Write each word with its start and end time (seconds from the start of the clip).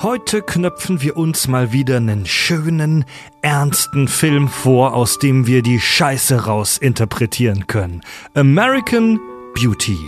Heute 0.00 0.42
knöpfen 0.42 1.02
wir 1.02 1.16
uns 1.16 1.48
mal 1.48 1.72
wieder 1.72 1.96
einen 1.96 2.24
schönen, 2.24 3.04
ernsten 3.42 4.06
Film 4.06 4.46
vor, 4.46 4.94
aus 4.94 5.18
dem 5.18 5.48
wir 5.48 5.60
die 5.60 5.80
Scheiße 5.80 6.44
raus 6.44 6.78
interpretieren 6.78 7.66
können. 7.66 8.02
American 8.34 9.18
Beauty. 9.56 9.98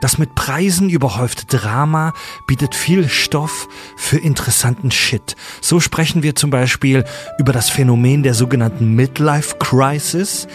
Das 0.00 0.16
mit 0.16 0.36
Preisen 0.36 0.90
überhäufte 0.90 1.44
Drama 1.46 2.12
bietet 2.46 2.76
viel 2.76 3.08
Stoff 3.08 3.68
für 3.96 4.18
interessanten 4.18 4.92
Shit. 4.92 5.34
So 5.60 5.80
sprechen 5.80 6.22
wir 6.22 6.36
zum 6.36 6.50
Beispiel 6.50 7.04
über 7.36 7.52
das 7.52 7.68
Phänomen 7.68 8.22
der 8.22 8.34
sogenannten 8.34 8.94
Midlife 8.94 9.56
Crisis, 9.58 10.46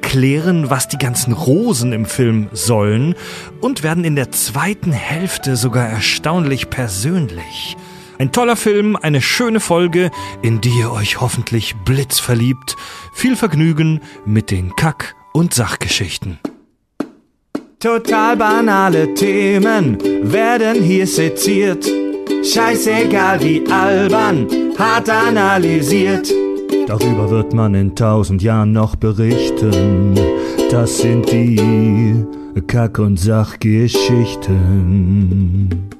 klären, 0.00 0.68
was 0.68 0.88
die 0.88 0.98
ganzen 0.98 1.32
Rosen 1.32 1.92
im 1.92 2.06
Film 2.06 2.48
sollen 2.50 3.14
und 3.60 3.84
werden 3.84 4.02
in 4.02 4.16
der 4.16 4.32
zweiten 4.32 4.90
Hälfte 4.90 5.54
sogar 5.54 5.88
erstaunlich 5.88 6.70
persönlich. 6.70 7.76
Ein 8.22 8.30
toller 8.30 8.54
Film, 8.54 8.94
eine 8.94 9.20
schöne 9.20 9.58
Folge, 9.58 10.12
in 10.42 10.60
die 10.60 10.70
ihr 10.78 10.92
euch 10.92 11.20
hoffentlich 11.20 11.74
blitzverliebt. 11.84 12.76
Viel 13.12 13.34
Vergnügen 13.34 13.98
mit 14.24 14.52
den 14.52 14.76
Kack- 14.76 15.16
und 15.32 15.54
Sachgeschichten. 15.54 16.38
Total 17.80 18.36
banale 18.36 19.12
Themen 19.14 19.98
werden 20.22 20.84
hier 20.84 21.08
seziert. 21.08 21.84
Scheißegal 22.44 23.42
wie 23.42 23.66
albern, 23.68 24.46
hart 24.78 25.10
analysiert. 25.10 26.32
Darüber 26.86 27.28
wird 27.28 27.52
man 27.52 27.74
in 27.74 27.96
tausend 27.96 28.40
Jahren 28.40 28.70
noch 28.70 28.94
berichten. 28.94 30.14
Das 30.70 30.98
sind 30.98 31.28
die 31.32 32.24
Kack- 32.68 33.00
und 33.00 33.18
Sachgeschichten. 33.18 35.90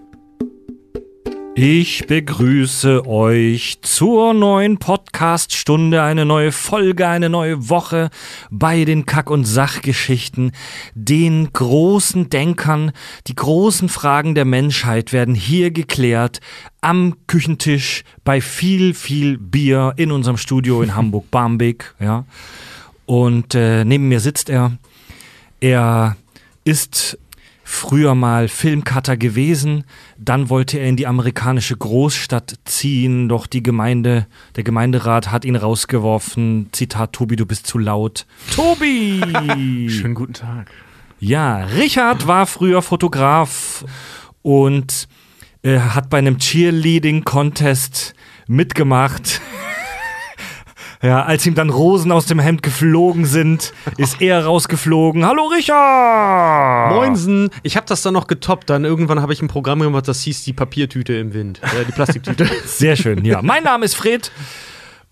Ich 1.55 2.06
begrüße 2.06 3.06
euch 3.06 3.79
zur 3.83 4.33
neuen 4.33 4.79
Podcast-Stunde, 4.79 6.02
eine 6.02 6.24
neue 6.24 6.51
Folge, 6.51 7.07
eine 7.07 7.29
neue 7.29 7.68
Woche 7.68 8.09
bei 8.51 8.87
den 8.87 9.04
Kack- 9.04 9.29
und 9.29 9.45
Sachgeschichten. 9.45 10.52
Den 10.95 11.52
großen 11.52 12.30
Denkern, 12.30 12.93
die 13.27 13.35
großen 13.35 13.90
Fragen 13.90 14.35
der 14.35 14.46
Menschheit 14.46 15.12
werden 15.12 15.35
hier 15.35 15.71
geklärt 15.71 16.40
am 16.80 17.16
Küchentisch 17.27 18.02
bei 18.24 18.40
viel, 18.40 18.95
viel 18.95 19.37
Bier 19.37 19.93
in 19.99 20.10
unserem 20.10 20.38
Studio 20.38 20.80
in 20.80 20.96
Hamburg-Barmbek, 20.96 21.95
ja. 22.01 22.24
Und 23.05 23.55
äh, 23.55 23.84
neben 23.84 24.09
mir 24.09 24.21
sitzt 24.21 24.49
er. 24.49 24.79
Er 25.60 26.16
ist 26.65 27.18
früher 27.73 28.15
mal 28.15 28.48
Filmcutter 28.48 29.16
gewesen, 29.16 29.84
dann 30.18 30.51
wollte 30.51 30.78
er 30.78 30.88
in 30.88 30.96
die 30.96 31.06
amerikanische 31.06 31.76
Großstadt 31.76 32.56
ziehen, 32.65 33.28
doch 33.28 33.46
die 33.46 33.62
Gemeinde, 33.62 34.26
der 34.56 34.62
Gemeinderat 34.62 35.32
hat 35.32 35.45
ihn 35.45 35.56
rausgeworfen. 35.56 36.68
Zitat 36.73 37.15
Tobi, 37.15 37.37
du 37.37 37.46
bist 37.46 37.66
zu 37.66 37.78
laut. 37.78 38.26
Tobi! 38.54 39.88
Schönen 39.88 40.15
guten 40.15 40.34
Tag. 40.34 40.70
Ja, 41.18 41.65
Richard 41.65 42.26
war 42.26 42.46
früher 42.46 42.82
Fotograf 42.82 43.84
und 44.43 45.09
äh, 45.62 45.78
hat 45.78 46.10
bei 46.10 46.18
einem 46.18 46.38
Cheerleading-Contest 46.38 48.15
mitgemacht. 48.48 49.40
Ja, 51.03 51.25
als 51.25 51.45
ihm 51.47 51.57
dann 51.57 51.69
Rosen 51.69 52.13
aus 52.13 52.27
dem 52.27 52.39
Hemd 52.39 52.63
geflogen 52.63 53.25
sind, 53.25 53.73
ist 53.97 54.23
er 54.23 54.45
rausgeflogen. 54.45 55.27
Hallo 55.27 55.47
Richard! 55.49 56.95
Moinsen! 56.95 57.51
Ich 57.65 57.77
habe 57.77 57.87
das 57.89 58.03
dann 58.03 58.15
noch 58.15 58.29
getoppt. 58.29 58.71
Dann 58.71 58.85
irgendwann 58.85 59.21
habe 59.21 59.33
ich 59.33 59.43
ein 59.43 59.49
Programm 59.49 59.80
gemacht, 59.80 60.07
das 60.07 60.23
hieß 60.23 60.45
die 60.45 60.53
Papiertüte 60.53 61.15
im 61.15 61.35
Wind. 61.35 61.61
Äh, 61.65 61.87
die 61.87 61.93
Plastiktüte. 61.93 62.47
Sehr 62.67 62.95
schön, 62.95 63.25
ja. 63.25 63.43
Mein 63.43 63.65
Name 63.65 63.85
ist 63.85 63.97
Fred. 63.97 64.31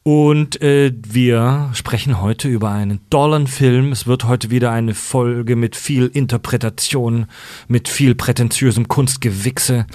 Und 0.05 0.63
äh, 0.63 0.93
wir 0.95 1.71
sprechen 1.73 2.23
heute 2.23 2.47
über 2.47 2.71
einen 2.71 3.01
dollen 3.11 3.49
Film. 3.49 3.91
Es 3.91 4.07
wird 4.07 4.29
heute 4.29 4.51
wieder 4.51 4.71
eine 4.71 4.95
Folge 4.95 5.57
mit 5.57 5.75
viel 5.75 6.07
Interpretation, 6.07 7.27
mit 7.67 7.89
viel 7.89 8.15
prätentiösem 8.15 8.87
Kunstgewichse. 8.87 9.87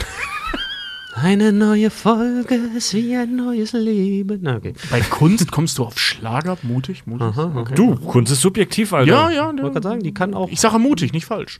Eine 1.17 1.53
neue 1.53 1.91
Folge 1.91 2.55
ist 2.75 2.93
wie 2.93 3.15
ein 3.15 3.37
neues 3.37 3.71
Leben. 3.71 4.39
Na, 4.41 4.57
okay. 4.57 4.73
Bei 4.91 4.99
Kunst 4.99 5.49
kommst 5.49 5.77
du 5.77 5.85
auf 5.85 5.97
Schlager, 5.97 6.57
mutig, 6.61 7.07
mutig. 7.07 7.25
Aha, 7.25 7.53
okay. 7.55 7.73
Du, 7.73 7.95
Kunst 7.95 8.33
ist 8.33 8.41
subjektiv, 8.41 8.91
Alter. 8.91 9.09
Ja, 9.09 9.29
ja, 9.29 9.49
Ich 9.55 9.61
wollte 9.61 9.71
gerade 9.75 9.87
sagen, 9.87 10.03
die 10.03 10.13
kann 10.13 10.33
auch. 10.33 10.49
Ich 10.49 10.59
sage 10.59 10.77
mutig, 10.77 11.13
nicht 11.13 11.25
falsch. 11.25 11.59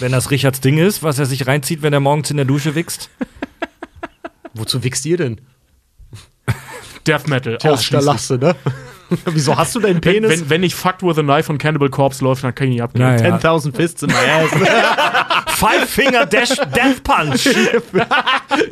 Wenn 0.00 0.10
das 0.10 0.32
Richards 0.32 0.60
Ding 0.60 0.78
ist, 0.78 1.04
was 1.04 1.20
er 1.20 1.26
sich 1.26 1.46
reinzieht, 1.46 1.82
wenn 1.82 1.92
er 1.92 2.00
morgens 2.00 2.32
in 2.32 2.38
der 2.38 2.46
Dusche 2.46 2.74
wichst. 2.74 3.08
Wozu 4.54 4.82
wichst 4.82 5.06
ihr 5.06 5.16
denn? 5.16 5.40
Death 7.06 7.28
Metal, 7.28 7.56
Tja, 7.58 7.78
da 7.92 8.00
lachst 8.00 8.30
du, 8.30 8.36
ne? 8.36 8.56
Wieso 9.26 9.56
hast 9.56 9.74
du 9.74 9.80
deinen 9.80 9.94
Wenn, 10.04 10.22
Penis? 10.22 10.30
wenn, 10.30 10.50
wenn 10.50 10.60
nicht 10.62 10.74
Fucked 10.74 11.02
with 11.02 11.18
a 11.18 11.22
Knife 11.22 11.44
von 11.44 11.58
Cannibal 11.58 11.88
Corpse 11.88 12.24
läuft, 12.24 12.44
dann 12.44 12.54
kann 12.54 12.68
ich 12.68 12.74
nicht 12.74 12.82
abgehen. 12.82 13.02
Ja, 13.02 13.16
ja. 13.16 13.36
10.000 13.36 13.74
Fists 13.74 14.02
in 14.02 14.10
my 14.10 14.14
ass. 14.14 14.50
Five 15.56 15.88
Finger 15.88 16.26
Dash 16.26 16.48
Death 16.56 17.02
Punch. 17.02 17.48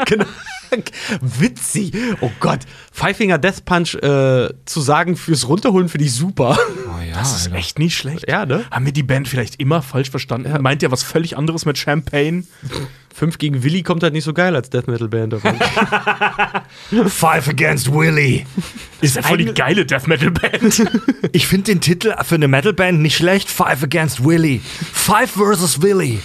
genau. 0.07 0.25
Witzig. 1.21 1.93
Oh 2.21 2.31
Gott. 2.41 2.61
Five 2.93 3.17
Finger 3.17 3.39
Death 3.39 3.65
Punch 3.65 3.95
äh, 3.97 4.49
zu 4.65 4.81
sagen 4.81 5.17
fürs 5.17 5.49
Runterholen 5.49 5.89
finde 5.89 6.05
ich 6.07 6.15
super. 6.15 6.59
Oh 6.87 7.01
ja, 7.09 7.19
Das 7.19 7.37
ist 7.37 7.53
echt 7.53 7.79
nicht 7.79 7.97
schlecht. 7.97 8.29
Ja, 8.29 8.47
ne? 8.47 8.65
Haben 8.71 8.85
wir 8.87 8.93
die 8.93 9.03
Band 9.03 9.29
vielleicht 9.29 9.61
immer 9.61 9.83
falsch 9.83 10.11
verstanden? 10.11 10.63
Meint 10.63 10.83
ihr 10.83 10.91
was 10.91 11.03
völlig 11.03 11.37
anderes 11.37 11.65
mit 11.65 11.79
Champagne? 11.79 12.45
Fünf 13.15 13.39
gegen 13.39 13.65
Willi 13.65 13.83
kommt 13.83 14.03
halt 14.05 14.13
nicht 14.13 14.23
so 14.25 14.33
geil 14.33 14.55
als 14.55 14.71
Death 14.71 14.87
Metal 14.87 15.09
Band. 15.09 15.35
Five 17.09 17.49
Against 17.49 17.93
Willy. 17.93 18.47
Ist 19.01 19.17
ja 19.17 19.23
voll 19.23 19.39
die 19.39 19.47
geile 19.47 19.85
Death 19.87 20.07
Metal 20.07 20.31
Band. 20.31 20.89
Ich 21.33 21.47
finde 21.47 21.65
den 21.65 21.81
Titel 21.81 22.15
für 22.23 22.37
eine 22.37 22.49
Metalband 22.49 23.01
nicht 23.01 23.17
schlecht. 23.17 23.51
Five 23.51 23.83
Against 23.83 24.25
Willy. 24.25 24.61
Five 24.93 25.33
versus 25.33 25.83
Willy. 25.83 26.21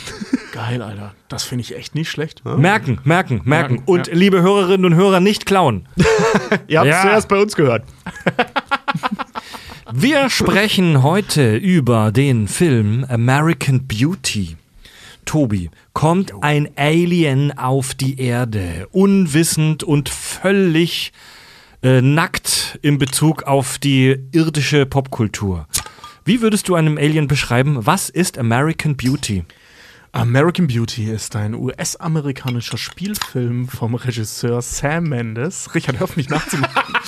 Geil, 0.54 0.84
Alter. 0.84 1.16
Das 1.30 1.44
finde 1.46 1.64
ich 1.64 1.76
echt 1.76 1.96
nicht 1.96 2.12
schlecht. 2.12 2.46
Merken, 2.46 3.00
merken, 3.06 3.08
merken. 3.08 3.42
Merken, 3.46 3.82
Und 3.88 4.06
ja. 4.08 4.14
liebe 4.14 4.44
Hörerinnen 4.44 4.86
und 4.86 4.94
Hörer, 4.94 5.20
nicht 5.20 5.48
klauen. 5.48 5.88
Ihr 6.68 6.80
habt 6.80 6.90
es 6.90 6.96
Ja. 6.96 7.02
zuerst 7.02 7.28
bei 7.28 7.42
uns 7.42 7.56
gehört. 7.56 7.84
Wir 9.92 10.30
sprechen 10.30 11.02
heute 11.02 11.56
über 11.58 12.12
den 12.12 12.48
Film 12.48 13.04
American 13.10 13.88
Beauty. 13.88 14.56
Tobi, 15.26 15.72
kommt 15.94 16.32
ein 16.44 16.70
Alien 16.76 17.58
auf 17.58 17.96
die 17.96 18.20
Erde, 18.20 18.88
unwissend 18.92 19.84
und 19.84 20.10
völlig 20.10 21.14
äh, 21.82 22.02
nackt 22.02 22.78
in 22.84 23.00
Bezug 23.00 23.44
auf 23.44 23.80
die 23.80 24.18
irdische 24.32 24.86
Popkultur. 24.86 25.68
Wie 26.26 26.42
würdest 26.42 26.70
du 26.70 26.76
einem 26.76 26.98
Alien 27.00 27.28
beschreiben, 27.28 27.78
was 27.88 28.10
ist 28.10 28.38
American 28.38 28.96
Beauty? 28.96 29.44
American 30.16 30.68
Beauty 30.68 31.06
ist 31.06 31.36
ein 31.36 31.56
US-amerikanischer 31.56 32.78
Spielfilm 32.78 33.68
vom 33.68 33.96
Regisseur 33.96 34.62
Sam 34.62 35.06
Mendes. 35.06 35.74
Richard, 35.74 35.98
hör 35.98 36.04
auf 36.04 36.16
mich 36.16 36.30
nachzumachen. 36.30 36.94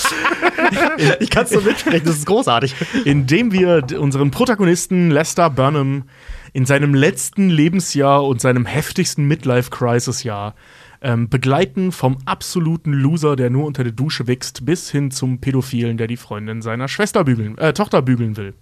Ich 1.19 1.29
kann 1.29 1.43
es 1.43 1.51
so 1.51 1.61
mitsprechen, 1.61 2.07
das 2.07 2.17
ist 2.17 2.25
großartig. 2.25 2.73
in 3.05 3.27
dem 3.27 3.51
wir 3.51 3.85
unseren 3.99 4.31
Protagonisten 4.31 5.11
Lester 5.11 5.51
Burnham 5.51 6.05
in 6.53 6.65
seinem 6.65 6.95
letzten 6.95 7.49
Lebensjahr 7.49 8.25
und 8.25 8.41
seinem 8.41 8.65
heftigsten 8.65 9.27
Midlife-Crisis-Jahr 9.27 10.55
ähm, 11.01 11.29
begleiten 11.29 11.91
vom 11.91 12.17
absoluten 12.25 12.93
Loser, 12.93 13.35
der 13.35 13.51
nur 13.51 13.65
unter 13.65 13.83
der 13.83 13.93
Dusche 13.93 14.25
wächst, 14.25 14.65
bis 14.65 14.89
hin 14.89 15.11
zum 15.11 15.39
Pädophilen, 15.39 15.97
der 15.97 16.07
die 16.07 16.17
Freundin 16.17 16.63
seiner 16.63 16.87
Schwester 16.87 17.23
bügeln, 17.23 17.55
äh, 17.59 17.73
Tochter 17.73 18.01
bügeln 18.01 18.35
will. 18.35 18.55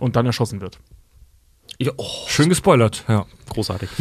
Und 0.00 0.16
dann 0.16 0.26
erschossen 0.26 0.60
wird. 0.60 0.80
Ja, 1.86 1.92
oh, 1.96 2.06
Schön 2.28 2.48
gespoilert, 2.48 3.04
ja. 3.08 3.26
großartig. 3.50 3.88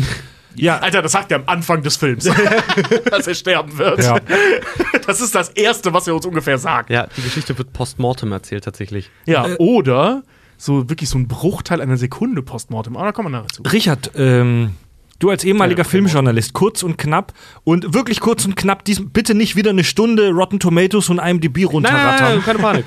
Ja, 0.55 0.79
Alter, 0.79 1.01
das 1.01 1.13
sagt 1.13 1.31
er 1.31 1.37
am 1.37 1.43
Anfang 1.45 1.81
des 1.81 1.95
Films, 1.95 2.29
dass 3.09 3.25
er 3.25 3.35
sterben 3.35 3.77
wird. 3.77 4.03
Ja. 4.03 4.17
Das 5.07 5.21
ist 5.21 5.33
das 5.33 5.49
Erste, 5.49 5.93
was 5.93 6.07
er 6.07 6.15
uns 6.15 6.25
ungefähr 6.25 6.57
sagt. 6.57 6.89
Ja, 6.89 7.07
die 7.17 7.21
Geschichte 7.21 7.57
wird 7.57 7.73
postmortem 7.73 8.31
erzählt 8.33 8.63
tatsächlich. 8.65 9.09
Ja, 9.25 9.45
oder 9.57 10.23
so 10.57 10.89
wirklich 10.89 11.09
so 11.09 11.17
ein 11.17 11.27
Bruchteil 11.27 11.81
einer 11.81 11.97
Sekunde 11.97 12.43
postmortem. 12.43 12.95
Aber 12.95 13.05
da 13.05 13.11
kommen 13.11 13.31
wir 13.31 13.39
nachher 13.39 13.47
zu. 13.47 13.63
Richard, 13.63 14.11
ähm, 14.15 14.75
du 15.19 15.29
als 15.29 15.43
ehemaliger 15.43 15.79
Ja, 15.79 15.85
okay, 15.85 15.91
Filmjournalist, 15.91 16.53
kurz 16.53 16.83
und 16.83 16.97
knapp 16.97 17.33
und 17.63 17.93
wirklich 17.93 18.19
kurz 18.19 18.45
und 18.45 18.55
knapp, 18.55 18.85
dies, 18.85 19.01
bitte 19.03 19.33
nicht 19.33 19.55
wieder 19.55 19.71
eine 19.71 19.83
Stunde 19.83 20.29
Rotten 20.29 20.59
Tomatoes 20.59 21.09
und 21.09 21.19
IMDb 21.19 21.65
runterrattern. 21.65 22.43
keine 22.43 22.59
Panik. 22.59 22.85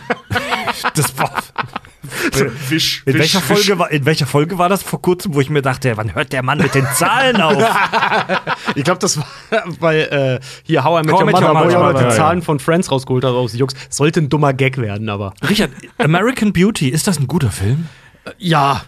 Das 0.94 1.18
war, 1.18 1.42
Wisch, 2.68 3.02
in, 3.06 3.14
wisch, 3.14 3.18
welcher 3.18 3.38
wisch. 3.38 3.46
Folge 3.46 3.78
war, 3.78 3.90
in 3.90 4.04
welcher 4.06 4.26
Folge 4.26 4.58
war 4.58 4.68
das 4.68 4.82
vor 4.82 5.00
kurzem, 5.00 5.34
wo 5.34 5.40
ich 5.40 5.50
mir 5.50 5.62
dachte, 5.62 5.96
wann 5.96 6.14
hört 6.14 6.32
der 6.32 6.42
Mann 6.42 6.58
mit 6.58 6.74
den 6.74 6.86
Zahlen 6.94 7.40
auf? 7.40 7.54
Ich 8.74 8.84
glaube, 8.84 8.98
das 8.98 9.18
war 9.18 9.26
bei 9.78 10.00
äh, 10.00 10.40
hier 10.62 10.84
How 10.84 11.02
I 11.02 11.06
Met 11.06 11.14
How 11.14 11.20
Your 11.20 11.26
Your 11.26 11.32
Mother, 11.32 11.48
wo 11.48 11.54
Mother, 11.54 11.70
jemand 11.70 11.98
die 11.98 12.02
ja, 12.02 12.08
ja. 12.08 12.14
Zahlen 12.14 12.42
von 12.42 12.58
Friends 12.58 12.90
rausgeholt 12.90 13.24
hat 13.24 13.32
aus 13.32 13.54
Jux. 13.54 13.74
Sollte 13.88 14.20
ein 14.20 14.28
dummer 14.28 14.52
Gag 14.52 14.78
werden, 14.78 15.08
aber. 15.08 15.34
Richard, 15.48 15.70
American 15.98 16.52
Beauty, 16.52 16.88
ist 16.88 17.06
das 17.06 17.18
ein 17.18 17.26
guter 17.26 17.50
Film? 17.50 17.86
Ja. 18.38 18.82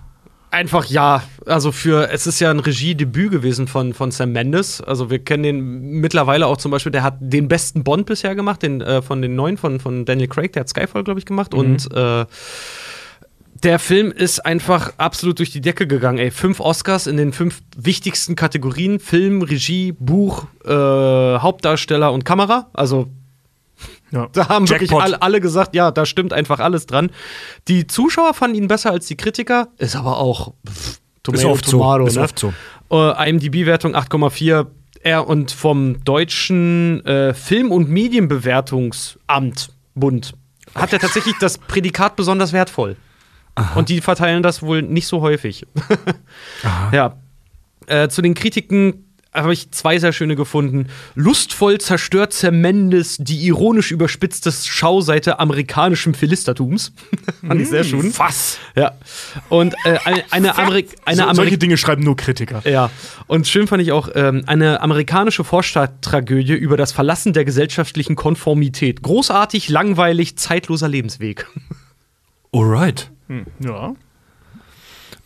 Einfach 0.51 0.87
ja, 0.87 1.23
also 1.45 1.71
für, 1.73 2.11
es 2.11 2.27
ist 2.27 2.41
ja 2.41 2.51
ein 2.51 2.61
Regiedebüt 2.61 3.31
gewesen 3.31 3.67
von, 3.67 3.93
von 3.93 4.11
Sam 4.11 4.33
Mendes. 4.33 4.81
Also 4.81 5.11
wir 5.11 5.19
kennen 5.19 5.43
den 5.43 6.01
mittlerweile 6.01 6.47
auch 6.47 6.57
zum 6.57 6.71
Beispiel, 6.71 6.93
der 6.93 7.03
hat 7.03 7.17
den 7.21 7.49
besten 7.49 7.85
Bond 7.85 8.07
bisher 8.07 8.35
gemacht, 8.35 8.63
den 8.63 8.81
äh, 8.81 9.03
von 9.03 9.21
den 9.21 9.35
neuen 9.35 9.59
von, 9.59 9.81
von 9.81 10.05
Daniel 10.05 10.29
Craig, 10.29 10.53
der 10.53 10.61
hat 10.61 10.69
Skyfall, 10.69 11.05
glaube 11.05 11.19
ich, 11.19 11.27
gemacht. 11.27 11.53
Und 11.53 11.93
äh, 11.93 12.25
der 13.63 13.79
Film 13.79 14.13
ist 14.13 14.45
einfach 14.45 14.93
absolut 14.99 15.39
durch 15.39 15.51
die 15.51 15.61
Decke 15.61 15.87
gegangen. 15.87 16.19
Ey, 16.19 16.31
fünf 16.31 16.61
Oscars 16.61 17.07
in 17.07 17.17
den 17.17 17.33
fünf 17.33 17.63
wichtigsten 17.77 18.37
Kategorien: 18.37 19.01
Film, 19.01 19.43
Regie, 19.43 19.93
Buch, 19.93 20.45
äh, 20.65 20.69
Hauptdarsteller 20.71 22.13
und 22.13 22.25
Kamera. 22.25 22.69
Also 22.73 23.09
Ja. 24.11 24.29
da 24.33 24.49
haben 24.49 24.69
wirklich 24.69 24.91
Jackpot. 24.91 25.05
alle, 25.05 25.23
alle 25.23 25.41
gesagt, 25.41 25.75
ja, 25.75 25.91
da 25.91 26.07
stimmt 26.07 26.33
einfach 26.33 26.61
alles 26.61 26.87
dran. 26.87 27.11
Die 27.69 27.87
Zuschauer 27.87 28.35
fanden 28.35 28.57
ihn 28.57 28.69
besser 28.69 28.91
als 28.91 29.07
die 29.07 29.17
Kritiker, 29.17 29.69
ist 29.79 29.97
aber 29.97 30.19
auch 30.19 30.53
pff, 30.69 31.01
Tomato, 31.23 31.41
Ist 31.41 31.45
oft 31.53 31.65
so. 31.65 31.71
Tomato, 31.79 32.07
Ist 32.07 32.17
ne? 32.17 32.23
oft 32.23 32.39
so. 32.39 32.53
Äh, 32.91 33.31
IMDb-Wertung 33.31 33.97
8,4. 33.97 34.67
Er 35.03 35.27
und 35.29 35.53
vom 35.53 36.03
deutschen 36.05 37.05
äh, 37.07 37.33
Film- 37.35 37.71
und 37.73 37.89
Medienbewertungsamt 37.89 39.71
Bund 39.95 40.35
hat 40.75 40.93
er 40.93 40.99
tatsächlich 40.99 41.35
das 41.41 41.59
Prädikat 41.59 42.17
besonders 42.17 42.53
wertvoll. 42.53 42.97
Und 43.75 43.89
die 43.89 44.01
verteilen 44.01 44.43
das 44.43 44.63
wohl 44.63 44.83
nicht 44.83 45.07
so 45.07 45.21
häufig. 45.21 45.67
Ja. 46.93 47.17
Äh, 47.87 48.09
zu 48.09 48.21
den 48.21 48.35
Kritiken 48.35 49.07
habe 49.43 49.53
ich 49.53 49.71
zwei 49.71 49.99
sehr 49.99 50.13
schöne 50.13 50.35
gefunden. 50.35 50.89
Lustvoll 51.15 51.79
zerstört 51.79 52.33
Zemendes 52.33 53.17
die 53.19 53.47
ironisch 53.47 53.91
überspitzte 53.91 54.51
Schauseite 54.51 55.39
amerikanischen 55.39 56.15
Philistertums. 56.15 56.93
Fand 57.47 57.61
ich 57.61 57.69
sehr 57.69 57.85
schön. 57.85 58.13
Was? 58.17 58.59
Ja. 58.75 58.93
Und 59.49 59.75
äh, 59.85 59.99
eine, 60.05 60.25
eine, 60.31 60.59
Amerik 60.59 60.97
eine 61.05 61.25
so, 61.29 61.35
solche 61.35 61.59
Dinge 61.59 61.77
schreiben 61.77 62.03
nur 62.03 62.17
Kritiker. 62.17 62.63
ja, 62.69 62.91
und 63.27 63.47
schön 63.47 63.67
fand 63.67 63.83
ich 63.83 63.93
auch 63.93 64.09
ähm, 64.15 64.43
eine 64.47 64.81
amerikanische 64.81 65.45
Vorstadttragödie 65.45 66.55
über 66.55 66.77
das 66.77 66.93
Verlassen 66.93 67.33
der 67.33 67.45
gesellschaftlichen 67.45 68.17
Konformität. 68.17 69.03
Großartig, 69.03 69.69
langweilig, 69.69 70.37
zeitloser 70.37 70.89
Lebensweg. 70.89 71.47
Alright. 72.53 73.11
Ja. 73.61 73.95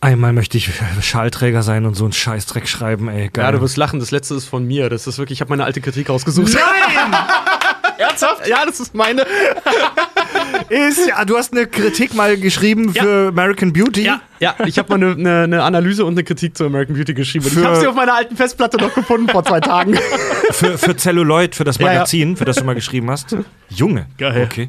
Einmal 0.02 0.32
möchte 0.32 0.56
ich 0.56 0.70
Schallträger 1.02 1.62
sein 1.62 1.84
und 1.84 1.94
so 1.94 2.04
einen 2.04 2.12
Scheißdreck 2.14 2.66
schreiben, 2.66 3.08
ey. 3.08 3.28
Geil. 3.28 3.44
Ja, 3.44 3.52
du 3.52 3.60
wirst 3.60 3.76
lachen, 3.76 4.00
das 4.00 4.10
letzte 4.10 4.34
ist 4.34 4.46
von 4.46 4.66
mir. 4.66 4.88
Das 4.88 5.06
ist 5.06 5.18
wirklich, 5.18 5.36
ich 5.38 5.40
habe 5.42 5.50
meine 5.50 5.64
alte 5.64 5.80
Kritik 5.82 6.08
rausgesucht. 6.08 6.54
Nein! 6.54 7.14
Ernsthaft? 7.98 8.46
Ja, 8.48 8.64
das 8.64 8.80
ist 8.80 8.94
meine. 8.94 9.26
ist 10.70 11.06
ja, 11.06 11.22
du 11.26 11.36
hast 11.36 11.52
eine 11.52 11.66
Kritik 11.66 12.14
mal 12.14 12.38
geschrieben 12.38 12.92
Ja. 12.94 13.02
für 13.02 13.28
American 13.28 13.74
Beauty. 13.74 14.04
Ja, 14.04 14.22
ja, 14.38 14.54
ich 14.64 14.78
habe 14.78 14.88
mal 14.96 15.06
eine 15.06 15.16
ne, 15.22 15.48
ne 15.48 15.62
Analyse 15.62 16.06
und 16.06 16.14
eine 16.14 16.24
Kritik 16.24 16.56
zu 16.56 16.64
American 16.64 16.96
Beauty 16.96 17.12
geschrieben. 17.12 17.44
Für- 17.44 17.60
ich 17.60 17.66
habe 17.66 17.76
sie 17.80 17.86
auf 17.86 17.94
meiner 17.94 18.14
alten 18.14 18.36
Festplatte 18.36 18.78
noch 18.78 18.94
gefunden 18.94 19.28
vor 19.28 19.44
zwei 19.44 19.60
Tagen. 19.60 19.98
Für, 20.52 20.76
für 20.78 20.96
Celluloid, 20.96 21.54
für 21.54 21.62
das 21.62 21.78
Ja, 21.78 21.86
ja. 21.86 21.92
Magazin, 21.92 22.36
für 22.36 22.44
das 22.44 22.56
du 22.56 22.64
mal 22.64 22.74
geschrieben 22.74 23.08
hast. 23.10 23.36
Junge. 23.68 24.06
Geil. 24.18 24.48
Okay. 24.50 24.68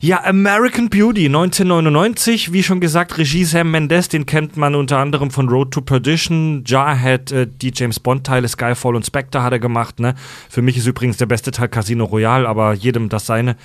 Ja, 0.00 0.22
American 0.24 0.88
Beauty 0.90 1.26
1999, 1.26 2.52
wie 2.52 2.62
schon 2.62 2.80
gesagt, 2.80 3.18
Regie 3.18 3.44
Sam 3.44 3.70
Mendes, 3.72 4.08
den 4.08 4.26
kennt 4.26 4.56
man 4.56 4.74
unter 4.74 4.98
anderem 4.98 5.30
von 5.30 5.48
Road 5.48 5.72
to 5.72 5.80
Perdition, 5.80 6.62
Jarhead, 6.64 7.32
äh, 7.32 7.46
die 7.46 7.72
James 7.74 7.98
Bond 7.98 8.24
Teile, 8.24 8.46
Skyfall 8.46 8.94
und 8.94 9.04
Spectre 9.04 9.42
hat 9.42 9.52
er 9.52 9.58
gemacht, 9.58 9.98
ne? 9.98 10.14
Für 10.48 10.62
mich 10.62 10.76
ist 10.76 10.86
übrigens 10.86 11.16
der 11.16 11.26
beste 11.26 11.50
Teil 11.50 11.68
Casino 11.68 12.04
Royale, 12.04 12.48
aber 12.48 12.74
jedem 12.74 13.08
das 13.08 13.26
seine. 13.26 13.56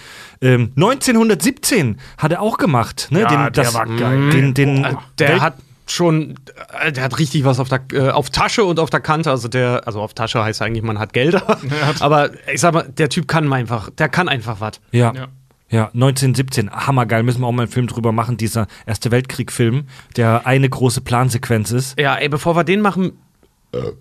Ähm, 0.41 0.71
1917 0.75 1.97
hat 2.17 2.31
er 2.31 2.41
auch 2.41 2.57
gemacht, 2.57 3.09
ne? 3.11 3.21
Ja, 3.21 3.27
den, 3.27 3.37
der 3.39 3.51
das, 3.51 3.73
war 3.75 3.85
geil. 3.85 4.29
Den, 4.31 4.53
den, 4.53 4.87
Der 5.19 5.29
Welt- 5.29 5.41
hat 5.41 5.55
schon, 5.85 6.35
äh, 6.81 6.91
der 6.91 7.03
hat 7.03 7.19
richtig 7.19 7.43
was 7.45 7.59
auf 7.59 7.69
der 7.69 7.81
äh, 7.91 8.09
auf 8.09 8.29
Tasche 8.29 8.63
und 8.63 8.79
auf 8.79 8.89
der 8.89 9.01
Kante. 9.01 9.29
Also 9.29 9.47
der, 9.47 9.83
also 9.85 10.01
auf 10.01 10.13
Tasche 10.13 10.43
heißt 10.43 10.61
eigentlich, 10.61 10.83
man 10.83 10.97
hat 10.97 11.13
Geld. 11.13 11.35
aber 11.99 12.31
ich 12.51 12.61
sag 12.61 12.73
mal, 12.73 12.83
der 12.97 13.09
Typ 13.09 13.27
kann 13.27 13.51
einfach, 13.51 13.89
der 13.91 14.09
kann 14.09 14.29
einfach 14.29 14.61
was. 14.61 14.79
Ja. 14.91 15.13
Ja. 15.13 15.27
Ja. 15.73 15.87
1917, 15.93 16.71
hammergeil, 16.71 17.23
müssen 17.23 17.41
wir 17.41 17.47
auch 17.47 17.51
mal 17.51 17.63
einen 17.63 17.71
Film 17.71 17.87
drüber 17.87 18.11
machen, 18.11 18.37
dieser 18.37 18.67
Erste 18.85 19.11
Weltkrieg-Film, 19.11 19.85
der 20.15 20.47
eine 20.47 20.69
große 20.69 21.01
Plansequenz 21.01 21.71
ist. 21.71 21.99
Ja, 21.99 22.15
ey, 22.15 22.29
bevor 22.29 22.55
wir 22.55 22.63
den 22.63 22.81
machen, 22.81 23.13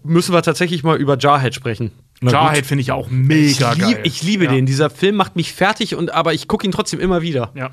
müssen 0.05 0.33
wir 0.33 0.43
tatsächlich 0.43 0.85
mal 0.85 0.97
über 0.97 1.19
Jarhead 1.19 1.55
sprechen. 1.55 1.93
Jarhead 2.21 2.67
finde 2.67 2.83
ich 2.83 2.93
auch 2.93 3.11
mega 3.11 3.73
ich, 3.73 3.79
geil. 3.79 3.89
lieb, 3.89 3.99
ich 4.05 4.23
liebe 4.23 4.45
ja. 4.45 4.53
den. 4.53 4.67
Dieser 4.67 4.91
Film 4.91 5.17
macht 5.17 5.37
mich 5.37 5.53
fertig, 5.53 5.95
und, 5.95 6.13
aber 6.13 6.35
ich 6.35 6.47
gucke 6.47 6.67
ihn 6.67 6.73
trotzdem 6.73 7.01
immer 7.01 7.23
wieder. 7.23 7.51
Ja. 7.55 7.71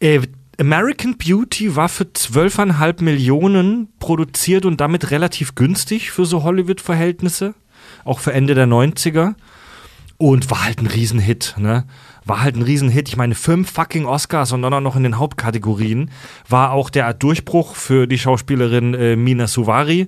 Äh, 0.00 0.22
American 0.58 1.16
Beauty 1.16 1.76
war 1.76 1.88
für 1.88 2.04
12,5 2.04 3.02
Millionen 3.02 3.88
produziert 3.98 4.66
und 4.66 4.80
damit 4.80 5.10
relativ 5.10 5.54
günstig 5.54 6.10
für 6.10 6.26
so 6.26 6.42
Hollywood-Verhältnisse. 6.42 7.54
Auch 8.04 8.18
für 8.18 8.32
Ende 8.32 8.54
der 8.54 8.66
90er. 8.66 9.34
Und 10.18 10.50
war 10.50 10.64
halt 10.64 10.80
ein 10.80 10.86
Riesenhit, 10.86 11.54
ne? 11.56 11.84
War 12.30 12.42
halt 12.42 12.54
ein 12.54 12.62
Riesenhit. 12.62 13.08
Ich 13.08 13.16
meine, 13.16 13.34
fünf 13.34 13.72
fucking 13.72 14.06
Oscars 14.06 14.52
und 14.52 14.62
dann 14.62 14.72
auch 14.72 14.80
noch 14.80 14.94
in 14.94 15.02
den 15.02 15.18
Hauptkategorien. 15.18 16.12
War 16.48 16.70
auch 16.70 16.88
der 16.88 17.12
Durchbruch 17.12 17.74
für 17.74 18.06
die 18.06 18.18
Schauspielerin 18.18 18.94
äh, 18.94 19.16
Mina 19.16 19.48
Suvari, 19.48 20.06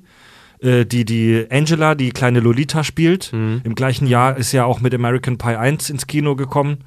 äh, 0.61 0.87
die 0.87 1.05
die 1.05 1.45
Angela, 1.51 1.97
die 1.97 2.11
kleine 2.11 2.39
Lolita 2.39 2.85
spielt. 2.85 3.33
Im 3.65 3.75
gleichen 3.75 4.07
Jahr 4.07 4.37
ist 4.37 4.53
ja 4.53 4.65
auch 4.67 4.79
mit 4.79 4.95
American 4.95 5.37
Pie 5.37 5.57
1 5.57 5.91
ins 5.91 6.07
Kino 6.07 6.37
gekommen. 6.37 6.85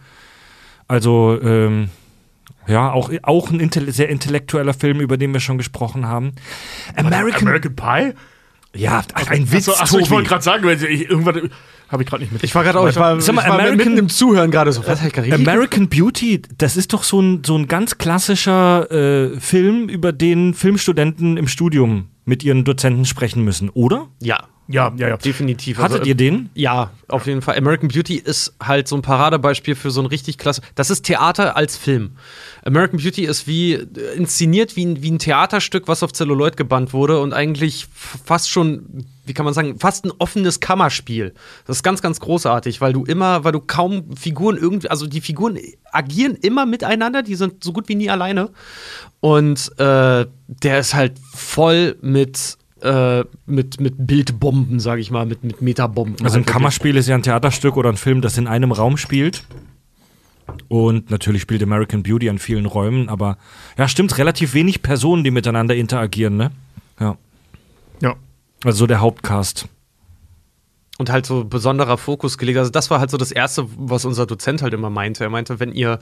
Also, 0.88 1.38
ähm, 1.42 1.90
ja, 2.66 2.94
auch, 2.94 3.12
auch 3.24 3.52
ein 3.52 3.60
intell 3.60 3.92
sehr 3.92 4.08
intellektueller 4.08 4.74
Film, 4.74 5.02
über 5.02 5.18
den 5.18 5.34
wir 5.34 5.42
schon 5.42 5.58
gesprochen 5.58 6.08
haben. 6.08 6.32
American, 6.96 7.42
American 7.42 7.76
Pie? 7.76 8.14
ja, 8.76 9.04
ein 9.28 9.52
Witz, 9.52 9.70
Achso, 9.70 9.82
achso 9.82 10.00
ich 10.00 10.10
wollte 10.10 10.30
gerade 10.30 10.44
sagen, 10.44 10.66
weil 10.66 10.82
ich, 10.84 11.10
irgendwas 11.10 11.36
habe 11.96 12.04
ich 12.04 12.10
gerade 12.10 12.22
nicht 12.24 12.32
mit. 12.32 12.44
Ich 12.44 12.54
war 12.54 12.64
gerade 12.64 12.80
auch, 12.80 12.88
ich 12.88 12.96
war, 12.96 13.20
Sag 13.20 13.34
mal, 13.36 13.42
ich 13.42 13.48
war 13.48 13.56
American- 13.56 13.78
mitten 13.78 13.98
im 13.98 14.10
Zuhören 14.10 14.52
gerade 14.52 14.72
so. 14.72 14.86
Was 14.86 15.04
richtig 15.04 15.34
American 15.34 15.90
Beauty, 15.90 16.42
das 16.58 16.78
ist 16.78 16.94
doch 16.94 17.04
so 17.04 17.20
ein, 17.22 17.44
so 17.44 17.58
ein 17.58 17.68
ganz 17.68 17.98
klassischer 17.98 18.92
äh, 18.92 19.40
Film, 19.40 19.90
über 19.90 20.12
den 20.12 20.54
Filmstudenten 20.54 21.38
im 21.38 21.48
Studium 21.48 22.10
mit 22.26 22.44
ihren 22.44 22.64
Dozenten 22.64 23.06
sprechen 23.06 23.44
müssen, 23.44 23.70
oder? 23.70 24.08
Ja, 24.22 24.44
Ja, 24.68 24.92
ja, 24.98 25.10
ja. 25.10 25.18
definitiv. 25.18 25.78
Hattet 25.78 26.00
Also, 26.00 26.10
ihr 26.10 26.16
den? 26.16 26.50
Ja, 26.56 26.90
auf 27.08 27.28
jeden 27.28 27.42
Fall. 27.44 27.56
American 27.58 27.88
Beauty 27.90 28.16
ist 28.16 28.56
halt 28.62 28.88
so 28.88 28.96
ein 28.96 29.04
Paradebeispiel 29.04 29.76
für 29.76 29.92
so 29.92 30.02
ein 30.02 30.08
richtig 30.08 30.40
klasse. 30.40 30.62
Das 30.74 30.90
ist 30.90 31.04
Theater 31.04 31.56
als 31.56 31.78
Film. 31.78 32.12
American 32.64 33.00
Beauty 33.00 33.26
ist 33.26 33.46
wie 33.48 33.74
inszeniert 34.18 34.76
wie 34.76 34.86
ein, 34.86 35.04
wie 35.04 35.12
ein 35.12 35.20
Theaterstück, 35.20 35.88
was 35.88 36.02
auf 36.02 36.14
Celluloid 36.14 36.58
gebannt 36.58 36.94
wurde 36.94 37.20
und 37.22 37.32
eigentlich 37.34 37.86
fast 37.94 38.50
schon, 38.50 39.06
wie 39.26 39.34
kann 39.34 39.46
man 39.46 39.54
sagen, 39.54 39.80
fast 39.80 40.06
ein 40.06 40.12
offenes 40.20 40.60
Kammerspiel. 40.60 41.34
Das 41.66 41.78
ist 41.78 41.84
ganz, 41.84 42.02
ganz 42.02 42.20
großartig, 42.20 42.82
weil 42.82 42.94
du 42.94 43.04
immer, 43.04 43.44
weil 43.44 43.52
du 43.52 43.60
kaum 43.60 44.16
Figuren 44.16 44.58
irgendwie, 44.58 44.90
also 44.90 45.08
die 45.08 45.22
Figuren 45.22 45.58
agieren 45.92 46.36
immer 46.36 46.66
miteinander, 46.66 47.24
die 47.24 47.36
sind 47.36 47.64
so 47.64 47.74
gut 47.74 47.88
wie 47.90 47.96
nie 47.96 48.10
alleine. 48.10 48.50
Und 49.20 49.72
äh, 49.80 50.26
der 50.48 50.80
ist 50.80 50.94
halt 50.94 51.14
voll 51.34 51.98
mit 52.02 52.58
äh, 52.82 53.24
mit, 53.46 53.80
mit 53.80 53.96
Bildbomben, 53.98 54.80
sage 54.80 55.02
ich 55.02 55.10
mal, 55.10 55.26
mit, 55.26 55.44
mit 55.44 55.62
Metabomben. 55.62 56.24
Also 56.24 56.38
ein 56.38 56.46
Halt. 56.46 56.48
Kammerspiel 56.48 56.96
ist 56.98 57.08
ja 57.08 57.16
ein 57.16 57.24
Theaterstück 57.24 57.78
oder 57.78 57.90
ein 57.90 57.98
Film, 57.98 58.22
das 58.22 58.38
in 58.38 58.48
einem 58.48 58.72
Raum 58.72 58.98
spielt. 58.98 59.44
Und 60.68 61.10
natürlich 61.10 61.42
spielt 61.42 61.64
American 61.64 62.04
Beauty 62.04 62.30
an 62.30 62.38
vielen 62.38 62.66
Räumen, 62.66 63.10
aber 63.10 63.38
ja, 63.78 63.88
stimmt, 63.88 64.18
relativ 64.18 64.54
wenig 64.54 64.82
Personen, 64.82 65.24
die 65.24 65.32
miteinander 65.32 65.76
interagieren, 65.76 66.38
ne? 66.38 66.52
Ja. 67.00 67.18
ja. 68.02 68.16
Also 68.66 68.80
so 68.80 68.88
der 68.88 69.00
Hauptcast. 69.00 69.68
und 70.98 71.10
halt 71.12 71.26
so 71.26 71.44
besonderer 71.44 71.98
Fokus 71.98 72.38
gelegt. 72.38 72.58
Also 72.58 72.72
das 72.72 72.90
war 72.90 73.00
halt 73.00 73.10
so 73.12 73.18
das 73.18 73.32
Erste, 73.32 73.68
was 73.78 74.06
unser 74.06 74.26
Dozent 74.26 74.62
halt 74.62 74.74
immer 74.74 74.90
meinte. 74.90 75.24
Er 75.24 75.30
meinte, 75.30 75.60
wenn 75.60 75.72
ihr 75.74 76.00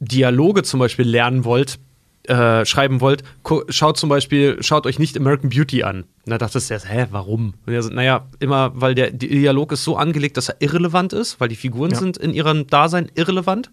Dialoge 0.00 0.62
zum 0.62 0.80
Beispiel 0.80 1.06
lernen 1.08 1.44
wollt, 1.44 1.78
äh, 2.24 2.64
schreiben 2.64 3.00
wollt, 3.00 3.24
schaut 3.68 3.98
zum 3.98 4.08
Beispiel, 4.08 4.56
schaut 4.62 4.86
euch 4.86 4.98
nicht 4.98 5.16
American 5.16 5.50
Beauty 5.50 5.82
an. 5.82 6.02
Und 6.24 6.30
da 6.30 6.38
dachte 6.38 6.60
er, 6.66 6.80
hä, 6.80 7.06
warum? 7.10 7.54
Und 7.66 7.72
er 7.72 7.82
so, 7.82 7.90
naja, 7.90 8.26
immer, 8.38 8.72
weil 8.74 8.94
der 8.94 9.10
Dialog 9.10 9.72
ist 9.72 9.84
so 9.84 9.96
angelegt, 9.96 10.36
dass 10.36 10.48
er 10.48 10.56
irrelevant 10.60 11.12
ist, 11.12 11.40
weil 11.40 11.48
die 11.48 11.56
Figuren 11.56 11.90
Ja. 11.90 11.98
sind 11.98 12.16
in 12.16 12.32
ihrem 12.32 12.66
Dasein 12.68 13.10
irrelevant. 13.16 13.70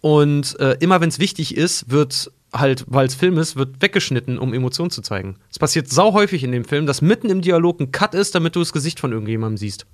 Und 0.00 0.58
äh, 0.60 0.76
immer 0.80 1.00
wenn 1.00 1.08
es 1.08 1.18
wichtig 1.20 1.56
ist, 1.56 1.90
wird 1.90 2.30
halt, 2.58 2.84
weil 2.88 3.06
es 3.06 3.14
Film 3.14 3.38
ist, 3.38 3.56
wird 3.56 3.80
weggeschnitten, 3.80 4.38
um 4.38 4.54
Emotionen 4.54 4.90
zu 4.90 5.02
zeigen. 5.02 5.36
Es 5.50 5.58
passiert 5.58 5.88
sau 5.88 6.12
häufig 6.12 6.44
in 6.44 6.52
dem 6.52 6.64
Film, 6.64 6.86
dass 6.86 7.02
mitten 7.02 7.30
im 7.30 7.40
Dialog 7.40 7.80
ein 7.80 7.92
Cut 7.92 8.14
ist, 8.14 8.34
damit 8.34 8.56
du 8.56 8.60
das 8.60 8.72
Gesicht 8.72 9.00
von 9.00 9.12
irgendjemandem 9.12 9.56
siehst. 9.56 9.86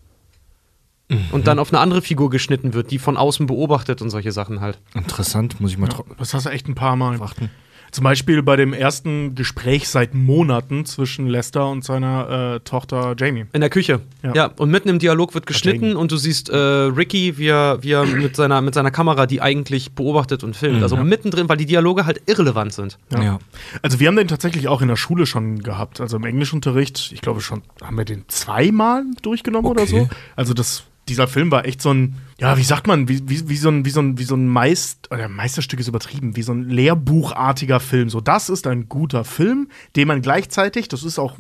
Und 1.31 1.47
dann 1.47 1.59
auf 1.59 1.71
eine 1.73 1.81
andere 1.81 2.01
Figur 2.01 2.31
geschnitten 2.31 2.75
wird, 2.75 2.91
die 2.91 2.99
von 2.99 3.17
außen 3.17 3.47
beobachtet 3.47 4.01
und 4.01 4.11
solche 4.11 4.33
Sachen 4.33 4.61
halt. 4.61 4.79
Interessant, 4.95 5.61
muss 5.61 5.73
ich 5.73 5.79
mal 5.79 5.91
ja. 5.91 5.99
Das 6.19 6.33
hast 6.33 6.47
du 6.47 6.51
echt 6.51 6.69
ein 6.69 6.75
paar 6.75 6.97
Mal. 6.97 7.21
achten. 7.21 7.51
Zum 7.93 8.05
Beispiel 8.05 8.43
bei 8.43 8.57
dem 8.57 8.73
ersten 8.73 9.35
Gespräch 9.35 9.87
seit 9.89 10.15
Monaten 10.15 10.87
zwischen 10.87 11.27
Lester 11.27 11.69
und 11.69 11.85
seiner 11.85 12.55
äh, 12.57 12.61
Tochter 12.61 13.15
Jamie. 13.19 13.45
In 13.53 13.61
der 13.61 13.69
Küche. 13.69 14.01
Ja. 14.23 14.35
Ja. 14.35 14.47
und 14.57 14.71
mitten 14.71 14.89
im 14.89 14.99
Dialog 14.99 15.35
wird 15.35 15.45
geschnitten 15.47 15.95
und 15.95 16.11
du 16.11 16.17
siehst 16.17 16.49
äh, 16.49 16.57
Ricky, 16.57 17.37
wie 17.37 17.49
er, 17.49 17.83
wie 17.83 17.93
er 17.93 18.07
mit, 18.07 18.35
seiner, 18.35 18.63
mit 18.63 18.75
seiner 18.75 18.91
Kamera 18.91 19.27
die 19.27 19.43
eigentlich 19.43 19.93
beobachtet 19.93 20.43
und 20.43 20.57
filmt. 20.57 20.83
Also 20.83 20.97
mittendrin, 20.97 21.49
weil 21.51 21.59
die 21.59 21.67
Dialoge 21.67 22.07
halt 22.07 22.23
irrelevant 22.27 22.73
sind. 22.73 22.99
Ja. 23.13 23.39
Also 23.83 24.01
wir 24.01 24.09
haben 24.09 24.17
den 24.17 24.29
tatsächlich 24.29 24.69
auch 24.69 24.81
in 24.81 24.89
der 24.89 24.97
Schule 24.97 25.27
schon 25.27 25.59
gehabt. 25.63 26.01
Also 26.01 26.17
im 26.17 26.25
Englischunterricht, 26.25 27.13
ich 27.13 27.21
glaube 27.21 27.43
schon, 27.43 27.61
haben 27.83 27.99
wir 27.99 28.07
den 28.07 28.25
zweimal 28.29 29.05
durchgenommen 29.21 29.71
oder 29.71 29.83
Okay. 29.83 30.09
so. 30.09 30.17
Also 30.35 30.55
das, 30.55 30.85
dieser 31.13 31.29
Film 31.29 31.51
war 31.51 31.67
echt 31.67 31.83
so 31.83 31.93
ein, 31.93 32.17
ja, 32.41 32.57
wie 32.57 32.63
sagt 32.63 32.87
man, 32.87 33.07
wie, 33.07 33.29
wie, 33.29 33.49
wie 33.49 33.57
so 33.57 33.69
ein, 33.69 33.85
wie 33.85 33.91
so 33.91 34.01
ein, 34.01 34.19
wie 34.19 34.25
so 34.25 34.35
ein 34.35 34.49
Meist, 34.49 35.13
oder 35.13 35.29
Meisterstück 35.29 35.79
ist 35.79 35.89
übertrieben, 35.89 36.37
wie 36.37 36.43
so 36.43 36.53
ein 36.53 36.71
lehrbuchartiger 36.71 37.81
Film. 37.81 38.09
So, 38.09 38.21
das 38.23 38.49
ist 38.49 38.67
ein 38.67 38.89
guter 38.89 39.25
Film, 39.25 39.69
den 39.95 40.09
man 40.09 40.23
gleichzeitig, 40.23 40.89
das 40.89 41.05
ist 41.05 41.19
auch 41.19 41.37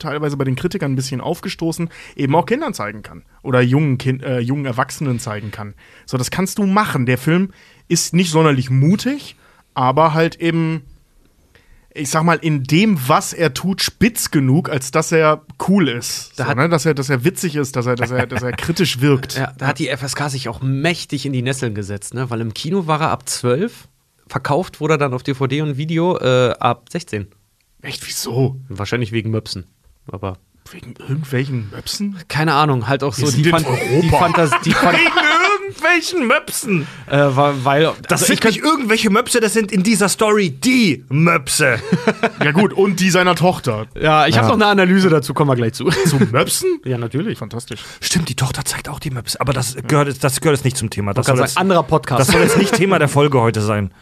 teilweise 0.00 0.36
bei 0.36 0.44
den 0.44 0.56
Kritikern 0.56 0.92
ein 0.92 0.96
bisschen 0.96 1.20
aufgestoßen, 1.20 1.88
eben 2.16 2.34
auch 2.34 2.46
Kindern 2.46 2.74
zeigen 2.74 3.02
kann. 3.02 3.22
Oder 3.42 3.60
jungen, 3.60 3.98
kind, 3.98 4.24
äh, 4.24 4.40
jungen 4.40 4.66
Erwachsenen 4.66 5.20
zeigen 5.20 5.52
kann. 5.52 5.74
So, 6.06 6.18
das 6.18 6.30
kannst 6.32 6.58
du 6.58 6.66
machen. 6.66 7.06
Der 7.06 7.18
Film 7.18 7.50
ist 7.86 8.12
nicht 8.12 8.30
sonderlich 8.30 8.70
mutig, 8.70 9.36
aber 9.74 10.14
halt 10.14 10.40
eben, 10.40 10.82
ich 11.92 12.10
sag 12.10 12.22
mal, 12.22 12.36
in 12.36 12.62
dem, 12.64 12.98
was 13.08 13.32
er 13.32 13.52
tut, 13.52 13.82
spitz 13.82 14.30
genug, 14.30 14.68
als 14.68 14.90
dass 14.90 15.10
er 15.10 15.42
cool 15.68 15.88
ist. 15.88 16.38
Da 16.38 16.46
so, 16.46 16.54
ne? 16.54 16.68
dass, 16.68 16.86
er, 16.86 16.94
dass 16.94 17.10
er 17.10 17.24
witzig 17.24 17.56
ist, 17.56 17.74
dass 17.76 17.86
er, 17.86 17.96
dass 17.96 18.10
er, 18.10 18.26
dass 18.26 18.42
er 18.42 18.52
kritisch 18.56 19.00
wirkt. 19.00 19.36
Ja, 19.36 19.52
da 19.58 19.68
hat 19.68 19.78
die 19.78 19.88
FSK 19.88 20.30
sich 20.30 20.48
auch 20.48 20.60
mächtig 20.62 21.26
in 21.26 21.32
die 21.32 21.42
Nesseln 21.42 21.74
gesetzt, 21.74 22.14
ne? 22.14 22.30
Weil 22.30 22.40
im 22.40 22.54
Kino 22.54 22.86
war 22.86 23.00
er 23.00 23.10
ab 23.10 23.28
12, 23.28 23.88
verkauft 24.28 24.80
wurde 24.80 24.94
er 24.94 24.98
dann 24.98 25.14
auf 25.14 25.22
DVD 25.22 25.62
und 25.62 25.76
Video 25.76 26.16
äh, 26.18 26.54
ab 26.60 26.86
16. 26.90 27.26
Echt, 27.82 28.06
wieso? 28.06 28.56
Wahrscheinlich 28.68 29.10
wegen 29.12 29.30
Möpsen. 29.30 29.66
Aber 30.06 30.38
Wegen 30.70 30.94
irgendwelchen 30.96 31.70
Möpsen? 31.70 32.16
keine 32.28 32.54
Ahnung, 32.54 32.86
halt 32.86 33.02
auch 33.02 33.14
so 33.14 33.22
Wir 33.22 33.28
sind 33.28 33.46
die, 33.46 33.50
Fan 33.50 33.64
die 34.02 34.08
Fantasie. 34.10 34.56
Die 34.64 34.72
Fan 34.72 34.94
irgendwelchen 35.70 36.26
Möpsen. 36.26 36.86
äh, 37.08 37.16
weil 37.18 37.92
Das 38.08 38.22
also 38.22 38.26
sind 38.26 38.44
nicht 38.44 38.58
irgendwelche 38.58 39.10
Möpse, 39.10 39.40
das 39.40 39.52
sind 39.52 39.72
in 39.72 39.82
dieser 39.82 40.08
Story 40.08 40.50
die 40.50 41.04
Möpse. 41.08 41.78
Ja, 42.42 42.52
gut, 42.52 42.72
und 42.72 43.00
die 43.00 43.10
seiner 43.10 43.34
Tochter. 43.34 43.86
Ja, 44.00 44.26
ich 44.26 44.38
habe 44.38 44.46
noch 44.48 44.54
eine 44.54 44.66
Analyse 44.66 45.10
dazu, 45.10 45.34
kommen 45.34 45.50
wir 45.50 45.56
gleich 45.56 45.74
zu. 45.74 45.84
Zu 45.90 46.16
Möpsen? 46.32 46.80
ja, 46.84 46.96
natürlich. 46.96 47.38
Fantastisch. 47.38 47.80
Stimmt, 48.00 48.30
die 48.30 48.34
Tochter 48.34 48.64
zeigt 48.64 48.88
auch 48.88 48.98
die 48.98 49.10
Möpse. 49.10 49.38
Aber 49.40 49.52
das 49.52 49.76
gehört, 49.86 50.08
jetzt- 50.08 50.24
das 50.24 50.40
gehört 50.40 50.56
jetzt 50.56 50.64
nicht 50.64 50.76
zum 50.78 50.88
Thema. 50.88 51.12
Das 51.12 51.26
soll, 51.26 51.38
jetzt, 51.38 51.58
anderer 51.58 51.82
Podcast. 51.82 52.20
das 52.20 52.28
soll 52.28 52.40
jetzt 52.40 52.56
nicht 52.56 52.74
Thema 52.74 52.98
der 52.98 53.08
Folge 53.08 53.40
heute 53.40 53.60
sein. 53.60 53.92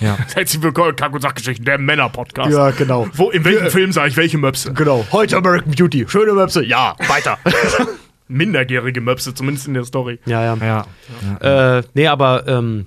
Ja. 0.00 0.16
Herzlich 0.34 0.60
willkommen, 0.62 0.96
Kack- 0.96 1.12
und 1.14 1.20
Sachgeschichten, 1.20 1.64
der 1.64 1.78
Männer-Podcast. 1.78 2.50
Ja, 2.50 2.70
genau. 2.72 3.06
Wo, 3.14 3.30
in 3.30 3.44
welchem 3.44 3.70
Film 3.70 3.92
sage 3.92 4.08
ich 4.08 4.16
welche 4.16 4.36
Möpse? 4.38 4.72
genau. 4.72 5.06
Heute 5.12 5.36
American 5.36 5.72
Beauty. 5.72 6.06
Schöne 6.08 6.32
Möpse. 6.32 6.64
Ja, 6.64 6.96
weiter. 7.06 7.38
Minderjährige 8.28 9.00
Möpse, 9.00 9.34
zumindest 9.34 9.68
in 9.68 9.74
der 9.74 9.84
Story. 9.84 10.18
ja, 10.26 10.54
ja. 10.56 10.86
ja. 11.40 11.78
Äh, 11.78 11.82
nee, 11.94 12.06
aber 12.08 12.46
ähm, 12.48 12.86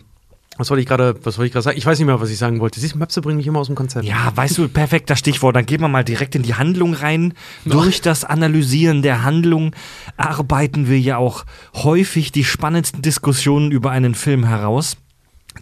was 0.59 0.69
wollte 0.69 0.81
ich 0.81 0.87
gerade, 0.87 1.15
was 1.23 1.37
wollte 1.37 1.47
ich 1.47 1.53
gerade 1.53 1.63
sagen? 1.63 1.77
Ich 1.77 1.85
weiß 1.85 1.97
nicht 1.99 2.05
mehr, 2.05 2.19
was 2.19 2.29
ich 2.29 2.37
sagen 2.37 2.59
wollte. 2.59 2.81
Siehst 2.81 2.93
du, 2.93 2.97
Möpse 2.97 3.21
bringen 3.21 3.37
mich 3.37 3.47
immer 3.47 3.59
aus 3.59 3.67
dem 3.67 3.77
Konzept. 3.77 4.05
Ja, 4.05 4.33
weißt 4.35 4.57
du, 4.57 4.67
perfekter 4.67 5.15
Stichwort. 5.15 5.55
Dann 5.55 5.65
gehen 5.65 5.79
wir 5.79 5.87
mal 5.87 6.03
direkt 6.03 6.35
in 6.35 6.43
die 6.43 6.53
Handlung 6.53 6.93
rein. 6.93 7.33
Durch 7.63 8.01
das 8.01 8.25
Analysieren 8.25 9.01
der 9.01 9.23
Handlung 9.23 9.73
arbeiten 10.17 10.89
wir 10.89 10.99
ja 10.99 11.15
auch 11.15 11.45
häufig 11.75 12.33
die 12.33 12.43
spannendsten 12.43 13.01
Diskussionen 13.01 13.71
über 13.71 13.91
einen 13.91 14.15
Film 14.15 14.45
heraus. 14.45 14.97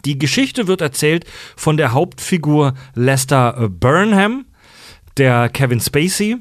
Die 0.03 0.17
Geschichte 0.17 0.67
wird 0.67 0.81
erzählt 0.81 1.25
von 1.55 1.77
der 1.77 1.93
Hauptfigur 1.93 2.73
Lester 2.95 3.55
äh, 3.59 3.69
Burnham, 3.69 4.45
der 5.17 5.49
Kevin 5.49 5.79
Spacey. 5.79 6.37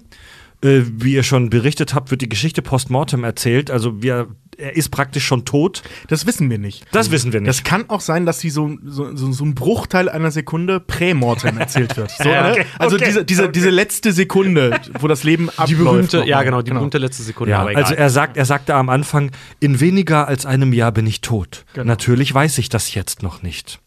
Äh, 0.62 0.82
Wie 0.86 1.12
ihr 1.14 1.22
schon 1.22 1.50
berichtet 1.50 1.94
habt, 1.94 2.10
wird 2.10 2.22
die 2.22 2.28
Geschichte 2.28 2.62
postmortem 2.62 3.24
erzählt. 3.24 3.70
Also 3.70 4.02
wir, 4.02 4.28
er 4.56 4.74
ist 4.74 4.88
praktisch 4.90 5.24
schon 5.26 5.44
tot. 5.44 5.82
Das 6.08 6.26
wissen 6.26 6.48
wir 6.48 6.58
nicht. 6.58 6.86
Das 6.92 7.10
wissen 7.10 7.32
wir 7.32 7.40
nicht. 7.40 7.48
Das 7.48 7.62
kann 7.62 7.90
auch 7.90 8.00
sein, 8.00 8.24
dass 8.24 8.40
sie 8.40 8.50
so, 8.50 8.76
so, 8.84 9.14
so, 9.14 9.32
so 9.32 9.44
ein 9.44 9.54
Bruchteil 9.54 10.08
einer 10.08 10.30
Sekunde 10.30 10.80
prämortem 10.80 11.58
erzählt 11.58 11.96
wird. 11.96 12.10
So, 12.10 12.24
ne? 12.24 12.52
okay, 12.52 12.66
Also 12.78 12.96
okay, 12.96 13.04
diese, 13.06 13.24
diese, 13.24 13.42
okay. 13.44 13.52
diese 13.52 13.70
letzte 13.70 14.12
Sekunde, 14.12 14.80
wo 14.98 15.08
das 15.08 15.24
Leben 15.24 15.50
abläuft. 15.50 15.70
Die 15.70 15.74
berühmte, 15.74 16.24
ja 16.26 16.42
genau, 16.42 16.62
die 16.62 16.70
berühmte 16.70 16.98
letzte 16.98 17.22
Sekunde. 17.22 17.50
Ja, 17.50 17.60
aber 17.60 17.72
egal. 17.72 17.84
also 17.84 17.94
er 17.94 18.10
sagt, 18.10 18.36
er 18.36 18.46
sagte 18.46 18.74
am 18.74 18.88
Anfang, 18.88 19.32
in 19.60 19.80
weniger 19.80 20.26
als 20.26 20.46
einem 20.46 20.72
Jahr 20.72 20.92
bin 20.92 21.06
ich 21.06 21.20
tot. 21.20 21.66
Genau. 21.74 21.86
Natürlich 21.86 22.32
weiß 22.32 22.56
ich 22.58 22.68
das 22.68 22.94
jetzt 22.94 23.22
noch 23.22 23.42
nicht. 23.42 23.80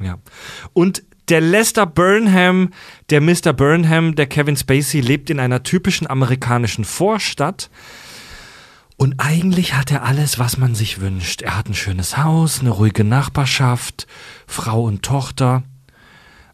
Ja. 0.00 0.18
Und 0.72 1.02
der 1.28 1.40
Lester 1.40 1.86
Burnham, 1.86 2.70
der 3.10 3.20
Mr. 3.20 3.52
Burnham, 3.52 4.14
der 4.14 4.26
Kevin 4.26 4.56
Spacey, 4.56 5.00
lebt 5.00 5.30
in 5.30 5.40
einer 5.40 5.62
typischen 5.62 6.08
amerikanischen 6.08 6.84
Vorstadt. 6.84 7.70
Und 8.96 9.14
eigentlich 9.18 9.74
hat 9.74 9.92
er 9.92 10.02
alles, 10.02 10.38
was 10.38 10.58
man 10.58 10.74
sich 10.74 11.00
wünscht. 11.00 11.42
Er 11.42 11.56
hat 11.56 11.68
ein 11.68 11.74
schönes 11.74 12.16
Haus, 12.16 12.60
eine 12.60 12.70
ruhige 12.70 13.04
Nachbarschaft, 13.04 14.06
Frau 14.46 14.82
und 14.82 15.04
Tochter. 15.04 15.62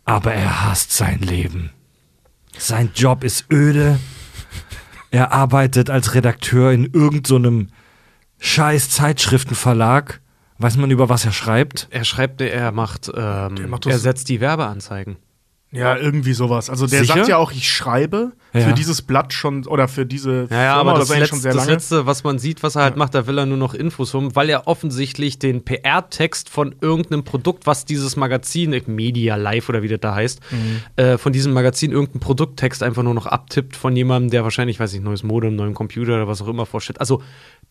Aber 0.05 0.35
er 0.35 0.65
hasst 0.65 0.93
sein 0.93 1.21
Leben. 1.21 1.71
Sein 2.59 2.91
Job 2.95 3.25
ist 3.25 3.47
öde. 3.51 3.99
Er 5.11 5.33
arbeitet 5.33 5.89
als 5.89 6.15
Redakteur 6.15 6.73
in 6.73 6.85
irgendeinem 6.93 7.69
scheiß 8.41 8.91
Zeitschriftenverlag. 8.91 10.21
Weiß 10.59 10.77
man, 10.77 10.91
über 10.91 11.09
was 11.09 11.25
er 11.25 11.33
schreibt? 11.33 11.89
er 11.91 12.05
schreibt, 12.05 12.41
er 12.41 12.71
macht, 12.73 13.11
ähm, 13.15 13.69
macht 13.69 13.87
er 13.87 13.93
das- 13.93 14.03
setzt 14.03 14.29
die 14.29 14.41
Werbeanzeigen. 14.41 15.17
Ja, 15.73 15.97
irgendwie 15.97 16.35
sowas. 16.35 16.71
Also 16.71 16.87
der 16.87 17.01
Sicher? 17.01 17.15
sagt 17.15 17.27
ja 17.29 17.37
auch, 17.37 17.51
ich 17.51 17.69
schreibe 17.69 18.31
Ja. 18.53 18.61
für 18.61 18.75
dieses 18.75 19.03
Blatt 19.03 19.33
schon 19.33 19.67
oder 19.67 19.89
für 19.89 20.07
diese 20.07 20.47
Ja, 20.49 20.63
ja, 20.63 20.75
Firma 20.77 20.91
aber 20.93 21.01
das, 21.01 21.09
sehr 21.09 21.19
das 21.19 21.43
lange. 21.57 21.73
Letzte, 21.73 22.07
was 22.07 22.23
man 22.23 22.39
sieht, 22.39 22.63
was 22.63 22.77
er 22.77 22.83
halt 22.85 22.97
macht, 22.97 23.13
da 23.17 23.27
will 23.27 23.37
er 23.39 23.45
nur 23.47 23.57
noch 23.57 23.75
Infos 23.75 24.15
um, 24.15 24.37
weil 24.37 24.49
er 24.51 24.69
offensichtlich 24.69 25.41
den 25.41 25.65
PR-Text 25.65 26.49
von 26.49 26.77
irgendeinem 26.81 27.25
Produkt, 27.25 27.67
was 27.67 27.85
dieses 27.85 28.15
Magazin, 28.15 28.73
äh, 28.73 28.83
Media 28.87 29.35
Live 29.35 29.69
oder 29.69 29.83
wie 29.83 29.89
das 29.89 29.99
da 29.99 30.15
heißt, 30.15 30.39
Mhm. 30.53 30.81
äh, 30.95 31.19
von 31.19 31.33
diesem 31.33 31.53
Magazin 31.53 31.91
irgendeinen 31.91 32.21
Produkttext 32.21 32.85
einfach 32.85 33.03
nur 33.03 33.15
noch 33.15 33.27
abtippt 33.27 33.75
von 33.75 33.97
jemandem, 33.97 34.31
der 34.31 34.45
wahrscheinlich, 34.45 34.79
weiß 34.79 34.95
ich, 34.95 35.01
neues 35.01 35.25
Modem, 35.25 35.57
neuen 35.57 35.75
Computer 35.75 36.13
oder 36.15 36.29
was 36.29 36.41
auch 36.41 36.47
immer 36.47 36.67
vorstellt. 36.67 37.01
Also 37.01 37.21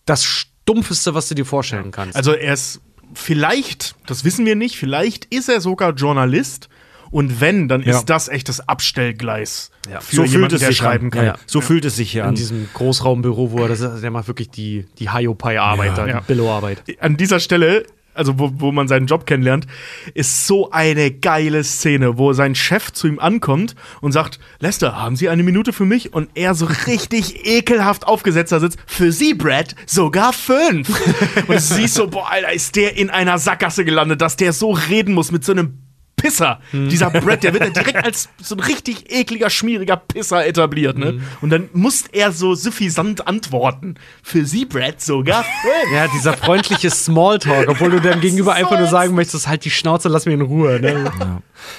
das 0.05 0.25
Stumpfeste, 0.63 1.13
was 1.13 1.27
du 1.27 1.35
dir 1.35 1.45
vorstellen 1.45 1.91
kannst. 1.91 2.15
Also 2.15 2.31
er 2.33 2.53
ist 2.53 2.79
vielleicht, 3.13 3.95
das 4.07 4.23
wissen 4.23 4.45
wir 4.45 4.55
nicht, 4.55 4.77
vielleicht 4.77 5.25
ist 5.25 5.49
er 5.49 5.61
sogar 5.61 5.93
Journalist. 5.93 6.69
Und 7.11 7.39
wenn, 7.41 7.67
dann 7.67 7.83
Ja. 7.83 7.97
ist 7.99 8.05
das 8.05 8.27
echt 8.27 8.49
das 8.49 8.67
Abstellgleis 8.67 9.69
Ja. 9.91 9.99
für 9.99 10.15
so 10.15 10.21
fühlt 10.23 10.31
jemanden, 10.33 10.55
es 10.55 10.61
der 10.61 10.69
sich 10.69 10.77
schreiben 10.77 11.05
an. 11.07 11.11
kann. 11.11 11.25
Ja, 11.25 11.31
ja. 11.33 11.39
So 11.45 11.61
fühlt 11.61 11.85
es 11.85 11.95
sich 11.95 12.11
hier 12.11 12.23
in 12.23 12.29
an. 12.29 12.35
diesem 12.35 12.67
Großraumbüro, 12.73 13.51
wo 13.51 13.59
er, 13.59 13.67
das 13.67 13.81
ist, 13.81 14.01
der 14.01 14.09
macht 14.09 14.27
wirklich 14.27 14.49
die, 14.49 14.87
die 14.97 15.11
Hiopai-Arbeit, 15.11 15.89
Ja, 15.89 15.95
da, 15.95 16.07
ja. 16.07 16.19
die 16.21 16.25
Billo-Arbeit. 16.25 16.81
An 17.01 17.15
dieser 17.17 17.39
Stelle, 17.39 17.85
also 18.13 18.39
wo, 18.39 18.51
wo 18.55 18.71
man 18.71 18.87
seinen 18.87 19.07
Job 19.07 19.25
kennenlernt, 19.25 19.67
ist 20.13 20.47
so 20.47 20.71
eine 20.71 21.11
geile 21.11 21.63
Szene, 21.63 22.17
wo 22.17 22.33
sein 22.33 22.55
Chef 22.55 22.91
zu 22.91 23.07
ihm 23.07 23.19
ankommt 23.19 23.75
und 24.01 24.11
sagt, 24.11 24.39
Lester, 24.59 25.01
haben 25.01 25.15
Sie 25.15 25.29
eine 25.29 25.43
Minute 25.43 25.73
für 25.73 25.85
mich? 25.85 26.13
Und 26.13 26.29
er 26.35 26.55
so 26.55 26.67
richtig 26.87 27.45
ekelhaft 27.45 28.07
aufgesetzt 28.07 28.51
da 28.51 28.59
sitzt, 28.59 28.77
für 28.85 29.11
Sie, 29.11 29.33
Brad, 29.33 29.75
sogar 29.85 30.33
fünf. 30.33 30.89
und 31.47 31.59
siehst 31.59 31.95
so, 31.95 32.07
boah, 32.07 32.29
Alter, 32.29 32.53
ist 32.53 32.75
der 32.75 32.97
in 32.97 33.09
einer 33.09 33.37
Sackgasse 33.37 33.85
gelandet, 33.85 34.21
dass 34.21 34.37
der 34.37 34.53
so 34.53 34.71
reden 34.71 35.13
muss 35.13 35.31
mit 35.31 35.43
so 35.43 35.51
einem 35.51 35.82
Pisser. 36.15 36.59
Dieser 36.71 37.09
Brad, 37.09 37.43
der 37.43 37.53
wird 37.53 37.63
dann 37.63 37.73
direkt 37.73 38.05
als 38.05 38.29
so 38.41 38.55
ein 38.55 38.61
richtig 38.61 39.11
ekliger, 39.11 39.49
schmieriger 39.49 39.97
Pisser 39.97 40.45
etabliert, 40.45 40.97
ne? 40.97 41.21
Und 41.41 41.49
dann 41.49 41.69
muss 41.73 42.05
er 42.11 42.31
so 42.31 42.55
suffisant 42.55 43.27
antworten. 43.27 43.95
Für 44.21 44.45
Sie, 44.45 44.65
Brad, 44.65 45.01
sogar. 45.01 45.45
Ja, 45.93 46.07
dieser 46.07 46.33
freundliche 46.33 46.89
Smalltalk, 46.89 47.67
obwohl 47.67 47.91
du 47.91 47.99
dem 47.99 48.21
gegenüber 48.21 48.53
einfach 48.53 48.79
nur 48.79 48.87
sagen 48.87 49.13
möchtest, 49.15 49.47
halt 49.47 49.65
die 49.65 49.69
Schnauze, 49.69 50.07
lass 50.07 50.25
mich 50.25 50.33
in 50.33 50.41
Ruhe. 50.41 50.79
Ne? 50.79 51.11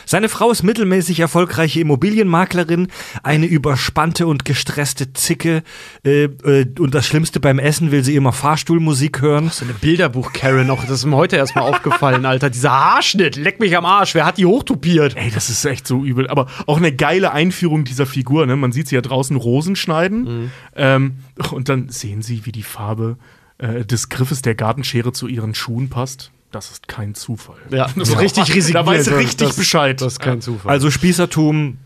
Seine 0.04 0.28
Frau 0.28 0.50
ist 0.50 0.62
mittelmäßig 0.62 1.20
erfolgreiche 1.20 1.80
Immobilienmaklerin, 1.80 2.88
eine 3.22 3.46
überspannte 3.46 4.26
und 4.26 4.44
gestresste 4.44 5.12
Zicke. 5.12 5.62
Äh, 6.04 6.24
äh, 6.24 6.66
und 6.78 6.94
das 6.94 7.06
Schlimmste 7.06 7.40
beim 7.40 7.58
Essen 7.58 7.90
will 7.90 8.04
sie 8.04 8.14
immer 8.14 8.32
Fahrstuhlmusik 8.32 9.20
hören. 9.20 9.50
So 9.50 9.64
eine 9.64 9.74
Bilderbuch-Karen, 9.74 10.70
auch 10.70 10.82
das 10.82 10.90
ist 10.90 11.04
mir 11.06 11.16
heute 11.16 11.36
erstmal 11.36 11.64
aufgefallen, 11.64 12.26
Alter. 12.26 12.50
Dieser 12.50 12.72
Haarschnitt, 12.72 13.36
leck 13.36 13.60
mich 13.60 13.76
am 13.76 13.84
Arsch, 13.84 14.14
wer 14.14 14.23
hat 14.24 14.38
die 14.38 14.46
hochtupiert? 14.46 15.16
Ey, 15.16 15.30
das 15.30 15.50
ist 15.50 15.64
echt 15.64 15.86
so 15.86 16.04
übel. 16.04 16.28
Aber 16.28 16.46
auch 16.66 16.78
eine 16.78 16.92
geile 16.92 17.32
Einführung 17.32 17.84
dieser 17.84 18.06
Figur. 18.06 18.46
Ne? 18.46 18.56
Man 18.56 18.72
sieht 18.72 18.88
sie 18.88 18.94
ja 18.94 19.00
draußen 19.00 19.36
Rosen 19.36 19.76
schneiden. 19.76 20.50
Ähm, 20.74 21.16
und 21.50 21.68
dann 21.68 21.88
sehen 21.88 22.22
sie, 22.22 22.46
wie 22.46 22.52
die 22.52 22.62
Farbe 22.62 23.16
äh, 23.58 23.84
des 23.84 24.08
Griffes 24.08 24.42
der 24.42 24.54
Gartenschere 24.54 25.12
zu 25.12 25.26
ihren 25.26 25.54
Schuhen 25.54 25.88
passt. 25.88 26.30
Das 26.50 26.70
ist 26.70 26.86
kein 26.86 27.14
Zufall. 27.14 27.56
Ja, 27.70 27.88
so 27.96 28.14
richtig 28.14 28.54
riesig. 28.54 28.74
Da 28.74 28.86
weiß 28.86 29.10
richtig 29.12 29.54
Bescheid. 29.54 30.00
Das 30.00 30.14
ist 30.14 30.20
kein 30.20 30.40
Zufall. 30.40 30.70
Also 30.70 30.90
Spießertum 30.90 31.78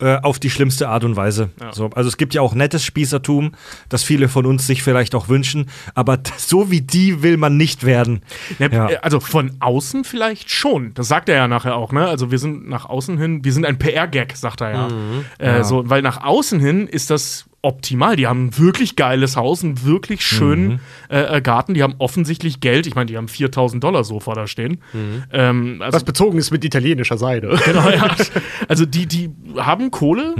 äh, 0.00 0.16
auf 0.22 0.38
die 0.38 0.50
schlimmste 0.50 0.88
Art 0.88 1.04
und 1.04 1.16
Weise. 1.16 1.50
Ja. 1.60 1.72
So, 1.72 1.90
also 1.94 2.08
es 2.08 2.16
gibt 2.16 2.34
ja 2.34 2.40
auch 2.40 2.54
nettes 2.54 2.84
Spießertum, 2.84 3.52
das 3.88 4.04
viele 4.04 4.28
von 4.28 4.46
uns 4.46 4.66
sich 4.66 4.82
vielleicht 4.82 5.14
auch 5.14 5.28
wünschen, 5.28 5.68
aber 5.94 6.18
so 6.36 6.70
wie 6.70 6.80
die 6.80 7.22
will 7.22 7.36
man 7.36 7.56
nicht 7.56 7.84
werden. 7.84 8.22
Ja, 8.58 8.68
Ja. 8.68 8.86
Also 9.02 9.20
von 9.20 9.56
außen 9.60 10.04
vielleicht 10.04 10.50
schon. 10.50 10.94
Das 10.94 11.08
sagt 11.08 11.28
er 11.28 11.36
ja 11.36 11.48
nachher 11.48 11.76
auch, 11.76 11.92
ne? 11.92 12.06
Also 12.06 12.30
wir 12.30 12.38
sind 12.38 12.68
nach 12.68 12.84
außen 12.86 13.18
hin, 13.18 13.44
wir 13.44 13.52
sind 13.52 13.66
ein 13.66 13.78
PR-Gag, 13.78 14.36
sagt 14.36 14.60
er 14.60 14.70
ja. 14.72 14.88
Äh, 15.38 15.64
So, 15.64 15.88
weil 15.90 16.02
nach 16.02 16.22
außen 16.22 16.60
hin 16.60 16.86
ist 16.86 17.10
das 17.10 17.47
optimal. 17.60 18.14
Die 18.14 18.26
haben 18.26 18.46
ein 18.46 18.58
wirklich 18.58 18.94
geiles 18.94 19.36
Haus, 19.36 19.64
einen 19.64 19.84
wirklich 19.84 20.24
schönen 20.24 20.80
äh, 21.10 21.38
äh, 21.38 21.40
Garten. 21.42 21.74
Die 21.74 21.82
haben 21.82 21.94
offensichtlich 21.98 22.60
Geld. 22.60 22.86
Ich 22.86 22.94
meine, 22.94 23.06
die 23.06 23.16
haben 23.16 23.26
4000 23.26 23.82
Dollar 23.82 24.04
Sofa 24.04 24.34
da 24.34 24.46
stehen. 24.46 24.78
Ähm, 25.32 25.82
also, 25.82 25.96
Was 25.96 26.04
bezogen 26.04 26.38
ist 26.38 26.52
mit 26.52 26.64
italienischer 26.64 27.18
Seide. 27.18 27.58
genau, 27.64 27.88
ja. 27.88 28.14
Also 28.68 28.86
die, 28.86 29.06
die 29.06 29.30
haben 29.56 29.90
Kohle, 29.90 30.34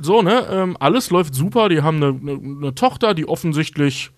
so, 0.00 0.22
ne? 0.22 0.46
Ähm, 0.50 0.76
alles 0.80 1.10
läuft 1.10 1.34
super. 1.34 1.68
Die 1.68 1.82
haben 1.82 1.96
eine, 1.96 2.08
eine, 2.08 2.40
eine 2.40 2.74
Tochter, 2.74 3.14
die 3.14 3.28
offensichtlich, 3.28 4.10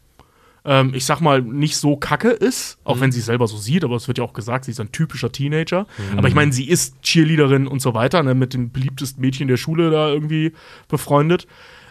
ähm, 0.64 0.92
ich 0.94 1.06
sag 1.06 1.20
mal, 1.20 1.40
nicht 1.42 1.76
so 1.76 1.96
kacke 1.96 2.28
ist, 2.28 2.78
auch 2.84 3.00
wenn 3.00 3.10
sie 3.10 3.20
es 3.20 3.26
selber 3.26 3.46
so 3.48 3.56
sieht, 3.56 3.84
aber 3.84 3.96
es 3.96 4.06
wird 4.06 4.18
ja 4.18 4.24
auch 4.24 4.32
gesagt, 4.32 4.66
sie 4.66 4.70
ist 4.70 4.80
ein 4.80 4.92
typischer 4.92 5.32
Teenager. 5.32 5.86
Aber 6.16 6.28
ich 6.28 6.34
meine, 6.34 6.52
sie 6.52 6.68
ist 6.68 7.00
Cheerleaderin 7.02 7.66
und 7.66 7.80
so 7.80 7.94
weiter, 7.94 8.22
ne? 8.22 8.34
mit 8.34 8.54
dem 8.54 8.70
beliebtesten 8.70 9.20
Mädchen 9.20 9.48
der 9.48 9.56
Schule 9.56 9.90
da 9.90 10.08
irgendwie 10.08 10.52
befreundet. 10.88 11.46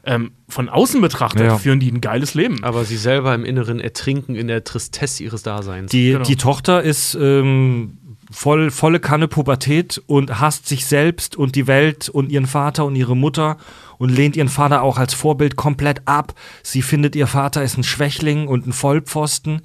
Ähm, 0.05 0.31
von 0.49 0.67
außen 0.67 0.99
betrachtet 0.99 1.43
Ja. 1.45 1.57
führen 1.57 1.79
die 1.79 1.89
ein 1.91 2.01
geiles 2.01 2.33
Leben. 2.33 2.63
Aber 2.63 2.83
sie 2.83 2.97
selber 2.97 3.33
im 3.33 3.45
Inneren 3.45 3.79
ertrinken 3.79 4.35
in 4.35 4.47
der 4.47 4.63
Tristesse 4.65 5.23
ihres 5.23 5.43
Daseins. 5.43 5.91
Die, 5.91 6.11
Genau. 6.11 6.25
die 6.25 6.35
Tochter 6.35 6.83
ist 6.83 7.15
ähm, 7.15 7.97
voll, 8.29 8.69
volle 8.69 8.99
Kanne 8.99 9.27
Pubertät 9.29 10.01
und 10.07 10.41
hasst 10.41 10.67
sich 10.67 10.85
selbst 10.85 11.37
und 11.37 11.55
die 11.55 11.67
Welt 11.67 12.09
und 12.09 12.31
ihren 12.31 12.47
Vater 12.47 12.83
und 12.85 12.95
ihre 12.97 13.15
Mutter 13.15 13.57
und 13.97 14.09
lehnt 14.09 14.35
ihren 14.35 14.49
Vater 14.49 14.81
auch 14.81 14.97
als 14.97 15.13
Vorbild 15.13 15.55
komplett 15.55 16.01
ab. 16.05 16.33
Sie 16.63 16.81
findet, 16.81 17.15
ihr 17.15 17.27
Vater 17.27 17.63
ist 17.63 17.77
ein 17.77 17.83
Schwächling 17.83 18.47
und 18.49 18.67
ein 18.67 18.73
Vollpfosten. 18.73 19.61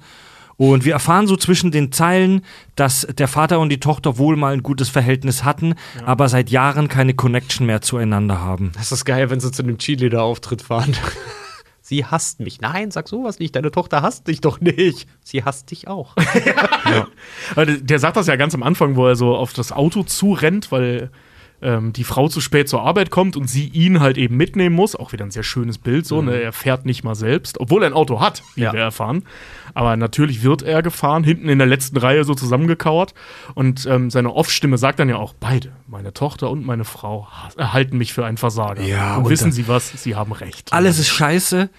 Und 0.59 0.83
wir 0.83 0.91
erfahren 0.91 1.25
so 1.25 1.37
zwischen 1.37 1.71
den 1.71 1.93
Zeilen, 1.93 2.41
dass 2.75 3.07
der 3.09 3.29
Vater 3.29 3.61
und 3.61 3.69
die 3.69 3.79
Tochter 3.79 4.17
wohl 4.17 4.35
mal 4.35 4.51
ein 4.51 4.61
gutes 4.61 4.89
Verhältnis 4.89 5.45
hatten, 5.45 5.75
aber 6.05 6.27
seit 6.27 6.49
Jahren 6.49 6.89
keine 6.89 7.13
Connection 7.13 7.65
mehr 7.65 7.79
zueinander 7.79 8.41
haben. 8.41 8.73
Das 8.75 8.91
ist 8.91 9.05
geil, 9.05 9.29
wenn 9.29 9.39
sie 9.39 9.53
zu 9.53 9.63
einem 9.63 9.77
Cheerleader-Auftritt 9.77 10.61
fahren. 10.61 10.97
Sie 11.81 12.05
hasst 12.05 12.39
mich. 12.39 12.61
Nein, 12.61 12.91
sag 12.91 13.07
sowas 13.07 13.39
nicht. 13.39 13.55
Deine 13.55 13.71
Tochter 13.71 14.03
hasst 14.03 14.27
dich 14.27 14.41
doch 14.41 14.61
nicht. 14.61 15.07
Sie 15.23 15.43
hasst 15.43 15.71
dich 15.71 15.87
auch. 15.87 16.15
Aber 17.51 17.65
Der, 17.65 17.77
der 17.77 17.97
sagt 17.97 18.15
das 18.15 18.27
ja 18.27 18.35
ganz 18.35 18.53
am 18.53 18.61
Anfang, 18.61 18.95
wo 18.95 19.07
er 19.07 19.15
so 19.15 19.35
auf 19.35 19.53
das 19.53 19.71
Auto 19.71 20.03
zurennt, 20.03 20.71
weil 20.71 21.09
ähm, 21.61 21.93
die 21.93 22.03
Frau 22.03 22.27
zu 22.29 22.41
spät 22.41 22.69
zur 22.69 22.81
Arbeit 22.83 23.09
kommt 23.11 23.35
und 23.35 23.49
sie 23.49 23.67
ihn 23.67 23.99
halt 23.99 24.17
eben 24.17 24.37
mitnehmen 24.37 24.75
muss. 24.75 24.95
Auch 24.95 25.11
wieder 25.13 25.25
ein 25.25 25.31
sehr 25.31 25.43
schönes 25.43 25.77
Bild, 25.77 26.05
so. 26.05 26.21
Ne? 26.21 26.39
Er 26.41 26.53
fährt 26.53 26.85
nicht 26.85 27.03
mal 27.03 27.15
selbst, 27.15 27.59
obwohl 27.59 27.83
er 27.83 27.87
ein 27.87 27.93
Auto 27.93 28.19
hat, 28.21 28.43
wie 28.55 28.61
Ja. 28.61 28.73
wir 28.73 28.79
erfahren. 28.81 29.23
Aber 29.73 29.95
natürlich 29.97 30.41
wird 30.43 30.61
er 30.63 30.81
gefahren, 30.81 31.23
hinten 31.23 31.47
in 31.49 31.57
der 31.59 31.67
letzten 31.67 31.97
Reihe 31.97 32.23
so 32.23 32.33
zusammengekauert. 32.33 33.13
Und 33.55 33.85
ähm, 33.85 34.09
seine 34.09 34.33
Off-Stimme 34.33 34.77
sagt 34.77 34.99
dann 34.99 35.09
ja 35.09 35.17
auch: 35.17 35.33
Beide, 35.33 35.71
meine 35.87 36.13
Tochter 36.13 36.49
und 36.49 36.65
meine 36.65 36.85
Frau, 36.85 37.27
ha- 37.31 37.73
halten 37.73 37.97
mich 37.97 38.13
für 38.13 38.25
einen 38.25 38.37
Versager. 38.37 38.81
Ja, 38.81 39.17
und, 39.17 39.25
und 39.25 39.29
wissen 39.29 39.51
Sie 39.51 39.67
was? 39.67 39.89
Sie 40.01 40.15
haben 40.15 40.31
recht. 40.31 40.73
Alles 40.73 40.97
ist 40.99 41.09
scheiße, 41.09 41.69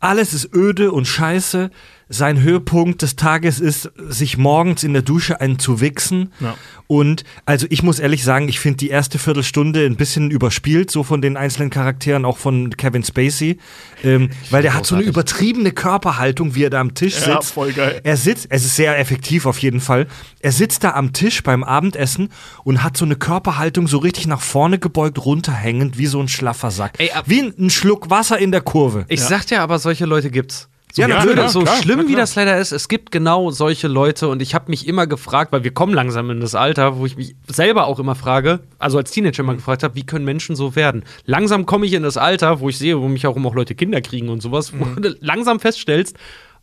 alles 0.00 0.34
ist 0.34 0.54
öde 0.54 0.92
und 0.92 1.06
scheiße. 1.06 1.70
Sein 2.08 2.40
Höhepunkt 2.40 3.02
des 3.02 3.16
Tages 3.16 3.60
ist, 3.60 3.90
sich 4.08 4.38
morgens 4.38 4.82
in 4.82 4.94
der 4.94 5.02
Dusche 5.02 5.40
einen 5.40 5.58
zu 5.58 5.80
wichsen. 5.80 6.32
Ja. 6.40 6.54
Und 6.86 7.24
also 7.44 7.66
ich 7.68 7.82
muss 7.82 7.98
ehrlich 7.98 8.24
sagen, 8.24 8.48
ich 8.48 8.60
finde 8.60 8.78
die 8.78 8.88
erste 8.88 9.18
Viertelstunde 9.18 9.84
ein 9.84 9.96
bisschen 9.96 10.30
überspielt, 10.30 10.90
so 10.90 11.02
von 11.02 11.20
den 11.20 11.36
einzelnen 11.36 11.68
Charakteren, 11.68 12.24
auch 12.24 12.38
von 12.38 12.70
Kevin 12.76 13.04
Spacey. 13.04 13.58
Ähm, 14.02 14.30
weil 14.50 14.62
der 14.62 14.72
hat 14.72 14.86
so 14.86 14.94
eine 14.94 15.04
übertriebene 15.04 15.72
Körperhaltung, 15.72 16.54
wie 16.54 16.64
er 16.64 16.70
da 16.70 16.80
am 16.80 16.94
Tisch 16.94 17.14
sitzt. 17.14 17.26
Ja, 17.26 17.40
voll 17.42 17.72
geil. 17.72 18.00
Er 18.04 18.16
sitzt, 18.16 18.46
es 18.48 18.64
ist 18.64 18.76
sehr 18.76 18.98
effektiv 18.98 19.44
auf 19.44 19.58
jeden 19.58 19.80
Fall. 19.80 20.06
Er 20.40 20.52
sitzt 20.52 20.84
da 20.84 20.92
am 20.92 21.12
Tisch 21.12 21.42
beim 21.42 21.62
Abendessen 21.62 22.30
und 22.64 22.82
hat 22.82 22.96
so 22.96 23.04
eine 23.04 23.16
Körperhaltung 23.16 23.86
so 23.86 23.98
richtig 23.98 24.26
nach 24.26 24.40
vorne 24.40 24.78
gebeugt, 24.78 25.24
runterhängend, 25.24 25.98
wie 25.98 26.06
so 26.06 26.20
ein 26.20 26.28
schlaffer 26.28 26.70
Sack. 26.70 26.94
Ey, 26.98 27.10
wie 27.26 27.42
ein, 27.42 27.54
ein 27.58 27.70
Schluck 27.70 28.08
Wasser 28.08 28.38
in 28.38 28.50
der 28.50 28.62
Kurve. 28.62 29.04
Ich 29.08 29.20
sag 29.20 29.46
dir 29.46 29.60
aber, 29.60 29.78
solche 29.78 30.06
Leute 30.06 30.30
gibt's. 30.30 30.68
So, 30.92 31.02
Ja, 31.02 31.08
natürlich, 31.08 31.48
so 31.50 31.60
klar, 31.60 31.76
schlimm 31.82 31.98
na 31.98 32.04
wie 32.04 32.12
klar. 32.12 32.20
das 32.22 32.34
leider 32.34 32.58
ist, 32.58 32.72
es 32.72 32.88
gibt 32.88 33.10
genau 33.10 33.50
solche 33.50 33.88
Leute 33.88 34.28
und 34.28 34.40
ich 34.40 34.54
habe 34.54 34.70
mich 34.70 34.88
immer 34.88 35.06
gefragt, 35.06 35.52
weil 35.52 35.62
wir 35.62 35.72
kommen 35.72 35.92
langsam 35.92 36.30
in 36.30 36.40
das 36.40 36.54
Alter, 36.54 36.96
wo 36.98 37.04
ich 37.06 37.16
mich 37.16 37.36
selber 37.46 37.86
auch 37.86 37.98
immer 37.98 38.14
frage, 38.14 38.60
also 38.78 38.96
als 38.98 39.10
Teenager 39.10 39.42
immer 39.42 39.54
gefragt 39.54 39.82
habe, 39.82 39.94
wie 39.96 40.04
können 40.06 40.24
Menschen 40.24 40.56
so 40.56 40.76
werden? 40.76 41.04
Langsam 41.26 41.66
komme 41.66 41.84
ich 41.86 41.92
in 41.92 42.02
das 42.02 42.16
Alter, 42.16 42.60
wo 42.60 42.68
ich 42.68 42.78
sehe, 42.78 43.00
wo 43.00 43.08
mich 43.08 43.26
auch 43.26 43.36
immer 43.36 43.50
auch 43.50 43.54
Leute 43.54 43.74
Kinder 43.74 44.00
kriegen 44.00 44.28
und 44.30 44.40
sowas, 44.42 44.72
wo 44.78 44.84
du 45.00 45.16
langsam 45.20 45.60
feststellst, 45.60 46.16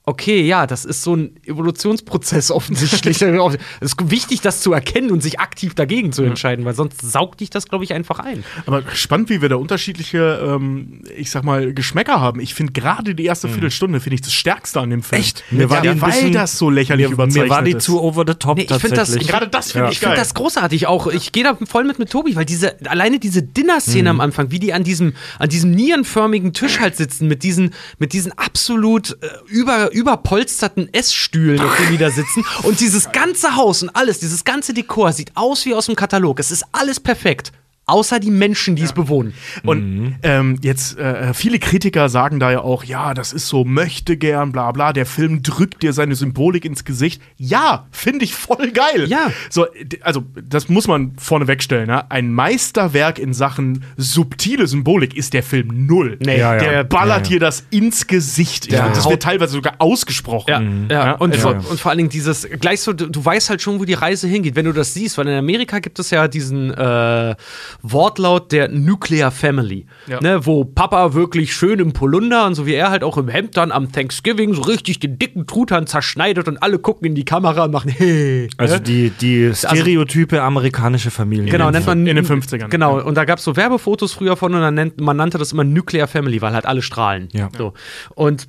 okay, 0.06 0.42
ja, 0.42 0.68
das 0.68 0.86
ist 0.86 1.02
so 1.04 1.16
ein 1.16 1.36
Evolutionsprozess 1.46 2.52
offensichtlich. 2.52 3.22
es 3.22 3.62
ist 3.82 4.12
wichtig, 4.12 4.42
das 4.42 4.62
zu 4.62 4.74
erkennen 4.74 5.12
und 5.12 5.22
sich 5.22 5.40
aktiv 5.40 5.74
dagegen 5.76 6.12
zu 6.12 6.24
entscheiden, 6.24 6.66
weil 6.66 6.76
sonst 6.76 7.02
saugt 7.02 7.40
dich 7.42 7.50
das, 7.50 7.68
glaube 7.68 7.84
ich, 7.84 7.94
einfach 7.94 8.20
ein. 8.20 8.44
Aber 8.66 8.84
spannend, 8.94 9.30
wie 9.30 9.42
wir 9.42 9.50
da 9.50 9.56
unterschiedliche, 9.56 10.40
ähm, 10.44 11.02
ich 11.18 11.32
sag 11.32 11.44
mal, 11.44 11.74
Geschmäcker 11.74 12.20
haben. 12.22 12.40
Ich 12.40 12.54
finde 12.54 12.74
gerade 12.74 13.16
die 13.16 13.26
erste 13.26 13.48
Viertelstunde 13.50 14.00
finde 14.00 14.16
ich 14.16 14.22
das 14.22 14.34
Stärkste 14.34 14.80
an 14.80 14.90
dem 14.90 15.04
Film. 15.04 15.22
Echt? 15.22 15.44
Mir 15.52 15.70
war 15.70 15.84
ja, 15.84 15.94
die 15.94 16.02
weil 16.02 16.12
bisschen- 16.12 16.34
das 16.34 16.58
so 16.58 16.70
lächerlich 16.70 17.08
mir, 17.08 17.14
überzeichnet 17.14 17.44
mir 17.46 17.50
war 17.50 17.64
die 17.64 17.72
ist. 17.72 17.84
zu 17.84 18.02
over 18.02 18.24
the 18.28 18.34
top 18.36 18.58
Nee, 18.58 18.68
ich 18.70 18.76
find 18.76 18.96
das-. 18.98 19.16
Gerade 19.18 19.48
das 19.48 19.72
finde 19.72 19.86
Ja. 19.86 19.92
ich 19.92 19.96
Ich 19.98 20.00
finde 20.00 20.16
das 20.18 20.34
großartig 20.34 20.88
auch. 20.88 21.08
Ich 21.08 21.32
gehe 21.32 21.44
da 21.44 21.58
voll 21.66 21.84
mit 21.84 22.00
mit 22.00 22.10
Tobi, 22.10 22.36
weil 22.36 22.46
diese 22.46 22.76
alleine 22.90 23.20
diese 23.20 23.42
Dinner-Szene 23.42 24.10
am 24.10 24.22
Anfang, 24.22 24.52
wie 24.52 24.60
die 24.60 24.74
an 24.74 24.84
diesem 24.84 25.14
an 25.40 25.50
diesem 25.50 25.72
nierenförmigen 25.72 26.54
Tisch 26.54 26.80
halt 26.80 26.96
sitzen 26.96 27.28
mit 27.28 27.44
diesen 27.44 27.74
mit 27.98 28.14
diesen 28.14 28.32
absolut 28.38 29.18
äh, 29.22 29.28
über 29.48 29.92
überpolsterten 29.96 30.94
Essstühlen, 30.94 31.62
auf 31.62 31.76
denen 31.78 31.92
die 31.92 31.98
da 31.98 32.12
sitzen 32.12 32.46
und 32.64 32.80
dieses 32.82 33.12
ganze 33.12 33.56
Haus 33.56 33.82
und 33.82 33.90
alles, 33.96 34.20
dieses 34.20 34.44
ganze 34.44 34.74
Dekor 34.74 35.14
sieht 35.14 35.32
aus 35.36 35.66
wie 35.66 35.74
aus 35.74 35.86
dem 35.86 35.96
Katalog. 35.96 36.40
Es 36.40 36.52
ist 36.52 36.66
alles 36.72 37.00
perfekt. 37.00 37.52
Außer 37.88 38.20
die 38.20 38.32
Menschen, 38.32 38.76
die 38.76 38.84
es 38.84 38.94
bewohnen. 38.94 39.34
Und 39.64 40.16
ähm, 40.24 40.58
jetzt, 40.64 40.98
äh, 40.98 41.34
viele 41.34 41.60
Kritiker 41.60 42.10
sagen 42.10 42.40
da 42.40 42.52
ja 42.52 42.62
auch, 42.62 42.84
ja, 42.84 43.14
das 43.14 43.32
ist 43.32 43.48
so 43.48 43.64
möchte 43.64 44.18
gern, 44.18 44.52
bla 44.52 44.72
bla, 44.72 44.92
der 44.92 45.06
Film 45.06 45.44
drückt 45.44 45.84
dir 45.84 45.94
seine 45.94 46.16
Symbolik 46.16 46.66
ins 46.66 46.84
Gesicht. 46.84 47.22
Ja, 47.38 47.86
finde 47.92 48.26
ich 48.26 48.34
voll 48.34 48.72
geil. 48.72 49.06
Ja. 49.08 49.32
So, 49.50 49.68
also, 50.02 50.24
das 50.44 50.68
muss 50.68 50.88
man 50.88 51.14
vorne 51.18 51.48
wegstellen. 51.48 51.88
Ne? 51.88 52.10
Ein 52.10 52.32
Meisterwerk 52.34 53.20
in 53.20 53.34
Sachen 53.34 53.84
subtile 53.98 54.66
Symbolik 54.68 55.16
ist 55.16 55.34
der 55.34 55.44
Film 55.44 55.86
null. 55.86 56.18
Nee, 56.26 56.40
Ja, 56.40 56.56
ja. 56.56 56.60
Der 56.60 56.84
ballert 56.84 57.28
Ja, 57.28 57.34
ja. 57.34 57.38
dir 57.38 57.40
das 57.40 57.66
ins 57.70 58.08
Gesicht. 58.08 58.72
Ja, 58.72 58.90
das 58.90 59.08
wird 59.08 59.22
teilweise 59.22 59.54
sogar 59.54 59.76
ausgesprochen. 59.78 60.88
Ja, 60.90 60.96
ja. 60.96 61.06
Ja, 61.06 61.12
Und, 61.18 61.36
ja, 61.36 61.42
vor, 61.42 61.52
ja. 61.54 61.60
und 61.70 61.80
vor 61.80 61.92
allen 61.92 62.00
Dingen 62.00 62.10
dieses, 62.10 62.48
gleich 62.60 62.82
so, 62.82 62.94
du, 62.94 63.08
du 63.08 63.24
weißt 63.24 63.50
halt 63.50 63.62
schon, 63.62 63.80
wo 63.80 63.86
die 63.86 63.94
Reise 63.94 64.28
hingeht, 64.28 64.56
wenn 64.56 64.66
du 64.66 64.72
das 64.72 64.94
siehst, 64.94 65.18
weil 65.18 65.28
in 65.28 65.38
Amerika 65.38 65.80
gibt 65.80 66.00
es 66.00 66.10
ja 66.10 66.28
diesen 66.28 66.72
äh, 66.74 67.36
Wortlaut 67.82 68.52
der 68.52 68.70
Nuclear 68.70 69.32
Family, 69.32 69.86
Ja. 70.08 70.20
ne, 70.22 70.46
wo 70.46 70.66
Papa 70.66 71.14
wirklich 71.14 71.54
schön 71.54 71.80
im 71.80 71.94
Polunder 71.94 72.46
und 72.48 72.56
so 72.56 72.66
wie 72.66 72.74
er 72.74 72.90
halt 72.90 73.04
auch 73.04 73.18
im 73.18 73.28
Hemd 73.28 73.58
dann 73.58 73.72
am 73.72 73.92
Thanksgiving 73.92 74.54
so 74.54 74.64
richtig 74.64 75.00
den 75.00 75.20
dicken 75.20 75.48
Truthahn 75.48 75.88
zerschneidet 75.88 76.48
und 76.48 76.62
alle 76.62 76.80
gucken 76.80 77.08
in 77.08 77.16
die 77.16 77.26
Kamera 77.26 77.66
und 77.66 77.72
machen 77.72 77.92
hey. 77.96 78.50
Also 78.58 78.76
ne? 78.76 78.82
die, 78.82 79.10
die 79.10 79.52
Stereotype 79.54 80.42
amerikanische 80.42 81.12
Familie. 81.12 81.52
Genau, 81.52 81.72
nennt 81.72 81.86
man 81.86 82.06
in 82.08 82.16
den 82.16 82.26
50ern. 82.26 82.70
Genau, 82.70 83.02
und 83.02 83.16
da 83.16 83.26
gab 83.26 83.40
es 83.40 83.44
so 83.46 83.56
Werbefotos 83.56 84.14
früher 84.14 84.36
von 84.36 84.54
und 84.54 84.62
dann 84.62 84.74
nennt, 84.74 85.00
man 85.00 85.18
nannte 85.18 85.38
das 85.38 85.52
immer 85.52 85.64
Nuclear 85.64 86.08
Family, 86.08 86.42
weil 86.42 86.54
halt 86.54 86.66
alle 86.66 86.82
strahlen. 86.82 87.30
Ja. 87.34 87.50
So. 87.58 87.74
Und 88.16 88.48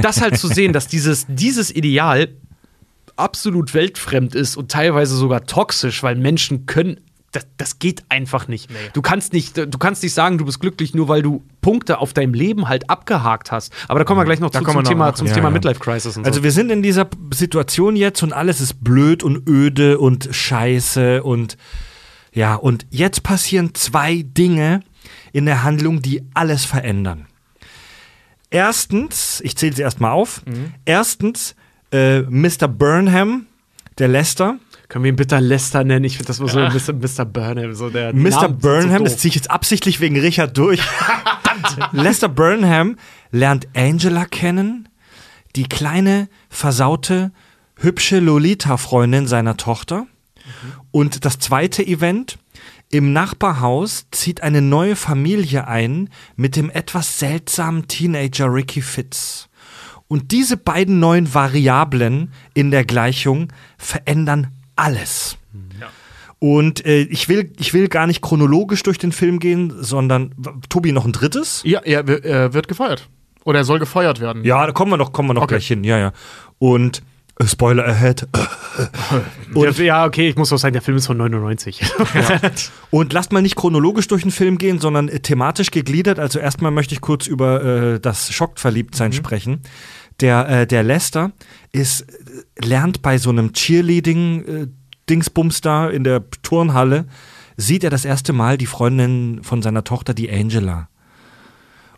das 0.00 0.20
halt 0.20 0.36
zu 0.38 0.48
sehen, 0.48 0.72
dass 0.72 0.88
dieses, 0.88 1.26
dieses 1.28 1.74
Ideal 1.74 2.28
absolut 3.16 3.74
weltfremd 3.74 4.34
ist 4.34 4.56
und 4.56 4.70
teilweise 4.70 5.16
sogar 5.16 5.44
toxisch, 5.46 6.02
weil 6.02 6.16
Menschen 6.16 6.66
können. 6.66 7.00
Das, 7.32 7.46
das 7.56 7.78
geht 7.78 8.02
einfach 8.08 8.48
nicht. 8.48 8.70
Du 8.92 9.02
kannst 9.02 9.32
nicht, 9.32 9.56
du 9.56 9.78
kannst 9.78 10.02
nicht 10.02 10.14
sagen, 10.14 10.38
du 10.38 10.44
bist 10.44 10.58
glücklich, 10.58 10.94
nur 10.94 11.06
weil 11.08 11.22
du 11.22 11.44
Punkte 11.60 11.98
auf 11.98 12.12
deinem 12.12 12.34
Leben 12.34 12.68
halt 12.68 12.90
abgehakt 12.90 13.52
hast. 13.52 13.72
Aber 13.86 14.00
da 14.00 14.04
kommen 14.04 14.20
wir 14.20 14.24
gleich 14.24 14.40
noch 14.40 14.50
Da 14.50 14.58
zu, 14.58 14.64
zum 14.64 14.74
noch 14.74 14.82
Thema, 14.82 15.06
nach. 15.06 15.14
zum 15.14 15.28
Ja, 15.28 15.34
Thema 15.34 15.48
ja. 15.48 15.52
Midlife 15.52 15.78
Crisis 15.78 16.16
und 16.16 16.24
so. 16.24 16.28
Also 16.28 16.42
wir 16.42 16.50
sind 16.50 16.70
in 16.70 16.82
dieser 16.82 17.08
Situation 17.32 17.94
jetzt 17.94 18.22
und 18.24 18.32
alles 18.32 18.60
ist 18.60 18.82
blöd 18.82 19.22
und 19.22 19.48
öde 19.48 19.98
und 20.00 20.28
scheiße 20.32 21.22
und 21.22 21.56
ja, 22.32 22.54
und 22.54 22.86
jetzt 22.90 23.22
passieren 23.22 23.74
zwei 23.74 24.22
Dinge 24.22 24.80
in 25.32 25.46
der 25.46 25.62
Handlung, 25.62 26.02
die 26.02 26.22
alles 26.34 26.64
verändern. 26.64 27.26
Erstens, 28.50 29.40
ich 29.44 29.56
zähle 29.56 29.74
sie 29.74 29.82
erstmal 29.82 30.10
auf. 30.10 30.42
Erstens, 30.84 31.54
äh, 31.92 32.20
Mr. 32.22 32.66
Burnham, 32.68 33.46
der 33.98 34.08
Lester. 34.08 34.58
Können 34.90 35.04
wir 35.04 35.12
ihn 35.12 35.16
bitte 35.16 35.38
Lester 35.38 35.84
nennen? 35.84 36.04
Ich 36.04 36.16
finde 36.16 36.26
das 36.26 36.40
mal 36.40 36.48
so 36.48 36.58
Mr. 36.58 36.92
Mr. 36.92 37.24
Burnham. 37.24 37.74
So 37.74 37.90
der 37.90 38.12
Mr. 38.12 38.16
Name 38.16 38.28
ist 38.28 38.40
so 38.40 38.48
Burnham, 38.48 39.04
das 39.04 39.18
ziehe 39.18 39.30
ich 39.30 39.36
jetzt 39.36 39.48
absichtlich 39.48 40.00
wegen 40.00 40.18
Richard 40.18 40.58
durch. 40.58 40.80
Lester 41.92 42.28
Burnham 42.28 42.96
lernt 43.30 43.68
Angela 43.76 44.24
kennen, 44.24 44.88
die 45.54 45.68
kleine, 45.68 46.28
versaute, 46.48 47.30
hübsche 47.76 48.18
Lolita-Freundin 48.18 49.28
seiner 49.28 49.56
Tochter. 49.56 50.08
Und 50.90 51.24
das 51.24 51.38
zweite 51.38 51.86
Event 51.86 52.36
Im 52.90 53.12
Nachbarhaus 53.12 54.06
zieht 54.10 54.42
eine 54.42 54.60
neue 54.60 54.96
Familie 54.96 55.68
ein 55.68 56.08
mit 56.34 56.56
dem 56.56 56.68
etwas 56.68 57.20
seltsamen 57.20 57.86
Teenager 57.86 58.52
Ricky 58.52 58.82
Fitz. 58.82 59.48
Und 60.08 60.32
diese 60.32 60.56
beiden 60.56 60.98
neuen 60.98 61.32
Variablen 61.32 62.32
in 62.54 62.72
der 62.72 62.84
Gleichung 62.84 63.52
verändern 63.78 64.48
alles. 64.80 65.36
Und 66.38 66.86
äh, 66.86 67.00
ich, 67.02 67.28
will, 67.28 67.52
ich 67.58 67.74
will 67.74 67.88
gar 67.88 68.06
nicht 68.06 68.22
chronologisch 68.22 68.82
durch 68.82 68.96
den 68.96 69.12
Film 69.12 69.40
gehen, 69.40 69.74
sondern 69.78 70.34
Tobi 70.70 70.90
noch 70.90 71.04
ein 71.04 71.12
drittes? 71.12 71.60
Ja, 71.66 71.80
er, 71.80 72.08
er 72.24 72.54
wird 72.54 72.66
gefeuert. 72.66 73.08
Oder 73.44 73.58
er 73.58 73.64
soll 73.64 73.78
gefeuert 73.78 74.20
werden. 74.20 74.42
Ja, 74.44 74.66
da 74.66 74.72
kommen 74.72 74.90
wir 74.90 74.96
noch, 74.96 75.12
kommen 75.12 75.28
wir 75.28 75.34
noch 75.34 75.42
Okay. 75.42 75.56
gleich 75.56 75.66
hin. 75.66 75.84
Ja, 75.84 75.98
ja. 75.98 76.12
Und 76.58 77.02
äh, 77.38 77.46
Spoiler 77.46 77.86
ahead. 77.86 78.26
Der, 79.54 79.72
ja, 79.84 80.06
okay, 80.06 80.28
ich 80.28 80.36
muss 80.36 80.52
auch 80.52 80.58
sagen, 80.58 80.72
der 80.72 80.82
Film 80.82 80.96
ist 80.96 81.06
von 81.06 81.16
99. 81.16 81.80
Und 82.90 83.12
lasst 83.12 83.32
mal 83.32 83.42
nicht 83.42 83.56
chronologisch 83.56 84.06
durch 84.08 84.22
den 84.22 84.30
Film 84.30 84.58
gehen, 84.58 84.78
sondern 84.78 85.08
äh, 85.08 85.20
thematisch 85.20 85.70
gegliedert. 85.70 86.18
Also 86.18 86.38
erstmal 86.38 86.70
möchte 86.70 86.94
ich 86.94 87.00
kurz 87.00 87.26
über 87.26 87.62
äh, 87.64 88.00
das 88.00 88.32
Schockverliebtsein 88.32 89.12
sprechen. 89.12 89.60
Der, 90.20 90.48
äh, 90.48 90.66
der 90.66 90.82
Lester 90.82 91.32
ist, 91.72 92.02
äh, 92.02 92.64
lernt 92.64 93.02
bei 93.02 93.18
so 93.18 93.30
einem 93.30 93.52
Cheerleading-Dingsbums 93.52 95.60
da 95.60 95.88
in 95.88 96.04
der 96.04 96.22
Turnhalle, 96.42 97.06
sieht 97.56 97.84
er 97.84 97.90
das 97.90 98.04
erste 98.04 98.32
Mal 98.32 98.58
die 98.58 98.66
Freundin 98.66 99.42
von 99.42 99.62
seiner 99.62 99.84
Tochter, 99.84 100.14
die 100.14 100.30
Angela. 100.30 100.88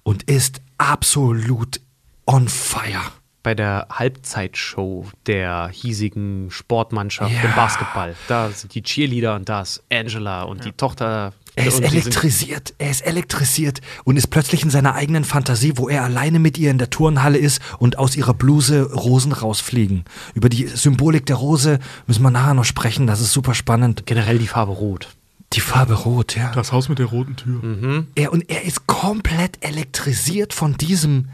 Und 0.02 0.24
ist 0.24 0.60
absolut 0.78 1.80
on 2.26 2.48
fire. 2.48 3.02
Bei 3.44 3.54
der 3.54 3.86
Halbzeitshow 3.90 5.06
der 5.26 5.68
hiesigen 5.72 6.48
Sportmannschaft 6.50 7.32
Ja. 7.32 7.42
im 7.42 7.54
Basketball. 7.56 8.14
Da 8.28 8.50
sind 8.50 8.72
die 8.74 8.82
Cheerleader 8.82 9.34
und 9.34 9.48
da 9.48 9.62
ist 9.62 9.82
Angela 9.92 10.42
und 10.44 10.64
die 10.64 10.72
Tochter. 10.72 11.32
Er 11.54 11.66
ist 11.66 11.80
elektrisiert, 11.80 12.74
er 12.78 12.90
ist 12.90 13.02
elektrisiert 13.02 13.82
und 14.04 14.16
ist 14.16 14.28
plötzlich 14.28 14.62
in 14.62 14.70
seiner 14.70 14.94
eigenen 14.94 15.24
Fantasie, 15.24 15.74
wo 15.76 15.88
er 15.88 16.02
alleine 16.02 16.38
mit 16.38 16.56
ihr 16.56 16.70
in 16.70 16.78
der 16.78 16.88
Turnhalle 16.88 17.36
ist 17.36 17.60
und 17.78 17.98
aus 17.98 18.16
ihrer 18.16 18.32
Bluse 18.32 18.90
Rosen 18.90 19.32
rausfliegen. 19.32 20.04
Über 20.34 20.48
die 20.48 20.66
Symbolik 20.66 21.26
der 21.26 21.36
Rose 21.36 21.78
müssen 22.06 22.22
wir 22.22 22.30
nachher 22.30 22.54
noch 22.54 22.64
sprechen, 22.64 23.06
das 23.06 23.20
ist 23.20 23.32
super 23.32 23.54
spannend. 23.54 24.06
Generell 24.06 24.38
die 24.38 24.46
Farbe 24.46 24.72
Rot. 24.72 25.08
Die 25.52 25.60
Farbe 25.60 25.92
Rot, 25.92 26.36
ja. 26.36 26.52
Das 26.52 26.72
Haus 26.72 26.88
mit 26.88 26.98
der 26.98 27.06
roten 27.06 27.36
Tür. 27.36 28.06
Er, 28.14 28.32
und 28.32 28.48
er 28.48 28.64
ist 28.64 28.86
komplett 28.86 29.62
elektrisiert 29.62 30.54
von 30.54 30.78
diesem 30.78 31.28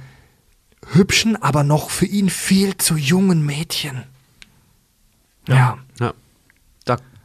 hübschen, 0.92 1.40
aber 1.40 1.62
noch 1.62 1.90
für 1.90 2.06
ihn 2.06 2.28
viel 2.28 2.76
zu 2.76 2.96
jungen 2.96 3.46
Mädchen. 3.46 4.02
Ja. 5.46 5.54
Ja. 5.54 5.78
Da 5.98 6.14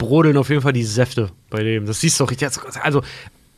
brodeln 0.04 0.38
auf 0.38 0.50
jeden 0.50 0.62
Fall 0.62 0.74
die 0.74 0.84
Säfte 0.84 1.32
bei 1.50 1.64
dem. 1.64 1.86
Das 1.86 2.00
siehst 2.02 2.20
du 2.20 2.24
doch 2.26 2.32
richtig. 2.32 2.50
Also, 2.82 3.02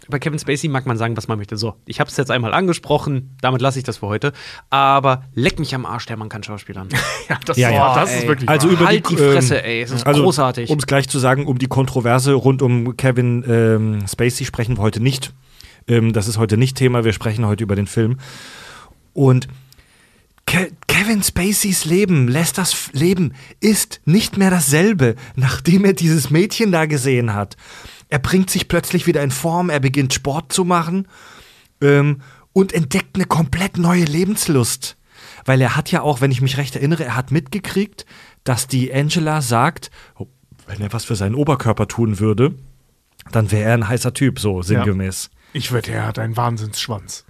bei 0.07 0.19
Kevin 0.19 0.37
Spacey 0.37 0.69
mag 0.69 0.85
man 0.85 0.97
sagen, 0.97 1.17
was 1.17 1.27
man 1.27 1.37
möchte. 1.37 1.57
So, 1.57 1.75
ich 1.85 1.99
habe 1.99 2.09
es 2.09 2.17
jetzt 2.17 2.29
einmal 2.29 2.53
angesprochen, 2.53 3.35
damit 3.41 3.61
lasse 3.61 3.79
ich 3.79 3.85
das 3.85 3.97
für 3.97 4.07
heute. 4.07 4.33
Aber 4.69 5.23
leck 5.33 5.57
mich 5.57 5.73
am 5.73 5.85
Arsch, 5.85 6.05
der 6.05 6.15
Mann 6.17 6.29
kann 6.29 6.43
Schauspielern. 6.43 6.89
Ja, 7.29 7.39
das, 7.43 7.57
Ja, 7.57 7.71
ja. 7.71 7.91
oh, 7.91 7.95
das 7.95 8.15
ist 8.15 8.27
wirklich 8.27 8.47
Also 8.47 8.67
wahr. 8.67 8.73
über 8.75 8.85
halt 8.85 9.09
die, 9.09 9.15
die, 9.15 9.21
Fresse, 9.21 9.55
ähm, 9.57 9.65
ey. 9.65 9.81
Es 9.81 9.89
ist 9.89 10.05
Also, 10.05 10.21
großartig. 10.21 10.69
Um 10.69 10.77
es 10.77 10.85
gleich 10.85 11.09
zu 11.09 11.17
sagen, 11.17 11.47
um 11.47 11.57
die 11.57 11.65
Kontroverse 11.65 12.33
rund 12.33 12.61
um 12.61 12.95
Kevin 12.97 13.43
ähm, 13.47 14.07
Spacey 14.07 14.45
sprechen 14.45 14.77
wir 14.77 14.81
heute 14.83 15.01
nicht. 15.01 15.33
Ähm, 15.87 16.13
das 16.13 16.27
ist 16.27 16.37
heute 16.37 16.55
nicht 16.57 16.77
Thema, 16.77 17.03
wir 17.03 17.13
sprechen 17.13 17.47
heute 17.47 17.63
über 17.63 17.75
den 17.75 17.87
Film. 17.87 18.19
Und 19.13 19.47
Ke 20.55 20.71
Kevin 20.87 21.21
Spaceys 21.21 21.83
Leben, 21.83 22.29
Lesters 22.29 22.89
Leben 22.93 23.33
ist 23.59 23.99
nicht 24.05 24.37
mehr 24.37 24.49
dasselbe, 24.49 25.15
nachdem 25.35 25.83
er 25.83 25.91
dieses 25.91 26.29
Mädchen 26.29 26.71
da 26.71 26.85
gesehen 26.85 27.33
hat. 27.33 27.57
Er 28.07 28.19
bringt 28.19 28.49
sich 28.49 28.69
plötzlich 28.69 29.05
wieder 29.05 29.21
in 29.21 29.31
Form, 29.31 29.69
er 29.69 29.81
beginnt 29.81 30.13
Sport 30.13 30.53
zu 30.53 30.63
machen 30.63 31.09
ähm, 31.81 32.21
und 32.53 32.71
entdeckt 32.71 33.17
eine 33.17 33.25
komplett 33.25 33.77
neue 33.77 34.05
Lebenslust. 34.05 34.95
Weil 35.43 35.59
er 35.59 35.75
hat 35.75 35.91
ja 35.91 36.01
auch, 36.01 36.21
wenn 36.21 36.31
ich 36.31 36.39
mich 36.39 36.55
recht 36.55 36.77
erinnere, 36.77 37.03
er 37.03 37.17
hat 37.17 37.31
mitgekriegt, 37.31 38.05
dass 38.45 38.67
die 38.67 38.93
Angela 38.93 39.41
sagt, 39.41 39.91
oh, 40.17 40.27
wenn 40.67 40.79
er 40.79 40.93
was 40.93 41.03
für 41.03 41.17
seinen 41.17 41.35
Oberkörper 41.35 41.89
tun 41.89 42.19
würde, 42.19 42.55
dann 43.29 43.51
wäre 43.51 43.63
er 43.63 43.73
ein 43.73 43.89
heißer 43.89 44.13
Typ, 44.13 44.39
so 44.39 44.61
sinngemäß. 44.61 45.31
Ich 45.51 45.73
wette, 45.73 45.91
er 45.91 46.05
hat 46.05 46.17
einen 46.17 46.37
Wahnsinnsschwanz. 46.37 47.25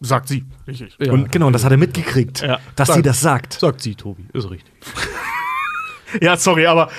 Sagt 0.00 0.28
sie. 0.28 0.44
Richtig. 0.66 0.96
Ja. 0.98 1.12
Und 1.12 1.30
genau, 1.30 1.46
und 1.48 1.52
das 1.52 1.64
hat 1.64 1.70
er 1.72 1.76
mitgekriegt, 1.78 2.40
Ja. 2.40 2.58
dass 2.76 2.88
Sag- 2.88 2.96
sie 2.96 3.02
das 3.02 3.20
sagt. 3.20 3.52
Sagt 3.54 3.82
sie, 3.82 3.94
Tobi. 3.94 4.24
Ist 4.32 4.50
richtig. 4.50 4.72
Ja, 6.20 6.36
sorry, 6.36 6.66
aber 6.66 6.90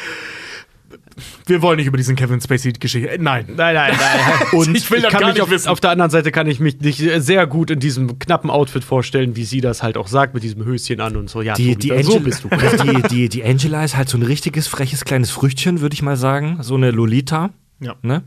wir 1.45 1.61
wollen 1.61 1.75
nicht 1.77 1.87
über 1.87 1.97
diesen 1.97 2.15
Kevin 2.15 2.39
Spacey-Geschichte. 2.39 3.09
Äh, 3.09 3.17
Nein. 3.19 3.45
Nein, 3.57 3.75
nein, 3.75 3.93
nein. 3.99 4.47
Und 4.53 4.75
ich 4.75 4.89
will 4.89 5.01
das 5.01 5.11
kann 5.11 5.21
gar 5.21 5.33
nicht 5.33 5.41
auf, 5.41 5.49
wissen. 5.49 5.67
auf 5.67 5.81
der 5.81 5.89
anderen 5.91 6.09
Seite 6.09 6.31
kann 6.31 6.47
ich 6.47 6.61
mich 6.61 6.79
nicht 6.79 6.97
sehr 7.17 7.45
gut 7.45 7.69
in 7.71 7.79
diesem 7.81 8.19
knappen 8.19 8.49
Outfit 8.49 8.83
vorstellen, 8.85 9.35
wie 9.35 9.43
sie 9.43 9.59
das 9.59 9.83
halt 9.83 9.97
auch 9.97 10.07
sagt, 10.07 10.33
mit 10.33 10.43
diesem 10.43 10.63
Höschen 10.63 11.01
an 11.01 11.17
und 11.17 11.29
so. 11.29 11.41
Ja, 11.41 11.53
Die, 11.55 11.75
Tobi, 11.75 11.97
die, 11.97 12.03
so 12.03 12.19
bist 12.21 12.45
du. 12.45 12.49
die, 12.83 13.01
die, 13.09 13.29
die 13.29 13.43
Angela 13.43 13.83
ist 13.83 13.97
halt 13.97 14.07
so 14.07 14.17
ein 14.17 14.23
richtiges 14.23 14.67
freches 14.67 15.03
kleines 15.03 15.29
Früchtchen, 15.31 15.81
würde 15.81 15.93
ich 15.93 16.01
mal 16.01 16.15
sagen. 16.15 16.57
So 16.61 16.75
eine 16.75 16.91
Lolita. 16.91 17.49
Ja. 17.81 17.95
Ne? 18.01 18.23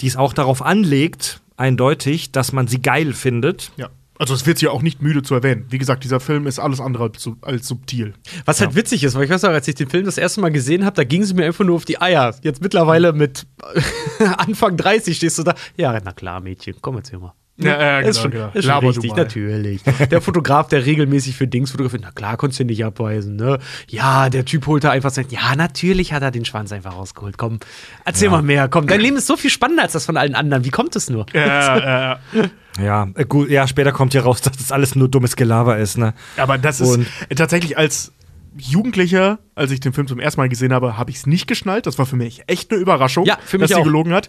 Die 0.00 0.06
es 0.06 0.16
auch 0.16 0.32
darauf 0.32 0.62
anlegt, 0.62 1.40
eindeutig, 1.56 2.30
dass 2.30 2.52
man 2.52 2.68
sie 2.68 2.80
geil 2.80 3.12
findet. 3.14 3.72
Ja. 3.76 3.88
Also 4.18 4.34
es 4.34 4.46
wird 4.46 4.58
sie 4.58 4.68
auch 4.68 4.82
nicht 4.82 5.00
müde 5.02 5.22
zu 5.22 5.34
erwähnen. 5.34 5.66
Wie 5.70 5.78
gesagt, 5.78 6.02
dieser 6.04 6.18
Film 6.20 6.46
ist 6.46 6.58
alles 6.58 6.80
andere 6.80 7.04
als, 7.04 7.22
sub- 7.22 7.46
als 7.46 7.68
subtil. 7.68 8.14
Was 8.44 8.60
halt 8.60 8.74
witzig 8.74 9.04
ist, 9.04 9.14
weil 9.14 9.24
ich 9.24 9.30
weiß 9.30 9.44
auch, 9.44 9.50
als 9.50 9.68
ich 9.68 9.76
den 9.76 9.88
Film 9.88 10.04
das 10.04 10.18
erste 10.18 10.40
Mal 10.40 10.50
gesehen 10.50 10.84
habe, 10.84 10.96
da 10.96 11.04
ging 11.04 11.22
es 11.22 11.32
mir 11.34 11.44
einfach 11.46 11.64
nur 11.64 11.76
auf 11.76 11.84
die 11.84 12.00
Eier. 12.00 12.34
Jetzt 12.42 12.60
mittlerweile 12.62 13.12
mit 13.12 13.46
Anfang 14.38 14.76
30 14.76 15.16
stehst 15.16 15.38
du 15.38 15.42
da. 15.44 15.54
Ja, 15.76 15.98
na 16.04 16.12
klar, 16.12 16.40
Mädchen, 16.40 16.74
komm 16.80 16.96
jetzt 16.96 17.10
hier 17.10 17.18
mal. 17.20 17.32
Ja, 17.60 17.80
ja, 17.80 17.98
ist 17.98 18.06
genau, 18.06 18.22
schon, 18.22 18.30
genau. 18.30 18.46
ist 18.54 18.62
schon 18.64 18.68
Laber 18.68 18.88
richtig, 18.90 19.16
natürlich. 19.16 19.82
Der 20.12 20.20
Fotograf, 20.20 20.68
der 20.68 20.86
regelmäßig 20.86 21.34
für 21.34 21.48
Dings 21.48 21.72
fotografiert, 21.72 22.02
na 22.04 22.12
klar, 22.12 22.36
konntest 22.36 22.60
du 22.60 22.64
nicht 22.64 22.84
abweisen, 22.84 23.34
ne? 23.34 23.58
Ja, 23.88 24.30
der 24.30 24.44
Typ 24.44 24.68
holt 24.68 24.84
da 24.84 24.90
einfach 24.92 25.10
sein, 25.10 25.26
ja, 25.30 25.56
natürlich 25.56 26.12
hat 26.12 26.22
er 26.22 26.30
den 26.30 26.44
Schwanz 26.44 26.70
einfach 26.70 26.94
rausgeholt. 26.94 27.36
Komm, 27.36 27.58
erzähl 28.04 28.30
mal 28.30 28.42
mehr, 28.42 28.68
komm. 28.68 28.86
Dein 28.86 29.00
Leben 29.00 29.16
ist 29.16 29.26
so 29.26 29.36
viel 29.36 29.50
spannender 29.50 29.82
als 29.82 29.92
das 29.92 30.06
von 30.06 30.16
allen 30.16 30.36
anderen. 30.36 30.64
Wie 30.64 30.70
kommt 30.70 30.94
es 30.94 31.10
nur? 31.10 31.26
Ja, 31.34 31.78
äh, 31.78 31.80
Ja, 31.82 32.18
äh, 32.78 33.24
gut, 33.24 33.50
ja, 33.50 33.66
später 33.66 33.92
kommt 33.92 34.14
ja 34.14 34.22
raus, 34.22 34.40
dass 34.42 34.56
das 34.56 34.72
alles 34.72 34.94
nur 34.94 35.08
dummes 35.08 35.36
Gelaber 35.36 35.78
ist, 35.78 35.98
ne? 35.98 36.14
aber 36.36 36.58
das 36.58 36.80
ist 36.80 36.88
Und- 36.96 37.06
äh, 37.28 37.34
tatsächlich 37.34 37.76
als 37.78 38.12
Jugendlicher, 38.60 39.38
als 39.54 39.70
ich 39.70 39.78
den 39.78 39.92
Film 39.92 40.08
zum 40.08 40.18
ersten 40.18 40.40
Mal 40.40 40.48
gesehen 40.48 40.72
habe, 40.72 40.96
habe 40.98 41.10
ich 41.10 41.18
es 41.18 41.26
nicht 41.26 41.46
geschnallt. 41.46 41.86
Das 41.86 41.96
war 41.98 42.06
für 42.06 42.16
mich 42.16 42.42
echt 42.48 42.72
eine 42.72 42.80
Überraschung, 42.80 43.24
Ja, 43.24 43.38
für 43.44 43.56
mich 43.56 43.68
dass 43.68 43.76
sie 43.76 43.80
auch. 43.80 43.84
gelogen 43.84 44.12
hat. 44.12 44.28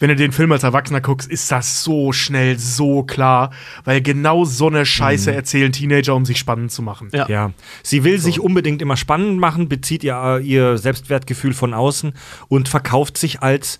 Wenn 0.00 0.08
du 0.08 0.16
den 0.16 0.32
Film 0.32 0.50
als 0.50 0.64
Erwachsener 0.64 1.00
guckst, 1.00 1.30
ist 1.30 1.52
das 1.52 1.84
so 1.84 2.10
schnell, 2.12 2.58
so 2.58 3.04
klar, 3.04 3.52
weil 3.84 4.00
genau 4.02 4.44
so 4.44 4.66
eine 4.66 4.84
Scheiße 4.84 5.32
erzählen 5.32 5.70
Teenager, 5.70 6.16
um 6.16 6.24
sich 6.24 6.38
spannend 6.38 6.72
zu 6.72 6.82
machen. 6.82 7.10
Ja. 7.12 7.28
Ja, 7.28 7.52
sie 7.84 8.02
will 8.02 8.18
sich 8.18 8.40
unbedingt 8.40 8.82
immer 8.82 8.96
spannend 8.96 9.38
machen, 9.38 9.68
bezieht 9.68 10.02
ihr, 10.02 10.40
ihr 10.42 10.76
Selbstwertgefühl 10.78 11.54
von 11.54 11.72
außen 11.72 12.14
und 12.48 12.68
verkauft 12.68 13.16
sich 13.16 13.42
als 13.42 13.78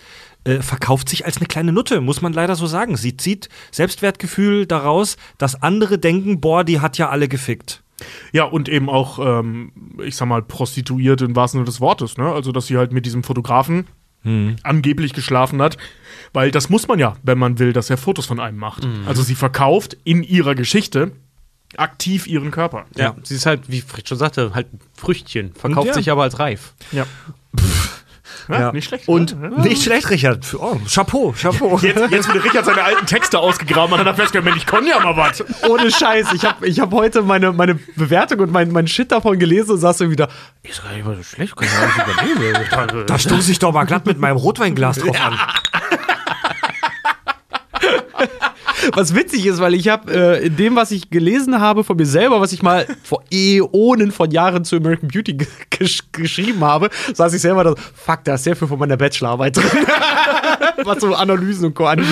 äh, 0.48 0.62
verkauft 0.62 1.08
sich 1.08 1.26
als 1.26 1.36
eine 1.36 1.46
kleine 1.46 1.72
Nutte, 1.72 2.00
muss 2.00 2.22
man 2.22 2.32
leider 2.32 2.56
so 2.56 2.66
sagen. 2.66 2.96
Sie 2.96 3.16
zieht 3.16 3.48
Selbstwertgefühl 3.70 4.66
daraus, 4.66 5.16
dass 5.36 5.62
andere 5.62 5.98
denken, 5.98 6.40
boah, 6.40 6.64
die 6.64 6.80
hat 6.80 6.98
ja 6.98 7.10
alle 7.10 7.28
gefickt. 7.28 7.82
Ja, 8.32 8.44
und 8.44 8.68
eben 8.68 8.88
auch, 8.88 9.18
ähm, 9.18 9.72
ich 10.04 10.16
sag 10.16 10.26
mal, 10.26 10.42
prostituiert 10.42 11.20
im 11.20 11.34
wahrsten 11.36 11.58
Sinne 11.58 11.66
des 11.66 11.80
Wortes, 11.80 12.16
ne? 12.16 12.32
Also, 12.32 12.52
dass 12.52 12.68
sie 12.68 12.76
halt 12.76 12.92
mit 12.92 13.06
diesem 13.06 13.22
Fotografen 13.22 13.86
angeblich 14.62 15.14
geschlafen 15.14 15.62
hat, 15.62 15.78
weil 16.34 16.50
das 16.50 16.68
muss 16.68 16.86
man 16.86 16.98
ja, 16.98 17.16
wenn 17.22 17.38
man 17.38 17.58
will, 17.58 17.72
dass 17.72 17.88
er 17.88 17.96
Fotos 17.96 18.26
von 18.26 18.40
einem 18.40 18.58
macht. 18.58 18.86
Also, 19.06 19.22
sie 19.22 19.36
verkauft 19.36 19.96
in 20.04 20.22
ihrer 20.22 20.54
Geschichte 20.54 21.12
aktiv 21.76 22.26
ihren 22.26 22.50
Körper. 22.50 22.86
Ja, 22.96 23.14
sie 23.22 23.36
ist 23.36 23.46
halt, 23.46 23.70
wie 23.70 23.80
Fritz 23.80 24.08
schon 24.08 24.18
sagte, 24.18 24.52
halt 24.54 24.66
Früchtchen, 24.94 25.52
verkauft 25.54 25.88
ja. 25.88 25.94
sich 25.94 26.10
aber 26.10 26.24
als 26.24 26.38
reif. 26.38 26.74
Ja. 26.92 27.06
Ja, 28.48 28.72
Nicht 28.72 28.88
schlecht. 28.88 29.08
Und 29.08 29.38
ne? 29.40 29.50
nicht 29.60 29.82
schlecht, 29.82 30.10
Richard. 30.10 30.54
Oh, 30.58 30.78
Chapeau, 30.92 31.34
Chapeau. 31.40 31.78
Jetzt, 31.78 32.10
jetzt 32.10 32.28
wurde 32.28 32.42
Richard 32.44 32.64
seine 32.64 32.82
alten 32.82 33.06
Texte 33.06 33.38
ausgegraben 33.38 33.92
und 33.92 33.98
dann 33.98 34.06
hat 34.06 34.14
er 34.14 34.16
festgestellt, 34.16 34.44
Mensch, 34.44 34.58
ich 34.58 34.66
kann 34.66 34.86
ja 34.86 35.00
mal 35.00 35.16
was. 35.16 35.44
Ohne 35.68 35.90
Scheiß. 35.90 36.32
Ich 36.32 36.44
habe 36.44 36.66
ich 36.66 36.80
hab 36.80 36.92
heute 36.92 37.22
meine, 37.22 37.52
meine 37.52 37.74
Bewertung 37.96 38.40
und 38.40 38.52
mein, 38.52 38.72
mein 38.72 38.86
Shit 38.86 39.12
davon 39.12 39.38
gelesen 39.38 39.72
und 39.72 39.78
saß 39.78 40.00
irgendwie 40.00 40.16
da, 40.16 40.28
ist 40.62 40.82
gar 40.82 40.92
nicht 40.92 41.04
mal 41.04 41.16
so 41.16 41.22
schlecht, 41.22 41.56
kann 41.56 41.66
ich 41.66 41.78
alles 41.78 42.34
übernehmen. 42.34 43.06
Da 43.06 43.18
stoße 43.18 43.50
ich 43.50 43.58
doch 43.58 43.72
mal 43.72 43.84
glatt 43.84 44.06
mit 44.06 44.18
meinem 44.18 44.36
Rotweinglas 44.36 44.98
drauf 44.98 45.20
an. 45.20 45.38
Was 48.94 49.14
witzig 49.14 49.46
ist, 49.46 49.60
weil 49.60 49.74
ich 49.74 49.88
habe 49.88 50.12
äh, 50.12 50.46
in 50.46 50.56
dem, 50.56 50.76
was 50.76 50.90
ich 50.90 51.10
gelesen 51.10 51.60
habe 51.60 51.84
von 51.84 51.96
mir 51.96 52.06
selber, 52.06 52.40
was 52.40 52.52
ich 52.52 52.62
mal 52.62 52.86
vor 53.02 53.22
Äonen 53.32 54.12
von 54.12 54.30
Jahren 54.30 54.64
zu 54.64 54.76
American 54.76 55.08
Beauty 55.08 55.34
ge- 55.34 55.46
gesch 55.70 56.02
geschrieben 56.12 56.60
habe, 56.64 56.90
saß 57.14 57.32
ich 57.34 57.40
selber 57.42 57.64
da, 57.64 57.74
fuck, 57.94 58.24
da 58.24 58.34
ist 58.34 58.44
sehr 58.44 58.56
viel 58.56 58.68
von 58.68 58.78
meiner 58.78 58.96
Bachelorarbeit 58.96 59.56
drin. 59.56 59.64
was 60.84 61.00
so 61.00 61.14
Analysen 61.14 61.66
und 61.66 61.74
Co. 61.74 61.86
angeht. 61.86 62.06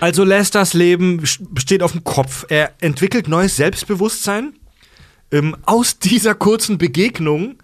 Also 0.00 0.24
Lesters 0.24 0.74
Leben 0.74 1.20
st- 1.24 1.60
steht 1.60 1.82
auf 1.82 1.92
dem 1.92 2.04
Kopf. 2.04 2.46
Er 2.48 2.72
entwickelt 2.80 3.28
neues 3.28 3.56
Selbstbewusstsein 3.56 4.54
ähm, 5.30 5.56
aus 5.66 5.98
dieser 5.98 6.34
kurzen 6.34 6.78
Begegnung 6.78 7.56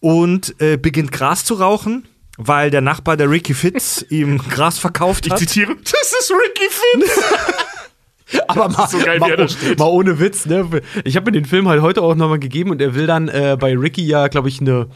und 0.00 0.54
äh, 0.60 0.76
beginnt 0.76 1.12
Gras 1.12 1.44
zu 1.44 1.54
rauchen. 1.54 2.06
Weil 2.36 2.70
der 2.70 2.80
Nachbar, 2.80 3.16
der 3.16 3.30
Ricky 3.30 3.54
Fitz, 3.54 4.04
ihm 4.10 4.38
Gras 4.38 4.78
verkauft 4.78 5.26
Ich 5.26 5.32
hat. 5.32 5.38
zitiere, 5.38 5.74
das 5.82 6.14
ist 6.20 6.30
Ricky 6.32 6.68
Fitz. 6.70 7.20
Aber 8.48 8.68
mal, 8.68 8.88
so 8.88 8.98
geil, 8.98 9.20
mal, 9.20 9.46
mal 9.78 9.84
ohne 9.84 10.18
Witz, 10.18 10.46
ne? 10.46 10.68
Ich 11.04 11.14
habe 11.16 11.26
mir 11.26 11.32
den 11.32 11.44
Film 11.44 11.68
halt 11.68 11.80
heute 11.80 12.02
auch 12.02 12.16
nochmal 12.16 12.40
gegeben 12.40 12.70
und 12.70 12.82
er 12.82 12.94
will 12.96 13.06
dann 13.06 13.28
äh, 13.28 13.56
bei 13.58 13.76
Ricky 13.76 14.04
ja, 14.04 14.26
glaube 14.26 14.48
ich, 14.48 14.60
eine 14.60 14.88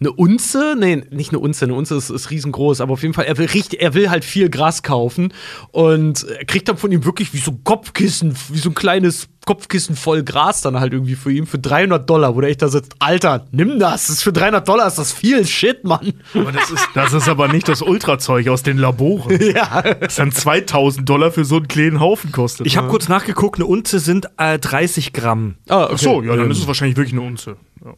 eine 0.00 0.12
Unze, 0.12 0.76
nee, 0.78 1.02
nicht 1.10 1.30
eine 1.30 1.40
Unze, 1.40 1.64
eine 1.64 1.74
Unze 1.74 1.96
ist, 1.96 2.10
ist 2.10 2.30
riesengroß, 2.30 2.80
aber 2.80 2.92
auf 2.92 3.02
jeden 3.02 3.14
Fall, 3.14 3.24
er 3.24 3.36
will 3.38 3.46
richtig, 3.46 3.82
er 3.82 3.94
will 3.94 4.10
halt 4.10 4.24
viel 4.24 4.48
Gras 4.48 4.82
kaufen 4.82 5.32
und 5.72 6.24
er 6.24 6.44
kriegt 6.44 6.68
dann 6.68 6.76
von 6.76 6.92
ihm 6.92 7.04
wirklich 7.04 7.32
wie 7.32 7.38
so 7.38 7.50
ein 7.50 7.64
Kopfkissen, 7.64 8.34
wie 8.50 8.58
so 8.58 8.70
ein 8.70 8.74
kleines 8.74 9.28
Kopfkissen 9.44 9.96
voll 9.96 10.22
Gras 10.24 10.60
dann 10.60 10.78
halt 10.78 10.92
irgendwie 10.92 11.14
für 11.14 11.32
ihn 11.32 11.46
für 11.46 11.58
300 11.58 12.08
Dollar, 12.08 12.36
wo 12.36 12.40
der 12.40 12.50
echt 12.50 12.62
da 12.62 12.68
sitzt, 12.68 12.94
Alter, 12.98 13.46
nimm 13.50 13.78
das, 13.78 14.06
das 14.06 14.16
ist 14.16 14.22
für 14.22 14.32
300 14.32 14.68
Dollar 14.68 14.86
ist 14.86 14.98
das 14.98 15.12
viel 15.12 15.46
Shit, 15.46 15.84
Mann. 15.84 16.12
Aber 16.34 16.52
das 16.52 16.70
ist, 16.70 16.86
das 16.94 17.12
ist 17.12 17.28
aber 17.28 17.48
nicht 17.48 17.66
das 17.66 17.82
Ultrazeug 17.82 18.48
aus 18.48 18.62
den 18.62 18.76
Laboren. 18.76 19.40
ja. 19.54 19.82
Das 19.82 20.16
dann 20.16 20.32
2000 20.32 21.08
Dollar 21.08 21.30
für 21.30 21.44
so 21.44 21.56
einen 21.56 21.68
kleinen 21.68 21.98
Haufen 21.98 22.30
kostet. 22.30 22.66
Ich 22.66 22.76
habe 22.76 22.88
kurz 22.88 23.08
nachgeguckt, 23.08 23.58
eine 23.58 23.66
Unze 23.66 24.00
sind 24.00 24.28
äh, 24.36 24.58
30 24.58 25.12
Gramm. 25.12 25.56
Ah, 25.68 25.84
okay. 25.84 25.92
Ach 25.94 25.98
so, 25.98 26.22
ja, 26.22 26.36
dann 26.36 26.50
ist 26.50 26.58
es 26.58 26.66
wahrscheinlich 26.66 26.96
wirklich 26.96 27.14
eine 27.14 27.22
Unze. 27.22 27.56
Ja. 27.84 27.94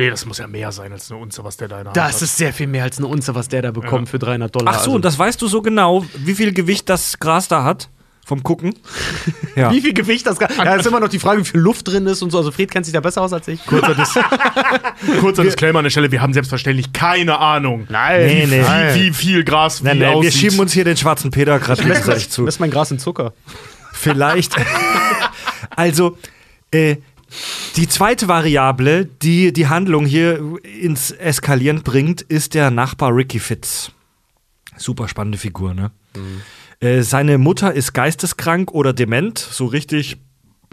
Nee, 0.00 0.10
das 0.10 0.24
muss 0.26 0.38
ja 0.38 0.46
mehr 0.46 0.72
sein 0.72 0.92
als 0.92 1.10
eine 1.10 1.20
Unze, 1.20 1.44
was 1.44 1.56
der 1.56 1.68
da 1.68 1.78
in 1.78 1.84
der 1.84 1.92
Das 1.92 2.14
hat. 2.16 2.22
ist 2.22 2.36
sehr 2.36 2.52
viel 2.52 2.66
mehr 2.66 2.84
als 2.84 2.98
eine 2.98 3.06
Unze, 3.06 3.34
was 3.34 3.48
der 3.48 3.62
da 3.62 3.70
bekommt 3.70 4.08
für 4.08 4.18
300 4.18 4.54
Dollar. 4.54 4.68
Ach 4.72 4.74
so, 4.74 4.80
Also- 4.80 4.92
und 4.92 5.04
das 5.04 5.18
weißt 5.18 5.40
du 5.42 5.46
so 5.48 5.62
genau, 5.62 6.04
wie 6.16 6.34
viel 6.34 6.52
Gewicht 6.52 6.88
das 6.88 7.18
Gras 7.18 7.48
da 7.48 7.64
hat? 7.64 7.88
Vom 8.26 8.42
Gucken? 8.42 8.74
Ja. 9.56 9.72
Wie 9.72 9.80
viel 9.80 9.92
Gewicht 9.92 10.24
das 10.26 10.38
Gras? 10.38 10.56
Ja, 10.56 10.76
ist 10.76 10.86
immer 10.86 11.00
noch 11.00 11.08
die 11.08 11.18
Frage, 11.18 11.40
wie 11.40 11.44
viel 11.44 11.58
Luft 11.60 11.88
drin 11.88 12.06
ist 12.06 12.22
und 12.22 12.30
so. 12.30 12.38
Also 12.38 12.52
Fred 12.52 12.70
kennt 12.70 12.86
sich 12.86 12.92
da 12.94 13.00
besser 13.00 13.20
aus 13.22 13.32
als 13.32 13.48
ich. 13.48 13.66
Kurzer, 13.66 13.94
Dis 13.96 14.14
Kurzer 15.20 15.42
Disclaimer 15.42 15.80
an 15.80 15.84
der 15.84 15.90
Stelle, 15.90 16.10
wir 16.12 16.22
haben 16.22 16.32
selbstverständlich 16.32 16.92
keine 16.92 17.38
Ahnung, 17.38 17.86
Nein. 17.90 18.26
Nee, 18.26 18.46
nee. 18.46 18.62
wie, 18.94 19.08
wie 19.08 19.12
viel 19.12 19.44
Gras 19.44 19.82
wie 19.82 19.88
Nein, 19.88 19.98
nein, 19.98 20.22
wir 20.22 20.30
schieben 20.30 20.60
uns 20.60 20.72
hier 20.72 20.84
den 20.84 20.96
schwarzen 20.96 21.30
Peter 21.32 21.58
gerade 21.58 21.82
gegenseitig 21.82 22.30
zu. 22.30 22.44
Das 22.46 22.54
ist 22.54 22.60
mein 22.60 22.70
Gras 22.70 22.90
in 22.92 22.98
Zucker. 23.00 23.32
Vielleicht. 23.92 24.54
also, 25.76 26.16
äh, 26.70 26.96
die 27.76 27.88
zweite 27.88 28.28
Variable, 28.28 29.06
die 29.06 29.52
die 29.52 29.68
Handlung 29.68 30.06
hier 30.06 30.58
ins 30.64 31.10
Eskalieren 31.10 31.82
bringt, 31.82 32.22
ist 32.22 32.54
der 32.54 32.70
Nachbar 32.70 33.14
Ricky 33.14 33.38
Fitz. 33.38 33.92
Super 34.76 35.08
spannende 35.08 35.38
Figur, 35.38 35.74
ne? 35.74 35.90
Äh, 36.80 37.02
seine 37.02 37.38
Mutter 37.38 37.72
ist 37.72 37.92
geisteskrank 37.92 38.72
oder 38.72 38.92
dement, 38.92 39.38
so 39.38 39.66
richtig 39.66 40.16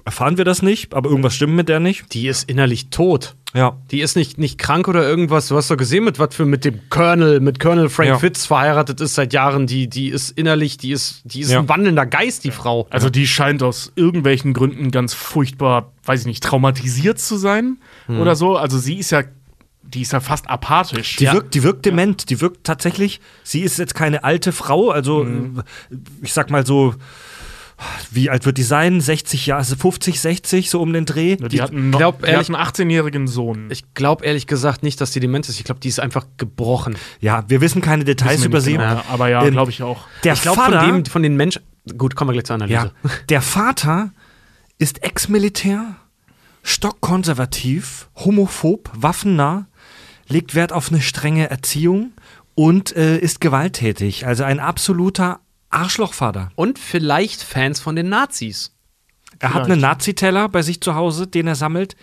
erfahren 0.07 0.37
wir 0.37 0.45
das 0.45 0.61
nicht, 0.61 0.93
aber 0.93 1.09
irgendwas 1.09 1.35
stimmt 1.35 1.55
mit 1.57 1.67
der 1.67 1.81
nicht. 1.81 2.13
Die 2.13 2.27
ist 2.27 2.49
innerlich 2.49 2.89
tot. 2.89 3.35
Ja. 3.53 3.75
Die 3.91 3.99
ist 3.99 4.15
nicht, 4.15 4.37
nicht 4.37 4.57
krank 4.57 4.87
oder 4.87 5.03
irgendwas. 5.07 5.49
Du 5.49 5.57
hast 5.57 5.69
doch 5.69 5.75
gesehen, 5.75 6.05
mit 6.05 6.17
was 6.17 6.33
für 6.33 6.45
mit 6.45 6.63
dem 6.63 6.79
Colonel, 6.89 7.41
mit 7.41 7.59
Colonel 7.59 7.89
Frank 7.89 8.07
Ja. 8.09 8.17
Fitz 8.17 8.45
verheiratet 8.45 9.01
ist 9.01 9.15
seit 9.15 9.33
Jahren. 9.33 9.67
Die, 9.67 9.89
die 9.89 10.07
ist 10.07 10.31
innerlich, 10.31 10.77
die 10.77 10.91
ist, 10.91 11.21
die 11.25 11.41
ist 11.41 11.51
Ja. 11.51 11.59
ein 11.59 11.67
wandelnder 11.67 12.05
Geist, 12.05 12.45
die 12.45 12.51
Frau. 12.51 12.87
Also 12.89 13.09
die 13.09 13.27
scheint 13.27 13.61
aus 13.63 13.91
irgendwelchen 13.97 14.53
Gründen 14.53 14.91
ganz 14.91 15.13
furchtbar, 15.13 15.91
weiß 16.05 16.21
ich 16.21 16.25
nicht, 16.25 16.41
traumatisiert 16.43 17.19
zu 17.19 17.35
sein 17.35 17.77
Hm. 18.05 18.21
oder 18.21 18.37
so. 18.37 18.55
Also 18.55 18.77
sie 18.77 18.95
ist 18.99 19.11
ja, 19.11 19.23
die 19.83 20.03
ist 20.03 20.13
ja 20.13 20.21
fast 20.21 20.49
apathisch. 20.49 21.17
Die, 21.17 21.25
Ja. 21.25 21.33
wirkt, 21.33 21.53
die 21.53 21.63
wirkt 21.63 21.85
dement, 21.85 22.29
die 22.29 22.39
wirkt 22.39 22.63
tatsächlich, 22.65 23.19
sie 23.43 23.59
ist 23.61 23.77
jetzt 23.77 23.93
keine 23.95 24.23
alte 24.23 24.53
Frau, 24.53 24.89
also 24.89 25.25
Mhm. 25.25 25.63
ich 26.21 26.31
sag 26.33 26.49
mal 26.49 26.65
so, 26.65 26.93
wie 28.11 28.29
alt 28.29 28.45
wird 28.45 28.57
die 28.57 28.63
sein? 28.63 28.99
60 29.01 29.45
Jahre, 29.47 29.59
also 29.59 29.75
50, 29.75 30.19
60, 30.19 30.69
so 30.69 30.81
um 30.81 30.93
den 30.93 31.05
Dreh. 31.05 31.35
die, 31.35 31.47
die, 31.47 31.61
hatten 31.61 31.89
noch, 31.91 31.99
glaub, 31.99 32.19
die 32.23 32.29
ehrlich- 32.31 32.49
hat 32.49 32.55
einen 32.55 32.89
18-jährigen 32.89 33.27
Sohn. 33.27 33.67
Ich 33.71 33.93
glaube 33.93 34.25
ehrlich 34.25 34.47
gesagt 34.47 34.81
nicht, 34.83 34.99
dass 35.01 35.11
die 35.11 35.19
dement 35.19 35.47
ist. 35.47 35.59
Ich 35.59 35.63
glaube, 35.63 35.79
die 35.79 35.87
ist 35.89 35.99
einfach 35.99 36.25
gebrochen. 36.37 36.95
Ja, 37.19 37.43
wir 37.47 37.61
wissen 37.61 37.81
keine 37.81 38.03
Details 38.03 38.39
Wissen 38.39 38.45
über 38.47 38.61
sie. 38.61 38.71
genau, 38.73 38.83
ja, 38.83 39.03
aber 39.09 39.29
ja, 39.29 39.47
glaube 39.49 39.71
ich 39.71 39.83
auch. 39.83 40.07
Der 40.23 40.33
ich 40.33 40.41
glaube, 40.41 40.59
Vater, 40.61 40.81
von 40.81 40.93
dem, 40.95 41.05
von 41.05 41.23
den 41.23 41.35
Menschen. 41.35 41.61
Gut, 41.97 42.15
kommen 42.15 42.29
wir 42.29 42.33
gleich 42.33 42.45
zur 42.45 42.55
Analyse. 42.55 42.91
ja, 43.03 43.09
der 43.29 43.41
Vater 43.41 44.11
ist 44.79 45.03
Ex-Militär, 45.03 45.95
stockkonservativ, 46.63 48.09
homophob, 48.15 48.89
waffennah, 48.93 49.67
legt 50.27 50.55
Wert 50.55 50.73
auf 50.73 50.89
eine 50.91 51.01
strenge 51.01 51.49
Erziehung 51.49 52.11
und 52.55 52.95
äh, 52.95 53.17
ist 53.17 53.39
gewalttätig. 53.41 54.25
Also 54.25 54.43
ein 54.43 54.59
absoluter 54.59 55.39
Arschlochvater. 55.69 56.51
Und 56.55 56.79
vielleicht 56.79 57.43
Fans 57.43 57.79
von 57.79 57.95
den 57.95 58.09
Nazis. 58.09 58.71
Er 59.39 59.49
hat 59.49 59.65
Vielleicht. 59.65 59.71
einen 59.73 59.81
Nazi-Teller 59.81 60.49
bei 60.49 60.61
sich 60.61 60.81
zu 60.81 60.95
Hause, 60.95 61.27
den 61.27 61.47
er 61.47 61.55
sammelt. 61.55 61.95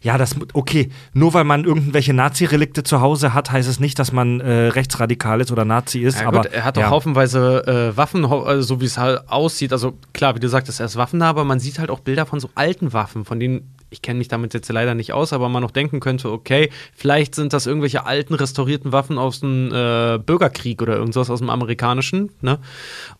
Ja, 0.00 0.16
das 0.16 0.36
okay. 0.54 0.90
Nur 1.12 1.34
weil 1.34 1.44
man 1.44 1.64
irgendwelche 1.64 2.14
Nazi-Relikte 2.14 2.82
zu 2.82 3.00
Hause 3.00 3.34
hat, 3.34 3.50
heißt 3.50 3.68
es 3.68 3.78
nicht, 3.78 3.98
dass 3.98 4.12
man 4.12 4.40
äh, 4.40 4.68
rechtsradikal 4.68 5.40
ist 5.40 5.52
oder 5.52 5.64
Nazi 5.64 6.00
ist. 6.00 6.20
Ja, 6.20 6.28
aber 6.28 6.42
gut, 6.42 6.52
er 6.52 6.64
hat 6.64 6.78
auch 6.78 6.82
ja. 6.82 6.90
haufenweise 6.90 7.90
äh, 7.92 7.96
Waffen, 7.96 8.24
also 8.24 8.62
so 8.62 8.80
wie 8.80 8.86
es 8.86 8.96
halt 8.96 9.28
aussieht. 9.28 9.72
Also 9.72 9.98
klar, 10.14 10.34
wie 10.34 10.40
du 10.40 10.48
sagtest, 10.48 10.80
er 10.80 10.86
ist 10.86 10.96
waffennah, 10.96 11.28
aber 11.28 11.44
man 11.44 11.60
sieht 11.60 11.78
halt 11.78 11.90
auch 11.90 12.00
Bilder 12.00 12.24
von 12.24 12.40
so 12.40 12.48
alten 12.54 12.92
Waffen, 12.92 13.24
von 13.24 13.38
denen 13.38 13.74
ich 13.90 14.02
kenne 14.02 14.18
mich 14.18 14.28
damit 14.28 14.54
jetzt 14.54 14.68
leider 14.70 14.94
nicht 14.94 15.12
aus, 15.12 15.32
aber 15.32 15.48
man 15.48 15.62
noch 15.62 15.70
denken 15.70 16.00
könnte, 16.00 16.30
okay, 16.30 16.70
vielleicht 16.94 17.34
sind 17.34 17.52
das 17.52 17.66
irgendwelche 17.66 18.06
alten 18.06 18.34
restaurierten 18.34 18.92
Waffen 18.92 19.18
aus 19.18 19.40
dem 19.40 19.72
äh, 19.72 20.18
Bürgerkrieg 20.18 20.82
oder 20.82 20.96
irgendwas 20.96 21.30
aus 21.30 21.38
dem 21.38 21.50
amerikanischen. 21.50 22.30
Ne? 22.40 22.58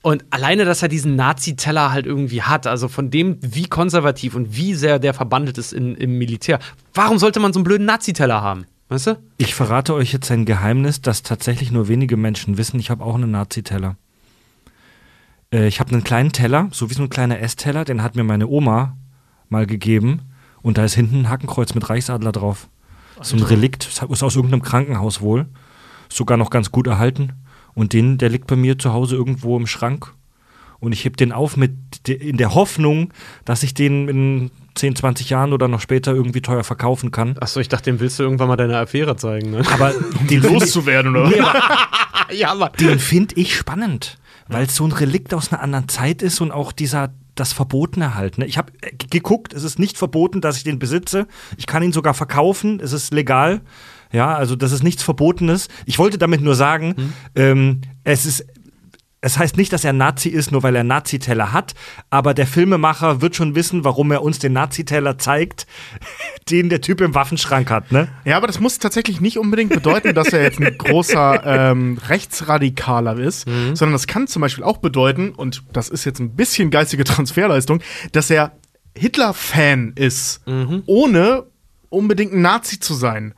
Und 0.03 0.25
alleine, 0.31 0.65
dass 0.65 0.83
er 0.83 0.89
diesen 0.89 1.17
Nazi-Teller 1.17 1.93
halt 1.93 2.07
irgendwie 2.07 2.43
hat, 2.43 2.67
also 2.67 2.89
von 2.89 3.11
dem, 3.11 3.39
wie 3.41 3.67
konservativ 3.67 4.35
und 4.35 4.57
wie 4.57 4.75
sehr 4.75 4.99
der 4.99 5.15
verbandelt 5.15 5.59
ist 5.59 5.73
in, 5.73 5.95
im 5.95 6.19
Militär. 6.19 6.59
Warum 6.95 7.19
sollte 7.19 7.41
man 7.41 7.53
so 7.53 7.59
einen 7.59 7.65
blöden 7.65 7.87
Nazi-Teller 7.87 8.43
haben? 8.43 8.67
Weißt 8.89 9.07
du? 9.09 9.19
Ich 9.37 9.55
verrate 9.55 9.95
euch 9.95 10.13
jetzt 10.13 10.31
ein 10.31 10.47
Geheimnis, 10.47 11.03
das 11.03 11.23
tatsächlich 11.23 11.71
nur 11.71 11.89
wenige 11.89 12.17
Menschen 12.17 12.57
wissen. 12.57 12.81
Ich 12.81 12.91
habe 12.91 13.05
auch 13.05 13.15
einen 13.15 13.31
Nazi-Teller. 13.31 13.97
Äh, 15.53 15.67
ich 15.67 15.81
habe 15.81 15.93
einen 15.93 16.05
kleinen 16.05 16.33
Teller, 16.33 16.69
so 16.73 16.91
wie 16.91 16.95
so 16.95 17.03
ein 17.03 17.11
kleiner 17.11 17.41
Essteller, 17.41 17.85
den 17.85 18.03
hat 18.03 18.17
mir 18.17 18.25
meine 18.25 18.47
Oma 18.47 18.97
mal 19.49 19.67
gegeben. 19.67 20.23
Und 20.69 20.77
da 20.77 20.85
ist 20.85 20.93
hinten 20.93 21.21
ein 21.21 21.29
Hakenkreuz 21.31 21.73
mit 21.73 21.89
Reichsadler 21.89 22.31
drauf. 22.31 22.69
So 23.23 23.39
ein 23.39 23.43
Relikt, 23.43 23.87
ist 23.87 24.23
aus 24.23 24.37
irgendeinem 24.37 24.61
Krankenhaus 24.61 25.23
wohl. 25.23 25.47
Sogar 26.11 26.37
noch 26.37 26.51
ganz 26.51 26.71
gut 26.71 26.87
erhalten. 26.87 27.33
Und 27.73 27.95
den, 27.95 28.19
der 28.19 28.29
liegt 28.29 28.47
bei 28.49 28.55
mir 28.55 28.79
zu 28.79 28.93
Hause 28.93 29.17
irgendwo 29.17 29.57
im 29.57 29.67
Schrank. 29.67 30.13
Und 30.79 30.93
ich 30.93 31.07
heb 31.07 31.17
den 31.17 31.33
auf 31.33 31.57
mit 31.57 31.73
in 32.07 32.37
der 32.37 32.55
Hoffnung, 32.55 33.15
dass 33.47 33.63
ich 33.63 33.73
den 33.73 34.09
in 34.11 34.51
10, 34.75 34.97
20 34.97 35.31
Jahren 35.31 35.55
oder 35.55 35.69
noch 35.69 35.81
später 35.81 36.13
irgendwie 36.13 36.43
teuer 36.43 36.65
verkaufen 36.65 37.13
kann. 37.13 37.39
Achso, 37.41 37.61
ich 37.61 37.71
dachte, 37.71 37.85
dem 37.91 37.99
willst 37.99 38.19
du 38.19 38.25
irgendwann 38.25 38.49
mal 38.49 38.57
deine 38.57 38.77
Affäre 38.77 39.17
zeigen. 39.17 39.53
Ne? 39.53 39.63
Aber 39.73 39.95
den 40.29 40.43
Loszuwerden, 40.43 41.17
oder? 41.17 41.31
Nee, 41.31 42.37
ja, 42.37 42.55
Mann. 42.55 42.73
den 42.79 42.99
finde 42.99 43.37
ich 43.37 43.57
spannend, 43.57 44.19
weil 44.49 44.67
es 44.67 44.77
so 44.77 44.85
ein 44.85 44.93
Relikt 44.93 45.33
aus 45.33 45.51
einer 45.51 45.63
anderen 45.63 45.89
Zeit 45.89 46.21
ist 46.21 46.43
und 46.43 46.53
auch 46.53 46.73
dieser 46.73 47.09
das 47.41 47.53
Verbotene 47.53 48.15
halt. 48.15 48.39
Ne? 48.39 48.47
Ich 48.47 48.59
habe 48.59 48.73
äh, 48.81 48.93
geguckt, 49.11 49.53
es 49.53 49.65
ist 49.65 49.79
nicht 49.79 49.99
verboten, 49.99 50.41
dass 50.41 50.57
ich 50.57 50.65
den 50.65 50.79
besitze. 50.79 51.27
Ich 51.57 51.67
kann 51.67 51.83
ihn 51.83 51.93
sogar 51.93 52.15
verkaufen, 52.15 52.81
es 52.81 52.93
ist 52.93 53.13
legal. 53.13 53.61
Ja, 54.13 54.35
also 54.35 54.57
das 54.57 54.73
ist 54.73 54.83
nichts 54.83 55.03
Verbotenes. 55.03 55.69
Ich 55.85 55.99
wollte 55.99 56.17
damit 56.17 56.41
nur 56.41 56.55
sagen, 56.55 57.13
ähm, 57.35 57.83
es 58.05 58.25
ist 58.25 58.47
es 59.29 59.39
heißt 59.39 59.57
nicht, 59.57 59.73
dass 59.73 59.85
er 59.85 59.93
Nazi 59.93 60.29
ist, 60.31 60.51
nur 60.53 60.63
weil 60.63 60.75
er 60.75 60.85
Nazi-Teller 60.85 61.53
hat, 61.53 61.75
aber 62.11 62.33
der 62.35 62.47
Filmemacher 62.47 63.21
wird 63.21 63.37
schon 63.37 63.55
wissen, 63.55 63.85
warum 63.85 64.11
er 64.11 64.23
uns 64.23 64.39
den 64.39 64.55
Nazi-Teller 64.55 65.19
zeigt, 65.19 65.67
den 66.51 66.69
der 66.71 66.81
Typ 66.81 67.01
im 67.01 67.15
Waffenschrank 67.15 67.71
hat, 67.71 67.93
ne? 67.93 68.09
Ja, 68.25 68.37
aber 68.39 68.47
das 68.47 68.59
muss 68.59 68.79
tatsächlich 68.79 69.21
nicht 69.21 69.39
unbedingt 69.39 69.71
bedeuten, 69.71 70.15
dass 70.15 70.29
er 70.33 70.43
jetzt 70.43 70.61
ein 70.61 70.77
großer 70.79 71.43
ähm, 71.45 71.99
Rechtsradikaler 72.09 73.19
ist, 73.19 73.47
Mhm. 73.47 73.77
sondern 73.77 73.93
das 73.93 74.07
kann 74.07 74.27
zum 74.27 74.41
Beispiel 74.43 74.65
auch 74.65 74.79
bedeuten, 74.79 75.31
und 75.31 75.63
das 75.73 75.89
ist 75.91 76.05
jetzt 76.05 76.19
ein 76.21 76.35
bisschen 76.35 76.71
geistige 76.71 77.05
Transferleistung, 77.05 77.81
dass 78.13 78.31
er 78.31 78.53
Hitler-Fan 78.97 79.93
ist, 79.97 80.47
Mhm. 80.47 80.83
ohne 80.87 81.45
unbedingt 81.91 82.33
ein 82.33 82.43
Nazi 82.43 82.81
zu 82.81 82.95
sein. 82.95 83.35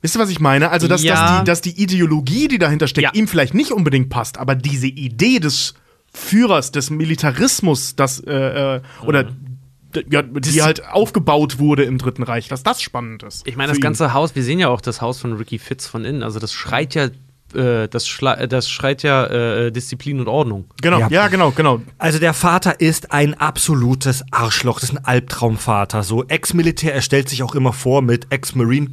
Wisst 0.00 0.16
ihr, 0.16 0.20
was 0.20 0.30
ich 0.30 0.38
meine? 0.40 0.70
Also, 0.70 0.86
dass, 0.88 1.02
Ja. 1.02 1.14
dass, 1.14 1.38
die, 1.40 1.44
dass 1.44 1.60
die 1.76 1.82
Ideologie, 1.82 2.46
die 2.48 2.58
dahinter 2.58 2.86
steckt, 2.86 3.04
Ja. 3.04 3.12
ihm 3.14 3.26
vielleicht 3.28 3.54
nicht 3.54 3.72
unbedingt 3.72 4.10
passt, 4.10 4.38
aber 4.38 4.54
diese 4.54 4.86
Idee 4.86 5.40
des 5.40 5.74
Führers, 6.12 6.70
des 6.72 6.90
Militarismus, 6.90 7.96
das, 7.96 8.20
äh, 8.20 8.76
äh, 8.76 8.80
oder 9.04 9.24
Mhm. 9.24 9.58
d- 9.94 10.04
ja, 10.10 10.22
die 10.22 10.62
halt 10.62 10.86
aufgebaut 10.88 11.58
wurde 11.58 11.84
im 11.84 11.98
Dritten 11.98 12.22
Reich, 12.22 12.48
dass 12.48 12.62
das 12.62 12.80
spannend 12.80 13.22
ist. 13.24 13.46
Ich 13.46 13.56
meine, 13.56 13.68
das 13.70 13.78
ihn. 13.78 13.82
ganze 13.82 14.12
Haus, 14.14 14.34
wir 14.34 14.42
sehen 14.42 14.58
ja 14.58 14.68
auch 14.68 14.80
das 14.80 15.00
Haus 15.00 15.20
von 15.20 15.32
Ricky 15.34 15.58
Fitz 15.58 15.86
von 15.86 16.04
innen. 16.04 16.22
Also 16.22 16.38
das 16.38 16.52
schreit 16.52 16.94
ja, 16.94 17.08
äh, 17.54 17.88
das, 17.88 18.06
schla- 18.06 18.36
äh, 18.36 18.48
das 18.48 18.68
schreit 18.70 19.02
ja 19.02 19.26
äh, 19.26 19.72
Disziplin 19.72 20.20
und 20.20 20.28
Ordnung. 20.28 20.66
Genau, 20.82 20.98
Ja. 21.00 21.08
ja, 21.08 21.28
genau, 21.28 21.50
genau. 21.52 21.80
Also 21.98 22.18
der 22.18 22.34
Vater 22.34 22.80
ist 22.80 23.12
ein 23.12 23.34
absolutes 23.34 24.24
Arschloch. 24.30 24.80
Das 24.80 24.90
ist 24.90 24.96
ein 24.96 25.04
Albtraumvater. 25.04 26.02
So 26.02 26.24
Ex-Militär, 26.24 26.94
er 26.94 27.02
stellt 27.02 27.28
sich 27.28 27.42
auch 27.42 27.54
immer 27.54 27.72
vor 27.72 28.02
mit 28.02 28.26
Ex-Marine, 28.30 28.88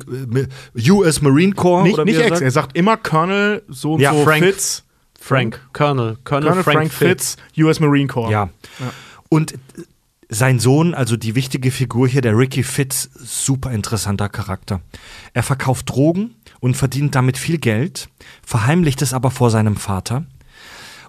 äh, 0.76 0.92
US 0.92 1.22
Marine 1.22 1.54
Corps. 1.54 1.84
Nicht, 1.84 1.94
oder 1.96 2.06
wie 2.06 2.12
nicht 2.12 2.20
er 2.20 2.26
Ex, 2.28 2.30
sagt. 2.38 2.42
er 2.44 2.52
sagt 2.52 2.78
immer 2.78 2.98
Colonel 2.98 3.64
so 3.68 3.94
und 3.94 4.02
Ja, 4.02 4.14
so 4.14 4.24
Frank. 4.24 4.44
Fitz. 4.44 4.84
Frank, 5.20 5.60
Colonel, 5.74 6.18
Colonel, 6.24 6.50
Colonel 6.50 6.64
Frank, 6.64 6.78
Frank, 6.78 6.94
Fitz. 6.94 7.38
Fitz, 7.54 7.66
US 7.66 7.80
Marine 7.80 8.08
Corps. 8.08 8.30
Ja. 8.30 8.50
Und 9.30 9.54
äh, 9.54 9.58
sein 10.30 10.60
Sohn, 10.60 10.94
also 10.94 11.18
die 11.18 11.36
wichtige 11.36 11.72
Figur 11.72 12.08
hier, 12.08 12.22
der 12.22 12.38
Ricky 12.38 12.64
Fitz, 12.64 13.10
super 13.16 13.72
interessanter 13.72 14.28
Charakter. 14.30 14.82
Er 15.34 15.44
verkauft 15.44 15.90
Drogen 15.90 16.36
und 16.60 16.76
verdient 16.76 17.16
damit 17.16 17.38
viel 17.38 17.58
Geld, 17.58 18.10
verheimlicht 18.46 19.02
es 19.02 19.14
aber 19.14 19.32
vor 19.32 19.50
seinem 19.50 19.78
Vater. 19.78 20.26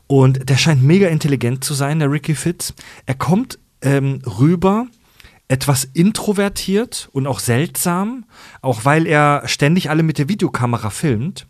Und 0.06 0.48
der 0.48 0.56
scheint 0.56 0.82
mega 0.82 1.09
intelligent 1.09 1.64
zu 1.64 1.74
sein, 1.74 1.98
der 1.98 2.11
Ricky 2.11 2.35
Fitz. 2.35 2.74
Er 3.06 3.14
kommt 3.14 3.59
ähm, 3.82 4.22
rüber 4.24 4.87
etwas 5.48 5.85
introvertiert 5.85 7.09
und 7.12 7.26
auch 7.26 7.38
seltsam, 7.38 8.24
auch 8.62 8.85
weil 8.85 9.06
er 9.06 9.42
ständig 9.46 9.90
alle 9.90 10.02
mit 10.02 10.18
der 10.18 10.28
Videokamera 10.28 10.90
filmt. 10.90 11.46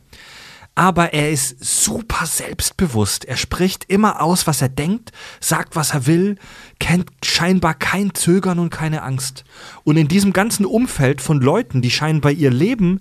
Aber 0.75 1.15
er 1.15 1.31
ist 1.31 1.65
super 1.65 2.27
selbstbewusst. 2.27 3.25
Er 3.25 3.39
spricht 3.39 3.85
immer 3.89 4.21
aus, 4.21 4.47
was 4.47 4.61
er 4.61 4.69
denkt, 4.69 5.11
sagt, 5.41 5.75
was 5.75 5.95
er 5.95 6.07
will, 6.07 6.37
kennt 6.79 7.11
scheinbar 7.25 7.73
kein 7.73 8.13
Zögern 8.13 8.59
und 8.59 8.69
keine 8.69 9.03
Angst. 9.03 9.45
Und 9.85 9.97
in 9.97 10.09
diesem 10.09 10.35
ganzen 10.35 10.67
Umfeld 10.67 11.23
von 11.23 11.41
Leuten, 11.41 11.81
die 11.81 11.91
scheinbar 11.91 12.33
ihr 12.33 12.51
Leben 12.51 13.01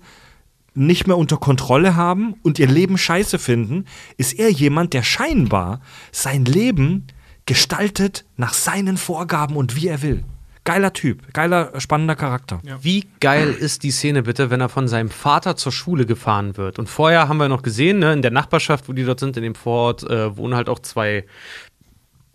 nicht 0.76 1.06
mehr 1.06 1.16
unter 1.16 1.38
Kontrolle 1.38 1.96
haben 1.96 2.34
und 2.42 2.58
ihr 2.58 2.68
Leben 2.68 2.98
scheiße 2.98 3.38
finden, 3.38 3.86
ist 4.16 4.38
er 4.38 4.50
jemand, 4.50 4.92
der 4.92 5.02
scheinbar 5.02 5.80
sein 6.12 6.44
Leben 6.44 7.06
gestaltet 7.46 8.24
nach 8.36 8.52
seinen 8.52 8.96
Vorgaben 8.96 9.56
und 9.56 9.76
wie 9.76 9.88
er 9.88 10.02
will. 10.02 10.24
Geiler 10.64 10.92
Typ, 10.92 11.32
geiler, 11.32 11.78
spannender 11.78 12.16
Charakter. 12.16 12.60
Ja. 12.64 12.82
Wie 12.82 13.06
geil 13.20 13.50
ist 13.50 13.84
die 13.84 13.92
Szene 13.92 14.24
bitte, 14.24 14.50
wenn 14.50 14.60
er 14.60 14.68
von 14.68 14.88
seinem 14.88 15.10
Vater 15.10 15.54
zur 15.56 15.70
Schule 15.70 16.06
gefahren 16.06 16.56
wird? 16.56 16.80
Und 16.80 16.88
vorher 16.88 17.28
haben 17.28 17.36
wir 17.36 17.48
noch 17.48 17.62
gesehen, 17.62 18.00
ne, 18.00 18.12
in 18.12 18.20
der 18.20 18.32
Nachbarschaft, 18.32 18.88
wo 18.88 18.92
die 18.92 19.04
dort 19.04 19.20
sind, 19.20 19.36
in 19.36 19.44
dem 19.44 19.54
Vorort, 19.54 20.02
äh, 20.02 20.36
wohnen 20.36 20.56
halt 20.56 20.68
auch 20.68 20.80
zwei 20.80 21.24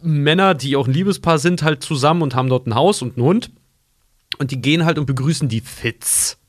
Männer, 0.02 0.56
die 0.56 0.78
auch 0.78 0.88
ein 0.88 0.94
Liebespaar 0.94 1.40
sind, 1.40 1.62
halt 1.62 1.84
zusammen 1.84 2.22
und 2.22 2.34
haben 2.34 2.48
dort 2.48 2.68
ein 2.68 2.76
Haus 2.76 3.02
und 3.02 3.18
einen 3.18 3.26
Hund. 3.26 3.52
Und 4.38 4.52
die 4.52 4.62
gehen 4.62 4.86
halt 4.86 4.98
und 4.98 5.08
begrüßen 5.08 5.50
die 5.50 5.60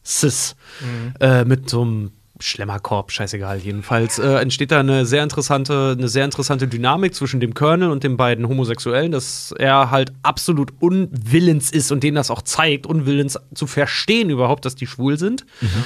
Fitzes 0.03 0.57
mhm. 0.81 1.15
äh, 1.21 1.45
mit 1.45 1.71
so 1.71 1.83
einem 1.83 2.11
Schlemmerkorb, 2.41 3.13
scheißegal. 3.13 3.59
Jedenfalls 3.59 4.19
äh, 4.19 4.27
entsteht 4.27 4.73
da 4.73 4.81
eine 4.81 5.07
sehr 5.07 5.23
interessante, 5.23 5.95
eine 5.97 6.09
sehr 6.09 6.25
interessante 6.25 6.67
Dynamik 6.67 7.15
zwischen 7.15 7.39
dem 7.39 7.55
Colonel 7.55 7.91
und 7.91 8.03
den 8.03 8.17
beiden 8.17 8.49
Homosexuellen, 8.49 9.13
dass 9.13 9.55
er 9.57 9.93
halt 9.93 10.13
absolut 10.25 10.73
unwillens 10.81 11.71
ist 11.71 11.93
und 11.93 12.03
denen 12.03 12.17
das 12.17 12.33
auch 12.33 12.43
zeigt, 12.43 12.87
unwillens 12.87 13.39
zu 13.55 13.69
verstehen 13.69 14.29
überhaupt, 14.29 14.65
dass 14.65 14.75
die 14.75 14.89
schwul 14.89 15.19
sind. 15.19 15.47
Mhm. 15.61 15.85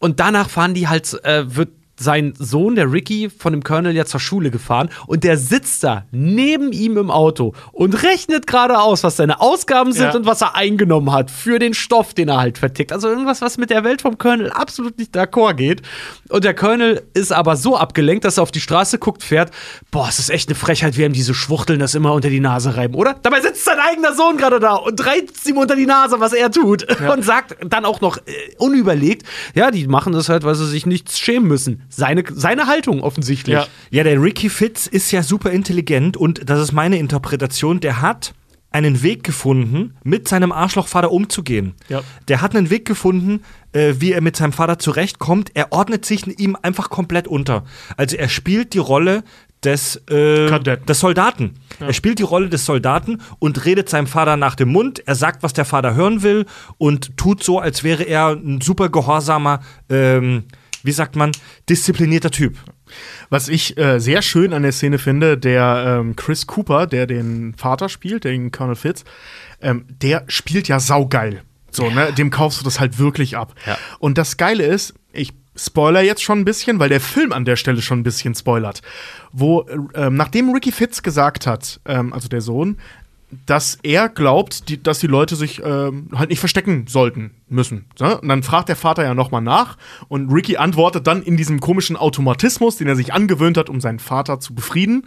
Und 0.00 0.18
danach 0.18 0.50
fahren 0.50 0.74
die 0.74 0.88
halt, 0.88 1.22
äh, 1.24 1.54
wird 1.54 1.70
sein 1.96 2.34
Sohn, 2.38 2.74
der 2.74 2.90
Ricky, 2.92 3.30
von 3.30 3.52
dem 3.52 3.62
Colonel 3.62 3.94
ja 3.94 4.04
zur 4.04 4.20
Schule 4.20 4.50
gefahren 4.50 4.90
und 5.06 5.24
der 5.24 5.36
sitzt 5.36 5.84
da 5.84 6.04
neben 6.10 6.72
ihm 6.72 6.96
im 6.96 7.10
Auto 7.10 7.54
und 7.72 8.02
rechnet 8.02 8.46
gerade 8.46 8.78
aus, 8.80 9.04
was 9.04 9.16
seine 9.16 9.40
Ausgaben 9.40 9.92
sind 9.92 10.08
ja. 10.08 10.14
und 10.14 10.26
was 10.26 10.40
er 10.40 10.56
eingenommen 10.56 11.12
hat 11.12 11.30
für 11.30 11.58
den 11.58 11.74
Stoff, 11.74 12.14
den 12.14 12.28
er 12.28 12.38
halt 12.38 12.58
vertickt. 12.58 12.92
Also 12.92 13.08
irgendwas, 13.08 13.42
was 13.42 13.58
mit 13.58 13.70
der 13.70 13.84
Welt 13.84 14.02
vom 14.02 14.18
Colonel 14.18 14.50
absolut 14.50 14.98
nicht 14.98 15.14
d'accord 15.14 15.54
geht. 15.54 15.82
Und 16.28 16.44
der 16.44 16.54
Colonel 16.54 17.02
ist 17.14 17.32
aber 17.32 17.56
so 17.56 17.76
abgelenkt, 17.76 18.24
dass 18.24 18.38
er 18.38 18.42
auf 18.42 18.52
die 18.52 18.60
Straße 18.60 18.98
guckt, 18.98 19.22
fährt. 19.22 19.50
Boah, 19.90 20.08
es 20.08 20.18
ist 20.18 20.30
echt 20.30 20.48
eine 20.48 20.56
Frechheit, 20.56 20.96
wie 20.96 21.04
ihm 21.04 21.12
diese 21.12 21.34
Schwuchteln 21.34 21.78
das 21.78 21.94
immer 21.94 22.12
unter 22.12 22.30
die 22.30 22.40
Nase 22.40 22.76
reiben, 22.76 22.94
oder? 22.94 23.16
Dabei 23.22 23.40
sitzt 23.40 23.64
sein 23.64 23.78
eigener 23.78 24.14
Sohn 24.14 24.36
gerade 24.36 24.60
da 24.60 24.74
und 24.74 25.04
reizt 25.04 25.46
ihm 25.48 25.58
unter 25.58 25.76
die 25.76 25.86
Nase, 25.86 26.20
was 26.20 26.32
er 26.32 26.50
tut. 26.50 26.86
Ja. 26.88 27.12
Und 27.12 27.24
sagt 27.24 27.56
dann 27.68 27.84
auch 27.84 28.00
noch 28.00 28.16
äh, 28.18 28.30
unüberlegt, 28.58 29.26
ja, 29.54 29.70
die 29.70 29.86
machen 29.86 30.12
das 30.12 30.28
halt, 30.28 30.44
weil 30.44 30.54
sie 30.54 30.66
sich 30.66 30.86
nichts 30.86 31.18
schämen 31.18 31.46
müssen 31.46 31.82
seine, 31.92 32.24
seine 32.34 32.66
Haltung 32.66 33.02
offensichtlich. 33.02 33.54
Ja. 33.54 33.66
ja, 33.90 34.04
der 34.04 34.20
Ricky 34.20 34.48
Fitz 34.48 34.86
ist 34.86 35.10
ja 35.12 35.22
super 35.22 35.50
intelligent 35.50 36.16
und 36.16 36.48
das 36.48 36.60
ist 36.60 36.72
meine 36.72 36.98
Interpretation. 36.98 37.80
Der 37.80 38.00
hat 38.00 38.34
einen 38.70 39.02
Weg 39.02 39.22
gefunden, 39.22 39.94
mit 40.02 40.26
seinem 40.26 40.50
Arschlochvater 40.50 41.12
umzugehen. 41.12 41.74
Ja. 41.88 42.00
Der 42.28 42.40
hat 42.40 42.56
einen 42.56 42.70
Weg 42.70 42.86
gefunden, 42.86 43.42
äh, 43.72 43.94
wie 43.98 44.12
er 44.12 44.22
mit 44.22 44.36
seinem 44.36 44.52
Vater 44.52 44.78
zurechtkommt. 44.78 45.50
Er 45.52 45.72
ordnet 45.72 46.06
sich 46.06 46.26
ihm 46.40 46.56
einfach 46.60 46.88
komplett 46.88 47.28
unter. 47.28 47.64
Also 47.98 48.16
er 48.16 48.30
spielt 48.30 48.72
die 48.72 48.78
Rolle 48.78 49.24
des, 49.62 49.96
äh, 50.10 50.58
des 50.60 51.00
Soldaten. 51.00 51.54
Ja. 51.78 51.88
Er 51.88 51.92
spielt 51.92 52.18
die 52.18 52.24
Rolle 52.24 52.48
des 52.48 52.64
Soldaten 52.64 53.20
und 53.38 53.64
redet 53.66 53.90
seinem 53.90 54.06
Vater 54.06 54.38
nach 54.38 54.54
dem 54.54 54.70
Mund. 54.70 55.02
Er 55.06 55.14
sagt, 55.14 55.42
was 55.42 55.52
der 55.52 55.66
Vater 55.66 55.94
hören 55.94 56.22
will 56.22 56.46
und 56.78 57.16
tut 57.18 57.44
so, 57.44 57.58
als 57.58 57.84
wäre 57.84 58.04
er 58.04 58.30
ein 58.30 58.62
super 58.62 58.88
gehorsamer 58.88 59.60
ähm, 59.90 60.44
wie 60.84 60.92
sagt 60.92 61.16
man, 61.16 61.32
disziplinierter 61.68 62.30
Typ. 62.30 62.58
Was 63.30 63.48
ich 63.48 63.78
äh, 63.78 63.98
sehr 63.98 64.22
schön 64.22 64.52
an 64.52 64.62
der 64.62 64.72
Szene 64.72 64.98
finde, 64.98 65.38
der 65.38 66.00
ähm, 66.00 66.16
Chris 66.16 66.46
Cooper, 66.46 66.86
der 66.86 67.06
den 67.06 67.54
Vater 67.54 67.88
spielt, 67.88 68.24
den 68.24 68.50
Colonel 68.52 68.76
Fitz, 68.76 69.04
ähm, 69.60 69.86
der 69.88 70.24
spielt 70.28 70.68
ja 70.68 70.80
saugeil. 70.80 71.42
So, 71.70 71.88
ne? 71.88 72.12
Dem 72.12 72.30
kaufst 72.30 72.60
du 72.60 72.64
das 72.64 72.80
halt 72.80 72.98
wirklich 72.98 73.36
ab. 73.36 73.54
Ja. 73.66 73.78
Und 73.98 74.18
das 74.18 74.36
Geile 74.36 74.64
ist, 74.64 74.94
ich 75.12 75.32
spoiler 75.56 76.02
jetzt 76.02 76.22
schon 76.22 76.40
ein 76.40 76.44
bisschen, 76.44 76.78
weil 76.78 76.88
der 76.88 77.00
Film 77.00 77.32
an 77.32 77.44
der 77.44 77.56
Stelle 77.56 77.82
schon 77.82 78.00
ein 78.00 78.02
bisschen 78.02 78.34
spoilert. 78.34 78.82
Wo, 79.32 79.66
ähm, 79.94 80.14
nachdem 80.16 80.50
Ricky 80.50 80.72
Fitz 80.72 81.02
gesagt 81.02 81.46
hat, 81.46 81.80
ähm, 81.86 82.12
also 82.12 82.28
der 82.28 82.40
Sohn, 82.40 82.78
dass 83.46 83.78
er 83.82 84.08
glaubt, 84.08 84.68
die, 84.68 84.82
dass 84.82 84.98
die 84.98 85.06
Leute 85.06 85.36
sich 85.36 85.62
ähm, 85.64 86.08
halt 86.14 86.30
nicht 86.30 86.38
verstecken 86.38 86.86
sollten 86.86 87.32
müssen. 87.48 87.86
Ne? 87.98 88.20
Und 88.20 88.28
dann 88.28 88.42
fragt 88.42 88.68
der 88.68 88.76
Vater 88.76 89.04
ja 89.04 89.14
nochmal 89.14 89.40
nach 89.40 89.78
und 90.08 90.30
Ricky 90.30 90.58
antwortet 90.58 91.06
dann 91.06 91.22
in 91.22 91.36
diesem 91.36 91.60
komischen 91.60 91.96
Automatismus, 91.96 92.76
den 92.76 92.88
er 92.88 92.96
sich 92.96 93.12
angewöhnt 93.14 93.56
hat, 93.56 93.70
um 93.70 93.80
seinen 93.80 93.98
Vater 93.98 94.38
zu 94.38 94.54
befrieden. 94.54 95.06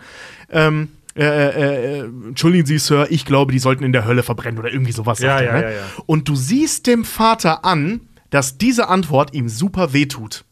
Ähm, 0.50 0.90
äh, 1.16 1.24
äh, 1.24 2.00
äh, 2.00 2.10
entschuldigen 2.28 2.66
Sie, 2.66 2.78
Sir, 2.78 3.08
ich 3.10 3.26
glaube, 3.26 3.54
die 3.54 3.60
sollten 3.60 3.84
in 3.84 3.94
der 3.94 4.06
Hölle 4.06 4.24
verbrennen 4.24 4.60
oder 4.60 4.72
irgendwie 4.72 4.92
sowas. 4.92 5.20
Ja, 5.20 5.40
ja, 5.42 5.54
ne? 5.54 5.62
ja, 5.62 5.70
ja. 5.70 5.84
Und 6.08 6.28
du 6.28 6.36
siehst 6.36 6.88
dem 6.88 7.06
Vater 7.06 7.64
an, 7.64 8.02
dass 8.32 8.58
diese 8.58 8.90
Antwort 8.90 9.34
ihm 9.34 9.48
super 9.48 9.94
wehtut. 9.94 10.44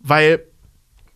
Weil, 0.00 0.40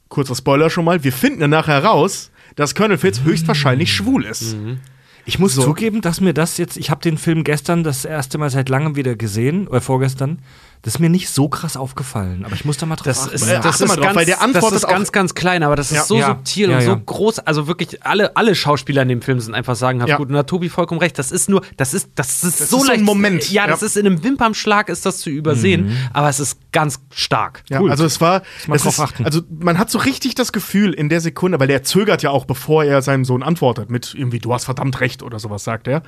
kurzer 0.09 0.37
Spoiler 0.37 0.71
schon 0.71 0.85
mal, 0.85 1.03
wir 1.03 1.13
finden 1.13 1.41
dann 1.41 1.51
nachher 1.51 1.83
heraus, 1.83 2.31
dass 2.55 2.75
Colonel 2.75 2.99
Fitz 2.99 3.23
höchstwahrscheinlich 3.23 3.93
schwul 3.93 4.25
ist. 4.25 4.55
Mhm. 4.55 4.79
Ich 5.27 5.39
muss 5.39 5.55
so. 5.55 5.63
zugeben, 5.63 6.01
dass 6.01 6.21
mir 6.21 6.35
das 6.35 6.59
jetzt, 6.59 6.77
ich 6.77 6.91
habe 6.91 7.01
den 7.01 7.19
Film 7.19 7.45
gestern 7.45 7.83
das 7.83 8.05
erste 8.05 8.39
Mal 8.39 8.51
seit 8.51 8.69
langem 8.69 8.97
wieder 8.97 9.17
gesehen, 9.17 9.69
oder 9.69 9.81
vorgestern. 9.81 10.39
Das 10.85 10.97
ist 10.97 11.01
mir 11.01 11.09
nicht 11.09 11.31
so 11.31 11.49
krass 11.49 11.79
aufgefallen, 11.79 12.44
aber 12.44 12.55
ich 12.55 12.66
muss 12.66 12.77
da 12.77 12.85
mal 12.85 12.97
drauf 12.97 13.07
das 13.07 13.23
achten. 13.23 13.37
Ist, 13.37 13.51
das, 13.51 13.62
das 13.62 13.81
ist, 13.81 13.88
drauf, 13.88 14.05
ganz, 14.05 14.16
weil 14.16 14.27
der 14.27 14.42
Antwort 14.42 14.75
das 14.75 14.83
ist 14.83 14.87
ganz, 14.87 15.12
ganz 15.12 15.35
klein, 15.35 15.62
aber 15.62 15.77
das 15.77 15.90
ja. 15.90 16.03
ist 16.03 16.09
so 16.09 16.18
ja. 16.18 16.27
subtil 16.27 16.68
ja, 16.68 16.77
und 16.77 16.83
so 16.83 16.94
groß. 16.94 17.38
Also 17.38 17.66
wirklich, 17.66 18.05
alle, 18.05 18.37
alle 18.37 18.55
Schauspieler 18.55 19.01
in 19.01 19.09
dem 19.09 19.23
Film 19.23 19.40
sind 19.40 19.55
einfach 19.55 19.77
sagenhaft 19.77 20.14
gut. 20.18 20.29
Und 20.29 20.35
da 20.35 20.40
hat 20.40 20.47
Tobi 20.47 20.68
vollkommen 20.68 21.01
recht. 21.01 21.18
Das 21.18 21.33
ist 21.33 21.49
nur, 21.49 21.62
das 21.79 21.94
ist, 21.94 22.11
das 22.16 22.44
ist 22.44 22.61
das 22.61 22.68
so 22.68 22.83
ist 22.83 22.88
leicht. 22.88 23.01
ein 23.01 23.05
Moment. 23.07 23.51
Ja, 23.51 23.66
das 23.66 23.83
ist 23.83 23.97
in 23.97 24.05
einem 24.05 24.23
Wimpernschlag 24.23 24.90
ist 24.90 25.07
das 25.07 25.20
zu 25.20 25.31
übersehen, 25.31 25.87
mhm. 25.87 25.97
aber 26.12 26.29
es 26.29 26.38
ist 26.38 26.59
ganz 26.70 27.01
stark. 27.14 27.62
Ja, 27.70 27.81
cool. 27.81 27.90
also 27.90 28.05
es 28.05 28.20
war, 28.20 28.42
es 28.70 28.85
ist, 28.85 29.01
also 29.25 29.40
man 29.49 29.79
hat 29.79 29.88
so 29.88 29.99
richtig 29.99 30.35
das 30.35 30.53
Gefühl 30.53 30.92
in 30.92 31.09
der 31.09 31.23
Sekunde, 31.23 31.59
weil 31.61 31.68
der 31.68 31.83
zögert 31.83 32.23
ja 32.23 32.29
auch, 32.29 32.44
bevor 32.44 32.85
er 32.85 33.01
seinem 33.01 33.25
Sohn 33.25 33.42
antwortet, 33.42 33.88
mit 33.88 34.14
irgendwie, 34.14 34.38
du 34.38 34.53
hast 34.53 34.66
verdammt 34.66 35.01
recht 35.01 35.23
oder 35.23 35.38
sowas 35.38 35.64
sagt 35.64 35.88
er. 35.88 36.03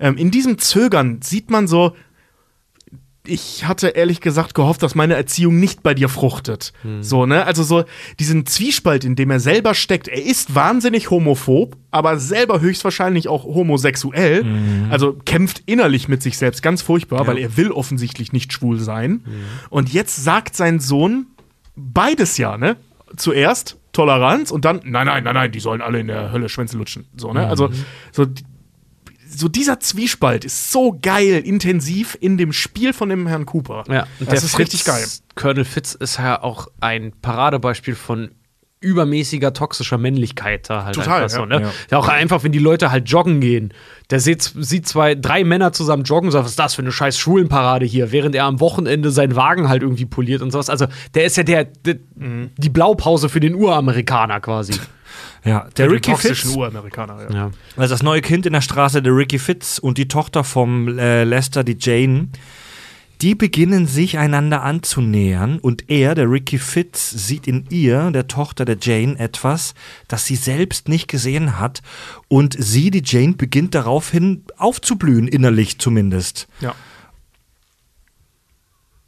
Ähm, 0.00 0.16
in 0.16 0.30
diesem 0.30 0.56
Zögern 0.56 1.20
sieht 1.20 1.50
man 1.50 1.68
so, 1.68 1.94
ich 3.24 3.64
hatte 3.64 3.88
ehrlich 3.88 4.20
gesagt 4.20 4.54
gehofft, 4.54 4.82
dass 4.82 4.96
meine 4.96 5.14
Erziehung 5.14 5.60
nicht 5.60 5.82
bei 5.82 5.94
dir 5.94 6.08
fruchtet. 6.08 6.72
Hm. 6.82 7.02
So, 7.02 7.24
ne? 7.24 7.46
Also 7.46 7.62
so 7.62 7.84
diesen 8.18 8.46
Zwiespalt, 8.46 9.04
in 9.04 9.14
dem 9.14 9.30
er 9.30 9.38
selber 9.38 9.74
steckt. 9.74 10.08
Er 10.08 10.22
ist 10.22 10.56
wahnsinnig 10.56 11.10
homophob, 11.10 11.76
aber 11.92 12.18
selber 12.18 12.60
höchstwahrscheinlich 12.60 13.28
auch 13.28 13.44
homosexuell. 13.44 14.42
Mhm. 14.42 14.86
Also 14.90 15.12
kämpft 15.24 15.62
innerlich 15.66 16.08
mit 16.08 16.22
sich 16.22 16.36
selbst 16.36 16.62
ganz 16.62 16.82
furchtbar, 16.82 17.20
ja. 17.20 17.26
weil 17.28 17.38
er 17.38 17.56
will 17.56 17.70
offensichtlich 17.70 18.32
nicht 18.32 18.52
schwul 18.52 18.80
sein. 18.80 19.10
Mhm. 19.10 19.44
Und 19.70 19.92
jetzt 19.92 20.24
sagt 20.24 20.56
sein 20.56 20.80
Sohn 20.80 21.26
beides 21.76 22.38
ja, 22.38 22.56
ne? 22.56 22.76
Zuerst 23.16 23.76
Toleranz 23.92 24.50
und 24.50 24.64
dann, 24.64 24.80
nein, 24.84 25.06
nein, 25.06 25.22
nein, 25.22 25.34
nein, 25.34 25.52
die 25.52 25.60
sollen 25.60 25.82
alle 25.82 26.00
in 26.00 26.06
der 26.06 26.32
Hölle 26.32 26.48
Schwänze 26.48 26.78
lutschen. 26.78 27.04
So, 27.14 27.32
ne? 27.32 27.46
Also, 27.46 27.68
mhm. 27.68 27.84
so 28.10 28.26
so 29.34 29.48
dieser 29.48 29.80
Zwiespalt 29.80 30.44
ist 30.44 30.72
so 30.72 30.98
geil, 31.00 31.42
intensiv 31.44 32.16
in 32.20 32.38
dem 32.38 32.52
Spiel 32.52 32.92
von 32.92 33.08
dem 33.08 33.26
Herrn 33.26 33.46
Cooper. 33.46 33.84
Ja, 33.88 34.06
das 34.20 34.44
ist 34.44 34.56
Fitz, 34.56 34.72
richtig 34.72 34.84
geil. 34.84 35.04
Colonel 35.34 35.64
Fitz 35.64 35.94
ist 35.94 36.18
ja 36.18 36.42
auch 36.42 36.68
ein 36.80 37.12
Paradebeispiel 37.20 37.94
von 37.94 38.30
übermäßiger 38.82 39.52
toxischer 39.52 39.96
Männlichkeit 39.96 40.68
da 40.68 40.84
halt 40.84 40.96
Total, 40.96 41.22
einfach 41.22 41.36
so, 41.36 41.46
ne? 41.46 41.70
Ja. 41.90 41.98
Auch 41.98 42.08
einfach, 42.08 42.42
wenn 42.42 42.52
die 42.52 42.58
Leute 42.58 42.90
halt 42.90 43.08
joggen 43.08 43.40
gehen. 43.40 43.72
Der 44.10 44.20
sieht, 44.20 44.42
sieht 44.42 44.88
zwei, 44.88 45.14
drei 45.14 45.44
Männer 45.44 45.72
zusammen 45.72 46.02
joggen 46.02 46.26
und 46.28 46.32
sagt, 46.32 46.44
was 46.44 46.52
ist 46.52 46.58
das 46.58 46.74
für 46.74 46.82
eine 46.82 46.92
scheiß 46.92 47.16
Schulenparade 47.16 47.86
hier, 47.86 48.10
während 48.10 48.34
er 48.34 48.44
am 48.44 48.60
Wochenende 48.60 49.10
seinen 49.12 49.36
Wagen 49.36 49.68
halt 49.68 49.82
irgendwie 49.82 50.04
poliert 50.04 50.42
und 50.42 50.50
sowas. 50.50 50.68
Also, 50.68 50.86
der 51.14 51.24
ist 51.24 51.36
ja 51.36 51.44
der, 51.44 51.64
der 51.64 51.96
mhm. 52.16 52.50
die 52.56 52.70
Blaupause 52.70 53.28
für 53.28 53.40
den 53.40 53.54
Uramerikaner 53.54 54.40
quasi. 54.40 54.74
Ja, 55.44 55.68
der 55.76 55.90
Ricky 55.90 56.14
Fitz. 56.16 56.44
Uramerikaner, 56.44 57.22
ja. 57.22 57.34
ja. 57.34 57.50
Also 57.76 57.94
das 57.94 58.02
neue 58.02 58.20
Kind 58.20 58.46
in 58.46 58.52
der 58.52 58.60
Straße, 58.60 59.02
der 59.02 59.14
Ricky 59.14 59.38
Fitz 59.38 59.78
und 59.78 59.98
die 59.98 60.08
Tochter 60.08 60.44
vom 60.44 60.98
äh, 60.98 61.24
Lester, 61.24 61.64
die 61.64 61.76
Jane, 61.78 62.28
die 63.22 63.34
beginnen 63.34 63.86
sich 63.86 64.18
einander 64.18 64.62
anzunähern 64.62 65.58
und 65.58 65.88
er, 65.88 66.14
der 66.14 66.30
Ricky 66.30 66.58
Fitz, 66.58 67.10
sieht 67.10 67.46
in 67.46 67.66
ihr, 67.70 68.10
der 68.10 68.26
Tochter 68.26 68.64
der 68.64 68.78
Jane, 68.80 69.18
etwas, 69.18 69.74
das 70.08 70.26
sie 70.26 70.36
selbst 70.36 70.88
nicht 70.88 71.06
gesehen 71.06 71.58
hat 71.58 71.82
und 72.28 72.56
sie, 72.58 72.90
die 72.90 73.02
Jane, 73.04 73.34
beginnt 73.34 73.74
daraufhin 73.74 74.44
aufzublühen, 74.56 75.28
innerlich 75.28 75.78
zumindest. 75.78 76.48
Ja. 76.60 76.74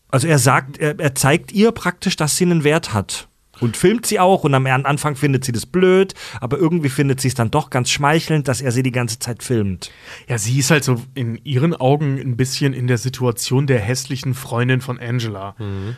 Also 0.09 0.29
er 0.29 0.39
sagt, 0.39 0.79
er, 0.79 0.99
er 1.01 1.15
zeigt 1.17 1.51
ihr 1.51 1.73
praktisch, 1.73 2.15
dass 2.15 2.37
sie 2.37 2.45
einen 2.45 2.63
Wert 2.63 2.93
hat. 2.93 3.29
Und 3.65 3.77
filmt 3.77 4.07
sie 4.07 4.21
auch 4.21 4.45
und 4.45 4.55
am 4.55 4.67
Anfang 4.67 5.17
findet 5.17 5.45
sie 5.45 5.53
das 5.53 5.67
blöd, 5.67 6.15
aber 6.41 6.59
irgendwie 6.59 6.89
findet 6.89 7.21
sie 7.21 7.29
es 7.29 7.35
dann 7.35 7.51
doch 7.51 7.71
ganz 7.71 7.91
schmeichelnd, 7.91 8.47
dass 8.49 8.61
er 8.61 8.73
sie 8.73 8.83
die 8.83 8.93
ganze 8.93 9.19
Zeit 9.19 9.43
filmt. 9.43 9.91
Ja, 10.29 10.39
sie 10.39 10.59
ist 10.59 10.71
halt 10.71 10.85
so 10.85 11.03
in 11.15 11.39
ihren 11.45 11.75
Augen 11.75 12.19
ein 12.19 12.37
bisschen 12.37 12.73
in 12.73 12.87
der 12.87 12.99
Situation 12.99 13.67
der 13.67 13.81
hässlichen 13.81 14.35
Freundin 14.35 14.81
von 14.81 14.99
Angela. 14.99 15.57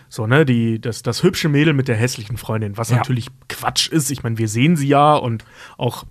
So, 0.09 0.27
ne, 0.27 0.45
die, 0.47 0.81
das, 0.81 1.03
das 1.03 1.23
hübsche 1.23 1.49
Mädel 1.49 1.75
mit 1.75 1.89
der 1.89 1.97
hässlichen 1.97 2.37
Freundin, 2.37 2.77
was 2.77 2.91
Ja. 2.91 2.97
natürlich 2.97 3.29
Quatsch 3.49 3.89
ist. 3.89 4.11
Ich 4.11 4.23
meine, 4.23 4.39
wir 4.39 4.49
sehen 4.49 4.77
sie 4.77 4.89
ja 4.89 5.15
und 5.15 5.45
auch, 5.77 6.05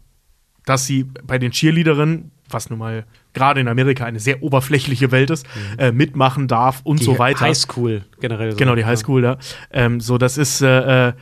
dass 0.66 0.86
sie 0.86 1.06
bei 1.24 1.38
den 1.38 1.51
Cheerleaderinnen, 1.51 2.32
was 2.49 2.70
nun 2.70 2.80
mal 2.80 3.06
gerade 3.34 3.60
in 3.60 3.68
Amerika 3.68 4.06
eine 4.06 4.20
sehr 4.20 4.41
oberflächliche 4.43 5.12
Welt 5.12 5.30
ist, 5.30 5.45
äh, 5.78 5.91
mitmachen 5.91 6.47
darf 6.47 6.82
und 6.84 7.01
so 7.03 7.18
weiter. 7.20 7.41
Highschool 7.41 8.03
generell. 8.20 8.51
So. 8.51 8.58
Genau, 8.58 8.76
die 8.76 8.86
Highschool 8.86 9.22
da. 9.22 9.38
Ähm, 9.72 9.99
so, 9.99 10.18
das 10.18 10.38
ist, 10.38 10.62
äh, 10.62 11.10
äh, 11.10 11.14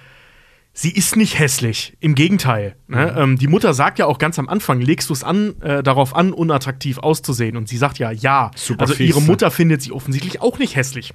sie 0.73 0.91
ist 0.91 1.15
nicht 1.15 1.37
hässlich. 1.37 1.95
Im 1.99 2.15
Gegenteil. 2.15 2.75
Ne? 2.87 3.15
Ähm, 3.17 3.37
die 3.37 3.47
Mutter 3.47 3.73
sagt 3.73 3.99
ja 3.99 4.07
auch 4.07 4.17
ganz 4.17 4.39
am 4.39 4.49
Anfang, 4.49 4.81
legst 4.81 5.09
du 5.09 5.13
es 5.13 5.23
an, 5.23 5.61
äh, 5.61 5.83
darauf 5.83 6.15
an, 6.15 6.33
unattraktiv 6.33 6.97
auszusehen? 6.97 7.55
Und 7.55 7.69
sie 7.69 7.77
sagt 7.77 7.99
ja, 7.99 8.11
ja. 8.11 8.51
Super 8.55 8.81
also 8.81 8.95
fies, 8.95 9.09
ihre 9.09 9.21
ne? 9.21 9.27
Mutter 9.27 9.51
findet 9.51 9.81
sie 9.81 9.91
offensichtlich 9.91 10.41
auch 10.41 10.59
nicht 10.59 10.75
hässlich. 10.75 11.13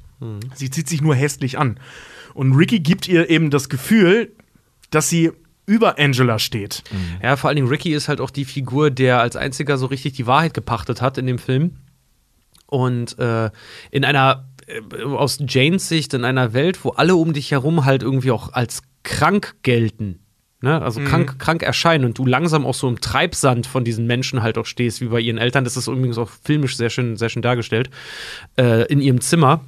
Sie 0.55 0.71
zieht 0.71 0.89
sich 0.89 1.03
nur 1.03 1.15
hässlich 1.15 1.59
an. 1.59 1.79
Und 2.35 2.55
Ricky 2.55 2.81
gibt 2.81 3.09
ihr 3.09 3.29
eben 3.31 3.51
das 3.51 3.69
Gefühl, 3.69 4.33
dass 4.91 5.09
sie 5.09 5.33
über 5.67 5.99
Angela 5.99 6.39
steht. 6.39 6.83
Ja, 7.23 7.37
vor 7.37 7.49
allen 7.49 7.57
Dingen 7.57 7.69
Ricky 7.69 7.93
ist 7.93 8.09
halt 8.09 8.21
auch 8.21 8.31
die 8.31 8.47
Figur, 8.47 8.91
der 8.91 9.21
als 9.21 9.37
einziger 9.37 9.77
so 9.77 9.87
richtig 9.87 10.15
die 10.15 10.27
Wahrheit 10.27 10.55
gepachtet 10.55 11.03
hat 11.03 11.19
in 11.19 11.27
dem 11.27 11.39
Film. 11.39 11.77
Und 12.67 13.19
äh, 13.19 13.51
in 13.91 14.05
einer, 14.05 14.49
äh, 14.67 15.03
aus 15.03 15.39
Janes 15.47 15.89
Sicht, 15.89 16.15
in 16.15 16.25
einer 16.25 16.53
Welt, 16.53 16.85
wo 16.85 16.91
alle 16.91 17.17
um 17.17 17.33
dich 17.33 17.51
herum 17.51 17.85
halt 17.85 18.03
irgendwie 18.03 18.31
auch 18.31 18.53
als 18.53 18.83
krank 19.09 19.57
gelten. 19.63 20.21
Ne? 20.61 20.81
Also 20.83 21.01
krank, 21.01 21.39
krank 21.39 21.63
erscheinen 21.63 22.05
und 22.05 22.19
du 22.19 22.27
langsam 22.27 22.67
auch 22.67 22.75
so 22.75 22.89
im 22.89 23.01
Treibsand 23.01 23.67
von 23.67 23.85
diesen 23.85 24.07
Menschen 24.07 24.43
halt 24.43 24.59
auch 24.59 24.67
stehst, 24.67 25.01
wie 25.01 25.07
bei 25.07 25.21
ihren 25.21 25.39
Eltern. 25.39 25.65
Das 25.65 25.77
ist 25.77 25.87
übrigens 25.87 26.19
auch 26.19 26.31
filmisch 26.31 26.77
sehr 26.77 26.91
schön, 26.91 27.17
sehr 27.17 27.29
schön 27.29 27.43
dargestellt. 27.43 27.91
Äh, 28.57 28.87
in 28.87 29.01
ihrem 29.01 29.21
Zimmer. 29.21 29.61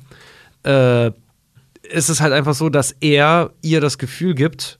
Äh, 0.64 1.12
ist 1.82 2.08
es 2.08 2.20
halt 2.20 2.32
einfach 2.32 2.54
so, 2.54 2.68
dass 2.68 2.92
er 3.00 3.52
ihr 3.62 3.80
das 3.80 3.98
Gefühl 3.98 4.34
gibt, 4.34 4.78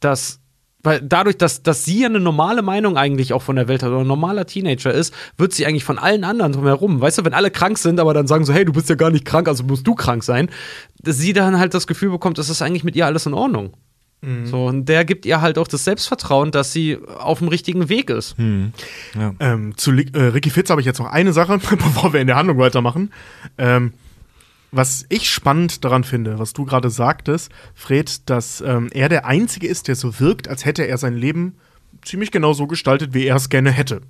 dass 0.00 0.40
weil 0.82 1.00
dadurch, 1.00 1.36
dass, 1.36 1.62
dass 1.62 1.84
sie 1.84 2.00
ja 2.00 2.06
eine 2.06 2.20
normale 2.20 2.62
Meinung 2.62 2.96
eigentlich 2.96 3.32
auch 3.32 3.42
von 3.42 3.56
der 3.56 3.68
Welt 3.68 3.82
hat 3.82 3.90
oder 3.90 4.00
ein 4.00 4.06
normaler 4.06 4.46
Teenager 4.46 4.92
ist, 4.92 5.12
wird 5.36 5.52
sie 5.52 5.66
eigentlich 5.66 5.84
von 5.84 5.98
allen 5.98 6.24
anderen 6.24 6.52
drumherum, 6.52 7.00
weißt 7.00 7.18
du, 7.18 7.24
wenn 7.24 7.34
alle 7.34 7.50
krank 7.50 7.78
sind, 7.78 7.98
aber 7.98 8.14
dann 8.14 8.26
sagen 8.26 8.44
so, 8.44 8.52
hey, 8.52 8.64
du 8.64 8.72
bist 8.72 8.88
ja 8.88 8.94
gar 8.94 9.10
nicht 9.10 9.24
krank, 9.24 9.48
also 9.48 9.64
musst 9.64 9.86
du 9.86 9.94
krank 9.94 10.22
sein, 10.22 10.50
dass 11.02 11.18
sie 11.18 11.32
dann 11.32 11.58
halt 11.58 11.74
das 11.74 11.86
Gefühl 11.86 12.10
bekommt, 12.10 12.38
es 12.38 12.48
ist 12.48 12.62
eigentlich 12.62 12.84
mit 12.84 12.96
ihr 12.96 13.06
alles 13.06 13.26
in 13.26 13.34
Ordnung. 13.34 13.74
So, 14.46 14.66
und 14.66 14.88
der 14.88 15.04
gibt 15.04 15.26
ihr 15.26 15.40
halt 15.40 15.58
auch 15.58 15.68
das 15.68 15.84
Selbstvertrauen, 15.84 16.50
dass 16.50 16.72
sie 16.72 16.98
auf 17.18 17.38
dem 17.38 17.46
richtigen 17.46 17.88
Weg 17.88 18.10
ist. 18.10 18.36
Ähm, 19.38 19.76
zu 19.76 19.92
äh, 19.92 20.18
Ricky 20.18 20.50
Fitz 20.50 20.70
habe 20.70 20.80
ich 20.80 20.86
jetzt 20.86 20.98
noch 20.98 21.06
eine 21.06 21.32
Sache, 21.32 21.58
bevor 21.70 22.12
wir 22.12 22.20
in 22.20 22.26
der 22.26 22.34
Handlung 22.34 22.58
weitermachen. 22.58 23.12
Ähm, 23.58 23.92
was 24.70 25.06
ich 25.08 25.30
spannend 25.30 25.84
daran 25.84 26.04
finde, 26.04 26.38
was 26.38 26.52
du 26.52 26.64
gerade 26.64 26.90
sagtest, 26.90 27.50
Fred, 27.74 28.28
dass 28.28 28.60
ähm, 28.60 28.88
er 28.92 29.08
der 29.08 29.26
Einzige 29.26 29.66
ist, 29.66 29.88
der 29.88 29.94
so 29.94 30.20
wirkt, 30.20 30.48
als 30.48 30.64
hätte 30.64 30.86
er 30.86 30.98
sein 30.98 31.16
Leben 31.16 31.56
ziemlich 32.02 32.30
genau 32.30 32.52
so 32.52 32.66
gestaltet, 32.66 33.14
wie 33.14 33.24
er 33.24 33.36
es 33.36 33.48
gerne 33.48 33.70
hätte. 33.70 34.02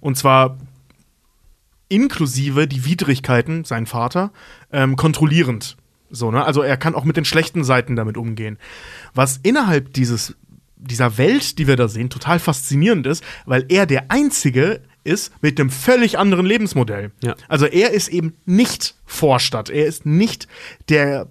Und 0.00 0.16
zwar 0.16 0.56
inklusive 1.88 2.66
die 2.66 2.84
Widrigkeiten, 2.84 3.64
sein 3.64 3.86
Vater, 3.86 4.32
ähm, 4.72 4.96
kontrollierend. 4.96 5.76
So, 6.10 6.30
ne? 6.30 6.44
Also 6.44 6.62
er 6.62 6.76
kann 6.76 6.94
auch 6.94 7.04
mit 7.04 7.16
den 7.16 7.24
schlechten 7.24 7.64
Seiten 7.64 7.96
damit 7.96 8.16
umgehen. 8.16 8.58
Was 9.14 9.38
innerhalb 9.42 9.92
dieses, 9.92 10.36
dieser 10.76 11.18
Welt, 11.18 11.58
die 11.58 11.66
wir 11.66 11.76
da 11.76 11.88
sehen, 11.88 12.10
total 12.10 12.38
faszinierend 12.38 13.06
ist, 13.06 13.22
weil 13.44 13.66
er 13.68 13.86
der 13.86 14.10
Einzige 14.10 14.80
ist 15.04 15.32
mit 15.42 15.58
einem 15.58 15.70
völlig 15.70 16.18
anderen 16.18 16.46
Lebensmodell. 16.46 17.12
Ja. 17.22 17.34
Also 17.48 17.66
er 17.66 17.90
ist 17.90 18.08
eben 18.08 18.34
nicht 18.44 18.94
Vorstadt, 19.06 19.70
er 19.70 19.86
ist 19.86 20.06
nicht 20.06 20.48
der 20.88 21.28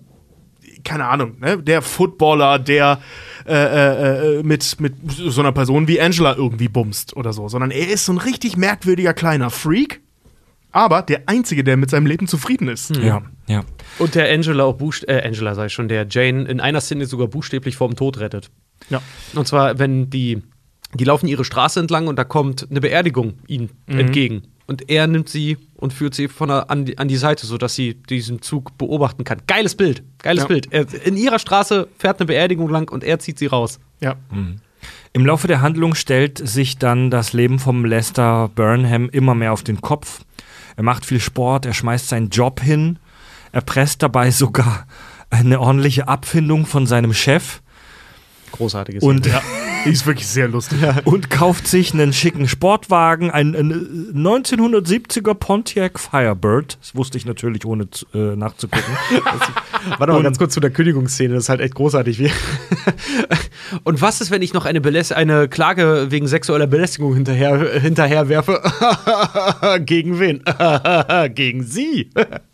keine 0.84 1.06
Ahnung, 1.06 1.40
ne, 1.40 1.58
der 1.58 1.82
Footballer, 1.82 2.58
der 2.58 3.00
äh, 3.46 3.54
äh, 3.54 4.40
äh, 4.40 4.44
mit, 4.44 4.80
mit 4.80 4.94
so 5.10 5.42
einer 5.42 5.52
Person 5.52 5.88
wie 5.88 6.00
Angela 6.00 6.36
irgendwie 6.36 6.68
bumst 6.68 7.16
oder 7.16 7.34
so, 7.34 7.48
sondern 7.50 7.72
er 7.72 7.90
ist 7.90 8.06
so 8.06 8.14
ein 8.14 8.18
richtig 8.18 8.58
merkwürdiger 8.58 9.14
kleiner 9.14 9.50
Freak, 9.50 10.02
aber 10.72 11.02
der 11.02 11.24
Einzige, 11.28 11.64
der 11.64 11.78
mit 11.78 11.90
seinem 11.90 12.06
Leben 12.06 12.28
zufrieden 12.28 12.68
ist. 12.68 12.96
Ja, 12.96 13.24
ja. 13.48 13.64
Und 13.98 14.16
der 14.16 14.32
Angela 14.32 14.66
auch 14.66 14.76
buchst 14.76 15.08
äh, 15.08 15.22
Angela 15.26 15.56
sei 15.56 15.70
schon, 15.70 15.88
der 15.88 16.06
Jane 16.10 16.44
in 16.44 16.60
einer 16.60 16.82
Szene 16.82 17.06
sogar 17.06 17.28
buchstäblich 17.28 17.76
vorm 17.76 17.96
Tod 17.96 18.20
rettet. 18.20 18.52
Ja. 18.90 19.02
Und 19.34 19.48
zwar, 19.48 19.80
wenn 19.80 20.10
die, 20.10 20.42
die 20.94 21.04
laufen 21.04 21.28
ihre 21.28 21.46
Straße 21.46 21.80
entlang 21.80 22.08
und 22.08 22.18
da 22.18 22.24
kommt 22.24 22.68
eine 22.70 22.82
Beerdigung 22.82 23.34
ihnen 23.48 23.70
entgegen. 23.88 24.44
Und 24.66 24.90
er 24.90 25.08
nimmt 25.08 25.30
sie 25.30 25.58
und 25.78 25.94
führt 25.94 26.14
sie 26.14 26.28
von 26.28 26.50
der, 26.50 26.70
an, 26.70 26.86
die, 26.86 26.98
an 27.00 27.08
die 27.08 27.16
Seite, 27.16 27.48
sodass 27.48 27.74
sie 27.74 27.96
diesen 27.96 28.42
Zug 28.44 28.78
beobachten 28.78 29.24
kann. 29.24 29.42
Geiles 29.48 29.76
Bild, 29.76 30.04
geiles 30.20 30.44
Ja. 30.44 30.48
Bild. 30.48 30.72
Er, 30.72 30.86
in 31.06 31.18
ihrer 31.18 31.40
Straße 31.40 31.88
fährt 31.98 32.20
eine 32.20 32.28
Beerdigung 32.28 32.70
lang 32.70 32.92
und 32.92 33.04
er 33.04 33.18
zieht 33.18 33.40
sie 33.40 33.48
raus. 33.48 33.80
Ja. 34.00 34.16
Im 35.12 35.26
Laufe 35.26 35.48
der 35.48 35.62
Handlung 35.62 35.96
stellt 35.96 36.38
sich 36.38 36.78
dann 36.78 37.10
das 37.10 37.34
Leben 37.34 37.58
vom 37.58 37.84
Lester 37.84 38.50
Burnham 38.54 39.10
immer 39.10 39.34
mehr 39.34 39.54
auf 39.54 39.64
den 39.64 39.82
Kopf. 39.82 40.22
Er 40.76 40.84
macht 40.84 41.04
viel 41.06 41.20
Sport, 41.20 41.66
er 41.66 41.74
schmeißt 41.74 42.08
seinen 42.08 42.30
Job 42.30 42.62
hin, 42.62 43.00
er 43.52 43.62
presst 43.62 44.04
dabei 44.04 44.30
sogar 44.30 44.86
eine 45.32 45.60
ordentliche 45.60 46.08
Abfindung 46.08 46.66
von 46.68 46.86
seinem 46.86 47.14
Chef 47.14 47.62
Großartiges. 48.52 49.04
und, 49.04 49.26
Ja. 49.26 49.42
Ist 49.86 50.06
wirklich 50.06 50.28
sehr 50.28 50.50
lustig. 50.50 50.78
und 51.06 51.30
kauft 51.30 51.66
sich 51.66 51.94
einen 51.94 52.12
schicken 52.12 52.50
Sportwagen, 52.50 53.32
einen, 53.32 53.56
einen 53.56 54.14
1970er 54.14 55.34
Pontiac 55.34 56.00
Firebird. 56.00 56.78
Das 56.82 56.96
wusste 56.96 57.18
ich 57.18 57.26
natürlich 57.26 57.66
ohne 57.66 57.88
äh, 58.14 58.36
nachzugucken. 58.36 58.94
Warte 59.98 60.12
mal 60.14 60.22
ganz 60.22 60.38
kurz 60.38 60.54
zu 60.54 60.60
der 60.60 60.72
Kündigungsszene, 60.72 61.34
das 61.34 61.44
ist 61.44 61.50
halt 61.50 61.62
echt 61.62 61.76
großartig. 61.76 62.20
Wie 62.20 62.30
und 63.86 64.02
was 64.02 64.20
ist, 64.20 64.32
wenn 64.32 64.42
ich 64.42 64.54
noch 64.54 64.66
eine, 64.66 64.82
Beläst 64.82 65.14
eine 65.14 65.48
Klage 65.48 66.08
wegen 66.10 66.28
sexueller 66.28 66.68
Belästigung 66.68 67.14
hinterher, 67.16 67.80
hinterher 67.80 68.28
werfe? 68.28 68.62
Gegen 69.86 70.20
wen? 70.20 70.44
Gegen 71.36 71.64
sie. 71.64 72.10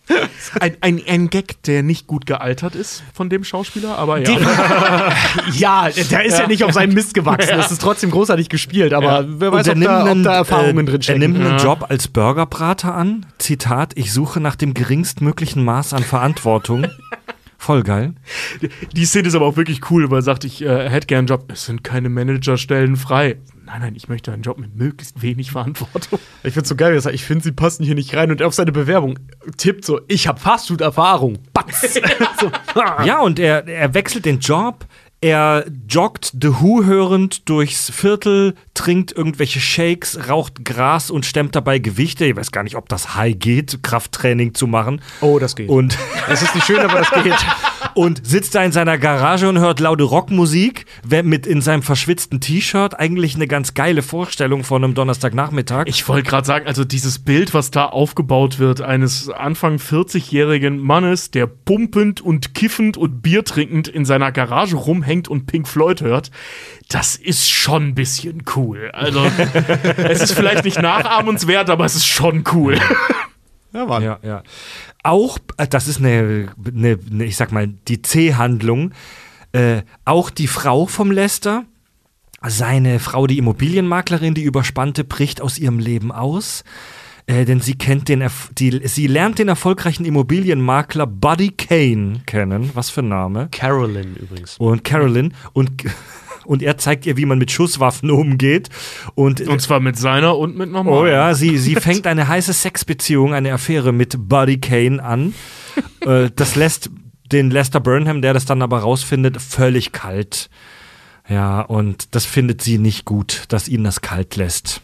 Ein, 0.60 0.78
ein, 0.82 1.02
ein 1.08 1.30
Gag, 1.30 1.64
der 1.64 1.82
nicht 1.82 2.06
gut 2.08 2.26
gealtert 2.26 2.76
ist 2.76 3.04
von 3.14 3.30
dem 3.30 3.44
Schauspieler, 3.44 3.98
aber 3.98 4.20
ja. 4.20 4.38
ja, 5.54 5.90
der 5.90 6.26
ist 6.26 6.40
ja. 6.40 6.48
nicht 6.48 6.64
auf 6.64 6.74
seinen 6.74 6.94
Mist 6.94 7.14
gewachsen. 7.14 7.58
Das 7.58 7.72
ist 7.72 7.82
trotzdem 7.82 8.12
großartig 8.12 8.50
gespielt, 8.50 8.94
aber 8.94 9.26
wer 9.28 9.52
weiß, 9.52 9.70
ob 9.70 9.82
da, 9.82 10.12
ob 10.12 10.24
da 10.24 10.36
Erfahrungen 10.36 10.88
äh, 10.88 10.92
drin 10.92 11.02
Er 11.08 11.18
nimmt 11.18 11.40
einen 11.40 11.58
Job 11.58 11.86
als 11.90 12.08
Burgerbrater 12.08 12.94
an. 12.94 13.26
Zitat, 13.40 13.94
ich 13.96 14.14
suche 14.14 14.40
nach 14.40 14.56
dem 14.56 14.74
geringstmöglichen 14.74 15.64
Maß 15.64 15.94
an 15.94 16.04
Verantwortung. 16.04 16.88
Voll 17.58 17.82
geil. 17.82 18.14
Die 18.96 19.06
Szene 19.06 19.28
ist 19.28 19.36
aber 19.36 19.48
auch 19.48 19.58
wirklich 19.58 19.90
cool, 19.90 20.12
weil 20.12 20.20
er 20.20 20.22
sagt, 20.22 20.44
ich 20.44 20.62
äh, 20.62 20.90
hätte 20.90 21.08
gern 21.08 21.20
einen 21.20 21.28
Job. 21.28 21.46
Es 21.52 21.66
sind 21.66 21.84
keine 21.84 22.10
Managerstellen 22.10 22.96
frei. 22.96 23.38
Nein, 23.66 23.82
nein, 23.82 23.96
ich 23.96 24.08
möchte 24.08 24.32
einen 24.32 24.44
Job 24.44 24.60
mit 24.60 24.76
möglichst 24.76 25.22
wenig 25.22 25.52
Verantwortung. 25.52 26.20
Ich 26.44 26.54
find's 26.54 26.70
so 26.70 26.76
geil, 26.76 26.92
wie 26.92 26.98
er 26.98 27.02
sagt, 27.02 27.16
ich 27.16 27.24
finde, 27.24 27.44
sie 27.44 27.52
passen 27.52 27.84
hier 27.84 27.96
nicht 27.96 28.16
rein 28.16 28.30
und 28.30 28.40
er 28.40 28.46
auf 28.46 28.54
seine 28.54 28.72
Bewerbung 28.72 29.18
tippt 29.58 29.84
so, 29.84 30.00
ich 30.08 30.28
habe 30.28 30.40
Fastfood-Erfahrung. 30.40 31.40
Batz. 31.54 31.82
so. 32.40 32.52
Ja, 33.04 33.20
und 33.22 33.40
er, 33.40 33.68
er 33.68 33.94
wechselt 33.96 34.26
den 34.26 34.40
Job. 34.40 34.86
Er 35.22 35.66
joggt 35.88 36.34
The 36.40 36.60
Who 36.60 36.84
hörend 36.84 37.50
durchs 37.50 37.90
Viertel, 37.90 38.54
trinkt 38.76 39.12
irgendwelche 39.12 39.60
Shakes, 39.60 40.30
raucht 40.30 40.64
Gras 40.64 41.10
und 41.10 41.26
stemmt 41.26 41.56
dabei 41.56 41.80
Gewichte. 41.80 42.26
Ich 42.26 42.36
weiß 42.36 42.52
gar 42.52 42.62
nicht, 42.62 42.76
ob 42.76 42.90
das 42.90 43.16
high 43.16 43.36
geht, 43.38 43.82
Krafttraining 43.82 44.54
zu 44.54 44.68
machen. 44.68 45.02
Oh, 45.22 45.40
das 45.40 45.56
geht. 45.56 45.70
Und, 45.70 45.98
Es 46.28 46.44
ist 46.44 46.54
nicht 46.54 46.68
schön, 46.68 46.80
aber 46.80 47.00
das 47.00 47.10
geht. 47.24 47.34
Und 47.96 48.28
sitzt 48.28 48.54
da 48.56 48.64
in 48.64 48.72
seiner 48.72 48.98
Garage 48.98 49.48
und 49.50 49.58
hört 49.58 49.80
laute 49.80 50.04
Rockmusik 50.04 50.86
mit 51.24 51.48
in 51.48 51.62
seinem 51.62 51.82
verschwitzten 51.82 52.42
T-Shirt. 52.42 53.00
Eigentlich 53.00 53.36
eine 53.36 53.48
ganz 53.48 53.74
geile 53.74 54.02
Vorstellung 54.02 54.64
von 54.64 54.84
einem 54.84 54.94
Donnerstagnachmittag. 54.94 55.86
Ich 55.88 56.08
wollte 56.08 56.30
gerade 56.30 56.46
sagen, 56.46 56.68
also 56.68 56.84
dieses 56.84 57.20
Bild, 57.20 57.54
was 57.54 57.72
da 57.72 57.86
aufgebaut 57.86 58.60
wird, 58.60 58.82
eines 58.82 59.30
Anfang 59.30 59.78
40-jährigen 59.78 60.78
Mannes, 60.78 61.32
der 61.32 61.48
pumpend 61.48 62.22
und 62.22 62.54
kiffend 62.54 62.98
und 62.98 63.22
Bier 63.22 63.46
trinkend 63.46 63.88
in 63.88 64.04
seiner 64.04 64.32
Garage 64.32 64.76
rumhängt 64.76 65.30
und 65.30 65.46
Pink 65.48 65.68
Floyd 65.68 66.02
hört, 66.02 66.32
das 66.90 67.16
ist 67.16 67.50
schon 67.50 67.88
ein 67.88 67.96
bisschen 67.96 68.44
cool. 68.56 68.92
Also, 68.94 69.26
es 69.98 70.22
ist 70.22 70.34
vielleicht 70.34 70.66
nicht 70.66 70.82
nachahmenswert, 70.82 71.70
aber 71.70 71.86
es 71.86 71.96
ist 71.96 72.06
schon 72.06 72.44
cool. 72.54 72.78
Ja, 73.76 73.86
Mann. 73.86 74.04
Ja, 74.04 74.20
ja. 74.24 74.42
Auch, 75.04 75.38
äh, 75.58 75.68
das 75.68 75.90
ist 75.90 76.00
eine, 76.00 76.48
eine, 76.66 76.98
eine 77.12 77.26
ich 77.26 77.36
sag 77.36 77.52
mal, 77.52 77.68
die 77.68 78.02
C-Handlung. 78.02 78.94
Äh, 79.52 79.82
auch 80.06 80.30
die 80.30 80.48
Frau 80.48 80.86
vom 80.86 81.12
Lester, 81.12 81.66
seine 82.42 83.00
Frau, 83.00 83.28
die 83.28 83.38
Immobilienmaklerin, 83.38 84.34
die 84.34 84.44
Überspannte, 84.44 85.04
bricht 85.04 85.42
aus 85.42 85.58
ihrem 85.58 85.80
Leben 85.80 86.12
aus. 86.14 86.64
äh, 87.28 87.44
denn 87.46 87.60
sie 87.60 87.76
kennt 87.76 88.08
den, 88.08 88.22
Erf 88.22 88.50
die, 88.58 88.88
sie 88.88 89.08
lernt 89.08 89.40
den 89.40 89.48
erfolgreichen 89.48 90.06
Immobilienmakler 90.06 91.08
Buddy 91.08 91.52
Kane 91.52 92.22
kennen. 92.26 92.72
Was 92.76 92.90
für 92.90 93.02
ein 93.02 93.10
Name? 93.10 93.50
Carolyn 93.52 94.16
übrigens. 94.16 94.58
Und 94.58 94.84
Carolyn 94.84 95.34
und 95.54 95.84
und 96.46 96.62
er 96.62 96.78
zeigt 96.78 97.06
ihr, 97.06 97.18
wie 97.18 97.26
man 97.26 97.38
mit 97.38 97.52
Schusswaffen 97.52 98.10
umgeht. 98.12 98.70
Und, 99.16 99.42
Und 99.42 99.62
zwar 99.62 99.80
mit 99.80 99.98
seiner 99.98 100.38
und 100.38 100.58
mit 100.58 100.72
normalen. 100.72 100.98
oh 100.98 101.06
ja, 101.06 101.34
sie, 101.34 101.58
sie 101.58 101.76
fängt 101.80 102.08
eine 102.08 102.28
heiße 102.28 102.54
Sexbeziehung, 102.54 103.34
eine 103.34 103.54
Affäre 103.54 103.92
mit 103.92 104.16
Buddy 104.30 104.60
Kane 104.60 105.04
an. 105.04 105.34
äh, 106.02 106.30
das 106.36 106.56
lässt 106.56 106.90
den 107.32 107.50
Lester 107.50 107.80
Burnham, 107.80 108.22
der 108.22 108.34
das 108.34 108.46
dann 108.46 108.62
aber 108.62 108.80
rausfindet, 108.80 109.42
völlig 109.42 109.92
kalt. 109.92 110.50
Ja, 111.28 111.62
und 111.62 112.14
das 112.14 112.26
findet 112.26 112.62
sie 112.62 112.78
nicht 112.78 113.04
gut, 113.06 113.46
dass 113.50 113.68
ihn 113.68 113.84
das 113.84 114.02
kalt 114.02 114.36
lässt. 114.36 114.82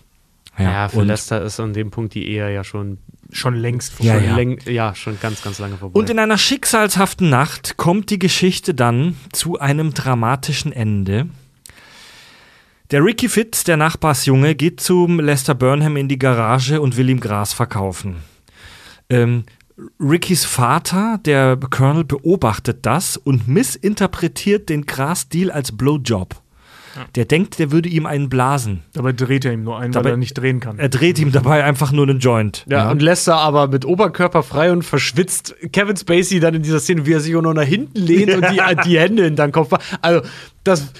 Ja, 0.58 0.90
für 0.90 1.00
und, 1.00 1.08
Lester 1.08 1.42
ist 1.44 1.60
an 1.60 1.74
dem 1.74 1.92
Punkt 1.92 2.14
die 2.14 2.28
Ehe 2.28 2.54
ja 2.54 2.64
schon, 2.64 2.98
Schon 3.34 3.56
längst 3.56 3.94
Ja, 4.00 4.14
vorbei. 4.14 4.28
ja. 4.28 4.36
läng, 4.36 4.60
ja, 4.66 4.94
schon 4.96 5.18
ganz, 5.22 5.42
ganz 5.42 5.58
lange 5.60 5.78
vorbei. 5.78 5.98
und 5.98 6.10
in 6.10 6.20
einer 6.20 6.38
schicksalshaften 6.38 7.30
Nacht 7.30 7.78
kommt 7.78 8.10
die 8.10 8.20
Geschichte 8.20 8.74
dann 8.74 9.16
zu 9.32 9.58
einem 9.58 9.94
dramatischen 9.94 10.74
Ende. 10.74 11.30
Der 12.92 13.04
Ricky 13.06 13.30
Fitz, 13.30 13.64
der 13.64 13.78
Nachbarsjunge, 13.78 14.54
geht 14.56 14.82
zum 14.82 15.20
Lester 15.22 15.56
Burnham 15.56 15.96
in 15.96 16.10
die 16.10 16.20
Garage 16.20 16.82
und 16.82 16.98
will 16.98 17.10
ihm 17.10 17.22
Gras 17.22 17.54
verkaufen. 17.54 18.18
Ähm, 19.10 19.46
Rickys 20.00 20.44
Vater, 20.44 21.18
der 21.26 21.58
Colonel, 21.70 22.04
beobachtet 22.04 22.80
das 22.86 23.16
und 23.16 23.48
missinterpretiert 23.48 24.68
den 24.68 24.86
Grasdeal 24.86 25.52
als 25.52 25.72
Blowjob. 25.72 26.36
Der 27.16 27.24
denkt, 27.24 27.58
der 27.58 27.72
würde 27.72 27.88
ihm 27.88 28.06
einen 28.06 28.28
blasen. 28.28 28.82
Dabei 28.92 29.14
dreht 29.14 29.46
er 29.46 29.54
ihm 29.54 29.64
nur 29.64 29.80
einen, 29.80 29.94
Dabei- 29.94 30.06
weil 30.06 30.12
er 30.16 30.18
nicht 30.18 30.34
drehen 30.34 30.60
kann. 30.60 30.78
Er 30.78 30.90
dreht 30.90 31.18
ihm 31.20 31.32
dabei 31.32 31.64
einfach 31.64 31.94
nur 31.94 32.04
einen 32.06 32.20
Joint. 32.20 32.66
ja, 32.70 32.92
und 32.92 33.02
Lester 33.02 33.38
aber 33.38 33.70
mit 33.70 33.86
Oberkörper 33.86 34.44
frei 34.44 34.74
und 34.74 34.84
verschwitzt 34.84 35.56
Kevin 35.72 35.96
Spacey 35.96 36.42
dann 36.42 36.54
in 36.56 36.64
dieser 36.64 36.82
Szene, 36.82 37.06
wie 37.06 37.14
er 37.14 37.22
sich 37.22 37.34
auch 37.38 37.42
noch 37.42 37.54
nach 37.54 37.64
hinten 37.64 37.98
lehnt 37.98 38.34
und 38.34 38.46
die, 38.52 38.60
die 38.86 39.00
Hände 39.00 39.26
in 39.26 39.38
den 39.38 39.52
Kopf. 39.54 39.72
Also, 40.02 40.28
das. 40.66 40.92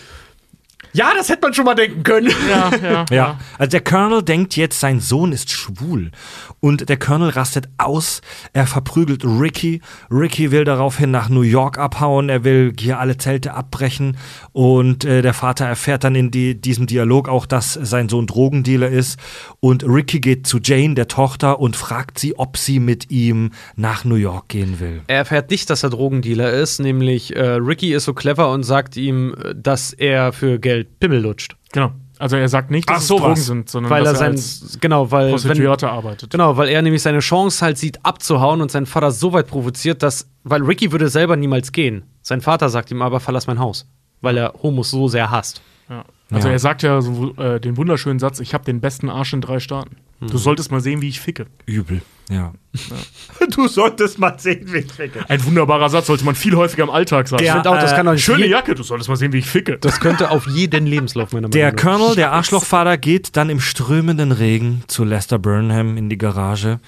Ja, 0.94 1.14
das 1.16 1.30
hätte 1.30 1.42
man 1.42 1.54
schon 1.54 1.66
mal 1.66 1.76
denken 1.76 2.04
können. 2.04 2.32
ja, 2.50 2.72
ja, 2.84 3.06
Ja, 3.12 3.40
also 3.58 3.70
der 3.70 3.82
Colonel 3.82 4.24
denkt 4.24 4.56
jetzt, 4.56 4.80
sein 4.80 5.00
Sohn 5.00 5.32
ist 5.32 5.50
schwul. 5.50 6.12
Und 6.60 6.90
der 6.90 6.98
Colonel 6.98 7.30
rastet 7.30 7.70
aus, 7.78 8.22
er 8.54 8.68
verprügelt 8.68 9.24
Ricky. 9.24 9.82
Ricky 10.10 10.52
will 10.52 10.64
daraufhin 10.64 11.12
nach 11.12 11.30
New 11.30 11.42
York 11.42 11.78
abhauen, 11.78 12.30
er 12.30 12.44
will 12.44 12.74
hier 12.78 13.00
alle 13.00 13.18
Zelte 13.18 13.54
abbrechen. 13.54 14.18
Und 14.52 15.06
äh, 15.06 15.22
der 15.22 15.34
Vater 15.34 15.66
erfährt 15.66 16.04
dann 16.04 16.16
in 16.16 16.32
die, 16.32 16.60
diesem 16.60 16.88
Dialog 16.88 17.30
auch, 17.30 17.46
dass 17.46 17.74
sein 17.74 18.10
Sohn 18.10 18.28
Drogendealer 18.28 18.90
ist. 18.90 19.20
Und 19.60 19.84
Ricky 19.84 20.20
geht 20.20 20.46
zu 20.46 20.60
Jane, 20.62 20.96
der 20.96 21.08
Tochter, 21.08 21.60
und 21.60 21.76
fragt 21.76 22.20
sie, 22.20 22.38
ob 22.38 22.58
sie 22.58 22.80
mit 22.80 23.12
ihm 23.12 23.52
nach 23.76 24.04
New 24.04 24.16
York 24.16 24.50
gehen 24.50 24.80
will. 24.80 25.02
Er 25.08 25.18
erfährt 25.18 25.50
nicht, 25.52 25.70
dass 25.70 25.84
er 25.84 25.90
Drogendealer 25.90 26.52
ist, 26.52 26.80
nämlich 26.80 27.36
äh, 27.36 27.42
Ricky 27.42 27.94
ist 27.94 28.06
so 28.06 28.14
clever 28.14 28.52
und 28.52 28.64
sagt 28.64 28.98
ihm, 28.98 29.34
äh, 29.34 29.54
dass 29.56 29.94
er 29.94 30.34
für 30.34 30.60
Geld 30.60 30.81
Pimmel 30.84 31.20
lutscht. 31.22 31.56
Genau. 31.72 31.92
Also 32.20 32.36
er 32.36 32.48
sagt 32.50 32.70
nicht, 32.70 32.88
dass 32.90 32.98
Ach, 32.98 33.02
es 33.02 33.08
sowas. 33.08 33.22
Drogen 33.24 33.36
sind, 33.38 33.70
sondern 33.70 33.90
Weil 33.90 34.06
er 34.06 34.12
dass 34.12 34.20
sein. 34.20 34.32
als 34.32 34.78
Genau, 34.80 35.10
weil. 35.10 35.26
Wenn, 35.26 35.32
Prostituierte 35.32 35.90
arbeitet. 35.90 36.30
genau, 36.30 36.56
weil 36.56 36.70
er 36.70 36.82
nämlich 36.84 37.02
seine 37.02 37.20
Chance 37.20 37.66
halt 37.66 37.78
sieht, 37.80 38.06
abzuhauen 38.06 38.62
und 38.62 38.70
sein 38.70 38.86
Vater 38.86 39.10
so 39.12 39.34
weit 39.34 39.48
provoziert, 39.48 40.04
dass. 40.04 40.30
Weil 40.44 40.62
Ricky 40.62 40.92
würde 40.92 41.08
selber 41.10 41.36
niemals 41.36 41.72
gehen. 41.72 42.04
Sein 42.22 42.42
Vater 42.42 42.70
sagt 42.70 42.92
ihm 42.92 43.02
aber, 43.02 43.20
verlass 43.20 43.48
mein 43.48 43.58
Haus. 43.60 43.88
Weil 44.22 44.38
er 44.38 44.54
Homos 44.62 44.92
so 44.92 45.08
sehr 45.08 45.32
hasst. 45.32 45.62
Ja. 45.90 46.06
Also 46.32 46.48
Ja. 46.48 46.54
er 46.54 46.60
sagt 46.60 46.84
ja 46.84 47.02
so, 47.02 47.34
äh, 47.38 47.60
den 47.60 47.76
wunderschönen 47.78 48.20
Satz, 48.20 48.40
ich 48.40 48.54
habe 48.54 48.64
den 48.66 48.82
besten 48.82 49.10
Arsch 49.10 49.34
in 49.34 49.42
drei 49.42 49.60
Staaten. 49.60 49.98
Du 50.22 50.38
solltest 50.38 50.72
mal 50.72 50.82
sehen, 50.82 51.02
wie 51.02 51.10
ich 51.10 51.20
ficke. 51.20 51.48
Übel, 51.66 52.02
ja. 52.30 52.54
Du 53.50 53.68
solltest 53.68 54.20
mal 54.20 54.38
sehen, 54.38 54.72
wie 54.72 54.78
ich 54.78 54.92
ficke. 54.92 55.28
Ein 55.28 55.44
wunderbarer 55.44 55.90
Satz, 55.90 56.06
sollte 56.08 56.24
man 56.24 56.36
viel 56.36 56.56
häufiger 56.56 56.84
im 56.84 56.92
Alltag 56.92 57.28
sagen. 57.28 57.42
Ich 57.42 57.48
Ja, 57.48 57.56
finde 57.56 57.72
auch, 57.72 57.80
das 57.80 57.96
kann 57.96 58.06
doch 58.06 58.14
nicht 58.14 58.24
Schöne 58.24 58.46
Jacke, 58.46 58.76
du 58.76 58.84
solltest 58.84 59.10
mal 59.10 59.16
sehen, 59.16 59.34
wie 59.34 59.40
ich 59.40 59.48
ficke. 59.48 59.80
Das 59.80 60.00
könnte 60.00 60.30
auf 60.30 60.46
jeden 60.48 60.86
Lebenslauf 60.86 61.34
meiner 61.34 61.50
Der 61.50 61.74
Meinung 61.74 61.76
nach. 61.76 61.84
Colonel, 61.98 62.16
der 62.16 62.32
Arschlochvater, 62.34 62.98
geht 63.00 63.36
dann 63.36 63.50
im 63.50 63.60
strömenden 63.60 64.32
Regen 64.32 64.84
zu 64.88 65.04
Lester 65.04 65.40
Burnham 65.40 65.98
in 65.98 66.10
die 66.10 66.20
Garage. 66.20 66.80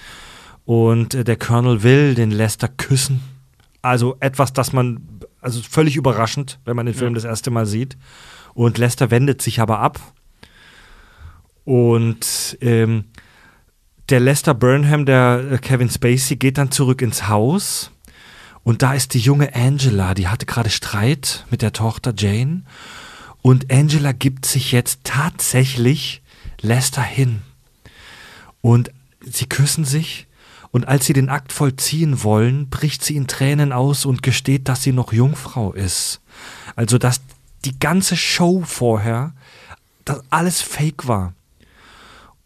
Und 0.65 1.15
äh, 1.15 1.23
der 1.23 1.35
Colonel 1.37 1.81
will 1.81 2.13
den 2.13 2.29
Lester 2.31 2.67
küssen. 2.67 3.21
Also 3.81 4.15
etwas, 4.19 4.53
das 4.53 4.71
man, 4.73 5.01
also 5.41 5.59
völlig 5.67 5.95
überraschend, 5.95 6.59
wenn 6.65 6.75
man 6.75 6.85
den 6.85 6.95
Film 6.95 7.15
das 7.15 7.23
erste 7.25 7.49
Mal 7.49 7.65
sieht. 7.65 7.97
Und 8.53 8.77
Lester 8.77 9.09
wendet 9.11 9.41
sich 9.41 9.59
aber 9.59 9.79
ab. 9.79 9.99
Und 11.65 12.57
ähm, 12.61 13.05
der 14.09 14.19
Lester 14.19 14.53
Burnham, 14.53 15.05
der 15.05 15.43
äh, 15.51 15.57
Kevin 15.57 15.89
Spacey, 15.89 16.35
geht 16.35 16.57
dann 16.57 16.71
zurück 16.71 17.01
ins 17.01 17.27
Haus. 17.27 17.91
Und 18.63 18.81
da 18.81 18.93
ist 18.93 19.13
die 19.13 19.19
junge 19.19 19.53
Angela, 19.53 20.13
die 20.13 20.27
hatte 20.27 20.45
gerade 20.45 20.69
Streit 20.69 21.45
mit 21.49 21.61
der 21.61 21.73
Tochter 21.73 22.13
Jane. 22.15 22.63
Und 23.41 23.71
Angela 23.71 24.13
gibt 24.13 24.45
sich 24.45 24.71
jetzt 24.71 25.01
tatsächlich 25.03 26.21
Lester 26.61 27.01
hin. 27.01 27.41
Und 28.61 28.91
sie 29.21 29.47
küssen 29.47 29.83
sich. 29.83 30.27
Und 30.71 30.87
als 30.87 31.05
sie 31.05 31.13
den 31.13 31.29
Akt 31.29 31.51
vollziehen 31.51 32.23
wollen, 32.23 32.69
bricht 32.69 33.03
sie 33.03 33.15
in 33.15 33.27
Tränen 33.27 33.71
aus 33.71 34.05
und 34.05 34.23
gesteht, 34.23 34.69
dass 34.69 34.81
sie 34.81 34.93
noch 34.93 35.13
Jungfrau 35.13 35.73
ist. 35.73 36.21
Also, 36.75 36.97
dass 36.97 37.21
die 37.65 37.77
ganze 37.77 38.15
Show 38.15 38.63
vorher, 38.65 39.33
dass 40.05 40.23
alles 40.29 40.61
fake 40.61 41.07
war. 41.07 41.33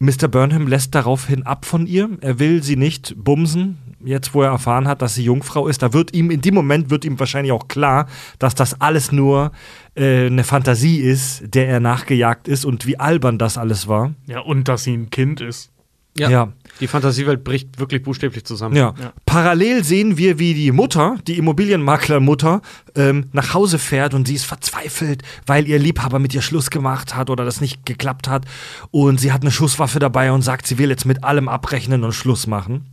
Mr. 0.00 0.28
Burnham 0.28 0.68
lässt 0.68 0.94
daraufhin 0.94 1.44
ab 1.44 1.64
von 1.64 1.86
ihr. 1.86 2.08
Er 2.20 2.38
will 2.38 2.62
sie 2.62 2.76
nicht 2.76 3.16
bumsen, 3.16 3.78
jetzt 4.04 4.32
wo 4.32 4.42
er 4.42 4.50
erfahren 4.50 4.86
hat, 4.86 5.02
dass 5.02 5.16
sie 5.16 5.24
Jungfrau 5.24 5.66
ist. 5.66 5.82
Da 5.82 5.92
wird 5.92 6.14
ihm, 6.14 6.30
in 6.30 6.40
dem 6.40 6.54
Moment 6.54 6.90
wird 6.90 7.04
ihm 7.04 7.18
wahrscheinlich 7.18 7.50
auch 7.50 7.66
klar, 7.66 8.06
dass 8.38 8.54
das 8.54 8.80
alles 8.80 9.10
nur 9.10 9.50
äh, 9.96 10.26
eine 10.26 10.44
Fantasie 10.44 11.00
ist, 11.00 11.52
der 11.52 11.68
er 11.68 11.80
nachgejagt 11.80 12.46
ist 12.46 12.64
und 12.64 12.86
wie 12.86 12.98
albern 12.98 13.38
das 13.38 13.58
alles 13.58 13.88
war. 13.88 14.14
Ja, 14.26 14.40
und 14.40 14.68
dass 14.68 14.84
sie 14.84 14.94
ein 14.94 15.10
Kind 15.10 15.40
ist. 15.40 15.72
Ja. 16.20 16.30
Ja. 16.30 16.52
Die 16.80 16.86
Fantasiewelt 16.86 17.42
bricht 17.42 17.78
wirklich 17.78 18.02
buchstäblich 18.02 18.44
zusammen. 18.44 18.76
Ja. 18.76 18.94
Ja. 19.00 19.12
Parallel 19.26 19.82
sehen 19.82 20.16
wir, 20.16 20.38
wie 20.38 20.54
die 20.54 20.70
Mutter, 20.70 21.16
die 21.26 21.36
Immobilienmaklermutter, 21.36 22.62
ähm, 22.94 23.26
nach 23.32 23.54
Hause 23.54 23.78
fährt 23.78 24.14
und 24.14 24.28
sie 24.28 24.34
ist 24.34 24.44
verzweifelt, 24.44 25.22
weil 25.46 25.66
ihr 25.66 25.78
Liebhaber 25.78 26.18
mit 26.18 26.34
ihr 26.34 26.42
Schluss 26.42 26.70
gemacht 26.70 27.16
hat 27.16 27.30
oder 27.30 27.44
das 27.44 27.60
nicht 27.60 27.84
geklappt 27.84 28.28
hat. 28.28 28.44
Und 28.90 29.18
sie 29.20 29.32
hat 29.32 29.42
eine 29.42 29.50
Schusswaffe 29.50 29.98
dabei 29.98 30.30
und 30.30 30.42
sagt, 30.42 30.66
sie 30.66 30.78
will 30.78 30.90
jetzt 30.90 31.04
mit 31.04 31.24
allem 31.24 31.48
abrechnen 31.48 32.04
und 32.04 32.12
Schluss 32.12 32.46
machen. 32.46 32.86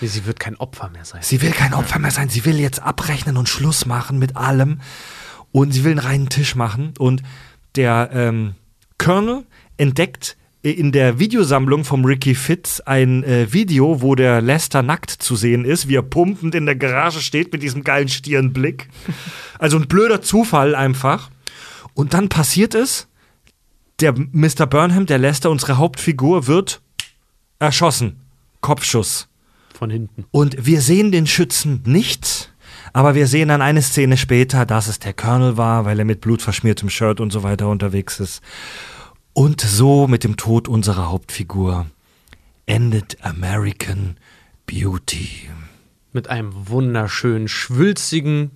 Sie 0.00 0.26
wird 0.26 0.40
kein 0.40 0.56
Opfer 0.56 0.90
mehr 0.90 1.04
sein. 1.04 1.20
Sie 1.22 1.40
will 1.40 1.52
kein 1.52 1.72
Opfer 1.72 1.98
mehr 1.98 2.10
sein. 2.10 2.28
Sie 2.28 2.44
will 2.44 2.58
jetzt 2.60 2.82
abrechnen 2.82 3.36
und 3.36 3.48
Schluss 3.48 3.86
machen 3.86 4.18
mit 4.18 4.36
allem. 4.36 4.80
Und 5.52 5.72
sie 5.72 5.84
will 5.84 5.92
einen 5.92 6.00
reinen 6.00 6.28
Tisch 6.28 6.54
machen. 6.54 6.92
Und 6.98 7.22
der 7.76 8.10
ähm, 8.12 8.54
Colonel 8.98 9.44
entdeckt 9.78 10.36
in 10.72 10.92
der 10.92 11.18
Videosammlung 11.18 11.84
vom 11.84 12.04
Ricky 12.04 12.34
Fitz 12.34 12.80
ein 12.80 13.22
äh, 13.24 13.52
Video, 13.52 14.02
wo 14.02 14.14
der 14.14 14.40
Lester 14.40 14.82
nackt 14.82 15.10
zu 15.10 15.36
sehen 15.36 15.64
ist, 15.64 15.88
wie 15.88 15.96
er 15.96 16.02
pumpend 16.02 16.54
in 16.54 16.66
der 16.66 16.76
Garage 16.76 17.20
steht 17.20 17.52
mit 17.52 17.62
diesem 17.62 17.84
geilen 17.84 18.08
Stirnblick. 18.08 18.88
Also 19.58 19.78
ein 19.78 19.88
blöder 19.88 20.22
Zufall 20.22 20.74
einfach. 20.74 21.30
Und 21.94 22.14
dann 22.14 22.28
passiert 22.28 22.74
es, 22.74 23.08
der 24.00 24.12
Mr. 24.12 24.66
Burnham, 24.66 25.06
der 25.06 25.18
Lester, 25.18 25.50
unsere 25.50 25.78
Hauptfigur, 25.78 26.46
wird 26.46 26.82
erschossen. 27.58 28.20
Kopfschuss. 28.60 29.28
Von 29.78 29.90
hinten. 29.90 30.24
Und 30.30 30.66
wir 30.66 30.80
sehen 30.80 31.12
den 31.12 31.26
Schützen 31.26 31.82
nicht, 31.86 32.52
aber 32.92 33.14
wir 33.14 33.26
sehen 33.26 33.48
dann 33.48 33.62
eine 33.62 33.82
Szene 33.82 34.16
später, 34.16 34.66
dass 34.66 34.88
es 34.88 34.98
der 34.98 35.12
Colonel 35.12 35.56
war, 35.56 35.84
weil 35.84 35.98
er 35.98 36.04
mit 36.04 36.20
blutverschmiertem 36.20 36.90
Shirt 36.90 37.20
und 37.20 37.30
so 37.30 37.42
weiter 37.42 37.68
unterwegs 37.68 38.20
ist. 38.20 38.42
Und 39.36 39.60
so 39.60 40.06
mit 40.06 40.24
dem 40.24 40.38
Tod 40.38 40.66
unserer 40.66 41.10
Hauptfigur 41.10 41.84
endet 42.64 43.18
American 43.20 44.16
Beauty. 44.64 45.28
Mit 46.14 46.30
einem 46.30 46.54
wunderschönen, 46.70 47.46
schwülzigen, 47.46 48.52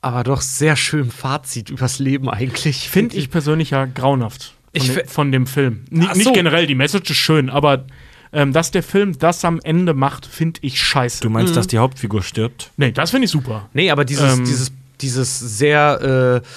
aber 0.00 0.24
doch 0.24 0.40
sehr 0.40 0.76
schönen 0.76 1.10
Fazit 1.10 1.68
übers 1.68 1.98
Leben 1.98 2.30
eigentlich. 2.30 2.88
Finde 2.88 3.18
ich 3.18 3.28
persönlich 3.30 3.68
ja 3.72 3.84
grauenhaft 3.84 4.54
von, 4.74 4.82
Ich 4.82 4.94
dem, 4.94 5.06
von 5.08 5.30
dem 5.30 5.46
Film. 5.46 5.84
Ni 5.90 6.06
Ach 6.08 6.14
Nicht 6.14 6.24
so. 6.24 6.32
generell, 6.32 6.66
die 6.66 6.74
Message 6.74 7.10
ist 7.10 7.18
schön, 7.18 7.50
aber 7.50 7.84
ähm, 8.32 8.54
dass 8.54 8.70
der 8.70 8.82
Film 8.82 9.18
das 9.18 9.44
am 9.44 9.60
Ende 9.62 9.92
macht, 9.92 10.24
finde 10.24 10.60
ich 10.62 10.80
scheiße. 10.80 11.20
Du 11.20 11.28
meinst, 11.28 11.54
dass 11.54 11.66
die 11.66 11.76
Hauptfigur 11.76 12.22
stirbt? 12.22 12.70
nee, 12.78 12.92
das 12.92 13.10
finde 13.10 13.26
ich 13.26 13.30
super. 13.30 13.68
Nee, 13.74 13.90
aber 13.90 14.06
dieses, 14.06 14.38
Ähm. 14.38 14.46
dieses, 14.46 14.72
dieses 15.02 15.38
sehr, 15.38 16.40
äh, 16.42 16.48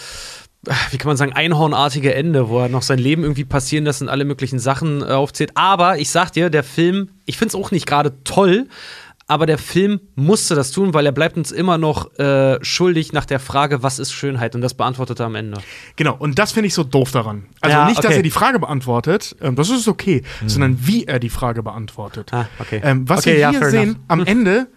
wie 0.92 0.98
kann 0.98 1.08
man 1.10 1.18
sagen, 1.18 1.34
einhornartige 1.34 2.14
Ende, 2.14 2.50
wo 2.50 2.60
er 2.60 2.70
noch 2.70 2.82
sein 2.82 3.00
Leben 3.00 3.24
irgendwie 3.24 3.46
passieren 3.46 3.86
lässt 3.86 4.02
und 4.02 4.10
alle 4.10 4.26
möglichen 4.26 4.60
Sachen 4.60 5.02
äh, 5.02 5.06
aufzählt. 5.06 5.52
Aber 5.56 5.98
ich 5.98 6.10
sag 6.10 6.32
dir, 6.32 6.50
der 6.50 6.64
Film, 6.64 7.10
ich 7.26 7.38
finde 7.38 7.50
es 7.50 7.56
auch 7.56 7.72
nicht 7.72 7.86
gerade 7.88 8.24
toll, 8.24 8.68
aber 9.28 9.48
der 9.48 9.58
Film 9.58 10.02
musste 10.14 10.54
das 10.54 10.70
tun, 10.70 10.94
weil 10.94 11.04
er 11.08 11.12
bleibt 11.12 11.36
uns 11.36 11.52
immer 11.52 11.80
noch 11.80 12.14
äh, 12.20 12.64
schuldig 12.64 13.12
nach 13.12 13.26
der 13.26 13.40
Frage, 13.40 13.82
was 13.82 13.98
ist 13.98 14.12
Schönheit? 14.12 14.54
Und 14.54 14.62
das 14.62 14.76
beantwortet 14.76 15.20
er 15.20 15.26
am 15.26 15.34
Ende. 15.34 15.58
Genau, 15.96 16.16
und 16.16 16.38
das 16.38 16.52
finde 16.52 16.68
ich 16.68 16.76
so 16.76 16.84
doof 16.84 17.12
daran. 17.12 17.48
Also 17.60 17.76
Ja, 17.76 17.86
nicht, 17.88 17.98
dass 17.98 18.06
okay. 18.06 18.18
er 18.18 18.22
die 18.22 18.30
Frage 18.30 18.60
beantwortet, 18.60 19.36
ähm, 19.42 19.56
das 19.56 19.72
ist 19.72 19.88
okay, 19.88 20.22
sondern 20.46 20.78
wie 20.86 21.06
er 21.06 21.18
die 21.20 21.30
Frage 21.32 21.64
beantwortet. 21.64 22.32
Ah, 22.34 22.48
okay. 22.60 22.82
Ähm, 22.84 23.10
was 23.10 23.22
Okay, 23.22 23.34
wir 23.34 23.40
ja, 23.40 23.50
hier 23.50 23.60
fair 23.62 23.70
sehen, 23.72 23.82
enough. 23.90 23.98
am 24.10 24.20
Ende, 24.28 24.68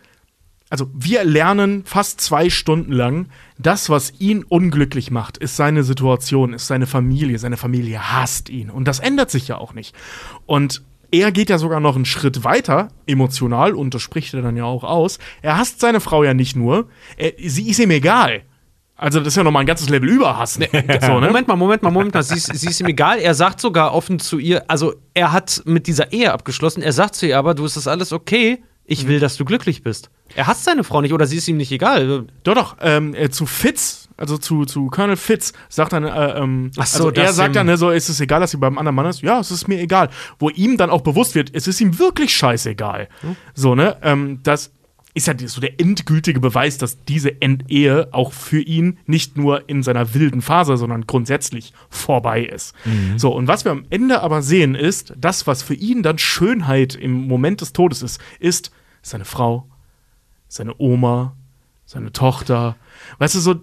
also 0.70 0.90
wir 0.94 1.24
lernen 1.24 1.84
fast 1.84 2.20
zwei 2.20 2.50
Stunden 2.50 2.92
lang, 2.92 3.28
das, 3.58 3.88
was 3.88 4.12
ihn 4.18 4.44
unglücklich 4.44 5.10
macht, 5.10 5.38
ist 5.38 5.56
seine 5.56 5.82
Situation, 5.82 6.52
ist 6.52 6.66
seine 6.66 6.86
Familie. 6.86 7.38
Seine 7.38 7.56
Familie 7.56 8.12
hasst 8.12 8.48
ihn. 8.50 8.70
Und 8.70 8.86
das 8.86 9.00
ändert 9.00 9.30
sich 9.30 9.48
ja 9.48 9.58
auch 9.58 9.72
nicht. 9.72 9.94
Und 10.46 10.82
er 11.10 11.32
geht 11.32 11.48
ja 11.48 11.58
sogar 11.58 11.80
noch 11.80 11.96
einen 11.96 12.04
Schritt 12.04 12.44
weiter, 12.44 12.88
emotional, 13.06 13.74
und 13.74 13.94
das 13.94 14.02
spricht 14.02 14.34
er 14.34 14.42
dann 14.42 14.56
ja 14.56 14.64
auch 14.64 14.84
aus. 14.84 15.18
Er 15.40 15.56
hasst 15.56 15.80
seine 15.80 16.00
Frau 16.00 16.22
ja 16.22 16.34
nicht 16.34 16.54
nur, 16.54 16.88
er, 17.16 17.32
sie 17.38 17.70
ist 17.70 17.78
ihm 17.78 17.90
egal. 17.90 18.42
Also, 18.94 19.20
das 19.20 19.28
ist 19.28 19.36
ja 19.36 19.44
noch 19.44 19.52
mal 19.52 19.60
ein 19.60 19.66
ganzes 19.66 19.88
Level 19.88 20.08
über 20.08 20.36
hassen. 20.36 20.64
so, 21.00 21.20
ne? 21.20 21.28
Moment 21.28 21.46
mal, 21.46 21.56
Moment 21.56 21.82
mal, 21.82 21.92
Moment 21.92 22.14
mal. 22.14 22.22
Sie 22.22 22.34
ist, 22.34 22.52
sie 22.52 22.68
ist 22.68 22.80
ihm 22.80 22.88
egal. 22.88 23.20
Er 23.20 23.32
sagt 23.34 23.60
sogar 23.60 23.94
offen 23.94 24.18
zu 24.18 24.38
ihr, 24.38 24.68
also 24.68 24.92
er 25.14 25.32
hat 25.32 25.62
mit 25.64 25.86
dieser 25.86 26.12
Ehe 26.12 26.32
abgeschlossen. 26.32 26.82
Er 26.82 26.92
sagt 26.92 27.14
zu 27.14 27.26
ihr 27.26 27.38
aber, 27.38 27.54
du 27.54 27.64
ist 27.64 27.76
das 27.76 27.86
alles 27.86 28.12
okay. 28.12 28.62
Ich 28.84 29.06
will, 29.06 29.20
dass 29.20 29.36
du 29.36 29.44
glücklich 29.44 29.82
bist. 29.82 30.10
Er 30.34 30.46
hasst 30.46 30.64
seine 30.64 30.84
Frau 30.84 31.00
nicht 31.00 31.12
oder 31.12 31.26
sie 31.26 31.36
ist 31.36 31.48
ihm 31.48 31.56
nicht 31.56 31.72
egal. 31.72 32.26
Doch, 32.42 32.54
doch, 32.54 32.76
ähm, 32.80 33.14
äh, 33.14 33.30
zu 33.30 33.46
Fitz, 33.46 34.08
also 34.16 34.38
zu, 34.38 34.64
zu 34.64 34.86
Colonel 34.88 35.16
Fitz, 35.16 35.52
sagt 35.68 35.92
dann, 35.92 36.04
äh, 36.04 36.38
ähm, 36.38 36.70
Ach 36.76 36.86
so, 36.86 37.08
also 37.08 37.20
er 37.20 37.32
sagt 37.32 37.56
dann, 37.56 37.66
ne, 37.66 37.76
so, 37.76 37.90
ist 37.90 38.08
es 38.08 38.20
egal, 38.20 38.40
dass 38.40 38.50
sie 38.50 38.58
beim 38.58 38.78
anderen 38.78 38.94
Mann 38.94 39.06
ist? 39.06 39.22
Ja, 39.22 39.40
es 39.40 39.50
ist 39.50 39.68
mir 39.68 39.80
egal. 39.80 40.10
Wo 40.38 40.50
ihm 40.50 40.76
dann 40.76 40.90
auch 40.90 41.00
bewusst 41.00 41.34
wird, 41.34 41.50
es 41.54 41.66
ist 41.66 41.80
ihm 41.80 41.98
wirklich 41.98 42.34
scheißegal. 42.36 43.08
Hm. 43.20 43.36
So, 43.54 43.74
ne, 43.74 43.96
ähm, 44.02 44.40
das 44.42 44.72
ist 45.18 45.26
ja 45.26 45.34
so 45.46 45.60
der 45.60 45.80
endgültige 45.80 46.40
Beweis, 46.40 46.78
dass 46.78 47.04
diese 47.04 47.42
Endehe 47.42 48.08
auch 48.12 48.32
für 48.32 48.60
ihn 48.60 48.98
nicht 49.06 49.36
nur 49.36 49.68
in 49.68 49.82
seiner 49.82 50.14
wilden 50.14 50.42
Phase, 50.42 50.76
sondern 50.76 51.06
grundsätzlich 51.06 51.72
vorbei 51.90 52.44
ist. 52.44 52.74
Mhm. 52.84 53.18
So, 53.18 53.34
und 53.34 53.48
was 53.48 53.64
wir 53.64 53.72
am 53.72 53.84
Ende 53.90 54.22
aber 54.22 54.42
sehen, 54.42 54.74
ist, 54.74 55.14
das, 55.16 55.46
was 55.46 55.62
für 55.62 55.74
ihn 55.74 56.02
dann 56.02 56.18
Schönheit 56.18 56.94
im 56.94 57.26
Moment 57.26 57.60
des 57.60 57.72
Todes 57.72 58.02
ist, 58.02 58.20
ist 58.38 58.70
seine 59.02 59.24
Frau, 59.24 59.67
seine 60.48 60.74
Oma, 60.78 61.36
seine 61.84 62.12
Tochter. 62.12 62.76
Weißt 63.18 63.34
du, 63.34 63.40
so, 63.40 63.54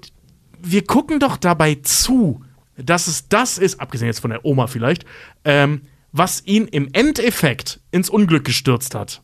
wir 0.61 0.85
gucken 0.85 1.19
doch 1.19 1.37
dabei 1.37 1.75
zu, 1.75 2.43
dass 2.77 3.07
es 3.07 3.27
das 3.27 3.57
ist, 3.57 3.79
abgesehen 3.79 4.07
jetzt 4.07 4.19
von 4.19 4.31
der 4.31 4.45
Oma 4.45 4.67
vielleicht, 4.67 5.05
ähm, 5.43 5.81
was 6.11 6.45
ihn 6.45 6.67
im 6.67 6.89
Endeffekt 6.93 7.81
ins 7.91 8.09
Unglück 8.09 8.45
gestürzt 8.45 8.95
hat. 8.95 9.21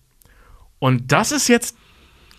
Und 0.79 1.11
das 1.11 1.31
ist 1.31 1.47
jetzt 1.47 1.75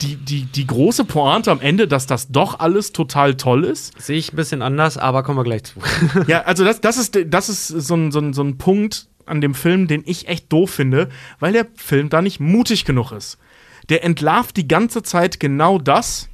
die, 0.03 0.17
die, 0.17 0.45
die 0.45 0.67
große 0.67 1.05
Pointe 1.05 1.51
am 1.51 1.61
Ende, 1.61 1.87
dass 1.87 2.07
das 2.07 2.29
doch 2.29 2.59
alles 2.59 2.93
total 2.93 3.37
toll 3.37 3.65
ist. 3.65 4.01
Sehe 4.01 4.19
ich 4.19 4.33
ein 4.33 4.37
bisschen 4.37 4.63
anders, 4.63 4.99
aber 4.99 5.23
kommen 5.23 5.39
wir 5.39 5.45
gleich 5.45 5.65
zu. 5.65 5.81
Ja, 6.27 6.43
also 6.43 6.65
das, 6.65 6.81
das 6.81 6.97
ist, 6.97 7.17
das 7.27 7.49
ist 7.49 7.69
so, 7.69 7.95
ein, 7.95 8.11
so, 8.11 8.19
ein, 8.19 8.33
so 8.33 8.43
ein 8.43 8.59
Punkt 8.59 9.09
an 9.27 9.41
dem 9.41 9.55
Film, 9.55 9.87
den 9.87 10.03
ich 10.05 10.29
echt 10.29 10.53
doof 10.53 10.71
finde, 10.71 11.09
weil 11.39 11.53
der 11.53 11.67
Film 11.77 12.09
da 12.09 12.21
nicht 12.21 12.41
mutig 12.41 12.85
genug 12.85 13.13
ist. 13.13 13.39
Der 13.93 14.03
entlarvt 14.05 14.57
die 14.57 14.67
ganze 14.67 15.03
Zeit 15.03 15.39
genau 15.39 15.77
das, 15.77 16.31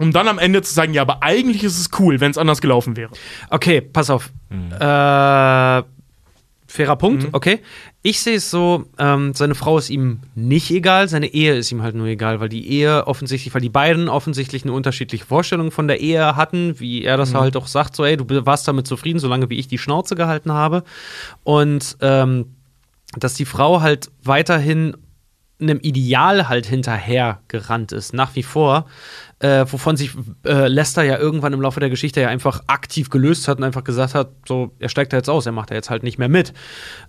um 0.00 0.10
dann 0.10 0.26
am 0.26 0.40
Ende 0.40 0.60
zu 0.62 0.74
sagen, 0.74 0.92
ja, 0.92 1.02
aber 1.02 1.22
eigentlich 1.22 1.62
ist 1.62 1.78
es 1.78 1.88
cool, 2.00 2.18
wenn 2.18 2.32
es 2.32 2.36
anders 2.36 2.60
gelaufen 2.60 2.96
wäre. 2.96 3.12
Okay, 3.48 3.80
pass 3.80 4.10
auf. 4.10 4.32
Äh, 4.50 5.84
fairer 6.66 6.96
Punkt, 6.98 7.28
okay. 7.30 7.60
Ich 8.02 8.20
sehe 8.22 8.38
es 8.38 8.50
so, 8.50 8.86
ähm, 8.98 9.34
seine 9.34 9.54
Frau 9.54 9.78
ist 9.78 9.88
ihm 9.88 10.18
nicht 10.34 10.68
egal, 10.72 11.08
seine 11.08 11.28
Ehe 11.32 11.54
ist 11.54 11.70
ihm 11.70 11.80
halt 11.82 11.94
nur 11.94 12.08
egal, 12.08 12.40
weil 12.40 12.48
die 12.48 12.68
Ehe 12.68 13.06
offensichtlich, 13.06 13.54
weil 13.54 13.60
die 13.62 13.68
beiden 13.68 14.08
offensichtlich 14.08 14.64
eine 14.64 14.72
unterschiedliche 14.72 15.26
Vorstellung 15.26 15.70
von 15.70 15.86
der 15.86 16.00
Ehe 16.00 16.34
hatten, 16.34 16.80
wie 16.80 17.04
er 17.04 17.16
das 17.16 17.34
halt 17.34 17.56
auch 17.56 17.68
sagt, 17.68 17.94
so, 17.94 18.04
ey, 18.04 18.16
du 18.16 18.26
warst 18.46 18.66
damit 18.66 18.88
zufrieden, 18.88 19.20
solange 19.20 19.48
wie 19.48 19.60
ich 19.60 19.68
die 19.68 19.78
Schnauze 19.78 20.16
gehalten 20.16 20.50
habe. 20.50 20.82
Und 21.44 21.98
ähm, 22.00 22.46
dass 23.16 23.34
die 23.34 23.44
Frau 23.44 23.80
halt 23.80 24.10
weiterhin 24.24 24.96
einem 25.58 25.80
Ideal 25.80 26.48
halt 26.48 26.66
hinterher 26.66 27.40
gerannt 27.48 27.92
ist, 27.92 28.12
nach 28.12 28.34
wie 28.34 28.42
vor, 28.42 28.86
äh, 29.38 29.64
wovon 29.70 29.96
sich 29.96 30.10
äh, 30.44 30.68
Lester 30.68 31.02
ja 31.02 31.18
irgendwann 31.18 31.52
im 31.54 31.62
Laufe 31.62 31.80
der 31.80 31.88
Geschichte 31.88 32.20
ja 32.20 32.28
einfach 32.28 32.62
aktiv 32.66 33.08
gelöst 33.08 33.48
hat 33.48 33.58
und 33.58 33.64
einfach 33.64 33.84
gesagt 33.84 34.14
hat, 34.14 34.30
so, 34.46 34.72
er 34.78 34.90
steigt 34.90 35.12
da 35.12 35.16
jetzt 35.16 35.30
aus, 35.30 35.46
er 35.46 35.52
macht 35.52 35.70
da 35.70 35.74
jetzt 35.74 35.88
halt 35.88 36.02
nicht 36.02 36.18
mehr 36.18 36.28
mit. 36.28 36.52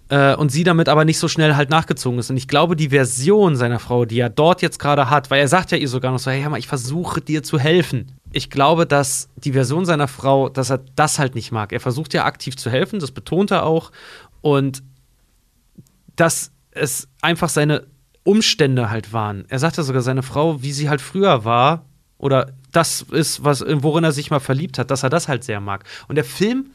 Äh, 0.10 0.36
und 0.36 0.50
sie 0.50 0.64
damit 0.64 0.88
aber 0.88 1.04
nicht 1.04 1.20
so 1.20 1.28
schnell 1.28 1.56
halt 1.56 1.70
nachgezogen 1.70 2.20
ist. 2.20 2.30
Und 2.30 2.38
ich 2.38 2.48
glaube, 2.48 2.78
die 2.78 2.90
Version 2.90 3.58
seiner 3.58 3.80
Frau, 3.80 4.06
die 4.06 4.20
er 4.20 4.30
dort 4.30 4.62
jetzt 4.62 4.80
gerade 4.80 5.10
hat, 5.10 5.30
weil 5.30 5.42
er 5.42 5.50
sagt 5.50 5.72
ja 5.72 5.78
ihr 5.78 5.90
sogar 5.90 6.12
noch 6.14 6.20
so, 6.20 6.32
hey, 6.32 6.42
hör 6.42 6.50
mal, 6.50 6.60
ich 6.60 6.68
versuche 6.68 7.20
dir 7.20 7.44
zu 7.44 7.60
helfen. 7.60 8.14
Ich 8.32 8.50
glaube, 8.50 8.86
dass 8.86 9.30
die 9.36 9.52
Version 9.54 9.86
seiner 9.86 10.08
Frau, 10.08 10.48
dass 10.48 10.70
er 10.70 10.80
das 10.96 11.20
halt 11.20 11.36
nicht 11.36 11.52
mag. 11.52 11.74
Er 11.74 11.82
versucht 11.82 12.14
ja 12.14 12.24
aktiv 12.26 12.56
zu 12.56 12.70
helfen, 12.70 13.00
das 13.00 13.12
betont 13.12 13.52
er 13.52 13.64
auch. 13.66 13.92
Und 14.42 14.84
dass 16.16 16.52
es 16.72 17.08
einfach 17.22 17.50
seine 17.50 17.88
Umstände 18.28 18.90
halt 18.90 19.14
waren. 19.14 19.46
Er 19.48 19.58
sagte 19.58 19.84
sogar, 19.84 20.02
seine 20.02 20.22
Frau, 20.22 20.62
wie 20.62 20.74
sie 20.74 20.90
halt 20.90 21.00
früher 21.00 21.46
war, 21.46 21.86
oder 22.18 22.52
das 22.74 23.04
ist, 23.04 23.46
was, 23.46 23.64
worin 23.66 24.04
er 24.04 24.12
sich 24.12 24.32
mal 24.32 24.42
verliebt 24.42 24.78
hat, 24.78 24.92
dass 24.92 25.04
er 25.04 25.10
das 25.10 25.30
halt 25.30 25.46
sehr 25.46 25.62
mag. 25.62 25.86
Und 26.10 26.16
der 26.16 26.26
Film, 26.26 26.72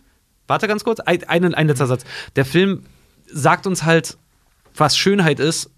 warte 0.47 0.67
ganz 0.67 0.83
kurz, 0.83 1.01
ein, 1.01 1.23
ein, 1.25 1.55
ein 1.55 1.67
letzter 1.67 1.87
Satz. 1.87 2.05
Der 2.37 2.47
Film 2.47 2.85
sagt 3.31 3.67
uns 3.67 3.83
halt, 3.83 4.17
was 4.75 4.97
Schönheit 4.97 5.41
ist. 5.41 5.71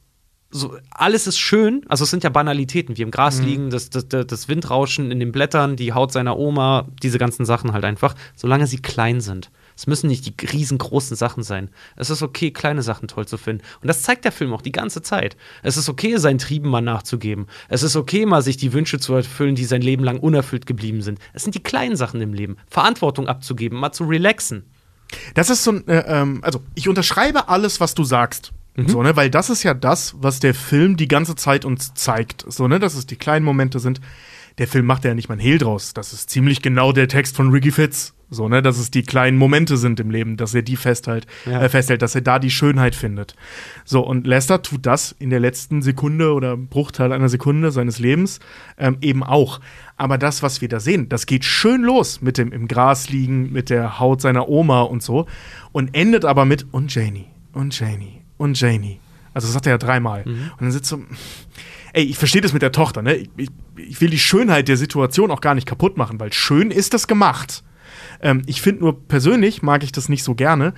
So, 0.51 0.77
alles 0.91 1.27
ist 1.27 1.41
schön, 1.41 1.85
also 1.89 2.05
es 2.05 2.11
sind 2.11 2.23
ja 2.23 2.31
Banalitäten, 2.31 2.97
wie 2.97 3.03
im 3.03 3.11
Gras 3.11 3.41
liegen, 3.41 3.71
das, 3.71 3.91
das, 3.91 4.07
das 4.07 4.29
das 4.29 4.49
Windrauschen 4.49 5.11
in 5.11 5.19
den 5.19 5.33
Blättern, 5.33 5.75
die 5.75 5.93
Haut 5.93 6.13
seiner 6.13 6.39
Oma, 6.39 6.87
diese 7.03 7.19
ganzen 7.19 7.45
Sachen 7.45 7.73
halt 7.73 7.85
einfach, 7.85 8.15
solange 8.37 8.69
sie 8.69 8.79
klein 8.79 9.21
sind. 9.21 9.51
Es 9.77 9.87
müssen 9.87 10.09
nicht 10.09 10.27
die 10.27 10.47
riesengroßen 10.47 11.17
Sachen 11.17 11.43
sein. 11.43 11.71
Es 11.97 12.11
ist 12.11 12.23
okay, 12.23 12.51
kleine 12.51 12.83
Sachen 12.83 13.09
toll 13.09 13.27
zu 13.27 13.37
finden. 13.37 13.65
Und 13.81 13.89
das 13.89 14.03
zeigt 14.03 14.25
der 14.25 14.33
Film 14.33 14.53
auch 14.53 14.63
die 14.63 14.73
ganze 14.73 15.03
Zeit. 15.03 15.37
Es 15.63 15.77
ist 15.77 15.89
okay, 15.89 16.17
seinen 16.17 16.39
Trieben 16.39 16.71
mal 16.71 16.81
nachzugeben. 16.81 17.47
Es 17.69 17.83
ist 17.83 17.97
okay, 17.97 18.27
mal 18.27 18.43
sich 18.43 18.57
die 18.57 18.73
Wünsche 18.73 18.99
zu 18.99 19.15
erfüllen, 19.15 19.55
die 19.55 19.65
sein 19.65 19.83
Leben 19.83 20.05
lang 20.05 20.21
unerfüllt 20.21 20.67
geblieben 20.67 21.03
sind. 21.03 21.19
Es 21.33 21.43
sind 21.43 21.55
die 21.55 21.63
kleinen 21.63 21.97
Sachen 21.97 22.21
im 22.21 22.35
Leben. 22.35 22.57
Verantwortung 22.69 23.27
abzugeben, 23.27 23.79
mal 23.79 23.93
zu 23.93 24.05
relaxen. 24.05 24.65
Das 25.35 25.51
ist 25.51 25.65
so 25.65 25.73
ein, 25.73 25.89
äh, 25.89 26.05
ähm, 26.07 26.41
also 26.43 26.63
ich 26.75 26.89
unterschreibe 26.89 27.49
alles, 27.49 27.81
was 27.81 27.95
du 27.95 28.05
sagst. 28.05 28.53
Mhm. 28.77 28.89
So, 28.89 29.03
ne, 29.03 29.17
weil 29.17 29.31
das 29.31 29.51
ist 29.51 29.63
ja 29.63 29.75
das, 29.75 30.15
was 30.19 30.41
der 30.41 30.55
Film 30.55 30.97
die 30.97 31.09
ganze 31.09 31.37
Zeit 31.37 31.65
uns 31.65 31.95
zeigt. 31.95 32.45
So, 32.49 32.69
ne, 32.69 32.79
dass 32.79 32.95
es 32.95 33.07
die 33.07 33.17
kleinen 33.17 33.45
Momente 33.45 33.79
sind. 33.79 34.01
Der 34.59 34.69
Film 34.69 34.87
macht 34.87 35.05
ja 35.05 35.15
nicht 35.15 35.29
mal 35.29 35.35
einen 35.35 35.43
Hehl 35.43 35.59
draus. 35.59 35.95
Das 35.95 36.13
ist 36.13 36.31
ziemlich 36.31 36.63
genau 36.63 36.93
der 36.93 37.09
Text 37.09 37.37
von 37.37 37.51
Ricky 37.51 37.73
Fitz. 37.73 38.14
So, 38.31 38.49
ne, 38.49 38.63
dass 38.63 38.79
es 38.79 38.91
die 38.91 39.03
kleinen 39.03 39.37
Momente 39.37 39.77
sind 39.77 40.01
im 40.01 40.11
Leben, 40.11 40.37
dass 40.37 40.55
er 40.55 40.63
die 40.63 40.77
festhält, 40.77 41.27
Ja. 41.47 41.63
äh, 41.63 41.69
festhält, 41.69 42.03
dass 42.03 42.15
er 42.15 42.21
da 42.23 42.39
die 42.39 42.51
Schönheit 42.51 42.95
findet. 42.95 43.37
So, 43.85 44.01
und 44.01 44.27
Lester 44.27 44.63
tut 44.63 44.87
das 44.87 45.15
in 45.19 45.31
der 45.31 45.41
letzten 45.41 45.83
Sekunde 45.83 46.33
oder 46.33 46.57
Bruchteil 46.57 47.13
einer 47.13 47.29
Sekunde 47.29 47.71
seines 47.71 47.99
Lebens 47.99 48.41
ähm, 48.79 48.97
eben 49.01 49.23
auch. 49.23 49.61
Aber 49.97 50.19
das, 50.19 50.43
was 50.43 50.61
wir 50.61 50.69
da 50.69 50.81
sehen, 50.81 51.09
das 51.09 51.27
geht 51.27 51.45
schön 51.45 51.83
los 51.83 52.21
mit 52.23 52.39
dem 52.39 52.51
im 52.51 52.67
Gras 52.67 53.09
liegen, 53.11 53.53
mit 53.53 53.71
der 53.71 54.01
Haut 54.01 54.21
seiner 54.21 54.49
Oma 54.49 54.83
und 54.83 55.03
so 55.03 55.27
und 55.73 55.95
endet 55.95 56.25
aber 56.25 56.45
mit 56.45 56.67
und 56.73 56.93
Janie, 56.95 57.27
und 57.53 57.79
Janie, 57.79 58.23
und 58.37 58.59
Janie. 58.61 58.99
Also 59.35 59.47
das 59.49 59.53
sagt 59.55 59.67
er 59.67 59.73
ja 59.73 59.79
dreimal. 59.79 60.23
Und 60.25 60.53
dann 60.61 60.71
sitzt 60.73 60.89
so, 60.89 61.03
ey, 61.93 62.05
ich 62.05 62.17
verstehe 62.19 62.41
das 62.41 62.53
mit 62.53 62.63
der 62.63 62.73
Tochter, 62.73 63.03
ne? 63.03 63.15
Ich, 63.15 63.31
ich, 63.37 63.49
ich 63.77 64.01
will 64.01 64.11
die 64.11 64.19
Schönheit 64.19 64.69
der 64.69 64.77
Situation 64.77 65.31
auch 65.31 65.41
gar 65.41 65.55
nicht 65.55 65.67
kaputt 65.67 65.97
machen, 65.97 66.19
weil 66.21 66.33
schön 66.33 66.71
ist 66.71 66.95
das 66.95 67.07
gemacht. 67.09 67.63
Ähm, 68.25 68.43
ich 68.47 68.61
finde 68.61 68.81
nur 68.81 69.07
persönlich 69.07 69.63
mag 69.63 69.85
ich 69.85 69.93
das 69.93 70.09
nicht 70.09 70.25
so 70.25 70.35
gerne, 70.35 70.75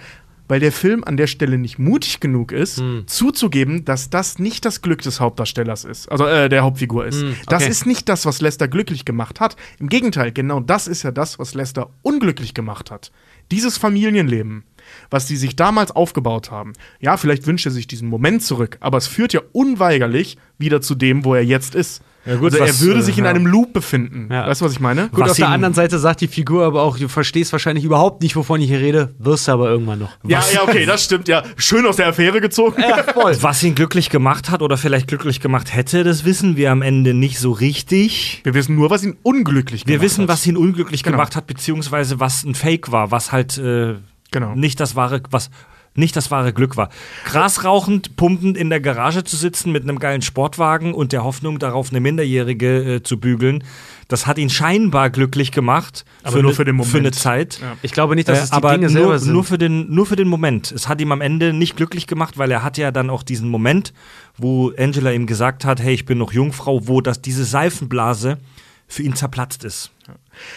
weil 0.48 0.60
der 0.60 0.70
Film 0.72 1.02
an 1.04 1.16
der 1.16 1.26
Stelle 1.26 1.58
nicht 1.58 1.78
mutig 1.78 2.20
genug 2.20 2.52
ist, 2.52 2.80
zuzugeben, 3.06 3.84
dass 3.84 4.10
das 4.10 4.38
nicht 4.38 4.64
das 4.64 4.80
Glück 4.80 5.02
des 5.02 5.18
Hauptdarstellers 5.18 5.84
ist, 5.84 6.08
also 6.10 6.24
äh, 6.26 6.48
der 6.48 6.62
Hauptfigur 6.62 7.04
ist. 7.04 7.20
Hm, 7.22 7.34
Das 7.48 7.62
okay. 7.64 7.70
ist 7.72 7.84
nicht 7.86 8.08
das, 8.08 8.26
was 8.26 8.40
Lester 8.40 8.68
glücklich 8.68 9.04
gemacht 9.04 9.40
hat. 9.40 9.56
Im 9.80 9.88
Gegenteil, 9.88 10.30
genau 10.30 10.60
das 10.60 10.86
ist 10.86 11.02
ja 11.02 11.10
das, 11.10 11.40
was 11.40 11.54
Lester 11.54 11.90
unglücklich 12.02 12.54
gemacht 12.54 12.90
hat. 12.92 13.10
Dieses 13.50 13.76
Familienleben, 13.76 14.62
was 15.10 15.26
die 15.26 15.36
sich 15.36 15.56
damals 15.56 15.90
aufgebaut 15.90 16.52
haben. 16.52 16.74
Ja, 17.00 17.16
vielleicht 17.16 17.46
wünscht 17.48 17.66
er 17.66 17.72
sich 17.72 17.88
diesen 17.88 18.08
Moment 18.08 18.42
zurück, 18.42 18.76
aber 18.80 18.98
es 18.98 19.08
führt 19.08 19.32
ja 19.32 19.40
unweigerlich 19.52 20.38
wieder 20.58 20.80
zu 20.80 20.94
dem, 20.94 21.24
wo 21.24 21.34
er 21.34 21.44
jetzt 21.44 21.74
ist. 21.74 22.02
Ja, 22.26 22.36
gut, 22.36 22.52
also 22.52 22.60
was, 22.64 22.80
er 22.80 22.86
würde 22.86 23.00
äh, 23.00 23.02
sich 23.02 23.18
in 23.18 23.24
ja. 23.24 23.30
einem 23.30 23.46
Loop 23.46 23.72
befinden. 23.72 24.28
Ja. 24.30 24.46
Weißt 24.46 24.60
du, 24.60 24.64
was 24.64 24.72
ich 24.72 24.80
meine? 24.80 25.08
Gut, 25.08 25.20
Was 25.20 25.30
auf 25.32 25.36
der 25.36 25.48
anderen 25.48 25.74
Seite 25.74 25.98
sagt 25.98 26.20
die 26.20 26.26
Figur 26.28 26.64
aber 26.64 26.82
auch, 26.82 26.98
du 26.98 27.08
verstehst 27.08 27.52
wahrscheinlich 27.52 27.84
überhaupt 27.84 28.22
nicht, 28.22 28.34
wovon 28.36 28.60
ich 28.60 28.68
hier 28.68 28.80
rede, 28.80 29.14
wirst 29.18 29.46
du 29.48 29.52
aber 29.52 29.70
irgendwann 29.70 30.00
noch. 30.00 30.10
Ja, 30.26 30.42
ja, 30.52 30.62
okay, 30.62 30.84
das 30.86 31.04
stimmt, 31.04 31.28
ja. 31.28 31.42
Schön 31.56 31.86
aus 31.86 31.96
der 31.96 32.08
Affäre 32.08 32.40
gezogen. 32.40 32.82
voll. 33.14 33.36
Was 33.42 33.62
ihn 33.62 33.74
glücklich 33.74 34.10
gemacht 34.10 34.50
hat 34.50 34.62
oder 34.62 34.76
vielleicht 34.76 35.06
glücklich 35.08 35.40
gemacht 35.40 35.74
hätte, 35.74 36.04
das 36.04 36.24
wissen 36.24 36.56
wir 36.56 36.72
am 36.72 36.82
Ende 36.82 37.14
nicht 37.14 37.38
so 37.38 37.52
richtig. 37.52 38.40
Wir 38.44 38.54
wissen 38.54 38.74
nur, 38.74 38.90
was 38.90 39.04
ihn 39.04 39.16
unglücklich 39.22 39.86
Wir 39.86 39.94
gemacht 39.98 40.04
wissen, 40.04 40.22
hat. 40.22 40.28
was 40.28 40.46
ihn 40.46 40.56
unglücklich 40.56 41.02
Genau. 41.02 41.16
gemacht 41.16 41.36
hat, 41.36 41.46
beziehungsweise 41.46 42.18
was 42.20 42.44
ein 42.44 42.54
Fake 42.54 42.90
war, 42.92 43.10
was 43.10 43.32
halt 43.32 43.56
äh, 43.58 43.94
Genau. 44.32 44.54
nicht 44.54 44.80
das 44.80 44.96
wahre, 44.96 45.22
was 45.30 45.50
nicht 45.96 46.14
das 46.16 46.30
wahre 46.30 46.52
Glück 46.52 46.76
war. 46.76 46.90
Gras 47.24 47.64
rauchend, 47.64 48.16
pumpend 48.16 48.56
in 48.56 48.70
der 48.70 48.80
Garage 48.80 49.24
zu 49.24 49.36
sitzen 49.36 49.72
mit 49.72 49.82
einem 49.82 49.98
geilen 49.98 50.22
Sportwagen 50.22 50.94
und 50.94 51.12
der 51.12 51.24
Hoffnung 51.24 51.58
darauf, 51.58 51.90
eine 51.90 52.00
Minderjährige 52.00 52.94
äh, 52.96 53.02
zu 53.02 53.18
bügeln, 53.18 53.64
das 54.08 54.26
hat 54.26 54.38
ihn 54.38 54.50
scheinbar 54.50 55.10
glücklich 55.10 55.50
gemacht. 55.50 56.04
Aber 56.22 56.40
nur 56.40 56.54
für 56.54 56.64
den 56.64 56.76
Für 56.82 56.98
eine 56.98 56.98
Moment. 56.98 57.14
Zeit. 57.16 57.60
Ich 57.82 57.90
glaube 57.92 58.14
nicht, 58.14 58.28
dass 58.28 58.42
es 58.44 58.50
die 58.50 58.54
Äh, 58.54 58.56
aber 58.56 58.72
Dinge 58.72 58.86
nur, 58.86 58.92
selber 58.92 59.18
sind. 59.18 59.32
nur, 59.32 59.44
für 59.44 59.58
den, 59.58 59.92
nur 59.92 60.06
für 60.06 60.16
den 60.16 60.28
Moment. 60.28 60.70
Es 60.70 60.86
hat 60.88 61.00
ihm 61.00 61.10
am 61.10 61.20
Ende 61.20 61.52
nicht 61.52 61.76
glücklich 61.76 62.06
gemacht, 62.06 62.38
weil 62.38 62.50
er 62.52 62.62
hatte 62.62 62.82
ja 62.82 62.92
dann 62.92 63.10
auch 63.10 63.22
diesen 63.24 63.48
Moment, 63.48 63.92
wo 64.36 64.72
Angela 64.78 65.10
ihm 65.12 65.26
gesagt 65.26 65.64
hat, 65.64 65.80
hey, 65.80 65.94
ich 65.94 66.04
bin 66.04 66.18
noch 66.18 66.32
Jungfrau, 66.32 66.86
wo 66.86 67.00
das, 67.00 67.20
diese 67.20 67.44
Seifenblase 67.44 68.38
für 68.86 69.02
ihn 69.02 69.16
zerplatzt 69.16 69.64
ist. 69.64 69.90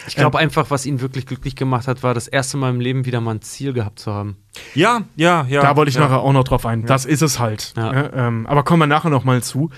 Ich 0.06 0.16
glaube 0.16 0.38
einfach, 0.38 0.70
was 0.70 0.86
ihn 0.86 1.00
wirklich 1.00 1.26
glücklich 1.26 1.56
gemacht 1.56 1.88
hat, 1.88 2.02
war 2.02 2.14
das 2.14 2.28
erste 2.28 2.56
Mal 2.56 2.70
im 2.70 2.80
Leben 2.80 3.04
wieder 3.04 3.20
mal 3.20 3.36
ein 3.36 3.42
Ziel 3.42 3.72
gehabt 3.72 3.98
zu 3.98 4.12
haben. 4.12 4.36
Ja, 4.74 5.02
ja, 5.16 5.46
ja. 5.48 5.62
Da 5.62 5.76
wollte 5.76 5.90
ich 5.90 5.94
ja. 5.94 6.02
nachher 6.02 6.20
auch 6.20 6.32
noch 6.32 6.44
drauf 6.44 6.66
ein. 6.66 6.86
Das 6.86 7.04
ist 7.04 7.22
es 7.22 7.38
halt. 7.38 7.74
Ja. 7.76 7.92
Ja, 7.92 8.12
ähm, 8.28 8.46
aber 8.46 8.62
kommen 8.62 8.80
wir 8.80 8.86
nachher 8.86 9.10
noch 9.10 9.24
mal 9.24 9.42
zu. 9.42 9.70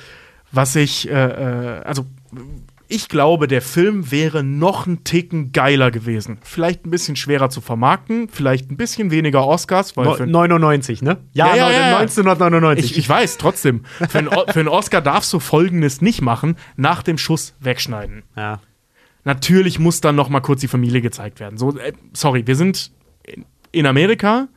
Was 0.51 0.77
ich, 0.77 1.09
äh, 1.09 1.13
äh, 1.13 1.83
also 1.85 2.07
ich 2.93 3.09
glaube, 3.09 3.49
der 3.49 3.63
Film 3.63 4.11
wäre 4.11 4.45
noch 4.45 4.87
ein 4.87 5.03
Ticken 5.03 5.51
geiler 5.53 5.91
gewesen. 5.91 6.37
Vielleicht 6.43 6.85
ein 6.85 6.91
bisschen 6.91 7.17
schwerer 7.17 7.49
zu 7.49 7.63
vermarkten, 7.63 8.29
vielleicht 8.29 8.71
ein 8.71 8.77
bisschen 8.77 9.11
weniger 9.11 9.47
Oscars, 9.47 9.97
weil 9.97 10.15
für, 10.15 10.27
99, 10.27 11.01
ne? 11.01 11.17
Ja, 11.33 11.57
ja, 11.57 11.71
ja, 11.71 11.91
ja. 11.91 11.97
1999. 11.99 12.91
ich, 12.91 12.99
ich 12.99 13.09
weiß, 13.09 13.39
trotzdem. 13.39 13.85
Einen, 14.13 14.29
für 14.29 14.61
einen 14.61 14.69
Oscar 14.69 15.01
darfst 15.01 15.33
du 15.33 15.41
Folgendes 15.41 16.03
nicht 16.03 16.21
machen: 16.21 16.57
nach 16.77 17.03
dem 17.03 17.17
Schuss 17.17 17.55
wegschneiden. 17.61 18.25
ja. 18.37 18.61
Natürlich 19.25 19.79
muss 19.79 20.01
dann 20.01 20.17
noch 20.17 20.29
mal 20.29 20.41
kurz 20.41 20.61
die 20.61 20.69
Familie 20.69 21.01
gezeigt 21.01 21.41
werden. 21.41 21.59
So, 21.59 21.77
äh, 21.79 21.93
sorry, 22.13 22.47
wir 22.47 22.57
sind 22.57 22.91
in, 23.73 23.87
Amerika. 23.87 24.49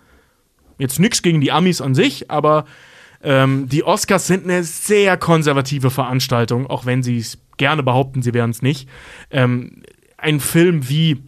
Jetzt 0.78 1.00
nichts 1.00 1.22
gegen 1.22 1.40
die 1.40 1.52
Amis 1.52 1.82
an 1.82 1.96
sich, 1.96 2.30
aber 2.30 2.66
ähm, 3.24 3.70
die 3.70 3.84
Oscars 3.84 4.28
sind 4.28 4.44
eine 4.44 4.64
sehr 4.64 5.18
konservative 5.18 5.90
Veranstaltung, 5.90 6.68
auch 6.68 6.86
wenn 6.86 7.02
sie 7.02 7.18
es 7.18 7.38
gerne 7.58 7.84
behaupten, 7.84 8.22
sie 8.22 8.34
wären 8.34 8.50
es 8.50 8.62
nicht. 8.62 8.90
Ähm, 9.32 9.84
ein 10.18 10.40
Film 10.40 10.90
wie 10.90 11.24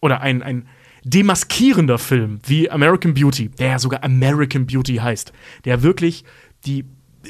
oder 0.00 0.20
ein, 0.20 0.42
ein 0.42 0.68
demaskierender 1.04 1.98
Film 1.98 2.40
wie 2.46 2.70
American 2.70 3.14
Beauty, 3.14 3.48
der 3.48 3.68
ja 3.68 3.78
sogar 3.78 4.02
American 4.02 4.66
Beauty 4.66 4.96
heißt, 4.96 5.32
der 5.64 5.82
wirklich 5.82 6.24
die 6.64 6.84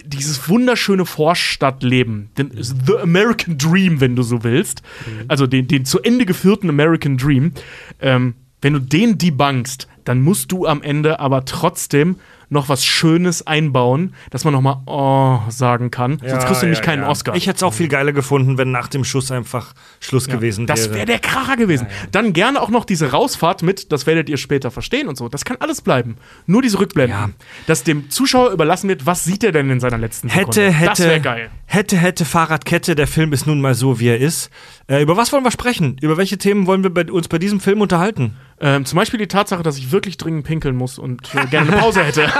dieses 0.05 0.49
wunderschöne 0.49 1.07
Vorstadtleben, 1.07 2.31
den, 2.39 2.51
The 2.55 2.99
American 3.03 3.59
Dream, 3.59 4.01
wenn 4.01 4.17
du 4.17 4.23
so 4.23 4.45
willst, 4.45 4.83
also 5.29 5.47
den, 5.47 5.69
den 5.69 5.85
zu 5.85 6.01
Ende 6.03 6.27
geführten 6.27 6.69
American 6.69 7.17
Dream, 7.17 7.53
ähm, 8.01 8.35
wenn 8.61 8.73
du 8.73 8.81
den 8.81 9.19
debunkst, 9.19 9.87
dann 10.05 10.23
musst 10.23 10.53
du 10.53 10.67
am 10.67 10.83
Ende 10.83 11.21
aber 11.21 11.45
trotzdem 11.45 12.17
noch 12.49 12.69
was 12.69 12.85
Schönes 12.85 13.47
einbauen, 13.47 14.15
dass 14.31 14.45
man 14.45 14.53
noch 14.53 14.61
mal 14.61 14.83
oh 14.87 15.41
sagen 15.51 15.91
kann. 15.91 16.19
Sonst 16.25 16.47
kriegst 16.47 16.63
du 16.63 16.67
nämlich 16.67 16.83
keinen 16.83 17.05
Oscar. 17.05 17.35
Ich 17.35 17.47
hätte 17.47 17.57
es 17.57 17.63
auch 17.63 17.75
viel 17.75 17.89
geiler 17.89 18.13
gefunden, 18.13 18.59
wenn 18.59 18.71
nach 18.71 18.89
dem 18.89 19.05
Schuss 19.05 19.31
einfach 19.31 19.75
Schluss 20.01 20.29
gewesen 20.29 20.69
wäre. 20.69 20.77
Das 20.77 20.93
wäre 20.93 21.07
der 21.07 21.19
Kracher 21.19 21.57
gewesen. 21.57 21.87
Dann 22.13 22.33
gerne 22.33 22.61
auch 22.61 22.71
noch 22.71 22.85
diese 22.85 23.11
Rausfahrt 23.11 23.63
mit, 23.63 23.93
das 23.93 24.07
werdet 24.07 24.29
ihr 24.29 24.37
später 24.37 24.71
verstehen 24.71 25.09
und 25.09 25.17
so. 25.17 25.29
Das 25.29 25.45
kann 25.45 25.57
alles 25.61 25.81
bleiben. 25.81 26.17
Nur 26.47 26.63
diese 26.63 26.79
Rückblenden. 26.79 27.19
Ja. 27.19 27.31
Dass 27.67 27.83
dem 27.83 28.11
Zuschauer 28.11 28.51
überlassen 28.51 28.89
wird, 28.89 29.07
was 29.07 29.25
sieht 29.25 29.43
er 29.45 29.53
denn 29.53 29.71
in 29.71 29.81
seiner 29.81 29.99
letzten 29.99 30.29
Hätte, 30.29 30.53
Sekunde. 30.53 30.73
hätte, 30.73 30.91
Das 30.91 31.01
wäre 31.01 31.21
geil. 31.21 31.51
hätte, 31.67 31.97
hätte, 31.97 32.25
Fahrradkette, 32.25 32.95
der 32.95 33.07
Film 33.07 33.33
ist 33.33 33.47
nun 33.47 33.61
mal 33.61 33.75
so, 33.75 33.99
wie 34.01 34.09
er 34.09 34.19
ist. 34.19 34.51
Äh, 34.89 35.03
über 35.03 35.17
was 35.17 35.33
wollen 35.33 35.45
wir 35.45 35.51
sprechen? 35.51 35.97
Über 36.01 36.17
welche 36.17 36.39
Themen 36.39 36.67
wollen 36.67 36.83
wir 36.83 36.91
bei, 36.91 37.11
uns 37.11 37.29
bei 37.29 37.39
diesem 37.39 37.61
Film 37.61 37.81
unterhalten? 37.81 38.37
Ähm, 38.61 38.85
zum 38.87 38.97
Beispiel 38.97 39.19
die 39.19 39.27
Tatsache, 39.27 39.63
dass 39.63 39.77
ich 39.77 39.93
wirklich 39.93 40.17
dringend 40.17 40.47
pinkeln 40.47 40.77
muss 40.77 40.99
und 40.99 41.35
äh, 41.35 41.47
gerne 41.47 41.71
eine 41.71 41.81
Pause 41.81 42.05
hätte. 42.05 42.33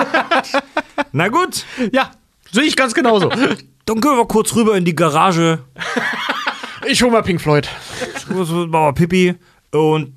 Na 1.13 1.29
gut, 1.29 1.65
ja, 1.93 2.11
sehe 2.51 2.65
ich 2.65 2.77
ganz 2.77 2.95
genauso. 2.95 3.29
dann 3.29 4.01
gehen 4.01 4.17
wir 4.17 4.27
kurz 4.27 4.55
rüber 4.55 4.77
in 4.77 4.85
die 4.85 4.95
Garage, 4.95 5.61
ich 6.87 7.03
hol 7.03 7.11
mal 7.11 7.23
Pink 7.23 7.41
Floyd. 7.41 7.69
so, 8.45 8.69
Bauer 8.69 8.95
Pippi 8.95 9.35
und 9.73 10.16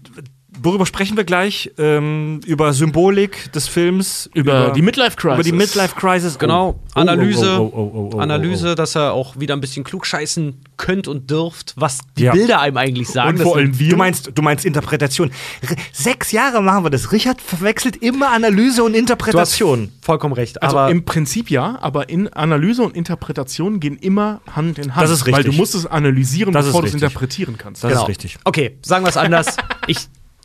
worüber 0.62 0.86
sprechen 0.86 1.18
wir 1.18 1.24
gleich? 1.24 1.72
Ähm, 1.78 2.41
über 2.45 2.74
Symbolik 2.74 3.51
des 3.53 3.68
Films, 3.68 4.30
Über 4.34 4.72
die 4.76 4.82
Midlife 4.82 5.16
Crisis. 5.18 5.36
Über 5.36 5.43
die 5.43 5.51
Midlife 5.51 5.95
Crisis. 5.95 6.38
Genau, 6.39 6.80
Oh. 6.95 6.99
Analyse, 6.99 7.60
Oh, 7.60 8.12
oh, 8.14 8.18
Analyse, 8.20 8.76
dass 8.76 8.95
er 8.95 9.14
auch 9.14 9.39
wieder 9.39 9.55
ein 9.55 9.62
bisschen 9.62 9.84
klugscheißen 9.84 10.55
könnt 10.78 11.07
und 11.07 11.30
dürft, 11.30 11.74
was 11.78 11.99
die 12.18 12.24
Ja. 12.24 12.34
Bilder 12.34 12.60
einem 12.60 12.78
eigentlich 12.78 13.07
sagen. 13.07 13.38
Und 13.38 13.43
vor 13.43 13.55
allem 13.57 13.78
wir. 13.80 13.89
Du 13.91 13.95
meinst, 13.97 14.32
du 14.34 14.41
meinst 14.41 14.66
Interpretation. 14.66 15.32
R 15.62 15.76
sechs 15.93 16.32
Jahre 16.32 16.62
machen 16.62 16.84
wir 16.84 16.89
das. 16.89 17.12
Richard 17.12 17.41
verwechselt 17.41 17.97
immer 17.97 18.32
Analyse 18.32 18.84
und 18.84 18.91
du 18.91 18.97
hast 18.97 18.99
Interpretation. 19.01 19.91
vollkommen 20.01 20.34
recht. 20.34 20.62
Also 20.62 20.78
aber 20.78 20.91
im 20.91 21.05
Prinzip 21.05 21.49
ja, 21.49 21.78
aber 21.82 22.10
in 22.10 22.28
Analyse 22.34 22.84
und 22.84 22.95
Interpretation 22.95 23.80
gehen 23.80 23.97
immer 23.97 24.41
Hand 24.53 24.80
in 24.80 24.95
Hand. 24.95 25.03
Das 25.03 25.12
ist 25.12 25.26
Weil 25.28 25.36
richtig. 25.36 25.55
du 25.55 25.62
musst 25.62 25.76
es 25.76 25.86
analysieren, 25.86 26.53
Das 26.53 26.66
bevor 26.66 26.82
du 26.82 26.88
es 26.88 26.93
interpretieren 26.93 27.57
kannst. 27.57 27.84
Das 27.84 27.91
genau. 27.91 28.03
ist 28.03 28.10
richtig. 28.10 28.38
Okay, 28.43 28.78
sagen 28.82 29.05
wir 29.05 29.10
es 29.10 29.18
anders. 29.18 29.55
ich 29.88 29.97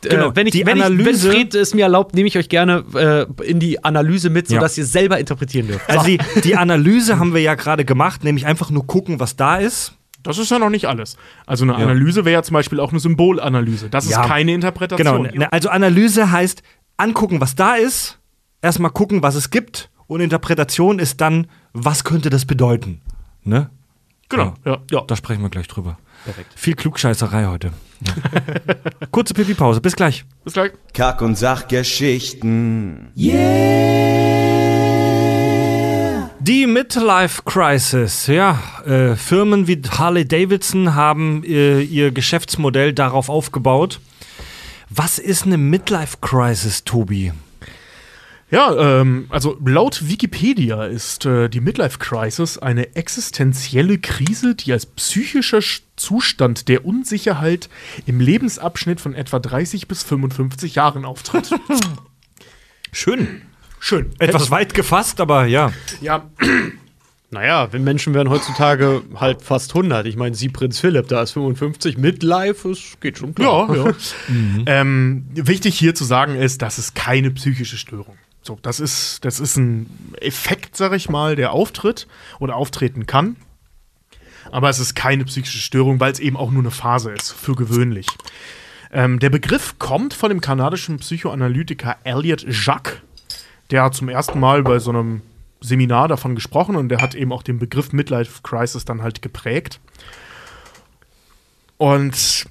Genau, 0.09 0.29
äh, 0.31 0.35
wenn, 0.35 0.47
ich, 0.47 0.53
die 0.53 0.65
wenn, 0.65 0.77
ich, 0.77 0.83
wenn 0.83 0.99
Analyse- 0.99 1.29
Fred 1.31 1.55
es 1.55 1.73
mir 1.73 1.83
erlaubt, 1.83 2.15
nehme 2.15 2.27
ich 2.27 2.37
euch 2.37 2.49
gerne 2.49 2.83
äh, 2.93 3.43
in 3.43 3.59
die 3.59 3.83
Analyse 3.83 4.29
mit, 4.29 4.49
Ja. 4.49 4.55
sodass 4.55 4.77
ihr 4.77 4.85
selber 4.85 5.19
interpretieren 5.19 5.67
dürft. 5.67 5.89
Also 5.89 6.05
die, 6.05 6.19
die 6.43 6.55
Analyse 6.55 7.19
haben 7.19 7.33
wir 7.33 7.41
ja 7.41 7.55
gerade 7.55 7.85
gemacht, 7.85 8.23
nämlich 8.23 8.45
einfach 8.45 8.69
nur 8.71 8.85
gucken, 8.87 9.19
was 9.19 9.35
da 9.35 9.57
ist. 9.57 9.93
Das 10.23 10.37
ist 10.39 10.49
ja 10.49 10.57
noch 10.57 10.69
nicht 10.71 10.85
alles. 10.87 11.17
Also 11.45 11.63
eine 11.65 11.75
Analyse 11.75 12.25
wäre 12.25 12.33
ja 12.33 12.41
zum 12.43 12.55
Beispiel 12.55 12.79
auch 12.79 12.89
eine 12.91 12.99
Symbolanalyse. 12.99 13.89
Das 13.89 14.09
Ja. 14.09 14.21
ist 14.23 14.27
keine 14.27 14.53
Interpretation. 14.53 15.23
Genau. 15.25 15.37
ne, 15.39 15.51
Also 15.53 15.69
Analyse 15.69 16.31
heißt 16.31 16.63
angucken, 16.97 17.41
was 17.41 17.53
da 17.55 17.75
ist, 17.75 18.17
erstmal 18.61 18.89
gucken, 18.91 19.21
was 19.21 19.35
es 19.35 19.51
gibt 19.51 19.89
und 20.07 20.21
Interpretation 20.21 20.97
ist 20.97 21.21
dann, 21.21 21.47
was 21.73 22.03
könnte 22.03 22.29
das 22.31 22.45
bedeuten. 22.45 23.01
Ne? 23.43 23.69
Genau. 24.29 24.55
Ja. 24.65 24.79
Ja, 24.89 25.01
da 25.01 25.15
sprechen 25.15 25.43
wir 25.43 25.49
gleich 25.49 25.67
drüber. 25.67 25.99
Perfekt. 26.23 26.53
Viel 26.55 26.73
Klugscheißerei 26.73 27.45
heute. 27.45 27.71
Kurze 29.11 29.33
Pipi-Pause, 29.33 29.81
bis 29.81 29.95
gleich. 29.95 30.25
Bis 30.43 30.53
gleich. 30.53 30.71
Kack- 30.93 31.21
und 31.21 31.35
Sachgeschichten. 31.35 33.11
Die 36.39 36.67
Midlife 36.67 37.41
Crisis, 37.43 38.27
ja. 38.27 38.59
Äh, 38.85 39.15
Firmen 39.15 39.67
wie 39.67 39.81
Harley 39.89 40.27
Davidson 40.27 40.93
haben 40.93 41.43
äh, 41.43 41.81
ihr 41.81 42.11
Geschäftsmodell 42.11 42.93
darauf 42.93 43.29
aufgebaut. 43.29 43.99
Was 44.89 45.17
ist 45.17 45.45
eine 45.45 45.57
Midlife 45.57 46.17
Crisis, 46.21 46.83
Tobi? 46.83 47.33
Ja, 48.55 49.01
ähm, 49.01 49.25
also 49.27 49.57
laut 49.65 50.07
Wikipedia 50.07 50.85
ist 50.85 51.25
äh, 51.25 51.49
die 51.49 51.59
Midlife 51.59 51.99
Crisis 51.99 52.57
eine 52.57 52.95
existenzielle 52.95 53.97
Krise, 53.97 54.55
die 54.55 54.71
als 54.71 54.85
psychischer 54.85 55.57
Sch- 55.57 55.81
Zustand 55.97 56.69
der 56.69 56.85
Unsicherheit 56.85 57.67
im 58.05 58.21
Lebensabschnitt 58.21 59.01
von 59.01 59.13
etwa 59.13 59.39
30 59.39 59.89
bis 59.89 60.03
55 60.03 60.73
Jahren 60.75 61.03
auftritt. 61.03 61.49
Schön. 62.93 63.41
Schön. 63.81 64.11
Etwas 64.19 64.51
weit 64.51 64.73
gefasst, 64.73 65.19
aber 65.19 65.45
ja. 65.47 65.73
Ja, 65.99 66.29
Naja, 67.31 67.73
wir 67.73 67.81
Menschen 67.81 68.13
werden 68.13 68.29
heutzutage 68.29 69.01
halt 69.15 69.41
fast 69.41 69.75
100. 69.75 70.05
Ich 70.05 70.15
meine, 70.15 70.33
sie 70.33 70.47
Prinz 70.47 70.79
Philipp, 70.79 71.09
da 71.09 71.23
ist 71.23 71.31
55. 71.31 71.97
Midlife, 71.97 72.69
es 72.71 72.97
geht 73.01 73.17
schon 73.17 73.35
klar. 73.35 73.75
ja, 73.75 73.85
ja. 73.85 73.93
ähm, 74.67 75.25
wichtig 75.33 75.77
hier 75.77 75.93
zu 75.93 76.05
sagen 76.05 76.35
ist, 76.37 76.61
das 76.61 76.79
ist 76.79 76.95
keine 76.95 77.31
psychische 77.31 77.75
Störung. 77.77 78.15
So, 78.45 78.59
das 78.61 78.79
ist, 78.79 79.25
das 79.25 79.39
ist 79.39 79.57
ein 79.57 79.89
Effekt, 80.21 80.77
sag 80.77 80.93
ich 80.93 81.09
mal, 81.09 81.35
der 81.35 81.51
auftritt 81.51 82.07
oder 82.39 82.55
auftreten 82.55 83.07
kann. 83.07 83.37
Aber 84.51 84.69
es 84.69 84.77
ist 84.77 84.93
keine 84.93 85.25
psychische 85.25 85.57
Störung, 85.57 85.99
weil 85.99 86.11
es 86.11 86.19
eben 86.19 86.37
auch 86.37 86.51
nur 86.51 86.61
eine 86.61 86.69
Phase 86.69 87.11
ist, 87.11 87.31
für 87.31 87.55
gewöhnlich. 87.55 88.05
Ähm, 88.91 89.17
der 89.17 89.31
Begriff 89.31 89.79
kommt 89.79 90.13
von 90.13 90.29
dem 90.29 90.41
kanadischen 90.41 90.99
Psychoanalytiker 90.99 91.97
Elliot 92.03 92.45
Jacques. 92.47 93.01
Der 93.71 93.81
hat 93.81 93.95
zum 93.95 94.09
ersten 94.09 94.39
Mal 94.39 94.61
bei 94.61 94.77
so 94.77 94.91
einem 94.91 95.23
Seminar 95.59 96.07
davon 96.07 96.35
gesprochen 96.35 96.75
und 96.75 96.89
der 96.89 97.01
hat 97.01 97.15
eben 97.15 97.31
auch 97.31 97.41
den 97.41 97.57
Begriff 97.57 97.93
Midlife 97.93 98.43
Crisis 98.43 98.85
dann 98.85 99.01
halt 99.01 99.23
geprägt. 99.23 99.79
Und 101.77 102.45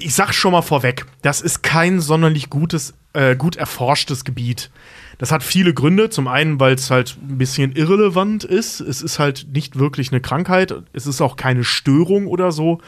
ich 0.00 0.14
sag 0.14 0.32
schon 0.34 0.50
mal 0.50 0.62
vorweg, 0.62 1.06
das 1.22 1.40
ist 1.40 1.62
kein 1.62 2.00
sonderlich 2.00 2.50
gutes, 2.50 2.94
äh, 3.12 3.36
gut 3.36 3.54
erforschtes 3.54 4.24
Gebiet. 4.24 4.70
Das 5.18 5.32
hat 5.32 5.42
viele 5.42 5.74
Gründe. 5.74 6.10
Zum 6.10 6.28
einen, 6.28 6.58
weil 6.60 6.74
es 6.74 6.90
halt 6.90 7.18
ein 7.20 7.38
bisschen 7.38 7.72
irrelevant 7.72 8.44
ist. 8.44 8.80
Es 8.80 9.02
ist 9.02 9.18
halt 9.18 9.48
nicht 9.52 9.78
wirklich 9.78 10.12
eine 10.12 10.20
Krankheit. 10.20 10.74
Es 10.92 11.06
ist 11.06 11.20
auch 11.20 11.36
keine 11.36 11.64
Störung 11.64 12.26
oder 12.26 12.52
so. 12.52 12.80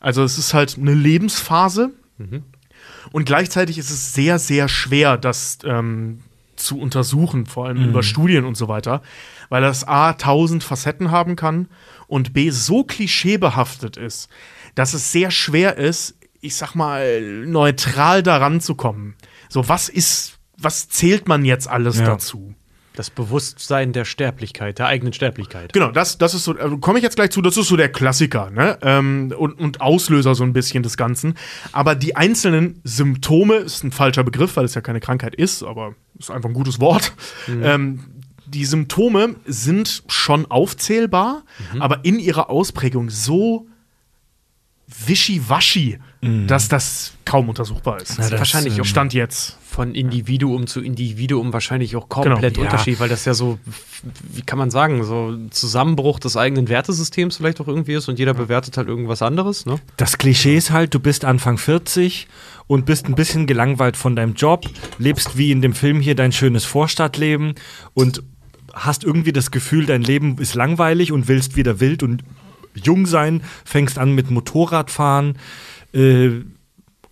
Also 0.00 0.22
es 0.22 0.38
ist 0.38 0.54
halt 0.54 0.76
eine 0.78 0.94
Lebensphase. 0.94 1.90
Und 3.12 3.24
gleichzeitig 3.26 3.78
ist 3.78 3.90
es 3.90 4.14
sehr, 4.14 4.38
sehr 4.38 4.68
schwer, 4.68 5.16
das 5.16 5.58
ähm, 5.64 6.20
zu 6.56 6.78
untersuchen, 6.78 7.46
vor 7.46 7.66
allem 7.66 7.84
über 7.88 8.02
Studien 8.02 8.44
und 8.44 8.56
so 8.56 8.68
weiter, 8.68 9.02
weil 9.48 9.62
das 9.62 9.84
A 9.86 10.14
tausend 10.14 10.64
Facetten 10.64 11.10
haben 11.10 11.36
kann 11.36 11.68
und 12.06 12.32
B 12.32 12.50
so 12.50 12.84
klischeebehaftet 12.84 13.96
ist, 13.96 14.28
dass 14.74 14.94
es 14.94 15.12
sehr 15.12 15.30
schwer 15.30 15.76
ist, 15.76 16.16
ich 16.40 16.56
sag 16.56 16.74
mal, 16.74 17.22
neutral 17.46 18.22
daran 18.22 18.60
zu 18.60 18.74
kommen. 18.74 19.14
So, 19.48 19.68
was 19.68 19.88
ist, 19.88 20.33
was 20.56 20.88
zählt 20.88 21.28
man 21.28 21.44
jetzt 21.44 21.68
alles 21.68 21.98
Ja. 21.98 22.04
dazu? 22.06 22.54
Das 22.96 23.10
Bewusstsein 23.10 23.92
der 23.92 24.04
Sterblichkeit, 24.04 24.78
der 24.78 24.86
eigenen 24.86 25.12
Sterblichkeit. 25.12 25.72
Genau, 25.72 25.90
das, 25.90 26.16
das 26.16 26.32
ist 26.32 26.44
so, 26.44 26.56
äh, 26.56 26.78
komme 26.80 26.98
ich 27.00 27.02
jetzt 27.02 27.16
gleich 27.16 27.30
zu, 27.30 27.42
das 27.42 27.56
ist 27.56 27.66
so 27.66 27.76
der 27.76 27.88
Klassiker, 27.88 28.50
ne? 28.50 28.78
Ähm, 28.82 29.34
und, 29.36 29.58
und 29.58 29.80
Auslöser 29.80 30.36
so 30.36 30.44
ein 30.44 30.52
bisschen 30.52 30.84
des 30.84 30.96
Ganzen. 30.96 31.34
Aber 31.72 31.96
die 31.96 32.14
einzelnen 32.14 32.80
Symptome, 32.84 33.56
ist 33.56 33.82
ein 33.82 33.90
falscher 33.90 34.22
Begriff, 34.22 34.56
weil 34.56 34.64
es 34.64 34.74
ja 34.74 34.80
keine 34.80 35.00
Krankheit 35.00 35.34
ist, 35.34 35.64
aber 35.64 35.96
ist 36.20 36.30
einfach 36.30 36.48
ein 36.48 36.54
gutes 36.54 36.78
Wort. 36.78 37.14
Ähm, 37.48 38.04
die 38.46 38.64
Symptome 38.64 39.34
sind 39.44 40.04
schon 40.06 40.48
aufzählbar, 40.48 41.42
aber 41.80 42.04
in 42.04 42.20
ihrer 42.20 42.48
Ausprägung 42.48 43.10
so 43.10 43.66
wischiwaschi, 44.86 45.98
dass 46.46 46.68
das 46.68 47.12
kaum 47.24 47.48
untersuchbar 47.48 48.00
ist. 48.00 48.18
das, 48.18 48.30
wahrscheinlich 48.32 48.74
ähm, 48.74 48.82
auch 48.82 48.84
Stand 48.84 49.14
jetzt. 49.14 49.58
von 49.68 49.94
Individuum 49.94 50.66
zu 50.66 50.80
Individuum 50.80 51.52
wahrscheinlich 51.52 51.96
auch 51.96 52.08
komplett 52.08 52.54
Genau, 52.54 52.64
ja. 52.66 52.70
Unterschied, 52.70 53.00
weil 53.00 53.08
das 53.08 53.24
ja 53.24 53.34
so, 53.34 53.58
wie 54.32 54.42
kann 54.42 54.58
man 54.58 54.70
sagen, 54.70 55.04
so 55.04 55.30
ein 55.30 55.50
Zusammenbruch 55.50 56.18
des 56.18 56.36
eigenen 56.36 56.68
Wertesystems 56.68 57.36
vielleicht 57.36 57.60
auch 57.60 57.68
irgendwie 57.68 57.94
ist 57.94 58.08
und 58.08 58.18
jeder 58.18 58.34
bewertet 58.34 58.76
halt 58.76 58.88
irgendwas 58.88 59.22
anderes, 59.22 59.66
ne? 59.66 59.80
Das 59.96 60.18
Klischee 60.18 60.56
ist 60.56 60.70
halt, 60.70 60.94
du 60.94 61.00
bist 61.00 61.24
Anfang 61.24 61.58
40 61.58 62.28
und 62.66 62.86
bist 62.86 63.06
ein 63.06 63.14
bisschen 63.14 63.46
gelangweilt 63.46 63.96
von 63.96 64.16
deinem 64.16 64.34
Job, 64.34 64.66
lebst 64.98 65.36
wie 65.36 65.50
in 65.50 65.62
dem 65.62 65.74
Film 65.74 66.00
hier 66.00 66.14
dein 66.14 66.32
schönes 66.32 66.64
Vorstadtleben 66.64 67.54
und 67.94 68.22
hast 68.72 69.04
irgendwie 69.04 69.32
das 69.32 69.50
Gefühl, 69.50 69.86
dein 69.86 70.02
Leben 70.02 70.38
ist 70.38 70.54
langweilig 70.54 71.12
und 71.12 71.28
willst 71.28 71.56
wieder 71.56 71.80
wild 71.80 72.02
und 72.02 72.22
jung 72.74 73.06
sein, 73.06 73.42
fängst 73.64 73.98
an 73.98 74.12
mit 74.12 74.30
Motorradfahren 74.30 75.38
äh, 75.94 76.42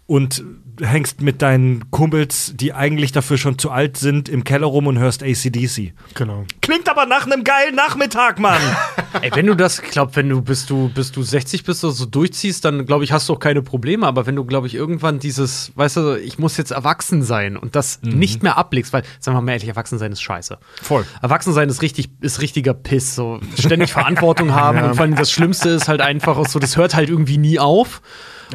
und 0.07 0.45
hängst 0.80 1.20
mit 1.20 1.43
deinen 1.43 1.91
Kumpels, 1.91 2.53
die 2.57 2.72
eigentlich 2.72 3.12
dafür 3.12 3.37
schon 3.37 3.59
zu 3.59 3.70
alt 3.70 3.97
sind, 3.97 4.28
im 4.28 4.45
Keller 4.45 4.66
rum 4.66 4.87
und 4.87 4.99
hörst 4.99 5.22
ACDC. 5.22 5.93
Genau. 6.14 6.45
Klingt 6.61 6.89
aber 6.89 7.07
nach 7.07 7.26
einem 7.26 7.45
geilen 7.45 7.74
Nachmittag, 7.74 8.39
Mann! 8.39 8.61
Ey, 9.20 9.30
wenn 9.35 9.47
du 9.47 9.55
das, 9.55 9.80
ich 9.80 9.91
glaube, 9.91 10.16
wenn 10.16 10.28
du 10.28 10.41
bis 10.41 10.66
du 10.66 10.89
bis 10.89 11.12
du 11.12 11.22
60 11.22 11.64
bist 11.64 11.85
oder 11.85 11.93
so 11.93 12.07
durchziehst, 12.07 12.64
dann 12.64 12.87
glaube 12.87 13.05
ich, 13.05 13.12
hast 13.12 13.28
du 13.28 13.35
auch 13.35 13.39
keine 13.39 13.62
Probleme. 13.62 14.07
Aber 14.07 14.26
wenn 14.26 14.37
du, 14.37 14.45
glaube 14.45 14.66
ich, 14.66 14.74
irgendwann 14.74 15.18
dieses, 15.18 15.72
weißt 15.76 15.97
du, 15.99 16.14
ich 16.18 16.39
muss 16.39 16.57
jetzt 16.57 16.70
erwachsen 16.70 17.22
sein 17.22 17.57
und 17.57 17.76
das 17.76 18.01
nicht 18.03 18.43
mehr 18.43 18.57
ablegst, 18.57 18.93
weil, 18.93 19.03
sagen 19.20 19.37
wir 19.37 19.43
mal 19.43 19.53
ehrlich, 19.53 19.68
erwachsen 19.68 19.99
sein 19.99 20.12
ist 20.12 20.22
scheiße. 20.22 20.59
Voll. 20.83 21.07
Erwachsen 21.20 21.53
sein 21.53 21.68
ist 21.68 21.83
richtig, 21.83 22.11
ist 22.20 22.41
richtiger 22.41 22.74
Piss. 22.74 23.14
So 23.14 23.41
ständig 23.59 23.93
Verantwortung 23.93 24.53
haben 24.53 24.78
und 24.83 24.95
vor 24.95 25.03
allem 25.03 25.16
das 25.16 25.30
Schlimmste 25.30 25.70
ist 25.70 25.89
halt 25.89 26.01
einfach 26.01 26.39
auch 26.39 26.49
so, 26.49 26.59
das 26.59 26.76
hört 26.76 26.95
halt 26.95 27.11
irgendwie 27.11 27.39
nie 27.39 27.59
auf. 27.59 28.01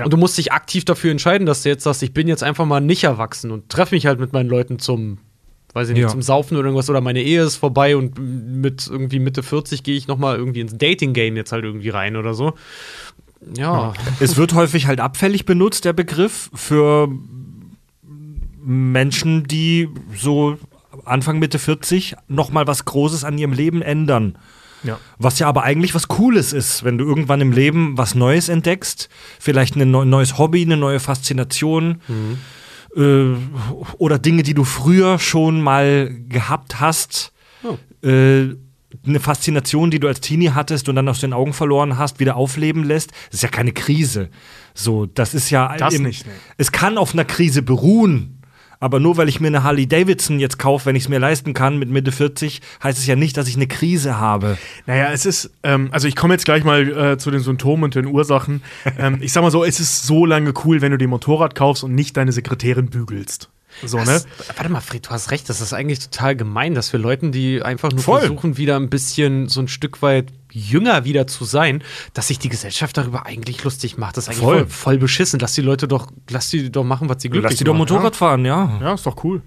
Und 0.06 0.12
du 0.14 0.18
musst 0.18 0.38
dich 0.38 0.52
aktiv 0.52 0.86
dafür 0.86 1.12
entscheiden, 1.12 1.46
dass 1.46 1.64
du 1.64 1.70
jetzt 1.70 1.84
sagst, 1.84 2.04
ich 2.04 2.14
bin 2.14 2.28
jetzt 2.28 2.44
einfach 2.44 2.66
mal 2.66 2.80
nicht 2.82 3.04
erwachsen 3.04 3.52
und 3.52 3.70
treffe 3.70 3.96
mich 3.96 4.06
halt 4.06 4.20
mit 4.20 4.34
meinen 4.34 4.50
Leuten 4.50 4.80
zum, 4.80 5.18
weiß 5.74 5.90
ich 5.90 5.94
nicht, 5.96 6.04
Ja. 6.04 6.08
zum 6.10 6.22
Saufen 6.22 6.56
oder 6.58 6.66
irgendwas 6.68 6.90
oder 6.90 7.02
meine 7.02 7.22
Ehe 7.22 7.44
ist 7.44 7.56
vorbei 7.56 7.96
und 7.98 8.18
mit 8.20 8.88
irgendwie 8.88 9.20
Mitte 9.20 9.44
40 9.44 9.84
gehe 9.84 9.96
ich 9.96 10.08
noch 10.08 10.18
mal 10.18 10.36
irgendwie 10.38 10.62
ins 10.62 10.78
Dating-Game 10.78 11.36
jetzt 11.36 11.52
halt 11.52 11.64
irgendwie 11.64 11.90
rein 11.90 12.16
oder 12.16 12.34
so. 12.34 12.54
Ja, 13.56 13.94
Es 14.20 14.36
wird 14.38 14.54
häufig 14.56 14.88
halt 14.88 15.00
abfällig 15.00 15.46
benutzt, 15.46 15.86
der 15.86 15.94
Begriff, 15.94 16.50
für 16.56 17.08
Menschen, 18.64 19.44
die 19.46 19.90
so 20.16 20.58
Anfang 21.06 21.40
Mitte 21.40 21.60
40 21.60 22.16
noch 22.28 22.50
mal 22.50 22.68
was 22.68 22.86
Großes 22.86 23.24
an 23.24 23.38
ihrem 23.38 23.54
Leben 23.54 23.82
ändern. 23.82 24.38
Ja. 24.88 25.00
Was 25.20 25.38
ja 25.40 25.48
aber 25.48 25.64
eigentlich 25.64 25.94
was 25.94 26.08
Cooles 26.08 26.52
ist, 26.54 26.84
wenn 26.84 26.98
du 26.98 27.06
irgendwann 27.06 27.42
im 27.42 27.52
Leben 27.52 27.98
was 27.98 28.16
Neues 28.16 28.50
entdeckst, 28.50 29.10
vielleicht 29.40 29.76
ein 29.76 29.92
neu- 29.92 30.06
neues 30.06 30.38
Hobby, 30.40 30.64
eine 30.64 30.78
neue 30.78 31.00
Faszination 31.00 32.02
äh, 32.96 33.26
oder 33.98 34.18
Dinge, 34.20 34.44
die 34.44 34.54
du 34.54 34.64
früher 34.64 35.20
schon 35.20 35.62
mal 35.62 36.10
gehabt 36.28 36.80
hast. 36.80 37.32
Äh, 38.04 38.56
eine 39.06 39.20
Faszination, 39.20 39.92
die 39.92 40.00
du 40.00 40.08
als 40.08 40.22
Teenie 40.22 40.50
hattest 40.52 40.90
und 40.90 40.96
dann 40.96 41.08
aus 41.08 41.20
den 41.20 41.34
Augen 41.34 41.54
verloren 41.54 41.98
hast, 41.98 42.20
wieder 42.20 42.36
aufleben 42.36 42.84
lässt, 42.84 43.12
das 43.28 43.36
ist 43.36 43.44
ja 43.44 43.50
keine 43.50 43.72
Krise. 43.72 44.30
So, 44.74 45.06
das 45.06 45.34
ist 45.34 45.50
ja 45.50 45.76
Das 45.78 45.98
nicht, 46.00 46.26
nee. 46.26 46.32
Es 46.58 46.72
kann 46.72 46.98
auf 46.98 47.14
einer 47.14 47.26
Krise 47.26 47.62
beruhen. 47.62 48.37
Aber 48.80 49.00
nur 49.00 49.18
weil 49.18 49.30
ich 49.30 49.40
mir 49.40 49.48
eine 49.48 49.64
Harley 49.64 49.88
Davidson 49.88 50.40
jetzt 50.40 50.60
kaufe, 50.60 50.86
wenn 50.86 50.96
ich 50.96 51.04
es 51.04 51.10
mir 51.10 51.20
leisten 51.20 51.54
kann 51.54 51.78
mit 51.78 51.90
Mitte 51.90 52.12
40, 52.12 52.62
heißt 52.84 53.00
es 53.00 53.08
ja 53.08 53.16
nicht, 53.16 53.38
dass 53.38 53.48
ich 53.48 53.56
eine 53.56 53.68
Krise 53.68 54.20
habe. 54.20 54.58
Naja, 54.86 55.12
es 55.12 55.26
ist, 55.26 55.52
ähm, 55.64 55.90
also 55.92 56.08
ich 56.08 56.16
komme 56.16 56.34
jetzt 56.34 56.46
gleich 56.46 56.64
mal 56.64 57.14
äh, 57.14 57.18
zu 57.18 57.32
den 57.32 57.42
Symptomen 57.42 57.86
und 57.86 57.96
den 57.96 58.06
Ursachen. 58.06 58.62
ähm, 58.98 59.18
ich 59.22 59.34
sag 59.34 59.42
mal 59.42 59.52
so, 59.52 59.64
es 59.64 59.80
ist 59.80 60.06
so 60.06 60.26
lange 60.26 60.54
cool, 60.66 60.82
wenn 60.82 60.92
du 60.92 60.98
dir 60.98 61.08
ein 61.08 61.12
Motorrad 61.12 61.56
kaufst 61.56 61.84
und 61.84 61.96
nicht 61.96 62.18
deine 62.18 62.32
Sekretärin 62.32 62.90
bügelst. 62.90 63.50
So, 63.86 63.98
ne? 63.98 64.06
Das, 64.06 64.28
warte 64.56 64.72
mal, 64.72 64.82
Fred, 64.82 65.06
du 65.06 65.12
hast 65.12 65.32
recht, 65.32 65.50
das 65.50 65.62
ist 65.62 65.74
eigentlich 65.74 66.00
total 66.00 66.36
gemein, 66.36 66.74
dass 66.74 66.92
wir 66.94 67.00
Leuten, 67.00 67.32
die 67.32 67.62
einfach 67.62 67.92
nur 67.92 68.02
Voll. 68.02 68.20
versuchen, 68.22 68.58
wieder 68.58 68.76
ein 68.76 68.90
bisschen 68.90 69.50
so 69.50 69.62
ein 69.62 69.68
Stück 69.68 70.02
weit 70.02 70.32
jünger 70.52 71.04
wieder 71.06 71.28
zu 71.28 71.46
sein, 71.46 71.84
dass 72.14 72.28
sich 72.28 72.40
die 72.40 72.50
Gesellschaft 72.50 72.98
darüber 72.98 73.26
eigentlich 73.26 73.64
lustig 73.64 73.98
macht. 73.98 74.18
Das 74.18 74.26
ist 74.26 74.30
eigentlich 74.30 74.44
Voll. 74.44 74.58
voll, 74.60 74.68
voll 74.70 74.98
beschissen. 74.98 75.40
Lass 75.40 75.54
die 75.54 75.62
Leute 75.62 75.88
doch, 75.88 76.08
lass 76.30 76.50
die 76.50 76.72
doch 76.72 76.84
machen, 76.84 77.10
was 77.10 77.22
sie 77.22 77.30
glücklich 77.30 77.52
Lass 77.52 77.58
die 77.58 77.64
doch 77.64 77.74
macht. 77.74 77.90
Motorrad 77.92 78.16
fahren, 78.16 78.46
ja. 78.46 78.80
Ja, 78.82 78.94
ist 78.94 79.06
doch 79.06 79.24
cool. 79.24 79.42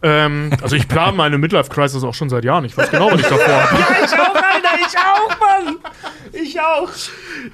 Ähm, 0.00 0.50
also 0.62 0.76
ich 0.76 0.86
plane 0.86 1.16
meine 1.16 1.38
Midlife-Crisis 1.38 2.04
auch 2.04 2.14
schon 2.14 2.28
seit 2.30 2.44
Jahren. 2.44 2.64
Ich 2.64 2.76
weiß 2.76 2.90
genau, 2.90 3.10
was 3.10 3.20
ich 3.20 3.26
davor 3.26 3.46
habe. 3.48 3.76
Ich 4.04 4.14
auch, 4.14 4.34
Alter, 4.34 4.78
ich 4.80 4.96
auch, 4.96 5.40
Mann! 5.40 5.76
Ich 6.32 6.60
auch! 6.60 6.88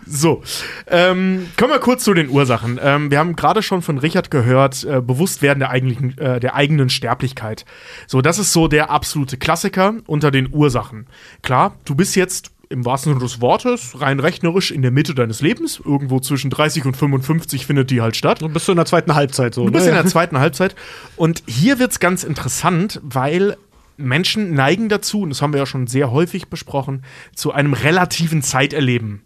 So, 0.07 0.43
ähm, 0.89 1.49
kommen 1.57 1.73
wir 1.73 1.79
kurz 1.79 2.05
zu 2.05 2.13
den 2.13 2.29
Ursachen. 2.29 2.79
Ähm, 2.83 3.11
wir 3.11 3.19
haben 3.19 3.35
gerade 3.35 3.63
schon 3.63 3.81
von 3.81 3.97
Richard 3.97 4.31
gehört, 4.31 4.85
äh, 4.85 5.01
Bewusstwerden 5.01 5.61
der, 5.61 5.71
eigentlichen, 5.71 6.19
äh, 6.19 6.39
der 6.39 6.55
eigenen 6.55 6.91
Sterblichkeit. 6.91 7.65
So, 8.07 8.21
das 8.21 8.39
ist 8.39 8.53
so 8.53 8.69
der 8.69 8.91
absolute 8.91 9.39
Klassiker 9.39 9.95
unter 10.07 10.31
den 10.31 10.53
Ursachen. 10.53 11.07
Klar, 11.43 11.77
du 11.87 11.95
bist 11.95 12.15
jetzt 12.15 12.51
im 12.69 12.85
wahrsten 12.85 13.13
Sinne 13.13 13.25
des 13.25 13.41
Wortes 13.41 14.01
rein 14.01 14.21
rechnerisch 14.21 14.71
in 14.71 14.83
der 14.83 14.91
Mitte 14.91 15.15
deines 15.15 15.41
Lebens. 15.41 15.81
Irgendwo 15.85 16.21
zwischen 16.21 16.51
30 16.51 16.85
und 16.87 16.97
55 16.97 17.67
findet 17.67 17.91
die 17.91 18.01
halt 18.01 18.17
statt. 18.17 18.43
Du 18.43 18.49
bist 18.49 18.69
in 18.69 18.77
der 18.77 18.87
zweiten 18.87 19.15
Halbzeit 19.15 19.55
so. 19.55 19.67
Du 19.67 19.73
bist 19.73 19.85
ne? 19.87 19.91
in 19.91 19.97
der 19.97 20.07
zweiten 20.11 20.39
Halbzeit. 20.39 20.75
Und 21.17 21.43
hier 21.47 21.79
wird's 21.79 22.01
ganz 22.01 22.25
interessant, 22.25 23.01
weil 23.03 23.57
Menschen 23.97 24.55
neigen 24.55 24.89
dazu, 24.89 25.23
und 25.23 25.31
das 25.31 25.43
haben 25.43 25.53
wir 25.53 25.61
ja 25.61 25.67
schon 25.67 25.87
sehr 25.87 26.11
häufig 26.11 26.49
besprochen, 26.49 27.03
zu 27.35 27.53
einem 27.53 27.73
relativen 27.73 28.43
Zeiterleben. 28.43 29.23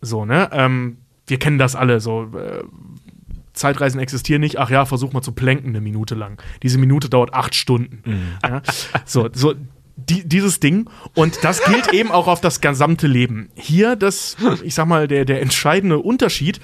So, 0.00 0.24
ne? 0.24 0.48
Ähm, 0.52 0.98
wir 1.26 1.38
kennen 1.38 1.58
das 1.58 1.74
alle. 1.74 2.00
So, 2.00 2.30
äh, 2.34 2.62
Zeitreisen 3.52 3.98
existieren 4.00 4.40
nicht. 4.40 4.58
Ach 4.58 4.70
ja, 4.70 4.84
versuch 4.84 5.12
mal 5.12 5.22
zu 5.22 5.32
planken 5.32 5.70
eine 5.70 5.80
Minute 5.80 6.14
lang. 6.14 6.40
Diese 6.62 6.78
Minute 6.78 7.08
dauert 7.08 7.34
acht 7.34 7.54
Stunden. 7.54 8.02
Ja? 8.42 8.62
So, 9.04 9.28
so 9.32 9.54
die, 9.96 10.26
dieses 10.28 10.60
Ding. 10.60 10.88
Und 11.14 11.38
das 11.42 11.62
gilt 11.64 11.92
eben 11.92 12.10
auch 12.12 12.28
auf 12.28 12.40
das 12.40 12.60
gesamte 12.60 13.06
Leben. 13.06 13.48
Hier 13.54 13.96
das, 13.96 14.36
ich 14.62 14.74
sag 14.74 14.86
mal, 14.86 15.08
der, 15.08 15.24
der 15.24 15.40
entscheidende 15.42 15.98
Unterschied 15.98 16.60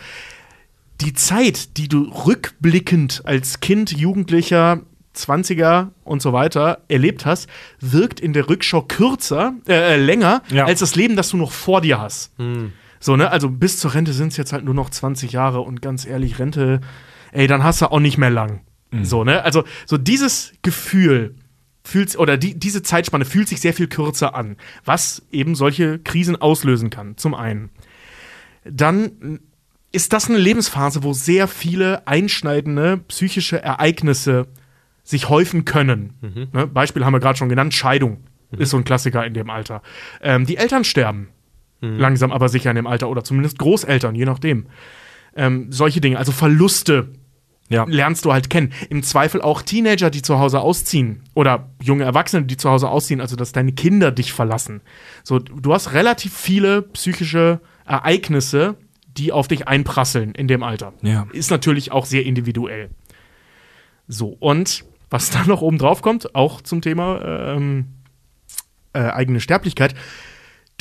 die 1.01 1.15
Zeit, 1.15 1.77
die 1.79 1.89
du 1.89 2.03
rückblickend 2.03 3.23
als 3.25 3.59
Kind, 3.61 3.91
Jugendlicher, 3.91 4.83
20er 5.17 5.89
und 6.05 6.23
so 6.23 6.33
weiter 6.33 6.83
erlebt 6.89 7.27
hast, 7.27 7.49
wirkt 7.81 8.21
in 8.21 8.33
der 8.33 8.49
Rückschau 8.49 8.83
kürzer, 8.83 9.55
äh, 9.69 9.97
länger 9.97 10.43
Ja. 10.51 10.65
als 10.67 10.81
das 10.81 10.95
Leben, 10.95 11.17
das 11.17 11.29
du 11.31 11.37
noch 11.39 11.51
vor 11.53 11.81
dir 11.81 12.01
hast. 12.01 12.31
So, 13.01 13.17
ne? 13.17 13.31
Also 13.31 13.49
bis 13.51 13.79
zur 13.79 13.95
Rente 13.95 14.13
sind 14.13 14.29
es 14.29 14.37
jetzt 14.37 14.53
halt 14.53 14.65
nur 14.65 14.75
noch 14.75 14.91
20 14.91 15.33
Jahre 15.33 15.61
und 15.63 15.83
ganz 15.83 16.07
ehrlich, 16.07 16.39
Rente, 16.39 16.81
ey, 17.33 17.47
dann 17.49 17.65
hast 17.65 17.83
du 17.83 17.87
auch 17.91 17.99
nicht 18.01 18.17
mehr 18.17 18.31
lang. 18.31 18.61
So, 19.03 19.25
ne? 19.25 19.43
Also, 19.43 19.65
so 19.87 19.97
dieses 19.99 20.53
Gefühl 20.63 21.35
fühlt 21.85 22.17
oder 22.17 22.37
die, 22.37 22.59
diese 22.59 22.83
Zeitspanne 22.83 23.25
fühlt 23.25 23.49
sich 23.49 23.61
sehr 23.61 23.75
viel 23.75 23.89
kürzer 23.89 24.35
an, 24.35 24.57
was 24.85 25.23
eben 25.31 25.55
solche 25.55 25.99
Krisen 25.99 26.37
auslösen 26.41 26.91
kann, 26.91 27.17
zum 27.17 27.35
einen. 27.35 27.71
Dann 28.65 29.41
ist 29.91 30.13
das 30.13 30.29
eine 30.29 30.39
Lebensphase, 30.39 31.03
wo 31.03 31.13
sehr 31.13 31.49
viele 31.49 32.07
einschneidende 32.07 32.99
psychische 33.09 33.61
Ereignisse 33.61 34.47
sich 35.03 35.29
häufen 35.29 35.65
können. 35.65 36.15
Ne? 36.53 36.67
Beispiel 36.67 37.05
haben 37.05 37.13
wir 37.13 37.21
gerade 37.21 37.39
schon 37.39 37.49
genannt, 37.49 37.75
Scheidung 37.75 38.25
ist 38.57 38.71
so 38.71 38.77
ein 38.77 38.85
Klassiker 38.85 39.25
in 39.27 39.35
dem 39.35 39.51
Alter. 39.51 39.83
Ähm, 40.21 40.47
die 40.47 40.59
Eltern 40.59 40.85
sterben 40.85 41.29
langsam 41.83 42.33
aber 42.33 42.49
sicher 42.49 42.71
in 42.71 42.77
dem 42.77 42.87
Alter 42.87 43.09
oder 43.09 43.25
zumindest 43.25 43.59
Großeltern, 43.59 44.15
je 44.15 44.25
nachdem. 44.25 44.67
Ähm, 45.35 45.73
solche 45.73 46.01
Dinge, 46.01 46.19
also 46.19 46.31
Verluste 46.33 47.09
Ja. 47.73 47.85
lernst 47.89 48.25
du 48.25 48.33
halt 48.33 48.51
kennen. 48.51 48.73
Im 48.91 49.03
Zweifel 49.03 49.41
auch 49.41 49.63
Teenager, 49.63 50.11
die 50.11 50.23
zu 50.23 50.39
Hause 50.39 50.61
ausziehen 50.61 51.23
oder 51.35 51.71
junge 51.81 52.05
Erwachsene, 52.05 52.45
die 52.45 52.57
zu 52.57 52.71
Hause 52.71 52.89
ausziehen, 52.89 53.21
also 53.21 53.37
dass 53.37 53.53
deine 53.53 53.73
Kinder 53.73 54.11
dich 54.11 54.33
verlassen. 54.33 54.81
So, 55.25 55.39
du 55.39 55.73
hast 55.73 55.93
relativ 55.93 56.37
viele 56.37 56.83
psychische 56.83 57.61
Ereignisse, 57.87 58.77
die 59.17 59.33
auf 59.33 59.49
dich 59.49 59.69
einprasseln 59.69 60.35
in 60.35 60.49
dem 60.49 60.63
Alter. 60.63 60.93
Ja. 61.03 61.27
Ist 61.33 61.51
natürlich 61.51 61.93
auch 61.93 62.07
sehr 62.07 62.25
individuell. 62.25 62.91
So, 64.09 64.37
und 64.41 64.85
was 65.11 65.31
da 65.31 65.45
noch 65.45 65.63
oben 65.63 65.79
drauf 65.79 66.03
kommt, 66.03 66.35
auch 66.35 66.61
zum 66.61 66.81
Thema 66.81 67.55
ähm, 67.55 67.87
äh, 68.93 69.01
eigene 69.01 69.41
Sterblichkeit, 69.41 69.95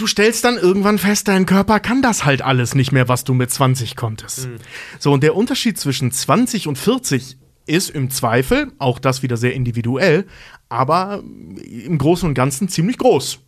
du 0.01 0.07
stellst 0.07 0.43
dann 0.43 0.57
irgendwann 0.57 0.97
fest, 0.97 1.27
dein 1.27 1.45
Körper 1.45 1.79
kann 1.79 2.01
das 2.01 2.25
halt 2.25 2.41
alles 2.41 2.75
nicht 2.75 2.91
mehr, 2.91 3.07
was 3.07 3.23
du 3.23 3.33
mit 3.33 3.51
20 3.51 3.95
konntest. 3.95 4.49
So, 4.99 5.11
und 5.11 5.21
der 5.23 5.35
Unterschied 5.35 5.77
zwischen 5.77 6.11
20 6.11 6.67
und 6.67 6.77
40 6.77 7.37
ist 7.67 7.89
im 7.91 8.09
Zweifel, 8.09 8.71
auch 8.79 8.99
das 8.99 9.21
wieder 9.21 9.37
sehr 9.37 9.53
individuell, 9.53 10.25
aber 10.69 11.23
im 11.63 11.97
Großen 11.97 12.27
und 12.27 12.33
Ganzen 12.33 12.67
ziemlich 12.67 12.97
groß. 12.97 13.39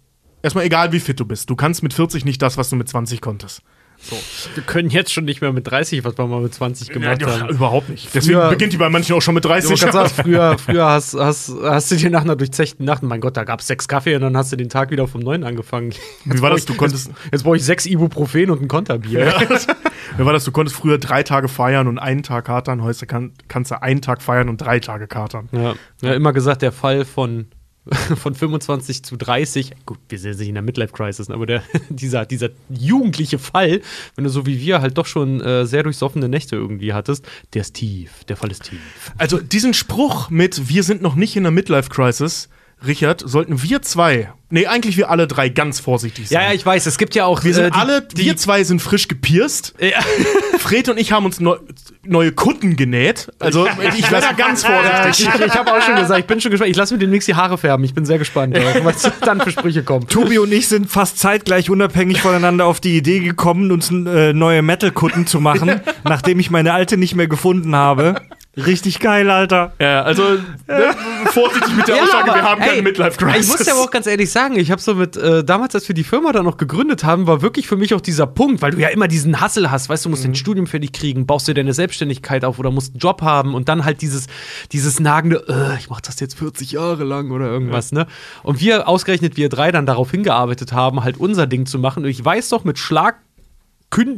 Erstmal 0.43 0.65
egal, 0.65 0.91
wie 0.91 0.99
fit 0.99 1.19
du 1.19 1.25
bist. 1.25 1.49
Du 1.49 1.55
kannst 1.55 1.81
mit 1.81 1.93
40 1.93 2.23
nicht 2.25 2.41
das, 2.41 2.57
was 2.57 2.69
du 2.69 2.75
mit 2.75 2.87
20 2.87 3.21
konntest. 3.21 3.61
So. 4.03 4.17
Wir 4.55 4.63
können 4.63 4.89
jetzt 4.89 5.13
schon 5.13 5.23
nicht 5.23 5.39
mehr 5.39 5.53
mit 5.53 5.65
30, 5.65 6.03
was 6.03 6.17
wir 6.17 6.27
mal 6.27 6.41
mit 6.41 6.53
20 6.53 6.89
gemacht 6.89 7.21
ja, 7.21 7.39
haben. 7.39 7.49
Überhaupt 7.49 7.87
nicht. 7.89 8.13
Deswegen 8.13 8.37
Früher- 8.39 8.49
beginnt 8.49 8.73
die 8.73 8.77
bei 8.77 8.89
manchen 8.89 9.15
auch 9.15 9.21
schon 9.21 9.33
mit 9.33 9.45
30. 9.45 9.69
Du 9.79 9.91
sagen, 9.91 10.09
früher, 10.09 10.57
früher 10.65 10.85
hast, 10.85 11.13
hast, 11.13 11.53
hast 11.63 11.89
du 11.91 11.95
dir 11.95 12.09
nach 12.09 12.23
einer 12.23 12.35
durchzechten 12.35 12.85
Nacht, 12.85 13.01
mein 13.03 13.21
Gott, 13.21 13.37
da 13.37 13.45
gab 13.45 13.61
es 13.61 13.67
sechs 13.67 13.87
Kaffee 13.87 14.15
und 14.15 14.21
dann 14.21 14.35
hast 14.35 14.51
du 14.51 14.57
den 14.57 14.67
Tag 14.69 14.91
wieder 14.91 15.07
vom 15.07 15.21
Neuen 15.21 15.43
angefangen. 15.45 15.93
Wie 16.25 16.41
war 16.41 16.49
das? 16.49 16.65
Du 16.65 16.73
konntest- 16.75 17.07
Jetzt, 17.07 17.17
jetzt 17.31 17.43
brauche 17.43 17.55
ich 17.55 17.63
sechs 17.63 17.85
Ibuprofen 17.85 18.49
und 18.51 18.61
ein 18.61 18.67
Konterbier. 18.67 19.33
Wie 20.17 20.25
war 20.25 20.33
das? 20.33 20.43
Du 20.43 20.51
konntest 20.51 20.77
früher 20.77 20.97
drei 20.97 21.23
Tage 21.23 21.47
feiern 21.47 21.87
und 21.87 21.97
einen 21.97 22.23
Tag 22.23 22.45
katern. 22.45 22.83
Heute 22.83 23.05
kann, 23.07 23.31
kannst 23.47 23.71
du 23.71 23.81
einen 23.81 24.01
Tag 24.01 24.21
feiern 24.21 24.49
und 24.49 24.57
drei 24.57 24.79
Tage 24.79 25.07
katern. 25.07 25.49
Ja, 25.51 25.75
ja 26.01 26.13
immer 26.13 26.33
gesagt, 26.33 26.61
der 26.61 26.71
Fall 26.71 27.05
von, 27.05 27.47
von 28.15 28.34
25 28.34 29.03
zu 29.03 29.17
30, 29.17 29.73
gut, 29.86 29.99
wir 30.07 30.17
sind 30.17 30.39
nicht 30.39 30.47
in 30.47 30.53
der 30.53 30.63
Midlife-Crisis, 30.63 31.29
aber 31.29 31.45
der, 31.45 31.63
dieser, 31.89 32.25
dieser 32.25 32.49
jugendliche 32.69 33.39
Fall, 33.39 33.81
wenn 34.15 34.23
du 34.23 34.29
so 34.29 34.45
wie 34.45 34.59
wir 34.59 34.81
halt 34.81 34.97
doch 34.97 35.05
schon 35.05 35.41
äh, 35.41 35.65
sehr 35.65 35.84
durchsoffene 35.84 36.29
Nächte 36.29 36.55
irgendwie 36.55 36.93
hattest, 36.93 37.25
der 37.53 37.61
ist 37.61 37.73
tief, 37.73 38.23
der 38.25 38.38
Fall 38.38 38.51
ist 38.51 38.63
tief. 38.63 38.79
Also 39.17 39.39
diesen 39.39 39.73
Spruch 39.73 40.29
mit 40.29 40.69
Wir 40.69 40.84
sind 40.84 41.01
noch 41.01 41.15
nicht 41.15 41.36
in 41.36 41.43
der 41.43 41.51
Midlife-Crisis, 41.51 42.49
Richard, 42.86 43.23
sollten 43.25 43.61
wir 43.63 43.81
zwei, 43.81 44.31
nee, 44.49 44.67
eigentlich 44.67 44.97
wir 44.97 45.09
alle 45.09 45.27
drei 45.27 45.49
ganz 45.49 45.79
vorsichtig 45.79 46.29
sein. 46.29 46.41
Ja, 46.41 46.47
ja, 46.49 46.53
ich 46.53 46.65
weiß, 46.65 46.86
es 46.86 46.97
gibt 46.97 47.15
ja 47.15 47.25
auch. 47.25 47.43
wir 47.43 47.53
sind 47.53 47.65
äh, 47.65 47.71
die- 47.71 47.77
alle, 47.77 48.01
die, 48.01 48.25
wir 48.25 48.38
zwei 48.38 48.63
sind 48.63 48.81
frisch 48.81 49.07
gepierst. 49.07 49.73
Ja. 49.79 49.99
Fred 50.59 50.89
und 50.89 50.97
ich 50.99 51.11
haben 51.11 51.25
uns 51.25 51.39
neu, 51.39 51.57
neue 52.05 52.31
Kutten 52.31 52.75
genäht. 52.75 53.29
Also 53.39 53.67
ich 53.97 54.09
wäre 54.11 54.21
da 54.21 54.31
ganz 54.34 54.63
Ja, 54.63 55.07
ich 55.09 55.15
vorsichtig. 55.17 55.45
ich 55.47 55.53
habe 55.55 55.73
auch 55.73 55.81
schon 55.81 55.95
gesagt, 55.95 56.19
ich 56.19 56.25
bin 56.25 56.39
schon 56.41 56.51
gespannt. 56.51 56.71
Ich 56.71 56.77
lasse 56.77 56.93
mir 56.93 56.99
demnächst 56.99 57.27
die 57.27 57.36
Haare 57.36 57.57
färben. 57.57 57.84
Ich 57.86 57.93
bin 57.93 58.05
sehr 58.05 58.17
gespannt, 58.19 58.55
was 58.84 59.09
dann 59.21 59.41
für 59.41 59.51
Sprüche 59.51 59.84
kommen. 59.84 60.07
Tobi 60.07 60.38
und 60.39 60.51
ich 60.51 60.67
sind 60.67 60.89
fast 60.89 61.19
zeitgleich 61.19 61.69
unabhängig 61.69 62.21
voneinander 62.21 62.65
auf 62.65 62.79
die 62.79 62.97
Idee 62.97 63.19
gekommen, 63.19 63.71
uns 63.71 63.91
äh, 63.91 64.34
neue 64.34 64.61
Metal-Kutten 64.61 65.25
zu 65.27 65.39
machen, 65.39 65.81
nachdem 66.03 66.39
ich 66.39 66.51
meine 66.51 66.73
alte 66.73 66.97
nicht 66.97 67.15
mehr 67.15 67.27
gefunden 67.27 67.75
habe. 67.75 68.15
Richtig 68.55 68.99
geil, 68.99 69.31
Alter. 69.31 69.73
Ja, 69.79 70.03
also 70.03 70.23
ne, 70.67 70.95
vorsichtig 71.25 71.75
mit 71.75 71.87
der 71.87 72.03
Aussage, 72.03 72.35
wir 72.35 72.43
haben 72.43 72.61
keine 72.61 72.73
ey, 72.73 72.81
Midlife-Crisis. 72.83 73.45
Ich 73.45 73.51
muss 73.51 73.65
ja 73.65 73.73
aber 73.73 73.81
auch 73.81 73.89
ganz 73.89 74.05
ehrlich 74.05 74.29
sagen, 74.29 74.59
ich 74.59 74.69
habe 74.69 74.79
so 74.79 74.93
mit, 74.93 75.17
äh, 75.17 75.43
damals, 75.43 75.73
als 75.73 75.87
wir 75.87 75.95
die 75.95 76.03
Firma 76.03 76.31
dann 76.31 76.45
noch 76.45 76.57
gegründet 76.57 77.03
haben, 77.03 77.25
war 77.25 77.41
wirklich 77.41 77.67
für 77.67 77.77
mich 77.77 77.95
auch 77.95 78.01
dieser 78.01 78.27
Punkt, 78.27 78.61
weil 78.61 78.69
du 78.69 78.77
ja 78.77 78.89
immer 78.89 79.07
diesen 79.07 79.41
Hassel 79.41 79.71
hast, 79.71 79.89
weißt 79.89 80.05
du, 80.05 80.09
musst 80.09 80.23
dein 80.23 80.35
Studium 80.35 80.67
fertig 80.67 80.93
kriegen, 80.93 81.25
baust 81.25 81.47
dir 81.47 81.55
deine 81.55 81.73
Selbstständigkeit 81.73 82.45
auf 82.45 82.59
oder 82.59 82.69
musst 82.69 82.93
einen 82.93 82.99
Job 82.99 83.23
haben 83.23 83.55
und 83.55 83.69
dann 83.69 83.85
halt 83.85 84.03
dieses, 84.03 84.27
dieses 84.71 84.99
nagende, 84.99 85.43
äh, 85.47 85.79
ich 85.79 85.89
mach 85.89 86.01
das 86.01 86.19
jetzt 86.19 86.37
40 86.37 86.73
Jahre 86.73 87.05
lang 87.05 87.31
oder 87.31 87.47
irgendwas, 87.47 87.91
ne? 87.91 88.05
Und 88.43 88.59
wir, 88.59 88.87
ausgerechnet 88.87 89.35
wir 89.35 89.49
drei, 89.49 89.71
dann 89.71 89.87
darauf 89.87 90.11
hingearbeitet 90.11 90.73
haben, 90.73 91.03
halt 91.03 91.17
unser 91.17 91.47
Ding 91.47 91.65
zu 91.65 91.79
machen. 91.79 92.03
Und 92.03 92.09
ich 92.09 92.23
weiß 92.23 92.49
doch, 92.49 92.63
mit 92.63 92.77
Schlag 92.77 93.15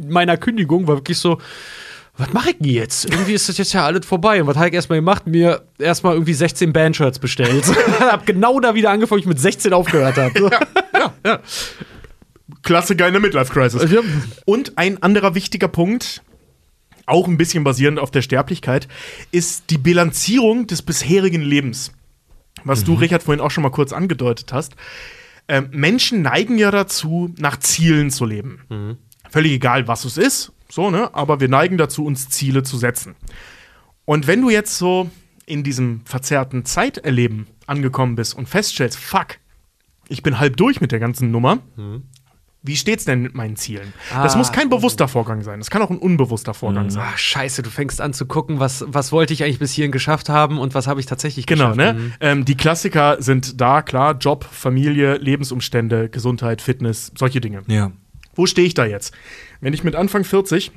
meiner 0.08 0.36
Kündigung 0.36 0.86
war 0.88 0.96
wirklich 0.96 1.18
so, 1.18 1.38
was 2.18 2.32
mache 2.32 2.50
ich 2.50 2.58
denn 2.58 2.70
jetzt? 2.70 3.10
Irgendwie 3.10 3.34
ist 3.34 3.48
das 3.48 3.58
jetzt 3.58 3.72
ja 3.74 3.84
alles 3.84 4.06
vorbei. 4.06 4.40
Und 4.40 4.46
was 4.46 4.56
habe 4.56 4.68
ich 4.68 4.74
erstmal 4.74 4.98
gemacht? 4.98 5.26
Mir 5.26 5.66
erstmal 5.78 6.14
irgendwie 6.14 6.32
16 6.32 6.72
Bandshirts 6.72 7.18
bestellt. 7.18 7.64
hab 8.00 8.24
genau 8.24 8.58
da 8.60 8.74
wieder 8.74 8.90
angefangen, 8.90 9.18
wo 9.18 9.20
ich 9.20 9.26
mit 9.26 9.38
16 9.38 9.72
aufgehört 9.72 10.16
habe. 10.16 10.50
Klassiker 12.62 13.06
in 13.06 13.12
der 13.12 13.20
Midlife-Crisis. 13.20 13.94
Und 14.46 14.78
ein 14.78 15.02
anderer 15.02 15.34
wichtiger 15.34 15.68
Punkt, 15.68 16.22
auch 17.04 17.28
ein 17.28 17.36
bisschen 17.36 17.64
basierend 17.64 17.98
auf 17.98 18.10
der 18.10 18.22
Sterblichkeit, 18.22 18.88
ist 19.30 19.70
die 19.70 19.78
Bilanzierung 19.78 20.66
des 20.66 20.82
bisherigen 20.82 21.42
Lebens. 21.42 21.92
Was 22.64 22.82
du, 22.82 22.94
Richard, 22.94 23.22
vorhin 23.22 23.40
auch 23.40 23.50
schon 23.50 23.62
mal 23.62 23.70
kurz 23.70 23.92
angedeutet 23.92 24.52
hast. 24.52 24.74
Ähm, 25.48 25.68
Menschen 25.70 26.22
neigen 26.22 26.58
ja 26.58 26.70
dazu, 26.70 27.32
nach 27.38 27.58
Zielen 27.58 28.10
zu 28.10 28.24
leben. 28.24 28.60
Völlig 29.30 29.52
egal, 29.52 29.86
was 29.86 30.04
es 30.04 30.16
ist, 30.16 30.52
so, 30.70 30.90
ne? 30.90 31.14
Aber 31.14 31.40
wir 31.40 31.48
neigen 31.48 31.78
dazu, 31.78 32.04
uns 32.04 32.28
Ziele 32.28 32.62
zu 32.62 32.76
setzen. 32.78 33.14
Und 34.04 34.26
wenn 34.26 34.40
du 34.40 34.50
jetzt 34.50 34.78
so 34.78 35.10
in 35.46 35.62
diesem 35.62 36.02
verzerrten 36.04 36.64
Zeiterleben 36.64 37.46
angekommen 37.66 38.14
bist 38.16 38.34
und 38.34 38.48
feststellst, 38.48 38.98
fuck, 38.98 39.38
ich 40.08 40.22
bin 40.22 40.38
halb 40.38 40.56
durch 40.56 40.80
mit 40.80 40.92
der 40.92 40.98
ganzen 41.00 41.30
Nummer, 41.30 41.58
wie 42.62 42.76
steht's 42.76 43.04
denn 43.04 43.22
mit 43.22 43.34
meinen 43.36 43.54
Zielen? 43.54 43.92
das 44.12 44.34
Ah. 44.34 44.38
muss 44.38 44.50
kein 44.50 44.68
bewusster 44.68 45.06
Vorgang 45.06 45.42
sein. 45.42 45.60
Das 45.60 45.70
kann 45.70 45.82
auch 45.82 45.90
ein 45.90 45.98
unbewusster 45.98 46.52
Vorgang 46.52 46.90
sein. 46.90 47.04
Ach, 47.06 47.16
scheiße, 47.18 47.62
du 47.62 47.70
fängst 47.70 48.00
an 48.00 48.12
zu 48.12 48.26
gucken, 48.26 48.58
was, 48.58 48.84
was 48.88 49.12
wollte 49.12 49.32
ich 49.32 49.44
eigentlich 49.44 49.60
bis 49.60 49.72
hierhin 49.72 49.92
geschafft 49.92 50.28
haben 50.28 50.58
und 50.58 50.74
was 50.74 50.88
habe 50.88 50.98
ich 50.98 51.06
tatsächlich 51.06 51.46
Genau, 51.46 51.72
geschafft. 51.72 51.96
ne? 51.98 52.12
Ähm, 52.20 52.44
die 52.44 52.56
Klassiker 52.56 53.22
sind 53.22 53.60
da, 53.60 53.82
klar, 53.82 54.16
Job, 54.18 54.44
Familie, 54.50 55.16
Lebensumstände, 55.18 56.08
Gesundheit, 56.08 56.60
Fitness, 56.60 57.12
solche 57.16 57.40
Dinge. 57.40 57.62
Ja. 57.68 57.92
Wo 58.34 58.46
stehe 58.46 58.66
ich 58.66 58.74
da 58.74 58.84
jetzt? 58.84 59.14
Wenn 59.60 59.72
ich 59.72 59.84
mit 59.84 59.94
Anfang 59.94 60.24
40 60.24 60.70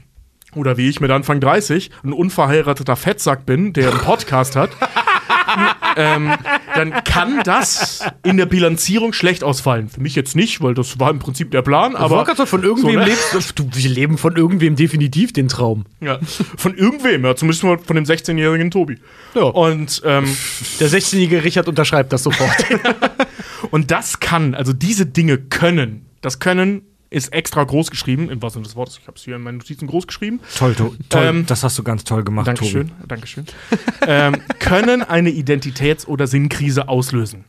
oder 0.56 0.78
wie 0.78 0.90
ich 0.90 1.00
mit 1.00 1.12
Anfang 1.12 1.40
30 1.40 1.92
ein 2.04 2.14
unverheirateter 2.14 2.96
Fettsack 2.96 3.46
bin, 3.46 3.74
der 3.74 3.92
einen 3.92 4.00
Podcast 4.00 4.56
hat, 4.56 4.72
ähm, 5.96 6.32
dann 6.76 7.04
kann 7.04 7.42
das 7.44 8.04
in 8.24 8.38
der 8.38 8.46
Bilanzierung 8.46 9.14
schlecht 9.14 9.44
ausfallen. 9.44 9.90
Für 9.90 10.02
mich 10.02 10.16
jetzt 10.16 10.36
nicht, 10.36 10.62
weil 10.62 10.74
das 10.74 11.00
war 11.00 11.10
im 11.10 11.20
Prinzip 11.20 11.52
der 11.52 11.62
Plan, 11.62 11.96
Aber 11.96 12.28
aber 12.28 12.48
von 12.48 12.64
irgendwem 12.64 12.94
so, 12.94 13.00
ne? 13.00 13.06
lebst 13.06 13.60
du, 13.60 13.68
wir 13.72 13.90
leben 13.90 14.18
von 14.18 14.36
irgendwem 14.36 14.76
definitiv 14.76 15.34
den 15.34 15.48
Traum. 15.48 15.86
ja, 16.02 16.20
von 16.58 16.76
irgendwem, 16.76 17.26
ja, 17.26 17.36
zumindest 17.36 17.62
von 17.62 17.96
dem 17.96 18.06
16-jährigen 18.06 18.72
Tobi. 18.72 18.98
Ja. 19.36 19.44
Und 19.44 20.02
ähm, 20.06 20.26
Der 20.80 20.90
16-jährige 20.90 21.44
Richard 21.44 21.68
unterschreibt 21.68 22.14
das 22.14 22.24
sofort. 22.24 22.66
Und 23.72 23.92
das 23.92 24.20
kann, 24.20 24.56
also 24.56 24.74
diese 24.74 25.06
Dinge 25.06 25.38
können, 25.38 26.06
das 26.22 26.40
Können 26.40 26.82
ist 27.10 27.34
extra 27.34 27.64
groß 27.64 27.90
geschrieben, 27.92 28.30
im 28.30 28.40
Sinne 28.50 28.64
des 28.64 28.76
Wortes. 28.76 29.00
Ich 29.02 29.08
habe 29.08 29.18
es 29.18 29.24
hier 29.24 29.36
in 29.36 29.42
meinen 29.42 29.58
Notizen 29.58 29.88
groß 29.88 30.08
geschrieben. 30.08 30.40
Toll, 30.56 30.76
to 30.76 30.96
toll. 31.10 31.24
Ähm, 31.24 31.46
das 31.46 31.64
hast 31.64 31.78
du 31.78 31.84
ganz 31.84 32.04
toll 32.04 32.24
gemacht, 32.24 32.48
Dankeschön, 32.48 32.92
Dankeschön. 33.08 33.46
ähm, 34.08 34.36
können 34.60 35.02
eine 35.02 35.30
Identitäts- 35.30 36.06
oder 36.06 36.28
Sinnkrise 36.28 36.88
auslösen. 36.88 37.46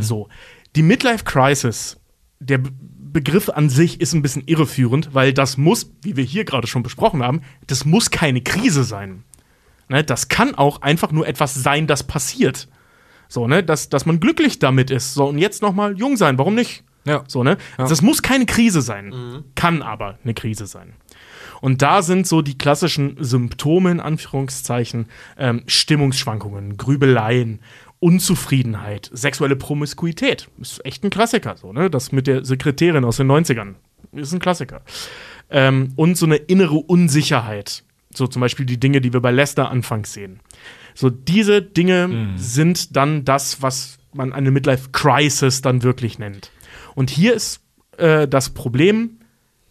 So, 0.00 0.28
die 0.76 0.82
Midlife 0.82 1.24
Crisis, 1.24 1.96
der 2.38 2.58
Be 2.58 2.70
Begriff 3.14 3.48
an 3.48 3.70
sich 3.70 4.00
ist 4.00 4.12
ein 4.12 4.22
bisschen 4.22 4.42
irreführend, 4.46 5.14
weil 5.14 5.32
das 5.32 5.56
muss, 5.56 5.88
wie 6.02 6.16
wir 6.16 6.24
hier 6.24 6.44
gerade 6.44 6.66
schon 6.66 6.82
besprochen 6.82 7.22
haben, 7.22 7.42
das 7.68 7.84
muss 7.84 8.10
keine 8.10 8.40
Krise 8.42 8.82
sein. 8.82 9.22
Ne, 9.88 10.02
das 10.02 10.26
kann 10.26 10.56
auch 10.56 10.82
einfach 10.82 11.12
nur 11.12 11.24
etwas 11.24 11.54
sein, 11.54 11.86
das 11.86 12.02
passiert. 12.02 12.66
So, 13.28 13.46
ne, 13.46 13.62
dass, 13.62 13.88
dass 13.88 14.04
man 14.04 14.18
glücklich 14.18 14.58
damit 14.58 14.90
ist. 14.90 15.14
So, 15.14 15.28
und 15.28 15.38
jetzt 15.38 15.62
noch 15.62 15.72
mal 15.72 15.96
jung 15.96 16.16
sein, 16.16 16.38
warum 16.38 16.56
nicht? 16.56 16.82
Ja. 17.06 17.24
So, 17.26 17.42
ne? 17.42 17.58
Das 17.76 18.02
muss 18.02 18.22
keine 18.22 18.46
Krise 18.46 18.80
sein, 18.82 19.44
kann 19.54 19.82
aber 19.82 20.18
eine 20.24 20.34
Krise 20.34 20.66
sein. 20.66 20.94
Und 21.60 21.82
da 21.82 22.02
sind 22.02 22.26
so 22.26 22.42
die 22.42 22.58
klassischen 22.58 23.16
Symptome, 23.20 23.90
in 23.90 24.00
Anführungszeichen, 24.00 25.06
ähm, 25.38 25.62
Stimmungsschwankungen, 25.66 26.76
Grübeleien, 26.76 27.60
Unzufriedenheit, 28.00 29.08
sexuelle 29.14 29.56
Promiskuität. 29.56 30.50
Ist 30.60 30.84
echt 30.84 31.04
ein 31.04 31.10
Klassiker, 31.10 31.56
so, 31.56 31.72
ne? 31.72 31.88
Das 31.88 32.12
mit 32.12 32.26
der 32.26 32.44
Sekretärin 32.44 33.04
aus 33.04 33.16
den 33.16 33.30
90ern. 33.30 33.76
Ist 34.12 34.32
ein 34.32 34.40
Klassiker. 34.40 34.82
Ähm, 35.48 35.92
und 35.96 36.18
so 36.18 36.26
eine 36.26 36.36
innere 36.36 36.74
Unsicherheit. 36.74 37.84
So 38.12 38.26
zum 38.26 38.40
Beispiel 38.40 38.66
die 38.66 38.78
Dinge, 38.78 39.00
die 39.00 39.12
wir 39.12 39.20
bei 39.20 39.30
Lester 39.30 39.70
anfangs 39.70 40.12
sehen. 40.12 40.40
So, 40.94 41.10
diese 41.10 41.62
Dinge 41.62 42.06
sind 42.36 42.94
dann 42.94 43.24
das, 43.24 43.62
was 43.62 43.98
man 44.12 44.32
eine 44.32 44.50
Midlife 44.50 44.90
Crisis 44.92 45.62
dann 45.62 45.82
wirklich 45.82 46.18
nennt. 46.18 46.50
Und 46.94 47.10
hier 47.10 47.34
ist 47.34 47.60
äh, 47.96 48.28
das 48.28 48.50
Problem, 48.50 49.18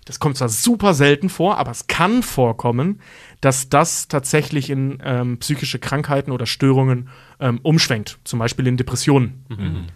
das 0.05 0.19
kommt 0.19 0.37
zwar 0.37 0.49
super 0.49 0.93
selten 0.93 1.29
vor, 1.29 1.57
aber 1.57 1.71
es 1.71 1.87
kann 1.87 2.23
vorkommen, 2.23 2.99
dass 3.41 3.69
das 3.69 4.07
tatsächlich 4.07 4.69
in 4.69 5.01
ähm, 5.03 5.37
psychische 5.39 5.79
Krankheiten 5.79 6.31
oder 6.31 6.45
Störungen 6.45 7.09
ähm, 7.39 7.59
umschwenkt, 7.63 8.19
zum 8.23 8.39
Beispiel 8.39 8.67
in 8.67 8.77
Depressionen. 8.77 9.45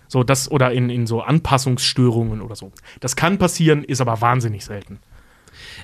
So 0.08 0.24
das 0.24 0.50
oder 0.50 0.72
in, 0.72 0.90
in 0.90 1.08
so 1.08 1.22
Anpassungsstörungen 1.22 2.42
oder 2.42 2.56
so. 2.56 2.72
Das 3.00 3.16
kann 3.16 3.38
passieren, 3.38 3.84
ist 3.84 4.02
aber 4.02 4.22
wahnsinnig 4.22 4.64
selten. 4.64 5.00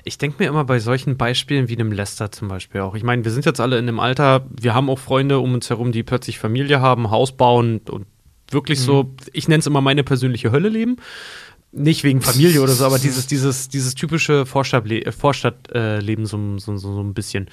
Ich 0.04 0.18
denke 0.18 0.42
mir 0.42 0.48
immer 0.48 0.64
bei 0.64 0.78
solchen 0.78 1.16
Beispielen 1.16 1.68
wie 1.68 1.76
dem 1.76 1.92
Lester 1.92 2.30
zum 2.30 2.48
Beispiel 2.48 2.80
auch. 2.80 2.94
Ich 2.94 3.02
meine, 3.02 3.24
wir 3.24 3.30
sind 3.30 3.44
jetzt 3.44 3.60
alle 3.60 3.78
in 3.78 3.86
dem 3.86 4.00
Alter, 4.00 4.46
wir 4.50 4.74
haben 4.74 4.88
auch 4.88 4.98
Freunde 4.98 5.38
um 5.38 5.54
uns 5.54 5.68
herum, 5.68 5.92
die 5.92 6.02
plötzlich 6.02 6.38
Familie 6.38 6.80
haben, 6.80 7.10
Haus 7.10 7.32
bauen 7.32 7.80
und 7.90 8.06
wirklich 8.54 8.80
so, 8.80 9.14
ich 9.32 9.48
nenne 9.48 9.60
es 9.60 9.66
immer 9.66 9.82
meine 9.82 10.02
persönliche 10.02 10.50
Hölle 10.50 10.70
leben. 10.70 10.96
Nicht 11.72 12.04
wegen 12.04 12.22
Familie 12.22 12.62
oder 12.62 12.72
so, 12.72 12.86
aber 12.86 12.98
dieses, 13.00 13.26
dieses, 13.26 13.68
dieses 13.68 13.94
typische 13.94 14.46
Vorstadtle 14.46 15.04
äh, 15.04 15.12
Vorstadtleben 15.12 16.24
so, 16.24 16.58
so, 16.58 16.76
so, 16.76 16.94
so 16.94 17.00
ein 17.02 17.12
bisschen. 17.12 17.50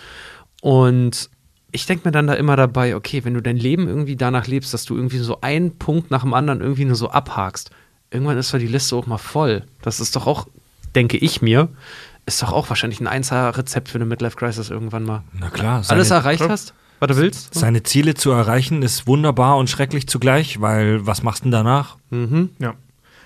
Und 0.62 1.30
ich 1.72 1.86
denke 1.86 2.08
mir 2.08 2.12
dann 2.12 2.28
da 2.28 2.34
immer 2.34 2.56
dabei, 2.56 2.96
okay, 2.96 3.24
wenn 3.26 3.34
du 3.34 3.42
dein 3.42 3.58
Leben 3.58 3.88
irgendwie 3.88 4.16
danach 4.16 4.48
lebst, 4.48 4.74
dass 4.74 4.86
du 4.86 4.96
irgendwie 4.96 5.18
so 5.18 5.42
einen 5.42 5.78
Punkt 5.78 6.12
nach 6.12 6.22
dem 6.22 6.34
anderen 6.34 6.62
irgendwie 6.62 6.86
nur 6.86 6.96
so 6.96 7.10
abhakst, 7.10 7.72
irgendwann 8.12 8.38
ist 8.38 8.54
doch 8.54 8.60
die 8.60 8.68
Liste 8.68 8.96
auch 8.96 9.08
mal 9.08 9.18
voll. 9.18 9.64
Das 9.82 10.00
ist 10.00 10.16
doch 10.16 10.28
auch, 10.28 10.48
denke 10.96 11.18
ich 11.18 11.42
mir, 11.42 11.70
ist 12.26 12.42
doch 12.42 12.52
auch 12.52 12.70
wahrscheinlich 12.70 13.00
ein 13.00 13.08
Einser-Rezept 13.08 13.90
für 13.90 13.96
eine 13.96 14.06
Midlife-Crisis 14.06 14.70
irgendwann 14.70 15.04
mal. 15.04 15.24
Na 15.34 15.50
klar. 15.50 15.84
Alles 15.88 16.12
erreicht 16.12 16.48
hast? 16.48 16.74
Was 17.02 17.18
du 17.18 17.24
willst. 17.24 17.56
Seine 17.56 17.84
Ziele 17.84 18.14
zu 18.14 18.32
erreichen 18.32 18.84
ist 18.84 19.08
wunderbar 19.08 19.58
und 19.58 19.70
schrecklich 19.70 20.08
zugleich, 20.08 20.62
weil 20.62 21.06
was 21.06 21.24
machst 21.24 21.42
du 21.42 21.46
denn 21.46 21.52
danach? 21.52 21.98
Ja. 22.60 22.76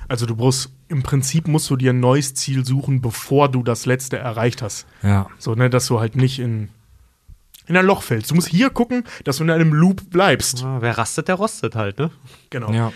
Also 0.08 0.26
du 0.26 0.36
brauchst, 0.36 0.72
im 0.88 1.04
Prinzip 1.04 1.48
musst 1.48 1.70
du 1.70 1.76
dir 1.76 1.92
ein 1.92 2.00
neues 2.00 2.36
Ziel 2.36 2.66
suchen, 2.66 3.02
bevor 3.02 3.50
du 3.50 3.64
das 3.64 3.86
letzte 3.86 4.18
erreicht 4.18 4.62
hast. 4.62 4.86
Ja. 5.04 5.28
So, 5.40 5.56
ne, 5.56 5.70
dass 5.70 5.88
du 5.88 6.00
halt 6.00 6.16
nicht 6.16 6.40
in, 6.40 6.70
in 7.68 7.76
ein 7.76 7.86
Loch 7.86 8.02
fällst. 8.04 8.32
Du 8.32 8.36
musst 8.36 8.48
hier 8.48 8.70
gucken, 8.70 9.04
dass 9.24 9.38
du 9.38 9.44
in 9.44 9.50
einem 9.50 9.74
Loop 9.74 10.10
bleibst. 10.10 10.62
Ja, 10.62 10.82
wer 10.82 10.98
rastet, 10.98 11.28
der 11.28 11.36
rostet 11.36 11.76
halt, 11.76 12.00
ne? 12.00 12.12
Genau. 12.52 12.72
Ja. 12.72 12.94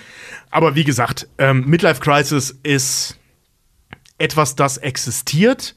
Aber 0.50 0.76
wie 0.76 0.84
gesagt, 0.84 1.28
ähm, 1.40 1.66
Midlife 1.68 2.00
Crisis 2.00 2.58
ist 2.64 3.18
etwas, 4.18 4.56
das 4.56 4.78
existiert, 4.78 5.76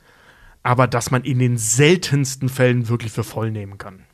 aber 0.62 0.86
das 0.86 1.10
man 1.10 1.24
in 1.24 1.38
den 1.38 1.56
seltensten 1.58 2.48
Fällen 2.48 2.88
wirklich 2.88 3.10
für 3.10 3.24
voll 3.24 3.50
nehmen 3.50 3.78
kann. 3.78 4.04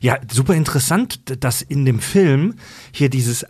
Ja, 0.00 0.18
super 0.30 0.54
interessant, 0.54 1.20
dass 1.42 1.62
in 1.62 1.84
dem 1.84 2.00
Film 2.00 2.56
hier 2.92 3.08
dieses 3.08 3.46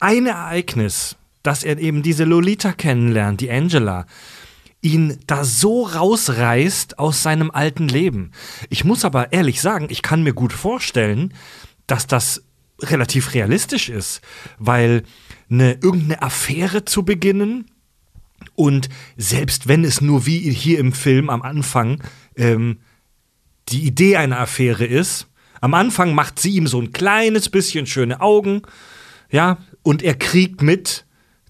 eine 0.00 0.30
Ereignis, 0.30 1.16
dass 1.42 1.64
er 1.64 1.78
eben 1.78 2.02
diese 2.02 2.24
Lolita 2.24 2.72
kennenlernt, 2.72 3.40
die 3.40 3.50
Angela, 3.50 4.06
ihn 4.80 5.18
da 5.26 5.44
so 5.44 5.84
rausreißt 5.84 6.98
aus 6.98 7.22
seinem 7.22 7.50
alten 7.50 7.88
Leben. 7.88 8.32
Ich 8.68 8.84
muss 8.84 9.04
aber 9.04 9.32
ehrlich 9.32 9.60
sagen, 9.60 9.88
ich 9.90 10.02
kann 10.02 10.22
mir 10.22 10.34
gut 10.34 10.52
vorstellen, 10.52 11.34
dass 11.86 12.06
das 12.06 12.44
relativ 12.80 13.34
realistisch 13.34 13.88
ist, 13.88 14.20
weil 14.58 15.02
eine 15.50 15.72
irgendeine 15.72 16.22
Affäre 16.22 16.84
zu 16.84 17.04
beginnen 17.04 17.66
und 18.54 18.88
selbst 19.16 19.66
wenn 19.66 19.84
es 19.84 20.00
nur 20.00 20.26
wie 20.26 20.38
hier 20.38 20.78
im 20.78 20.92
Film 20.92 21.28
am 21.28 21.42
Anfang 21.42 22.02
ähm, 22.36 22.78
die 23.70 23.84
Idee 23.84 24.16
einer 24.16 24.38
Affäre 24.38 24.84
ist. 24.84 25.26
Am 25.60 25.74
Anfang 25.74 26.14
macht 26.14 26.38
sie 26.38 26.50
ihm 26.50 26.66
so 26.66 26.80
ein 26.80 26.92
kleines 26.92 27.48
bisschen 27.48 27.86
schöne 27.86 28.20
Augen, 28.20 28.62
ja, 29.30 29.58
und 29.82 30.02
er 30.02 30.14
kriegt 30.14 30.62
mit, 30.62 31.04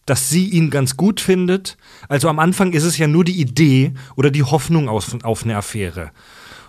dass 0.06 0.30
sie 0.30 0.48
ihn 0.48 0.70
ganz 0.70 0.96
gut 0.96 1.20
findet. 1.20 1.76
Also 2.08 2.28
am 2.28 2.38
Anfang 2.38 2.72
ist 2.72 2.84
es 2.84 2.96
ja 2.98 3.06
nur 3.06 3.24
die 3.24 3.40
Idee 3.40 3.92
oder 4.16 4.30
die 4.30 4.42
Hoffnung 4.42 4.88
auf, 4.88 5.14
auf 5.22 5.44
eine 5.44 5.56
Affäre. 5.56 6.12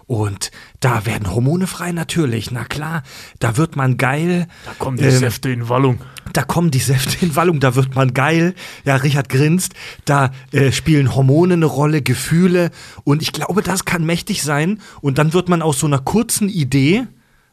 Und 0.09 0.49
da 0.79 1.05
werden 1.05 1.31
Hormone 1.31 1.67
frei 1.67 1.91
natürlich, 1.91 2.49
na 2.49 2.63
klar, 2.65 3.03
da 3.37 3.57
wird 3.57 3.75
man 3.75 3.97
geil. 3.97 4.47
Da 4.65 4.71
kommen 4.79 4.97
die 4.97 5.03
Ähm, 5.03 5.11
Säfte 5.11 5.51
in 5.51 5.69
Wallung. 5.69 6.01
da 6.33 6.41
kommen 6.41 6.71
die 6.71 6.79
Säfte 6.79 7.23
in 7.23 7.35
Wallung, 7.35 7.59
da 7.59 7.75
wird 7.75 7.93
man 7.93 8.15
geil. 8.15 8.55
Ja, 8.85 8.95
Richard 8.95 9.29
grinst. 9.29 9.73
Da 10.05 10.31
äh, 10.51 10.71
spielen 10.71 11.13
Hormone 11.13 11.53
eine 11.53 11.67
Rolle, 11.67 12.01
Gefühle. 12.01 12.71
Und 13.03 13.21
ich 13.21 13.33
glaube, 13.33 13.61
das 13.61 13.85
kann 13.85 14.03
mächtig 14.03 14.41
sein. 14.41 14.81
Und 15.01 15.19
dann 15.19 15.33
wird 15.33 15.47
man 15.47 15.61
aus 15.61 15.77
so 15.79 15.85
einer 15.85 15.99
kurzen 15.99 16.49
Idee, 16.49 17.05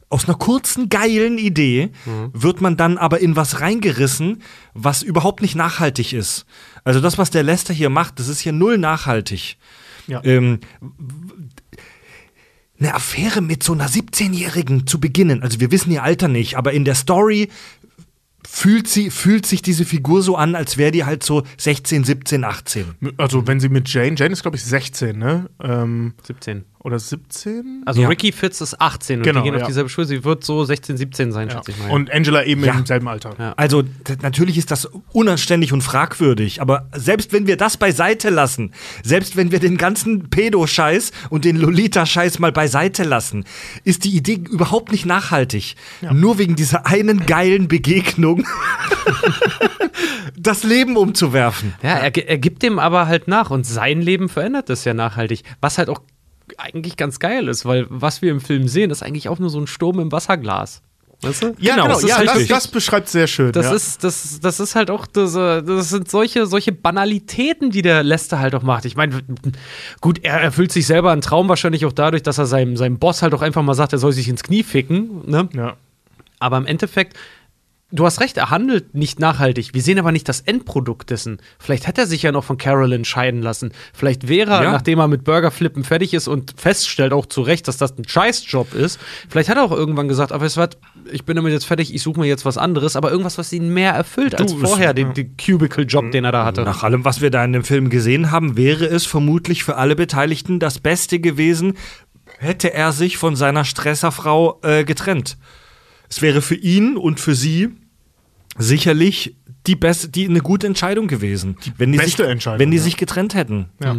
aus 0.09 0.25
einer 0.27 0.39
kurzen, 0.39 0.89
geilen 0.89 1.37
Idee, 1.37 1.91
wird 2.33 2.63
man 2.63 2.79
dann 2.79 2.97
aber 2.97 3.21
in 3.21 3.37
was 3.37 3.61
reingerissen, 3.61 4.41
was 4.73 5.03
überhaupt 5.03 5.43
nicht 5.43 5.57
nachhaltig 5.57 6.15
ist. 6.15 6.47
Also 6.85 7.01
das, 7.01 7.19
was 7.19 7.29
der 7.31 7.43
Lester 7.43 7.75
hier 7.75 7.91
macht, 7.91 8.19
das 8.19 8.29
ist 8.29 8.41
hier 8.41 8.53
null 8.53 8.79
nachhaltig. 8.79 9.59
Ja. 10.07 10.23
Ähm, 10.25 10.61
eine 12.79 12.95
Affäre 12.95 13.41
mit 13.41 13.63
so 13.63 13.73
einer 13.73 13.89
17-Jährigen 13.89 14.87
zu 14.87 15.01
beginnen. 15.01 15.43
Also 15.43 15.61
wir 15.61 15.71
wissen 15.71 15.91
ihr 15.91 16.03
Alter 16.03 16.29
nicht, 16.29 16.57
aber 16.57 16.73
in 16.73 16.85
der 16.85 16.95
Story 16.95 17.49
fühlt, 18.47 18.89
sie, 18.89 19.11
fühlt 19.11 19.45
sich 19.47 19.63
diese 19.63 19.85
Figur 19.85 20.23
so 20.23 20.37
an, 20.37 20.55
als 20.55 20.77
wäre 20.77 20.93
die 20.93 21.05
halt 21.05 21.23
so 21.23 21.43
16, 21.59 22.05
17, 22.05 22.45
18. 22.45 22.85
Also, 23.17 23.47
wenn 23.47 23.61
sie 23.61 23.69
mit 23.69 23.89
Jane, 23.93 24.15
Jane 24.17 24.33
ist, 24.33 24.43
glaube 24.43 24.57
ich, 24.57 24.65
16, 24.65 25.19
ne? 25.19 25.51
Ähm, 25.61 26.15
17. 26.23 26.65
oder 26.87 26.99
17? 27.01 27.83
Also 27.85 28.01
Ja. 28.03 28.09
Ricky 28.09 28.31
Fitz 28.33 28.61
ist 28.61 28.81
18 28.81 29.19
und 29.19 29.25
Genau, 29.25 29.41
die 29.41 29.45
gehen 29.51 29.55
ja. 29.55 29.63
auf 29.63 29.67
dieselbe 29.67 29.91
Schule. 29.91 30.07
Sie 30.07 30.25
wird 30.25 30.45
so 30.45 30.65
16, 30.65 30.97
17 30.97 31.33
sein, 31.33 31.49
ja. 31.49 31.55
schätze 31.57 31.73
ich 31.73 31.79
mal. 31.79 31.91
Und 31.91 32.11
Angela 32.13 32.45
eben 32.45 32.65
Ja. 32.65 32.75
im 32.75 32.87
selben 32.87 33.09
Alter. 33.09 33.35
Ja. 33.39 33.55
Also 33.57 33.83
natürlich 34.23 34.57
ist 34.57 34.71
das 34.71 34.89
unanständig 35.13 35.73
und 35.73 35.83
fragwürdig, 35.83 36.63
aber 36.63 36.89
selbst 36.95 37.33
wenn 37.33 37.47
wir 37.49 37.57
das 37.57 37.77
beiseite 37.77 38.31
lassen, 38.31 38.73
selbst 39.03 39.37
wenn 39.37 39.51
wir 39.51 39.59
den 39.59 39.77
ganzen 39.77 40.31
Pedo-Scheiß 40.31 41.11
und 41.29 41.45
den 41.45 41.57
Lolita-Scheiß 41.57 42.39
mal 42.39 42.53
beiseite 42.53 43.03
lassen, 43.03 43.45
ist 43.85 44.05
die 44.05 44.17
Idee 44.17 44.35
überhaupt 44.49 44.93
nicht 44.93 45.05
nachhaltig. 45.07 45.75
Nur 46.13 46.39
wegen 46.39 46.55
dieser 46.55 46.87
einen 46.87 47.27
geilen 47.27 47.67
Begegnung 47.69 48.47
das 50.39 50.63
Leben 50.63 50.97
umzuwerfen. 50.97 51.75
Ja, 51.83 51.97
er, 51.97 52.17
er 52.29 52.39
gibt 52.39 52.63
dem 52.63 52.79
aber 52.79 53.07
halt 53.07 53.29
nach 53.29 53.51
und 53.51 53.67
sein 53.67 54.01
Leben 54.01 54.29
verändert 54.29 54.69
das 54.69 54.85
ja 54.85 54.95
nachhaltig. 54.95 55.43
Was 55.61 55.79
halt 55.79 55.89
auch 55.89 56.01
eigentlich 56.59 56.97
ganz 56.97 57.19
geil 57.19 57.49
ist, 57.49 57.65
weil 57.65 57.87
was 57.89 58.23
wir 58.23 58.31
im 58.31 58.41
Film 58.41 58.69
sehen, 58.69 58.91
ist 58.91 59.03
eigentlich 59.03 59.29
auch 59.29 59.39
nur 59.39 59.51
so 59.51 59.61
ein 59.61 59.67
Sturm 59.67 60.01
im 60.01 60.13
Wasserglas. 60.13 60.83
Weißt 61.23 61.43
du? 61.43 61.47
Ja, 61.59 61.75
Genau, 61.77 61.87
genau, 61.87 62.01
das 62.01 62.09
ja, 62.09 62.23
das, 62.25 62.47
das 62.47 62.69
beschreibt 62.69 63.09
sehr 63.09 63.27
schön. 63.27 63.53
Das 63.53 63.67
ja. 63.67 63.73
ist, 63.73 64.05
das, 64.05 64.39
das 64.41 64.61
ist 64.61 64.75
halt 64.75 64.91
auch, 64.91 65.07
das, 65.07 65.33
das 65.33 65.89
sind 65.89 66.11
solche, 66.11 66.47
solche 66.47 66.73
Banalitäten, 66.73 67.71
die 67.71 67.83
der 67.83 68.03
Lester 68.03 68.39
halt 68.39 68.55
auch 68.55 68.63
macht. 68.63 68.85
Ich 68.85 68.97
meine, 68.97 69.23
gut, 70.01 70.21
er 70.23 70.41
erfüllt 70.41 70.73
sich 70.73 70.87
selber 70.87 71.13
einen 71.13 71.23
Traum 71.23 71.49
wahrscheinlich 71.49 71.87
auch 71.87 71.93
dadurch, 71.93 72.23
dass 72.23 72.39
er 72.39 72.47
seinem, 72.47 72.77
seinem 72.77 72.99
Boss 72.99 73.23
halt 73.23 73.33
auch 73.35 73.43
einfach 73.43 73.63
mal 73.63 73.75
sagt, 73.75 73.93
er 73.93 73.99
soll 73.99 74.13
sich 74.13 74.29
ins 74.29 74.43
Knie 74.43 74.63
ficken. 74.63 75.23
Ne? 75.31 75.49
ja. 75.55 75.77
Aber 76.39 76.59
im 76.59 76.67
Endeffekt, 76.67 77.17
du 77.93 78.05
hast 78.05 78.21
recht, 78.21 78.37
er 78.37 78.51
handelt 78.51 78.95
nicht 78.95 79.21
nachhaltig. 79.21 79.71
Wir 79.73 79.81
sehen 79.81 79.99
aber 79.99 80.11
nicht 80.13 80.29
das 80.29 80.41
Endprodukt 80.41 81.11
dessen. 81.11 81.39
Vielleicht 81.59 81.87
hätte 81.87 82.03
er 82.03 82.07
sich 82.07 82.23
ja 82.23 82.33
noch 82.33 82.45
von 82.45 82.59
Carolyn 82.59 83.05
scheiden 83.05 83.43
lassen. 83.43 83.73
Vielleicht 83.95 84.29
wäre 84.29 84.51
er, 84.53 84.63
Ja. 84.65 84.73
nachdem 84.73 84.99
er 84.99 85.09
mit 85.09 85.25
Burgerflippen 85.25 85.85
fertig 85.85 86.13
ist 86.13 86.27
und 86.29 86.55
feststellt 86.57 87.13
auch 87.13 87.27
zu 87.27 87.43
Recht, 87.43 87.69
dass 87.69 87.77
das 87.77 87.97
ein 87.97 88.07
Scheißjob 88.07 88.75
ist, 88.75 88.99
vielleicht 89.29 89.49
hat 89.49 89.57
er 89.57 89.63
auch 89.65 89.73
irgendwann 89.73 90.09
gesagt, 90.09 90.33
aber 90.33 90.45
es 90.47 90.57
wird, 90.57 90.79
ich 91.11 91.25
bin 91.25 91.37
damit 91.37 91.53
jetzt 91.53 91.65
fertig, 91.67 91.95
ich 91.95 92.03
suche 92.03 92.19
mir 92.21 92.27
jetzt 92.27 92.45
was 92.45 92.59
anderes, 92.59 92.97
aber 92.97 93.11
irgendwas, 93.11 93.39
was 93.39 93.53
ihn 93.53 93.73
mehr 93.73 93.93
erfüllt 93.93 94.35
als 94.39 94.53
es- 94.53 94.61
vorher, 94.61 94.93
den, 94.93 95.15
den 95.15 95.37
Cubicle-Job, 95.37 96.11
den 96.11 96.25
er 96.25 96.33
da 96.33 96.45
hatte. 96.45 96.63
Nach 96.63 96.83
allem, 96.83 97.05
was 97.05 97.21
wir 97.21 97.31
da 97.31 97.45
in 97.45 97.53
dem 97.53 97.65
Film 97.65 97.89
gesehen 97.89 98.31
haben, 98.31 98.57
wäre 98.57 98.87
es 98.87 99.07
vermutlich 99.07 99.63
für 99.65 99.77
alle 99.77 99.95
Beteiligten 99.97 100.59
das 100.59 100.81
Beste 100.81 101.21
gewesen, 101.21 101.75
hätte 102.39 102.75
er 102.75 102.93
sich 102.93 103.17
von 103.17 103.37
seiner 103.37 103.65
Stresserfrau 103.65 104.61
äh, 104.63 104.85
getrennt. 104.85 105.37
Es 106.09 106.23
wäre 106.23 106.43
für 106.43 106.55
ihn 106.55 106.97
und 106.97 107.21
für 107.21 107.35
sie 107.35 107.71
sicherlich 108.59 109.37
die 109.67 109.77
beste, 109.77 110.09
die 110.09 110.29
eine 110.29 110.41
gute 110.41 110.67
Entscheidung 110.67 111.09
gewesen, 111.09 111.57
wenn 111.77 111.93
die 111.93 111.99
beste 111.99 112.23
sich, 112.23 112.31
Entscheidung, 112.31 112.61
wenn 112.61 112.71
die 112.71 112.77
ja. 112.77 112.83
sich 112.83 112.97
getrennt 112.97 113.35
hätten. 113.35 113.67
Ja. 113.83 113.97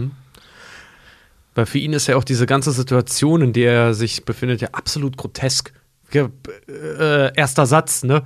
Weil 1.56 1.66
für 1.66 1.80
ihn 1.80 1.94
ist 1.94 2.08
ja 2.08 2.16
auch 2.16 2.24
diese 2.24 2.46
ganze 2.46 2.72
Situation, 2.72 3.42
in 3.42 3.54
der 3.54 3.74
er 3.74 3.94
sich 3.94 4.26
befindet, 4.26 4.62
ja 4.62 4.70
absolut 4.74 5.18
grotesk. 5.18 5.74
Ge 6.10 6.30
äh, 6.70 7.36
erster 7.36 7.66
Satz, 7.66 8.04
ne? 8.04 8.24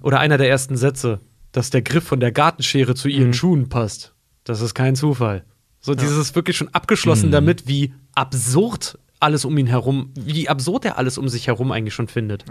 Oder 0.00 0.18
einer 0.18 0.38
der 0.38 0.48
ersten 0.48 0.76
Sätze, 0.76 1.20
dass 1.52 1.70
der 1.70 1.82
Griff 1.82 2.02
von 2.02 2.18
der 2.18 2.32
Gartenschere 2.32 2.96
zu 2.96 3.08
ihren 3.08 3.32
Schuhen 3.32 3.68
passt. 3.68 4.14
Das 4.42 4.60
ist 4.60 4.74
kein 4.74 4.96
Zufall. 4.96 5.44
So, 5.80 5.94
dieses 5.94 6.34
wirklich 6.34 6.56
schon 6.56 6.68
abgeschlossen 6.68 7.30
damit, 7.30 7.68
wie 7.68 7.92
absurd 8.14 8.98
alles 9.22 9.44
um 9.44 9.56
ihn 9.56 9.66
herum, 9.66 10.10
wie 10.14 10.48
absurd 10.48 10.84
er 10.84 10.98
alles 10.98 11.18
um 11.18 11.28
sich 11.28 11.46
herum 11.46 11.72
eigentlich 11.72 11.94
schon 11.94 12.08
findet. 12.08 12.44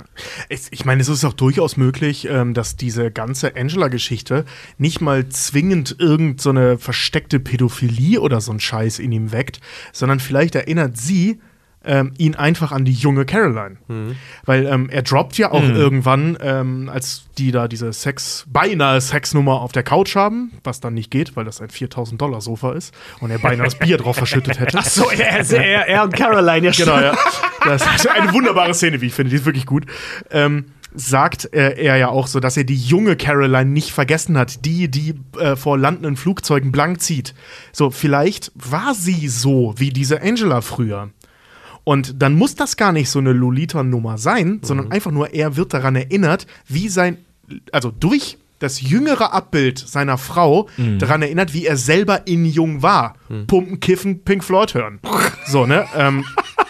Ich 0.49 0.85
meine, 0.85 1.01
es 1.01 1.09
ist 1.09 1.25
auch 1.25 1.33
durchaus 1.33 1.77
möglich, 1.77 2.27
ähm, 2.29 2.53
dass 2.53 2.75
diese 2.75 3.11
ganze 3.11 3.55
Angela-Geschichte 3.55 4.45
nicht 4.77 5.01
mal 5.01 5.27
zwingend 5.29 5.95
irgend 5.99 6.41
so 6.41 6.51
versteckte 6.77 7.39
Pädophilie 7.39 8.19
oder 8.19 8.41
so 8.41 8.51
ein 8.51 8.59
Scheiß 8.59 8.99
in 8.99 9.11
ihm 9.11 9.31
weckt, 9.31 9.61
sondern 9.93 10.19
vielleicht 10.19 10.55
erinnert 10.55 10.97
sie 10.97 11.39
ähm, 11.85 12.13
ihn 12.17 12.35
einfach 12.35 12.71
an 12.71 12.85
die 12.85 12.93
junge 12.93 13.25
Caroline. 13.25 13.77
Weil 14.45 14.65
ähm, 14.65 14.89
er 14.89 15.01
droppt 15.01 15.37
ja 15.37 15.51
auch 15.51 15.63
irgendwann, 15.63 16.37
ähm, 16.41 16.89
als 16.93 17.25
die 17.37 17.51
da 17.51 17.67
diese 17.67 17.91
Sex, 17.93 18.45
beinahe 18.47 18.99
Sexnummer 19.01 19.61
auf 19.61 19.71
der 19.71 19.83
Couch 19.83 20.15
haben, 20.15 20.51
was 20.63 20.79
dann 20.79 20.93
nicht 20.93 21.09
geht, 21.09 21.35
weil 21.35 21.45
das 21.45 21.61
ein 21.61 21.69
4000 21.69 22.21
Dollar 22.21 22.41
Sofa 22.41 22.73
ist 22.73 22.93
und 23.19 23.31
er 23.31 23.39
beinahe 23.39 23.65
das 23.65 23.75
Bier 23.75 23.97
drauf 23.97 24.15
verschüttet 24.15 24.59
hätte. 24.59 24.77
Ach 24.77 24.85
so, 24.85 25.09
er, 25.09 25.49
er, 25.49 25.87
er 25.87 26.03
und 26.03 26.13
Caroline, 26.13 26.67
ja 26.67 26.71
Genau, 26.71 26.99
ja. 26.99 27.17
Das 27.63 27.83
ist 27.95 28.09
eine 28.09 28.33
wunderbare 28.33 28.73
Szene, 28.73 29.01
wie 29.01 29.07
ich 29.07 29.13
finde. 29.13 29.29
Die 29.29 29.35
ist 29.35 29.45
wirklich 29.45 29.65
gut. 29.65 29.85
Ähm, 30.31 30.65
sagt 30.93 31.53
äh, 31.53 31.75
er 31.77 31.95
ja 31.97 32.09
auch 32.09 32.27
so, 32.27 32.39
dass 32.39 32.57
er 32.57 32.63
die 32.63 32.75
junge 32.75 33.15
Caroline 33.15 33.69
nicht 33.69 33.91
vergessen 33.91 34.37
hat, 34.37 34.65
die, 34.65 34.89
die 34.89 35.15
äh, 35.39 35.55
vor 35.55 35.77
landenden 35.77 36.17
Flugzeugen 36.17 36.71
blank 36.71 37.01
zieht. 37.01 37.33
So, 37.71 37.91
vielleicht 37.91 38.51
war 38.55 38.93
sie 38.93 39.27
so 39.27 39.73
wie 39.77 39.91
diese 39.91 40.21
Angela 40.21 40.61
früher. 40.61 41.09
Und 41.83 42.21
dann 42.21 42.35
muss 42.35 42.55
das 42.55 42.77
gar 42.77 42.91
nicht 42.91 43.09
so 43.09 43.19
eine 43.19 43.33
Lolita-Nummer 43.33 44.17
sein, 44.17 44.59
sondern 44.63 44.91
einfach 44.91 45.11
nur, 45.11 45.33
er 45.33 45.55
wird 45.57 45.73
daran 45.73 45.95
erinnert, 45.95 46.45
wie 46.67 46.89
sein, 46.89 47.17
also 47.71 47.91
durch 47.91 48.37
das 48.59 48.79
jüngere 48.81 49.33
Abbild 49.33 49.79
seiner 49.79 50.19
Frau 50.19 50.69
daran 50.99 51.23
erinnert, 51.23 51.55
wie 51.55 51.65
er 51.65 51.77
selber 51.77 52.27
in 52.27 52.45
jung 52.45 52.83
war. 52.83 53.15
Pumpen, 53.47 53.79
kiffen, 53.79 54.23
Pink 54.23 54.43
Floyd 54.43 54.75
hören. 54.75 54.99
so, 55.47 55.65
ne? 55.65 55.87
Ähm, 55.97 56.23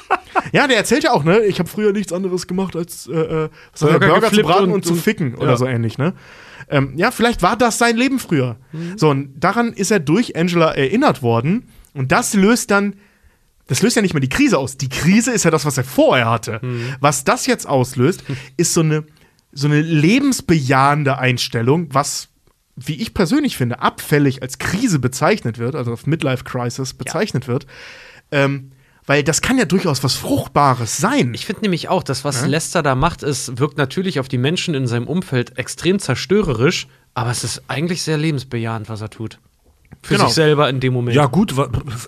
ja, 0.53 0.67
der 0.67 0.77
erzählt 0.77 1.03
ja 1.03 1.11
auch, 1.11 1.25
ne? 1.25 1.41
Ich 1.41 1.59
habe 1.59 1.67
früher 1.67 1.91
nichts 1.91 2.13
anderes 2.13 2.47
gemacht, 2.47 2.77
als 2.77 3.07
äh, 3.07 3.11
äh, 3.13 3.49
der, 3.81 3.99
Burger 3.99 4.31
zu 4.31 4.41
braten 4.41 4.65
und, 4.67 4.71
und- 4.75 4.85
zu 4.85 4.93
und- 4.93 4.99
ficken 5.01 5.35
oder 5.35 5.51
ja. 5.51 5.57
so 5.57 5.65
ähnlich, 5.65 5.97
ne? 5.97 6.13
Ähm, 6.69 6.93
ja, 6.95 7.11
vielleicht 7.11 7.41
war 7.41 7.57
das 7.57 7.77
sein 7.77 7.97
Leben 7.97 8.17
früher. 8.17 8.55
So, 8.95 9.09
und 9.09 9.33
daran 9.38 9.73
ist 9.73 9.91
er 9.91 9.99
durch 9.99 10.38
Angela 10.38 10.71
erinnert 10.71 11.21
worden. 11.21 11.67
Und 11.93 12.13
das 12.13 12.33
löst 12.33 12.71
dann 12.71 12.95
das 13.67 13.81
löst 13.81 13.95
ja 13.95 14.01
nicht 14.01 14.13
mehr 14.13 14.21
die 14.21 14.29
Krise 14.29 14.57
aus. 14.57 14.77
Die 14.77 14.89
Krise 14.89 15.31
ist 15.31 15.45
ja 15.45 15.51
das, 15.51 15.65
was 15.65 15.77
er 15.77 15.83
vorher 15.83 16.29
hatte. 16.29 16.59
Mhm. 16.61 16.95
Was 16.99 17.23
das 17.23 17.45
jetzt 17.45 17.67
auslöst, 17.67 18.23
ist 18.57 18.73
so 18.73 18.81
eine, 18.81 19.05
so 19.51 19.67
eine 19.67 19.81
lebensbejahende 19.81 21.17
Einstellung, 21.17 21.88
was, 21.93 22.29
wie 22.75 23.01
ich 23.01 23.13
persönlich 23.13 23.57
finde, 23.57 23.79
abfällig 23.79 24.41
als 24.41 24.57
Krise 24.57 24.99
bezeichnet 24.99 25.57
wird, 25.57 25.75
also 25.75 25.91
als 25.91 26.05
Midlife 26.05 26.43
Crisis 26.43 26.93
bezeichnet 26.93 27.47
wird. 27.47 27.65
Ähm, 28.31 28.71
weil 29.05 29.23
das 29.23 29.41
kann 29.41 29.57
ja 29.57 29.65
durchaus 29.65 30.03
was 30.03 30.15
Fruchtbares 30.15 30.97
sein. 30.97 31.33
Ich 31.33 31.45
finde 31.45 31.63
nämlich 31.63 31.89
auch, 31.89 32.03
dass 32.03 32.23
was 32.23 32.45
Lester 32.45 32.83
da 32.83 32.95
macht, 32.95 33.23
ist, 33.23 33.57
wirkt 33.59 33.77
natürlich 33.77 34.19
auf 34.19 34.27
die 34.27 34.38
Menschen 34.38 34.75
in 34.75 34.88
seinem 34.88 35.07
Umfeld 35.07 35.57
extrem 35.57 35.99
zerstörerisch, 35.99 36.88
aber 37.13 37.31
es 37.31 37.43
ist 37.43 37.63
eigentlich 37.67 38.03
sehr 38.03 38.17
lebensbejahend, 38.17 38.89
was 38.89 39.01
er 39.01 39.09
tut. 39.09 39.39
Für 40.03 40.15
Genau. 40.15 40.26
sich 40.26 40.35
selber 40.35 40.68
in 40.69 40.80
dem 40.80 40.93
Moment. 40.93 41.15
Ja, 41.15 41.27
gut, 41.27 41.53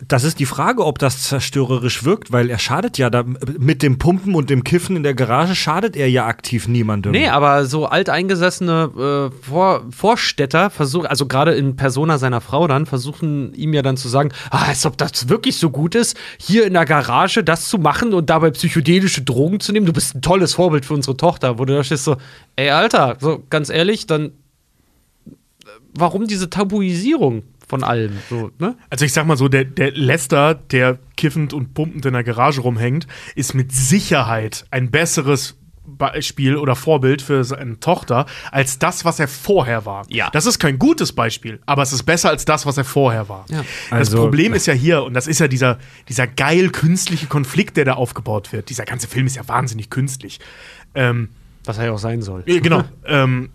das 0.08 0.24
ist 0.24 0.40
die 0.40 0.46
Frage, 0.48 0.84
ob 0.84 0.98
das 0.98 1.24
zerstörerisch 1.24 2.04
wirkt, 2.04 2.32
weil 2.32 2.50
er 2.50 2.58
schadet 2.58 2.98
ja 2.98 3.10
da 3.12 3.24
mit 3.60 3.84
dem 3.84 4.00
Pumpen 4.00 4.34
und 4.34 4.50
dem 4.50 4.64
Kiffen 4.64 4.96
in 4.96 5.04
der 5.04 5.14
Garage 5.14 5.54
schadet 5.56 5.96
er 5.96 6.10
ja 6.10 6.26
aktiv 6.26 6.68
niemandem. 6.68 7.12
Nee, 7.12 7.28
aber 7.28 7.66
so 7.66 7.86
alteingesessene 7.86 9.30
äh, 9.32 9.46
Vor 9.46 9.84
Vorstädter 9.92 10.70
versuchen, 10.72 11.06
also 11.06 11.28
gerade 11.28 11.54
in 11.54 11.76
Persona 11.76 12.18
seiner 12.18 12.42
Frau 12.42 12.68
dann, 12.68 12.86
versuchen 12.88 13.54
ihm 13.54 13.74
ja 13.74 13.84
dann 13.84 13.96
zu 13.98 14.08
sagen, 14.10 14.32
ah, 14.50 14.66
als 14.68 14.86
ob 14.88 14.98
das 14.98 15.30
wirklich 15.30 15.58
so 15.58 15.70
gut 15.70 15.94
ist, 15.94 16.18
hier 16.40 16.66
in 16.66 16.74
der 16.74 16.86
Garage 16.86 17.44
das 17.44 17.70
zu 17.70 17.78
machen 17.78 18.14
und 18.14 18.30
dabei 18.30 18.50
psychedelische 18.52 19.22
Drogen 19.22 19.60
zu 19.60 19.72
nehmen. 19.72 19.86
Du 19.86 19.94
bist 19.94 20.16
ein 20.16 20.22
tolles 20.22 20.56
Vorbild 20.56 20.86
für 20.86 20.94
unsere 20.96 21.16
Tochter, 21.16 21.60
wo 21.60 21.66
du 21.66 21.76
da 21.76 21.84
stehst 21.84 22.06
so, 22.06 22.18
ey, 22.56 22.70
Alter, 22.72 23.18
so 23.20 23.44
ganz 23.50 23.70
ehrlich, 23.70 24.08
dann 24.08 24.32
äh, 25.28 25.30
warum 25.94 26.28
diese 26.28 26.50
Tabuisierung 26.50 27.44
von 27.68 27.84
allem? 27.84 28.18
So, 28.30 28.52
ne? 28.60 28.76
Also 28.90 29.06
ich 29.06 29.14
sag 29.14 29.26
mal 29.26 29.38
so, 29.38 29.48
der, 29.48 29.64
der 29.66 29.92
Lester, 29.92 30.56
der 30.56 31.00
kiffend 31.18 31.54
und 31.54 31.74
pumpend 31.74 32.06
in 32.06 32.14
der 32.14 32.24
Garage 32.24 32.62
rumhängt, 32.62 33.08
ist 33.36 33.54
mit 33.54 33.72
Sicherheit 33.72 34.66
ein 34.72 34.92
besseres 34.92 35.58
Beispiel 35.86 36.56
oder 36.56 36.76
Vorbild 36.76 37.22
für 37.22 37.44
seine 37.44 37.80
Tochter 37.80 38.26
als 38.52 38.80
das, 38.80 39.04
was 39.06 39.20
er 39.20 39.28
vorher 39.28 39.86
war. 39.86 40.06
Ja. 40.10 40.30
Das 40.32 40.46
ist 40.46 40.58
kein 40.58 40.80
gutes 40.80 41.12
Beispiel, 41.12 41.60
aber 41.66 41.82
es 41.84 41.92
ist 41.92 42.04
besser 42.04 42.30
als 42.30 42.46
das, 42.46 42.66
was 42.66 42.78
er 42.78 42.86
vorher 42.86 43.28
war. 43.28 43.46
Ja. 43.50 43.64
Das 43.90 44.00
Also- 44.00 44.18
Problem 44.24 44.54
ist 44.54 44.66
ja 44.66 44.74
hier, 44.74 45.04
und 45.04 45.14
das 45.14 45.28
ist 45.28 45.40
ja 45.40 45.48
dieser, 45.50 45.80
dieser 46.08 46.26
geil 46.26 46.70
künstliche 46.70 47.28
Konflikt, 47.28 47.76
der 47.78 47.86
da 47.86 47.94
aufgebaut 47.94 48.54
wird. 48.54 48.70
Dieser 48.70 48.86
ganze 48.86 49.08
Film 49.08 49.28
ist 49.28 49.36
ja 49.36 49.48
wahnsinnig 49.48 49.90
künstlich. 49.90 50.40
Ähm, 50.96 51.30
Was 51.66 51.78
er 51.78 51.86
ja 51.86 51.92
auch 51.92 52.00
sein 52.00 52.22
soll. 52.22 52.44
ja, 52.46 52.60
genau. 52.60 52.84
ähm, 53.06 53.50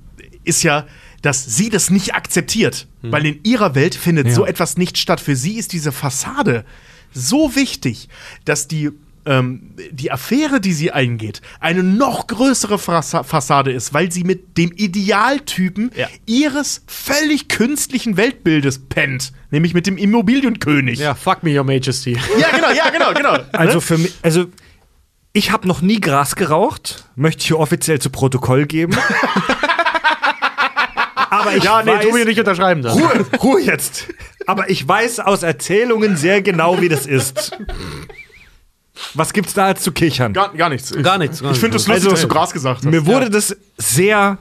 ist 0.45 0.63
ja, 0.63 0.87
dass 1.23 1.45
sie 1.57 1.69
das 1.71 1.91
nicht 1.91 2.15
akzeptiert. 2.15 2.87
Weil 3.03 3.27
in 3.27 3.41
ihrer 3.45 3.75
Welt 3.75 3.95
findet 3.95 4.29
Ja. 4.29 4.35
so 4.35 4.47
etwas 4.47 4.77
nicht 4.77 4.99
statt. 4.99 5.21
Für 5.21 5.37
sie 5.37 5.59
ist 5.59 5.73
diese 5.73 5.93
Fassade 5.93 6.65
so 7.13 7.55
wichtig, 7.57 8.09
dass 8.45 8.69
die, 8.69 8.91
ähm, 9.27 9.75
die 9.91 10.13
Affäre, 10.13 10.61
die 10.61 10.73
sie 10.73 10.93
eingeht, 10.93 11.41
eine 11.61 11.83
noch 11.83 12.27
größere 12.27 12.77
Fassa- 12.79 13.25
Fassade 13.25 13.73
ist, 13.73 13.93
weil 13.95 14.13
sie 14.13 14.25
mit 14.25 14.57
dem 14.59 14.73
Idealtypen 14.73 15.91
Ja. 15.97 16.07
ihres 16.27 16.83
völlig 16.87 17.49
künstlichen 17.49 18.17
Weltbildes 18.17 18.81
pennt. 18.89 19.33
Nämlich 19.51 19.75
mit 19.75 19.87
dem 19.87 19.97
Immobilienkönig. 19.97 20.99
Ja, 20.99 21.15
fuck 21.15 21.43
me, 21.43 21.57
your 21.57 21.65
majesty. 21.65 22.13
ja 22.39 22.49
genau, 22.55 22.71
ja, 22.71 22.91
genau, 22.91 23.13
genau. 23.15 23.39
Also 23.53 23.81
für 23.81 23.99
mich, 23.99 24.13
also 24.23 24.47
ich 25.33 25.51
habe 25.51 25.67
noch 25.69 25.81
nie 25.83 26.01
Gras 26.01 26.37
geraucht, 26.37 27.05
möchte 27.17 27.41
ich 27.43 27.47
hier 27.49 27.59
offiziell 27.59 28.01
zu 28.01 28.11
Protokoll 28.11 28.67
geben. 28.67 28.97
Aber 31.49 31.57
ich 31.57 31.65
Ja, 31.65 31.83
nee, 31.83 31.91
weiß, 31.93 32.05
tu 32.05 32.13
mir 32.13 32.25
nicht 32.25 32.39
unterschreiben 32.39 32.83
das. 32.83 32.95
Ruhe, 32.95 33.27
Ruhe 33.43 33.61
jetzt. 33.61 34.07
Aber 34.47 34.71
ich 34.71 34.87
weiß 34.87 35.21
aus 35.21 35.43
Erzählungen 35.43 36.17
sehr 36.17 36.43
genau, 36.43 36.81
wie 36.81 36.89
das 36.89 37.07
ist. 37.07 37.53
Was 39.15 39.33
gibt's 39.33 39.55
da 39.55 39.67
als 39.67 39.83
zu 39.83 39.93
kichern? 39.93 40.33
Gar, 40.33 40.55
gar 40.55 40.69
nichts. 40.69 40.93
Gar 41.03 41.19
nichts, 41.19 41.41
gar 41.43 41.53
Ich 41.53 41.59
finde 41.59 41.77
es 41.77 41.87
lustig, 41.87 42.05
Also, 42.05 42.11
dass 42.11 42.23
du 42.23 42.29
Gras 42.29 42.53
gesagt 42.53 42.79
hast. 42.79 42.85
Mir 42.91 43.07
wurde 43.07 43.31
das 43.31 43.57
sehr 43.77 44.39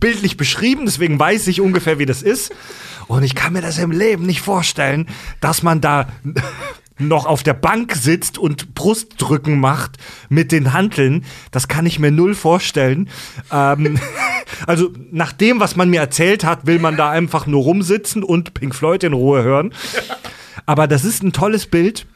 bildlich 0.00 0.36
beschrieben, 0.36 0.86
deswegen 0.86 1.18
weiß 1.18 1.46
ich 1.48 1.60
ungefähr, 1.60 1.98
wie 1.98 2.06
das 2.06 2.22
ist. 2.22 2.52
Und 3.08 3.22
ich 3.22 3.34
kann 3.34 3.54
mir 3.54 3.62
das 3.62 3.78
im 3.78 3.90
Leben 3.90 4.26
nicht 4.26 4.42
vorstellen, 4.42 5.08
dass 5.40 5.62
man 5.62 5.80
da 5.80 6.08
noch 6.98 7.26
auf 7.26 7.42
der 7.42 7.54
Bank 7.54 7.94
sitzt 7.94 8.38
und 8.38 8.74
Brustdrücken 8.74 9.60
macht 9.60 9.98
mit 10.28 10.52
den 10.52 10.72
Hanteln. 10.72 11.24
Das 11.50 11.68
kann 11.68 11.86
ich 11.86 11.98
mir 11.98 12.10
null 12.10 12.34
vorstellen. 12.34 13.08
Ähm, 13.52 13.98
also 14.66 14.90
nach 15.10 15.32
dem, 15.32 15.60
was 15.60 15.76
man 15.76 15.90
mir 15.90 16.00
erzählt 16.00 16.44
hat, 16.44 16.66
will 16.66 16.78
man 16.78 16.96
da 16.96 17.10
einfach 17.10 17.46
nur 17.46 17.62
rumsitzen 17.62 18.22
und 18.22 18.54
Pink 18.54 18.74
Floyd 18.74 19.04
in 19.04 19.12
Ruhe 19.12 19.42
hören. 19.42 19.72
Aber 20.66 20.86
das 20.86 21.04
ist 21.04 21.22
ein 21.22 21.32
tolles 21.32 21.66
Bild 21.66 22.06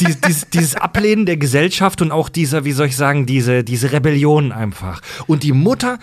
die, 0.00 0.14
dieses, 0.20 0.48
dieses 0.50 0.74
Ablehnen 0.74 1.26
der 1.26 1.36
Gesellschaft 1.36 2.02
und 2.02 2.12
auch 2.12 2.28
dieser, 2.28 2.64
wie 2.64 2.72
soll 2.72 2.86
ich 2.86 2.96
sagen, 2.96 3.26
diese, 3.26 3.64
diese 3.64 3.92
Rebellion 3.92 4.52
einfach. 4.52 5.00
Und 5.26 5.42
die 5.42 5.52
Mutter 5.52 5.98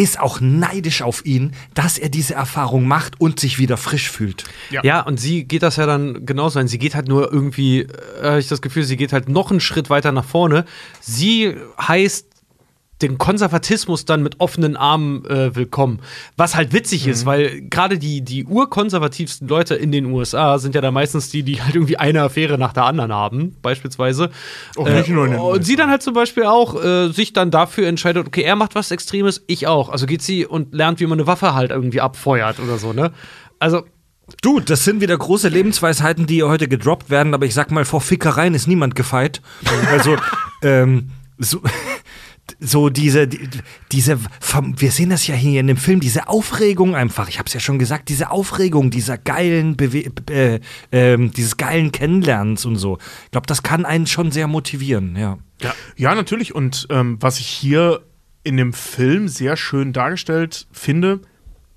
ist 0.00 0.18
auch 0.18 0.40
neidisch 0.40 1.02
auf 1.02 1.26
ihn, 1.26 1.52
dass 1.74 1.98
er 1.98 2.08
diese 2.08 2.32
Erfahrung 2.32 2.88
macht 2.88 3.20
und 3.20 3.38
sich 3.38 3.58
wieder 3.58 3.76
frisch 3.76 4.10
fühlt. 4.10 4.44
Ja. 4.70 4.82
Ja. 4.82 5.00
und 5.02 5.20
sie 5.20 5.44
geht 5.44 5.62
das 5.62 5.76
ja 5.76 5.84
dann 5.84 6.24
genauso 6.24 6.58
ein. 6.58 6.68
Sie 6.68 6.78
geht 6.78 6.94
halt 6.94 7.06
nur 7.06 7.30
irgendwie, 7.30 7.80
äh, 7.80 7.88
habe 8.22 8.40
ich 8.40 8.48
das 8.48 8.62
Gefühl, 8.62 8.84
sie 8.84 8.96
geht 8.96 9.12
halt 9.12 9.28
noch 9.28 9.50
einen 9.50 9.60
Schritt 9.60 9.90
weiter 9.90 10.10
nach 10.10 10.24
vorne. 10.24 10.64
Sie 11.00 11.54
heißt 11.78 12.29
den 13.02 13.18
Konservatismus 13.18 14.04
dann 14.04 14.22
mit 14.22 14.40
offenen 14.40 14.76
Armen 14.76 15.24
äh, 15.26 15.54
willkommen. 15.54 16.00
Was 16.36 16.54
halt 16.54 16.72
witzig 16.72 17.06
ist, 17.06 17.26
weil 17.26 17.62
gerade 17.62 17.98
die, 17.98 18.22
die 18.22 18.44
urkonservativsten 18.44 19.48
Leute 19.48 19.74
in 19.74 19.92
den 19.92 20.06
USA 20.06 20.58
sind 20.58 20.74
ja 20.74 20.80
da 20.80 20.90
meistens 20.90 21.30
die, 21.30 21.42
die 21.42 21.62
halt 21.62 21.74
irgendwie 21.74 21.96
eine 21.96 22.22
Affäre 22.22 22.58
nach 22.58 22.72
der 22.72 22.84
anderen 22.84 23.12
haben, 23.12 23.56
beispielsweise. 23.62 24.30
Auch 24.76 24.88
nicht 24.88 25.08
nur 25.08 25.26
in 25.26 25.32
den 25.32 25.40
und 25.40 25.64
sie 25.64 25.76
dann 25.76 25.90
halt 25.90 26.02
zum 26.02 26.14
Beispiel 26.14 26.44
auch 26.44 26.82
äh, 26.82 27.08
sich 27.10 27.32
dann 27.32 27.50
dafür 27.50 27.88
entscheidet, 27.88 28.26
okay, 28.26 28.42
er 28.42 28.56
macht 28.56 28.74
was 28.74 28.90
Extremes, 28.90 29.42
ich 29.46 29.66
auch. 29.66 29.88
Also 29.88 30.06
geht 30.06 30.22
sie 30.22 30.46
und 30.46 30.74
lernt, 30.74 31.00
wie 31.00 31.06
man 31.06 31.18
eine 31.18 31.26
Waffe 31.26 31.54
halt 31.54 31.70
irgendwie 31.70 32.00
abfeuert 32.00 32.60
oder 32.60 32.78
so, 32.78 32.92
ne? 32.92 33.12
Also, 33.58 33.84
Du, 34.42 34.60
das 34.60 34.84
sind 34.84 35.00
wieder 35.00 35.18
große 35.18 35.48
Lebensweisheiten, 35.48 36.26
die 36.26 36.42
heute 36.42 36.68
gedroppt 36.68 37.10
werden, 37.10 37.34
aber 37.34 37.46
ich 37.46 37.54
sag 37.54 37.70
mal, 37.70 37.84
vor 37.84 38.00
Fickereien 38.00 38.54
ist 38.54 38.68
niemand 38.68 38.94
gefeit. 38.94 39.42
Also, 39.90 40.16
ähm, 40.62 41.10
so. 41.38 41.60
So 42.58 42.88
diese, 42.90 43.28
die, 43.28 43.48
diese, 43.92 44.18
vom- 44.40 44.80
wir 44.80 44.90
sehen 44.90 45.10
das 45.10 45.26
ja 45.26 45.34
hier 45.34 45.60
in 45.60 45.66
dem 45.66 45.76
Film, 45.76 46.00
diese 46.00 46.28
Aufregung 46.28 46.94
einfach, 46.94 47.28
ich 47.28 47.38
hab's 47.38 47.52
ja 47.54 47.60
schon 47.60 47.78
gesagt, 47.78 48.08
diese 48.08 48.30
Aufregung 48.30 48.90
dieser 48.90 49.18
geilen, 49.18 49.76
Bewe 49.76 50.10
äh, 50.30 50.60
ähm, 50.92 51.30
dieses 51.32 51.56
geilen 51.56 51.92
Kennenlernens 51.92 52.64
und 52.64 52.76
so. 52.76 52.98
Ich 53.26 53.30
glaube, 53.30 53.46
das 53.46 53.62
kann 53.62 53.84
einen 53.84 54.06
schon 54.06 54.30
sehr 54.32 54.46
motivieren, 54.46 55.16
ja. 55.16 55.38
Ja, 55.62 55.74
ja 55.96 56.14
natürlich. 56.14 56.54
Und 56.54 56.86
ähm, 56.90 57.18
was 57.20 57.38
ich 57.38 57.46
hier 57.46 58.00
in 58.42 58.56
dem 58.56 58.72
Film 58.72 59.28
sehr 59.28 59.56
schön 59.56 59.92
dargestellt 59.92 60.66
finde, 60.72 61.20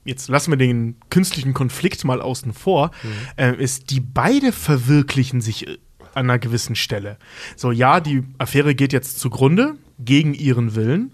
jetzt 0.06 0.30
lassen 0.30 0.52
wir 0.52 0.58
den 0.58 0.96
künstlichen 1.10 1.54
Konflikt 1.54 2.04
mal 2.06 2.22
außen 2.22 2.54
vor, 2.54 2.92
äh, 3.38 3.56
ist, 3.56 3.90
die 3.90 4.00
beide 4.00 4.52
verwirklichen 4.52 5.42
sich 5.42 5.68
äh, 5.68 5.78
an 6.14 6.30
einer 6.30 6.40
gewissen 6.40 6.76
Stelle. 6.76 7.18
So, 7.56 7.72
ja, 7.72 8.00
die 8.00 8.24
Affäre 8.38 8.76
geht 8.76 8.94
jetzt 8.94 9.20
zugrunde, 9.20 9.76
gegen 10.00 10.34
ihren 10.34 10.76
Willen. 10.76 11.12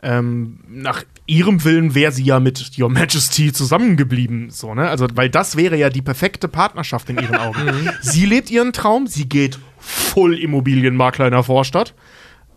Ähm, 0.00 0.60
nach 0.68 1.02
ihrem 1.26 1.64
Willen 1.64 1.94
wäre 1.94 2.12
sie 2.12 2.22
ja 2.22 2.38
mit 2.38 2.78
Your 2.78 2.88
Majesty 2.88 3.52
zusammengeblieben, 3.52 4.50
so, 4.50 4.74
ne? 4.74 4.88
Also, 4.88 5.08
weil 5.14 5.28
das 5.28 5.56
wäre 5.56 5.76
ja 5.76 5.90
die 5.90 6.02
perfekte 6.02 6.46
Partnerschaft 6.46 7.10
in 7.10 7.18
ihren 7.18 7.34
Augen. 7.34 7.90
sie 8.00 8.24
lebt 8.24 8.48
ihren 8.50 8.72
Traum, 8.72 9.08
sie 9.08 9.28
geht 9.28 9.58
voll 9.78 10.38
Immobilienmakler 10.38 11.26
in 11.26 11.32
der 11.32 11.42
Vorstadt, 11.42 11.94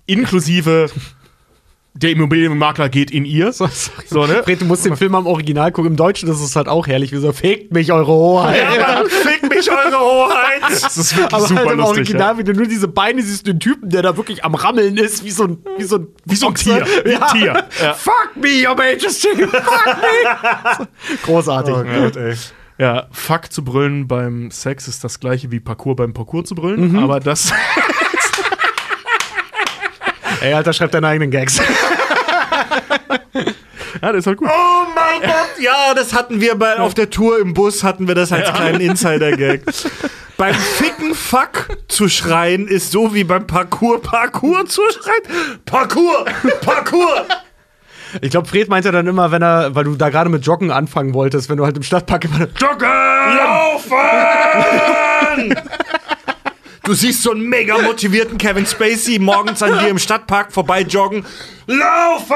inklusive 0.06 0.92
der 1.94 2.12
Immobilienmakler 2.12 2.88
geht 2.90 3.12
in 3.12 3.26
ihr. 3.26 3.52
So, 3.52 3.66
ne? 4.26 4.42
Fred, 4.44 4.62
du 4.62 4.66
musst 4.66 4.86
den 4.86 4.96
Film 4.96 5.14
am 5.16 5.28
Original 5.28 5.72
gucken. 5.72 5.92
Im 5.92 5.98
Deutschen 5.98 6.30
ist 6.30 6.40
es 6.42 6.56
halt 6.56 6.68
auch 6.68 6.88
herrlich. 6.88 7.12
Wie 7.12 7.18
so, 7.18 7.32
fegt 7.34 7.72
mich 7.74 7.92
eure 7.92 8.08
Hoheit. 8.08 8.62
Ja, 8.78 9.04
fick 9.08 9.50
mich 9.54 9.70
eure 9.70 10.00
Hoheit! 10.00 10.62
Das 10.70 10.98
ist 10.98 11.16
wirklich 11.18 11.34
Aber 11.34 11.48
super 11.48 11.60
halt 11.62 11.72
im 11.72 11.78
lustig. 11.80 11.98
Original, 11.98 12.38
wie 12.38 12.44
du 12.46 12.54
nur 12.54 12.68
diese 12.68 12.88
Beine 12.88 13.22
siehst, 13.22 13.46
den 13.46 13.60
Typen, 13.60 13.90
der 13.90 14.02
da 14.04 14.16
wirklich 14.16 14.44
am 14.46 14.56
Rammeln 14.56 14.96
ist, 14.98 15.26
wie 15.26 15.32
so 15.32 15.44
ein, 15.44 15.58
wie 15.78 15.84
so 15.84 15.98
ein, 15.98 16.08
Wie 16.26 16.36
so 16.36 16.48
ein. 16.48 16.56
Tier. 16.56 16.86
Wie 17.04 17.14
ein 17.16 17.20
Ja. 17.22 17.28
Tier. 17.28 17.66
Ja. 17.84 17.94
Fuck 17.94 18.32
me, 18.36 18.68
your 18.68 18.76
majesty. 18.76 19.28
Fuck 19.36 19.98
me. 20.80 20.88
Großartig. 21.24 21.76
Ja. 22.18 22.34
Ja, 22.78 23.08
Fuck 23.12 23.52
zu 23.52 23.64
brüllen 23.64 24.08
beim 24.08 24.50
Sex 24.50 24.88
ist 24.88 25.04
das 25.04 25.20
gleiche 25.20 25.52
wie 25.52 25.60
Parkour 25.60 25.96
beim 25.96 26.14
Parkour 26.14 26.46
zu 26.46 26.56
brüllen, 26.56 26.98
aber 26.98 27.20
das. 27.20 27.54
Ey, 30.42 30.54
Alter, 30.54 30.74
schreib 30.74 30.92
deine 30.92 31.08
eigenen 31.08 31.30
Gags. 31.30 31.58
ja, 34.02 34.12
das 34.12 34.16
ist 34.16 34.28
halt 34.28 34.38
gut. 34.38 34.50
Oh 34.52 34.86
mein 34.96 35.22
Gott, 35.22 35.60
ja, 35.60 35.94
das 35.96 36.14
hatten 36.14 36.42
wir 36.42 36.56
bei, 36.56 36.80
auf 36.80 36.96
der 36.96 37.12
Tour 37.12 37.40
im 37.40 37.54
Bus, 37.54 37.84
hatten 37.84 38.08
wir 38.08 38.16
das 38.16 38.32
als 38.32 38.52
kleinen 38.52 38.82
Insider-Gag. 38.82 39.62
beim 40.38 40.56
Ficken 40.56 41.14
Fuck 41.14 41.78
zu 41.88 42.10
schreien 42.10 42.68
ist 42.68 42.92
so 42.92 43.14
wie 43.14 43.24
beim 43.24 43.46
Parkour 43.46 44.02
Parkour 44.02 44.66
zu 44.66 44.82
schreien. 44.92 45.60
Parkour! 45.66 46.26
Parkour! 46.62 47.28
Ich 48.20 48.32
glaube, 48.32 48.48
Fred 48.48 48.68
meinte 48.68 48.92
dann 48.92 49.06
immer, 49.08 49.32
wenn 49.32 49.44
er, 49.44 49.76
weil 49.76 49.84
du 49.86 49.96
da 49.96 50.10
gerade 50.10 50.30
mit 50.30 50.46
Joggen 50.46 50.72
anfangen 50.72 51.14
wolltest, 51.14 51.50
wenn 51.50 51.58
du 51.58 51.66
halt 51.66 51.78
im 51.78 51.84
Stadtpark 51.84 52.26
immer 52.26 52.48
Joggen! 52.58 52.90
Laufen! 53.38 53.96
Du 56.84 56.96
siehst 56.96 57.22
so 57.22 57.32
einen 57.32 57.44
mega 57.48 57.78
motivierten 57.78 58.40
Kevin 58.40 58.66
Spacey 58.66 59.20
morgens 59.20 59.62
an 59.62 59.78
dir 59.78 59.90
im 59.90 60.00
Stadtpark 60.00 60.52
vorbei 60.52 60.82
joggen. 60.82 61.24
Laufen! 61.68 62.36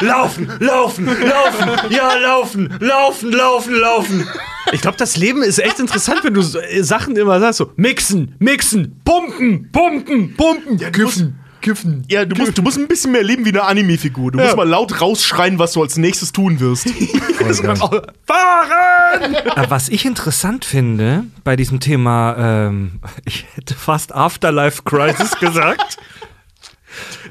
Laufen, 0.00 0.52
laufen, 0.60 1.06
laufen, 1.06 1.90
ja, 1.90 2.14
laufen, 2.16 2.76
laufen, 2.80 3.32
laufen, 3.32 3.74
laufen. 3.74 4.28
Ich 4.72 4.80
glaube, 4.80 4.96
das 4.98 5.16
Leben 5.16 5.42
ist 5.42 5.58
echt 5.58 5.80
interessant, 5.80 6.22
wenn 6.22 6.34
du 6.34 6.40
äh, 6.40 6.82
Sachen 6.82 7.16
immer 7.16 7.40
sagst, 7.40 7.58
so 7.58 7.72
mixen, 7.76 8.36
mixen, 8.38 9.00
pumpen, 9.04 9.70
pumpen, 9.72 10.34
pumpen, 10.36 10.78
kiffen, 10.92 11.40
kiffen. 11.64 12.04
Ja, 12.08 12.24
du 12.26 12.36
musst, 12.36 12.56
du 12.56 12.62
musst 12.62 12.78
ein 12.78 12.86
bisschen 12.86 13.12
mehr 13.12 13.22
leben 13.22 13.44
wie 13.44 13.48
eine 13.48 13.62
Anime-Figur. 13.62 14.32
Du 14.32 14.38
musst 14.38 14.56
mal 14.56 14.68
laut 14.68 15.00
rausschreien, 15.00 15.58
was 15.58 15.72
du 15.72 15.82
als 15.82 15.96
nächstes 15.96 16.30
tun 16.30 16.60
wirst. 16.60 16.88
Fahren! 18.26 19.36
Was 19.68 19.88
ich 19.88 20.04
interessant 20.04 20.64
finde 20.66 21.24
bei 21.42 21.56
diesem 21.56 21.80
Thema, 21.80 22.36
ähm, 22.38 23.00
ich 23.24 23.46
hätte 23.54 23.74
fast 23.74 24.14
Afterlife 24.14 24.82
Crisis 24.82 25.38
gesagt. 25.40 25.96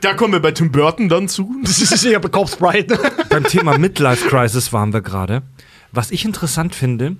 da 0.01 0.15
kommen 0.15 0.33
wir 0.33 0.41
bei 0.41 0.51
Tim 0.51 0.71
Burton 0.71 1.09
dann 1.09 1.27
zu. 1.29 1.55
ich 1.63 2.15
habe 2.15 2.29
Corpse 2.29 2.57
Bride. 2.57 2.99
Beim 3.29 3.43
Thema 3.43 3.77
Midlife 3.77 4.27
Crisis 4.27 4.73
waren 4.73 4.91
wir 4.93 5.01
gerade. 5.01 5.43
Was 5.91 6.09
ich 6.09 6.25
interessant 6.25 6.73
finde, 6.73 7.17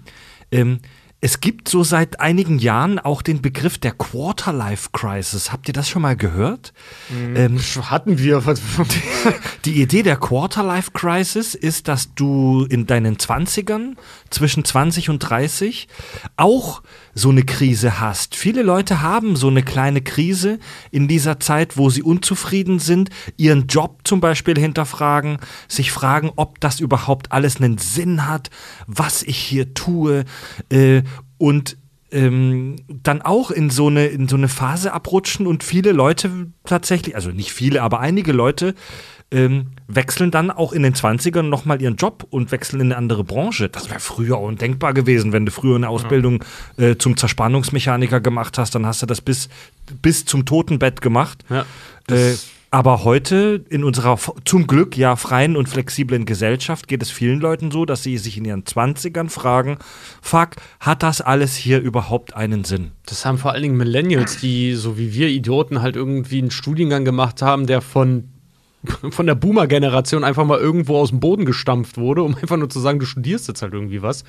ähm, 0.51 0.79
es 1.23 1.39
gibt 1.39 1.69
so 1.69 1.85
seit 1.85 2.19
einigen 2.19 2.59
Jahren 2.59 2.99
auch 2.99 3.21
den 3.21 3.41
Begriff 3.41 3.77
der 3.77 3.93
Quarterlife 3.93 4.89
Crisis. 4.91 5.53
Habt 5.53 5.69
ihr 5.69 5.73
das 5.73 5.87
schon 5.87 6.01
mal 6.01 6.17
gehört? 6.17 6.73
Ähm, 7.37 7.59
Hatten 7.89 8.19
wir. 8.19 8.43
die 9.63 9.81
Idee 9.81 10.03
der 10.03 10.17
Quarterlife 10.17 10.91
Crisis 10.91 11.55
ist, 11.55 11.87
dass 11.87 12.13
du 12.13 12.67
in 12.69 12.87
deinen 12.87 13.15
20ern, 13.15 13.95
zwischen 14.31 14.65
20 14.65 15.09
und 15.09 15.19
30, 15.19 15.87
auch 16.35 16.81
so 17.13 17.29
eine 17.29 17.43
Krise 17.43 17.99
hast. 17.99 18.35
Viele 18.35 18.63
Leute 18.63 19.01
haben 19.01 19.35
so 19.35 19.47
eine 19.47 19.63
kleine 19.63 20.01
Krise 20.01 20.59
in 20.91 21.07
dieser 21.07 21.39
Zeit, 21.39 21.77
wo 21.77 21.89
sie 21.89 22.03
unzufrieden 22.03 22.79
sind, 22.79 23.09
ihren 23.37 23.67
Job 23.67 24.01
zum 24.03 24.19
Beispiel 24.19 24.57
hinterfragen, 24.57 25.37
sich 25.67 25.91
fragen, 25.91 26.31
ob 26.35 26.59
das 26.59 26.79
überhaupt 26.79 27.31
alles 27.31 27.57
einen 27.57 27.77
Sinn 27.77 28.27
hat, 28.27 28.49
was 28.87 29.23
ich 29.23 29.37
hier 29.37 29.73
tue 29.73 30.25
äh, 30.69 31.03
und 31.37 31.77
ähm, 32.11 32.75
dann 32.87 33.21
auch 33.21 33.49
in 33.51 33.69
so 33.69 33.87
eine 33.87 34.05
in 34.05 34.27
so 34.27 34.35
eine 34.35 34.47
Phase 34.47 34.93
abrutschen 34.93 35.47
und 35.47 35.63
viele 35.63 35.91
Leute 35.91 36.51
tatsächlich, 36.63 37.15
also 37.15 37.31
nicht 37.31 37.51
viele, 37.51 37.81
aber 37.81 37.99
einige 37.99 38.31
Leute 38.31 38.75
ähm, 39.33 39.71
wechseln 39.87 40.31
dann 40.31 40.51
auch 40.51 40.71
in 40.71 40.83
den 40.83 40.93
20ern 40.93 41.41
nochmal 41.43 41.81
ihren 41.81 41.95
Job 41.95 42.25
und 42.29 42.51
wechseln 42.51 42.79
in 42.79 42.87
eine 42.87 42.97
andere 42.97 43.23
Branche. 43.23 43.67
Das 43.67 43.89
wäre 43.89 43.99
früher 43.99 44.39
undenkbar 44.39 44.93
gewesen, 44.93 45.33
wenn 45.33 45.45
du 45.45 45.51
früher 45.51 45.75
eine 45.75 45.89
Ausbildung 45.89 46.43
äh, 46.77 46.95
zum 46.95 47.17
Zerspannungsmechaniker 47.17 48.21
gemacht 48.21 48.57
hast, 48.57 48.75
dann 48.75 48.85
hast 48.85 49.01
du 49.01 49.05
das 49.05 49.21
bis, 49.21 49.49
bis 50.01 50.25
zum 50.25 50.45
Totenbett 50.45 51.01
gemacht. 51.01 51.43
Ja, 51.49 51.65
äh, 52.09 52.35
aber 52.73 53.03
heute 53.03 53.63
in 53.69 53.83
unserer 53.83 54.17
zum 54.45 54.65
Glück 54.65 54.97
ja 54.97 55.15
freien 55.15 55.55
und 55.55 55.69
flexiblen 55.69 56.25
Gesellschaft 56.25 56.87
geht 56.87 57.03
es 57.03 57.11
vielen 57.11 57.39
Leuten 57.39 57.69
so, 57.69 57.85
dass 57.85 58.01
sie 58.01 58.17
sich 58.17 58.35
in 58.35 58.45
ihren 58.45 58.63
20ern 58.63 59.29
fragen, 59.29 59.77
fuck, 60.23 60.55
hat 60.79 61.03
das 61.03 61.21
alles 61.21 61.55
hier 61.55 61.79
überhaupt 61.79 62.35
einen 62.35 62.63
Sinn? 62.63 62.93
Das 63.05 63.25
haben 63.25 63.37
vor 63.37 63.51
allen 63.51 63.61
Dingen 63.61 63.77
Millennials, 63.77 64.37
die 64.37 64.73
so 64.73 64.97
wie 64.97 65.13
wir 65.13 65.27
Idioten 65.27 65.83
halt 65.83 65.95
irgendwie 65.95 66.39
einen 66.39 66.49
Studiengang 66.49 67.05
gemacht 67.05 67.43
haben, 67.43 67.67
der 67.67 67.81
von, 67.81 68.29
von 69.11 69.25
der 69.25 69.35
Boomer-Generation 69.35 70.23
einfach 70.23 70.45
mal 70.45 70.59
irgendwo 70.59 70.97
aus 70.97 71.09
dem 71.09 71.19
Boden 71.19 71.45
gestampft 71.45 71.97
wurde, 71.97 72.23
um 72.23 72.35
einfach 72.35 72.57
nur 72.57 72.69
zu 72.69 72.79
sagen, 72.79 72.99
du 72.99 73.05
studierst 73.05 73.47
jetzt 73.47 73.61
halt 73.61 73.73
irgendwie 73.73 74.01
was. 74.01 74.23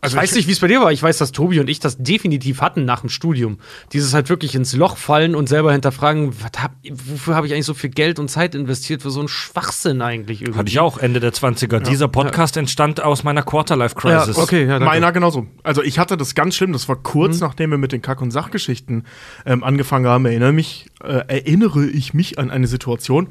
Also 0.00 0.16
ich 0.16 0.22
weiß 0.22 0.34
nicht, 0.36 0.46
wie 0.48 0.52
es 0.52 0.60
bei 0.60 0.68
dir 0.68 0.80
war. 0.80 0.92
Ich 0.92 1.02
weiß, 1.02 1.18
dass 1.18 1.32
Tobi 1.32 1.58
und 1.60 1.68
ich 1.68 1.80
das 1.80 1.98
definitiv 1.98 2.60
hatten 2.60 2.84
nach 2.84 3.00
dem 3.00 3.08
Studium. 3.08 3.58
Dieses 3.92 4.14
halt 4.14 4.28
wirklich 4.28 4.54
ins 4.54 4.74
Loch 4.74 4.96
fallen 4.96 5.34
und 5.34 5.48
selber 5.48 5.72
hinterfragen, 5.72 6.32
was 6.40 6.62
hab, 6.62 6.72
wofür 6.90 7.34
habe 7.34 7.46
ich 7.46 7.52
eigentlich 7.54 7.66
so 7.66 7.74
viel 7.74 7.90
Geld 7.90 8.18
und 8.18 8.28
Zeit 8.28 8.54
investiert 8.54 9.02
für 9.02 9.10
so 9.10 9.18
einen 9.20 9.28
Schwachsinn 9.28 10.00
eigentlich 10.02 10.42
irgendwie. 10.42 10.58
Hatte 10.58 10.68
ich 10.70 10.78
auch 10.80 10.98
Ende 10.98 11.20
der 11.20 11.32
20er. 11.32 11.80
Dieser 11.80 12.08
Podcast 12.08 12.56
entstand 12.56 13.02
aus 13.02 13.24
meiner 13.24 13.42
Quarterlife 13.42 13.94
Ja, 14.04 14.18
Crisis. 14.20 14.36
okay, 14.36 14.66
ja. 14.66 14.78
Meiner 14.78 15.10
genauso. 15.12 15.46
Also 15.64 15.82
ich 15.82 15.98
hatte 15.98 16.16
das 16.16 16.34
ganz 16.34 16.54
schlimm, 16.54 16.72
das 16.72 16.88
war 16.88 16.96
kurz 16.96 17.36
Mhm. 17.40 17.46
nachdem 17.46 17.70
wir 17.70 17.78
mit 17.78 17.92
den 17.92 18.02
Kack- 18.02 18.22
und 18.22 18.30
Sachgeschichten 18.30 19.04
ähm, 19.46 19.64
angefangen 19.64 20.06
haben, 20.06 20.26
erinnere, 20.26 20.52
mich, 20.52 20.86
äh, 21.02 21.22
erinnere 21.28 21.86
ich 21.86 22.14
mich 22.14 22.38
an 22.38 22.50
eine 22.50 22.66
Situation, 22.68 23.28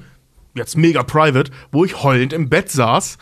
jetzt 0.53 0.76
mega 0.77 1.03
private, 1.03 1.52
wo 1.72 1.85
ich 1.85 2.03
heulend 2.03 2.34
im 2.34 2.49
Bett 2.49 2.69
saß, 2.72 3.18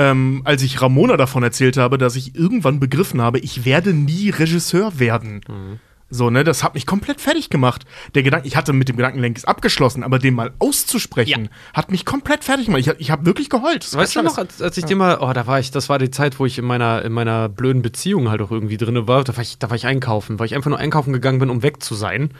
ähm, 0.00 0.40
als 0.44 0.62
ich 0.62 0.80
Ramona 0.80 1.18
davon 1.18 1.42
erzählt 1.42 1.76
habe, 1.76 1.98
dass 1.98 2.16
ich 2.16 2.34
irgendwann 2.34 2.80
begriffen 2.80 3.20
habe, 3.20 3.38
ich 3.38 3.66
werde 3.66 3.92
nie 3.92 4.30
Regisseur 4.30 4.98
werden. 4.98 5.42
Mhm. 5.46 5.78
So, 6.12 6.28
ne, 6.28 6.42
das 6.42 6.64
hat 6.64 6.74
mich 6.74 6.86
komplett 6.86 7.20
fertig 7.20 7.50
gemacht. 7.50 7.84
Der 8.14 8.24
Gedanke, 8.24 8.48
ich 8.48 8.56
hatte 8.56 8.72
mit 8.72 8.88
dem 8.88 8.96
Gedanken 8.96 9.20
längst 9.20 9.46
abgeschlossen, 9.46 10.02
aber 10.02 10.18
den 10.18 10.34
mal 10.34 10.52
auszusprechen, 10.58 11.50
hat 11.72 11.92
mich 11.92 12.04
komplett 12.04 12.42
fertig 12.42 12.66
gemacht. 12.66 12.80
Ich, 12.80 12.88
ich 12.98 13.10
habe 13.12 13.26
wirklich 13.26 13.48
geheult. 13.48 13.84
Das 13.84 13.94
Weißt 13.94 14.16
du 14.16 14.18
war 14.18 14.24
noch, 14.24 14.38
als, 14.38 14.60
als 14.60 14.76
ich 14.76 14.86
dir 14.86 14.96
mal, 14.96 15.18
oh, 15.20 15.32
da 15.32 15.46
war 15.46 15.60
ich, 15.60 15.70
das 15.70 15.88
war 15.88 16.00
die 16.00 16.10
Zeit, 16.10 16.40
wo 16.40 16.46
ich 16.46 16.58
in 16.58 16.64
meiner, 16.64 17.04
in 17.04 17.12
meiner 17.12 17.48
blöden 17.48 17.82
Beziehung 17.82 18.28
halt 18.28 18.42
auch 18.42 18.50
irgendwie 18.50 18.76
drin 18.76 19.06
war. 19.06 19.22
Da 19.22 19.36
war, 19.36 19.42
ich, 19.42 19.58
da 19.58 19.70
war 19.70 19.76
ich 19.76 19.86
einkaufen, 19.86 20.40
weil 20.40 20.46
ich 20.46 20.56
einfach 20.56 20.70
nur 20.70 20.80
einkaufen 20.80 21.12
gegangen 21.12 21.38
bin, 21.38 21.50
um 21.50 21.62
weg 21.62 21.80
zu 21.80 21.94
sein. 21.94 22.30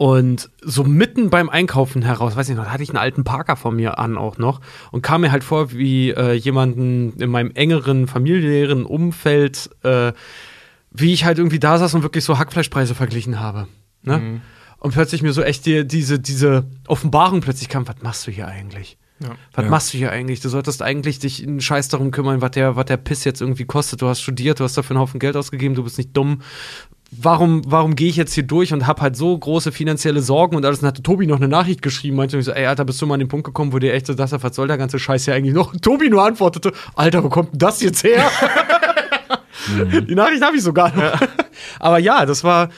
Und 0.00 0.48
so 0.62 0.82
mitten 0.82 1.28
beim 1.28 1.50
Einkaufen 1.50 2.00
heraus, 2.00 2.34
weiß 2.34 2.48
ich 2.48 2.56
noch, 2.56 2.64
da 2.64 2.70
hatte 2.70 2.82
ich 2.82 2.88
einen 2.88 2.96
alten 2.96 3.22
Parker 3.22 3.54
von 3.54 3.76
mir 3.76 3.98
an 3.98 4.16
auch 4.16 4.38
noch 4.38 4.62
und 4.92 5.02
kam 5.02 5.20
mir 5.20 5.30
halt 5.30 5.44
vor, 5.44 5.72
wie 5.72 6.08
äh, 6.08 6.32
jemanden 6.32 7.12
in 7.18 7.28
meinem 7.28 7.50
engeren 7.50 8.06
familiären 8.06 8.86
Umfeld, 8.86 9.68
äh, 9.82 10.14
wie 10.90 11.12
ich 11.12 11.26
halt 11.26 11.36
irgendwie 11.36 11.58
da 11.58 11.76
saß 11.76 11.92
und 11.92 12.02
wirklich 12.02 12.24
so 12.24 12.38
Hackfleischpreise 12.38 12.94
verglichen 12.94 13.40
habe. 13.40 13.68
Ne? 14.02 14.40
Und 14.78 14.94
plötzlich 14.94 15.20
mir 15.20 15.34
so 15.34 15.42
echt 15.42 15.66
die, 15.66 15.86
diese, 15.86 16.18
diese 16.18 16.64
Offenbarung 16.86 17.42
plötzlich 17.42 17.68
kam, 17.68 17.86
was 17.86 17.96
machst 18.00 18.26
du 18.26 18.30
hier 18.30 18.48
eigentlich? 18.48 18.96
Was 19.52 19.66
machst 19.70 19.92
du 19.92 19.98
hier 19.98 20.12
eigentlich? 20.12 20.40
Du 20.40 20.48
solltest 20.48 20.80
eigentlich 20.80 21.18
dich 21.18 21.46
einen 21.46 21.60
Scheiß 21.60 21.88
darum 21.88 22.10
kümmern, 22.10 22.40
was 22.40 22.52
der, 22.52 22.74
was 22.74 22.86
der 22.86 22.96
Piss 22.96 23.24
jetzt 23.24 23.42
irgendwie 23.42 23.66
kostet. 23.66 24.00
Du 24.00 24.06
hast 24.06 24.22
studiert, 24.22 24.60
du 24.60 24.64
hast 24.64 24.78
dafür 24.78 24.96
einen 24.96 25.02
Haufen 25.02 25.20
Geld 25.20 25.36
ausgegeben, 25.36 25.74
du 25.74 25.84
bist 25.84 25.98
nicht 25.98 26.16
dumm. 26.16 26.40
Warum, 27.12 27.62
warum 27.66 27.96
gehe 27.96 28.08
ich 28.08 28.14
jetzt 28.14 28.34
hier 28.34 28.44
durch 28.44 28.72
und 28.72 28.86
habe 28.86 29.02
halt 29.02 29.16
so 29.16 29.36
große 29.36 29.72
finanzielle 29.72 30.22
Sorgen 30.22 30.54
und 30.54 30.64
alles? 30.64 30.80
Und 30.80 30.86
hatte 30.86 31.02
Tobi 31.02 31.26
noch 31.26 31.38
eine 31.38 31.48
Nachricht 31.48 31.82
geschrieben, 31.82 32.16
meinte 32.16 32.38
ich 32.38 32.44
so, 32.44 32.52
ey, 32.52 32.66
Alter, 32.66 32.84
bist 32.84 33.02
du 33.02 33.06
mal 33.06 33.14
an 33.14 33.20
den 33.20 33.28
Punkt 33.28 33.44
gekommen, 33.44 33.72
wo 33.72 33.80
dir 33.80 33.92
echt 33.92 34.06
so 34.06 34.14
dachte, 34.14 34.40
was 34.40 34.54
soll 34.54 34.68
der 34.68 34.78
ganze 34.78 35.00
Scheiß 35.00 35.24
hier 35.24 35.34
eigentlich 35.34 35.54
noch? 35.54 35.72
Und 35.72 35.82
Tobi 35.82 36.08
nur 36.08 36.24
antwortete, 36.24 36.72
Alter, 36.94 37.24
wo 37.24 37.28
kommt 37.28 37.52
denn 37.52 37.58
das 37.58 37.80
jetzt 37.82 38.04
her? 38.04 38.30
Die 40.08 40.14
Nachricht 40.14 40.42
habe 40.42 40.56
ich 40.56 40.62
sogar 40.62 40.94
noch. 40.94 41.20
Aber 41.80 41.98
ja, 41.98 42.24
das 42.26 42.44
war 42.44 42.70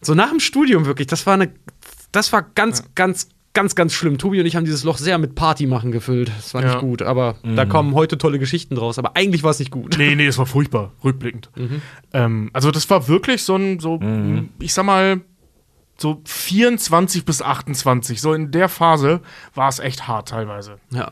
so 0.00 0.14
nach 0.14 0.30
dem 0.30 0.40
Studium 0.40 0.84
wirklich, 0.86 1.06
das 1.06 1.24
war 1.26 1.34
eine, 1.34 1.52
das 2.10 2.32
war 2.32 2.42
ganz, 2.42 2.82
ganz, 2.94 3.28
ganz, 3.54 3.74
ganz 3.74 3.92
schlimm. 3.92 4.18
Tobi 4.18 4.40
und 4.40 4.46
ich 4.46 4.54
haben 4.56 4.64
dieses 4.64 4.84
Loch 4.84 4.98
sehr 4.98 5.18
mit 5.18 5.34
Party 5.34 5.66
machen 5.66 5.90
gefüllt. 5.90 6.30
Das 6.36 6.54
war 6.54 6.62
Ja. 6.62 6.68
nicht 6.68 6.80
gut, 6.80 7.02
aber 7.02 7.36
da 7.42 7.64
kommen 7.64 7.94
heute 7.94 8.18
tolle 8.18 8.38
Geschichten 8.38 8.74
draus. 8.76 8.98
Aber 8.98 9.16
eigentlich 9.16 9.42
war 9.42 9.50
es 9.50 9.58
nicht 9.58 9.70
gut. 9.70 9.96
Nee, 9.98 10.14
nee, 10.14 10.26
das 10.26 10.38
war 10.38 10.46
furchtbar, 10.46 10.92
rückblickend. 11.02 11.50
Ähm, 12.12 12.50
also 12.52 12.70
das 12.70 12.88
war 12.90 13.08
wirklich 13.08 13.42
so 13.42 13.56
ein, 13.56 13.80
so, 13.80 14.00
ich 14.60 14.72
sag 14.74 14.84
mal, 14.84 15.20
so 16.00 16.20
24 16.24 17.24
bis 17.24 17.42
28, 17.42 18.20
so 18.20 18.32
in 18.32 18.52
der 18.52 18.68
Phase 18.68 19.20
war 19.54 19.68
es 19.68 19.80
echt 19.80 20.06
hart 20.06 20.28
teilweise. 20.28 20.76
Ja. 20.90 21.10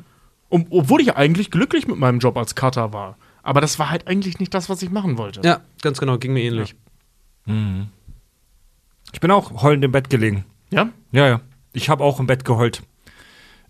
Um, 0.49 0.67
obwohl 0.71 1.01
ich 1.01 1.17
eigentlich 1.17 1.51
glücklich 1.51 1.89
mit 1.89 1.97
meinem 1.99 2.21
Job 2.21 2.37
als 2.37 2.55
Cutter 2.55 2.93
war. 2.93 3.17
Aber 3.43 3.61
das 3.61 3.81
war 3.81 3.91
halt 3.91 4.07
eigentlich 4.07 4.39
nicht 4.39 4.55
das, 4.55 4.69
was 4.69 4.81
ich 4.83 4.91
machen 4.91 5.19
wollte. 5.19 5.41
Ja, 5.45 5.61
ganz 5.83 5.99
genau, 5.99 6.19
ging 6.19 6.33
mir 6.33 6.43
ähnlich. 6.43 6.77
Ich 9.13 9.21
bin 9.21 9.31
auch 9.31 9.63
heulend 9.63 9.85
im 9.85 9.93
Bett 9.93 10.09
gelegen. 10.11 10.45
Ja? 10.71 10.89
Ja, 11.13 11.27
ja. 11.29 11.41
Ich 11.77 11.91
habe 11.91 12.03
auch 12.03 12.21
im 12.21 12.27
Bett 12.27 12.47
geheult. 12.47 12.83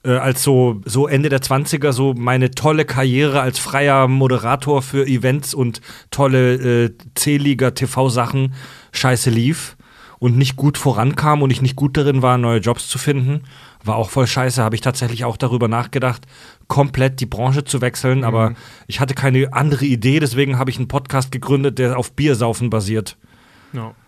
Äh, 0.04 0.12
als 0.12 0.44
so, 0.44 0.80
so 0.84 1.08
Ende 1.08 1.28
der 1.28 1.40
20er 1.40 1.90
so 1.90 2.14
meine 2.14 2.52
tolle 2.52 2.84
Karriere 2.84 3.40
als 3.40 3.58
freier 3.58 4.06
Moderator 4.06 4.80
für 4.80 5.06
Events 5.08 5.54
und 5.54 5.80
tolle 6.12 6.84
äh, 6.84 6.94
C-Liga-TV-Sachen 7.16 8.54
scheiße 8.92 9.30
lief 9.30 9.76
und 10.20 10.38
nicht 10.38 10.54
gut 10.54 10.78
vorankam 10.78 11.42
und 11.42 11.50
ich 11.50 11.62
nicht 11.62 11.74
gut 11.74 11.96
darin 11.96 12.22
war, 12.22 12.38
neue 12.38 12.60
Jobs 12.60 12.86
zu 12.86 12.98
finden, 12.98 13.42
war 13.82 13.96
auch 13.96 14.10
voll 14.10 14.28
scheiße. 14.28 14.62
Habe 14.62 14.76
ich 14.76 14.82
tatsächlich 14.82 15.24
auch 15.24 15.36
darüber 15.36 15.66
nachgedacht, 15.66 16.26
komplett 16.68 17.20
die 17.20 17.26
Branche 17.26 17.64
zu 17.64 17.80
wechseln, 17.80 18.22
aber 18.22 18.54
ich 18.86 19.00
hatte 19.00 19.14
keine 19.14 19.52
andere 19.52 19.84
Idee, 19.84 20.20
deswegen 20.20 20.60
habe 20.60 20.70
ich 20.70 20.78
einen 20.78 20.86
Podcast 20.88 21.32
gegründet, 21.32 21.80
der 21.80 21.98
auf 21.98 22.12
Biersaufen 22.12 22.70
basiert. 22.70 23.16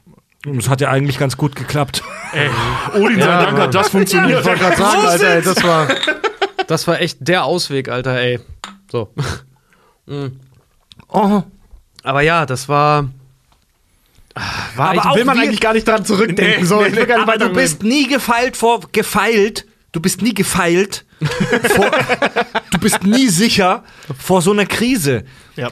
ja. 0.07 0.18
Und 0.47 0.59
es 0.59 0.69
hat 0.69 0.81
ja 0.81 0.89
eigentlich 0.91 1.19
ganz 1.19 1.37
gut 1.37 1.57
geklappt. 1.57 2.03
Ey, 2.33 2.49
Odin 2.95 3.21
sei 3.21 3.27
Dank 3.27 3.59
hat 3.59 3.75
das 3.75 3.89
funktioniert. 3.89 4.41
Ich 4.41 4.47
wollte 4.47 4.61
gerade 4.61 4.77
sagen, 4.77 5.07
Alter, 5.07 5.35
ey, 5.37 5.43
das 5.43 5.63
war, 5.65 5.89
das 6.69 6.87
war 6.87 7.01
echt 7.01 7.19
der 7.21 7.45
Ausweg, 7.45 7.89
Alter, 7.89 8.17
ey. 8.19 8.41
So. 8.91 9.13
Oh. 11.11 11.43
Aber 12.03 12.21
ja, 12.23 12.47
das 12.47 12.69
war. 12.69 13.09
Ah, 14.35 14.41
War 14.77 14.91
Aber 14.91 15.17
will 15.17 15.25
man 15.25 15.37
wir- 15.37 15.45
eigentlich 15.45 15.61
gar 15.61 15.73
nicht 15.75 15.87
dran 15.87 16.05
zurückdenken. 16.05 16.61
Nee, 16.61 16.65
so, 16.67 16.81
nee, 16.83 16.91
nicht 16.91 17.11
Aber 17.11 17.37
du 17.39 17.51
bist 17.53 17.83
nie 17.83 18.07
gefeilt 18.07 18.57
vor 18.57 18.81
gefeilt 18.93 19.67
du 19.93 20.01
bist 20.01 20.23
nie 20.23 20.35
gefeilt, 20.35 21.05
vor, 21.75 21.91
du 22.71 22.79
bist 22.79 23.03
nie 23.05 23.29
sicher 23.29 23.83
vor 24.19 24.43
so 24.43 24.53
einer 24.53 24.67
Krise. 24.67 25.25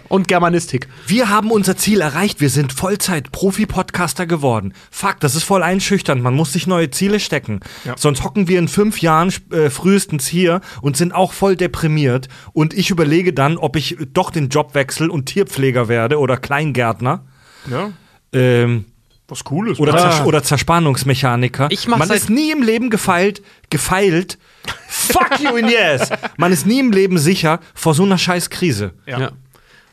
Und 0.09 0.27
Germanistik. 0.27 0.89
Wir 1.07 1.29
haben 1.29 1.53
unser 1.53 1.77
Ziel 1.77 2.01
erreicht. 2.01 2.41
Wir 2.41 2.51
sind 2.51 2.73
Vollzeit-Profi-Podcaster 2.73 4.27
geworden. 4.27 4.75
Fuck, 4.91 5.21
das 5.21 5.37
ist 5.37 5.45
voll 5.45 5.63
einschüchternd. 5.63 6.21
Man 6.21 6.35
muss 6.35 6.53
sich 6.53 6.67
neue 6.67 6.91
Ziele 6.91 7.21
stecken. 7.21 7.61
Ja. 7.85 7.95
Sonst 7.97 8.25
hocken 8.25 8.49
wir 8.49 8.59
in 8.59 8.67
fünf 8.67 9.01
Jahren 9.01 9.33
äh, 9.53 9.71
frühestens 9.71 10.27
hier 10.27 10.61
und 10.83 10.97
sind 10.97 11.15
auch 11.15 11.33
voll 11.33 11.55
deprimiert. 11.55 12.27
Und 12.53 12.75
ich 12.75 12.91
überlege 12.91 13.33
dann, 13.33 13.57
ob 13.59 13.77
ich 13.77 13.97
doch 14.13 14.31
den 14.31 14.49
Job 14.49 14.75
wechsle 14.75 15.09
und 15.11 15.27
Tierpfleger 15.27 15.87
werde 15.87 16.19
oder 16.19 16.37
Kleingärtner. 16.37 17.25
Ja, 17.71 17.93
Ähm, 18.33 18.87
was 19.29 19.45
cool 19.51 19.71
ist. 19.71 19.79
oder, 19.81 19.95
Ah. 19.95 19.99
Zers 20.11 20.27
oder 20.27 20.43
Zerspannungsmechaniker. 20.43 21.69
Ich 21.71 21.87
mach 21.89 21.99
Man 21.99 22.11
ist 22.11 22.29
nie 22.31 22.51
im 22.51 22.63
Leben 22.63 22.91
gefeilt, 22.91 23.43
gefeilt. 23.71 24.39
Fuck 24.89 25.41
you 25.41 25.57
in 25.57 25.69
yes. 25.69 26.11
Man 26.37 26.53
ist 26.53 26.67
nie 26.67 26.81
im 26.81 26.93
Leben 26.93 27.19
sicher 27.19 27.61
vor 27.75 27.95
so 27.95 28.03
einer 28.03 28.19
scheiß 28.19 28.51
Krise. 28.51 28.93
Ja. 29.07 29.33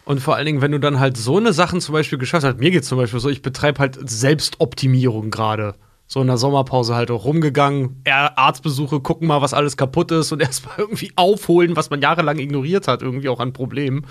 Und 0.06 0.20
vor 0.20 0.36
allen 0.36 0.46
Dingen, 0.46 0.62
wenn 0.62 0.72
du 0.72 0.80
dann 0.80 1.00
halt 1.00 1.18
so 1.18 1.38
eine 1.38 1.54
Sachen 1.54 1.80
zum 1.80 1.94
Beispiel 1.94 2.18
geschafft 2.18 2.46
hast, 2.46 2.60
mir 2.60 2.72
geht's 2.72 2.88
zum 2.88 2.98
Beispiel 2.98 3.20
so, 3.20 3.30
ich 3.30 3.42
betreibe 3.42 3.80
halt 3.80 3.98
Selbstoptimierung 4.10 5.32
gerade. 5.32 5.76
So 6.08 6.22
in 6.22 6.28
der 6.28 6.38
Sommerpause 6.38 6.96
halt 6.96 7.10
auch 7.10 7.24
rumgegangen, 7.24 8.04
Arztbesuche, 8.06 9.00
gucken 9.00 9.28
mal, 9.28 9.42
was 9.42 9.54
alles 9.54 9.78
kaputt 9.78 10.12
ist 10.12 10.32
und 10.32 10.42
erstmal 10.42 10.76
irgendwie 10.78 11.12
aufholen, 11.16 11.76
was 11.76 11.90
man 11.90 12.02
jahrelang 12.02 12.40
ignoriert 12.40 12.88
hat, 12.88 13.02
irgendwie 13.02 13.30
auch 13.30 13.40
an 13.40 13.54
Problemen. 13.54 14.06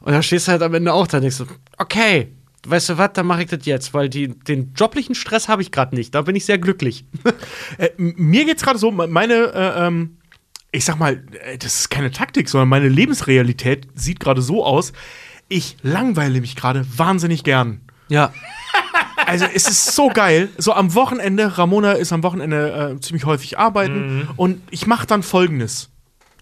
Und 0.00 0.12
da 0.12 0.22
stehst 0.22 0.46
du 0.46 0.52
halt 0.52 0.62
am 0.62 0.74
Ende 0.74 0.92
auch 0.92 1.06
da 1.08 1.18
und 1.18 1.22
denkst 1.22 1.36
so, 1.36 1.46
okay, 1.78 2.32
weißt 2.66 2.90
du 2.90 2.98
was, 2.98 3.10
dann 3.14 3.26
mache 3.26 3.42
ich 3.42 3.48
das 3.50 3.64
jetzt, 3.64 3.92
weil 3.94 4.08
die, 4.08 4.28
den 4.28 4.72
joblichen 4.76 5.14
Stress 5.14 5.48
habe 5.48 5.62
ich 5.62 5.70
gerade 5.72 5.94
nicht. 5.94 6.14
Da 6.14 6.22
bin 6.22 6.36
ich 6.36 6.44
sehr 6.44 6.58
glücklich. 6.58 7.04
Äh, 7.78 7.88
mir 7.96 8.44
geht's 8.44 8.62
gerade 8.62 8.78
so, 8.78 8.90
me- 8.90 9.06
meine, 9.06 9.34
äh, 9.34 9.86
ähm, 9.86 10.18
ich 10.72 10.84
sag 10.84 10.98
mal, 10.98 11.22
äh, 11.44 11.56
das 11.58 11.80
ist 11.80 11.90
keine 11.90 12.10
Taktik, 12.10 12.48
sondern 12.48 12.68
meine 12.68 12.88
Lebensrealität 12.88 13.88
sieht 13.94 14.20
gerade 14.20 14.42
so 14.42 14.64
aus. 14.64 14.92
Ich 15.48 15.76
langweile 15.82 16.40
mich 16.40 16.54
gerade 16.56 16.84
wahnsinnig 16.96 17.44
gern. 17.44 17.80
Ja. 18.08 18.32
Also 19.24 19.44
es 19.54 19.68
ist 19.68 19.94
so 19.94 20.08
geil. 20.08 20.48
So 20.58 20.72
am 20.72 20.94
Wochenende, 20.94 21.56
Ramona 21.56 21.92
ist 21.92 22.12
am 22.12 22.24
Wochenende 22.24 22.94
äh, 22.96 23.00
ziemlich 23.00 23.24
häufig 23.24 23.56
arbeiten 23.56 24.28
und 24.36 24.60
ich 24.70 24.88
mache 24.88 25.06
dann 25.06 25.22
folgendes. 25.22 25.90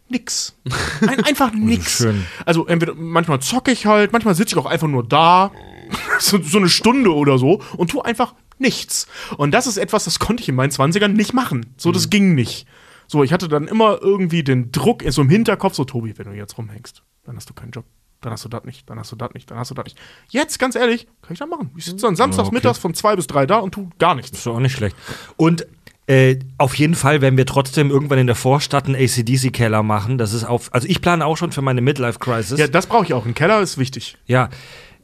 Nix. 0.08 0.56
Ein, 1.06 1.22
einfach 1.24 1.52
nix. 1.52 1.98
schön. 1.98 2.24
Also 2.46 2.66
entweder 2.66 2.94
manchmal 2.94 3.40
zocke 3.40 3.70
ich 3.70 3.84
halt, 3.84 4.12
manchmal 4.12 4.34
sitze 4.34 4.54
ich 4.54 4.58
auch 4.58 4.66
einfach 4.66 4.88
nur 4.88 5.06
da, 5.06 5.52
so, 6.18 6.40
so 6.42 6.58
eine 6.58 6.68
Stunde 6.68 7.14
oder 7.14 7.38
so, 7.38 7.60
und 7.76 7.90
tu 7.90 8.00
einfach 8.02 8.34
nichts. 8.58 9.06
Und 9.36 9.52
das 9.52 9.66
ist 9.66 9.76
etwas, 9.76 10.04
das 10.04 10.18
konnte 10.18 10.42
ich 10.42 10.48
in 10.48 10.54
meinen 10.54 10.70
20ern 10.70 11.08
nicht 11.08 11.32
machen. 11.32 11.74
So, 11.76 11.92
das 11.92 12.10
ging 12.10 12.34
nicht. 12.34 12.66
So, 13.06 13.24
ich 13.24 13.32
hatte 13.32 13.48
dann 13.48 13.66
immer 13.66 13.98
irgendwie 14.00 14.44
den 14.44 14.70
Druck 14.70 15.02
so 15.08 15.22
im 15.22 15.30
Hinterkopf, 15.30 15.74
so 15.74 15.84
Tobi, 15.84 16.16
wenn 16.16 16.30
du 16.30 16.36
jetzt 16.36 16.56
rumhängst, 16.58 17.02
dann 17.24 17.36
hast 17.36 17.50
du 17.50 17.54
keinen 17.54 17.72
Job. 17.72 17.84
Dann 18.20 18.32
hast 18.32 18.44
du 18.44 18.50
das 18.50 18.64
nicht, 18.64 18.88
dann 18.88 18.98
hast 18.98 19.10
du 19.10 19.16
das 19.16 19.32
nicht, 19.32 19.50
dann 19.50 19.58
hast 19.58 19.70
du 19.70 19.74
das 19.74 19.86
nicht. 19.86 19.98
Jetzt, 20.28 20.58
ganz 20.58 20.76
ehrlich, 20.76 21.06
kann 21.22 21.32
ich 21.32 21.38
das 21.38 21.48
machen. 21.48 21.70
Ich 21.76 21.86
sitze 21.86 22.06
dann 22.06 22.16
samstags 22.16 22.48
okay. 22.48 22.56
mittags 22.56 22.78
von 22.78 22.92
zwei 22.92 23.16
bis 23.16 23.26
drei 23.26 23.46
da 23.46 23.58
und 23.58 23.72
tu 23.72 23.88
gar 23.98 24.14
nichts. 24.14 24.36
Ist 24.36 24.46
doch 24.46 24.56
auch 24.56 24.60
nicht 24.60 24.76
schlecht. 24.76 24.94
Und 25.38 25.66
äh, 26.06 26.38
auf 26.58 26.74
jeden 26.74 26.94
Fall 26.94 27.20
werden 27.22 27.38
wir 27.38 27.46
trotzdem 27.46 27.90
irgendwann 27.90 28.18
in 28.18 28.26
der 28.26 28.36
Vorstadt 28.36 28.86
einen 28.86 28.96
ACDC-Keller 28.96 29.82
machen. 29.82 30.18
Das 30.18 30.32
ist 30.34 30.44
auf. 30.44 30.72
Also 30.74 30.86
ich 30.86 31.00
plane 31.00 31.24
auch 31.24 31.36
schon 31.36 31.52
für 31.52 31.62
meine 31.62 31.80
Midlife-Crisis. 31.80 32.58
Ja, 32.58 32.68
das 32.68 32.86
brauche 32.86 33.04
ich 33.04 33.14
auch. 33.14 33.24
Ein 33.24 33.34
Keller 33.34 33.60
ist 33.60 33.78
wichtig. 33.78 34.18
ja. 34.26 34.50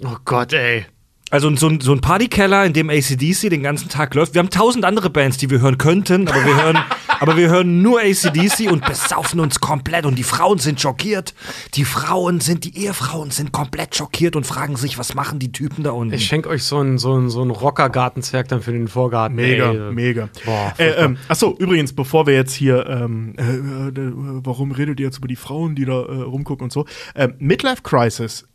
Oh 0.05 0.17
Gott, 0.25 0.53
ey. 0.53 0.87
Also 1.29 1.53
so 1.57 1.69
ein, 1.69 1.81
so 1.81 1.91
ein 1.93 2.01
Partykeller, 2.01 2.65
in 2.67 2.73
dem 2.73 2.89
ACDC 2.89 3.51
den 3.51 3.65
ganzen 3.65 3.89
Tag 3.89 4.15
läuft. 4.15 4.35
Wir 4.35 4.39
haben 4.39 4.49
tausend 4.51 4.85
andere 4.85 5.11
Bands, 5.11 5.37
die 5.39 5.51
wir 5.51 5.61
hören 5.61 5.77
könnten, 5.77 6.29
aber 6.29 6.45
wir 6.45 6.63
hören, 6.63 6.79
aber 7.21 7.37
wir 7.37 7.49
hören 7.49 7.83
nur 7.83 7.99
ACDC 8.01 8.71
und 8.71 8.85
besaufen 8.87 9.41
uns 9.41 9.59
komplett. 9.59 10.07
Und 10.07 10.15
die 10.15 10.23
Frauen 10.23 10.59
sind 10.59 10.81
schockiert. 10.81 11.35
Die 11.75 11.85
Frauen 11.85 12.39
sind, 12.41 12.63
die 12.63 12.79
Ehefrauen 12.79 13.33
sind 13.33 13.51
komplett 13.51 13.97
schockiert 13.97 14.37
und 14.37 14.47
fragen 14.47 14.77
sich, 14.77 14.99
was 14.99 15.15
machen 15.17 15.41
die 15.41 15.51
Typen 15.51 15.83
da 15.83 15.91
unten? 15.91 16.15
Ich 16.15 16.27
schenke 16.27 16.49
euch 16.49 16.63
so 16.63 16.79
einen 16.79 16.97
so 16.97 17.15
einen- 17.15 17.29
so 17.29 17.43
einen 17.43 17.51
Rocker-Gartenzwerg 17.51 18.47
dann 18.47 18.63
für 18.63 18.71
den 18.71 18.87
Vorgarten. 18.87 19.35
Mega, 19.35 19.73
Ey. 19.73 19.93
mega. 19.93 20.29
Boah, 20.45 20.75
äh, 20.79 20.91
ähm, 20.91 21.17
achso, 21.27 21.57
übrigens, 21.59 21.93
bevor 21.93 22.29
wir 22.29 22.35
jetzt 22.35 22.55
hier, 22.55 22.87
ähm, 22.89 23.35
äh, 23.37 23.43
äh, 23.43 24.13
warum 24.45 24.71
redet 24.71 25.01
ihr 25.01 25.07
jetzt 25.07 25.19
über 25.19 25.29
die 25.29 25.35
Frauen, 25.37 25.75
die 25.75 25.87
da 25.87 26.03
äh, 26.05 26.23
rumgucken 26.23 26.63
und 26.67 26.73
so? 26.73 26.87
Ähm, 27.17 27.35
Midlife 27.41 27.83
Crisis, 27.83 28.47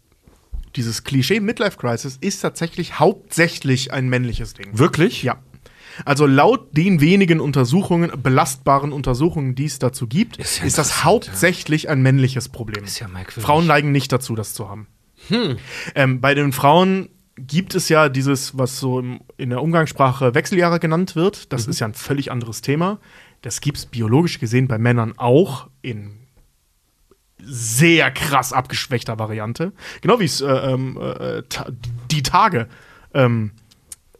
dieses 0.75 1.03
Klischee 1.03 1.39
Midlife 1.39 1.77
Crisis 1.77 2.17
ist 2.19 2.41
tatsächlich 2.41 2.99
hauptsächlich 2.99 3.93
ein 3.93 4.09
männliches 4.09 4.53
Ding. 4.53 4.77
Wirklich? 4.77 5.23
Ja. 5.23 5.39
Also 6.05 6.25
laut 6.25 6.75
den 6.75 7.01
wenigen 7.01 7.39
Untersuchungen, 7.39 8.11
belastbaren 8.21 8.93
Untersuchungen, 8.93 9.55
die 9.55 9.65
es 9.65 9.79
dazu 9.79 10.07
gibt, 10.07 10.37
Ist 10.37 10.45
ist, 10.45 10.57
ja 10.57 10.63
das 10.63 10.69
interessant, 10.69 11.03
hauptsächlich 11.03 11.89
ein 11.89 12.01
männliches 12.01 12.49
Problem. 12.49 12.83
Ist 12.83 12.99
ja 12.99 13.07
merkwürdig. 13.07 13.43
Frauen 13.43 13.67
neigen 13.67 13.91
nicht 13.91 14.11
dazu, 14.11 14.35
das 14.35 14.53
zu 14.53 14.69
haben. 14.69 14.87
Ähm, 15.93 16.19
bei 16.19 16.33
den 16.33 16.51
Frauen 16.51 17.09
gibt 17.35 17.75
es 17.75 17.89
ja 17.89 18.09
dieses, 18.09 18.57
was 18.57 18.79
so 18.79 18.99
im, 18.99 19.21
in 19.37 19.49
der 19.49 19.61
Umgangssprache 19.61 20.33
Wechseljahre 20.33 20.79
genannt 20.79 21.15
wird. 21.15 21.53
Das 21.53 21.67
ist 21.67 21.79
ja 21.79 21.87
ein 21.87 21.93
völlig 21.93 22.31
anderes 22.31 22.61
Thema. 22.61 22.99
Das 23.41 23.61
gibt 23.61 23.77
es 23.77 23.85
biologisch 23.85 24.39
gesehen 24.39 24.67
bei 24.67 24.77
Männern 24.77 25.13
auch 25.17 25.67
in 25.81 26.20
sehr 27.43 28.11
krass 28.11 28.53
abgeschwächter 28.53 29.19
Variante. 29.19 29.73
Genau 30.01 30.19
wie 30.19 30.25
es 30.25 30.41
äh, 30.41 30.47
ähm, 30.47 30.97
äh, 30.97 31.43
ta 31.43 31.67
die 32.09 32.23
Tage 32.23 32.67
ähm, 33.13 33.51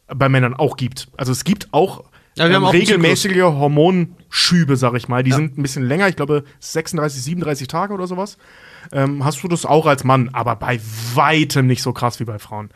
bei 0.07 0.29
Männern 0.29 0.53
auch 0.53 0.77
gibt. 0.77 1.07
Also 1.17 1.31
es 1.31 1.43
gibt 1.43 1.69
auch, 1.71 2.03
Ja, 2.35 2.47
ähm, 2.47 2.63
auch 2.63 2.73
regelmäßige 2.73 3.41
Hormonschübe, 3.41 4.75
sag 4.75 4.93
ich 4.95 5.07
mal. 5.07 5.23
Die 5.23 5.31
sind 5.31 5.57
ein 5.57 5.61
bisschen 5.61 5.83
länger, 5.83 6.07
ich 6.07 6.15
glaube 6.15 6.43
36, 6.59 7.21
37 7.23 7.67
Tage 7.67 7.93
oder 7.93 8.07
sowas. 8.07 8.37
Ähm, 8.91 9.23
hast 9.23 9.43
du 9.43 9.47
das 9.47 9.65
auch 9.65 9.85
als 9.85 10.03
Mann, 10.03 10.29
aber 10.33 10.55
bei 10.55 10.79
weitem 11.13 11.67
nicht 11.67 11.83
so 11.83 11.93
krass 11.93 12.19
wie 12.19 12.25
bei 12.25 12.39
Frauen. 12.39 12.69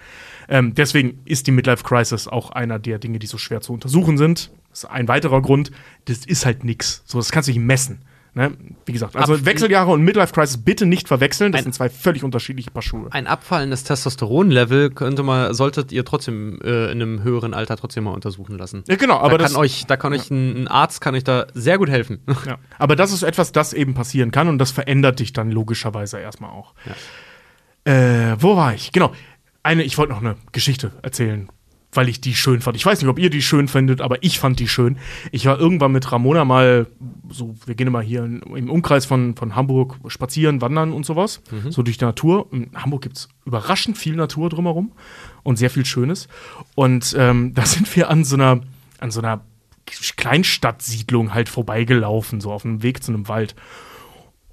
Ähm, 0.48 0.76
deswegen 0.76 1.22
ist 1.26 1.48
die 1.48 1.52
Midlife 1.52 1.84
Crisis 1.84 2.28
auch 2.28 2.52
einer 2.52 2.80
der 2.80 3.00
Dinge, 3.00 3.20
die 3.20 3.28
so 3.28 3.38
schwer 3.38 3.62
zu 3.62 3.74
untersuchen 3.74 4.18
sind. 4.18 4.52
Das 4.70 4.84
ist 4.84 4.90
ein 4.90 5.08
weiterer 5.08 5.42
Grund. 5.42 5.72
Das 6.06 6.26
ist 6.26 6.46
halt 6.46 6.64
nix. 6.64 7.04
So, 7.06 7.18
das 7.18 7.32
kannst 7.32 7.48
du 7.50 7.54
nicht 7.54 7.62
messen. 7.62 8.02
Ne? 8.38 8.52
Wie 8.86 8.92
gesagt, 8.92 9.16
also 9.16 9.36
Ab- 9.36 9.46
Wechseljahre 9.46 9.92
und 9.92 10.02
Midlife 10.04 10.34
Crisis 10.34 10.58
bitte 10.58 10.86
nicht 10.86 11.08
verwechseln. 11.08 11.54
Das 11.54 11.64
sind 11.64 11.74
zwei 11.74 11.90
völlig 11.90 12.22
unterschiedliche 12.22 12.70
Paar 12.70 12.82
Schuhe. 12.82 13.08
Ein 13.12 13.28
abfallendes 13.28 13.86
Testosteronlevel 13.86 14.90
könnte 14.90 15.24
man, 15.24 15.54
solltet 15.54 15.94
ihr 15.94 16.04
trotzdem 16.04 16.60
äh, 16.62 16.92
in 16.92 17.02
einem 17.02 17.24
höheren 17.24 17.54
Alter 17.54 17.78
trotzdem 17.78 18.04
mal 18.04 18.12
untersuchen 18.12 18.58
lassen. 18.58 18.84
Ja, 18.90 18.98
genau, 18.98 19.20
aber 19.20 19.38
da 19.38 19.46
das, 19.46 19.54
kann 19.54 19.62
euch, 19.62 19.86
da 19.88 19.96
kann 19.96 20.12
euch 20.12 20.30
ein, 20.32 20.64
ein 20.64 20.68
Arzt 20.68 21.00
kann 21.00 21.16
euch 21.16 21.24
da 21.24 21.48
sehr 21.54 21.78
gut 21.78 21.90
helfen. 21.90 22.20
Ja. 22.46 22.58
Aber 22.78 22.98
das 22.98 23.14
ist 23.14 23.24
etwas, 23.24 23.54
das 23.54 23.72
eben 23.72 23.94
passieren 23.94 24.32
kann 24.32 24.50
und 24.50 24.58
das 24.58 24.72
verändert 24.72 25.20
dich 25.20 25.32
dann 25.32 25.50
logischerweise 25.50 26.20
erstmal 26.20 26.50
auch. 26.52 26.74
Äh, 27.86 28.36
wo 28.40 28.56
war 28.58 28.74
ich? 28.74 28.92
Genau. 28.92 29.14
Eine, 29.64 29.84
ich 29.84 29.98
wollte 29.98 30.12
noch 30.14 30.22
eine 30.22 30.36
Geschichte 30.52 30.92
erzählen, 31.02 31.50
weil 31.96 32.10
ich 32.10 32.22
die 32.22 32.36
schön 32.36 32.62
fand. 32.62 32.78
Ich 32.78 32.86
weiß 32.86 33.02
nicht, 33.02 33.10
ob 33.10 33.20
ihr 33.20 33.30
die 33.30 33.42
schön 33.42 33.68
findet, 33.68 34.02
aber 34.02 34.24
ich 34.24 34.40
fand 34.40 34.60
die 34.60 34.68
schön. 34.68 34.98
Ich 35.32 35.46
war 35.46 35.60
irgendwann 35.60 35.92
mit 35.92 36.12
Ramona 36.12 36.46
mal, 36.46 36.88
so, 37.30 37.56
wir 37.66 37.76
gehen 37.76 37.88
immer 37.88 38.02
hier 38.02 38.24
in, 38.24 38.42
im 38.42 38.70
Umkreis 38.70 39.06
von, 39.06 39.36
von 39.36 39.56
Hamburg 39.56 39.98
spazieren, 40.08 40.62
wandern 40.62 40.94
und 40.94 41.06
sowas. 41.06 41.42
So 41.72 41.84
durch 41.84 41.98
die 41.98 42.06
Natur. 42.06 42.48
In 42.52 42.70
Hamburg 42.76 43.04
gibt 43.04 43.18
es 43.18 43.30
überraschend 43.46 43.98
viel 43.98 44.16
Natur 44.16 44.50
drumherum 44.50 44.92
und 45.44 45.58
sehr 45.58 45.70
viel 45.70 45.86
Schönes. 45.86 46.28
Und 46.76 47.16
ähm, 47.18 47.54
da 47.56 47.66
sind 47.66 47.94
wir 47.96 48.10
an 48.10 48.24
so 48.24 48.36
einer, 48.36 48.62
an 49.00 49.12
so 49.12 49.20
einer 49.20 49.42
Kleinstadtsiedlung 49.86 51.34
halt 51.34 51.50
vorbeigelaufen, 51.50 52.42
so 52.42 52.52
auf 52.52 52.64
dem 52.64 52.82
Weg 52.84 53.04
zu 53.04 53.12
einem 53.12 53.28
Wald. 53.28 53.56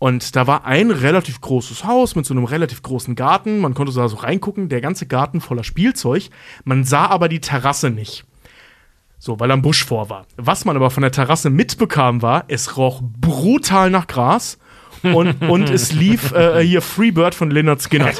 Und 0.02 0.34
da 0.34 0.48
war 0.48 0.64
ein 0.64 0.90
relativ 0.90 1.40
großes 1.40 1.84
Haus 1.84 2.16
mit 2.16 2.26
so 2.26 2.34
einem 2.34 2.42
relativ 2.42 2.82
großen 2.82 3.14
Garten. 3.14 3.60
Man 3.60 3.72
konnte 3.72 3.92
da 3.92 4.08
so 4.08 4.16
reingucken, 4.16 4.68
der 4.68 4.80
ganze 4.80 5.06
Garten 5.06 5.40
voller 5.40 5.62
Spielzeug. 5.62 6.28
Man 6.64 6.82
sah 6.82 7.06
aber 7.06 7.28
die 7.28 7.38
Terrasse 7.38 7.88
nicht. 7.88 8.24
So, 9.20 9.38
weil 9.38 9.52
am 9.52 9.62
Busch 9.62 9.84
vor 9.84 10.10
war. 10.10 10.26
Was 10.36 10.64
man 10.64 10.74
aber 10.74 10.90
von 10.90 11.02
der 11.02 11.12
Terrasse 11.12 11.50
mitbekam, 11.50 12.20
war, 12.20 12.46
es 12.48 12.76
roch 12.76 13.00
brutal 13.00 13.90
nach 13.90 14.08
Gras. 14.08 14.58
Und, 15.02 15.42
und 15.42 15.70
es 15.70 15.92
lief 15.92 16.32
äh, 16.32 16.60
hier 16.64 16.82
Freebird 16.82 17.34
von 17.34 17.50
Leonard 17.50 17.82
Skinner. 17.82 18.06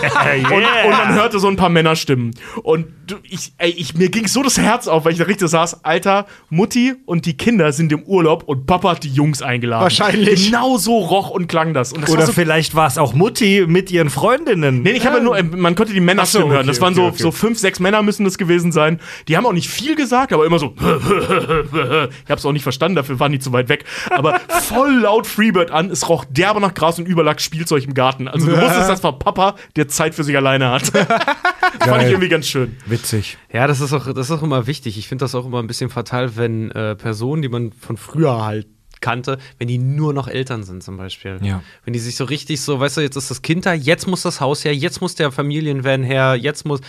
und, 0.51 0.55
und 0.55 0.91
man 0.91 1.15
hörte 1.15 1.39
so 1.39 1.49
ein 1.49 1.57
paar 1.57 1.69
Männerstimmen. 1.69 2.35
Und 2.63 2.87
ich, 3.29 3.53
ey, 3.59 3.71
ich, 3.71 3.95
mir 3.95 4.09
ging 4.09 4.27
so 4.27 4.43
das 4.43 4.59
Herz 4.59 4.89
auf, 4.89 5.05
weil 5.05 5.13
ich 5.13 5.19
da 5.19 5.25
richtig 5.25 5.49
saß, 5.49 5.85
Alter, 5.85 6.27
Mutti 6.51 6.95
und 7.07 7.27
die 7.27 7.37
Kinder 7.37 7.73
sind 7.73 7.93
im 7.93 8.03
Urlaub 8.05 8.45
und 8.45 8.67
Papa 8.67 8.93
hat 8.93 9.05
die 9.05 9.11
Jungs 9.11 9.43
eingeladen. 9.43 9.83
Wahrscheinlich. 9.83 10.47
Genau 10.47 10.79
so 10.79 10.99
roch 10.99 11.31
und 11.31 11.49
klang 11.49 11.75
das. 11.75 11.93
Und 11.93 12.03
das 12.03 12.11
war 12.11 12.17
Oder 12.17 12.27
so 12.27 12.33
vielleicht 12.33 12.75
war 12.75 12.87
es 12.87 12.99
auch 12.99 13.15
Mutti 13.15 13.65
mit 13.67 13.91
ihren 13.91 14.11
Freundinnen. 14.11 14.83
Nee, 14.83 14.93
ich 14.93 15.07
habe 15.07 15.19
ja 15.19 15.23
nur, 15.23 15.37
äh, 15.37 15.43
man 15.43 15.75
konnte 15.75 15.93
die 15.93 16.01
Männerstimmen 16.01 16.49
so, 16.49 16.55
hören. 16.55 16.67
Das 16.67 16.79
okay, 16.79 16.85
waren 16.85 16.95
so, 16.95 17.03
okay, 17.03 17.11
okay. 17.15 17.23
so 17.23 17.33
fünf, 17.33 17.59
sechs 17.59 17.81
Männer 17.81 18.03
müssen 18.03 18.25
das 18.25 18.39
gewesen 18.39 18.73
sein. 18.73 19.01
Die 19.29 19.37
haben 19.37 19.47
auch 19.47 19.53
nicht 19.53 19.69
viel 19.69 19.97
gesagt, 19.97 20.33
aber 20.33 20.47
immer 20.47 20.59
so. 20.59 20.75
ich 20.79 20.83
habe 20.83 22.11
es 22.29 22.47
auch 22.47 22.53
nicht 22.53 22.63
verstanden, 22.63 22.97
dafür 22.97 23.21
waren 23.21 23.33
die 23.33 23.39
zu 23.39 23.53
weit 23.53 23.69
weg. 23.69 23.85
Aber 24.11 24.41
voll 24.49 25.01
laut 25.01 25.27
Freebird 25.27 25.71
an. 25.71 25.91
Es 25.91 26.09
roch 26.09 26.25
derbe 26.25 26.61
nach 26.61 26.72
Gras 26.75 26.99
und 26.99 27.07
Überlack 27.07 27.41
Spielzeug 27.41 27.85
im 27.85 27.95
Garten. 27.95 28.29
Also 28.29 28.47
du 28.47 28.53
wusstest, 28.53 28.77
das 28.89 29.03
war 29.03 29.19
Papa, 29.19 29.57
der 29.77 29.89
Zeit 29.89 30.15
für 30.15 30.25
sich 30.25 30.37
alleine 30.37 30.71
hat. 30.71 30.87
Fand 31.81 32.03
ich 32.03 32.11
irgendwie 32.11 32.29
ganz 32.29 32.47
schön. 32.47 32.77
Witzig. 32.87 33.39
Ja, 33.53 33.67
das 33.67 33.81
ist 33.81 33.93
auch, 33.93 34.07
das 34.13 34.27
ist 34.27 34.31
auch 34.31 34.43
immer 34.43 34.67
wichtig. 34.67 34.99
Ich 34.99 35.09
finde 35.09 35.25
das 35.25 35.35
auch 35.35 35.47
immer 35.47 35.61
ein 35.61 35.67
bisschen 35.67 35.91
fatal, 35.91 36.37
wenn 36.37 36.71
äh, 36.71 36.95
Personen, 36.97 37.43
die 37.43 37.49
man 37.49 37.73
von 37.73 37.97
früher 37.97 38.45
halt 38.45 38.67
kannte, 39.03 39.39
wenn 39.59 39.69
die 39.69 39.79
nur 39.79 40.15
noch 40.15 40.29
Eltern 40.29 40.63
sind 40.63 40.83
zum 40.83 40.97
Beispiel. 40.97 41.39
Ja. 41.43 41.63
Wenn 41.85 41.93
die 41.93 41.99
sich 41.99 42.17
so 42.17 42.25
richtig 42.25 42.63
so, 42.63 42.81
weißt 42.81 42.97
du, 42.97 43.01
jetzt 43.03 43.17
ist 43.17 43.31
das 43.31 43.43
Kind 43.43 43.67
da, 43.67 43.75
jetzt 43.75 44.07
muss 44.07 44.23
das 44.23 44.41
Haus 44.41 44.65
her, 44.65 44.75
jetzt 44.75 45.03
muss 45.03 45.15
der 45.15 45.31
Familienvan 45.31 46.03
her, 46.03 46.37
jetzt 46.37 46.65
muss. 46.65 46.81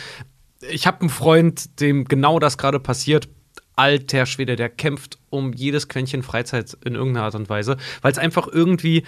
Ich 0.71 0.87
habe 0.87 1.01
einen 1.01 1.09
Freund, 1.09 1.81
dem 1.81 2.05
genau 2.05 2.39
das 2.39 2.57
gerade 2.57 2.79
passiert. 2.79 3.27
Alter 3.75 4.27
Schwede, 4.27 4.55
der 4.55 4.69
kämpft 4.69 5.17
um 5.31 5.51
jedes 5.51 5.87
Quäntchen 5.87 6.21
Freizeit 6.21 6.77
in 6.85 6.93
irgendeiner 6.93 7.25
Art 7.25 7.35
und 7.35 7.49
Weise, 7.49 7.77
weil 8.03 8.11
es 8.11 8.19
einfach 8.19 8.47
irgendwie 8.47 9.03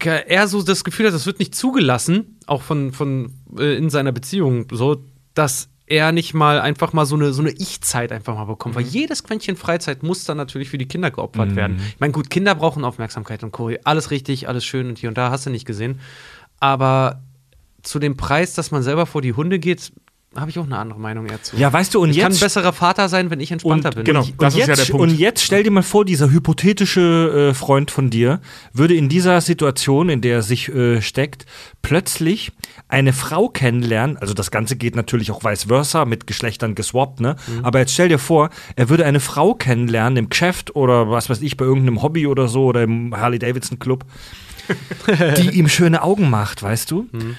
er 0.00 0.48
so 0.48 0.62
das 0.62 0.84
Gefühl 0.84 1.06
hat, 1.06 1.14
das 1.14 1.26
wird 1.26 1.38
nicht 1.38 1.54
zugelassen, 1.54 2.38
auch 2.46 2.62
von, 2.62 2.92
von 2.92 3.32
äh, 3.56 3.76
in 3.76 3.90
seiner 3.90 4.12
Beziehung, 4.12 4.66
so, 4.70 5.04
dass 5.34 5.68
er 5.86 6.12
nicht 6.12 6.32
mal 6.32 6.60
einfach 6.60 6.92
mal 6.92 7.04
so 7.04 7.14
eine, 7.14 7.32
so 7.32 7.42
eine 7.42 7.50
Ich-Zeit 7.50 8.10
einfach 8.10 8.34
mal 8.34 8.46
bekommt. 8.46 8.74
Weil 8.74 8.84
jedes 8.84 9.22
Quäntchen 9.22 9.56
Freizeit 9.56 10.02
muss 10.02 10.24
dann 10.24 10.38
natürlich 10.38 10.70
für 10.70 10.78
die 10.78 10.88
Kinder 10.88 11.10
geopfert 11.10 11.56
werden. 11.56 11.78
Ich 11.88 12.00
meine, 12.00 12.12
gut, 12.12 12.30
Kinder 12.30 12.54
brauchen 12.54 12.84
Aufmerksamkeit 12.84 13.44
und 13.44 13.52
Co. 13.52 13.70
Alles 13.84 14.10
richtig, 14.10 14.48
alles 14.48 14.64
schön 14.64 14.88
und 14.88 14.98
hier 14.98 15.10
und 15.10 15.18
da 15.18 15.30
hast 15.30 15.44
du 15.44 15.50
nicht 15.50 15.66
gesehen. 15.66 16.00
Aber 16.58 17.22
zu 17.82 17.98
dem 17.98 18.16
Preis, 18.16 18.54
dass 18.54 18.70
man 18.70 18.82
selber 18.82 19.04
vor 19.04 19.20
die 19.20 19.34
Hunde 19.34 19.58
geht, 19.58 19.92
habe 20.36 20.50
ich 20.50 20.58
auch 20.58 20.64
eine 20.64 20.78
andere 20.78 20.98
Meinung 20.98 21.26
eher 21.26 21.42
zu. 21.42 21.56
Ja, 21.56 21.72
weißt 21.72 21.94
du, 21.94 22.00
und 22.02 22.10
ich 22.10 22.18
kann 22.18 22.26
ein 22.26 22.32
jetzt 22.32 22.40
besserer 22.40 22.72
Vater 22.72 23.08
sein, 23.08 23.30
wenn 23.30 23.40
ich 23.40 23.50
entspannter 23.52 23.90
Und, 23.90 23.94
bin. 23.96 24.04
genau. 24.04 24.22
Ich, 24.22 24.34
Das 24.36 24.54
und 24.54 24.60
ist 24.60 24.66
ja 24.66 24.74
jetzt, 24.74 24.88
der 24.88 24.92
Punkt. 24.92 25.12
Und 25.12 25.18
jetzt 25.18 25.42
stell 25.42 25.62
dir 25.62 25.70
mal 25.70 25.82
vor, 25.82 26.04
dieser 26.04 26.30
hypothetische 26.30 27.50
äh, 27.50 27.54
Freund 27.54 27.90
von 27.90 28.10
dir 28.10 28.40
würde 28.72 28.94
in 28.94 29.08
dieser 29.08 29.40
Situation, 29.40 30.08
in 30.08 30.20
der 30.20 30.36
er 30.36 30.42
sich 30.42 30.68
äh, 30.68 31.00
steckt, 31.02 31.46
plötzlich 31.82 32.52
eine 32.88 33.12
Frau 33.12 33.48
kennenlernen. 33.48 34.16
Also 34.16 34.34
das 34.34 34.50
Ganze 34.50 34.76
geht 34.76 34.96
natürlich 34.96 35.30
auch 35.30 35.44
vice 35.44 35.64
versa, 35.64 36.04
mit 36.04 36.26
Geschlechtern 36.26 36.74
geswappt, 36.74 37.20
ne? 37.20 37.36
Mhm. 37.46 37.64
Aber 37.64 37.78
jetzt 37.78 37.92
stell 37.92 38.08
dir 38.08 38.18
vor, 38.18 38.50
er 38.76 38.88
würde 38.88 39.04
eine 39.06 39.20
Frau 39.20 39.54
kennenlernen 39.54 40.16
im 40.16 40.28
Geschäft 40.28 40.74
oder 40.76 41.10
was 41.10 41.30
weiß 41.30 41.42
ich, 41.42 41.56
bei 41.56 41.64
irgendeinem 41.64 42.02
Hobby 42.02 42.26
oder 42.26 42.48
so 42.48 42.64
oder 42.66 42.82
im 42.82 43.16
Harley-Davidson-Club, 43.16 44.04
die 45.38 45.50
ihm 45.58 45.68
schöne 45.68 46.02
Augen 46.02 46.30
macht, 46.30 46.62
weißt 46.62 46.90
du? 46.90 47.06
Mhm. 47.12 47.36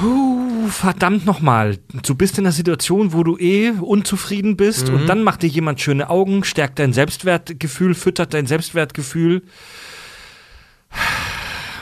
Huh, 0.00 0.68
verdammt 0.68 1.24
nochmal. 1.24 1.78
Du 2.02 2.14
bist 2.14 2.36
in 2.38 2.44
einer 2.44 2.52
Situation, 2.52 3.12
wo 3.14 3.22
du 3.24 3.38
eh 3.38 3.70
unzufrieden 3.70 4.56
bist 4.56 4.88
Mhm. 4.88 4.94
und 4.94 5.06
dann 5.06 5.22
macht 5.22 5.42
dir 5.42 5.48
jemand 5.48 5.80
schöne 5.80 6.10
Augen, 6.10 6.44
stärkt 6.44 6.78
dein 6.78 6.92
Selbstwertgefühl, 6.92 7.94
füttert 7.94 8.34
dein 8.34 8.46
Selbstwertgefühl. 8.46 9.42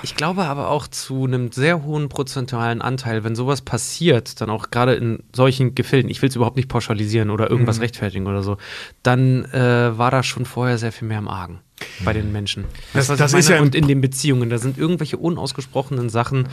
Ich 0.03 0.17
glaube 0.17 0.45
aber 0.45 0.69
auch 0.69 0.87
zu 0.87 1.25
einem 1.25 1.51
sehr 1.51 1.83
hohen 1.83 2.09
prozentualen 2.11 2.83
Anteil, 2.83 3.25
wenn 3.25 3.35
sowas 3.35 3.63
passiert, 3.63 4.41
dann 4.41 4.51
auch 4.51 4.71
gerade 4.71 4.95
in 4.95 5.21
solchen 5.35 5.75
Gefilden, 5.75 6.11
ich 6.11 6.21
will 6.21 6.29
es 6.29 6.37
überhaupt 6.37 6.57
nicht 6.57 6.69
pauschalisieren 6.69 7.31
oder 7.31 7.51
irgendwas 7.51 7.81
rechtfertigen 7.81 8.27
oder 8.27 8.43
so, 8.43 8.59
dann 9.03 9.45
äh, 9.47 9.97
war 9.97 10.11
da 10.11 10.23
schon 10.23 10.45
vorher 10.45 10.77
sehr 10.79 10.93
viel 10.93 11.09
mehr 11.09 11.19
im 11.19 11.29
Argen 11.29 11.61
bei 12.05 12.13
den 12.13 12.33
Menschen. 12.33 12.65
Das- 12.93 13.09
das 13.09 13.33
ich 13.33 13.41
ist 13.41 13.49
ja 13.49 13.61
und 13.61 13.75
in 13.75 13.87
den 13.89 14.01
Beziehungen, 14.01 14.49
da 14.51 14.59
sind 14.59 14.79
irgendwelche 14.79 15.17
unausgesprochenen 15.17 16.09
Sachen, 16.09 16.49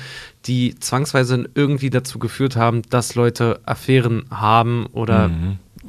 die 0.46 0.76
zwangsweise 0.80 1.50
irgendwie 1.56 1.90
dazu 1.90 2.20
geführt 2.20 2.56
haben, 2.56 2.82
dass 2.90 3.16
Leute 3.16 3.60
Affären 3.66 4.26
haben 4.32 4.88
oder 4.88 5.32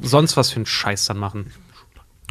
sonst 0.01 0.37
was 0.37 0.51
für 0.51 0.57
einen 0.57 0.65
Scheiß 0.65 1.05
dann 1.05 1.17
machen. 1.17 1.47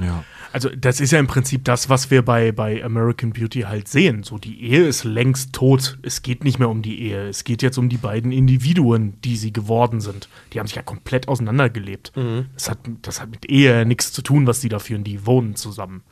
Ja. 0.01 0.25
Also, 0.55 0.69
das 0.69 1.01
ist 1.01 1.13
ja 1.13 1.19
im 1.19 1.27
Prinzip 1.29 1.65
das, 1.65 1.89
was 1.89 2.11
wir 2.11 2.23
bei, 2.23 2.53
bei 2.53 2.85
American 2.85 3.33
Beauty 3.33 3.61
halt 3.63 3.89
sehen. 3.89 4.23
So, 4.23 4.37
die 4.37 4.63
Ehe 4.63 4.87
ist 4.87 5.05
längst 5.05 5.55
tot. 5.55 5.99
Es 6.03 6.21
geht 6.23 6.45
nicht 6.45 6.59
mehr 6.59 6.69
um 6.69 6.83
die 6.83 7.01
Ehe. 7.03 7.27
Es 7.29 7.45
geht 7.45 7.63
jetzt 7.63 7.79
um 7.79 7.89
die 7.89 7.97
beiden 7.97 8.33
Individuen, 8.33 9.15
die 9.23 9.37
sie 9.37 9.53
geworden 9.53 10.01
sind. 10.03 10.29
Die 10.53 10.59
haben 10.61 10.67
sich 10.67 10.77
ja 10.77 10.83
komplett 10.83 11.27
auseinandergelebt. 11.29 12.13
Das, 12.55 12.69
hat, 12.69 12.79
das 13.03 13.21
hat 13.23 13.31
mit 13.31 13.49
Ehe 13.49 13.87
nichts 13.87 14.13
zu 14.13 14.21
tun, 14.21 14.47
was 14.47 14.61
die 14.61 14.69
da 14.69 14.79
führen. 14.79 15.05
Die 15.05 15.25
wohnen 15.25 15.57
zusammen. 15.57 16.03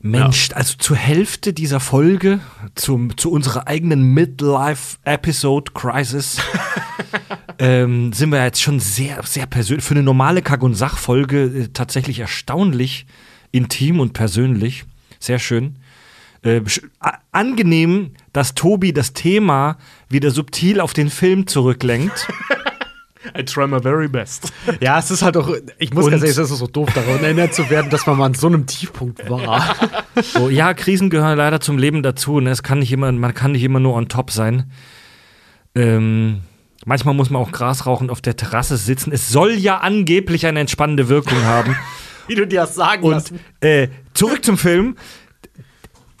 Mensch, 0.00 0.50
also 0.54 0.76
zur 0.78 0.96
Hälfte 0.96 1.52
dieser 1.52 1.80
Folge, 1.80 2.40
zum, 2.74 3.16
zu 3.16 3.30
unserer 3.30 3.68
eigenen 3.68 4.14
Midlife-Episode-Crisis, 4.14 6.38
ähm, 7.58 8.12
sind 8.12 8.30
wir 8.30 8.44
jetzt 8.44 8.62
schon 8.62 8.78
sehr, 8.80 9.22
sehr 9.24 9.46
persönlich, 9.46 9.84
für 9.84 9.94
eine 9.94 10.02
normale 10.02 10.42
Kack- 10.42 10.62
und 10.62 10.74
Sach-Folge 10.74 11.44
äh, 11.44 11.68
tatsächlich 11.72 12.18
erstaunlich 12.20 13.06
intim 13.52 14.00
und 14.00 14.12
persönlich. 14.12 14.84
Sehr 15.18 15.38
schön. 15.38 15.76
Äh, 16.42 16.62
angenehm, 17.32 18.12
dass 18.32 18.54
Tobi 18.54 18.94
das 18.94 19.12
Thema 19.12 19.76
wieder 20.08 20.30
subtil 20.30 20.80
auf 20.80 20.94
den 20.94 21.10
Film 21.10 21.46
zurücklenkt. 21.46 22.28
I 23.38 23.44
try 23.44 23.66
my 23.66 23.80
very 23.80 24.08
best. 24.08 24.52
Ja, 24.80 24.98
es 24.98 25.10
ist 25.10 25.22
halt 25.22 25.36
auch, 25.36 25.50
ich 25.78 25.92
muss 25.92 26.06
Und- 26.06 26.12
ganz 26.12 26.22
ehrlich 26.22 26.34
sagen, 26.36 26.46
es 26.46 26.52
ist 26.52 26.58
so 26.58 26.66
doof, 26.66 26.88
daran 26.94 27.22
erinnert 27.22 27.54
zu 27.54 27.68
werden, 27.68 27.90
dass 27.90 28.06
man 28.06 28.16
mal 28.16 28.26
an 28.26 28.34
so 28.34 28.46
einem 28.46 28.66
Tiefpunkt 28.66 29.28
war. 29.28 29.74
So, 30.22 30.50
ja, 30.50 30.74
Krisen 30.74 31.08
gehören 31.08 31.38
leider 31.38 31.60
zum 31.60 31.78
Leben 31.78 32.02
dazu. 32.02 32.40
Ne? 32.40 32.50
Es 32.50 32.62
kann 32.62 32.80
nicht 32.80 32.92
immer, 32.92 33.10
man 33.12 33.32
kann 33.32 33.52
nicht 33.52 33.62
immer 33.62 33.80
nur 33.80 33.94
on 33.94 34.08
top 34.08 34.30
sein. 34.32 34.70
Ähm, 35.74 36.40
manchmal 36.84 37.14
muss 37.14 37.30
man 37.30 37.40
auch 37.40 37.52
Gras 37.52 37.86
rauchen 37.86 38.10
auf 38.10 38.20
der 38.20 38.36
Terrasse 38.36 38.76
sitzen. 38.76 39.12
Es 39.12 39.28
soll 39.28 39.52
ja 39.52 39.78
angeblich 39.78 40.46
eine 40.46 40.60
entspannende 40.60 41.08
Wirkung 41.08 41.42
haben. 41.44 41.76
Wie 42.26 42.34
du 42.34 42.46
dir 42.46 42.62
das 42.62 42.74
sagen 42.74 43.02
Und 43.04 43.32
äh, 43.60 43.88
zurück 44.14 44.44
zum 44.44 44.58
Film. 44.58 44.96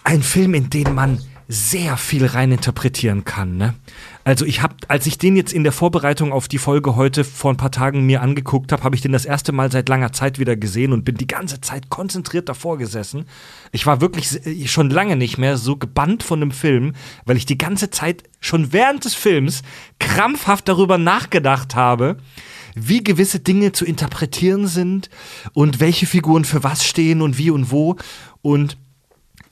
Ein 0.04 0.22
Film, 0.22 0.54
in 0.54 0.70
den 0.70 0.94
man 0.94 1.20
sehr 1.48 1.96
viel 1.96 2.24
reininterpretieren 2.26 3.24
kann. 3.24 3.56
Ne? 3.56 3.74
Also 4.22 4.44
ich 4.44 4.62
habe, 4.62 4.76
als 4.88 5.06
ich 5.06 5.16
den 5.16 5.34
jetzt 5.34 5.52
in 5.52 5.62
der 5.62 5.72
Vorbereitung 5.72 6.32
auf 6.32 6.46
die 6.46 6.58
Folge 6.58 6.94
heute 6.94 7.24
vor 7.24 7.50
ein 7.50 7.56
paar 7.56 7.70
Tagen 7.70 8.04
mir 8.04 8.20
angeguckt 8.20 8.70
habe, 8.70 8.84
habe 8.84 8.94
ich 8.94 9.00
den 9.00 9.12
das 9.12 9.24
erste 9.24 9.52
Mal 9.52 9.72
seit 9.72 9.88
langer 9.88 10.12
Zeit 10.12 10.38
wieder 10.38 10.56
gesehen 10.56 10.92
und 10.92 11.04
bin 11.04 11.16
die 11.16 11.26
ganze 11.26 11.60
Zeit 11.60 11.88
konzentriert 11.88 12.48
davor 12.48 12.76
gesessen. 12.76 13.24
Ich 13.72 13.86
war 13.86 14.00
wirklich 14.00 14.46
äh, 14.46 14.66
schon 14.66 14.90
lange 14.90 15.16
nicht 15.16 15.38
mehr 15.38 15.56
so 15.56 15.76
gebannt 15.76 16.22
von 16.22 16.42
einem 16.42 16.50
Film, 16.50 16.94
weil 17.24 17.38
ich 17.38 17.46
die 17.46 17.58
ganze 17.58 17.90
Zeit 17.90 18.24
schon 18.40 18.72
während 18.72 19.04
des 19.06 19.14
Films 19.14 19.62
krampfhaft 19.98 20.68
darüber 20.68 20.98
nachgedacht 20.98 21.74
habe, 21.74 22.18
wie 22.74 23.02
gewisse 23.02 23.40
Dinge 23.40 23.72
zu 23.72 23.86
interpretieren 23.86 24.66
sind 24.66 25.08
und 25.54 25.80
welche 25.80 26.06
Figuren 26.06 26.44
für 26.44 26.62
was 26.62 26.84
stehen 26.84 27.22
und 27.22 27.38
wie 27.38 27.50
und 27.50 27.70
wo. 27.70 27.96
Und 28.42 28.76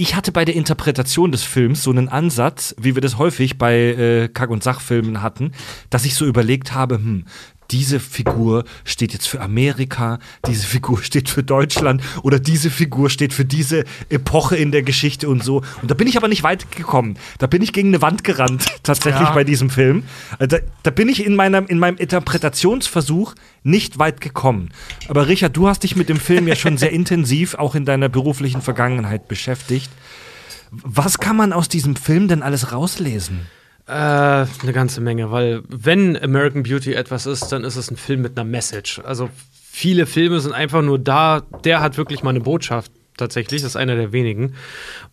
ich 0.01 0.15
hatte 0.15 0.31
bei 0.31 0.45
der 0.45 0.55
Interpretation 0.55 1.33
des 1.33 1.43
Films 1.43 1.83
so 1.83 1.91
einen 1.91 2.09
Ansatz, 2.09 2.75
wie 2.79 2.95
wir 2.95 3.03
das 3.03 3.19
häufig 3.19 3.59
bei 3.59 3.77
äh, 3.77 4.29
Kack- 4.29 4.51
und 4.51 4.63
Sachfilmen 4.63 5.23
hatten, 5.23 5.53
dass 5.91 6.05
ich 6.05 6.15
so 6.15 6.25
überlegt 6.25 6.73
habe, 6.73 6.95
hm, 6.95 7.25
diese 7.71 8.01
Figur 8.01 8.65
steht 8.85 9.13
jetzt 9.13 9.27
für 9.29 9.41
Amerika, 9.41 10.19
diese 10.47 10.67
Figur 10.67 11.03
steht 11.03 11.29
für 11.29 11.43
Deutschland 11.43 12.03
oder 12.23 12.39
diese 12.39 12.71
Figur 12.71 13.11
steht 13.11 13.33
für 13.35 13.45
diese 13.45 13.85
Epoche 14.09 14.57
in 14.57 14.73
der 14.73 14.83
Geschichte 14.83 15.29
und 15.29 15.45
so. 15.45 15.63
Und 15.83 15.91
da 15.91 15.95
bin 15.95 16.09
ich 16.09 16.17
aber 16.17 16.29
nicht 16.29 16.43
weit 16.43 16.71
gekommen. 16.73 17.19
Da 17.39 17.47
bin 17.47 17.61
ich 17.63 17.73
gegen 17.73 17.89
eine 17.89 18.01
Wand 18.03 18.25
gerannt, 18.25 18.67
tatsächlich 18.83 19.29
Ja. 19.29 19.33
bei 19.35 19.45
diesem 19.45 19.71
Film. 19.71 20.05
Also 20.39 20.57
Da, 20.57 20.63
da 20.83 20.91
bin 20.91 21.09
ich 21.09 21.25
in, 21.25 21.35
meiner, 21.37 21.69
in 21.69 21.79
meinem 21.79 21.97
Interpretationsversuch 21.99 23.35
nicht 23.65 23.99
weit 23.99 24.21
gekommen. 24.21 24.71
Aber 25.09 25.29
Richard, 25.29 25.57
du 25.57 25.69
hast 25.69 25.83
dich 25.83 25.95
mit 25.97 26.09
dem 26.09 26.19
Film 26.21 26.49
ja 26.49 26.57
schon 26.57 26.79
sehr 26.79 26.91
intensiv 26.99 27.55
auch 27.55 27.75
in 27.75 27.85
deiner 27.85 28.09
beruflichen 28.09 28.63
Vergangenheit 28.63 29.29
beschäftigt. 29.29 29.91
Was 30.71 31.19
kann 31.19 31.37
man 31.37 31.53
aus 31.53 31.69
diesem 31.69 31.97
Film 31.97 32.29
denn 32.29 32.43
alles 32.43 32.73
rauslesen? 32.73 33.47
Äh, 33.89 33.93
eine 33.93 34.73
ganze 34.75 35.01
Menge, 35.01 35.31
weil 35.31 35.63
wenn 35.67 36.23
American 36.23 36.63
Beauty 36.63 36.93
etwas 36.93 37.25
ist, 37.25 37.49
dann 37.49 37.65
ist 37.65 37.77
es 37.77 37.91
ein 37.91 37.97
Film 37.97 38.21
mit 38.21 38.39
einer 38.39 38.45
Message. 38.45 39.01
Also 39.03 39.31
viele 39.65 40.05
Filme 40.05 40.41
sind 40.41 40.53
einfach 40.53 40.83
nur 40.83 40.99
da, 40.99 41.41
der 41.65 41.81
hat 41.81 41.97
wirklich 41.97 42.23
mal 42.23 42.31
eine 42.31 42.41
Botschaft. 42.41 42.93
Tatsächlich, 43.17 43.63
das 43.63 43.71
ist 43.71 43.77
einer 43.77 43.97
der 43.97 44.13
wenigen. 44.13 44.55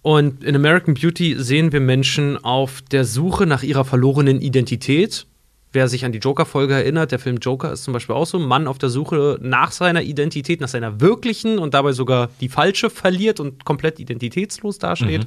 Und 0.02 0.44
in 0.44 0.58
American 0.58 0.94
Beauty 0.94 1.36
sehen 1.40 1.72
wir 1.72 1.80
Menschen 1.80 2.38
auf 2.44 2.82
der 2.82 3.06
Suche 3.06 3.46
nach 3.46 3.64
ihrer 3.64 3.86
verlorenen 3.86 4.42
Identität. 4.42 5.26
Wer 5.72 5.88
sich 5.88 6.04
an 6.04 6.12
die 6.12 6.20
Joker-Folge 6.20 6.74
erinnert, 6.74 7.14
der 7.14 7.20
Film 7.20 7.38
Joker 7.38 7.72
ist 7.72 7.86
zum 7.86 7.94
Beispiel 7.94 8.16
auch 8.16 8.28
so 8.28 8.38
ein 8.38 8.46
Mann 8.46 8.68
auf 8.68 8.78
der 8.78 8.90
Suche 8.90 9.40
nach 9.42 9.72
seiner 9.72 10.04
Identität, 10.04 10.60
nach 10.60 10.68
seiner 10.68 11.00
wirklichen 11.00 11.60
und 11.60 11.74
dabei 11.74 11.94
sogar 11.94 12.30
die 12.42 12.50
falsche 12.50 12.90
verliert 12.90 13.40
und 13.40 13.64
komplett 13.64 14.02
identitätslos 14.02 14.80
dasteht. 14.80 15.26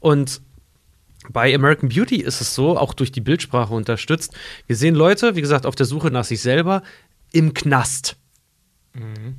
Und 0.00 0.40
bei 1.30 1.54
American 1.54 1.88
Beauty 1.88 2.16
ist 2.16 2.40
es 2.40 2.54
so, 2.54 2.76
auch 2.76 2.94
durch 2.94 3.12
die 3.12 3.20
Bildsprache 3.20 3.74
unterstützt. 3.74 4.34
Wir 4.66 4.76
sehen 4.76 4.94
Leute, 4.94 5.36
wie 5.36 5.40
gesagt, 5.40 5.66
auf 5.66 5.74
der 5.74 5.86
Suche 5.86 6.10
nach 6.10 6.24
sich 6.24 6.40
selber 6.40 6.82
im 7.32 7.54
Knast. 7.54 8.16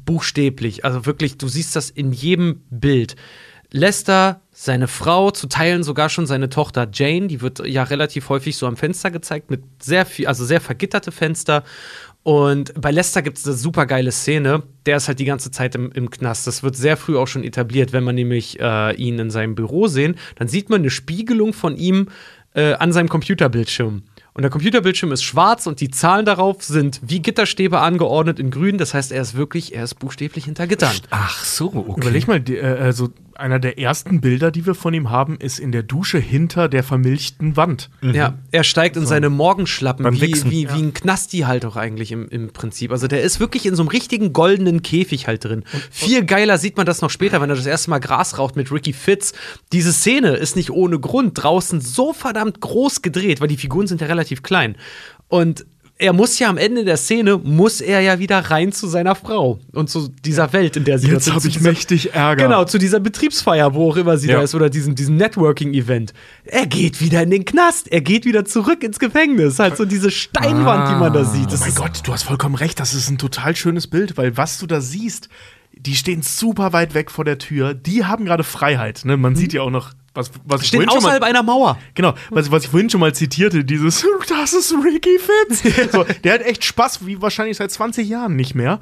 Buchstäblich. 0.05 0.85
Also 0.85 1.05
wirklich, 1.05 1.37
du 1.37 1.47
siehst 1.47 1.75
das 1.75 1.89
in 1.89 2.11
jedem 2.11 2.61
Bild. 2.69 3.15
Lester, 3.71 4.41
seine 4.51 4.87
Frau, 4.87 5.31
zu 5.31 5.47
Teilen 5.47 5.83
sogar 5.83 6.09
schon 6.09 6.25
seine 6.25 6.49
Tochter 6.49 6.87
Jane, 6.91 7.27
die 7.27 7.41
wird 7.41 7.65
ja 7.67 7.83
relativ 7.83 8.29
häufig 8.29 8.57
so 8.57 8.65
am 8.65 8.77
Fenster 8.77 9.11
gezeigt, 9.11 9.51
mit 9.51 9.63
sehr 9.81 10.05
viel, 10.05 10.27
also 10.27 10.43
sehr 10.43 10.61
vergitterte 10.61 11.11
Fenster. 11.11 11.63
Und 12.23 12.73
bei 12.79 12.91
Lester 12.91 13.21
gibt 13.21 13.37
es 13.37 13.45
eine 13.45 13.55
super 13.55 13.85
geile 13.85 14.11
Szene. 14.11 14.63
Der 14.85 14.97
ist 14.97 15.07
halt 15.07 15.19
die 15.19 15.25
ganze 15.25 15.51
Zeit 15.51 15.75
im, 15.75 15.91
im 15.91 16.09
Knast. 16.09 16.47
Das 16.47 16.63
wird 16.63 16.75
sehr 16.75 16.97
früh 16.97 17.17
auch 17.17 17.27
schon 17.27 17.43
etabliert. 17.43 17.93
Wenn 17.93 18.03
man 18.03 18.15
nämlich 18.15 18.59
äh, 18.59 18.93
ihn 18.95 19.19
in 19.19 19.29
seinem 19.31 19.55
Büro 19.55 19.87
sehen, 19.87 20.15
dann 20.35 20.47
sieht 20.47 20.69
man 20.69 20.81
eine 20.81 20.89
Spiegelung 20.89 21.53
von 21.53 21.77
ihm 21.77 22.09
äh, 22.53 22.73
an 22.73 22.91
seinem 22.91 23.09
Computerbildschirm. 23.09 24.03
Und 24.33 24.41
der 24.41 24.51
Computerbildschirm 24.51 25.11
ist 25.11 25.23
schwarz 25.23 25.65
und 25.65 25.81
die 25.81 25.89
Zahlen 25.89 26.25
darauf 26.25 26.63
sind 26.63 27.01
wie 27.03 27.21
Gitterstäbe 27.21 27.79
angeordnet 27.79 28.39
in 28.39 28.51
grün. 28.51 28.77
Das 28.77 28.93
heißt, 28.93 29.11
er 29.11 29.21
ist 29.21 29.35
wirklich, 29.35 29.75
er 29.75 29.83
ist 29.83 29.95
buchstäblich 29.95 30.45
hinter 30.45 30.67
Gittern. 30.67 30.95
Ach 31.09 31.43
so, 31.43 31.67
okay. 31.67 32.01
Überleg 32.01 32.27
mal, 32.27 32.39
die, 32.39 32.57
äh, 32.57 32.65
also 32.65 33.09
einer 33.39 33.59
der 33.59 33.79
ersten 33.79 34.21
Bilder, 34.21 34.51
die 34.51 34.65
wir 34.65 34.75
von 34.75 34.93
ihm 34.93 35.09
haben, 35.09 35.37
ist 35.37 35.59
in 35.59 35.71
der 35.71 35.83
Dusche 35.83 36.19
hinter 36.19 36.67
der 36.69 36.83
vermilchten 36.83 37.55
Wand. 37.55 37.89
Ja, 38.01 38.35
er 38.51 38.63
steigt 38.63 38.97
in 38.97 39.05
seine 39.05 39.29
Morgenschlappen, 39.29 40.03
Beim 40.03 40.15
wie, 40.15 40.21
Wichsen. 40.21 40.51
wie, 40.51 40.69
wie 40.69 40.81
ein 40.81 40.93
Knasti 40.93 41.39
halt 41.39 41.65
auch 41.65 41.75
eigentlich 41.75 42.11
im, 42.11 42.27
im 42.29 42.49
Prinzip. 42.49 42.91
Also 42.91 43.07
der 43.07 43.21
ist 43.21 43.39
wirklich 43.39 43.65
in 43.65 43.75
so 43.75 43.81
einem 43.81 43.89
richtigen 43.89 44.33
goldenen 44.33 44.81
Käfig 44.81 45.27
halt 45.27 45.45
drin. 45.45 45.63
Viel 45.89 46.25
geiler 46.25 46.57
sieht 46.57 46.77
man 46.77 46.85
das 46.85 47.01
noch 47.01 47.09
später, 47.09 47.41
wenn 47.41 47.49
er 47.49 47.55
das 47.55 47.65
erste 47.65 47.89
Mal 47.89 47.99
Gras 47.99 48.37
raucht 48.37 48.55
mit 48.55 48.71
Ricky 48.71 48.93
Fitz. 48.93 49.33
Diese 49.71 49.93
Szene 49.93 50.35
ist 50.35 50.55
nicht 50.55 50.71
ohne 50.71 50.99
Grund 50.99 51.41
draußen 51.41 51.81
so 51.81 52.13
verdammt 52.13 52.61
groß 52.61 53.01
gedreht, 53.01 53.41
weil 53.41 53.47
die 53.47 53.57
Figuren 53.57 53.87
sind 53.87 54.01
ja 54.01 54.07
relativ 54.07 54.43
klein. 54.43 54.75
Und 55.27 55.65
er 56.01 56.13
muss 56.13 56.39
ja 56.39 56.49
am 56.49 56.57
Ende 56.57 56.85
der 56.85 56.95
Szene, 56.95 57.37
muss 57.37 57.81
er 57.81 57.99
ja 57.99 58.19
wieder 58.19 58.39
rein 58.39 58.71
zu 58.71 58.87
seiner 58.87 59.15
Frau 59.15 59.59
und 59.73 59.89
zu 59.89 60.07
dieser 60.23 60.51
Welt, 60.53 60.77
in 60.77 60.85
der 60.85 60.97
sie 60.97 61.09
Jetzt 61.09 61.29
habe 61.31 61.45
ich 61.45 61.55
dieser- 61.57 61.69
mächtig 61.69 62.13
Ärger. 62.13 62.45
Genau, 62.45 62.63
zu 62.63 62.77
dieser 62.77 62.99
Betriebsfeier, 63.01 63.73
wo 63.73 63.89
auch 63.91 63.97
immer 63.97 64.17
sie 64.17 64.29
Ja. 64.29 64.37
da 64.37 64.43
ist, 64.43 64.55
oder 64.55 64.69
diesem, 64.69 64.95
diesem 64.95 65.17
Networking-Event. 65.17 66.13
Er 66.45 66.65
geht 66.67 67.01
wieder 67.01 67.21
in 67.23 67.31
den 67.31 67.43
Knast, 67.45 67.91
er 67.91 67.99
geht 68.01 68.25
wieder 68.25 68.45
zurück 68.45 68.81
ins 68.83 68.97
Gefängnis. 68.97 69.59
Halt 69.59 69.75
so 69.77 69.83
diese 69.85 70.09
Steinwand, 70.09 70.89
die 70.89 70.95
man 70.95 71.11
da 71.13 71.25
sieht. 71.25 71.51
Das 71.51 71.61
Oh 71.61 71.65
mein 71.65 71.75
Gott, 71.75 72.01
du 72.05 72.13
hast 72.13 72.23
vollkommen 72.23 72.55
recht. 72.55 72.79
Das 72.79 72.93
ist 72.93 73.09
ein 73.09 73.17
total 73.17 73.55
schönes 73.55 73.87
Bild, 73.87 74.15
weil 74.17 74.37
was 74.37 74.57
du 74.57 74.67
da 74.67 74.79
siehst, 74.81 75.27
die 75.73 75.95
stehen 75.95 76.21
super 76.21 76.73
weit 76.73 76.93
weg 76.93 77.11
vor 77.11 77.25
der 77.25 77.37
Tür. 77.37 77.73
Die 77.73 78.05
haben 78.05 78.25
gerade 78.25 78.43
Freiheit. 78.43 79.03
Ne? 79.05 79.17
Man 79.17 79.35
sieht 79.35 79.53
ja 79.53 79.61
auch 79.61 79.69
noch, 79.69 79.91
was, 80.13 80.31
was 80.45 80.61
ich 80.61 80.67
stehen 80.67 80.83
vorhin 80.83 80.89
schon 80.89 81.03
mal 81.03 81.07
außerhalb 81.09 81.23
einer 81.23 81.43
Mauer. 81.43 81.77
Genau, 81.93 82.13
was, 82.29 82.51
was 82.51 82.65
ich 82.65 82.69
vorhin 82.69 82.89
schon 82.89 82.99
mal 82.99 83.13
zitierte, 83.13 83.63
dieses 83.63 84.05
Das 84.29 84.53
ist 84.53 84.73
Ricky 84.73 85.19
Fitz. 85.19 85.91
so, 85.91 86.05
der 86.23 86.33
hat 86.33 86.41
echt 86.41 86.63
Spaß, 86.63 87.05
wie 87.05 87.21
wahrscheinlich 87.21 87.57
seit 87.57 87.71
20 87.71 88.07
Jahren 88.07 88.35
nicht 88.35 88.55
mehr. 88.55 88.79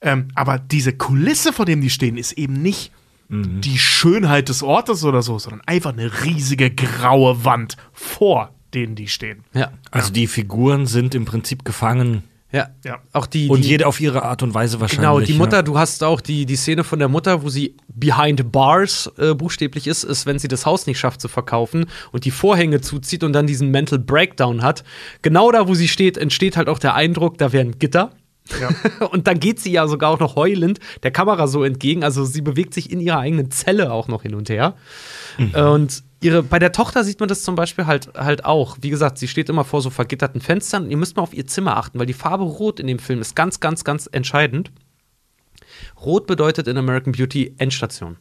Ähm, 0.00 0.28
aber 0.34 0.58
diese 0.58 0.92
Kulisse, 0.92 1.52
vor 1.52 1.66
dem 1.66 1.80
die 1.80 1.90
stehen, 1.90 2.16
ist 2.16 2.32
eben 2.32 2.54
nicht 2.54 2.92
die 3.32 3.78
Schönheit 3.78 4.48
des 4.48 4.64
Ortes 4.64 5.04
oder 5.04 5.22
so, 5.22 5.38
sondern 5.38 5.60
einfach 5.64 5.92
eine 5.92 6.24
riesige 6.24 6.68
graue 6.68 7.44
Wand 7.44 7.76
vor 7.92 8.52
denen 8.74 8.94
die 8.94 9.08
stehen. 9.08 9.44
Ja. 9.52 9.72
Also 9.90 10.12
die 10.12 10.26
Figuren 10.26 10.86
sind 10.86 11.14
im 11.14 11.24
Prinzip 11.24 11.64
gefangen 11.64 12.24
Ja. 12.52 12.68
Ja. 12.84 12.98
Auch 13.12 13.26
die. 13.26 13.48
und 13.48 13.64
die, 13.64 13.68
jede 13.68 13.86
auf 13.86 14.00
ihre 14.00 14.22
Art 14.24 14.42
und 14.42 14.54
Weise 14.54 14.80
wahrscheinlich. 14.80 15.00
Genau, 15.08 15.20
die 15.20 15.34
Mutter, 15.34 15.58
Ja. 15.58 15.62
du 15.62 15.78
hast 15.78 16.02
auch 16.02 16.20
die, 16.20 16.46
die 16.46 16.56
Szene 16.56 16.82
von 16.82 16.98
der 16.98 17.08
Mutter, 17.08 17.42
wo 17.44 17.48
sie 17.48 17.76
behind 17.88 18.50
bars 18.50 19.10
äh, 19.18 19.34
buchstäblich 19.34 19.86
ist, 19.86 20.02
ist, 20.04 20.26
wenn 20.26 20.38
sie 20.38 20.48
das 20.48 20.66
Haus 20.66 20.86
nicht 20.86 20.98
schafft 20.98 21.20
zu 21.20 21.28
verkaufen 21.28 21.86
und 22.10 22.24
die 22.24 22.30
Vorhänge 22.32 22.80
zuzieht 22.80 23.22
und 23.22 23.32
dann 23.32 23.46
diesen 23.46 23.70
Mental 23.70 23.98
Breakdown 24.00 24.62
hat. 24.62 24.82
Genau 25.22 25.52
da, 25.52 25.68
wo 25.68 25.74
sie 25.74 25.86
steht, 25.88 26.16
entsteht 26.18 26.56
halt 26.56 26.68
auch 26.68 26.78
der 26.80 26.94
Eindruck, 26.94 27.38
da 27.38 27.52
wäre 27.52 27.64
ein 27.64 27.78
Gitter. 27.78 28.10
und 29.12 29.28
dann 29.28 29.38
geht 29.38 29.60
sie 29.60 29.70
ja 29.70 29.86
sogar 29.86 30.10
auch 30.10 30.18
noch 30.18 30.34
heulend 30.34 30.80
der 31.04 31.12
Kamera 31.12 31.46
so 31.46 31.62
entgegen. 31.62 32.02
Also 32.02 32.24
sie 32.24 32.40
bewegt 32.40 32.74
sich 32.74 32.90
in 32.90 32.98
ihrer 33.00 33.20
eigenen 33.20 33.52
Zelle 33.52 33.92
auch 33.92 34.08
noch 34.08 34.22
hin 34.22 34.34
und 34.34 34.48
her. 34.48 34.74
Und 35.54 36.02
ihre, 36.20 36.42
bei 36.42 36.58
der 36.58 36.72
Tochter 36.72 37.04
sieht 37.04 37.20
man 37.20 37.28
das 37.28 37.42
zum 37.42 37.54
Beispiel 37.54 37.86
halt, 37.86 38.12
halt 38.14 38.44
auch. 38.44 38.78
Wie 38.80 38.90
gesagt, 38.90 39.18
sie 39.18 39.28
steht 39.28 39.48
immer 39.48 39.64
vor 39.64 39.82
so 39.82 39.90
vergitterten 39.90 40.40
Fenstern. 40.40 40.90
Ihr 40.90 40.96
müsst 40.96 41.16
mal 41.16 41.22
auf 41.22 41.34
ihr 41.34 41.46
Zimmer 41.46 41.76
achten, 41.76 41.98
weil 41.98 42.06
die 42.06 42.12
Farbe 42.12 42.44
Rot 42.44 42.80
in 42.80 42.86
dem 42.86 42.98
Film 42.98 43.20
ist 43.20 43.34
ganz, 43.34 43.60
ganz, 43.60 43.84
ganz 43.84 44.08
entscheidend. 44.10 44.70
Rot 46.04 46.26
bedeutet 46.26 46.68
in 46.68 46.76
American 46.76 47.12
Beauty 47.12 47.54
Endstation. 47.58 48.16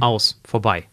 Aus, 0.00 0.40
vorbei. 0.44 0.86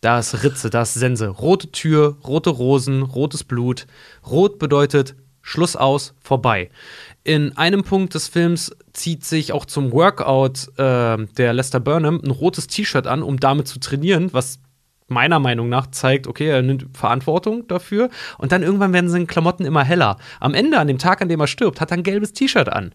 Da 0.00 0.18
ist 0.18 0.44
Ritze, 0.44 0.70
da 0.70 0.82
ist 0.82 0.94
Sense. 0.94 1.26
Rote 1.26 1.70
Tür, 1.72 2.18
rote 2.24 2.50
Rosen, 2.50 3.02
rotes 3.02 3.44
Blut. 3.44 3.86
Rot 4.26 4.58
bedeutet 4.58 5.16
Schluss 5.42 5.76
aus, 5.76 6.14
vorbei. 6.20 6.70
In 7.24 7.56
einem 7.56 7.82
Punkt 7.82 8.14
des 8.14 8.28
Films 8.28 8.70
zieht 8.92 9.24
sich 9.24 9.52
auch 9.52 9.64
zum 9.64 9.92
Workout 9.92 10.68
äh, 10.78 11.26
der 11.36 11.52
Lester 11.52 11.80
Burnham 11.80 12.20
ein 12.22 12.30
rotes 12.30 12.66
T-Shirt 12.66 13.06
an, 13.06 13.22
um 13.22 13.40
damit 13.40 13.66
zu 13.66 13.80
trainieren, 13.80 14.32
was 14.32 14.60
meiner 15.08 15.40
Meinung 15.40 15.68
nach 15.68 15.88
zeigt, 15.88 16.26
okay, 16.26 16.48
er 16.48 16.62
nimmt 16.62 16.86
Verantwortung 16.96 17.66
dafür. 17.66 18.10
Und 18.36 18.52
dann 18.52 18.62
irgendwann 18.62 18.92
werden 18.92 19.10
seine 19.10 19.26
Klamotten 19.26 19.64
immer 19.64 19.84
heller. 19.84 20.18
Am 20.38 20.54
Ende, 20.54 20.78
an 20.78 20.86
dem 20.86 20.98
Tag, 20.98 21.20
an 21.20 21.28
dem 21.28 21.40
er 21.40 21.46
stirbt, 21.46 21.80
hat 21.80 21.90
er 21.90 21.96
ein 21.96 22.02
gelbes 22.02 22.32
T-Shirt 22.32 22.68
an. 22.68 22.92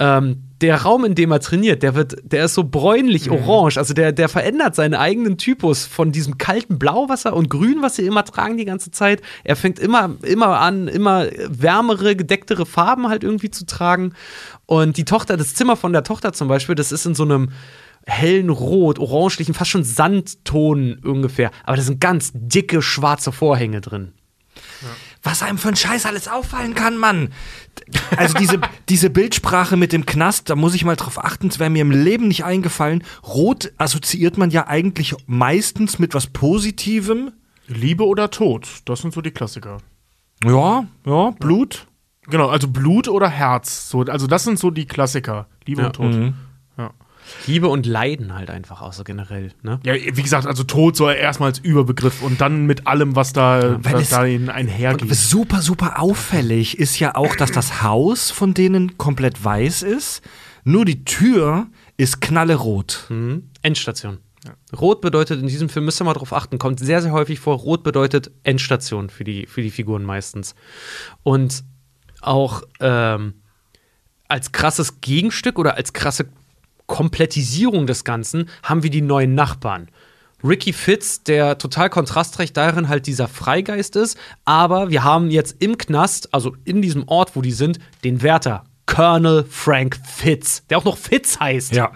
Ähm, 0.00 0.44
der 0.60 0.82
Raum, 0.82 1.04
in 1.04 1.16
dem 1.16 1.32
er 1.32 1.40
trainiert, 1.40 1.82
der 1.82 1.96
wird, 1.96 2.16
der 2.22 2.44
ist 2.44 2.54
so 2.54 2.62
bräunlich 2.62 3.30
orange. 3.30 3.78
Also 3.78 3.94
der, 3.94 4.12
der 4.12 4.28
verändert 4.28 4.76
seinen 4.76 4.94
eigenen 4.94 5.38
Typus 5.38 5.86
von 5.86 6.12
diesem 6.12 6.38
kalten 6.38 6.78
Blauwasser 6.78 7.34
und 7.34 7.48
Grün, 7.50 7.78
was 7.82 7.96
sie 7.96 8.06
immer 8.06 8.24
tragen 8.24 8.56
die 8.56 8.64
ganze 8.64 8.92
Zeit. 8.92 9.22
Er 9.42 9.56
fängt 9.56 9.80
immer, 9.80 10.14
immer 10.22 10.60
an, 10.60 10.86
immer 10.86 11.26
wärmere, 11.48 12.14
gedecktere 12.14 12.64
Farben 12.64 13.08
halt 13.08 13.24
irgendwie 13.24 13.50
zu 13.50 13.66
tragen. 13.66 14.12
Und 14.66 14.98
die 14.98 15.04
Tochter, 15.04 15.36
das 15.36 15.54
Zimmer 15.54 15.74
von 15.74 15.92
der 15.92 16.04
Tochter 16.04 16.32
zum 16.32 16.46
Beispiel, 16.46 16.76
das 16.76 16.92
ist 16.92 17.04
in 17.04 17.16
so 17.16 17.24
einem 17.24 17.48
hellen 18.06 18.50
Rot, 18.50 18.98
orangelichen, 18.98 19.54
fast 19.54 19.70
schon 19.70 19.84
Sandton 19.84 20.98
ungefähr. 21.04 21.50
Aber 21.64 21.76
da 21.76 21.82
sind 21.82 22.00
ganz 22.00 22.30
dicke 22.34 22.82
schwarze 22.82 23.32
Vorhänge 23.32 23.80
drin. 23.80 24.12
Was 25.22 25.42
einem 25.42 25.58
für 25.58 25.68
ein 25.68 25.76
Scheiß 25.76 26.06
alles 26.06 26.28
auffallen 26.28 26.74
kann, 26.74 26.96
Mann. 26.96 27.32
Also 28.16 28.34
diese, 28.38 28.60
diese 28.88 29.10
Bildsprache 29.10 29.76
mit 29.76 29.92
dem 29.92 30.06
Knast, 30.06 30.48
da 30.50 30.56
muss 30.56 30.74
ich 30.74 30.84
mal 30.84 30.96
drauf 30.96 31.22
achten, 31.22 31.48
es 31.48 31.58
wäre 31.58 31.70
mir 31.70 31.82
im 31.82 31.90
Leben 31.90 32.28
nicht 32.28 32.44
eingefallen. 32.44 33.02
Rot 33.26 33.72
assoziiert 33.78 34.38
man 34.38 34.50
ja 34.50 34.66
eigentlich 34.68 35.14
meistens 35.26 35.98
mit 35.98 36.14
was 36.14 36.28
Positivem. 36.28 37.32
Liebe 37.66 38.06
oder 38.06 38.30
Tod, 38.30 38.66
das 38.86 39.00
sind 39.02 39.12
so 39.12 39.20
die 39.20 39.30
Klassiker. 39.32 39.78
Ja, 40.44 40.86
ja, 41.04 41.30
Blut. 41.32 41.86
Genau, 42.22 42.48
also 42.48 42.68
Blut 42.68 43.08
oder 43.08 43.28
Herz. 43.28 43.88
So, 43.90 44.02
also 44.02 44.26
das 44.26 44.44
sind 44.44 44.58
so 44.58 44.70
die 44.70 44.86
Klassiker. 44.86 45.48
Liebe 45.66 45.82
Ja. 45.82 45.86
und 45.88 45.92
Tod. 45.94 46.14
Mhm. 46.14 46.34
Ja. 46.78 46.90
Liebe 47.46 47.68
und 47.68 47.86
Leiden 47.86 48.34
halt 48.34 48.50
einfach 48.50 48.82
auch 48.82 48.92
so 48.92 49.04
generell, 49.04 49.52
ne? 49.62 49.80
ja, 49.84 49.94
wie 49.94 50.22
gesagt, 50.22 50.46
also 50.46 50.64
Tod 50.64 50.96
soll 50.96 51.14
erstmal 51.14 51.50
als 51.50 51.58
Überbegriff 51.58 52.22
und 52.22 52.40
dann 52.40 52.66
mit 52.66 52.86
allem, 52.86 53.16
was 53.16 53.32
da, 53.32 53.78
wenn 53.82 53.92
was 53.94 54.10
dahin 54.10 54.50
einhergeht. 54.50 55.14
Super, 55.14 55.62
super 55.62 56.00
auffällig 56.00 56.78
ist 56.78 56.98
ja 56.98 57.14
auch, 57.14 57.36
dass 57.36 57.52
das 57.52 57.82
Haus 57.82 58.30
von 58.30 58.54
denen 58.54 58.98
komplett 58.98 59.42
weiß 59.42 59.82
ist. 59.82 60.22
Nur 60.64 60.84
die 60.84 61.04
Tür 61.04 61.66
ist 61.96 62.20
knallerot. 62.20 63.06
Mhm. 63.08 63.50
Endstation. 63.62 64.18
Rot 64.78 65.00
bedeutet 65.00 65.40
in 65.40 65.46
diesem 65.46 65.68
Film, 65.68 65.84
müsst 65.84 66.00
ihr 66.00 66.04
mal 66.04 66.14
drauf 66.14 66.32
achten, 66.32 66.58
kommt 66.58 66.80
sehr, 66.80 67.02
sehr 67.02 67.12
häufig 67.12 67.40
vor. 67.40 67.56
Rot 67.56 67.82
bedeutet 67.82 68.30
Endstation 68.44 69.10
für 69.10 69.24
die, 69.24 69.46
für 69.46 69.62
die 69.62 69.70
Figuren 69.70 70.04
meistens. 70.04 70.54
Und 71.22 71.64
auch 72.20 72.62
ähm, 72.80 73.34
als 74.28 74.52
krasses 74.52 75.00
Gegenstück 75.00 75.58
oder 75.58 75.74
als 75.74 75.92
krasse 75.92 76.28
Komplettisierung 76.88 77.86
des 77.86 78.02
Ganzen 78.02 78.48
haben 78.64 78.82
wir 78.82 78.90
die 78.90 79.02
neuen 79.02 79.36
Nachbarn. 79.36 79.88
Ricky 80.42 80.72
Fitz, 80.72 81.22
der 81.22 81.58
total 81.58 81.90
kontrastreich 81.90 82.52
darin 82.52 82.88
halt 82.88 83.06
dieser 83.06 83.28
Freigeist 83.28 83.94
ist, 83.96 84.16
aber 84.44 84.88
wir 84.90 85.04
haben 85.04 85.30
jetzt 85.30 85.56
im 85.60 85.78
Knast, 85.78 86.32
also 86.34 86.56
in 86.64 86.80
diesem 86.82 87.06
Ort, 87.08 87.36
wo 87.36 87.42
die 87.42 87.52
sind, 87.52 87.78
den 88.04 88.22
Wärter, 88.22 88.64
Colonel 88.86 89.44
Frank 89.48 89.98
Fitz, 90.06 90.64
der 90.70 90.78
auch 90.78 90.84
noch 90.84 90.96
Fitz 90.96 91.38
heißt. 91.38 91.72
Ja. 91.72 91.92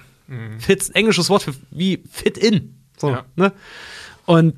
Fitz, 0.59 0.90
englisches 0.90 1.28
Wort 1.31 1.43
für 1.43 1.55
wie 1.70 2.02
fit 2.10 2.36
in. 2.39 2.74
So, 2.98 3.10
Ja. 3.10 3.24
ne? 3.36 3.52
Und 4.27 4.55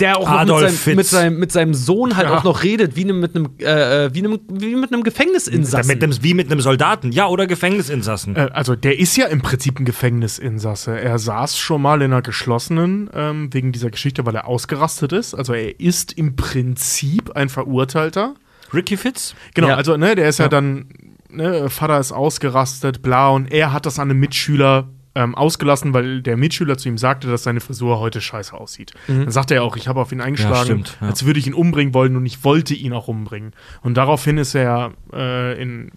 der 0.00 0.18
auch 0.18 0.28
Adolf 0.28 0.86
noch 0.86 0.94
mit, 0.94 0.96
seinem, 0.96 0.96
mit, 0.96 1.06
seinem, 1.06 1.38
mit 1.38 1.52
seinem 1.52 1.74
Sohn 1.74 2.16
halt 2.16 2.28
Ja. 2.28 2.36
auch 2.38 2.44
noch 2.44 2.62
redet, 2.62 2.96
wie 2.96 3.04
ne- 3.04 3.12
mit 3.12 3.34
einem, 3.36 3.50
äh, 3.58 4.06
äh, 4.06 4.14
wie 4.14 4.20
einem, 4.20 4.40
wie 4.48 4.74
mit 4.76 4.92
einem 4.92 5.02
Gefängnisinsassen. 5.02 5.86
Mit 5.88 6.02
einem, 6.02 6.22
wie 6.22 6.34
mit 6.34 6.50
einem 6.50 6.60
Soldaten, 6.60 7.12
ja, 7.12 7.26
oder 7.28 7.46
Gefängnisinsassen. 7.46 8.36
Äh, 8.36 8.50
also 8.52 8.74
der 8.76 8.98
ist 8.98 9.16
ja 9.16 9.26
im 9.26 9.42
Prinzip 9.42 9.78
ein 9.78 9.84
Gefängnisinsasse. 9.84 10.98
Er 11.00 11.18
saß 11.18 11.58
schon 11.58 11.82
mal 11.82 12.02
in 12.02 12.12
einer 12.12 12.22
geschlossenen 12.22 13.10
ähm, 13.14 13.52
wegen 13.52 13.72
dieser 13.72 13.90
Geschichte, 13.90 14.24
weil 14.26 14.34
er 14.34 14.46
ausgerastet 14.46 15.12
ist. 15.12 15.34
Also 15.34 15.52
er 15.54 15.78
ist 15.80 16.12
im 16.12 16.36
Prinzip 16.36 17.36
ein 17.36 17.48
Verurteilter. 17.48 18.34
Ricky 18.72 18.96
Fitz? 18.96 19.34
Genau, 19.54 19.68
Ja. 19.68 19.76
also 19.76 19.96
ne, 19.96 20.14
der 20.14 20.28
ist 20.28 20.38
ja, 20.38 20.46
Ja. 20.46 20.48
dann, 20.48 20.86
ne, 21.28 21.68
Vater 21.68 22.00
ist 22.00 22.12
ausgerastet, 22.12 23.02
bla, 23.02 23.28
und 23.28 23.52
er 23.52 23.72
hat 23.72 23.84
das 23.86 23.98
an 23.98 24.10
einem 24.10 24.20
Mitschüler 24.20 24.88
ähm, 25.14 25.34
ausgelassen, 25.34 25.92
weil 25.92 26.22
der 26.22 26.36
Mitschüler 26.36 26.78
zu 26.78 26.88
ihm 26.88 26.98
sagte, 26.98 27.28
dass 27.28 27.42
seine 27.42 27.60
Frisur 27.60 27.98
heute 27.98 28.20
scheiße 28.20 28.54
aussieht. 28.54 28.94
Dann 29.06 29.30
sagte 29.30 29.54
er 29.54 29.62
auch, 29.62 29.76
ich 29.76 29.88
habe 29.88 30.00
auf 30.00 30.12
ihn 30.12 30.20
eingeschlagen, 30.20 30.64
stimmt, 30.64 30.98
ja. 31.00 31.08
als 31.08 31.24
würde 31.26 31.38
ich 31.38 31.46
ihn 31.46 31.54
umbringen 31.54 31.94
wollen 31.94 32.16
und 32.16 32.24
ich 32.24 32.44
wollte 32.44 32.74
ihn 32.74 32.92
auch 32.92 33.08
umbringen. 33.08 33.52
Und 33.82 33.96
daraufhin 33.96 34.38
ist 34.38 34.54
er 34.54 34.92
äh, 35.12 35.60
in 35.60 35.90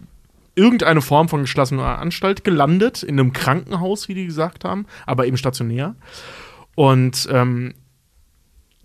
irgendeine 0.55 1.01
Form 1.01 1.29
von 1.29 1.41
geschlossener 1.41 1.99
Anstalt 1.99 2.43
gelandet, 2.43 3.03
in 3.03 3.19
einem 3.19 3.33
Krankenhaus, 3.33 4.07
wie 4.07 4.13
die 4.13 4.25
gesagt 4.25 4.63
haben, 4.63 4.85
aber 5.05 5.27
eben 5.27 5.37
stationär. 5.37 5.95
Und 6.75 7.27
ähm, 7.31 7.73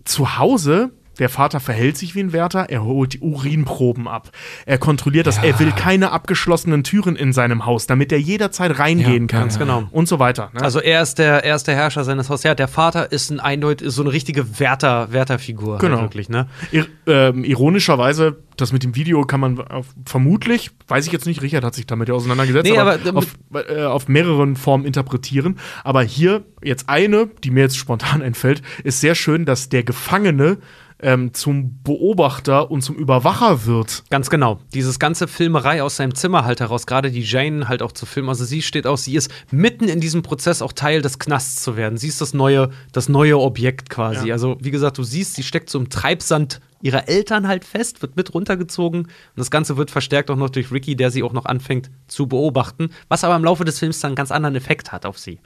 zu 0.03 0.37
Hause, 0.37 0.91
der 1.21 1.29
Vater 1.29 1.61
verhält 1.61 1.95
sich 1.97 2.15
wie 2.15 2.19
ein 2.19 2.33
Wärter, 2.33 2.65
er 2.69 2.83
holt 2.83 3.13
die 3.13 3.19
Urinproben 3.19 4.09
ab. 4.09 4.31
Er 4.65 4.77
kontrolliert 4.77 5.27
das, 5.27 5.37
er 5.37 5.57
will 5.59 5.71
keine 5.71 6.11
abgeschlossenen 6.11 6.83
Türen 6.83 7.15
in 7.15 7.31
seinem 7.31 7.65
Haus, 7.65 7.87
damit 7.87 8.11
er 8.11 8.19
jederzeit 8.19 8.77
reingehen 8.79 9.23
Ja, 9.23 9.27
kann. 9.27 9.39
ganz 9.43 9.57
genau. 9.59 9.83
Und 9.91 10.07
so 10.09 10.19
weiter. 10.19 10.49
Ne? 10.53 10.61
Also 10.61 10.81
er 10.81 11.01
ist 11.01 11.19
der, 11.19 11.45
er 11.45 11.55
ist 11.55 11.67
der 11.67 11.75
Herrscher 11.75 12.03
seines 12.03 12.29
Hauses. 12.29 12.43
Ja, 12.43 12.55
der 12.55 12.67
Vater 12.67 13.11
ist 13.11 13.29
ein 13.29 13.39
eindeutig, 13.39 13.87
ist 13.87 13.95
so 13.95 14.01
eine 14.01 14.11
richtige 14.11 14.59
Wärter, 14.59 15.13
Wärterfigur. 15.13 15.77
Genau. 15.77 15.93
Halt 15.97 16.05
wirklich, 16.05 16.27
ne? 16.27 16.47
Ir 16.71 16.87
ähm, 17.07 17.43
ironischerweise, 17.43 18.37
das 18.57 18.73
mit 18.73 18.83
dem 18.83 18.95
Video 18.95 19.21
kann 19.23 19.39
man 19.39 19.63
vermutlich, 20.05 20.71
weiß 20.87 21.05
ich 21.05 21.11
jetzt 21.13 21.25
nicht, 21.25 21.41
Richard 21.41 21.63
hat 21.63 21.75
sich 21.75 21.85
damit 21.87 22.09
ja 22.09 22.15
auseinandergesetzt, 22.15 22.69
Nee, 22.69 22.77
aber, 22.77 22.93
aber 22.93 23.03
damit- 23.03 23.27
auf, 23.53 23.67
äh, 23.69 23.83
auf 23.83 24.07
mehreren 24.07 24.55
Formen 24.55 24.85
interpretieren. 24.85 25.57
Aber 25.83 26.01
hier 26.03 26.43
jetzt 26.63 26.89
eine, 26.89 27.29
die 27.43 27.51
mir 27.51 27.61
jetzt 27.61 27.77
spontan 27.77 28.21
einfällt, 28.23 28.61
ist 28.83 29.01
sehr 29.01 29.15
schön, 29.15 29.45
dass 29.45 29.69
der 29.69 29.83
Gefangene 29.83 30.57
ähm, 31.01 31.33
zum 31.33 31.81
Beobachter 31.83 32.69
und 32.71 32.81
zum 32.81 32.95
Überwacher 32.95 33.65
wird. 33.65 34.03
Ganz 34.09 34.29
genau. 34.29 34.59
Dieses 34.73 34.99
ganze 34.99 35.27
Filmerei 35.27 35.83
aus 35.83 35.97
seinem 35.97 36.15
Zimmer 36.15 36.45
halt 36.45 36.59
heraus, 36.59 36.85
gerade 36.85 37.11
die 37.11 37.21
Jane 37.21 37.67
halt 37.67 37.81
auch 37.81 37.91
zu 37.91 38.05
filmen. 38.05 38.29
Also 38.29 38.45
sie 38.45 38.61
steht 38.61 38.87
aus, 38.87 39.03
sie 39.03 39.15
ist 39.15 39.31
mitten 39.51 39.87
in 39.87 39.99
diesem 39.99 40.21
Prozess 40.21 40.61
auch 40.61 40.73
Teil 40.73 41.01
des 41.01 41.19
Knasts 41.19 41.63
zu 41.63 41.75
werden. 41.75 41.97
Sie 41.97 42.07
ist 42.07 42.21
das 42.21 42.33
neue, 42.33 42.69
das 42.91 43.09
neue 43.09 43.39
Objekt 43.39 43.89
quasi. 43.89 44.27
Ja. 44.27 44.35
Also 44.35 44.57
wie 44.61 44.71
gesagt, 44.71 44.97
du 44.97 45.03
siehst, 45.03 45.35
sie 45.35 45.43
steckt 45.43 45.69
so 45.69 45.79
im 45.79 45.89
Treibsand 45.89 46.61
ihrer 46.83 47.07
Eltern 47.07 47.47
halt 47.47 47.63
fest, 47.63 48.01
wird 48.01 48.15
mit 48.15 48.33
runtergezogen. 48.33 49.01
Und 49.01 49.11
das 49.35 49.51
Ganze 49.51 49.77
wird 49.77 49.91
verstärkt 49.91 50.31
auch 50.31 50.35
noch 50.35 50.49
durch 50.49 50.71
Ricky, 50.71 50.95
der 50.95 51.11
sie 51.11 51.23
auch 51.23 51.33
noch 51.33 51.45
anfängt 51.45 51.91
zu 52.07 52.27
beobachten. 52.27 52.89
Was 53.07 53.23
aber 53.23 53.35
im 53.35 53.43
Laufe 53.43 53.65
des 53.65 53.79
Films 53.79 53.99
dann 53.99 54.09
einen 54.09 54.15
ganz 54.15 54.31
anderen 54.31 54.55
Effekt 54.55 54.91
hat 54.91 55.05
auf 55.05 55.19
sie. 55.19 55.39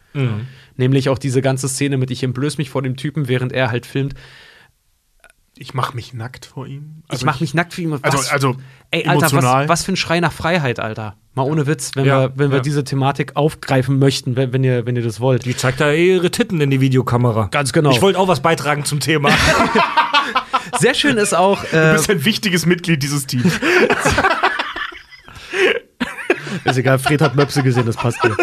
Nämlich 0.77 1.09
auch 1.09 1.17
diese 1.17 1.41
ganze 1.41 1.67
Szene 1.67 1.97
mit, 1.97 2.09
ich 2.11 2.23
entblöß 2.23 2.57
mich 2.57 2.69
vor 2.69 2.81
dem 2.81 2.95
Typen, 2.95 3.27
während 3.27 3.51
er 3.51 3.69
halt 3.69 3.85
filmt. 3.85 4.15
Ich 5.57 5.73
mache 5.73 5.95
mich 5.95 6.13
nackt 6.13 6.45
vor 6.45 6.67
ihm. 6.67 7.03
ich 7.11 7.23
mach 7.23 7.39
mich 7.39 7.53
nackt 7.53 7.73
für 7.73 7.81
ihn. 7.81 7.93
Also, 8.01 8.17
Was- 8.17 8.29
also 8.29 8.57
Ey, 8.91 9.07
Alter, 9.07 9.31
was, 9.31 9.69
was 9.69 9.83
für 9.83 9.93
ein 9.93 9.95
Schrei 9.95 10.19
nach 10.19 10.33
Freiheit, 10.33 10.79
Alter. 10.81 11.15
Mal 11.33 11.43
ohne 11.43 11.65
Witz, 11.67 11.91
wenn 11.95 12.05
Ja, 12.05 12.21
wir, 12.23 12.33
wenn 12.37 12.49
wir 12.51 12.57
ja. 12.57 12.61
diese 12.63 12.83
Thematik 12.83 13.35
aufgreifen 13.35 13.97
möchten, 13.99 14.35
wenn, 14.35 14.51
wenn, 14.53 14.63
ihr, 14.63 14.85
wenn 14.85 14.95
ihr 14.95 15.01
das 15.03 15.19
wollt. 15.19 15.45
Die 15.45 15.55
zeigt 15.55 15.81
da 15.81 15.91
ihre 15.91 16.29
Titten 16.31 16.61
in 16.61 16.69
die 16.71 16.81
Videokamera. 16.81 17.47
Ganz 17.51 17.73
genau. 17.73 17.91
Ich 17.91 18.01
wollte 18.01 18.19
auch 18.19 18.27
was 18.27 18.41
beitragen 18.41 18.85
zum 18.85 18.99
Thema. 18.99 19.29
Sehr 20.79 20.93
schön 20.93 21.17
ist 21.17 21.33
auch, 21.33 21.63
Du 21.65 21.77
äh, 21.77 21.93
bist 21.93 22.09
ein 22.09 22.23
wichtiges 22.25 22.65
Mitglied 22.65 23.01
dieses 23.03 23.25
Teams. 23.27 23.53
ist 26.63 26.77
egal, 26.77 26.99
Fred 26.99 27.21
hat 27.21 27.35
Möpse 27.35 27.63
gesehen, 27.63 27.85
das 27.85 27.95
passt 27.97 28.23
dir. 28.23 28.35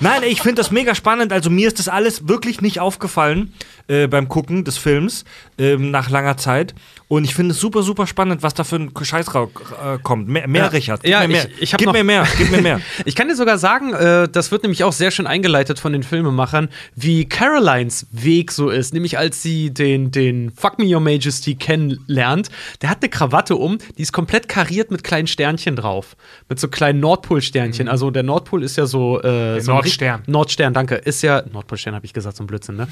Nein, 0.00 0.22
ich 0.24 0.40
finde 0.40 0.56
das 0.56 0.70
mega 0.70 0.94
spannend. 0.94 1.32
Also 1.32 1.50
mir 1.50 1.66
ist 1.68 1.78
das 1.78 1.88
alles 1.88 2.28
wirklich 2.28 2.60
nicht 2.60 2.80
aufgefallen 2.80 3.52
äh, 3.88 4.06
beim 4.06 4.28
Gucken 4.28 4.64
des 4.64 4.78
Films 4.78 5.24
ähm, 5.58 5.90
nach 5.90 6.10
langer 6.10 6.36
Zeit. 6.36 6.74
Und 7.08 7.24
ich 7.24 7.34
finde 7.34 7.52
es 7.52 7.60
super, 7.60 7.82
super 7.82 8.06
spannend, 8.06 8.42
was 8.44 8.54
da 8.54 8.62
für 8.62 8.76
ein 8.76 8.92
Scheiß 9.00 9.26
äh, 9.28 9.98
kommt. 10.02 10.28
Mehr, 10.28 10.46
mehr 10.46 10.62
Ja. 10.64 10.68
Richard. 10.68 11.02
Gib 11.02 11.10
Ja, 11.10 11.20
mir 11.22 11.28
mehr. 11.28 11.48
ich- 11.58 11.62
ich 11.62 11.76
gib 11.76 11.86
noch- 11.86 11.92
mir 11.92 12.04
mehr. 12.04 12.24
Gib 12.38 12.50
mir 12.50 12.62
mehr. 12.62 12.80
Ich 13.04 13.16
kann 13.16 13.26
dir 13.28 13.34
sogar 13.34 13.58
sagen, 13.58 13.92
äh, 13.92 14.28
das 14.28 14.52
wird 14.52 14.62
nämlich 14.62 14.84
auch 14.84 14.92
sehr 14.92 15.10
schön 15.10 15.26
eingeleitet 15.26 15.78
von 15.80 15.92
den 15.92 16.02
Filmemachern, 16.04 16.68
wie 16.94 17.24
Carolines 17.28 18.06
Weg 18.12 18.52
so 18.52 18.68
ist. 18.70 18.94
Nämlich 18.94 19.18
als 19.18 19.42
sie 19.42 19.70
den, 19.70 20.10
den 20.12 20.52
Fuck 20.52 20.78
Me 20.78 20.84
Your 20.94 21.00
Majesty 21.00 21.56
kennenlernt. 21.56 22.48
Der 22.82 22.90
hat 22.90 22.98
eine 23.02 23.08
Krawatte 23.08 23.56
um, 23.56 23.78
die 23.98 24.02
ist 24.02 24.12
komplett 24.12 24.48
kariert 24.48 24.90
mit 24.90 25.02
kleinen 25.02 25.26
Sternchen 25.26 25.74
drauf. 25.76 26.16
Mit 26.48 26.60
so 26.60 26.68
kleinen 26.68 27.00
Nordpolsternchen. 27.00 27.88
Also 27.88 28.10
der 28.10 28.22
Nordpol 28.22 28.62
ist 28.62 28.76
ja 28.76 28.86
so. 28.86 29.20
Äh, 29.22 29.60
so 29.60 29.72
Nordstern. 29.72 30.22
Nordstern, 30.26 30.74
danke. 30.74 30.94
Ist 30.96 31.22
ja. 31.22 31.42
Nordpolstern 31.52 31.94
habe 31.94 32.06
ich 32.06 32.12
gesagt, 32.12 32.36
so 32.36 32.44
ein 32.44 32.46
Blödsinn, 32.46 32.76
ne? 32.76 32.88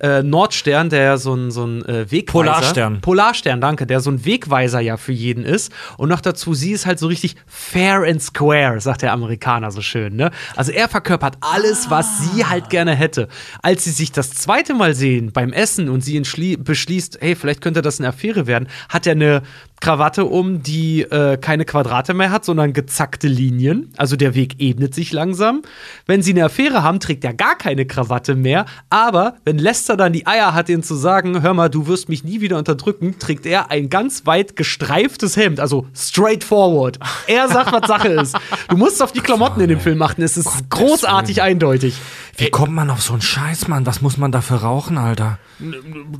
äh, 0.00 0.22
Nordstern, 0.32 0.90
der 0.90 1.02
ja 1.02 1.16
so 1.18 1.34
ein, 1.34 1.50
so 1.50 1.64
ein 1.64 1.84
äh, 1.84 2.10
Wegweiser. 2.10 2.32
Polarstern. 2.32 3.00
Polarstern, 3.00 3.60
danke, 3.60 3.86
der 3.86 4.00
so 4.00 4.10
ein 4.10 4.24
Wegweiser 4.24 4.80
ja 4.80 4.96
für 4.96 5.12
jeden 5.12 5.44
ist. 5.44 5.72
Und 5.98 6.08
noch 6.08 6.20
dazu, 6.20 6.54
sie 6.54 6.72
ist 6.72 6.86
halt 6.86 6.98
so 6.98 7.06
richtig 7.06 7.36
fair 7.46 8.02
and 8.08 8.20
square, 8.20 8.80
sagt 8.80 9.02
der 9.02 9.12
Amerikaner 9.12 9.70
so 9.70 9.82
schön, 9.82 10.16
ne? 10.16 10.30
Also 10.56 10.72
er 10.72 10.88
verkörpert 10.88 11.36
alles, 11.40 11.90
was 11.90 12.06
sie 12.18 12.44
halt 12.44 12.70
gerne 12.70 12.94
hätte. 12.94 13.28
Als 13.62 13.84
sie 13.84 13.90
sich 13.90 14.10
das 14.10 14.30
zweite 14.30 14.74
Mal 14.74 14.94
sehen 14.94 15.30
beim 15.32 15.52
Essen 15.52 15.88
und 15.88 16.00
sie 16.00 16.20
beschließt, 16.56 17.18
hey, 17.20 17.36
vielleicht 17.36 17.60
könnte 17.60 17.82
das 17.82 18.00
eine 18.00 18.08
Affäre 18.08 18.46
werden, 18.46 18.68
hat 18.88 19.06
er 19.06 19.12
eine 19.12 19.42
Krawatte 19.82 20.26
um, 20.26 20.62
die 20.62 21.02
äh, 21.02 21.36
keine 21.38 21.64
Quadrate 21.64 22.14
mehr 22.14 22.30
hat, 22.30 22.44
sondern 22.44 22.72
gezackte 22.72 23.26
Linien. 23.26 23.92
Also 23.96 24.14
der 24.14 24.36
Weg 24.36 24.60
ebnet 24.60 24.94
sich 24.94 25.12
langsam. 25.12 25.62
Wenn 26.06 26.22
sie 26.22 26.30
eine 26.30 26.44
Affäre 26.44 26.84
haben, 26.84 27.00
trägt 27.00 27.24
er 27.24 27.34
gar 27.34 27.58
keine 27.58 27.84
Krawatte 27.84 28.36
mehr. 28.36 28.64
Aber 28.90 29.34
wenn 29.44 29.58
Lester 29.58 29.96
dann 29.96 30.12
die 30.12 30.24
Eier 30.24 30.54
hat, 30.54 30.68
ihn 30.68 30.84
zu 30.84 30.94
sagen, 30.94 31.42
hör 31.42 31.52
mal, 31.52 31.68
du 31.68 31.88
wirst 31.88 32.08
mich 32.08 32.22
nie 32.22 32.40
wieder 32.40 32.58
unterdrücken, 32.58 33.18
trägt 33.18 33.44
er 33.44 33.72
ein 33.72 33.90
ganz 33.90 34.24
weit 34.24 34.54
gestreiftes 34.54 35.36
Hemd. 35.36 35.58
Also 35.58 35.88
straightforward. 35.96 37.00
Er 37.26 37.48
sagt, 37.48 37.72
was 37.72 37.88
Sache 37.88 38.08
ist. 38.08 38.36
Du 38.68 38.76
musst 38.76 39.02
auf 39.02 39.10
die 39.10 39.20
Klamotten 39.20 39.60
in 39.60 39.68
dem 39.68 39.80
Film 39.80 40.00
achten. 40.00 40.22
Es 40.22 40.36
ist 40.36 40.70
großartig 40.70 41.42
eindeutig. 41.42 41.96
Wie 42.36 42.50
kommt 42.50 42.72
man 42.72 42.88
auf 42.88 43.02
so 43.02 43.12
einen 43.12 43.22
Scheiß, 43.22 43.68
Mann? 43.68 43.84
Was 43.84 44.00
muss 44.00 44.16
man 44.16 44.32
dafür 44.32 44.58
rauchen, 44.58 44.96
Alter? 44.96 45.38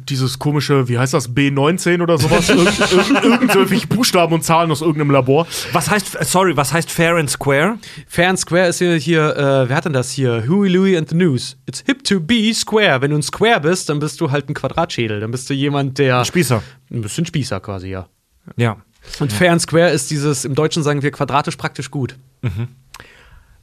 Dieses 0.08 0.38
komische, 0.38 0.88
wie 0.88 0.98
heißt 0.98 1.14
das, 1.14 1.30
B19 1.30 2.02
oder 2.02 2.18
sowas? 2.18 2.50
Irgend, 2.50 3.24
irgend, 3.24 3.51
irgendwelche 3.54 3.86
Buchstaben 3.86 4.34
und 4.34 4.42
Zahlen 4.42 4.70
aus 4.70 4.80
irgendeinem 4.80 5.10
Labor. 5.10 5.46
Was 5.72 5.90
heißt, 5.90 6.20
äh, 6.20 6.24
sorry, 6.24 6.56
was 6.56 6.72
heißt 6.72 6.90
fair 6.90 7.16
and 7.16 7.30
square? 7.30 7.78
Fair 8.06 8.30
and 8.30 8.38
Square 8.38 8.68
ist 8.68 8.78
hier, 8.78 8.94
hier 8.96 9.36
äh, 9.36 9.68
wer 9.68 9.76
hat 9.76 9.84
denn 9.84 9.92
das 9.92 10.10
hier? 10.10 10.44
Huey, 10.48 10.68
Louie 10.68 10.96
and 10.96 11.08
the 11.08 11.16
News. 11.16 11.56
It's 11.66 11.82
hip 11.86 12.04
to 12.04 12.20
be 12.20 12.52
square. 12.54 13.00
Wenn 13.00 13.10
du 13.10 13.18
ein 13.18 13.22
Square 13.22 13.60
bist, 13.60 13.88
dann 13.88 13.98
bist 13.98 14.20
du 14.20 14.30
halt 14.30 14.48
ein 14.48 14.54
Quadratschädel. 14.54 15.20
Dann 15.20 15.30
bist 15.30 15.48
du 15.50 15.54
jemand, 15.54 15.98
der. 15.98 16.24
Spießer. 16.24 16.62
Ein 16.90 17.02
bisschen 17.02 17.26
Spießer 17.26 17.60
quasi, 17.60 17.88
ja. 17.88 18.08
Ja. 18.56 18.76
Und 19.18 19.32
Fair 19.32 19.52
and 19.52 19.60
Square 19.60 19.90
ist 19.90 20.10
dieses, 20.10 20.44
im 20.44 20.54
Deutschen 20.54 20.82
sagen 20.82 21.02
wir 21.02 21.10
quadratisch 21.10 21.56
praktisch 21.56 21.90
gut. 21.90 22.16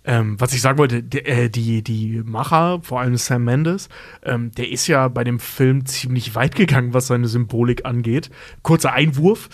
Ähm, 0.09 0.41
was 0.41 0.53
ich 0.53 0.61
sagen 0.61 0.79
wollte, 0.79 1.03
der, 1.03 1.27
äh, 1.27 1.49
die, 1.51 1.83
die 1.83 2.23
Macher, 2.25 2.79
vor 2.81 2.99
allem 2.99 3.15
Sam 3.15 3.43
Mendes, 3.43 3.89
ähm, 4.23 4.49
der 4.53 4.71
ist 4.71 4.87
ja 4.87 5.07
bei 5.07 5.23
dem 5.23 5.39
Film 5.39 5.85
ziemlich 5.85 6.33
weit 6.33 6.55
gegangen, 6.55 6.95
was 6.95 7.05
seine 7.05 7.27
Symbolik 7.27 7.85
angeht. 7.85 8.31
Kurzer 8.63 8.91
Einwurf. 8.91 9.49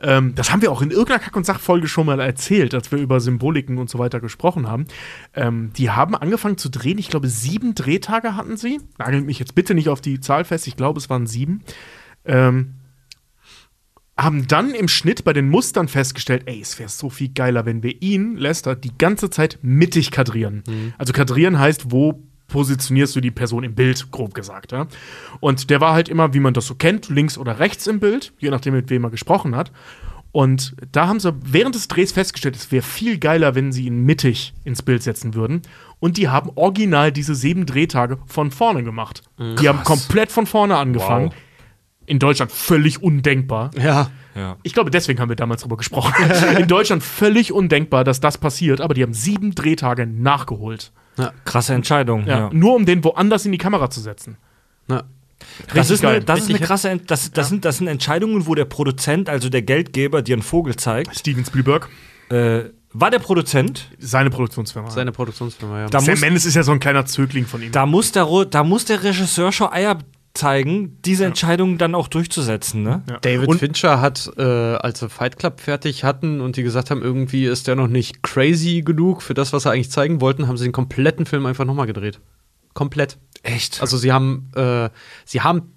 Ähm, 0.00 0.34
das 0.34 0.50
haben 0.50 0.62
wir 0.62 0.72
auch 0.72 0.80
in 0.80 0.92
irgendeiner 0.92 1.18
Kack- 1.18 1.36
und 1.36 1.44
Sachfolge 1.44 1.88
schon 1.88 2.06
mal 2.06 2.20
erzählt, 2.20 2.72
als 2.72 2.90
wir 2.90 2.98
über 2.98 3.20
Symboliken 3.20 3.76
und 3.76 3.90
so 3.90 3.98
weiter 3.98 4.18
gesprochen 4.18 4.66
haben. 4.66 4.86
Ähm, 5.34 5.74
die 5.76 5.90
haben 5.90 6.14
angefangen 6.14 6.56
zu 6.56 6.70
drehen. 6.70 6.96
Ich 6.96 7.10
glaube, 7.10 7.28
sieben 7.28 7.74
Drehtage 7.74 8.34
hatten 8.34 8.56
sie. 8.56 8.80
Nagelt 8.96 9.26
mich 9.26 9.38
jetzt 9.38 9.54
bitte 9.54 9.74
nicht 9.74 9.90
auf 9.90 10.00
die 10.00 10.20
Zahl 10.20 10.46
fest. 10.46 10.66
Ich 10.68 10.76
glaube, 10.76 11.00
es 11.00 11.10
waren 11.10 11.26
sieben. 11.26 11.62
Ähm, 12.24 12.77
haben 14.18 14.48
dann 14.48 14.74
im 14.74 14.88
Schnitt 14.88 15.24
bei 15.24 15.32
den 15.32 15.48
Mustern 15.48 15.86
festgestellt, 15.86 16.42
ey, 16.46 16.60
es 16.60 16.78
wäre 16.78 16.88
so 16.88 17.08
viel 17.08 17.28
geiler, 17.28 17.64
wenn 17.66 17.82
wir 17.82 18.02
ihn, 18.02 18.36
Lester, 18.36 18.74
die 18.74 18.96
ganze 18.98 19.30
Zeit 19.30 19.58
mittig 19.62 20.10
kadrieren. 20.10 20.64
Also 20.98 21.12
kadrieren 21.12 21.58
heißt, 21.58 21.92
wo 21.92 22.20
positionierst 22.48 23.14
du 23.14 23.20
die 23.20 23.30
Person 23.30 23.62
im 23.62 23.74
Bild, 23.74 24.10
grob 24.10 24.34
gesagt. 24.34 24.72
Ja? 24.72 24.88
Und 25.40 25.70
der 25.70 25.80
war 25.80 25.92
halt 25.92 26.08
immer, 26.08 26.34
wie 26.34 26.40
man 26.40 26.54
das 26.54 26.66
so 26.66 26.74
kennt, 26.74 27.08
links 27.08 27.38
oder 27.38 27.60
rechts 27.60 27.86
im 27.86 28.00
Bild, 28.00 28.32
je 28.38 28.50
nachdem, 28.50 28.74
mit 28.74 28.90
wem 28.90 29.04
er 29.04 29.10
gesprochen 29.10 29.54
hat. 29.54 29.70
Und 30.32 30.74
da 30.92 31.08
haben 31.08 31.20
sie 31.20 31.34
während 31.44 31.74
des 31.74 31.88
Drehs 31.88 32.12
festgestellt, 32.12 32.56
es 32.56 32.70
wäre 32.70 32.82
viel 32.82 33.18
geiler, 33.18 33.54
wenn 33.54 33.72
sie 33.72 33.86
ihn 33.86 34.04
mittig 34.04 34.52
ins 34.64 34.82
Bild 34.82 35.02
setzen 35.02 35.34
würden. 35.34 35.62
Und 36.00 36.16
die 36.16 36.28
haben 36.28 36.50
original 36.54 37.12
diese 37.12 37.34
sieben 37.34 37.66
Drehtage 37.66 38.18
von 38.26 38.50
vorne 38.50 38.82
gemacht. 38.82 39.22
Die 39.38 39.68
haben 39.68 39.84
komplett 39.84 40.30
von 40.30 40.46
vorne 40.46 40.76
angefangen. 40.76 41.28
Wow. 41.28 41.34
In 42.08 42.18
Deutschland 42.18 42.50
völlig 42.52 43.02
undenkbar. 43.02 43.70
Ja. 43.76 44.10
Ja. 44.34 44.56
Ich 44.62 44.72
glaube, 44.72 44.90
deswegen 44.90 45.20
haben 45.20 45.28
wir 45.28 45.36
damals 45.36 45.62
drüber 45.62 45.76
gesprochen. 45.76 46.14
In 46.58 46.68
Deutschland 46.68 47.02
völlig 47.02 47.52
undenkbar, 47.52 48.04
dass 48.04 48.20
das 48.20 48.38
passiert, 48.38 48.80
aber 48.80 48.94
die 48.94 49.02
haben 49.02 49.12
sieben 49.14 49.54
Drehtage 49.54 50.06
nachgeholt. 50.06 50.92
Krasse 51.44 51.74
Entscheidung. 51.74 52.26
Ja. 52.26 52.38
Ja. 52.38 52.50
Nur 52.52 52.74
um 52.76 52.86
den 52.86 53.02
woanders 53.02 53.44
in 53.44 53.50
die 53.52 53.58
Kamera 53.58 53.90
zu 53.90 54.00
setzen. 54.00 54.36
ja. 54.88 55.02
Das 55.72 55.88
ist, 55.90 56.04
eine, 56.04 56.20
das 56.20 56.40
ist 56.40 56.48
eine 56.50 56.58
krasse, 56.58 56.90
Ent- 56.90 57.10
das, 57.12 57.30
das, 57.30 57.48
sind, 57.48 57.64
das 57.64 57.78
sind 57.78 57.86
Entscheidungen, 57.86 58.46
wo 58.46 58.56
der 58.56 58.64
Produzent, 58.64 59.28
also 59.28 59.48
der 59.48 59.62
Geldgeber, 59.62 60.20
dir 60.20 60.34
einen 60.34 60.42
Vogel 60.42 60.74
zeigt. 60.76 61.16
Steven 61.16 61.44
Spielberg, 61.44 61.88
Äh, 62.30 62.64
war 62.92 63.10
der 63.12 63.20
Produzent? 63.20 63.88
seine 63.98 64.30
Produktionsfirma. 64.30 64.90
Seine 64.90 65.12
Produktionsfirma, 65.12 65.80
ja. 65.82 65.86
Da 65.88 66.00
Sam 66.00 66.14
muss, 66.14 66.20
Mendes 66.22 66.44
ist 66.44 66.54
ja 66.54 66.62
so 66.64 66.72
ein 66.72 66.80
kleiner 66.80 67.06
Zögling 67.06 67.46
von 67.46 67.62
ihm. 67.62 67.70
da, 67.70 67.86
muss 67.86 68.10
der, 68.12 68.26
da 68.50 68.64
muss 68.64 68.84
der 68.86 69.02
Regisseur 69.04 69.52
schon 69.52 69.70
Eier 69.72 69.98
zeigen, 70.38 70.96
diese 71.04 71.24
Entscheidungen 71.26 71.78
dann 71.78 71.94
auch 71.94 72.08
durchzusetzen. 72.08 72.82
Ne? 72.82 73.02
Ja. 73.08 73.18
David 73.20 73.48
Und- 73.48 73.58
Fincher 73.58 74.00
hat, 74.00 74.30
äh, 74.38 74.42
als 74.42 75.00
sie 75.00 75.08
Fight 75.08 75.38
Club 75.38 75.60
fertig 75.60 76.04
hatten 76.04 76.40
und 76.40 76.56
die 76.56 76.62
gesagt 76.62 76.90
haben, 76.90 77.02
irgendwie 77.02 77.44
ist 77.46 77.66
der 77.66 77.74
noch 77.76 77.88
nicht 77.88 78.22
crazy 78.22 78.82
genug 78.82 79.22
für 79.22 79.34
das, 79.34 79.52
was 79.52 79.64
sie 79.64 79.70
eigentlich 79.70 79.90
zeigen 79.90 80.20
wollten, 80.20 80.46
haben 80.48 80.56
sie 80.56 80.64
den 80.64 80.72
kompletten 80.72 81.26
Film 81.26 81.44
einfach 81.46 81.64
nochmal 81.64 81.86
gedreht. 81.86 82.20
Komplett. 82.72 83.18
Echt? 83.42 83.80
Also 83.80 83.96
sie 83.96 84.12
haben, 84.12 84.50
äh, 84.54 84.88
sie 85.24 85.40
haben 85.40 85.72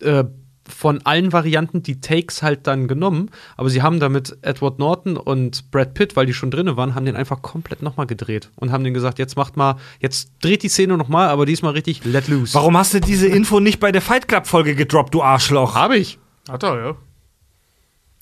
äh, 0.00 0.24
von 0.70 1.04
allen 1.04 1.32
Varianten 1.32 1.82
die 1.82 2.00
Takes 2.00 2.42
halt 2.42 2.66
dann 2.66 2.88
genommen, 2.88 3.30
aber 3.56 3.68
sie 3.70 3.82
haben 3.82 4.00
damit 4.00 4.36
Edward 4.42 4.78
Norton 4.78 5.16
und 5.16 5.70
Brad 5.70 5.94
Pitt, 5.94 6.16
weil 6.16 6.26
die 6.26 6.32
schon 6.34 6.50
drinne 6.50 6.76
waren, 6.76 6.94
haben 6.94 7.04
den 7.04 7.16
einfach 7.16 7.42
komplett 7.42 7.82
nochmal 7.82 8.06
gedreht 8.06 8.50
und 8.56 8.72
haben 8.72 8.84
denen 8.84 8.94
gesagt, 8.94 9.18
jetzt 9.18 9.36
macht 9.36 9.56
mal, 9.56 9.76
jetzt 10.00 10.30
dreht 10.40 10.62
die 10.62 10.68
Szene 10.68 10.96
nochmal, 10.96 11.28
aber 11.28 11.44
diesmal 11.46 11.72
richtig 11.72 12.04
let 12.04 12.28
loose. 12.28 12.54
Warum 12.54 12.76
hast 12.76 12.94
du 12.94 13.00
diese 13.00 13.26
Info 13.26 13.60
nicht 13.60 13.80
bei 13.80 13.92
der 13.92 14.00
Fight 14.02 14.28
Club 14.28 14.46
Folge 14.46 14.74
gedroppt, 14.74 15.12
du 15.14 15.22
Arschloch? 15.22 15.74
Habe 15.74 15.96
ich. 15.96 16.18
Hat 16.48 16.62
er, 16.62 16.84
ja. 16.86 16.96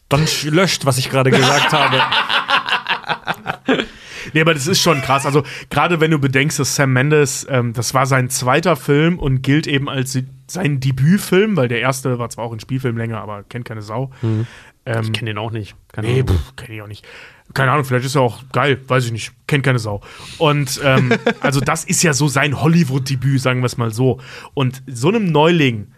Dann 0.08 0.24
sch- 0.24 0.50
löscht, 0.50 0.86
was 0.86 0.96
ich 0.98 1.10
gerade 1.10 1.30
gesagt 1.30 1.72
habe. 1.72 2.00
Nee, 4.34 4.42
aber 4.42 4.52
das 4.52 4.66
ist 4.66 4.80
schon 4.82 5.00
krass. 5.00 5.24
Also, 5.24 5.42
gerade 5.70 6.00
wenn 6.00 6.10
du 6.10 6.18
bedenkst, 6.18 6.58
dass 6.58 6.74
Sam 6.76 6.92
Mendes, 6.92 7.46
ähm, 7.48 7.72
das 7.72 7.94
war 7.94 8.04
sein 8.04 8.28
zweiter 8.28 8.76
Film 8.76 9.18
und 9.18 9.40
gilt 9.42 9.66
eben 9.66 9.88
als 9.88 10.12
sein 10.50 10.80
Debütfilm, 10.80 11.56
weil 11.56 11.68
der 11.68 11.80
erste 11.80 12.18
war 12.18 12.28
zwar 12.30 12.44
auch 12.44 12.52
ein 12.52 12.60
Spielfilm 12.60 12.96
länger, 12.96 13.20
aber 13.20 13.42
kennt 13.44 13.64
keine 13.64 13.82
Sau. 13.82 14.10
Ähm, 14.22 15.02
Ich 15.02 15.12
kenne 15.12 15.30
den 15.30 15.38
auch 15.38 15.50
nicht. 15.50 15.74
Keine 15.92 16.08
Nee, 16.08 16.20
Ahnung. 16.20 16.36
pff, 16.36 16.56
kenn 16.56 16.74
ich 16.74 16.82
auch 16.82 16.86
nicht. 16.88 17.06
Keine 17.54 17.70
Ahnung, 17.72 17.84
vielleicht 17.84 18.04
ist 18.04 18.14
er 18.14 18.20
auch 18.22 18.42
geil, 18.52 18.78
weiß 18.86 19.06
ich 19.06 19.12
nicht. 19.12 19.32
Kennt 19.46 19.64
keine 19.64 19.78
Sau. 19.78 20.02
Und 20.38 20.80
ähm, 20.84 21.12
also 21.40 21.60
das 21.60 21.84
ist 21.84 22.02
ja 22.02 22.12
so 22.12 22.28
sein 22.28 22.60
Hollywood-Debüt, 22.60 23.40
sagen 23.40 23.60
wir 23.60 23.66
es 23.66 23.76
mal 23.78 23.90
so. 23.92 24.20
Und 24.54 24.82
so 24.86 25.08
einem 25.08 25.26
Neuling 25.32 25.88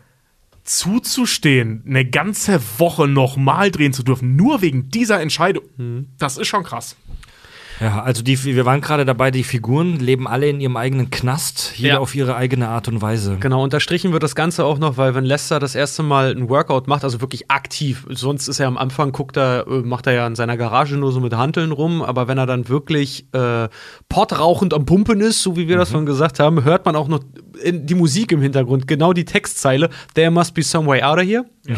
zuzustehen, 0.64 1.82
eine 1.86 2.05
ganze 2.05 2.60
Woche 2.78 3.09
nochmal 3.09 3.70
drehen 3.70 3.93
zu 3.93 4.02
dürfen, 4.02 4.36
nur 4.36 4.62
wegen 4.62 4.89
dieser 4.90 5.20
Entscheidung, 5.20 6.06
das 6.18 6.39
ist 6.39 6.48
schon 6.48 6.62
krass. 6.64 6.97
Ja, 7.81 8.02
also 8.02 8.23
die, 8.23 8.43
wir 8.44 8.66
waren 8.66 8.81
gerade 8.82 9.05
dabei, 9.07 9.31
die 9.31 9.43
Figuren 9.43 9.98
leben 9.98 10.28
alle 10.28 10.48
in 10.48 10.61
ihrem 10.61 10.77
eigenen 10.77 11.11
Knast, 11.11 11.73
jeder 11.77 11.94
Ja. 11.94 11.98
auf 12.01 12.15
ihre 12.15 12.36
eigene 12.36 12.69
Art 12.69 12.89
und 12.89 13.01
Weise. 13.01 13.39
Genau, 13.40 13.62
unterstrichen 13.65 14.12
wird 14.12 14.23
das 14.23 14.35
Ganze 14.35 14.65
auch 14.66 14.78
noch, 14.78 14.98
weil 14.98 15.15
wenn 15.15 15.24
Lester 15.24 15.59
das 15.59 15.74
erste 15.74 16.02
Mal 16.02 16.35
ein 16.36 16.48
Workout 16.51 16.89
macht, 16.89 17.05
also 17.05 17.20
wirklich 17.23 17.51
aktiv, 17.51 18.07
sonst 18.11 18.48
ist 18.48 18.61
er 18.61 18.66
am 18.66 18.77
Anfang, 18.77 19.12
guckt 19.12 19.39
er, 19.39 19.66
äh, 19.66 19.81
macht 19.81 20.07
er 20.07 20.12
ja 20.12 20.27
in 20.27 20.35
seiner 20.36 20.59
Garage 20.59 20.97
nur 20.97 21.11
so 21.11 21.20
mit 21.20 21.35
Hanteln 21.35 21.73
rum, 21.73 22.02
aber 22.02 22.28
wenn 22.28 22.36
er 22.36 22.47
dann 22.47 22.69
wirklich 22.69 23.24
äh, 23.32 23.69
pottrauchend 24.11 24.74
am 24.74 24.85
Pumpen 24.85 25.20
ist, 25.20 25.43
so 25.43 25.57
wie 25.57 25.66
wir 25.69 25.78
das 25.78 25.90
schon 25.90 26.05
gesagt 26.05 26.39
haben, 26.39 26.65
hört 26.65 26.85
man 26.85 26.97
auch 26.97 27.09
noch 27.09 27.20
die 27.64 27.94
Musik 27.94 28.32
im 28.32 28.40
Hintergrund, 28.40 28.86
genau 28.86 29.12
die 29.12 29.24
Textzeile, 29.24 29.90
There 30.14 30.31
must 30.31 30.55
be 30.55 30.62
some 30.62 30.86
way 30.86 31.02
out 31.02 31.18
of 31.18 31.24
here. 31.24 31.44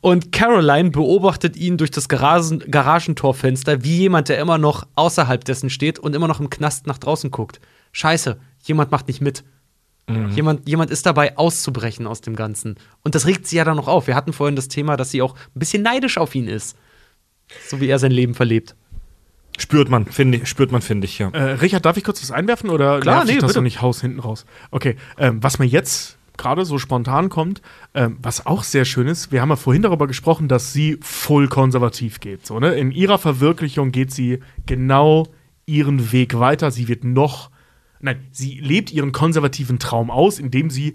Und 0.00 0.32
Caroline 0.32 0.90
beobachtet 0.90 1.56
ihn 1.56 1.76
durch 1.76 1.90
das 1.90 2.08
Garagen 2.08 2.58
Garagentorfenster 2.70 3.84
wie 3.84 3.98
jemand, 3.98 4.28
der 4.28 4.38
immer 4.38 4.58
noch 4.58 4.86
außerhalb 4.94 5.44
dessen 5.44 5.70
steht 5.70 5.98
und 5.98 6.14
immer 6.14 6.28
noch 6.28 6.40
im 6.40 6.50
Knast 6.50 6.86
nach 6.86 6.98
draußen 6.98 7.30
guckt. 7.30 7.60
Scheiße, 7.92 8.38
jemand 8.64 8.90
macht 8.90 9.08
nicht 9.08 9.20
mit. 9.20 9.44
Jemand, 10.34 10.68
jemand 10.68 10.90
ist 10.90 11.06
dabei 11.06 11.36
auszubrechen 11.36 12.06
aus 12.06 12.20
dem 12.20 12.34
Ganzen. 12.34 12.76
Und 13.02 13.14
das 13.14 13.26
regt 13.26 13.46
sie 13.46 13.56
ja 13.56 13.64
dann 13.64 13.76
noch 13.76 13.86
auf. 13.86 14.06
Wir 14.08 14.16
hatten 14.16 14.32
vorhin 14.32 14.56
das 14.56 14.68
Thema, 14.68 14.96
dass 14.96 15.10
sie 15.10 15.22
auch 15.22 15.34
ein 15.34 15.58
bisschen 15.58 15.82
neidisch 15.82 16.18
auf 16.18 16.34
ihn 16.34 16.48
ist. 16.48 16.76
So 17.68 17.80
wie 17.80 17.86
er 17.86 17.98
sein 17.98 18.10
Leben 18.10 18.34
verlebt. 18.34 18.74
Spürt 19.58 19.90
man, 19.90 20.06
finde 20.06 20.38
ich, 20.38 20.48
spürt 20.48 20.72
man, 20.72 20.80
finde 20.80 21.06
ich, 21.06 21.18
ja. 21.18 21.28
Äh, 21.30 21.52
Richard, 21.52 21.84
darf 21.84 21.96
ich 21.96 22.04
kurz 22.04 22.22
was 22.22 22.30
einwerfen 22.30 22.70
oder 22.70 23.00
Klar, 23.00 23.24
nee, 23.24 23.36
das 23.38 23.48
bitte. 23.48 23.62
nicht 23.62 23.82
Haus 23.82 24.00
hinten 24.00 24.20
raus? 24.20 24.46
Okay, 24.70 24.96
ähm, 25.18 25.42
was 25.42 25.58
mir 25.58 25.66
jetzt 25.66 26.16
gerade 26.38 26.64
so 26.64 26.78
spontan 26.78 27.28
kommt, 27.28 27.60
ähm, 27.92 28.16
was 28.22 28.46
auch 28.46 28.62
sehr 28.62 28.86
schön 28.86 29.06
ist, 29.06 29.30
wir 29.32 29.42
haben 29.42 29.50
ja 29.50 29.56
vorhin 29.56 29.82
darüber 29.82 30.06
gesprochen, 30.06 30.48
dass 30.48 30.72
sie 30.72 30.96
voll 31.02 31.48
konservativ 31.48 32.20
geht. 32.20 32.46
So, 32.46 32.58
ne? 32.58 32.72
In 32.74 32.90
ihrer 32.92 33.18
Verwirklichung 33.18 33.92
geht 33.92 34.10
sie 34.12 34.38
genau 34.64 35.26
ihren 35.66 36.10
Weg 36.12 36.38
weiter. 36.38 36.70
Sie 36.70 36.88
wird 36.88 37.04
noch, 37.04 37.50
nein, 38.00 38.26
sie 38.32 38.58
lebt 38.60 38.90
ihren 38.90 39.12
konservativen 39.12 39.78
Traum 39.78 40.10
aus, 40.10 40.38
indem 40.38 40.70
sie 40.70 40.94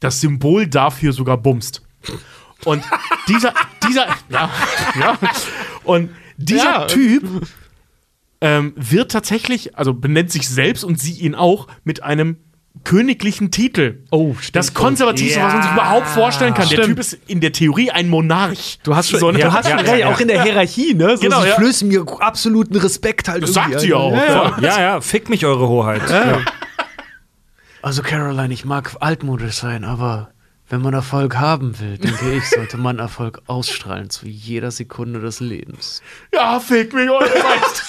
das 0.00 0.22
Symbol 0.22 0.66
dafür 0.66 1.12
sogar 1.12 1.36
bumst. 1.36 1.82
Und 2.64 2.82
dieser, 3.28 3.52
dieser, 3.86 4.06
ja, 4.30 4.50
ja, 4.98 5.18
und 5.84 6.08
dieser 6.38 6.64
Ja. 6.64 6.86
Typ 6.86 7.24
ähm, 8.40 8.72
wird 8.76 9.10
tatsächlich, 9.12 9.76
also 9.76 9.94
benennt 9.94 10.30
sich 10.30 10.48
selbst 10.48 10.84
und 10.84 10.98
sie 11.00 11.12
ihn 11.14 11.34
auch 11.34 11.66
mit 11.84 12.02
einem 12.02 12.36
königlichen 12.84 13.50
Titel. 13.50 14.04
Oh, 14.12 14.34
stimmt. 14.38 14.54
Das 14.56 14.72
konservativste, 14.72 15.40
was 15.42 15.52
man 15.52 15.62
sich 15.62 15.72
überhaupt 15.72 16.06
vorstellen 16.06 16.54
kann. 16.54 16.68
Der 16.68 16.76
Stimmt. 16.76 16.88
Typ 16.90 16.98
ist 17.00 17.18
in 17.26 17.40
der 17.40 17.50
Theorie 17.52 17.90
ein 17.90 18.08
Monarch. 18.08 18.78
Du 18.84 18.94
hast 18.94 19.10
schon, 19.10 19.18
So, 19.18 19.32
ne? 19.32 19.40
du 19.40 19.52
hast 19.52 19.68
schon 19.68 19.80
recht, 19.80 20.04
auch 20.04 20.20
in 20.20 20.28
der 20.28 20.44
Hierarchie, 20.44 20.94
ne? 20.94 21.16
So, 21.16 21.22
Genau, 21.24 21.40
sie 21.42 21.48
ja. 21.48 21.56
flößen 21.56 21.88
mir 21.88 22.04
absoluten 22.20 22.76
Respekt 22.76 23.28
halt. 23.28 23.42
Das 23.42 23.50
irgendwie 23.56 23.72
sagt 23.72 23.80
sie 23.82 23.92
ein. 23.94 24.00
auch. 24.00 24.12
Ja, 24.12 24.24
ja. 24.26 24.58
Ja, 24.60 24.80
ja, 24.80 25.00
fick 25.00 25.28
mich 25.28 25.44
eure 25.44 25.66
Hoheit. 25.68 26.08
Ja. 26.08 26.40
Also 27.82 28.02
Caroline, 28.02 28.52
ich 28.52 28.64
mag 28.64 28.94
altmodisch 29.00 29.56
sein, 29.56 29.84
aber 29.84 30.30
wenn 30.68 30.82
man 30.82 30.94
Erfolg 30.94 31.36
haben 31.36 31.78
will, 31.80 31.96
denke 31.98 32.32
ich, 32.36 32.48
sollte 32.50 32.76
man 32.76 32.98
Erfolg 32.98 33.40
ausstrahlen 33.46 34.10
zu 34.10 34.26
jeder 34.26 34.70
Sekunde 34.70 35.20
des 35.20 35.40
Lebens. 35.40 36.02
Ja, 36.32 36.60
fick 36.60 36.92
mich, 36.92 37.08
eure 37.08 37.24
Geist. 37.24 37.82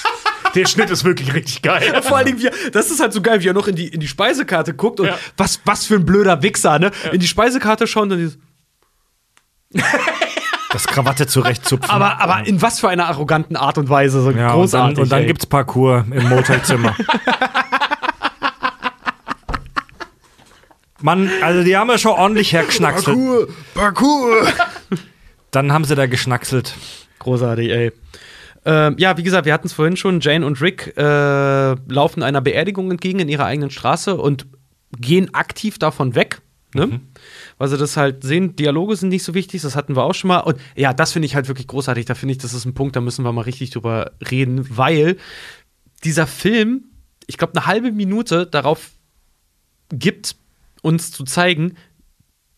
Der 0.55 0.65
Schnitt 0.65 0.89
ist 0.89 1.03
wirklich 1.03 1.33
richtig 1.33 1.61
geil. 1.61 2.01
Vor 2.03 2.17
allen 2.17 2.25
Dingen, 2.25 2.39
wie, 2.41 2.49
das 2.71 2.89
ist 2.91 2.99
halt 2.99 3.13
so 3.13 3.21
geil, 3.21 3.41
wie 3.43 3.47
er 3.49 3.53
noch 3.53 3.67
in 3.67 3.75
die, 3.75 3.87
in 3.87 3.99
die 3.99 4.07
Speisekarte 4.07 4.73
guckt 4.73 4.99
und 4.99 5.07
Ja. 5.07 5.17
was, 5.37 5.59
was 5.65 5.85
für 5.85 5.95
ein 5.95 6.05
blöder 6.05 6.41
Wichser, 6.41 6.79
ne? 6.79 6.91
In 7.11 7.19
die 7.19 7.27
Speisekarte 7.27 7.85
schauen 7.87 8.03
und 8.03 8.09
dann 8.09 8.17
dieses, 8.19 8.37
Das 10.71 10.85
Krawatte 10.85 11.25
zurechtzupfen. 11.25 11.89
aber, 11.89 12.21
aber 12.21 12.45
in 12.47 12.61
was 12.61 12.79
für 12.79 12.89
einer 12.89 13.07
arroganten 13.07 13.55
Art 13.55 13.77
und 13.79 13.89
Weise, 13.89 14.21
so 14.21 14.29
ja, 14.29 14.35
und 14.35 14.37
dann, 14.39 14.51
großartig. 14.53 14.99
und 14.99 15.11
dann 15.11 15.21
ey. 15.21 15.25
gibt's 15.27 15.45
Parkour 15.47 16.05
im 16.11 16.29
Motelzimmer. 16.29 16.95
Mann, 21.01 21.29
also 21.41 21.63
die 21.63 21.77
haben 21.77 21.89
ja 21.89 21.97
schon 21.97 22.11
ordentlich 22.11 22.51
hergeschnackselt. 22.53 23.17
Parkour! 23.73 24.47
Dann 25.51 25.71
haben 25.71 25.85
sie 25.85 25.95
da 25.95 26.05
geschnackselt. 26.07 26.75
Großartig, 27.19 27.69
ey. 27.71 27.91
Ähm, 28.65 28.95
ja, 28.97 29.17
wie 29.17 29.23
gesagt, 29.23 29.45
wir 29.45 29.53
hatten 29.53 29.67
es 29.67 29.73
vorhin 29.73 29.97
schon. 29.97 30.19
Jane 30.19 30.45
und 30.45 30.61
Rick 30.61 30.93
äh, 30.97 31.75
laufen 31.91 32.23
einer 32.23 32.41
Beerdigung 32.41 32.91
entgegen 32.91 33.19
in 33.19 33.29
ihrer 33.29 33.45
eigenen 33.45 33.69
Straße 33.69 34.15
und 34.15 34.47
gehen 34.97 35.33
aktiv 35.33 35.77
davon 35.79 36.15
weg. 36.15 36.41
Ne? 36.75 37.01
Weil 37.57 37.67
sie 37.67 37.77
das 37.77 37.97
halt 37.97 38.23
sehen, 38.23 38.55
Dialoge 38.55 38.95
sind 38.95 39.09
nicht 39.09 39.23
so 39.23 39.33
wichtig, 39.33 39.63
das 39.63 39.75
hatten 39.75 39.95
wir 39.95 40.03
auch 40.03 40.13
schon 40.13 40.27
mal. 40.27 40.39
Und 40.41 40.59
ja, 40.75 40.93
das 40.93 41.13
finde 41.13 41.25
ich 41.25 41.35
halt 41.35 41.47
wirklich 41.47 41.67
großartig. 41.67 42.05
Da 42.05 42.13
finde 42.13 42.33
ich, 42.33 42.37
das 42.37 42.53
ist 42.53 42.65
ein 42.65 42.75
Punkt, 42.75 42.95
da 42.95 43.01
müssen 43.01 43.25
wir 43.25 43.31
mal 43.31 43.41
richtig 43.41 43.71
drüber 43.71 44.11
reden, 44.29 44.77
weil 44.77 45.17
dieser 46.03 46.27
Film, 46.27 46.85
ich 47.25 47.37
glaube, 47.37 47.55
eine 47.55 47.65
halbe 47.65 47.91
Minute 47.91 48.45
darauf 48.45 48.91
gibt, 49.91 50.35
uns 50.81 51.11
zu 51.11 51.23
zeigen, 51.23 51.75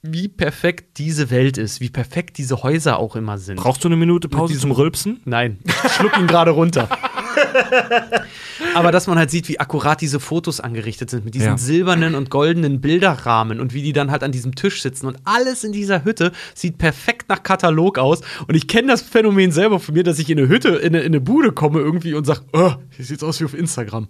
wie 0.01 0.27
perfekt 0.27 0.97
diese 0.97 1.29
Welt 1.29 1.57
ist, 1.57 1.79
wie 1.79 1.89
perfekt 1.89 2.37
diese 2.37 2.63
Häuser 2.63 2.97
auch 2.97 3.15
immer 3.15 3.37
sind. 3.37 3.57
Brauchst 3.57 3.83
du 3.83 3.87
eine 3.87 3.97
Minute 3.97 4.29
Pause 4.29 4.57
zum 4.57 4.71
Rülpsen? 4.71 5.21
Nein, 5.25 5.59
ich 5.63 5.91
schluck 5.93 6.17
ihn 6.17 6.27
gerade 6.27 6.51
runter. 6.51 6.89
Aber 8.75 8.91
dass 8.91 9.07
man 9.07 9.17
halt 9.17 9.31
sieht, 9.31 9.47
wie 9.47 9.59
akkurat 9.59 10.01
diese 10.01 10.19
Fotos 10.19 10.59
angerichtet 10.59 11.09
sind, 11.09 11.25
mit 11.25 11.33
diesen 11.33 11.47
Ja. 11.47 11.57
silbernen 11.57 12.15
und 12.15 12.29
goldenen 12.29 12.81
Bilderrahmen 12.81 13.59
und 13.59 13.73
wie 13.73 13.81
die 13.81 13.93
dann 13.93 14.11
halt 14.11 14.23
an 14.23 14.31
diesem 14.31 14.55
Tisch 14.55 14.81
sitzen. 14.81 15.07
Und 15.07 15.17
alles 15.23 15.63
in 15.63 15.71
dieser 15.71 16.03
Hütte 16.03 16.31
sieht 16.53 16.77
perfekt 16.77 17.29
nach 17.29 17.43
Katalog 17.43 17.97
aus. 17.97 18.21
Und 18.47 18.55
ich 18.55 18.67
kenne 18.67 18.87
das 18.89 19.01
Phänomen 19.01 19.51
selber 19.51 19.79
von 19.79 19.93
mir, 19.93 20.03
dass 20.03 20.19
ich 20.19 20.29
in 20.29 20.37
eine 20.37 20.47
Hütte, 20.47 20.69
in 20.69 20.95
eine, 20.95 20.99
in 20.99 21.07
eine 21.07 21.21
Bude 21.21 21.51
komme 21.51 21.79
irgendwie 21.79 22.13
und 22.13 22.25
sage, 22.25 22.41
oh, 22.53 22.73
hier 22.91 23.05
sieht's 23.05 23.23
aus 23.23 23.39
wie 23.39 23.45
auf 23.45 23.53
Instagram. 23.53 24.07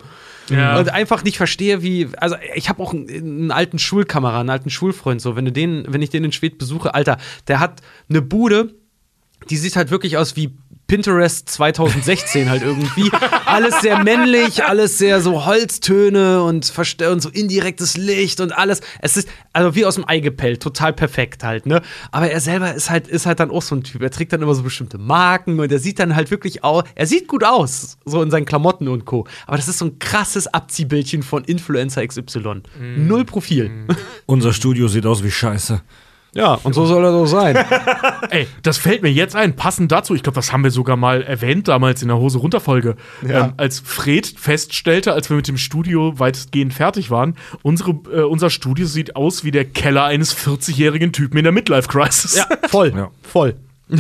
Ja. 0.49 0.77
Und 0.80 0.89
einfach 0.89 1.23
nicht 1.23 1.38
verstehe, 1.38 1.81
wie. 1.81 2.09
Also, 2.18 2.35
ich 2.55 2.68
habe 2.69 2.81
auch 2.84 2.93
einen, 2.93 3.09
einen 3.09 3.51
alten 3.51 3.80
Schulkameraden, 3.80 4.41
einen 4.41 4.49
alten 4.49 4.69
Schulfreund, 4.69 5.22
so, 5.22 5.35
wenn 5.35 5.45
du 5.45 5.51
den, 5.51 5.85
wenn 5.88 6.01
ich 6.01 6.09
den 6.09 6.23
in 6.23 6.31
Schwed 6.31 6.57
besuche, 6.57 6.93
Alter, 6.93 7.18
der 7.47 7.59
hat 7.59 7.81
eine 8.09 8.22
Bude, 8.22 8.73
die 9.49 9.57
sieht 9.57 9.76
halt 9.76 9.91
wirklich 9.91 10.18
aus 10.18 10.35
wie 10.35 10.51
Pinterest 10.91 11.47
2016 11.47 12.49
halt 12.49 12.63
irgendwie. 12.63 13.09
Alles 13.45 13.80
sehr 13.80 14.03
männlich, 14.03 14.65
alles 14.65 14.97
sehr 14.97 15.22
so 15.22 15.45
Holztöne 15.45 16.43
und, 16.43 16.69
und 17.09 17.22
so 17.22 17.30
indirektes 17.30 17.95
Licht 17.95 18.41
und 18.41 18.51
alles. 18.51 18.81
Es 18.99 19.15
ist 19.15 19.30
also 19.53 19.73
wie 19.73 19.85
aus 19.85 19.95
dem 19.95 20.03
Ei 20.05 20.19
gepellt, 20.19 20.61
total 20.61 20.91
perfekt 20.91 21.45
halt, 21.45 21.65
ne? 21.65 21.81
Aber 22.11 22.30
er 22.30 22.41
selber 22.41 22.73
ist 22.73 22.89
halt, 22.89 23.07
ist 23.07 23.26
halt 23.26 23.39
dann 23.39 23.51
auch 23.51 23.61
so 23.61 23.73
ein 23.73 23.84
Typ. 23.84 24.01
Er 24.01 24.11
trägt 24.11 24.34
dann 24.34 24.41
immer 24.41 24.53
so 24.53 24.63
bestimmte 24.63 24.97
Marken 24.97 25.61
und 25.61 25.72
er 25.72 25.80
sieht 25.80 25.97
dann 25.97 26.13
halt 26.13 26.30
wirklich 26.30 26.65
aus, 26.65 26.84
er 26.93 27.07
sieht 27.07 27.30
gut 27.30 27.45
aus, 27.45 27.97
so 28.03 28.22
in 28.22 28.30
seinen 28.30 28.45
Klamotten 28.45 28.89
und 28.89 29.05
Co. 29.05 29.26
Aber 29.47 29.55
das 29.55 29.69
ist 29.69 29.77
so 29.77 29.85
ein 29.85 29.97
krasses 29.97 30.47
Abziehbildchen 30.47 31.23
von 31.23 31.45
Influencer 31.45 32.05
XY. 32.05 32.63
Null 32.97 33.23
Profil. 33.23 33.88
Unser 34.26 34.51
Studio 34.51 34.89
sieht 34.89 35.05
aus 35.05 35.23
wie 35.23 35.31
Scheiße. 35.31 35.81
Ja, 36.34 36.53
und 36.64 36.74
so 36.74 36.86
soll 36.86 37.03
er 37.03 37.12
doch 37.12 37.26
sein. 37.26 37.58
Ey, 38.30 38.48
das 38.64 38.78
fällt 38.78 39.02
mir 39.02 39.12
jetzt 39.12 39.36
ein. 39.36 39.56
Passend 39.58 39.91
dazu, 39.91 40.16
ich 40.16 40.24
glaube, 40.24 40.36
das 40.36 40.53
haben 40.53 40.64
wir 40.64 40.72
sogar 40.72 40.95
mal 40.95 41.22
erwähnt 41.24 41.68
damals 41.68 42.02
in 42.02 42.08
der 42.08 42.18
Hose 42.18 42.38
runter 42.38 42.62
Folge, 42.62 42.95
ähm, 43.28 43.53
als 43.58 43.82
Fred 43.82 44.26
feststellte, 44.26 45.12
als 45.12 45.30
wir 45.30 45.36
mit 45.36 45.49
dem 45.49 45.58
Studio 45.58 46.18
weitestgehend 46.20 46.74
fertig 46.74 47.12
waren, 47.12 47.36
unsere, 47.64 47.91
äh, 48.14 48.22
unser 48.22 48.49
Studio 48.49 48.86
sieht 48.86 49.18
aus 49.18 49.44
wie 49.44 49.52
der 49.52 49.66
Keller 49.66 50.06
eines 50.06 50.34
40-jährigen 50.34 51.12
Typen 51.12 51.38
in 51.38 51.44
der 51.44 51.52
Midlife 51.52 51.90
Crisis. 51.90 52.38
ja, 52.38 52.48
voll. 52.70 52.94
Ja. 52.95 53.12
Voll. 53.24 53.56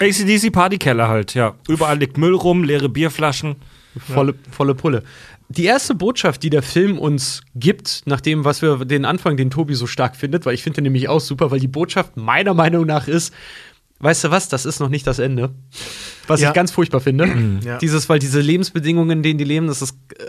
ACDC 0.00 0.52
Partykeller 0.52 1.08
halt, 1.08 1.34
ja. 1.34 1.54
Überall 1.68 1.98
liegt 1.98 2.18
Müll 2.18 2.34
rum, 2.34 2.62
leere 2.62 2.88
Bierflaschen. 2.88 3.56
Volle, 3.98 4.34
volle 4.52 4.76
Pulle. 4.76 5.02
Die 5.52 5.64
erste 5.64 5.96
Botschaft, 5.96 6.44
die 6.44 6.50
der 6.50 6.62
Film 6.62 6.96
uns 6.96 7.42
gibt, 7.56 8.02
nach 8.04 8.20
dem, 8.20 8.44
was 8.44 8.62
wir 8.62 8.84
den 8.84 9.04
Anfang, 9.04 9.36
den 9.36 9.50
Tobi 9.50 9.74
so 9.74 9.88
stark 9.88 10.14
findet, 10.14 10.46
weil 10.46 10.54
ich 10.54 10.62
finde 10.62 10.80
nämlich 10.80 11.08
auch 11.08 11.18
super, 11.18 11.50
weil 11.50 11.58
die 11.58 11.66
Botschaft 11.66 12.16
meiner 12.16 12.54
Meinung 12.54 12.86
nach 12.86 13.08
ist, 13.08 13.34
weißt 14.00 14.24
du 14.24 14.30
was, 14.30 14.48
das 14.48 14.64
ist 14.64 14.80
noch 14.80 14.88
nicht 14.88 15.06
das 15.06 15.18
Ende. 15.18 15.50
Was 16.26 16.40
Ja. 16.40 16.48
ich 16.48 16.54
ganz 16.54 16.70
furchtbar 16.70 17.00
finde. 17.00 17.60
Ja. 17.64 17.78
Dieses, 17.78 18.08
weil 18.08 18.18
diese 18.18 18.40
Lebensbedingungen, 18.40 19.18
in 19.18 19.22
denen 19.22 19.38
die 19.38 19.44
leben, 19.44 19.66
das 19.66 19.82
ist, 19.82 19.94
äh, 20.18 20.24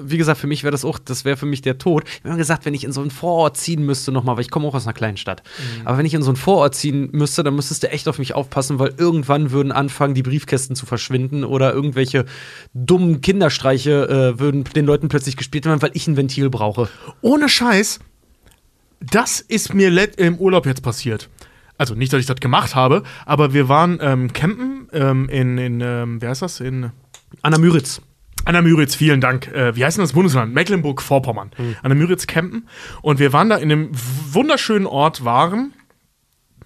wie 0.00 0.16
gesagt, 0.16 0.38
für 0.38 0.46
mich 0.46 0.62
wäre 0.62 0.70
das 0.70 0.84
auch, 0.84 0.98
das 0.98 1.24
wäre 1.24 1.36
für 1.36 1.46
mich 1.46 1.62
der 1.62 1.78
Tod. 1.78 2.04
Ich 2.06 2.16
habe 2.20 2.28
immer 2.28 2.36
gesagt, 2.36 2.64
wenn 2.64 2.74
ich 2.74 2.84
in 2.84 2.92
so 2.92 3.00
einen 3.00 3.10
Vorort 3.10 3.56
ziehen 3.56 3.84
müsste 3.84 4.12
nochmal, 4.12 4.36
weil 4.36 4.42
ich 4.42 4.50
komme 4.50 4.68
auch 4.68 4.74
aus 4.74 4.86
einer 4.86 4.92
kleinen 4.92 5.16
Stadt. 5.16 5.42
Aber 5.84 5.98
wenn 5.98 6.06
ich 6.06 6.14
in 6.14 6.22
so 6.22 6.30
einen 6.30 6.36
Vorort 6.36 6.74
ziehen 6.74 7.08
müsste, 7.12 7.42
dann 7.42 7.54
müsstest 7.56 7.82
du 7.82 7.90
echt 7.90 8.06
auf 8.06 8.18
mich 8.18 8.34
aufpassen, 8.34 8.78
weil 8.78 8.94
irgendwann 8.96 9.50
würden 9.50 9.72
anfangen, 9.72 10.14
die 10.14 10.22
Briefkästen 10.22 10.76
zu 10.76 10.86
verschwinden 10.86 11.44
oder 11.44 11.72
irgendwelche 11.72 12.26
dummen 12.74 13.20
Kinderstreiche 13.20 14.34
äh, 14.36 14.38
würden 14.38 14.64
den 14.64 14.86
Leuten 14.86 15.08
plötzlich 15.08 15.36
gespielt 15.36 15.64
werden, 15.64 15.82
weil 15.82 15.90
ich 15.94 16.06
ein 16.06 16.16
Ventil 16.16 16.50
brauche. 16.50 16.88
Ohne 17.22 17.48
Scheiß, 17.48 17.98
das 19.00 19.40
ist 19.40 19.74
mir 19.74 19.90
im 20.18 20.36
Urlaub 20.36 20.66
jetzt 20.66 20.82
passiert. 20.82 21.28
Also 21.80 21.94
nicht, 21.94 22.12
dass 22.12 22.20
ich 22.20 22.26
das 22.26 22.36
gemacht 22.40 22.74
habe, 22.74 23.04
aber 23.24 23.54
wir 23.54 23.70
waren 23.70 23.98
ähm, 24.02 24.34
campen 24.34 24.86
ähm, 24.92 25.30
in, 25.30 25.56
in 25.56 25.80
ähm, 25.80 26.20
wer 26.20 26.28
heißt 26.28 26.42
das? 26.42 26.60
In 26.60 26.90
Anna 27.40 27.56
Müritz. 27.56 28.02
Anna 28.44 28.60
Müritz, 28.60 28.94
vielen 28.94 29.22
Dank. 29.22 29.48
Äh, 29.48 29.74
wie 29.76 29.84
heißt 29.86 29.96
denn 29.96 30.04
das 30.04 30.12
Bundesland? 30.12 30.52
Mecklenburg-Vorpommern. 30.52 31.52
Anna 31.82 31.94
Müritz 31.94 32.26
campen. 32.26 32.68
Und 33.00 33.18
wir 33.18 33.32
waren 33.32 33.48
da 33.48 33.56
in 33.56 33.72
einem 33.72 33.88
wunderschönen 33.92 34.84
Ort 34.84 35.24
Waren. 35.24 35.72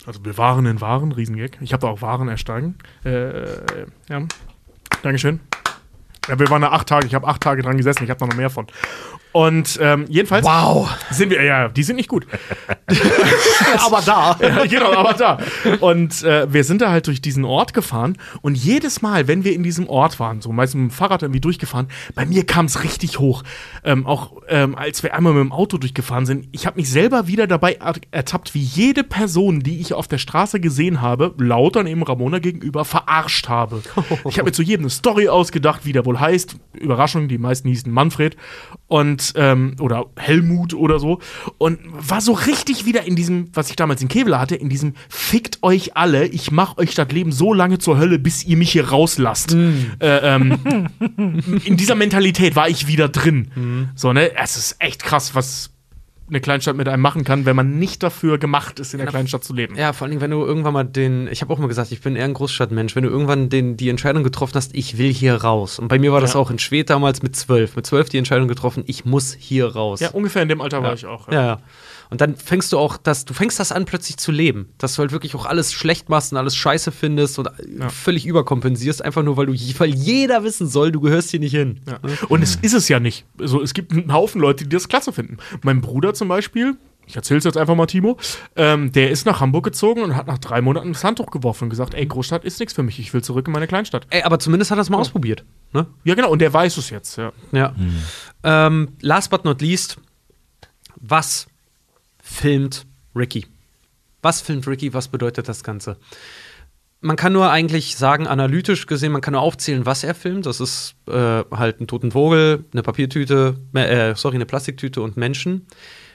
Also 0.04 0.24
wir 0.24 0.36
waren 0.36 0.66
in 0.66 0.80
Waren, 0.80 1.12
Riesengag. 1.12 1.58
Ich 1.60 1.72
habe 1.72 1.82
da 1.82 1.86
auch 1.86 2.02
Waren 2.02 2.26
ersteigen. 2.26 2.74
Äh, 3.04 3.44
ja. 4.08 4.26
Dankeschön. 5.02 5.38
Ja, 6.28 6.40
wir 6.40 6.50
waren 6.50 6.62
da 6.62 6.72
acht 6.72 6.88
Tage. 6.88 7.06
Ich 7.06 7.14
habe 7.14 7.28
acht 7.28 7.40
Tage 7.40 7.62
dran 7.62 7.76
gesessen. 7.76 8.02
Ich 8.02 8.10
habe 8.10 8.18
da 8.18 8.26
noch 8.26 8.36
mehr 8.36 8.50
von. 8.50 8.66
Und 9.34 9.80
ähm, 9.82 10.04
jedenfalls 10.08 10.46
Wow. 10.46 10.88
sind 11.10 11.30
wir, 11.30 11.42
ja, 11.42 11.66
die 11.68 11.82
sind 11.82 11.96
nicht 11.96 12.08
gut. 12.08 12.24
Aber 13.84 14.00
da. 14.00 14.38
Ja, 14.44 14.64
genau, 14.66 14.92
aber 14.92 15.14
da. 15.14 15.38
Und 15.80 16.22
äh, 16.22 16.52
wir 16.52 16.62
sind 16.64 16.80
da 16.82 16.90
halt 16.90 17.06
durch 17.06 17.20
diesen 17.20 17.44
Ort 17.44 17.72
gefahren 17.74 18.16
und 18.42 18.56
jedes 18.56 19.02
Mal, 19.02 19.26
wenn 19.26 19.42
wir 19.42 19.52
in 19.54 19.62
diesem 19.62 19.88
Ort 19.88 20.20
waren, 20.20 20.40
so 20.40 20.52
meist 20.52 20.74
mit 20.74 20.82
dem 20.82 20.90
Fahrrad 20.90 21.22
irgendwie 21.22 21.40
durchgefahren, 21.40 21.88
bei 22.14 22.26
mir 22.26 22.46
kam 22.46 22.66
es 22.66 22.84
richtig 22.84 23.18
hoch. 23.18 23.42
Ähm, 23.84 24.06
auch 24.06 24.42
ähm, 24.48 24.76
als 24.76 25.02
wir 25.02 25.14
einmal 25.14 25.32
mit 25.32 25.42
dem 25.42 25.52
Auto 25.52 25.78
durchgefahren 25.78 26.26
sind, 26.26 26.46
ich 26.52 26.66
habe 26.66 26.76
mich 26.76 26.90
selber 26.90 27.26
wieder 27.26 27.46
dabei 27.46 27.74
er 27.80 27.94
ertappt, 28.12 28.54
wie 28.54 28.62
jede 28.62 29.02
Person, 29.02 29.60
die 29.60 29.80
ich 29.80 29.94
auf 29.94 30.06
der 30.06 30.18
Straße 30.18 30.60
gesehen 30.60 31.00
habe, 31.00 31.34
laut 31.38 31.74
dann 31.74 31.86
eben 31.86 32.02
Ramona 32.02 32.38
gegenüber 32.38 32.84
verarscht 32.84 33.48
habe. 33.48 33.82
Ich 34.28 34.38
habe 34.38 34.44
mir 34.44 34.52
zu 34.52 34.62
jedem 34.62 34.84
eine 34.84 34.90
Story 34.90 35.28
ausgedacht, 35.28 35.84
wie 35.84 35.92
der 35.92 36.04
wohl 36.04 36.20
heißt. 36.20 36.56
Überraschung, 36.74 37.28
die 37.28 37.38
meisten 37.38 37.68
hießen 37.68 37.90
Manfred 37.90 38.36
und 38.86 39.23
ähm, 39.36 39.76
oder 39.80 40.06
Helmut 40.16 40.74
oder 40.74 40.98
so 40.98 41.20
und 41.58 41.78
war 41.92 42.20
so 42.20 42.32
richtig 42.32 42.84
wieder 42.84 43.04
in 43.04 43.16
diesem, 43.16 43.48
was 43.54 43.70
ich 43.70 43.76
damals 43.76 44.02
in 44.02 44.08
Kevlar 44.08 44.40
hatte, 44.40 44.56
in 44.56 44.68
diesem 44.68 44.94
fickt 45.08 45.62
euch 45.62 45.96
alle, 45.96 46.26
ich 46.26 46.50
mach 46.50 46.76
euch 46.78 46.94
das 46.94 47.08
Leben 47.08 47.32
so 47.32 47.52
lange 47.52 47.78
zur 47.78 47.98
Hölle, 47.98 48.18
bis 48.18 48.44
ihr 48.44 48.56
mich 48.56 48.72
hier 48.72 48.88
rauslasst. 48.88 49.54
Äh, 49.54 49.76
ähm, 50.00 50.58
in 51.64 51.76
dieser 51.76 51.94
Mentalität 51.94 52.56
war 52.56 52.68
ich 52.68 52.86
wieder 52.86 53.08
drin. 53.08 53.90
So, 53.94 54.12
ne? 54.12 54.36
Es 54.36 54.56
ist 54.56 54.76
echt 54.78 55.02
krass, 55.02 55.34
was 55.34 55.73
eine 56.34 56.40
Kleinstadt 56.40 56.76
mit 56.76 56.88
einem 56.88 57.00
machen 57.02 57.24
kann, 57.24 57.46
wenn 57.46 57.56
man 57.56 57.78
nicht 57.78 58.02
dafür 58.02 58.38
gemacht 58.38 58.80
ist, 58.80 58.92
in 58.92 58.98
der 58.98 59.06
Kleinstadt 59.06 59.44
zu 59.44 59.54
leben. 59.54 59.76
Ja, 59.76 59.92
vor 59.92 60.04
allen 60.04 60.10
Dingen, 60.10 60.20
wenn 60.20 60.30
du 60.32 60.44
irgendwann 60.44 60.72
mal 60.74 60.84
den, 60.84 61.28
ich 61.28 61.40
habe 61.42 61.52
auch 61.52 61.58
mal 61.58 61.68
gesagt, 61.68 61.92
ich 61.92 62.00
bin 62.00 62.16
eher 62.16 62.24
ein 62.24 62.34
Großstadtmensch, 62.34 62.96
wenn 62.96 63.04
du 63.04 63.10
irgendwann 63.10 63.48
den, 63.48 63.76
die 63.76 63.88
Entscheidung 63.88 64.24
getroffen 64.24 64.54
hast, 64.56 64.74
ich 64.74 64.98
will 64.98 65.12
hier 65.12 65.36
raus. 65.36 65.78
Und 65.78 65.88
bei 65.88 65.98
mir 65.98 66.12
war 66.12 66.20
das 66.20 66.34
Ja. 66.34 66.40
auch 66.40 66.50
in 66.50 66.58
Schwedt 66.58 66.90
damals 66.90 67.22
mit 67.22 67.36
zwölf. 67.36 67.76
Mit 67.76 67.86
zwölf 67.86 68.08
die 68.08 68.18
Entscheidung 68.18 68.48
getroffen, 68.48 68.82
ich 68.86 69.04
muss 69.04 69.32
hier 69.38 69.68
raus. 69.74 70.00
Ja, 70.00 70.10
ungefähr 70.10 70.42
in 70.42 70.48
dem 70.48 70.60
Alter 70.60 70.82
war 70.82 70.92
ich 70.94 71.06
auch. 71.06 71.30
Ja, 71.30 71.46
ja. 71.46 71.58
Und 72.14 72.20
dann 72.20 72.36
fängst 72.36 72.72
du 72.72 72.78
auch 72.78 72.96
das, 72.96 73.24
du 73.24 73.34
fängst 73.34 73.58
das 73.58 73.72
an 73.72 73.86
plötzlich 73.86 74.18
zu 74.18 74.30
leben, 74.30 74.68
dass 74.78 74.94
du 74.94 75.00
halt 75.00 75.10
wirklich 75.10 75.34
auch 75.34 75.46
alles 75.46 75.72
schlecht 75.72 76.08
machst 76.08 76.30
und 76.30 76.38
alles 76.38 76.54
scheiße 76.54 76.92
findest 76.92 77.40
und 77.40 77.48
völlig 77.88 78.24
überkompensierst, 78.24 79.04
einfach 79.04 79.24
nur 79.24 79.36
weil 79.36 79.46
du, 79.46 79.52
weil 79.52 79.92
jeder 79.92 80.44
wissen 80.44 80.68
soll, 80.68 80.92
du 80.92 81.00
gehörst 81.00 81.32
hier 81.32 81.40
nicht 81.40 81.50
hin. 81.50 81.80
Ja. 81.88 81.98
Und 82.28 82.40
es 82.40 82.54
ist 82.54 82.72
es 82.72 82.88
ja 82.88 83.00
nicht. 83.00 83.26
Also, 83.40 83.60
es 83.60 83.74
gibt 83.74 83.90
einen 83.90 84.12
Haufen 84.12 84.40
Leute, 84.40 84.62
die 84.62 84.70
das 84.70 84.86
klasse 84.86 85.12
finden. 85.12 85.38
Mein 85.64 85.80
Bruder 85.80 86.14
zum 86.14 86.28
Beispiel, 86.28 86.76
ich 87.04 87.16
erzähl's 87.16 87.42
jetzt 87.42 87.56
einfach 87.56 87.74
mal, 87.74 87.86
Timo, 87.86 88.16
ähm, 88.54 88.92
der 88.92 89.10
ist 89.10 89.26
nach 89.26 89.40
Hamburg 89.40 89.64
gezogen 89.64 90.00
und 90.00 90.14
hat 90.14 90.28
nach 90.28 90.38
drei 90.38 90.60
Monaten 90.60 90.92
das 90.92 91.02
Handtuch 91.02 91.32
geworfen 91.32 91.64
und 91.64 91.70
gesagt, 91.70 91.94
ey, 91.94 92.06
Großstadt 92.06 92.44
ist 92.44 92.60
nichts 92.60 92.74
für 92.74 92.84
mich, 92.84 93.00
ich 93.00 93.12
will 93.12 93.24
zurück 93.24 93.48
in 93.48 93.52
meine 93.52 93.66
Kleinstadt. 93.66 94.06
Ey, 94.10 94.22
aber 94.22 94.38
zumindest 94.38 94.70
hat 94.70 94.78
er 94.78 94.82
es 94.82 94.88
mal 94.88 94.98
ausprobiert. 94.98 95.44
Ne? 95.72 95.88
Ja, 96.04 96.14
genau, 96.14 96.30
und 96.30 96.38
der 96.38 96.52
weiß 96.52 96.76
es 96.76 96.90
jetzt, 96.90 97.16
ja. 97.16 97.32
Ja. 97.50 97.74
Ähm, 98.44 98.90
last 99.00 99.30
but 99.30 99.44
not 99.44 99.60
least, 99.60 99.98
was 100.94 101.48
filmt 102.24 102.86
Ricky? 103.14 103.46
Was 104.22 104.40
filmt 104.40 104.66
Ricky? 104.66 104.94
Was 104.94 105.08
bedeutet 105.08 105.48
das 105.48 105.62
Ganze? 105.62 105.98
Man 107.00 107.16
kann 107.16 107.34
nur 107.34 107.50
eigentlich 107.50 107.96
sagen, 107.96 108.26
analytisch 108.26 108.86
gesehen, 108.86 109.12
man 109.12 109.20
kann 109.20 109.32
nur 109.32 109.42
aufzählen, 109.42 109.84
was 109.84 110.02
er 110.02 110.14
filmt. 110.14 110.46
Das 110.46 110.58
ist 110.58 110.94
äh, 111.06 111.12
halt 111.50 111.80
ein 111.80 111.86
toten 111.86 112.12
Vogel, 112.12 112.64
eine 112.72 112.82
Papiertüte, 112.82 113.56
äh, 113.74 114.14
sorry, 114.16 114.36
eine 114.36 114.46
Plastiktüte 114.46 115.02
und 115.02 115.18
Menschen. 115.18 115.66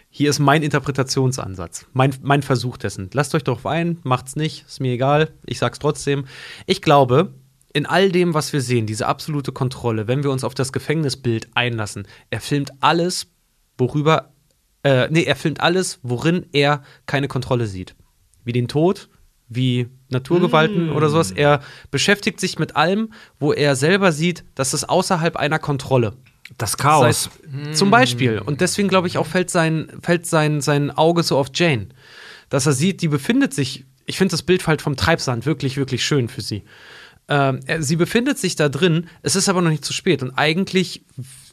Hier 0.09 0.31
ist 0.31 0.39
mein 0.39 0.63
Interpretationsansatz, 0.63 1.85
mein, 1.93 2.15
mein 2.23 2.41
Versuch 2.41 2.77
dessen. 2.77 3.11
Lasst 3.13 3.35
euch 3.35 3.43
doch 3.43 3.63
ein, 3.65 3.99
macht's 4.01 4.35
nicht, 4.35 4.65
ist 4.67 4.81
mir 4.81 4.93
egal, 4.93 5.29
ich 5.45 5.59
sag's 5.59 5.77
trotzdem. 5.77 6.25
Ich 6.65 6.81
glaube, 6.81 7.35
in 7.71 7.85
all 7.85 8.11
dem, 8.11 8.33
was 8.33 8.51
wir 8.51 8.61
sehen, 8.61 8.87
diese 8.87 9.05
absolute 9.05 9.51
Kontrolle, 9.51 10.07
wenn 10.07 10.23
wir 10.23 10.31
uns 10.31 10.43
auf 10.43 10.55
das 10.55 10.73
Gefängnisbild 10.73 11.49
einlassen, 11.53 12.07
er 12.31 12.41
filmt 12.41 12.71
alles, 12.79 13.27
worüber, 13.77 14.31
äh, 14.83 15.07
nee, 15.09 15.23
er 15.23 15.35
filmt 15.35 15.61
alles, 15.61 15.99
worin 16.03 16.45
er 16.51 16.83
keine 17.05 17.27
Kontrolle 17.27 17.67
sieht. 17.67 17.95
Wie 18.43 18.53
den 18.53 18.67
Tod, 18.67 19.09
wie 19.49 19.87
Naturgewalten 20.09 20.91
oder 20.91 21.09
sowas. 21.09 21.31
Er 21.31 21.61
beschäftigt 21.91 22.39
sich 22.39 22.59
mit 22.59 22.75
allem, 22.75 23.11
wo 23.39 23.51
er 23.51 23.75
selber 23.75 24.11
sieht, 24.11 24.43
das 24.55 24.73
ist 24.73 24.87
außerhalb 24.87 25.35
einer 25.35 25.59
Kontrolle. 25.59 26.13
Das 26.57 26.77
Chaos. 26.77 27.29
es 27.71 27.77
Zum 27.77 27.91
Beispiel. 27.91 28.39
Und 28.39 28.61
deswegen 28.61 28.87
glaube 28.87 29.07
ich 29.07 29.17
auch, 29.17 29.27
fällt 29.27 29.49
sein, 29.49 29.91
fällt 30.01 30.25
sein, 30.25 30.61
sein 30.61 30.89
Auge 30.91 31.23
so 31.23 31.37
auf 31.37 31.47
Jane. 31.53 31.89
Dass 32.49 32.65
er 32.65 32.73
sieht, 32.73 33.01
die 33.01 33.07
befindet 33.07 33.53
sich. 33.53 33.85
Ich 34.05 34.17
finde 34.17 34.31
das 34.31 34.41
Bild 34.41 34.65
halt 34.65 34.81
vom 34.81 34.95
Treibsand 34.95 35.45
wirklich, 35.45 35.77
wirklich 35.77 36.03
schön 36.03 36.27
für 36.27 36.41
sie. 36.41 36.63
Ähm, 37.29 37.59
er- 37.67 37.81
sie 37.83 37.95
befindet 37.95 38.37
sich 38.39 38.55
da 38.55 38.69
drin, 38.69 39.07
es 39.21 39.35
ist 39.35 39.47
aber 39.49 39.61
noch 39.61 39.69
nicht 39.69 39.85
zu 39.85 39.93
spät. 39.93 40.23
Und 40.23 40.31
eigentlich 40.31 41.03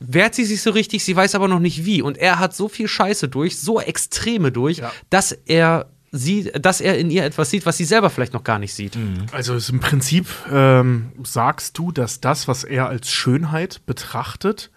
wehrt 0.00 0.34
sie 0.34 0.44
sich 0.46 0.62
so 0.62 0.70
richtig, 0.70 1.04
sie 1.04 1.14
weiß 1.14 1.34
aber 1.34 1.48
noch 1.48 1.60
nicht 1.60 1.84
wie. 1.84 2.00
Und 2.02 2.16
er 2.18 2.38
hat 2.38 2.56
so 2.56 2.68
viel 2.68 2.88
Scheiße 2.88 3.28
durch, 3.28 3.58
so 3.60 3.80
Extreme 3.80 4.50
durch, 4.52 4.78
Ja. 4.78 4.90
dass 5.10 5.32
er 5.32 5.90
sie, 6.12 6.44
dass 6.44 6.80
er 6.80 6.96
in 6.98 7.10
ihr 7.10 7.24
etwas 7.24 7.50
sieht, 7.50 7.66
was 7.66 7.76
sie 7.76 7.84
selber 7.84 8.08
vielleicht 8.08 8.32
noch 8.32 8.44
gar 8.44 8.58
nicht 8.58 8.72
sieht. 8.72 8.96
Also 9.32 9.54
ist 9.54 9.68
im 9.68 9.80
Prinzip 9.80 10.26
ähm, 10.50 11.12
sagst 11.24 11.76
du, 11.76 11.92
dass 11.92 12.20
das, 12.20 12.48
was 12.48 12.64
er 12.64 12.88
als 12.88 13.10
Schönheit 13.10 13.84
betrachtet, 13.84 14.70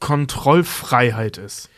Kontrollfreiheit 0.00 1.38
ist. 1.38 1.70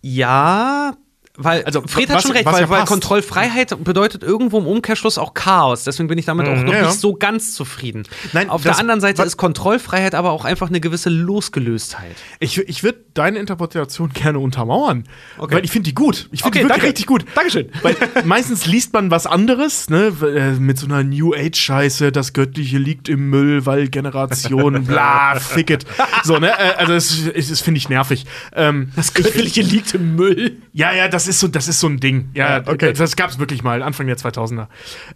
Ja, 0.00 0.96
weil, 1.36 1.64
Also, 1.64 1.80
Fred 1.86 2.08
was- 2.08 2.16
hat 2.16 2.22
schon 2.24 2.32
recht, 2.32 2.44
was 2.44 2.54
weil, 2.54 2.60
ja 2.62 2.68
weil. 2.68 2.84
Kontrollfreiheit 2.84 3.82
bedeutet 3.84 4.22
irgendwo 4.22 4.58
im 4.58 4.66
Umkehrschluss 4.66 5.16
auch 5.16 5.32
Chaos. 5.32 5.84
Deswegen 5.84 6.08
bin 6.08 6.18
ich 6.18 6.26
damit 6.26 6.46
auch 6.46 6.54
noch 6.56 6.62
Mhm, 6.64 6.68
ja, 6.68 6.82
nicht 6.88 7.00
so 7.00 7.14
ganz 7.14 7.54
zufrieden. 7.54 8.02
Nein, 8.34 8.50
Auf 8.50 8.62
das- 8.62 8.76
der 8.76 8.80
anderen 8.80 9.00
Seite 9.00 9.18
wa- 9.18 9.24
ist 9.24 9.36
Kontrollfreiheit 9.38 10.14
aber 10.14 10.30
auch 10.32 10.44
einfach 10.44 10.68
eine 10.68 10.80
gewisse 10.80 11.08
Losgelöstheit. 11.08 12.16
Ich, 12.38 12.58
ich 12.58 12.82
würde 12.82 12.98
deine 13.14 13.38
Interpretation 13.38 14.10
gerne 14.12 14.38
untermauern. 14.38 15.04
Okay. 15.38 15.56
Weil 15.56 15.64
ich 15.64 15.70
finde 15.70 15.88
die 15.88 15.94
gut. 15.94 16.28
Ich 16.32 16.42
finde 16.42 16.48
Okay, 16.48 16.58
die 16.58 16.64
wirklich 16.64 16.68
danke. 16.68 16.86
richtig 16.86 17.06
gut. 17.06 17.24
Dankeschön. 17.34 17.68
Weil 17.82 17.96
meistens 18.24 18.66
liest 18.66 18.92
man 18.92 19.10
was 19.10 19.26
anderes, 19.26 19.88
ne? 19.90 20.12
äh, 20.22 20.52
Mit 20.60 20.78
so 20.78 20.86
einer 20.86 21.02
New 21.02 21.32
Age-Scheiße, 21.34 22.12
das 22.12 22.32
Göttliche 22.32 22.78
liegt 22.78 23.08
im 23.08 23.30
Müll, 23.30 23.64
weil 23.66 23.88
Generation, 23.88 24.84
bla, 24.86 25.38
fick 25.40 25.70
it. 25.70 25.86
So, 26.24 26.38
ne? 26.38 26.50
Äh, 26.50 26.74
Also, 26.76 26.92
es, 26.94 27.26
es, 27.26 27.50
es 27.50 27.60
finde 27.60 27.78
ich 27.78 27.88
nervig. 27.88 28.24
Ähm, 28.54 28.92
Das 28.96 29.14
Göttliche 29.14 29.62
liegt 29.62 29.94
im 29.94 30.16
Müll. 30.16 30.58
ja, 30.72 30.92
ja, 30.92 31.08
das 31.08 31.21
ist 31.28 31.40
so, 31.40 31.48
das 31.48 31.68
ist 31.68 31.80
so 31.80 31.88
ein 31.88 31.98
Ding. 31.98 32.30
Ja, 32.34 32.58
Ja, 32.58 32.62
okay. 32.66 32.90
das, 32.90 32.98
das 32.98 33.16
gab's 33.16 33.38
wirklich 33.38 33.62
mal, 33.62 33.82
Anfang 33.82 34.06
der 34.06 34.16
2000er. 34.16 34.66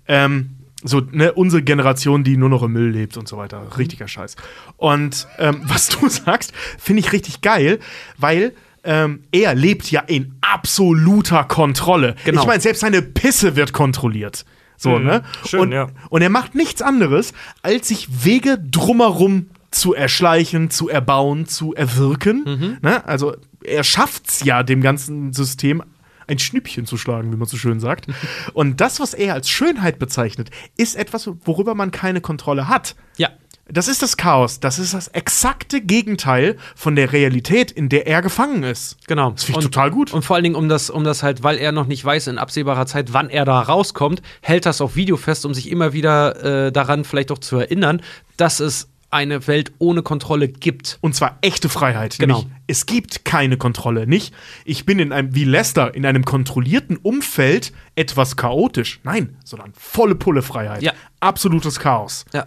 Ähm, 0.09 0.51
so, 0.85 1.01
ne, 1.01 1.33
unsere 1.33 1.63
Generation, 1.63 2.23
die 2.25 2.37
nur 2.37 2.49
noch 2.49 2.63
im 2.63 2.73
Müll 2.73 2.91
lebt 2.91 3.17
und 3.17 3.27
so 3.27 3.37
weiter. 3.37 3.63
Richtiger 3.77 4.09
Scheiß. 4.09 4.37
Und 4.77 5.27
ähm, 5.39 5.63
was 5.65 5.89
du 5.89 6.09
sagst, 6.09 6.53
finde 6.79 7.01
ich 7.01 7.13
richtig 7.13 7.41
geil, 7.41 7.79
weil 8.19 8.53
ähm, 8.85 9.25
er 9.33 9.55
lebt 9.55 9.91
ja 9.91 10.01
in 10.01 10.37
absoluter 10.41 11.45
Kontrolle. 11.45 12.15
Genau. 12.25 12.43
Ich 12.43 12.47
meine, 12.47 12.61
selbst 12.61 12.81
seine 12.81 13.03
Pisse 13.03 13.57
wird 13.57 13.73
kontrolliert. 13.73 14.45
So, 14.79 14.99
ne? 14.99 15.23
schön, 15.47 15.61
und, 15.61 15.73
ja. 15.73 15.89
und 16.11 16.21
er 16.21 16.29
macht 16.29 16.55
nichts 16.55 16.83
anderes, 16.83 17.33
als 17.63 17.89
sich 17.89 18.25
Wege 18.25 18.59
drumherum 18.59 19.47
zu 19.71 19.95
erschleichen, 19.95 20.71
zu 20.71 20.89
erbauen, 20.89 21.47
zu 21.47 21.75
erwirken. 21.75 22.79
Ne? 22.83 23.05
Also 23.07 23.37
er 23.65 23.85
schafft's 23.85 24.45
ja, 24.45 24.63
dem 24.63 24.83
ganzen 24.83 25.33
System 25.33 25.83
ein 26.27 26.39
Schnippchen 26.39 26.87
zu 26.87 26.97
schlagen, 26.97 27.33
wie 27.33 27.37
man 27.37 27.49
so 27.49 27.57
schön 27.57 27.81
sagt. 27.81 28.07
Und 28.53 28.81
das, 28.81 29.01
was 29.01 29.15
er 29.15 29.35
als 29.35 29.49
Schönheit 29.49 29.99
bezeichnet, 29.99 30.51
ist 30.77 30.97
etwas, 30.97 31.29
worüber 31.45 31.75
man 31.75 31.91
keine 31.91 32.21
Kontrolle 32.21 32.69
hat. 32.69 32.97
Ja. 33.17 33.31
Das 33.69 33.89
ist 33.89 34.01
das 34.01 34.17
Chaos. 34.17 34.61
Das 34.61 34.79
ist 34.79 34.95
das 34.95 35.09
exakte 35.09 35.81
Gegenteil 35.81 36.57
von 36.77 36.95
der 36.95 37.13
Realität, 37.13 37.73
in 37.73 37.89
der 37.89 38.07
er 38.07 38.23
gefangen 38.23 38.63
ist. 38.63 38.97
Genau. 39.09 39.33
Das 39.33 39.43
finde 39.43 39.61
ich 39.61 39.67
total 39.67 39.91
gut. 39.91 40.13
Und 40.13 40.25
vor 40.25 40.37
allen 40.37 40.45
Dingen, 40.45 40.55
um 40.55 40.69
das, 40.69 40.89
um 40.89 41.03
das 41.03 41.25
halt, 41.25 41.43
weil 41.43 41.59
er 41.59 41.73
noch 41.73 41.87
nicht 41.87 42.05
weiß 42.05 42.29
in 42.29 42.39
absehbarer 42.39 42.87
Zeit, 42.87 43.13
wann 43.13 43.29
er 43.29 43.45
da 43.45 43.61
rauskommt, 43.61 44.23
hält 44.41 44.67
das 44.67 44.81
auf 44.81 44.95
Video 44.95 45.17
fest, 45.17 45.45
um 45.45 45.53
sich 45.53 45.69
immer 45.69 45.93
wieder 45.93 46.67
äh, 46.67 46.73
daran 46.73 47.03
vielleicht 47.03 47.33
auch 47.33 47.39
zu 47.39 47.57
erinnern, 47.57 48.03
dass 48.37 48.61
es 48.61 48.89
eine 49.11 49.47
Welt 49.47 49.73
ohne 49.79 50.03
Kontrolle 50.03 50.49
gibt. 50.49 50.99
Und 51.01 51.15
zwar 51.15 51.39
echte 51.41 51.69
Freiheit. 51.69 52.17
Genau. 52.19 52.39
Nämlich, 52.39 52.57
es 52.67 52.87
gibt 52.87 53.25
keine 53.25 53.57
Kontrolle. 53.57 54.07
Nicht, 54.07 54.35
ich 54.65 54.85
bin 54.85 54.99
in 54.99 55.13
einem, 55.13 55.35
wie 55.35 55.45
Lester, 55.45 55.95
in 55.95 56.05
einem 56.05 56.25
kontrollierten 56.25 56.97
Umfeld 56.97 57.73
etwas 57.95 58.37
chaotisch. 58.37 59.01
Nein, 59.05 59.37
sondern 59.45 59.73
volle 59.79 60.15
Pulle 60.17 60.43
Freiheit. 60.43 60.83
Ja. 60.83 60.93
Absolutes 61.21 61.79
Chaos. 61.79 62.25
Ja. 62.33 62.47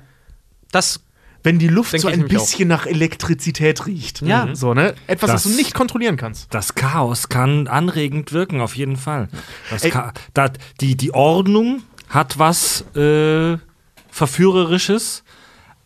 Das 0.71 1.01
Wenn 1.43 1.57
die 1.57 1.69
Luft 1.69 1.97
so 1.99 2.09
ein 2.09 2.27
bisschen 2.27 2.67
nach 2.67 2.85
Elektrizität 2.85 3.85
riecht. 3.87 4.21
Ja. 4.21 4.53
So, 4.53 4.73
ne? 4.73 4.93
Etwas, 5.07 5.31
Das- 5.31 5.43
das, 5.43 5.51
du 5.51 5.57
nicht 5.57 5.73
kontrollieren 5.73 6.17
kannst. 6.17 6.53
Das 6.53 6.75
Chaos 6.75 7.29
kann 7.29 7.67
anregend 7.67 8.33
wirken, 8.33 8.59
auf 8.61 8.75
jeden 8.75 8.97
Fall. 8.97 9.29
Das 9.69 9.83
Ey. 9.85 9.91
Cha 9.91 10.13
da, 10.33 10.49
die, 10.81 10.97
die 10.97 11.13
Ordnung 11.13 11.81
hat 12.09 12.37
was 12.37 12.81
äh, 12.95 13.57
Verführerisches, 14.11 15.23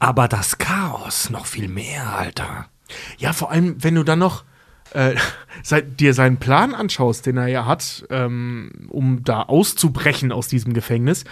aber 0.04 0.28
das 0.28 0.58
Chaos 0.58 1.30
noch 1.30 1.46
viel 1.46 1.70
mehr, 1.70 2.18
Alter. 2.18 2.66
Ja, 3.20 3.32
vor 3.32 3.52
allem, 3.52 3.82
wenn 3.82 3.96
du 3.96 4.04
dann 4.04 4.20
noch 4.20 4.44
äh, 4.92 5.16
seit, 5.64 6.02
dir 6.02 6.14
seinen 6.14 6.40
Plan 6.40 6.76
anschaust, 6.76 7.26
den 7.26 7.38
er 7.38 7.48
ja 7.48 7.66
hat, 7.66 8.06
ähm, 8.10 8.90
um 8.90 9.24
da 9.24 9.44
auszubrechen 9.44 10.34
aus 10.34 10.50
diesem 10.50 10.74
Gefängnis, 10.74 11.24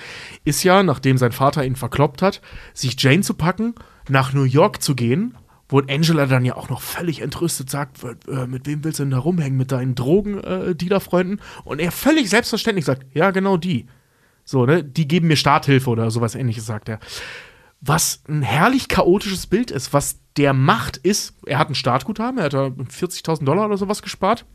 ist 0.46 0.64
ja, 0.64 0.84
nachdem 0.84 1.18
sein 1.18 1.34
Vater 1.34 1.66
ihn 1.66 1.76
verkloppt 1.76 2.22
hat, 2.22 2.42
sich 2.74 2.96
Jane 2.98 3.24
zu 3.24 3.34
packen, 3.34 3.76
nach 4.08 4.32
New 4.32 4.44
York 4.44 4.82
zu 4.82 4.96
gehen, 4.96 5.38
wo 5.68 5.80
Angela 5.80 6.26
dann 6.26 6.46
ja 6.46 6.56
auch 6.56 6.70
noch 6.70 6.82
völlig 6.82 7.22
entrüstet 7.22 7.70
sagt, 7.70 7.98
äh, 8.30 8.48
mit 8.48 8.68
wem 8.68 8.86
willst 8.86 9.00
du 9.00 9.04
denn 9.04 9.12
da 9.12 9.20
rumhängen? 9.20 9.58
Mit 9.58 9.74
deinen 9.74 9.96
Drogen-Dealer-Freunden? 9.96 11.42
Und 11.66 11.80
er 11.80 11.92
völlig 11.92 12.30
selbstverständlich 12.30 12.86
sagt, 12.86 13.06
ja, 13.14 13.32
genau 13.32 13.58
die. 13.58 13.88
So, 14.46 14.66
ne? 14.66 14.82
Die 14.82 15.10
geben 15.10 15.28
mir 15.28 15.36
Starthilfe 15.36 15.90
oder 15.90 16.10
sowas 16.10 16.36
ähnliches, 16.36 16.66
sagt 16.66 16.88
er. 16.88 17.00
Was 17.82 18.24
ein 18.28 18.44
herrlich 18.44 18.88
chaotisches 18.88 19.48
Bild 19.48 19.72
ist, 19.72 19.92
was 19.92 20.20
der 20.38 20.54
macht, 20.54 20.98
ist, 20.98 21.34
er 21.46 21.60
hat 21.60 21.70
ein 21.70 21.76
Startguthaben, 21.76 22.38
er 22.38 22.46
hat 22.46 22.54
da 22.54 22.68
40.000 22.68 23.44
Dollar 23.44 23.66
oder 23.66 23.78
sowas 23.78 24.02
gespart. 24.02 24.46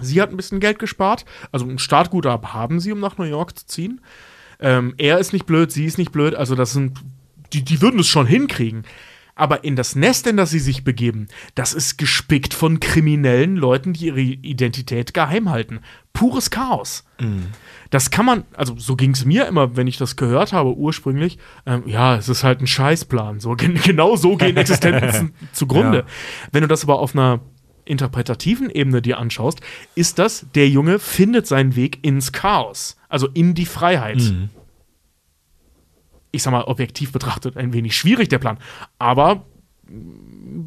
Sie 0.00 0.20
hat 0.20 0.30
ein 0.30 0.36
bisschen 0.36 0.60
Geld 0.60 0.78
gespart. 0.78 1.24
Also 1.52 1.66
ein 1.66 1.78
Startguthaben 1.78 2.52
haben 2.52 2.80
sie, 2.80 2.92
um 2.92 3.00
nach 3.00 3.16
New 3.16 3.24
York 3.24 3.58
zu 3.58 3.66
ziehen. 3.66 4.00
Ähm, 4.60 4.94
er 4.98 5.18
ist 5.18 5.32
nicht 5.32 5.46
blöd, 5.46 5.72
sie 5.72 5.84
ist 5.84 5.96
nicht 5.96 6.12
blöd. 6.12 6.34
Also 6.34 6.54
das 6.54 6.72
sind, 6.72 6.98
die, 7.52 7.62
die 7.62 7.80
würden 7.80 8.00
es 8.00 8.08
schon 8.08 8.26
hinkriegen. 8.26 8.84
Aber 9.36 9.64
in 9.64 9.76
das 9.76 9.94
Nest, 9.94 10.26
in 10.26 10.38
das 10.38 10.50
sie 10.50 10.58
sich 10.58 10.82
begeben, 10.82 11.28
das 11.54 11.74
ist 11.74 11.98
gespickt 11.98 12.54
von 12.54 12.80
kriminellen 12.80 13.56
Leuten, 13.56 13.92
die 13.92 14.06
ihre 14.06 14.20
Identität 14.20 15.12
geheim 15.12 15.50
halten. 15.50 15.80
Pures 16.14 16.50
Chaos. 16.50 17.04
Das 17.90 18.10
kann 18.10 18.24
man, 18.24 18.44
also 18.54 18.74
so 18.78 18.96
ging 18.96 19.10
es 19.10 19.26
mir 19.26 19.46
immer, 19.46 19.76
wenn 19.76 19.86
ich 19.86 19.98
das 19.98 20.16
gehört 20.16 20.54
habe 20.54 20.74
ursprünglich. 20.74 21.38
Ähm, 21.66 21.82
ja, 21.86 22.16
es 22.16 22.30
ist 22.30 22.44
halt 22.44 22.62
ein 22.62 22.66
Scheißplan. 22.66 23.38
So, 23.38 23.54
gen 23.54 23.74
genau 23.74 24.16
so 24.16 24.36
gehen 24.36 24.56
Existenzen 24.56 25.34
zugrunde. 25.52 25.98
Ja. 25.98 26.04
Wenn 26.52 26.62
du 26.62 26.68
das 26.68 26.82
aber 26.82 26.98
auf 26.98 27.14
einer 27.14 27.40
interpretativen 27.84 28.70
Ebene 28.70 29.02
dir 29.02 29.18
anschaust, 29.18 29.60
ist 29.94 30.18
das, 30.18 30.46
der 30.54 30.68
Junge 30.70 30.98
findet 30.98 31.46
seinen 31.46 31.76
Weg 31.76 32.02
ins 32.02 32.32
Chaos, 32.32 32.96
also 33.10 33.28
in 33.28 33.54
die 33.54 33.66
Freiheit. 33.66 34.20
Ich 36.36 36.42
sag 36.42 36.50
mal, 36.50 36.64
objektiv 36.64 37.12
betrachtet 37.12 37.56
ein 37.56 37.72
wenig 37.72 37.96
schwierig, 37.96 38.28
der 38.28 38.38
Plan, 38.38 38.58
aber 38.98 39.46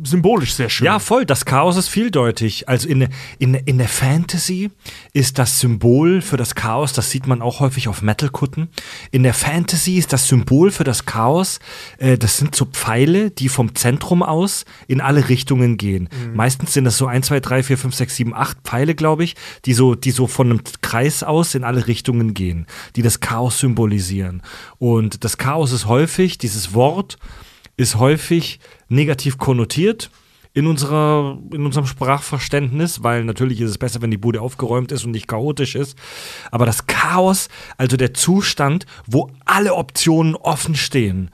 symbolisch 0.03 0.53
sehr 0.53 0.69
schön. 0.69 0.85
Ja, 0.85 0.99
voll. 0.99 1.25
Das 1.25 1.45
Chaos 1.45 1.77
ist 1.77 1.87
vieldeutig. 1.87 2.67
Also 2.67 2.87
in, 2.87 3.07
in, 3.37 3.53
in 3.53 3.77
der 3.77 3.87
Fantasy 3.87 4.71
ist 5.13 5.39
das 5.39 5.59
Symbol 5.59 6.21
für 6.21 6.37
das 6.37 6.55
Chaos, 6.55 6.93
das 6.93 7.09
sieht 7.11 7.27
man 7.27 7.41
auch 7.41 7.59
häufig 7.59 7.87
auf 7.87 8.01
Metal-Kutten. 8.01 8.69
In 9.11 9.23
der 9.23 9.33
Fantasy 9.33 9.97
ist 9.97 10.13
das 10.13 10.27
Symbol 10.27 10.71
für 10.71 10.83
das 10.83 11.05
Chaos, 11.05 11.59
äh, 11.97 12.17
das 12.17 12.37
sind 12.37 12.55
so 12.55 12.65
Pfeile, 12.65 13.31
die 13.31 13.49
vom 13.49 13.75
Zentrum 13.75 14.23
aus 14.23 14.65
in 14.87 15.01
alle 15.01 15.29
Richtungen 15.29 15.77
gehen. 15.77 16.09
Meistens 16.33 16.73
sind 16.73 16.85
das 16.85 16.97
so 16.97 17.07
1, 17.07 17.27
2, 17.27 17.39
3, 17.39 17.63
4, 17.63 17.77
5, 17.77 17.95
6, 17.95 18.15
7, 18.15 18.33
8 18.33 18.57
Pfeile, 18.63 18.95
glaube 18.95 19.23
ich, 19.23 19.35
die 19.65 19.73
so, 19.73 19.95
die 19.95 20.11
so 20.11 20.27
von 20.27 20.49
einem 20.49 20.61
Kreis 20.81 21.23
aus 21.23 21.55
in 21.55 21.63
alle 21.63 21.87
Richtungen 21.87 22.33
gehen, 22.33 22.67
die 22.95 23.01
das 23.01 23.19
Chaos 23.19 23.59
symbolisieren. 23.59 24.41
Und 24.77 25.23
das 25.23 25.37
Chaos 25.37 25.71
ist 25.71 25.87
häufig, 25.87 26.37
dieses 26.37 26.73
Wort, 26.73 27.17
ist 27.77 27.95
häufig 27.95 28.59
negativ 28.89 29.37
konnotiert 29.37 30.09
in, 30.53 30.67
unserer, 30.67 31.37
in 31.53 31.65
unserem 31.65 31.85
Sprachverständnis, 31.85 33.03
weil 33.03 33.23
natürlich 33.23 33.61
ist 33.61 33.69
es 33.69 33.77
besser, 33.77 34.01
wenn 34.01 34.11
die 34.11 34.17
Bude 34.17 34.41
aufgeräumt 34.41 34.91
ist 34.91 35.05
und 35.05 35.11
nicht 35.11 35.27
chaotisch 35.27 35.75
ist. 35.75 35.97
Aber 36.51 36.65
das 36.65 36.87
Chaos, 36.87 37.49
also 37.77 37.97
der 37.97 38.13
Zustand, 38.13 38.85
wo 39.05 39.31
alle 39.45 39.75
Optionen 39.75 40.35
offen 40.35 40.75
stehen 40.75 41.29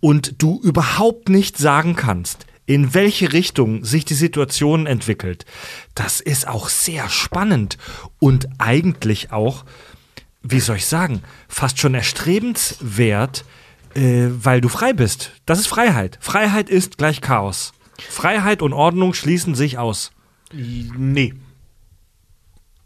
und 0.00 0.40
du 0.40 0.60
überhaupt 0.62 1.28
nicht 1.28 1.58
sagen 1.58 1.96
kannst, 1.96 2.46
in 2.64 2.94
welche 2.94 3.32
Richtung 3.32 3.84
sich 3.84 4.04
die 4.04 4.14
Situation 4.14 4.86
entwickelt, 4.86 5.44
das 5.94 6.20
ist 6.20 6.46
auch 6.46 6.68
sehr 6.68 7.08
spannend 7.08 7.76
und 8.20 8.48
eigentlich 8.58 9.32
auch, 9.32 9.64
wie 10.42 10.60
soll 10.60 10.76
ich 10.76 10.86
sagen, 10.86 11.22
fast 11.48 11.80
schon 11.80 11.94
erstrebenswert, 11.94 13.44
äh, 13.94 14.28
weil 14.30 14.60
du 14.60 14.68
frei 14.68 14.92
bist. 14.92 15.32
Das 15.46 15.58
ist 15.58 15.66
Freiheit. 15.66 16.18
Freiheit 16.20 16.68
ist 16.68 16.98
gleich 16.98 17.20
Chaos. 17.20 17.72
Freiheit 17.98 18.62
und 18.62 18.72
Ordnung 18.72 19.14
schließen 19.14 19.54
sich 19.54 19.78
aus. 19.78 20.12
Nee. 20.52 21.34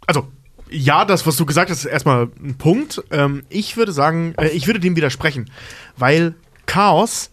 Also, 0.07 0.29
ja, 0.69 1.05
das, 1.05 1.27
was 1.27 1.37
du 1.37 1.47
gesagt 1.47 1.71
hast, 1.71 1.81
ist 1.81 1.85
erstmal 1.91 2.29
ein 2.43 2.57
Punkt. 2.59 3.03
Ähm, 3.11 3.45
ich 3.49 3.77
würde 3.77 3.93
sagen, 3.93 4.35
äh, 4.39 4.49
ich 4.49 4.67
würde 4.67 4.81
dem 4.81 4.97
widersprechen, 4.97 5.51
weil 5.97 6.35
Chaos 6.67 7.31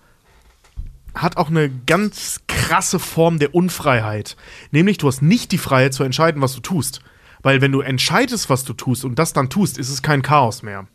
hat 1.15 1.37
auch 1.37 1.49
eine 1.49 1.69
ganz 1.69 2.41
krasse 2.47 2.99
Form 2.99 3.39
der 3.39 3.53
Unfreiheit. 3.53 4.35
Nämlich, 4.71 4.97
du 4.97 5.07
hast 5.07 5.21
nicht 5.21 5.51
die 5.51 5.57
Freiheit 5.57 5.93
zu 5.93 6.03
entscheiden, 6.03 6.41
was 6.41 6.53
du 6.55 6.61
tust. 6.61 7.01
Weil 7.43 7.61
wenn 7.61 7.71
du 7.71 7.81
entscheidest, 7.81 8.49
was 8.49 8.63
du 8.63 8.73
tust 8.73 9.03
und 9.05 9.19
das 9.19 9.33
dann 9.33 9.49
tust, 9.49 9.77
ist 9.77 9.89
es 9.89 10.01
kein 10.01 10.21
Chaos 10.21 10.63
mehr. 10.63 10.87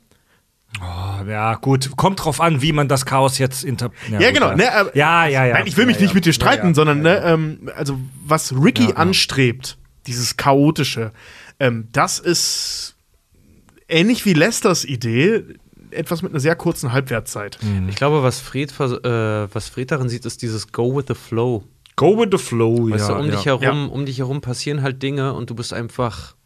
Ja, 1.27 1.55
gut. 1.57 1.97
Kommt 1.97 2.25
drauf 2.25 2.41
an, 2.41 2.63
wie 2.63 2.73
man 2.73 2.89
das 2.89 3.05
Chaos 3.07 3.39
jetzt 3.39 3.65
inter. 3.65 3.91
Ja, 4.11 4.19
gut, 4.19 4.35
genau. 4.35 4.55
Ne, 4.55 4.73
aber- 4.73 4.97
ja, 4.97 5.27
ja, 5.27 5.45
ja. 5.47 5.55
Nein, 5.55 5.67
ich 5.67 5.77
will 5.77 5.87
mich 5.87 5.97
ja, 5.97 6.03
nicht 6.03 6.11
ja. 6.11 6.15
mit 6.15 6.25
dir 6.27 6.33
streiten, 6.33 6.63
Ja, 6.67 6.69
ja. 6.69 6.75
sondern 6.75 7.01
ne, 7.03 7.19
ähm, 7.25 7.71
also 7.75 7.99
was 8.25 8.53
Ricky 8.53 8.85
Ja, 8.85 8.89
ja. 8.91 8.97
anstrebt, 8.97 9.79
dieses 10.07 10.37
chaotische, 10.37 11.13
ähm, 11.59 11.89
das 11.93 12.19
ist 12.19 12.95
ähnlich 13.89 14.25
wie 14.25 14.35
Lesters 14.35 14.85
Idee, 14.85 15.43
etwas 15.91 16.23
mit 16.23 16.33
einer 16.33 16.41
sehr 16.41 16.55
kurzen 16.55 16.93
Halbwertszeit. 16.93 17.59
Mhm. 17.63 17.89
Ich 17.89 17.97
glaube, 17.97 18.23
was 18.23 18.39
Fred, 18.41 18.71
äh, 18.79 19.49
was 19.55 19.69
Fred 19.69 19.91
darin 19.91 20.09
sieht, 20.09 20.27
ist 20.27 20.43
dieses 20.43 20.71
Go 20.71 20.97
with 20.97 21.07
the 21.09 21.15
Flow. 21.15 21.65
Go 21.97 22.17
with 22.17 22.29
the 22.31 22.39
flow, 22.39 22.91
Weißt 22.91 23.09
ja. 23.09 23.15
du, 23.17 23.21
um 23.23 23.27
ja. 23.29 23.35
dich 23.35 23.47
herum, 23.47 23.91
um 23.91 24.07
dich 24.07 24.19
herum 24.19 24.41
passieren 24.41 24.83
halt 24.83 25.03
Dinge 25.03 25.33
und 25.33 25.51
du 25.51 25.57
bist 25.57 25.73
einfach, 25.73 26.37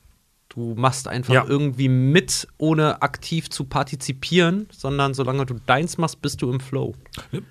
du 0.55 0.75
machst 0.77 1.09
einfach 1.09 1.33
Ja. 1.33 1.45
irgendwie 1.49 1.89
mit, 1.89 2.47
ohne 2.59 3.01
aktiv 3.03 3.49
zu 3.51 3.65
partizipieren, 3.65 4.69
sondern 4.71 5.15
solange 5.15 5.47
du 5.47 5.55
deins 5.67 5.97
machst, 5.99 6.21
bist 6.21 6.43
du 6.43 6.51
im 6.53 6.61
Flow. 6.61 6.95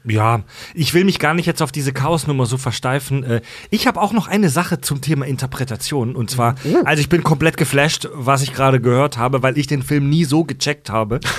Ja, 0.04 0.44
ich 0.76 0.94
will 0.94 1.04
mich 1.04 1.18
gar 1.20 1.34
nicht 1.34 1.46
jetzt 1.48 1.62
auf 1.62 1.72
diese 1.72 1.94
Chaosnummer 1.94 2.46
so 2.46 2.58
versteifen. 2.58 3.24
Äh, 3.24 3.42
Ich 3.72 3.88
habe 3.88 4.00
auch 4.02 4.14
noch 4.14 4.28
eine 4.28 4.50
Sache 4.50 4.82
zum 4.82 5.02
Thema 5.02 5.26
Interpretation. 5.26 6.16
Und 6.16 6.30
zwar, 6.30 6.56
also 6.86 7.02
ich 7.02 7.10
bin 7.10 7.24
komplett 7.24 7.58
geflasht, 7.58 8.08
was 8.14 8.44
ich 8.44 8.54
gerade 8.54 8.80
gehört 8.80 9.18
habe, 9.18 9.42
weil 9.42 9.58
ich 9.58 9.68
den 9.68 9.82
Film 9.84 10.10
nie 10.10 10.26
so 10.26 10.44
gecheckt 10.44 10.90
habe. 10.90 11.20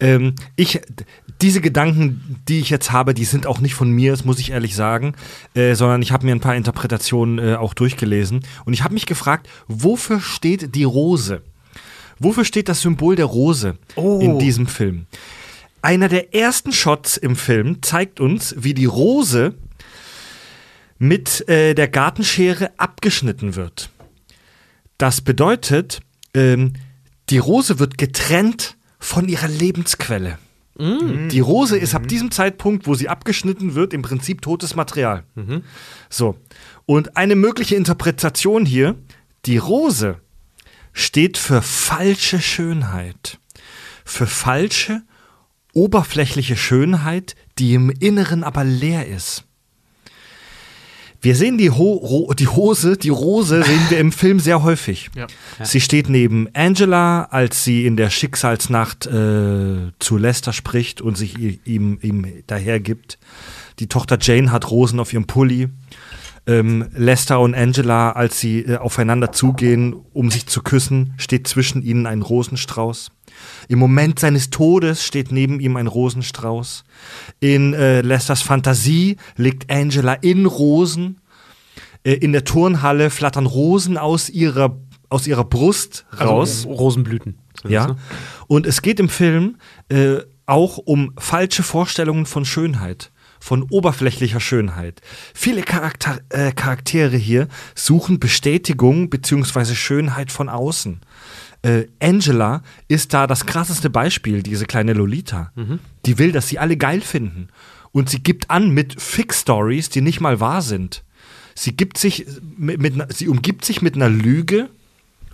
ähm, 0.00 0.34
ich, 0.56 0.80
diese 1.40 1.60
Gedanken, 1.60 2.40
die 2.48 2.60
ich 2.60 2.70
jetzt 2.70 2.92
habe, 2.92 3.14
die 3.14 3.24
sind 3.24 3.46
auch 3.46 3.60
nicht 3.60 3.74
von 3.74 3.90
mir, 3.90 4.12
das 4.12 4.24
muss 4.24 4.38
ich 4.38 4.50
ehrlich 4.50 4.74
sagen, 4.74 5.14
äh, 5.54 5.74
sondern 5.74 6.02
ich 6.02 6.12
habe 6.12 6.26
mir 6.26 6.32
ein 6.32 6.40
paar 6.40 6.56
Interpretationen 6.56 7.38
äh, 7.38 7.54
auch 7.56 7.74
durchgelesen. 7.74 8.42
Und 8.64 8.72
ich 8.72 8.84
habe 8.84 8.94
mich 8.94 9.06
gefragt, 9.06 9.48
wofür 9.66 10.20
steht 10.20 10.74
die 10.74 10.84
Rose? 10.84 11.42
Wofür 12.18 12.44
steht 12.44 12.68
das 12.68 12.80
Symbol 12.80 13.14
der 13.14 13.26
Rose 13.26 13.78
in 13.94 14.40
diesem 14.40 14.66
Film? 14.66 15.06
Einer 15.82 16.08
der 16.08 16.34
ersten 16.34 16.72
Shots 16.72 17.16
im 17.16 17.36
Film 17.36 17.80
zeigt 17.82 18.18
uns, 18.18 18.56
wie 18.58 18.74
die 18.74 18.86
Rose 18.86 19.54
mit 20.98 21.48
äh, 21.48 21.74
der 21.74 21.86
Gartenschere 21.86 22.72
abgeschnitten 22.76 23.54
wird. 23.54 23.90
Das 24.98 25.20
bedeutet, 25.20 26.00
ähm, 26.34 26.72
die 27.30 27.38
Rose 27.38 27.78
wird 27.78 27.98
getrennt 27.98 28.77
von 28.98 29.28
ihrer 29.28 29.48
Lebensquelle. 29.48 30.38
Die 30.80 31.40
Rose 31.40 31.76
ist 31.76 31.96
ab 31.96 32.06
diesem 32.06 32.30
Zeitpunkt, 32.30 32.86
wo 32.86 32.94
sie 32.94 33.08
abgeschnitten 33.08 33.74
wird, 33.74 33.92
im 33.92 34.02
Prinzip 34.02 34.42
totes 34.42 34.76
Material. 34.76 35.24
So. 36.08 36.36
Und 36.86 37.16
eine 37.16 37.34
mögliche 37.34 37.74
Interpretation 37.74 38.64
hier, 38.64 38.94
die 39.44 39.58
Rose 39.58 40.20
steht 40.92 41.36
für 41.36 41.62
falsche 41.62 42.40
Schönheit. 42.40 43.40
Für 44.04 44.28
falsche, 44.28 45.02
oberflächliche 45.72 46.56
Schönheit, 46.56 47.34
die 47.58 47.74
im 47.74 47.90
Inneren 47.90 48.44
aber 48.44 48.62
leer 48.62 49.08
ist. 49.08 49.47
Wir 51.20 51.34
sehen 51.34 51.58
die, 51.58 51.70
Ho 51.70 51.94
Ro 51.94 52.32
die 52.34 52.46
Hose, 52.46 52.96
die 52.96 53.08
Rose 53.08 53.62
sehen 53.64 53.80
wir 53.88 53.98
im 53.98 54.12
Film 54.12 54.38
sehr 54.38 54.62
häufig. 54.62 55.10
Ja. 55.16 55.26
Sie 55.64 55.80
steht 55.80 56.08
neben 56.08 56.48
Angela, 56.54 57.24
als 57.24 57.64
sie 57.64 57.86
in 57.86 57.96
der 57.96 58.10
Schicksalsnacht 58.10 59.06
äh, 59.06 59.90
zu 59.98 60.16
Lester 60.16 60.52
spricht 60.52 61.00
und 61.00 61.16
sich 61.18 61.36
ihm, 61.66 61.98
ihm 62.02 62.26
dahergibt. 62.46 63.18
Die 63.80 63.88
Tochter 63.88 64.18
Jane 64.20 64.52
hat 64.52 64.70
Rosen 64.70 65.00
auf 65.00 65.12
ihrem 65.12 65.26
Pulli. 65.26 65.68
Ähm, 66.46 66.86
Lester 66.94 67.40
und 67.40 67.54
Angela, 67.54 68.12
als 68.12 68.38
sie 68.38 68.60
äh, 68.60 68.76
aufeinander 68.76 69.32
zugehen, 69.32 69.94
um 70.12 70.30
sich 70.30 70.46
zu 70.46 70.62
küssen, 70.62 71.14
steht 71.18 71.48
zwischen 71.48 71.82
ihnen 71.82 72.06
ein 72.06 72.22
Rosenstrauß. 72.22 73.10
Im 73.68 73.78
Moment 73.78 74.18
seines 74.18 74.50
Todes 74.50 75.04
steht 75.04 75.32
neben 75.32 75.60
ihm 75.60 75.76
ein 75.76 75.86
Rosenstrauß. 75.86 76.84
In 77.40 77.74
äh, 77.74 78.00
Lesters 78.00 78.42
Fantasie 78.42 79.16
liegt 79.36 79.70
Angela 79.70 80.14
in 80.14 80.46
Rosen. 80.46 81.20
Äh, 82.04 82.14
in 82.14 82.32
der 82.32 82.44
Turnhalle 82.44 83.10
flattern 83.10 83.46
Rosen 83.46 83.98
aus 83.98 84.30
ihrer, 84.30 84.78
aus 85.08 85.26
ihrer 85.26 85.44
Brust 85.44 86.06
raus. 86.18 86.64
Also 86.66 86.70
Rosenblüten. 86.70 87.38
Ja. 87.66 87.96
Und 88.46 88.66
es 88.66 88.82
geht 88.82 89.00
im 89.00 89.08
Film 89.08 89.56
äh, 89.88 90.18
auch 90.46 90.78
um 90.78 91.12
falsche 91.18 91.62
Vorstellungen 91.62 92.24
von 92.24 92.44
Schönheit, 92.44 93.10
von 93.40 93.64
oberflächlicher 93.64 94.40
Schönheit. 94.40 95.00
Viele 95.34 95.62
Charakter 95.62 96.20
äh, 96.30 96.52
Charaktere 96.52 97.16
hier 97.16 97.48
suchen 97.74 98.20
Bestätigung 98.20 99.10
bzw. 99.10 99.74
Schönheit 99.74 100.32
von 100.32 100.48
außen. 100.48 101.00
Äh, 101.62 101.86
Angela 102.00 102.62
ist 102.86 103.12
da 103.14 103.26
das 103.26 103.44
krasseste 103.46 103.90
Beispiel, 103.90 104.42
diese 104.42 104.66
kleine 104.66 104.92
Lolita. 104.92 105.52
Die 106.06 106.18
will, 106.18 106.32
dass 106.32 106.48
sie 106.48 106.58
alle 106.58 106.76
geil 106.76 107.00
finden. 107.00 107.48
Und 107.92 108.08
sie 108.10 108.22
gibt 108.22 108.50
an 108.50 108.70
mit 108.70 109.00
Fix-Stories, 109.00 109.88
die 109.90 110.00
nicht 110.02 110.20
mal 110.20 110.40
wahr 110.40 110.62
sind. 110.62 111.02
Sie 111.54 111.76
gibt 111.76 111.98
sich 111.98 112.26
mit, 112.56 112.80
mit, 112.80 112.94
ner- 112.96 113.12
sie 113.12 113.26
umgibt 113.28 113.64
sich 113.64 113.82
mit 113.82 113.96
einer 113.96 114.08
Lüge, 114.08 114.68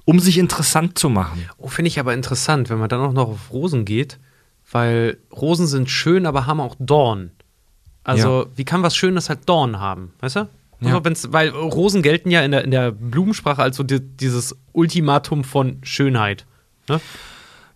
um 0.06 0.18
sich 0.20 0.38
interessant 0.38 0.98
zu 0.98 1.10
machen. 1.10 1.44
Oh, 1.58 1.68
finde 1.68 1.88
ich 1.88 1.98
aber 2.00 2.14
interessant, 2.14 2.70
wenn 2.70 2.78
man 2.78 2.88
dann 2.88 3.00
auch 3.00 3.12
noch 3.12 3.28
auf 3.28 3.52
Rosen 3.52 3.84
geht, 3.84 4.18
weil 4.70 5.18
Rosen 5.32 5.66
sind 5.66 5.90
schön, 5.90 6.24
aber 6.26 6.46
haben 6.46 6.60
auch 6.60 6.76
Dorn. 6.78 7.30
Also, 8.02 8.46
wie 8.56 8.64
kann 8.64 8.82
was 8.82 8.96
Schönes 8.96 9.28
halt 9.28 9.40
Dorn 9.48 9.78
haben, 9.78 10.12
weißt 10.20 10.36
du? 10.36 10.48
Ja. 10.80 10.88
Also, 10.88 11.04
wenn's, 11.04 11.32
weil 11.32 11.48
Rosen 11.50 12.02
gelten 12.02 12.30
ja 12.30 12.42
in 12.42 12.50
der, 12.50 12.64
in 12.64 12.70
der 12.70 12.92
Blumensprache 12.92 13.62
als 13.62 13.76
so 13.76 13.82
die, 13.82 14.00
dieses 14.00 14.56
Ultimatum 14.72 15.44
von 15.44 15.78
Schönheit. 15.82 16.46
Ne? 16.88 17.00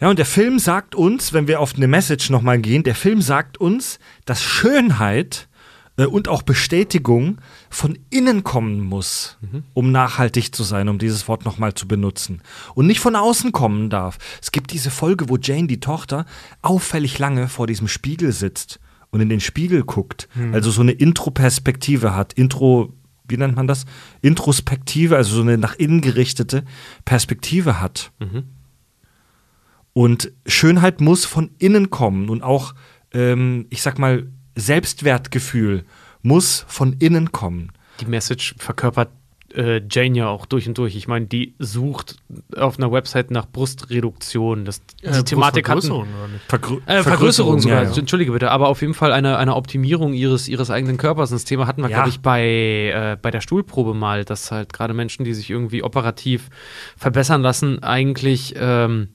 Ja, 0.01 0.11
und 0.11 0.19
der 0.19 0.27
Film 0.27 0.59
sagt 0.59 0.95
uns, 0.95 1.33
wenn 1.33 1.49
wir 1.49 1.61
auf 1.61 1.75
eine 1.75 1.89
Message 1.89 2.31
nochmal 2.31 2.59
gehen, 2.59 2.85
der 2.85 2.95
Film 2.95 3.21
sagt 3.21 3.59
uns, 3.59 3.99
dass 4.27 4.43
Schönheit 4.43 5.49
äh, 5.97 6.07
und 6.07 6.29
auch 6.29 6.43
Bestätigung 6.43 7.39
von 7.69 7.99
innen 8.09 8.45
kommen 8.45 8.81
muss, 8.81 9.39
um 9.75 9.91
nachhaltig 9.91 10.55
zu 10.55 10.63
sein, 10.63 10.89
um 10.89 10.99
dieses 10.99 11.27
Wort 11.27 11.45
nochmal 11.45 11.75
zu 11.75 11.89
benutzen. 11.89 12.43
Und 12.75 12.87
nicht 12.87 13.01
von 13.01 13.17
außen 13.17 13.51
kommen 13.53 13.91
darf. 13.91 14.19
Es 14.41 14.53
gibt 14.53 14.73
diese 14.73 14.91
Folge, 14.91 15.29
wo 15.29 15.37
Jane, 15.37 15.67
die 15.67 15.81
Tochter, 15.81 16.25
auffällig 16.63 17.19
lange 17.19 17.49
vor 17.49 17.67
diesem 17.67 17.89
Spiegel 17.89 18.33
sitzt 18.33 18.79
und 19.11 19.21
in 19.21 19.29
den 19.29 19.41
Spiegel 19.41 19.85
guckt. 19.85 20.29
Also 20.53 20.71
so 20.71 20.81
eine 20.83 20.93
Intro-Perspektive 20.93 22.15
hat. 22.15 22.33
Intro, 22.35 22.93
wie 23.27 23.37
nennt 23.37 23.57
man 23.57 23.67
das? 23.67 23.85
Introspektive, 24.23 25.17
also 25.17 25.37
so 25.37 25.43
eine 25.43 25.59
nach 25.59 25.75
innen 25.77 26.01
gerichtete 26.01 26.65
Perspektive 27.05 27.81
hat. 27.81 28.13
Und 29.93 30.33
Schönheit 30.47 31.01
muss 31.01 31.25
von 31.25 31.51
innen 31.59 31.91
kommen 31.91 32.29
und 32.29 32.43
auch, 32.43 32.75
ähm, 33.13 33.67
ich 33.71 33.83
sag 33.83 33.99
mal, 33.99 34.29
Selbstwertgefühl 34.55 35.85
muss 36.23 36.65
von 36.69 36.95
innen 36.95 37.33
kommen. 37.33 37.73
Die 38.01 38.07
Message 38.07 38.55
verkörpert 38.59 39.11
äh, 39.55 39.81
Jane 39.91 40.17
ja 40.19 40.29
auch 40.29 40.47
durch 40.47 40.69
und 40.69 40.77
durch. 40.79 40.95
Ich 40.97 41.09
meine, 41.09 41.27
die 41.27 41.55
sucht 41.59 42.17
auf 42.57 42.79
einer 42.79 42.93
Website 42.93 43.31
nach 43.31 43.47
Brustreduktion. 43.47 44.65
Das, 44.65 44.83
die 45.03 45.07
Äh, 45.07 45.23
Thematik 45.25 45.69
oder 45.69 45.77
nicht? 45.81 46.45
Vergrö 46.49 46.79
Äh, 46.87 47.03
Vergrößerung 47.03 47.59
sogar, 47.61 47.85
ja, 47.85 47.91
ja. 47.91 47.97
entschuldige 47.97 48.33
bitte, 48.33 48.51
aber 48.51 48.69
auf 48.69 48.81
jeden 48.83 48.95
Fall 48.95 49.13
eine, 49.13 49.39
eine 49.39 49.57
Optimierung 49.57 50.13
ihres, 50.13 50.49
ihres 50.49 50.71
eigenen 50.71 50.97
Körpers. 50.99 51.31
Das 51.31 51.45
Thema 51.45 51.67
hatten 51.67 51.83
wir, 51.83 51.89
Ja. 51.91 51.97
glaube 51.97 52.11
ich, 52.11 52.21
bei, 52.21 52.43
äh, 52.43 53.17
bei 53.21 53.31
der 53.31 53.41
Stuhlprobe 53.41 53.95
mal, 53.95 54.25
dass 54.25 54.51
halt 54.51 54.73
gerade 54.73 54.95
Menschen, 54.95 55.25
die 55.25 55.35
sich 55.35 55.51
irgendwie 55.51 55.83
operativ 55.83 56.51
verbessern 56.97 57.41
lassen, 57.43 57.83
eigentlich 57.83 58.55
ähm, 58.59 59.09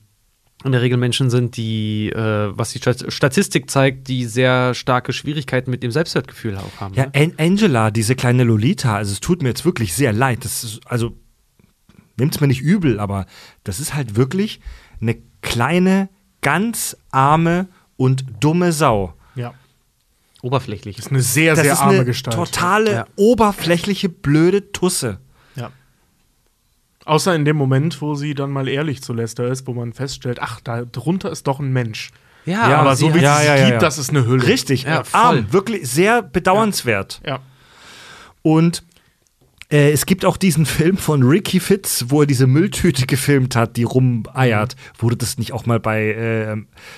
in 0.63 0.71
der 0.71 0.81
Regel 0.81 0.97
Menschen 0.97 1.29
sind, 1.29 1.57
die, 1.57 2.09
äh, 2.09 2.17
was 2.57 2.71
die 2.71 2.79
Stat- 2.79 3.05
Statistik 3.11 3.69
zeigt, 3.69 4.07
die 4.07 4.25
sehr 4.25 4.73
starke 4.73 5.11
Schwierigkeiten 5.13 5.69
mit 5.71 5.83
dem 5.83 5.91
Selbstwertgefühl 5.91 6.57
auch 6.57 6.79
haben. 6.81 6.93
Ja, 6.93 7.05
ne? 7.07 7.11
An 7.13 7.33
Angela, 7.37 7.91
diese 7.91 8.15
kleine 8.15 8.43
Lolita, 8.43 8.95
also 8.95 9.11
es 9.11 9.19
tut 9.19 9.41
mir 9.41 9.49
jetzt 9.49 9.65
wirklich 9.65 9.93
sehr 9.93 10.13
leid. 10.13 10.45
Das 10.45 10.63
ist, 10.63 10.79
also, 10.85 11.17
nimmt's 12.17 12.39
mir 12.39 12.47
nicht 12.47 12.61
übel, 12.61 12.99
aber 12.99 13.25
das 13.63 13.79
ist 13.79 13.93
halt 13.93 14.15
wirklich 14.15 14.59
eine 15.01 15.17
kleine, 15.41 16.09
ganz 16.41 16.95
arme 17.11 17.67
und 17.97 18.25
dumme 18.39 18.71
Sau. 18.71 19.13
Ja. 19.35 19.53
Oberflächlich. 20.41 20.99
Ist 20.99 21.09
eine 21.09 21.21
sehr, 21.21 21.55
Das 21.55 21.63
sehr 21.63 21.73
ist 21.73 21.79
arme 21.79 21.95
eine 21.95 22.05
Gestalt. 22.05 22.35
totale, 22.35 22.91
Ja. 22.91 23.07
oberflächliche, 23.15 24.09
blöde 24.09 24.71
Tusse. 24.71 25.19
Außer 27.05 27.35
in 27.35 27.45
dem 27.45 27.57
Moment, 27.57 28.01
wo 28.01 28.15
sie 28.15 28.33
dann 28.33 28.51
mal 28.51 28.67
ehrlich 28.67 29.01
zu 29.01 29.13
Lester 29.13 29.47
ist, 29.47 29.67
wo 29.67 29.73
man 29.73 29.93
feststellt, 29.93 30.39
ach, 30.41 30.61
da 30.61 30.83
drunter 30.83 31.31
ist 31.31 31.47
doch 31.47 31.59
ein 31.59 31.71
Mensch. 31.71 32.11
Ja, 32.45 32.69
Ja, 32.69 32.77
aber 32.79 32.95
so 32.95 33.13
wie 33.13 33.19
ja, 33.19 33.37
sie 33.37 33.47
ja, 33.47 33.69
gibt, 33.69 33.81
das 33.81 33.97
ist 33.97 34.09
eine 34.09 34.25
Hülle. 34.25 34.47
Richtig, 34.47 34.83
Ja, 34.83 35.03
arm, 35.11 35.51
wirklich 35.51 35.89
sehr 35.89 36.21
bedauernswert. 36.21 37.21
Ja. 37.25 37.39
Und 38.41 38.83
äh, 39.73 39.91
es 39.91 40.05
gibt 40.05 40.23
auch 40.23 40.37
diesen 40.37 40.65
Film 40.65 40.95
von 40.97 41.23
Ricky 41.23 41.59
Fitz, 41.59 42.05
wo 42.09 42.21
er 42.21 42.27
diese 42.27 42.45
Mülltüte 42.47 43.05
gefilmt 43.07 43.55
hat, 43.55 43.75
die 43.75 43.83
rumeiert. 43.83 44.75
Wurde 44.99 45.15
das 45.17 45.37
nicht 45.37 45.51
auch 45.51 45.65
mal 45.65 45.79
bei 45.79 46.11
äh, 46.11 46.55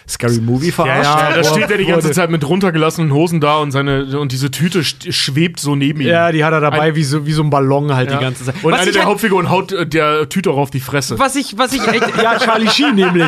Scary 0.07 0.41
Movie 0.41 0.67
Ja, 0.67 0.71
verarscht? 0.73 1.03
ja, 1.05 1.35
da 1.41 1.49
Wo- 1.49 1.53
steht 1.55 1.71
er 1.71 1.77
die 1.77 1.85
ganze 1.85 2.11
Zeit 2.11 2.29
mit 2.29 2.47
runtergelassenen 2.47 3.13
Hosen 3.13 3.39
da 3.39 3.57
und 3.57 3.71
seine 3.71 4.19
und 4.19 4.31
diese 4.31 4.51
Tüte 4.51 4.83
schwebt 4.83 5.59
so 5.59 5.75
neben 5.75 6.01
ihm. 6.01 6.07
Ja, 6.07 6.31
die 6.31 6.43
hat 6.43 6.51
er 6.53 6.59
dabei 6.61 6.81
Ein- 6.81 6.95
wie, 6.95 7.03
so, 7.03 7.25
wie 7.25 7.31
so 7.33 7.41
ein 7.43 7.49
Ballon 7.49 7.95
halt 7.95 8.11
Ja. 8.11 8.17
die 8.17 8.23
ganze 8.23 8.43
Zeit. 8.45 8.55
Und 8.61 8.73
Was 8.73 8.81
eine 8.81 8.91
der 8.91 9.01
halt- 9.01 9.09
Hauptfiguren 9.11 9.49
haut 9.49 9.71
äh, 9.71 9.87
der 9.87 10.27
Tüte 10.29 10.51
auch 10.51 10.57
auf 10.57 10.69
die 10.69 10.81
Fresse. 10.81 11.17
Was 11.17 11.35
ich, 11.37 11.57
was 11.57 11.71
ich 11.73 11.87
echt, 11.87 12.21
ja, 12.21 12.37
Charlie 12.39 12.67
Sheen 12.69 12.95
nämlich. 12.95 13.25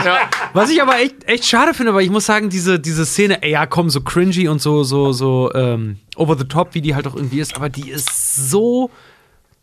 Was 0.53 0.69
ich 0.69 0.81
aber 0.81 0.99
echt, 0.99 1.23
echt 1.25 1.45
schade 1.45 1.73
finde, 1.73 1.93
weil 1.93 2.03
ich 2.03 2.09
muss 2.11 2.25
sagen, 2.25 2.49
diese, 2.49 2.79
diese 2.79 3.05
Szene, 3.05 3.41
ey, 3.43 3.51
ja, 3.51 3.65
komm, 3.65 3.89
so 3.89 4.01
cringy 4.01 4.49
und 4.49 4.61
so, 4.61 4.83
so, 4.83 5.13
so, 5.13 5.51
ähm, 5.53 5.97
over 6.17 6.37
the 6.37 6.43
top, 6.45 6.73
wie 6.73 6.81
die 6.81 6.95
halt 6.95 7.07
auch 7.07 7.15
irgendwie 7.15 7.39
ist, 7.39 7.55
aber 7.55 7.69
die 7.69 7.89
ist 7.91 8.49
so, 8.49 8.89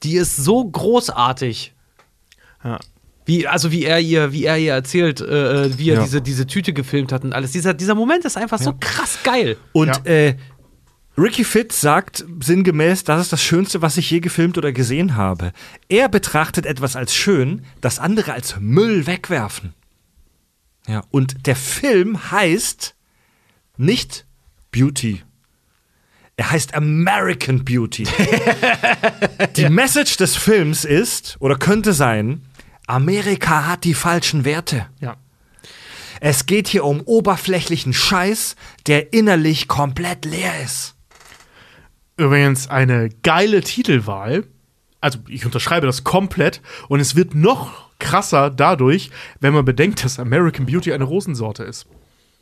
die 0.03 0.16
ist 0.16 0.37
so 0.37 0.65
großartig. 0.65 1.75
Ja. 2.62 2.79
Wie, 3.27 3.47
also 3.47 3.73
wie 3.73 3.85
er 3.85 4.01
ihr, 4.01 4.33
wie 4.33 4.45
er 4.45 4.59
ihr 4.59 4.75
erzählt, 4.75 5.21
äh, 5.21 5.79
wie 5.79 5.91
er 5.91 5.97
Ja. 5.97 6.03
diese, 6.03 6.21
diese 6.21 6.47
Tüte 6.47 6.73
gefilmt 6.75 7.11
hat 7.12 7.25
und 7.25 7.33
alles. 7.33 7.53
Dieser, 7.53 7.73
dieser 7.73 7.95
Moment 7.95 8.25
ist 8.27 8.37
einfach 8.37 8.59
so 8.61 8.75
krass 8.79 9.19
geil. 9.25 9.57
Und 9.73 9.89
Ja. 9.89 10.05
äh, 10.05 10.37
Ricky 11.16 11.45
Fitz 11.45 11.81
sagt 11.81 12.25
sinngemäß, 12.41 13.05
das 13.05 13.23
ist 13.23 13.33
das 13.33 13.41
Schönste, 13.43 13.81
was 13.81 13.97
ich 13.97 14.11
je 14.11 14.21
gefilmt 14.21 14.59
oder 14.59 14.73
gesehen 14.73 15.15
habe. 15.16 15.53
Er 15.89 16.09
betrachtet 16.09 16.66
etwas 16.66 16.97
als 16.97 17.15
schön, 17.15 17.65
das 17.81 17.99
andere 17.99 18.33
als 18.33 18.57
Müll 18.59 19.07
wegwerfen. 19.07 19.75
Ja, 20.87 21.03
und 21.11 21.47
der 21.47 21.57
Film 21.57 22.31
heißt 22.31 22.95
nicht 23.79 24.27
Beauty. 24.71 25.23
Er 26.36 26.51
heißt 26.51 26.74
American 26.74 27.65
Beauty. 27.65 28.06
die 29.56 29.69
Message 29.69 30.16
des 30.16 30.36
Films 30.36 30.85
ist, 30.85 31.36
oder 31.39 31.56
könnte 31.56 31.93
sein, 31.93 32.43
Amerika 32.86 33.66
hat 33.66 33.85
die 33.85 33.94
falschen 33.94 34.44
Werte. 34.44 34.86
Ja. 35.01 35.16
Es 36.20 36.47
geht 36.47 36.69
hier 36.69 36.85
um 36.85 37.01
oberflächlichen 37.02 37.93
Scheiß, 37.93 38.56
der 38.86 39.12
innerlich 39.12 39.69
komplett 39.69 40.24
leer 40.24 40.62
ist. 40.62 40.94
Übrigens 42.16 42.69
eine 42.69 43.11
geile 43.23 43.61
Titelwahl. 43.61 44.44
Also 45.01 45.19
ich 45.28 45.44
unterschreibe 45.44 45.86
das 45.86 46.05
komplett 46.05 46.62
und 46.89 47.01
es 47.01 47.15
wird 47.15 47.35
noch 47.35 47.90
krasser 47.98 48.51
dadurch, 48.51 49.11
wenn 49.40 49.52
man 49.52 49.65
bedenkt, 49.65 50.05
dass 50.05 50.19
American 50.19 50.66
Beauty 50.66 50.93
eine 50.93 51.05
Rosensorte 51.05 51.65
ist. 51.65 51.86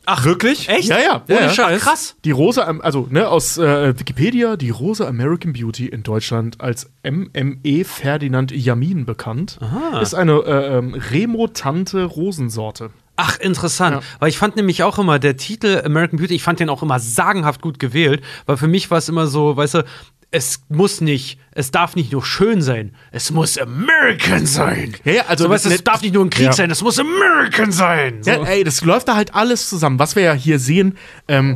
Ach, 0.05 0.25
wirklich? 0.25 0.69
Echt? 0.69 0.89
Ja, 0.89 0.99
ja. 0.99 1.23
Ohne 1.29 1.41
ja. 1.41 1.49
Scheiß. 1.49 1.81
Krass. 1.81 2.15
Die 2.25 2.31
Rose, 2.31 2.65
also 2.83 3.07
ne, 3.09 3.27
aus 3.27 3.57
äh, 3.57 3.97
Wikipedia, 3.97 4.57
die 4.57 4.69
Rose 4.69 5.07
American 5.07 5.53
Beauty 5.53 5.87
in 5.87 6.03
Deutschland 6.03 6.59
als 6.59 6.91
MME 7.03 7.85
Ferdinand 7.85 8.51
Yamin 8.51 9.05
bekannt, 9.05 9.59
ist 10.01 10.13
eine 10.13 10.33
äh, 10.33 10.77
ähm, 10.77 10.93
remotante 10.93 12.03
Rosensorte. 12.03 12.91
Ach, 13.15 13.37
interessant. 13.39 14.03
Weil 14.19 14.29
ich 14.29 14.37
fand 14.37 14.55
nämlich 14.55 14.81
auch 14.83 14.97
immer, 14.97 15.19
der 15.19 15.37
Titel 15.37 15.81
American 15.85 16.17
Beauty, 16.19 16.33
ich 16.35 16.43
fand 16.43 16.59
den 16.59 16.69
auch 16.69 16.81
immer 16.81 16.99
sagenhaft 16.99 17.61
gut 17.61 17.77
gewählt, 17.79 18.23
weil 18.45 18.57
für 18.57 18.67
mich 18.67 18.89
war 18.89 18.97
es 18.97 19.07
immer 19.09 19.27
so, 19.27 19.55
weißt 19.55 19.75
du, 19.75 19.83
es 20.31 20.61
muss 20.67 20.99
nicht, 20.99 21.37
es 21.51 21.69
darf 21.69 21.95
nicht 21.95 22.11
nur 22.11 22.25
schön 22.25 22.63
sein, 22.63 22.95
es 23.11 23.29
muss 23.29 23.55
American 23.59 24.47
sein. 24.47 24.95
Ja, 25.03 25.11
ja, 25.11 25.21
also 25.27 25.43
so, 25.43 25.49
weißt, 25.51 25.67
es 25.67 25.83
darf 25.83 26.01
nicht 26.01 26.15
nur 26.15 26.25
ein 26.25 26.31
Krieg 26.31 26.47
Ja. 26.47 26.53
sein, 26.53 26.71
es 26.71 26.81
muss 26.81 26.97
American 26.97 27.71
sein. 27.71 28.23
So. 28.23 28.31
Ja, 28.31 28.43
ey, 28.43 28.63
das 28.63 28.81
läuft 28.81 29.07
da 29.09 29.15
halt 29.15 29.35
alles 29.35 29.69
zusammen. 29.69 29.99
Was 29.99 30.15
wir 30.15 30.23
ja 30.23 30.33
hier 30.33 30.57
sehen, 30.57 30.97
ähm, 31.27 31.55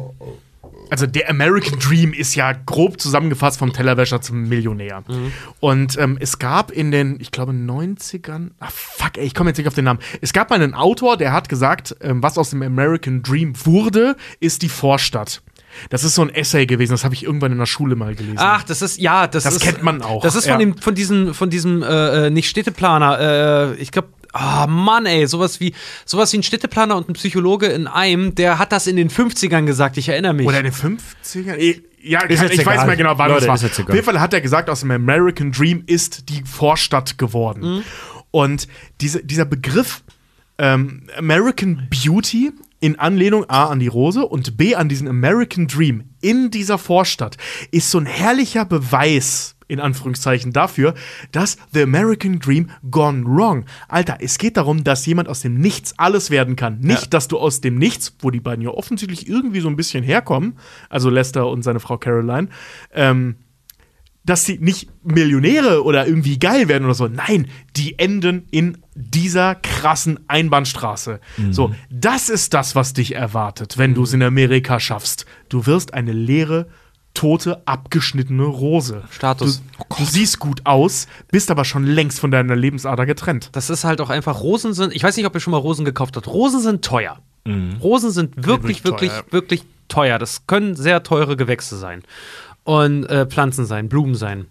also 0.90 1.06
der 1.06 1.30
American 1.30 1.80
Dream 1.80 2.14
ist 2.14 2.36
ja 2.36 2.54
grob 2.54 3.00
zusammengefasst 3.00 3.60
vom 3.60 3.74
Tellerwäscher 3.74 4.22
zum 4.22 4.48
Millionär. 4.48 5.04
Und 5.60 5.98
ähm, 5.98 6.18
es 6.20 6.40
gab 6.40 6.72
in 6.72 6.92
den, 6.92 7.18
ich 7.20 7.32
glaube, 7.32 7.52
90ern, 7.52 8.52
ah 8.60 8.70
fuck, 8.72 9.18
ey, 9.18 9.26
ich 9.26 9.34
komme 9.34 9.50
jetzt 9.50 9.58
nicht 9.58 9.68
auf 9.68 9.74
den 9.74 9.86
Namen. 9.86 10.00
Es 10.22 10.34
gab 10.34 10.50
mal 10.50 10.56
einen 10.62 10.74
Autor, 10.74 11.18
der 11.18 11.32
hat 11.34 11.50
gesagt, 11.50 11.96
ähm, 12.02 12.24
was 12.24 12.38
aus 12.38 12.52
dem 12.52 12.62
American 12.62 13.24
Dream 13.24 13.54
wurde, 13.66 14.16
ist 14.40 14.62
die 14.62 14.70
Vorstadt. 14.70 15.42
Das 15.90 16.04
ist 16.04 16.16
so 16.16 16.22
ein 16.24 16.30
Essay 16.34 16.66
gewesen, 16.66 16.94
das 16.94 17.04
habe 17.04 17.14
ich 17.14 17.24
irgendwann 17.24 17.52
in 17.52 17.58
der 17.58 17.66
Schule 17.66 17.96
mal 17.96 18.16
gelesen. 18.16 18.38
Ach, 18.40 18.64
das 18.64 18.82
ist, 18.82 18.98
ja, 19.00 19.28
das, 19.28 19.44
Das 19.44 19.56
ist. 19.56 19.62
kennt 19.62 19.84
man 19.84 20.02
auch, 20.02 20.22
Das 20.22 20.36
ist 20.36 20.46
von, 20.46 20.54
ja. 20.54 20.58
dem, 20.58 20.78
von 20.78 20.96
diesem, 20.96 21.34
von 21.34 21.50
diesem, 21.50 21.84
äh, 21.84 22.28
äh, 22.28 22.30
nicht 22.30 22.50
Städteplaner, 22.50 23.20
äh, 23.20 23.76
ich 23.76 23.92
glaube, 23.92 24.10
ah, 24.34 24.68
Mann, 24.68 25.06
ey, 25.06 25.28
sowas 25.28 25.60
wie, 25.60 25.74
sowas 26.06 26.32
wie 26.34 26.38
ein 26.38 26.44
Städteplaner 26.44 26.96
und 26.96 27.10
ein 27.10 27.14
Psychologe 27.14 27.68
in 27.68 27.88
einem, 27.88 28.36
der 28.36 28.60
hat 28.60 28.72
das 28.72 28.88
in 28.88 28.96
den 28.96 29.10
50ern 29.10 29.66
gesagt, 29.66 29.98
ich 29.98 30.10
erinnere 30.10 30.34
mich. 30.34 30.48
Oder 30.48 30.60
in 30.60 30.66
den 30.66 30.74
50ern? 30.74 31.56
Eh, 31.58 31.82
Ja, 32.02 32.22
Ist 32.24 32.42
ich 32.44 32.58
jetzt 32.58 32.66
weiß 32.66 32.86
mehr 32.86 32.96
genau, 32.96 33.18
wann 33.18 33.30
Leute, 33.30 33.48
das 33.48 33.64
war. 33.64 33.70
Auf 33.70 33.94
jeden 33.94 34.06
Fall 34.06 34.20
hat 34.20 34.34
er 34.34 34.42
gesagt, 34.42 34.70
aus 34.70 34.82
dem 34.82 34.92
American 34.92 35.52
Dream 35.52 35.84
ist 35.88 36.30
die 36.30 36.44
Vorstadt 36.46 37.18
geworden. 37.18 37.84
Und 38.32 38.68
diese, 39.02 39.24
dieser 39.24 39.46
Begriff 39.46 40.04
ähm, 40.58 41.08
American 41.18 41.88
Beauty 41.90 42.52
in 42.80 43.00
Anlehnung 43.00 43.50
A 43.50 43.66
an 43.66 43.80
die 43.80 43.88
Rose 43.88 44.26
und 44.26 44.58
B 44.58 44.76
an 44.76 44.88
diesen 44.90 45.08
American 45.08 45.68
Dream 45.68 46.04
in 46.22 46.52
dieser 46.52 46.78
Vorstadt 46.78 47.38
ist 47.72 47.90
so 47.92 47.98
ein 47.98 48.06
herrlicher 48.06 48.66
Beweis 48.66 49.56
in 49.68 49.80
Anführungszeichen 49.80 50.54
dafür, 50.54 50.94
dass 51.32 51.58
The 51.74 51.82
American 51.82 52.40
Dream 52.40 52.70
gone 52.90 53.26
wrong. 53.26 53.66
Alter, 53.88 54.18
es 54.22 54.38
geht 54.38 54.58
darum, 54.58 54.84
dass 54.84 55.06
jemand 55.06 55.28
aus 55.28 55.42
dem 55.42 55.56
Nichts 55.60 55.94
alles 55.98 56.30
werden 56.32 56.56
kann. 56.56 56.80
Nicht, 56.80 57.14
dass 57.14 57.28
du 57.28 57.38
aus 57.38 57.62
dem 57.62 57.78
Nichts, 57.78 58.16
wo 58.20 58.32
die 58.32 58.40
beiden 58.40 58.64
ja 58.64 58.70
offensichtlich 58.70 59.28
irgendwie 59.28 59.60
so 59.60 59.70
ein 59.70 59.76
bisschen 59.76 60.04
herkommen, 60.04 60.58
also 60.90 61.10
Lester 61.10 61.48
und 61.48 61.64
seine 61.64 61.80
Frau 61.80 61.98
Caroline, 61.98 62.50
ähm, 62.94 63.36
dass 64.28 64.44
sie 64.44 64.58
nicht 64.60 64.90
Millionäre 65.04 65.84
oder 65.86 66.06
irgendwie 66.06 66.38
geil 66.38 66.68
werden 66.68 66.84
oder 66.84 66.94
so. 66.94 67.08
Nein, 67.08 67.48
die 67.78 67.98
enden 67.98 68.46
in 68.52 68.80
dieser 68.94 69.56
krassen 69.56 70.20
Einbahnstraße. 70.28 71.22
So, 71.52 71.74
das 71.90 72.28
ist 72.28 72.54
das, 72.54 72.76
was 72.76 72.92
dich 72.92 73.16
erwartet, 73.16 73.78
wenn 73.78 73.94
du 73.94 74.04
es 74.04 74.12
in 74.12 74.22
Amerika 74.22 74.82
schaffst. 74.82 75.26
Du 75.48 75.66
wirst 75.66 75.94
eine 75.94 76.12
leere, 76.12 76.68
tote, 77.18 77.62
abgeschnittene 77.68 78.44
Rose. 78.44 79.04
Status. 79.10 79.62
Du, 79.90 79.96
du 79.98 80.06
siehst 80.06 80.40
gut 80.40 80.62
aus, 80.66 81.08
bist 81.32 81.50
aber 81.52 81.66
schon 81.66 81.84
längst 81.86 82.20
von 82.20 82.32
deiner 82.32 82.56
Lebensader 82.56 83.06
getrennt. 83.06 83.50
Das 83.54 83.70
ist 83.70 83.84
halt 83.84 84.02
auch 84.02 84.10
einfach, 84.10 84.42
Rosen 84.42 84.74
sind, 84.74 84.94
ich 84.96 85.04
weiß 85.04 85.18
nicht, 85.18 85.26
ob 85.26 85.34
ihr 85.34 85.40
schon 85.40 85.52
mal 85.52 85.58
Rosen 85.58 85.86
gekauft 85.86 86.16
habt. 86.16 86.28
Rosen 86.28 86.62
sind 86.62 86.84
teuer. 86.86 87.20
Rosen 87.82 88.12
sind 88.12 88.36
wirklich, 88.46 88.84
Wirklich 88.84 88.84
wirklich, 88.84 89.10
teuer. 89.12 89.24
wirklich 89.32 89.64
teuer. 89.88 90.20
Das 90.20 90.46
können 90.48 90.76
sehr 90.76 91.02
teure 91.04 91.38
Gewächse 91.38 91.78
sein. 91.78 92.04
Und 92.66 93.06
äh, 93.06 93.26
Pflanzen 93.26 93.66
sein, 93.66 93.88
Blumen 93.88 94.16
sein. 94.16 94.48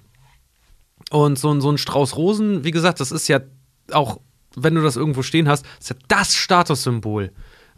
Und 1.10 1.38
so, 1.38 1.50
ein- 1.52 1.60
so 1.60 1.70
ein 1.70 1.78
Strauß 1.78 2.16
Rosen, 2.16 2.64
wie 2.64 2.70
gesagt, 2.70 3.00
das 3.00 3.12
ist 3.12 3.28
ja 3.28 3.40
auch, 3.92 4.18
wenn 4.56 4.74
du 4.74 4.82
das 4.82 4.96
irgendwo 4.96 5.22
stehen 5.22 5.46
hast, 5.48 5.64
ist 5.78 5.90
ja 5.90 5.96
das 6.08 6.34
Statussymbol. 6.34 7.32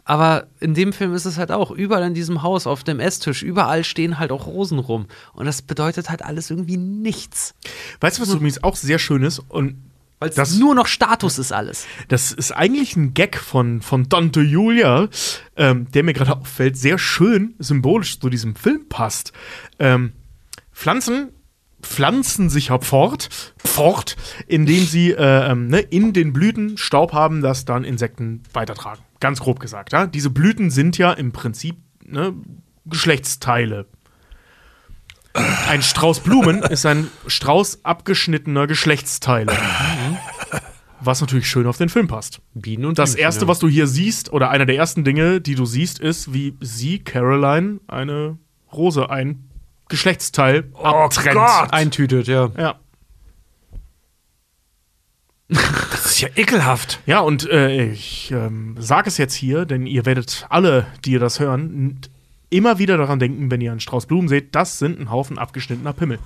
Aber 0.09 0.47
in 0.59 0.73
dem 0.73 0.91
Film 0.91 1.13
ist 1.13 1.25
es 1.25 1.37
halt 1.37 1.51
auch, 1.51 1.69
überall 1.69 2.01
in 2.07 2.15
diesem 2.15 2.41
Haus, 2.41 2.65
auf 2.65 2.83
dem 2.83 2.99
Esstisch, 2.99 3.43
überall 3.43 3.83
stehen 3.83 4.17
halt 4.17 4.31
auch 4.31 4.47
Rosen 4.47 4.79
rum. 4.79 5.05
Und 5.33 5.45
das 5.45 5.61
bedeutet 5.61 6.09
halt 6.09 6.23
alles 6.23 6.49
irgendwie 6.49 6.77
nichts. 6.77 7.53
Weißt 8.01 8.17
du, 8.17 8.23
was 8.23 8.29
übrigens 8.33 8.63
auch 8.63 8.75
sehr 8.75 8.97
schön 8.97 9.21
ist? 9.21 9.37
Und 9.37 9.75
Weil 10.17 10.31
Das- 10.31 10.49
es 10.49 10.57
nur 10.57 10.73
noch 10.73 10.87
Status 10.87 11.37
ist 11.37 11.51
alles. 11.53 11.85
Das 12.07 12.31
ist 12.31 12.51
eigentlich 12.51 12.95
ein 12.95 13.13
Gag 13.13 13.37
von, 13.37 13.83
von 13.83 14.09
Tante 14.09 14.41
Julia, 14.41 15.09
ähm, 15.55 15.91
der 15.91 16.03
mir 16.03 16.13
gerade 16.13 16.35
auffällt, 16.35 16.75
sehr 16.75 16.97
schön 16.97 17.53
symbolisch 17.59 18.19
zu 18.19 18.29
diesem 18.31 18.55
Film 18.55 18.89
passt. 18.89 19.31
Ähm, 19.77 20.13
Pflanzen 20.73 21.29
pflanzen 21.83 22.49
sich 22.49 22.69
ja 22.69 22.79
fort, 22.81 23.29
fort, 23.63 24.17
indem 24.47 24.83
sie 24.85 25.11
äh, 25.11 25.51
ähm, 25.51 25.67
ne, 25.67 25.79
in 25.79 26.13
den 26.13 26.33
Blüten 26.33 26.77
Staub 26.79 27.13
haben, 27.13 27.41
das 27.41 27.63
dann 27.63 27.83
Insekten 27.85 28.41
weitertragen. 28.53 29.01
Ganz 29.19 29.39
grob 29.39 29.59
gesagt. 29.59 29.93
Ja? 29.93 30.07
Diese 30.07 30.29
Blüten 30.29 30.69
sind 30.69 30.97
ja 30.97 31.11
im 31.13 31.31
Prinzip 31.31 31.77
ne, 32.05 32.33
Geschlechtsteile. 32.85 33.85
Ein 35.67 35.81
Strauß 35.81 36.21
Blumen 36.21 36.63
ist 36.69 36.85
ein 36.85 37.07
Strauß 37.27 37.83
abgeschnittener 37.83 38.67
Geschlechtsteile. 38.67 39.53
Was 41.01 41.21
natürlich 41.21 41.47
schön 41.47 41.65
auf 41.65 41.77
den 41.77 41.87
Film 41.87 42.07
passt. 42.07 42.41
Bienen 42.53 42.85
und 42.85 42.99
Das 42.99 43.11
Blümchen, 43.11 43.23
erste, 43.23 43.41
ja. 43.45 43.47
was 43.47 43.59
du 43.59 43.69
hier 43.69 43.87
siehst, 43.87 44.33
oder 44.33 44.49
einer 44.49 44.65
der 44.65 44.75
ersten 44.75 45.05
Dinge, 45.05 45.39
die 45.39 45.55
du 45.55 45.65
siehst, 45.65 45.97
ist, 45.99 46.33
wie 46.33 46.57
sie, 46.59 46.99
Caroline, 46.99 47.79
eine 47.87 48.37
Rose, 48.73 49.09
ein 49.09 49.49
Geschlechtsteil 49.87 50.69
abtrennt. 50.73 51.35
Gott! 51.35 51.71
eintütet, 51.73 52.27
ja. 52.27 52.49
Ja. 52.57 52.79
Das 55.49 56.05
ist 56.05 56.21
ja 56.21 56.29
ekelhaft. 56.35 56.99
Ja, 57.07 57.21
und 57.21 57.49
äh, 57.49 57.85
ich 57.85 58.31
ähm, 58.31 58.75
sage 58.79 59.09
es 59.09 59.17
jetzt 59.17 59.33
hier, 59.33 59.65
denn 59.65 59.87
ihr 59.87 60.05
werdet 60.05 60.45
alle, 60.49 60.85
die 61.03 61.13
ihr 61.13 61.19
das 61.19 61.39
hören, 61.39 61.99
immer 62.51 62.77
wieder 62.77 62.97
daran 62.97 63.19
denken, 63.19 63.49
wenn 63.49 63.59
ihr 63.59 63.71
einen 63.71 63.79
Strauß 63.79 64.05
Blumen 64.05 64.27
seht, 64.27 64.53
das 64.53 64.77
sind 64.79 64.99
ein 64.99 65.11
Haufen 65.11 65.39
abgeschnittener 65.39 65.93
Pimmel. 65.93 66.19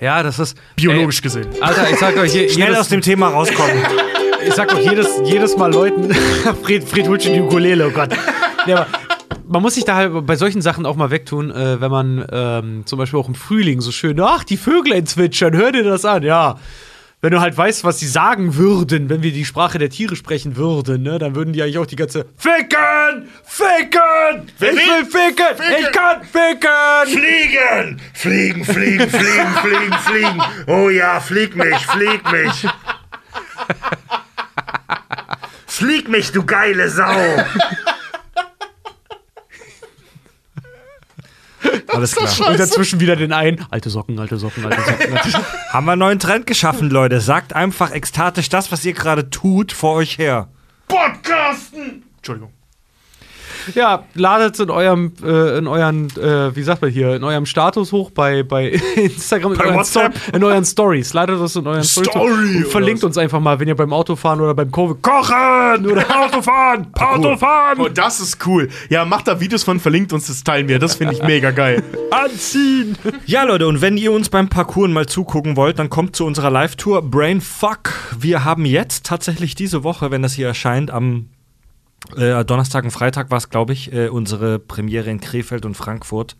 Ja, 0.00 0.22
das 0.22 0.38
ist. 0.38 0.56
Biologisch 0.76 1.22
gesehen. 1.22 1.46
Ey, 1.54 1.60
Alter, 1.60 1.90
ich 1.90 1.98
sag 1.98 2.16
euch, 2.16 2.34
je, 2.34 2.48
Schnell 2.48 2.74
aus 2.74 2.88
dem 2.88 3.02
Thema 3.02 3.28
rauskommen. 3.28 3.76
ich 4.46 4.54
sag 4.54 4.74
euch 4.74 4.84
jedes, 4.84 5.08
jedes 5.24 5.56
Mal 5.56 5.72
Leuten. 5.72 6.12
Fred, 6.62 6.82
Fred 6.82 7.08
holt 7.08 7.22
schon 7.22 7.34
die 7.34 7.40
Ukulele, 7.40 7.86
oh 7.86 7.90
Gott. 7.90 8.10
Ja, 8.66 8.78
aber 8.78 8.86
man 9.46 9.62
muss 9.62 9.74
sich 9.74 9.84
da 9.84 9.94
halt 9.94 10.26
bei 10.26 10.36
solchen 10.36 10.62
Sachen 10.62 10.86
auch 10.86 10.96
mal 10.96 11.10
wegtun, 11.10 11.50
äh, 11.50 11.80
wenn 11.80 11.90
man 11.90 12.26
ähm, 12.32 12.82
zum 12.86 12.98
Beispiel 12.98 13.20
auch 13.20 13.28
im 13.28 13.34
Frühling 13.34 13.80
so 13.80 13.92
schön, 13.92 14.18
ach, 14.20 14.44
die 14.44 14.56
Vöglein 14.56 15.06
zwitschern, 15.06 15.54
hör 15.54 15.70
dir 15.70 15.84
das 15.84 16.04
an, 16.04 16.22
ja. 16.22 16.58
Wenn 17.24 17.30
du 17.30 17.40
halt 17.40 17.56
weißt, 17.56 17.84
was 17.84 18.00
sie 18.00 18.08
sagen 18.08 18.56
würden, 18.56 19.08
wenn 19.08 19.22
wir 19.22 19.30
die 19.30 19.44
Sprache 19.44 19.78
der 19.78 19.90
Tiere 19.90 20.16
sprechen 20.16 20.56
würden, 20.56 21.04
ne, 21.04 21.20
dann 21.20 21.36
würden 21.36 21.52
die 21.52 21.62
eigentlich 21.62 21.78
auch 21.78 21.86
die 21.86 21.94
ganze 21.94 22.26
Ficken! 22.36 23.28
Ficken! 23.44 24.50
Ich 24.58 24.60
will 24.60 25.04
ficken! 25.04 25.56
Ich 25.78 25.92
kann 25.92 26.24
ficken! 26.24 27.06
Fliegen! 27.06 28.00
Fliegen, 28.12 28.64
fliegen, 28.64 29.08
fliegen, 29.08 29.54
fliegen, 29.54 29.98
fliegen. 30.00 30.42
Oh 30.66 30.88
ja, 30.88 31.20
flieg 31.20 31.54
mich, 31.54 31.86
flieg 31.86 32.32
mich. 32.32 32.66
Flieg 35.68 36.08
mich, 36.08 36.32
du 36.32 36.44
geile 36.44 36.90
Sau. 36.90 37.14
Alles 41.88 42.14
klar. 42.16 42.50
Und 42.50 42.58
dazwischen 42.58 43.00
wieder 43.00 43.16
den 43.16 43.32
einen, 43.32 43.64
alte 43.70 43.90
Socken, 43.90 44.18
alte 44.18 44.36
Socken, 44.36 44.64
alte 44.64 44.80
Socken. 44.82 45.16
Alte 45.16 45.30
Socken. 45.30 45.46
Haben 45.70 45.86
wir 45.86 45.92
einen 45.92 45.98
neuen 46.00 46.18
Trend 46.18 46.46
geschaffen, 46.46 46.90
Leute. 46.90 47.20
Sagt 47.20 47.54
einfach 47.54 47.92
ekstatisch 47.92 48.48
das, 48.48 48.72
was 48.72 48.84
ihr 48.84 48.92
gerade 48.92 49.30
tut, 49.30 49.72
vor 49.72 49.94
euch 49.94 50.18
her. 50.18 50.48
Podcasten! 50.88 52.04
Entschuldigung. 52.16 52.52
Ja, 53.74 54.04
ladet 54.14 54.58
in 54.60 54.70
eurem, 54.70 55.12
äh, 55.24 55.58
in 55.58 55.66
euren, 55.66 56.08
äh, 56.16 56.54
wie 56.54 56.62
sagt 56.62 56.82
man 56.82 56.90
hier, 56.90 57.14
in 57.16 57.24
eurem 57.24 57.46
Status 57.46 57.92
hoch 57.92 58.10
bei, 58.10 58.42
bei 58.42 58.68
Instagram, 58.96 59.52
in, 59.52 59.58
Bei 59.58 59.66
euren? 59.68 59.84
Sto- 59.84 60.00
in 60.32 60.44
euren 60.44 60.64
Stories. 60.64 61.12
Ladet 61.14 61.40
das 61.40 61.56
in 61.56 61.66
euren 61.66 61.84
Stories 61.84 62.08
hoch 62.08 62.12
Story 62.12 62.56
und 62.56 62.60
oder 62.62 62.70
verlinkt 62.70 63.04
uns 63.04 63.18
einfach 63.18 63.40
mal, 63.40 63.58
wenn 63.60 63.68
ihr 63.68 63.76
beim 63.76 63.92
Autofahren 63.92 64.40
oder 64.40 64.54
beim 64.54 64.70
Ko 64.70 64.96
Kochen 65.00 65.86
oder 65.86 66.04
Autofahren, 66.24 66.86
Autofahren 66.94 67.80
Oh, 67.80 67.88
das 67.88 68.20
ist 68.20 68.46
cool. 68.46 68.68
Ja, 68.88 69.04
macht 69.04 69.28
da 69.28 69.40
Videos 69.40 69.62
von, 69.64 69.80
verlinkt 69.80 70.12
uns, 70.12 70.26
das 70.26 70.42
teilen 70.44 70.68
wir. 70.68 70.78
Das 70.78 70.96
finde 70.96 71.14
ich 71.14 71.22
mega 71.22 71.50
geil. 71.50 71.82
anziehen. 72.10 72.96
Ja, 73.26 73.44
Leute, 73.44 73.66
und 73.66 73.80
wenn 73.80 73.96
ihr 73.96 74.12
uns 74.12 74.28
beim 74.28 74.48
Parcours 74.48 74.90
mal 74.90 75.06
zugucken 75.06 75.56
wollt, 75.56 75.78
dann 75.78 75.90
kommt 75.90 76.16
zu 76.16 76.24
unserer 76.26 76.50
Live-Tour 76.50 77.02
Brainfuck. 77.02 77.90
Wir 78.18 78.44
haben 78.44 78.64
jetzt 78.64 79.06
tatsächlich 79.06 79.54
diese 79.54 79.84
Woche, 79.84 80.10
wenn 80.10 80.22
das 80.22 80.34
hier 80.34 80.46
erscheint, 80.48 80.90
am 80.90 81.28
äh, 82.16 82.44
Donnerstag 82.44 82.84
und 82.84 82.90
Freitag 82.90 83.30
war 83.30 83.38
es, 83.38 83.50
glaube 83.50 83.72
ich, 83.72 83.92
äh, 83.92 84.08
unsere 84.08 84.58
Premiere 84.58 85.10
in 85.10 85.20
Krefeld 85.20 85.64
und 85.64 85.76
Frankfurt. 85.76 86.36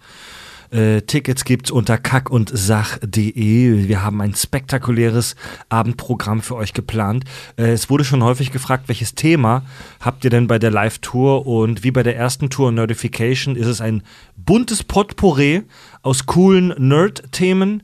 Äh, 0.72 1.02
Tickets 1.02 1.44
gibt's 1.44 1.70
unter 1.70 1.98
kackundsach.de. 1.98 3.88
Wir 3.88 4.02
haben 4.02 4.22
ein 4.22 4.34
spektakuläres 4.34 5.36
Abendprogramm 5.68 6.40
für 6.40 6.56
euch 6.56 6.72
geplant. 6.72 7.24
Äh, 7.58 7.72
es 7.72 7.90
wurde 7.90 8.04
schon 8.04 8.24
häufig 8.24 8.52
gefragt, 8.52 8.88
welches 8.88 9.14
Thema 9.14 9.64
habt 10.00 10.24
ihr 10.24 10.30
denn 10.30 10.46
bei 10.46 10.58
der 10.58 10.70
Live-Tour? 10.70 11.46
Und 11.46 11.84
wie 11.84 11.90
bei 11.90 12.02
der 12.02 12.16
ersten 12.16 12.48
Tour 12.48 12.72
Notification 12.72 13.54
ist 13.54 13.66
es 13.66 13.82
ein 13.82 14.02
buntes 14.34 14.82
Potpourri 14.82 15.62
aus 16.00 16.24
coolen 16.24 16.74
Nerd-Themen. 16.78 17.82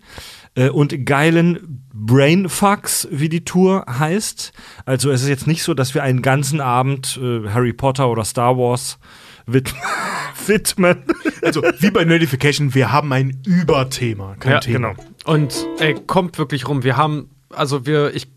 Äh, 0.58 0.68
und 0.70 1.06
geilen 1.06 1.84
Brainfucks, 1.94 3.08
wie 3.10 3.28
die 3.28 3.44
Tour 3.44 3.84
heißt. 3.88 4.52
Also 4.84 5.10
es 5.10 5.22
ist 5.22 5.28
jetzt 5.28 5.46
nicht 5.46 5.62
so, 5.62 5.74
dass 5.74 5.94
wir 5.94 6.02
einen 6.02 6.22
ganzen 6.22 6.60
Abend 6.60 7.18
äh, 7.22 7.48
Harry 7.48 7.72
Potter 7.72 8.08
oder 8.10 8.24
Star 8.24 8.56
Wars 8.56 8.98
wid 9.46 9.72
widmen. 10.46 11.04
Also 11.42 11.62
wie 11.80 11.90
bei 11.90 12.04
Notification, 12.04 12.74
wir 12.74 12.92
haben 12.92 13.12
ein 13.12 13.40
Überthema, 13.46 14.36
kein 14.38 14.52
Ja, 14.52 14.60
Thema. 14.60 14.92
genau. 14.94 15.04
Und 15.24 15.66
ey, 15.78 15.94
kommt 16.06 16.38
wirklich 16.38 16.68
rum. 16.68 16.82
Wir 16.84 16.96
haben, 16.96 17.30
also 17.50 17.86
wir, 17.86 18.14
ich 18.14 18.28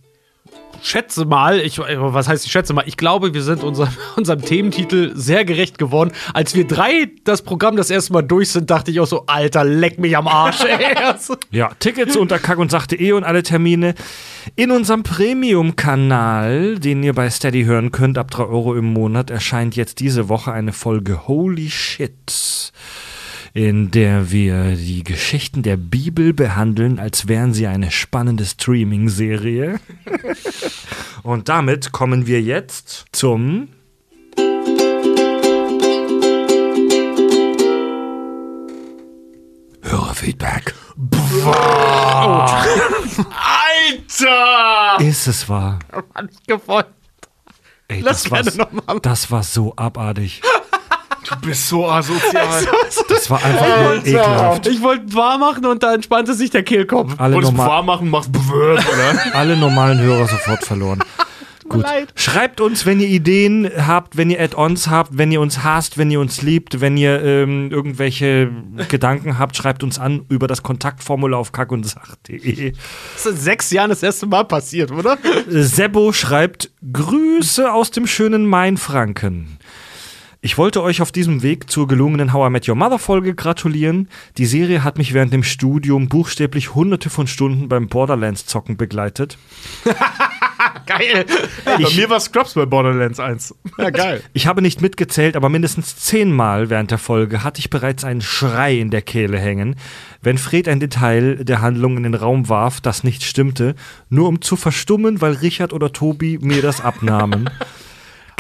schätze 0.84 1.26
mal, 1.26 1.60
ich, 1.60 1.80
was 1.80 2.28
heißt 2.28 2.46
ich 2.46 2.52
schätze 2.52 2.74
mal, 2.74 2.84
ich 2.86 2.98
glaube, 2.98 3.34
wir 3.34 3.44
sind 3.44 3.64
unserem, 3.64 3.94
unserem 4.16 4.42
Thementitel 4.42 5.12
sehr 5.16 5.46
gerecht 5.46 5.78
geworden. 5.78 6.12
Als 6.34 6.56
wir 6.56 6.66
drei 6.68 7.10
das 7.24 7.42
Programm 7.42 7.76
das 7.76 7.90
erste 7.90 8.14
Mal 8.14 8.22
durch 8.22 8.50
sind, 8.52 8.70
dachte 8.70 8.92
ich 8.92 9.00
auch 9.00 9.08
so, 9.08 9.26
Alter, 9.28 9.64
leck 9.64 10.00
mich 10.00 10.16
am 10.18 10.28
Arsch, 10.28 10.62
ey. 10.62 10.96
Also, 11.02 11.36
Ja, 11.52 11.72
Tickets 11.80 12.16
unter 12.16 12.40
kackundsachte.de 12.40 13.12
und 13.14 13.24
alle 13.24 13.44
Termine 13.44 13.96
in 14.56 14.72
unserem 14.72 15.04
Premium-Kanal, 15.04 16.80
den 16.80 17.04
ihr 17.04 17.14
bei 17.14 17.30
Steady 17.30 17.64
hören 17.64 17.92
könnt, 17.92 18.18
ab 18.18 18.32
3 18.32 18.44
Euro 18.44 18.76
im 18.76 18.86
Monat, 18.86 19.30
erscheint 19.30 19.76
jetzt 19.76 20.00
diese 20.00 20.30
Woche 20.30 20.52
eine 20.52 20.74
Folge 20.74 21.28
Holy 21.28 21.70
Shit, 21.70 22.72
in 23.54 23.92
der 23.92 24.32
wir 24.32 24.76
die 24.76 25.04
Geschichten 25.04 25.62
der 25.62 25.76
Bibel 25.78 26.34
behandeln, 26.34 27.00
als 27.00 27.28
wären 27.28 27.54
sie 27.54 27.68
eine 27.68 27.92
spannende 27.92 28.46
Streaming-Serie. 28.46 29.80
und 31.24 31.50
damit 31.50 31.92
kommen 31.92 32.28
wir 32.28 32.42
jetzt 32.42 33.06
zum 33.12 33.68
Hörerfeedback. 39.82 40.74
Alter! 43.80 45.06
Ist 45.06 45.28
es 45.28 45.50
wahr? 45.50 45.80
hab 45.92 46.30
ich 46.30 46.48
gewollt. 46.48 46.88
Ey, 47.90 48.00
Lass 48.00 48.24
das, 48.24 48.32
war, 48.32 48.44
gerne 48.44 48.58
noch 48.58 48.72
mal. 48.72 49.00
das 49.02 49.30
war 49.32 49.44
so 49.44 49.76
abartig. 49.76 50.42
Du 51.42 51.48
bist 51.48 51.68
so 51.68 51.90
asozial. 51.90 52.68
Das 53.08 53.30
war 53.30 53.44
einfach 53.44 53.84
nur 53.84 54.06
ekelhaft. 54.06 54.68
Ich 54.68 54.82
wollte 54.82 55.14
wahr 55.14 55.38
machen 55.38 55.66
und 55.66 55.84
da 55.84 55.94
entspannte 55.94 56.34
sich 56.34 56.50
der 56.50 56.64
Kehlkopf. 56.64 57.14
Alle, 57.18 57.36
Wolltest 57.36 57.54
du 57.54 57.58
normal, 57.58 57.76
wahr 57.76 57.84
machen, 57.84 58.10
machst 58.10 58.32
Bewirb, 58.32 58.80
oder? 58.80 59.34
alle 59.34 59.56
normalen 59.58 60.00
Hörer 60.00 60.28
sofort 60.28 60.64
verloren. 60.64 61.04
Gut. 61.72 61.84
leid. 61.84 62.10
Schreibt 62.16 62.60
uns, 62.60 62.86
wenn 62.86 63.00
ihr 63.00 63.08
Ideen 63.08 63.70
habt, 63.88 64.18
wenn 64.18 64.30
ihr 64.30 64.42
Add-ons 64.42 64.90
habt, 64.90 65.18
wenn 65.18 65.32
ihr 65.32 65.40
uns 65.40 65.64
hasst, 65.64 65.98
wenn 65.98 66.12
ihr 66.12 66.20
uns 66.20 66.42
liebt, 66.42 66.82
wenn 66.82 66.98
ihr 66.98 67.24
ähm, 67.24 67.72
irgendwelche 67.72 68.52
Gedanken 68.90 69.40
habt, 69.40 69.56
schreibt 69.56 69.84
uns 69.84 69.98
an 69.98 70.26
über 70.28 70.48
das 70.48 70.64
Kontaktformular 70.64 71.40
auf 71.40 71.52
kackundsach.de. 71.52 72.72
Das 73.14 73.26
ist 73.26 73.32
in 73.32 73.38
sechs 73.38 73.72
Jahren 73.72 73.90
das 73.90 74.04
erste 74.04 74.26
Mal 74.26 74.44
passiert, 74.44 74.92
oder? 74.92 75.18
Sebo 75.48 76.12
schreibt 76.12 76.72
Grüße 76.92 77.72
aus 77.72 77.92
dem 77.92 78.06
schönen 78.06 78.46
Mainfranken. 78.46 79.58
Ich 80.44 80.58
wollte 80.58 80.82
euch 80.82 81.04
auf 81.04 81.12
diesem 81.12 81.44
Weg 81.44 81.70
zur 81.70 81.88
gelungenen 81.88 82.34
How 82.34 82.48
I 82.48 82.50
Met 82.50 82.68
Your 82.68 82.74
Mother 82.74 82.98
Folge 82.98 83.36
gratulieren. 83.36 84.10
Die 84.40 84.48
Serie 84.48 84.84
hat 84.84 84.98
mich 84.98 85.14
während 85.14 85.32
dem 85.32 85.44
Studium 85.44 86.10
buchstäblich 86.10 86.74
hunderte 86.74 87.12
von 87.12 87.28
Stunden 87.28 87.70
beim 87.70 87.88
Borderlands 87.88 88.48
zocken 88.48 88.76
begleitet. 88.76 89.38
Geil. 90.88 91.28
Bei 91.64 91.78
mir 91.78 92.10
war 92.10 92.20
Scrubs 92.20 92.56
bei 92.56 92.66
Borderlands 92.66 93.20
1. 93.20 93.54
Ja, 93.78 93.92
geil. 93.92 94.22
Ich 94.34 94.48
habe 94.48 94.62
nicht 94.62 94.82
mitgezählt, 94.82 95.36
aber 95.36 95.48
mindestens 95.48 95.96
zehnmal 95.96 96.70
während 96.70 96.92
der 96.92 96.98
Folge 96.98 97.44
hatte 97.44 97.60
ich 97.60 97.70
bereits 97.70 98.04
einen 98.04 98.22
Schrei 98.22 98.78
in 98.78 98.90
der 98.90 99.02
Kehle 99.02 99.40
hängen, 99.40 99.76
wenn 100.22 100.38
Fred 100.38 100.68
ein 100.68 100.80
Detail 100.80 101.44
der 101.46 101.62
Handlung 101.62 101.98
in 101.98 102.04
den 102.04 102.14
Raum 102.16 102.50
warf, 102.50 102.82
das 102.82 103.04
nicht 103.04 103.24
stimmte, 103.24 103.76
nur 104.10 104.28
um 104.28 104.42
zu 104.42 104.56
verstummen, 104.56 105.22
weil 105.22 105.34
Richard 105.34 105.72
oder 105.72 105.94
Tobi 105.94 106.40
mir 106.42 106.62
das 106.62 106.82
abnahmen. 106.82 107.50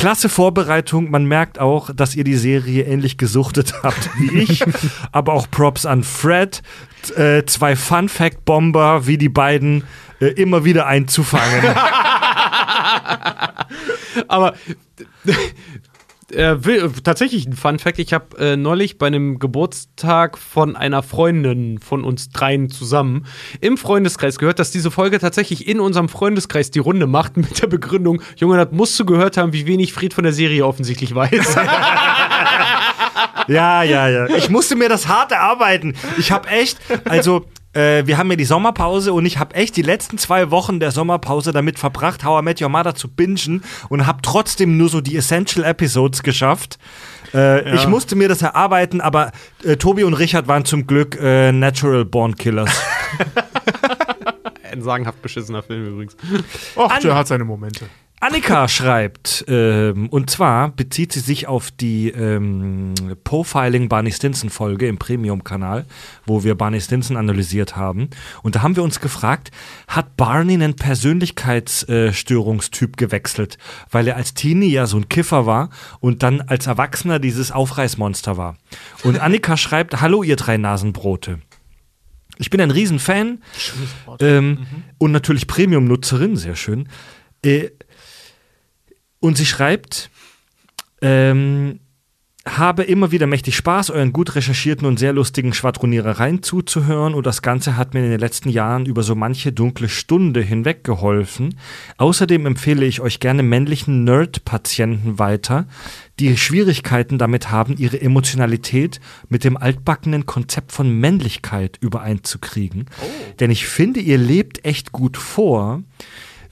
Klasse 0.01 0.29
Vorbereitung, 0.29 1.11
man 1.11 1.25
merkt 1.25 1.59
auch, 1.59 1.91
dass 1.93 2.15
ihr 2.15 2.23
die 2.23 2.33
Serie 2.33 2.85
ähnlich 2.85 3.19
gesuchtet 3.19 3.75
habt 3.83 4.09
wie 4.17 4.39
ich, 4.39 4.63
aber 5.11 5.33
auch 5.33 5.45
Props 5.51 5.85
an 5.85 6.01
Fred, 6.01 6.63
äh, 7.15 7.43
zwei 7.45 7.75
Fun-Fact-Bomber 7.75 9.05
wie 9.05 9.19
die 9.19 9.29
beiden 9.29 9.83
äh, 10.19 10.25
immer 10.25 10.65
wieder 10.65 10.87
einzufangen. 10.87 11.63
Aber 14.27 14.55
äh, 16.33 16.63
will, 16.63 16.91
tatsächlich 17.03 17.45
ein 17.45 17.53
Fun 17.53 17.79
Fact: 17.79 17.99
Ich 17.99 18.13
habe 18.13 18.37
äh, 18.37 18.57
neulich 18.57 18.97
bei 18.97 19.07
einem 19.07 19.39
Geburtstag 19.39 20.37
von 20.37 20.75
einer 20.75 21.03
Freundin 21.03 21.79
von 21.79 22.03
uns 22.03 22.29
dreien 22.29 22.69
zusammen 22.69 23.25
im 23.59 23.77
Freundeskreis 23.77 24.39
gehört, 24.39 24.59
dass 24.59 24.71
diese 24.71 24.91
Folge 24.91 25.19
tatsächlich 25.19 25.67
in 25.67 25.79
unserem 25.79 26.09
Freundeskreis 26.09 26.71
die 26.71 26.79
Runde 26.79 27.07
macht 27.07 27.37
mit 27.37 27.61
der 27.61 27.67
Begründung: 27.67 28.21
Junge, 28.35 28.57
das 28.57 28.71
musst 28.71 28.99
du 28.99 29.05
gehört 29.05 29.37
haben, 29.37 29.53
wie 29.53 29.65
wenig 29.65 29.93
Fried 29.93 30.13
von 30.13 30.23
der 30.23 30.33
Serie 30.33 30.65
offensichtlich 30.65 31.13
weiß. 31.13 31.57
Ja, 33.47 33.83
ja, 33.83 34.07
ja. 34.07 34.27
Ich 34.35 34.49
musste 34.49 34.75
mir 34.75 34.87
das 34.87 35.07
hart 35.07 35.31
erarbeiten. 35.31 35.95
Ich 36.17 36.31
habe 36.31 36.47
echt, 36.49 36.77
also 37.05 37.45
äh, 37.73 38.05
wir 38.05 38.17
haben 38.17 38.29
ja 38.29 38.35
die 38.35 38.45
Sommerpause 38.45 39.13
und 39.13 39.25
ich 39.25 39.37
habe 39.37 39.55
echt 39.55 39.75
die 39.77 39.81
letzten 39.81 40.17
zwei 40.17 40.51
Wochen 40.51 40.79
der 40.79 40.91
Sommerpause 40.91 41.51
damit 41.51 41.79
verbracht, 41.79 42.23
How 42.23 42.41
I 42.41 42.43
Met 42.45 42.61
Your 42.61 42.69
Mother 42.69 42.95
zu 42.95 43.07
bingen 43.07 43.63
und 43.89 44.05
habe 44.07 44.19
trotzdem 44.21 44.77
nur 44.77 44.89
so 44.89 45.01
die 45.01 45.15
Essential 45.17 45.65
Episodes 45.65 46.23
geschafft. 46.23 46.79
Äh, 47.33 47.75
Ich 47.75 47.87
musste 47.87 48.15
mir 48.15 48.27
das 48.27 48.41
erarbeiten, 48.41 48.99
aber 49.01 49.31
äh, 49.63 49.77
Tobi 49.77 50.03
und 50.03 50.13
Richard 50.15 50.47
waren 50.47 50.65
zum 50.65 50.85
Glück 50.87 51.17
äh, 51.21 51.51
Natural 51.51 52.03
Born 52.05 52.35
Killers. 52.35 52.69
Ein 54.71 54.81
sagenhaft 54.81 55.21
beschissener 55.21 55.63
Film 55.63 55.85
übrigens. 55.85 56.15
Och, 56.75 56.89
An- 56.91 57.01
der 57.01 57.15
hat 57.15 57.27
seine 57.27 57.43
Momente. 57.43 57.85
Annika 58.23 58.67
schreibt, 58.67 59.45
ähm, 59.47 60.07
und 60.09 60.29
zwar 60.29 60.69
bezieht 60.69 61.11
sie 61.11 61.21
sich 61.21 61.47
auf 61.47 61.71
die 61.71 62.09
ähm, 62.09 62.93
Profiling 63.23 63.89
Barney 63.89 64.11
Stinson 64.11 64.51
Folge 64.51 64.87
im 64.87 64.99
Premium-Kanal, 64.99 65.87
wo 66.27 66.43
wir 66.43 66.53
Barney 66.53 66.79
Stinson 66.79 67.17
analysiert 67.17 67.75
haben. 67.75 68.11
Und 68.43 68.55
da 68.55 68.61
haben 68.61 68.75
wir 68.75 68.83
uns 68.83 68.99
gefragt, 68.99 69.49
hat 69.87 70.17
Barney 70.17 70.53
einen 70.53 70.75
Persönlichkeitsstörungstyp 70.75 72.95
gewechselt, 72.95 73.57
weil 73.89 74.07
er 74.07 74.17
als 74.17 74.35
Teenie 74.35 74.69
ja 74.69 74.85
so 74.85 74.97
ein 74.97 75.09
Kiffer 75.09 75.47
war 75.47 75.71
und 75.99 76.21
dann 76.21 76.41
als 76.41 76.67
Erwachsener 76.67 77.17
dieses 77.17 77.51
Aufreißmonster 77.51 78.37
war. 78.37 78.55
Und 79.03 79.19
Annika 79.23 79.57
schreibt, 79.57 79.99
hallo 79.99 80.21
ihr 80.21 80.35
drei 80.35 80.57
Nasenbrote. 80.57 81.39
Ich 82.37 82.51
bin 82.51 82.61
ein 82.61 82.69
Riesenfan 82.69 83.41
ähm, 84.19 84.67
und 84.99 85.11
natürlich 85.11 85.47
Premium-Nutzerin, 85.47 86.37
sehr 86.37 86.55
schön. 86.55 86.87
Äh, 87.43 87.71
und 89.21 89.37
sie 89.37 89.45
schreibt, 89.45 90.09
ähm, 91.01 91.79
habe 92.43 92.81
immer 92.81 93.11
wieder 93.11 93.27
mächtig 93.27 93.55
Spaß, 93.55 93.91
euren 93.91 94.13
gut 94.13 94.33
recherchierten 94.33 94.87
und 94.87 94.97
sehr 94.97 95.13
lustigen 95.13 95.53
Schwadronierereien 95.53 96.41
zuzuhören 96.41 97.13
und 97.13 97.27
das 97.27 97.43
Ganze 97.43 97.77
hat 97.77 97.93
mir 97.93 98.03
in 98.03 98.09
den 98.09 98.19
letzten 98.19 98.49
Jahren 98.49 98.87
über 98.87 99.03
so 99.03 99.13
manche 99.13 99.51
dunkle 99.51 99.89
Stunde 99.89 100.41
hinweg 100.41 100.83
geholfen. 100.83 101.59
Außerdem 101.97 102.47
empfehle 102.47 102.87
ich 102.87 102.99
euch 102.99 103.19
gerne 103.19 103.43
männlichen 103.43 104.05
Nerd-Patienten 104.05 105.19
weiter, 105.19 105.67
die 106.19 106.35
Schwierigkeiten 106.35 107.19
damit 107.19 107.51
haben, 107.51 107.77
ihre 107.77 108.01
Emotionalität 108.01 108.99
mit 109.29 109.43
dem 109.43 109.55
altbackenen 109.55 110.25
Konzept 110.25 110.71
von 110.71 110.99
Männlichkeit 110.99 111.77
übereinzukriegen. 111.79 112.85
Denn 113.39 113.51
ich 113.51 113.67
finde, 113.67 113.99
ihr 113.99 114.17
lebt 114.17 114.65
echt 114.65 114.91
gut 114.91 115.15
vor, 115.15 115.83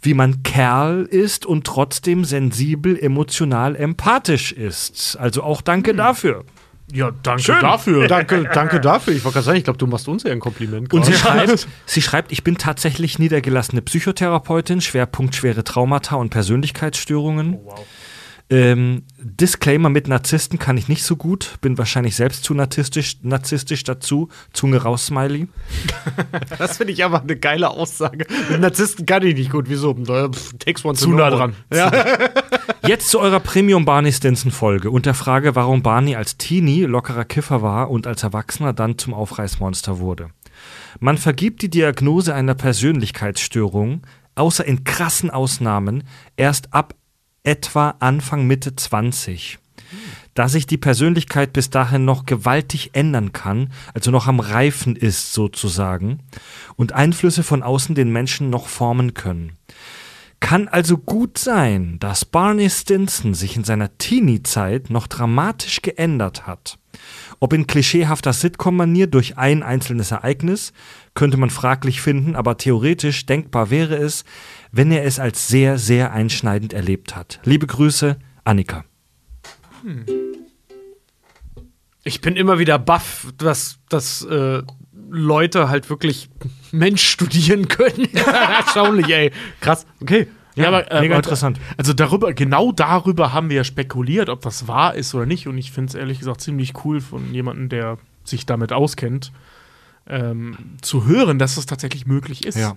wie 0.02 0.14
man 0.14 0.44
Kerl 0.44 1.04
ist 1.04 1.46
und 1.46 1.66
trotzdem 1.66 2.24
sensibel, 2.26 2.98
emotional, 2.98 3.76
empathisch 3.76 4.52
ist. 4.52 5.18
Also 5.18 5.44
auch 5.44 5.62
danke 5.62 5.94
dafür. 5.94 6.46
Ja, 6.92 7.12
danke 7.22 7.44
Schön. 7.44 7.60
dafür. 7.62 8.08
Danke, 8.08 8.50
danke 8.52 8.80
dafür. 8.80 9.14
Ich 9.14 9.24
wollte 9.24 9.36
gerade 9.36 9.46
sagen, 9.46 9.58
ich 9.60 9.64
glaube, 9.64 9.78
du 9.78 9.86
machst 9.86 10.08
uns 10.08 10.24
ja 10.24 10.32
ein 10.32 10.40
Kompliment. 10.40 10.92
Und 10.92 11.06
sie 11.06 11.14
schreibt, 11.14 11.68
sie 11.86 12.02
schreibt, 12.02 12.32
ich 12.32 12.44
bin 12.44 12.58
tatsächlich 12.58 13.20
niedergelassene 13.20 13.82
Psychotherapeutin, 13.82 14.82
Schwerpunkt 14.82 15.36
schwere 15.36 15.64
Traumata 15.64 16.16
und 16.16 16.30
Persönlichkeitsstörungen. 16.30 17.60
Ähm, 18.52 19.04
Disclaimer 19.20 19.90
mit 19.90 20.08
Narzissten 20.08 20.58
kann 20.58 20.76
ich 20.76 20.88
nicht 20.88 21.04
so 21.04 21.16
gut, 21.16 21.58
bin 21.62 21.78
wahrscheinlich 21.78 22.16
selbst 22.16 22.44
zu 22.44 22.56
narzisstisch, 22.56 23.18
narzisstisch 23.22 23.84
dazu. 23.84 24.30
Zunge 24.54 24.78
raus, 24.78 25.08
Smiley. 25.08 25.48
Das 26.58 26.78
finde 26.78 26.94
ich 26.94 27.06
aber 27.06 27.22
eine 27.22 27.38
geile 27.38 27.70
Aussage. 27.70 28.26
Mit 28.50 28.60
Narzissten 28.60 29.06
kann 29.06 29.24
ich 29.24 29.36
nicht 29.36 29.52
gut. 29.52 29.66
Wieso? 29.70 29.94
Pff, 29.94 30.54
Takes 30.58 30.84
one 30.84 30.98
Zu 30.98 31.12
nah 31.12 31.30
dran. 31.30 31.56
Ja. 31.74 31.92
Jetzt 32.88 33.10
zu 33.10 33.20
eurer 33.20 33.40
Premium 33.40 33.86
Barney 33.86 34.12
Stinson 34.12 34.52
Folge 34.52 34.90
und 34.90 35.06
der 35.06 35.14
Frage, 35.14 35.56
warum 35.56 35.84
Barney 35.84 36.16
als 36.16 36.38
Teenie 36.38 36.84
lockerer 36.84 37.26
Kiffer 37.26 37.62
war 37.62 37.90
und 37.90 38.08
als 38.08 38.24
Erwachsener 38.24 38.74
dann 38.74 38.98
zum 38.98 39.14
Aufreißmonster 39.14 40.00
wurde. 40.00 40.30
Man 41.00 41.18
vergibt 41.18 41.62
die 41.62 41.70
Diagnose 41.70 42.34
einer 42.34 42.56
Persönlichkeitsstörung, 42.56 44.02
außer 44.36 44.66
in 44.66 44.84
krassen 44.84 45.30
Ausnahmen, 45.30 46.04
erst 46.36 46.74
ab 46.74 46.96
etwa 47.44 47.95
Anfang 47.99 48.48
Mitte 48.48 48.76
20. 48.76 49.60
da 50.36 50.48
sich 50.48 50.68
die 50.68 50.78
Persönlichkeit 50.78 51.52
bis 51.52 51.70
dahin 51.70 52.06
noch 52.06 52.26
gewaltig 52.26 52.91
ändern 52.94 53.34
kann, 53.34 53.74
also 53.94 54.11
noch 54.11 54.28
am 54.28 54.40
Reifen 54.40 54.95
ist 54.95 55.34
sozusagen, 55.34 56.20
und 56.76 56.94
Einflüsse 56.94 57.44
von 57.44 57.64
außen 57.64 57.95
den 57.95 58.11
Menschen 58.11 58.49
noch 58.49 58.68
formen 58.68 59.14
können. 59.14 59.57
Kann 60.40 60.70
also 60.70 60.98
gut 60.98 61.38
sein, 61.38 61.98
dass 61.99 62.24
Barney 62.24 62.70
Stinson 62.70 63.34
sich 63.34 63.57
in 63.57 63.66
seiner 63.66 63.98
Teenie-Zeit 63.98 64.90
noch 64.90 65.07
dramatisch 65.07 65.82
geändert 65.82 66.48
hat. 66.48 66.80
Ob 67.40 67.53
in 67.53 67.68
klischeehafter 67.68 68.34
Sitcom-Manier 68.34 69.07
durch 69.07 69.38
ein 69.38 69.64
einzelnes 69.64 70.11
Ereignis, 70.11 70.74
könnte 71.14 71.38
man 71.38 71.49
fraglich 71.49 72.02
finden, 72.02 72.36
aber 72.36 72.57
theoretisch 72.57 73.26
denkbar 73.26 73.70
wäre 73.70 73.95
es, 73.95 74.24
wenn 74.72 74.91
er 74.91 75.04
es 75.04 75.20
als 75.20 75.48
sehr, 75.48 75.78
sehr 75.78 76.12
einschneidend 76.12 76.74
erlebt 76.74 77.16
hat. 77.16 77.40
Liebe 77.44 77.68
Grüße, 77.68 78.18
Annika. 78.44 78.86
Ich 82.04 82.22
bin 82.22 82.36
immer 82.36 82.60
wieder 82.60 82.80
baff, 82.80 83.28
dass, 83.38 83.80
dass 83.90 84.24
äh, 84.26 84.62
Leute 85.10 85.70
halt 85.70 85.90
wirklich 85.90 86.30
Mensch 86.72 87.06
studieren 87.06 87.68
können. 87.68 88.10
Erstaunlich, 88.14 89.10
ey. 89.10 89.32
Krass. 89.62 89.86
Okay. 90.02 90.28
Ja, 90.56 90.68
aber, 90.68 90.91
äh, 90.91 91.02
mega 91.02 91.16
interessant. 91.16 91.60
Also 91.78 91.94
darüber, 91.94 92.34
genau 92.34 92.72
darüber 92.72 93.32
haben 93.34 93.50
wir 93.50 93.58
ja 93.58 93.64
spekuliert, 93.64 94.30
ob 94.30 94.41
das 94.41 94.68
wahr 94.68 94.96
ist 94.96 95.16
oder 95.16 95.26
nicht. 95.26 95.48
Und 95.48 95.58
ich 95.58 95.72
finde 95.72 95.90
es 95.90 95.96
ehrlich 95.96 96.20
gesagt 96.20 96.41
ziemlich 96.41 96.74
cool 96.84 97.00
von 97.00 97.34
jemandem, 97.34 97.70
der 97.70 97.98
sich 98.24 98.46
damit 98.46 98.74
auskennt, 98.74 99.32
ähm, 100.10 100.57
zu 100.81 101.06
hören, 101.06 101.40
dass 101.40 101.56
das 101.56 101.65
tatsächlich 101.65 102.06
möglich 102.06 102.45
ist. 102.45 102.57
Ja. 102.57 102.76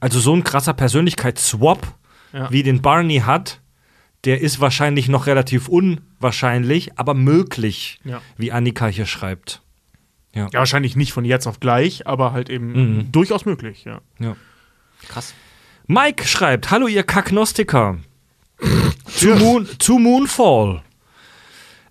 Also 0.00 0.20
so 0.20 0.34
ein 0.34 0.44
krasser 0.44 0.74
Persönlichkeitsswap, 0.74 1.94
Ja. 2.32 2.50
wie 2.50 2.62
den 2.62 2.82
Barney 2.82 3.18
hat, 3.20 3.60
der 4.24 4.40
ist 4.40 4.60
wahrscheinlich 4.60 5.08
noch 5.08 5.26
relativ 5.26 5.68
unwahrscheinlich, 5.68 6.98
aber 6.98 7.14
möglich, 7.14 8.00
Ja. 8.04 8.20
wie 8.36 8.52
Annika 8.52 8.86
hier 8.86 9.06
schreibt. 9.06 9.62
Ja, 10.34 10.48
wahrscheinlich 10.52 10.94
nicht 10.94 11.12
von 11.12 11.24
jetzt 11.24 11.46
auf 11.46 11.58
gleich, 11.58 12.06
aber 12.06 12.32
halt 12.32 12.50
eben 12.50 12.72
Mhm. 12.98 13.12
durchaus 13.12 13.44
möglich, 13.44 13.84
ja. 13.84 14.00
Ja. 14.18 14.36
Krass. 15.08 15.34
Mike 15.86 16.26
schreibt, 16.28 16.70
hallo 16.70 16.86
ihr 16.86 17.02
Kagnostiker. 17.02 17.98
zu, 19.06 19.28
Moon, 19.36 19.66
zu 19.78 19.98
Moonfall. 19.98 20.82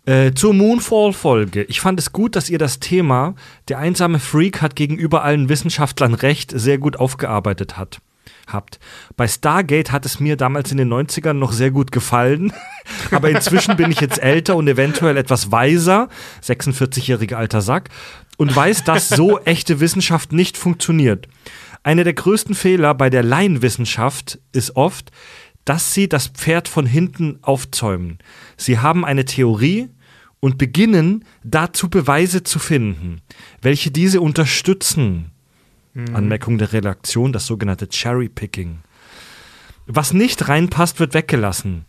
Äh, 0.08 0.34
zur 0.34 0.54
Moonfall-Folge. 0.54 1.64
Ich 1.64 1.82
fand 1.82 2.00
es 2.00 2.14
gut, 2.14 2.38
dass 2.38 2.50
ihr 2.50 2.58
das 2.58 2.80
Thema, 2.80 3.36
der 3.68 3.80
einsame 3.80 4.20
Freak 4.20 4.62
hat 4.62 4.78
gegenüber 4.78 5.26
allen 5.26 5.50
Wissenschaftlern 5.50 6.14
recht, 6.14 6.54
sehr 6.56 6.78
gut 6.78 6.96
aufgearbeitet 6.96 7.78
hat. 7.78 8.00
Habt. 8.48 8.80
Bei 9.18 9.28
Stargate 9.28 9.92
hat 9.92 10.06
es 10.06 10.22
mir 10.22 10.38
damals 10.38 10.72
in 10.72 10.78
den 10.78 10.94
90ern 10.94 11.34
noch 11.34 11.52
sehr 11.52 11.72
gut 11.72 11.92
gefallen, 11.92 12.54
aber 13.12 13.30
inzwischen 13.30 13.76
bin 13.76 13.92
ich 13.92 14.00
jetzt 14.00 14.24
älter 14.24 14.56
und 14.56 14.70
eventuell 14.70 15.18
etwas 15.18 15.52
weiser, 15.52 16.08
46-jähriger 16.42 17.36
alter 17.36 17.60
Sack, 17.60 17.90
und 18.38 18.56
weiß, 18.56 18.86
dass 18.86 19.10
so 19.10 19.40
echte 19.40 19.82
Wissenschaft 19.82 20.32
nicht 20.32 20.56
funktioniert. 20.56 21.28
Einer 21.84 22.06
der 22.06 22.14
größten 22.14 22.56
Fehler 22.56 22.94
bei 22.94 23.10
der 23.10 23.24
Laienwissenschaft 23.24 24.40
ist 24.54 24.78
oft, 24.78 25.12
dass 25.66 25.94
sie 25.94 26.08
das 26.08 26.28
Pferd 26.28 26.70
von 26.70 26.86
hinten 26.86 27.40
aufzäumen. 27.42 28.20
Sie 28.56 28.80
haben 28.80 29.04
eine 29.04 29.26
Theorie 29.26 29.90
und 30.40 30.58
beginnen 30.58 31.26
dazu 31.44 31.90
Beweise 31.90 32.44
zu 32.44 32.60
finden, 32.60 33.22
welche 33.62 33.92
diese 33.92 34.22
unterstützen. 34.22 35.32
Anmerkung 36.14 36.60
der 36.60 36.74
Redaktion, 36.74 37.34
das 37.34 37.48
sogenannte 37.48 37.90
Cherry-Picking. 37.90 38.80
Was 39.88 40.14
nicht 40.14 40.48
reinpasst, 40.48 41.00
wird 41.00 41.16
weggelassen. 41.16 41.86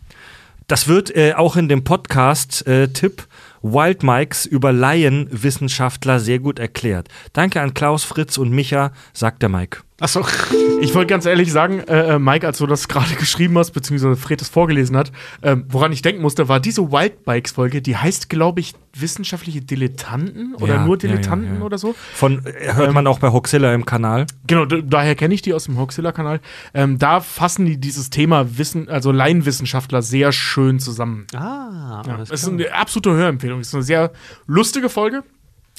Das 0.67 0.87
wird 0.87 1.15
äh, 1.15 1.33
auch 1.33 1.55
in 1.55 1.67
dem 1.67 1.83
Podcast-Tipp 1.83 3.27
Wild 3.61 4.03
Mikes 4.03 4.45
über 4.45 4.71
Laienwissenschaftler 4.71 6.19
sehr 6.19 6.39
gut 6.39 6.59
erklärt. 6.59 7.09
Danke 7.33 7.61
an 7.61 7.73
Klaus, 7.73 8.03
Fritz 8.03 8.37
und 8.37 8.51
Micha, 8.51 8.93
sagt 9.13 9.41
der 9.41 9.49
Mike. 9.49 9.81
Achso. 9.99 10.25
Ich 10.81 10.95
wollte 10.95 11.07
ganz 11.07 11.25
ehrlich 11.25 11.51
sagen, 11.51 11.81
äh, 11.81 12.15
äh, 12.15 12.19
Mike, 12.19 12.47
als 12.47 12.59
du 12.59 12.65
das 12.65 12.87
gerade 12.87 13.13
geschrieben 13.19 13.57
hast, 13.57 13.71
beziehungsweise 13.71 14.15
Fred 14.15 14.41
es 14.41 14.47
vorgelesen 14.47 14.95
hat, 14.95 15.11
ähm, 15.43 15.65
woran 15.67 15.91
ich 15.91 16.01
denken 16.01 16.21
musste, 16.21 16.47
war 16.47 16.61
diese 16.61 16.89
Wild 16.89 17.25
Bikes-Folge, 17.25 17.81
die 17.81 17.97
heißt, 17.97 18.29
glaube 18.29 18.61
ich, 18.61 18.75
wissenschaftliche 18.97 19.59
Dilettanten 19.59 20.55
oder 20.55 20.75
Ja, 20.75 20.85
nur 20.85 20.97
ja, 20.97 21.03
ja, 21.03 21.15
Dilettanten 21.15 21.59
ja. 21.59 21.65
oder 21.65 21.77
so. 21.77 21.95
Von 22.13 22.45
äh, 22.45 22.73
hört 22.73 22.93
man 22.93 23.07
auch 23.07 23.19
bei 23.19 23.29
Hoxilla 23.33 23.73
im 23.73 23.85
Kanal. 23.85 24.25
Genau, 24.47 24.63
daher 24.63 25.15
kenne 25.15 25.33
ich 25.33 25.41
die 25.41 25.53
aus 25.53 25.65
dem 25.65 25.77
Hoaxilla-Kanal. 25.77 26.39
Ähm, 26.73 26.97
da 26.97 27.19
fassen 27.19 27.65
die 27.65 27.75
dieses 27.77 28.09
Thema 28.09 28.57
Wissen, 28.57 28.87
also 28.87 29.11
Laienwissenschaftler, 29.11 30.01
sehr 30.01 30.31
schön 30.31 30.79
zusammen. 30.79 31.27
Ah, 31.35 32.03
Ja, 32.07 32.17
das 32.17 32.29
ist 32.29 32.47
eine 32.47 32.73
absolute 32.73 33.11
Hörempfehlung. 33.11 33.59
Das 33.59 33.67
ist 33.67 33.73
eine 33.75 33.83
sehr 33.83 34.11
lustige 34.47 34.87
Folge, 34.87 35.23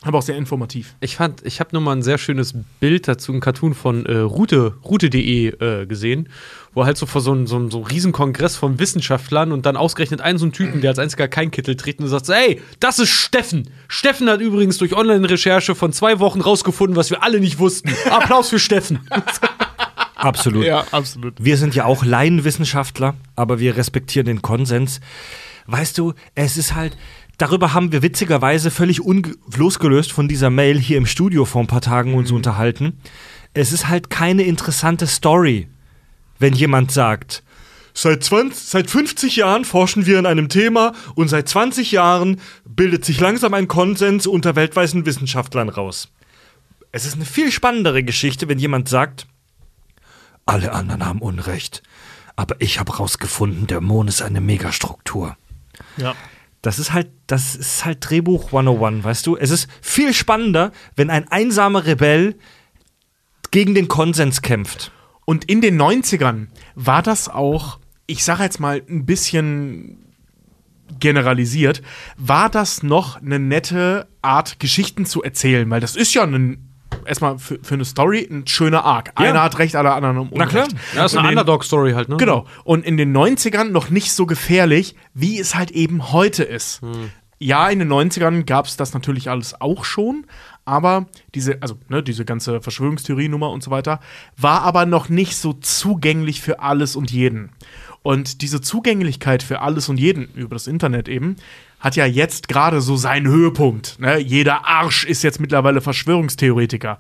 aber 0.03 0.19
auch 0.19 0.23
sehr 0.23 0.37
informativ. 0.37 0.95
Ich 1.01 1.17
fand, 1.17 1.45
ich 1.45 1.61
habe 1.61 1.71
nur 1.73 1.83
mal 1.83 1.93
ein 1.93 2.03
sehr 2.03 2.17
schönes 2.17 2.55
Bild 2.81 3.07
dazu, 3.07 3.33
ein 3.33 3.41
Cartoon 3.41 3.75
von 3.75 4.07
äh, 4.07 4.17
Rute, 4.19 4.75
Rute.de 4.83 5.49
äh, 5.49 5.87
gesehen, 5.87 6.31
wo 6.73 6.87
halt 6.87 6.97
so 6.97 7.05
vor 7.05 7.21
so 7.21 7.33
einem 7.33 7.47
so, 7.47 7.57
einem- 7.57 7.71
so 7.71 7.81
Riesenkongress 7.83 8.57
von 8.57 8.79
Wissenschaftlern 8.79 9.53
und 9.53 9.67
dann 9.67 9.77
ausgerechnet 9.77 10.23
einen 10.23 10.39
so 10.39 10.47
einen 10.47 10.53
Typen, 10.53 10.81
der 10.81 10.91
als 10.91 10.99
einziger 10.99 11.29
kein 11.29 11.51
Kittel 11.51 11.77
trägt 11.77 12.01
und 12.01 12.09
sagt, 12.09 12.25
so, 12.27 12.33
ey, 12.33 12.63
das 12.81 12.99
ist 12.99 13.11
Steffen. 13.11 13.69
Steffen 13.89 14.31
hat 14.31 14.41
übrigens 14.41 14.79
durch 14.79 14.95
Online-Recherche 14.97 15.75
von 15.75 15.93
zwei 15.93 16.19
Wochen 16.19 16.41
rausgefunden, 16.41 16.97
was 16.97 17.11
wir 17.11 17.23
alle 17.23 17.39
nicht 17.39 17.59
wussten. 17.59 17.91
Applaus 18.11 18.49
für 18.49 18.59
Steffen. 18.59 19.01
Absolut. 20.17 20.67
absolut. 20.93 21.35
Wir 21.39 21.57
sind 21.57 21.75
ja 21.75 21.87
auch 21.87 22.05
Laienwissenschaftler, 22.05 23.15
aber 23.37 23.59
wir 23.59 23.77
respektieren 23.79 24.27
den 24.27 24.43
Konsens. 24.43 25.01
Weißt 25.67 25.97
du, 25.97 26.13
es 26.35 26.57
ist 26.59 26.75
halt, 26.75 26.97
darüber 27.41 27.73
haben 27.73 27.93
wir 27.93 28.03
witzigerweise 28.03 28.71
völlig 28.71 29.01
losgelöst 29.57 30.13
von 30.13 30.29
dieser 30.29 30.51
Mail 30.51 30.79
hier 30.79 30.99
im 30.99 31.07
Studio 31.07 31.45
vor 31.45 31.63
ein 31.63 31.67
paar 31.67 31.81
Tagen 31.81 32.15
uns 32.15 32.31
unterhalten. 32.31 33.01
Es 33.55 33.73
ist 33.73 33.89
halt 33.89 34.11
keine 34.11 34.43
interessante 34.43 35.07
Story, 35.07 35.69
wenn 36.39 36.55
jemand 36.55 36.93
sagt, 36.93 37.43
Seit, 37.93 38.23
20, 38.23 38.57
seit 38.57 38.89
50 38.89 39.35
Jahren 39.37 39.65
forschen 39.65 40.07
wir 40.07 40.21
an 40.21 40.27
einem 40.27 40.49
Thema 40.49 40.93
und 41.17 41.27
seit 41.27 41.49
20 41.49 41.91
Jahren 41.91 42.41
bildet 42.65 43.05
sich 43.05 43.19
langsam 43.19 43.53
ein 43.53 43.67
Konsens 43.67 44.29
unter 44.29 44.55
weltweiten 44.55 45.07
Wissenschaftlern 45.07 45.69
raus. 45.69 46.09
Es 46.93 47.05
ist 47.05 47.15
eine 47.15 47.25
viel 47.25 47.51
spannendere 47.51 48.05
Geschichte, 48.05 48.49
wenn 48.49 48.61
jemand 48.61 48.89
sagt, 48.89 49.27
alle 50.47 50.73
anderen 50.73 51.05
haben 51.05 51.21
Unrecht. 51.21 51.83
Aber 52.37 52.55
ich 52.61 52.79
habe 52.79 52.97
rausgefunden, 52.97 53.67
der 53.67 53.81
Mond 53.81 54.09
ist 54.09 54.23
eine 54.23 54.41
Megastruktur. 54.41 55.37
Ja. 55.97 56.15
Das 56.63 56.79
ist 56.79 56.93
halt, 56.93 57.11
das 57.27 57.57
ist 57.57 57.85
halt 57.85 57.99
Drehbuch 58.01 58.47
101, 58.47 59.05
weißt 59.05 59.27
du? 59.27 59.37
Es 59.37 59.51
ist 59.51 59.69
viel 59.81 60.13
spannender, 60.13 60.73
wenn 60.95 61.11
ein 61.11 61.29
einsamer 61.29 61.87
Rebell 61.87 62.37
gegen 63.51 63.75
den 63.75 63.89
Konsens 63.89 64.43
kämpft. 64.43 64.93
Und 65.25 65.45
in 65.45 65.61
den 65.61 65.81
90ern 65.81 66.49
war 66.75 67.03
das 67.03 67.29
auch, 67.29 67.79
ich 68.07 68.25
sage 68.25 68.43
jetzt 68.43 68.61
mal 68.61 68.83
ein 68.89 69.07
bisschen 69.07 70.11
generalisiert, 70.99 71.83
war 72.17 72.51
das 72.51 72.83
noch 72.83 73.23
eine 73.23 73.39
nette 73.39 74.09
Art, 74.23 74.59
Geschichten 74.59 75.07
zu 75.07 75.23
erzählen, 75.23 75.71
weil 75.71 75.81
das 75.81 75.97
ist 75.97 76.15
ja 76.15 76.25
ein, 76.25 76.70
erstmal 77.05 77.39
für, 77.39 77.59
für 77.63 77.75
eine 77.75 77.85
Story 77.85 78.27
ein 78.31 78.47
schöner 78.47 78.85
Arc. 78.85 79.13
Ja. 79.19 79.31
Einer 79.31 79.43
hat 79.43 79.59
Recht, 79.59 79.77
alle 79.77 79.93
anderen 79.93 80.17
haben 80.17 80.31
Na 80.33 80.47
klar. 80.47 80.69
Ja, 80.95 81.05
ist 81.05 81.13
Und 81.15 81.21
eine 81.21 81.33
in- 81.33 81.39
Underdog-Story 81.39 81.93
halt, 81.93 82.09
ne? 82.09 82.17
Genau. 82.17 82.47
Und 82.65 82.85
in 82.85 82.97
den 82.97 83.17
90ern 83.17 83.65
noch 83.71 83.91
nicht 83.91 84.13
so 84.13 84.27
gefährlich, 84.27 84.95
wie 85.15 85.39
es 85.39 85.55
halt 85.55 85.71
eben 85.71 86.13
heute 86.13 86.43
ist. 86.45 86.81
Ja, 87.39 87.69
in 87.71 87.79
den 87.79 87.89
90ern 87.91 88.45
gab 88.45 88.67
es 88.67 88.77
das 88.77 88.93
natürlich 88.93 89.31
alles 89.31 89.59
auch 89.61 89.85
schon, 89.85 90.27
aber 90.67 91.07
diese, 91.35 91.63
also 91.63 91.77
ne, 91.89 92.03
diese 92.03 92.27
ganze 92.27 92.61
Verschwörungstheorie-Nummer 92.61 93.51
und 93.51 93.63
so 93.63 93.71
weiter, 93.71 94.01
war 94.37 94.61
aber 94.63 94.85
noch 94.85 95.09
nicht 95.09 95.37
so 95.37 95.55
zugänglich 95.55 96.43
für 96.43 96.61
alles 96.61 96.97
und 96.97 97.11
jeden. 97.11 97.51
Und 98.03 98.43
diese 98.43 98.61
Zugänglichkeit 98.61 99.43
für 99.43 99.61
alles 99.63 99.89
und 99.89 99.99
jeden 99.99 100.29
über 100.35 100.55
das 100.55 100.67
Internet 100.67 101.09
eben 101.09 101.37
hat 101.81 101.97
ja 101.97 102.07
jetzt 102.07 102.49
gerade 102.49 102.81
so 102.81 102.97
seinen 102.97 103.27
Höhepunkt. 103.27 103.99
Ne? 103.99 104.19
Jeder 104.19 104.67
Arsch 104.67 105.05
ist 105.05 105.23
jetzt 105.23 105.41
mittlerweile 105.41 105.81
Verschwörungstheoretiker. 105.81 106.99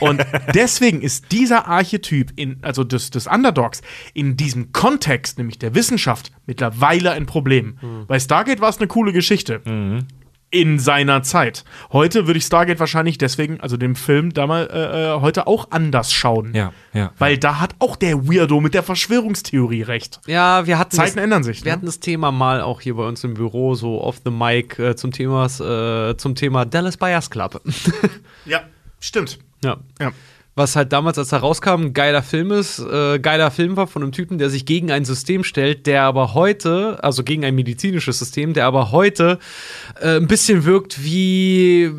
Und 0.00 0.24
deswegen 0.54 1.00
ist 1.00 1.32
dieser 1.32 1.66
Archetyp, 1.66 2.32
in, 2.36 2.58
also 2.62 2.84
des, 2.84 3.10
des 3.10 3.26
Underdogs, 3.26 3.82
in 4.14 4.36
diesem 4.36 4.72
Kontext, 4.72 5.38
nämlich 5.38 5.58
der 5.58 5.74
Wissenschaft, 5.74 6.30
mittlerweile 6.46 7.12
ein 7.12 7.26
Problem. 7.26 7.78
Bei 8.06 8.20
Stargate 8.20 8.60
war 8.60 8.68
es 8.68 8.78
eine 8.78 8.86
coole 8.86 9.12
Geschichte. 9.12 9.60
In 10.50 10.78
seiner 10.78 11.22
Zeit. 11.22 11.62
Heute 11.92 12.26
würde 12.26 12.38
ich 12.38 12.44
Stargate 12.44 12.80
wahrscheinlich 12.80 13.18
deswegen, 13.18 13.60
also 13.60 13.76
dem 13.76 13.94
Film 13.94 14.32
damals, 14.32 14.70
äh, 14.72 14.78
äh, 15.16 15.20
heute 15.20 15.46
auch 15.46 15.68
anders 15.72 16.10
schauen. 16.10 16.54
Ja, 16.54 16.72
ja. 16.94 17.12
Weil 17.18 17.36
da 17.36 17.60
hat 17.60 17.74
auch 17.80 17.96
der 17.96 18.26
Weirdo 18.26 18.58
mit 18.62 18.72
der 18.72 18.82
Verschwörungstheorie 18.82 19.82
recht. 19.82 20.20
Ja, 20.26 20.66
wir 20.66 20.78
hatten 20.78 20.96
Zeiten 20.96 21.16
das, 21.16 21.24
ändern 21.24 21.42
sich. 21.42 21.64
Wir 21.64 21.72
Ne? 21.72 21.76
hatten 21.76 21.84
das 21.86 22.00
Thema 22.00 22.32
mal 22.32 22.62
auch 22.62 22.80
hier 22.80 22.94
bei 22.96 23.06
uns 23.06 23.22
im 23.24 23.34
Büro, 23.34 23.74
so 23.74 24.00
off 24.02 24.22
the 24.24 24.30
mic, 24.30 24.78
äh, 24.78 24.96
zum, 24.96 25.12
Thema, 25.12 25.44
äh, 25.46 26.16
zum 26.16 26.34
Thema 26.34 26.64
Dallas 26.64 26.96
Buyers 26.96 27.28
Club. 27.28 27.60
Ja, 28.46 28.60
stimmt. 29.00 29.38
ja. 29.62 29.76
Ja. 30.00 30.12
Was 30.58 30.76
halt 30.76 30.92
damals, 30.92 31.16
als 31.18 31.32
er 31.32 31.38
rauskam, 31.38 31.68
ein 31.86 31.92
geiler 31.94 32.22
Film 32.22 32.50
ist, 32.52 32.78
äh, 32.80 33.18
geiler 33.18 33.50
Film 33.50 33.76
war 33.76 33.86
von 33.86 34.02
einem 34.02 34.12
Typen, 34.12 34.38
der 34.38 34.50
sich 34.50 34.66
gegen 34.66 34.90
ein 34.90 35.04
System 35.04 35.44
stellt, 35.44 35.86
der 35.86 36.02
aber 36.02 36.34
heute, 36.34 37.02
also 37.02 37.22
gegen 37.24 37.44
ein 37.44 37.54
medizinisches 37.54 38.18
System, 38.18 38.52
der 38.52 38.66
aber 38.66 38.92
heute 38.92 39.38
äh, 40.00 40.16
ein 40.16 40.26
bisschen 40.26 40.64
wirkt 40.64 41.02
wie 41.02 41.90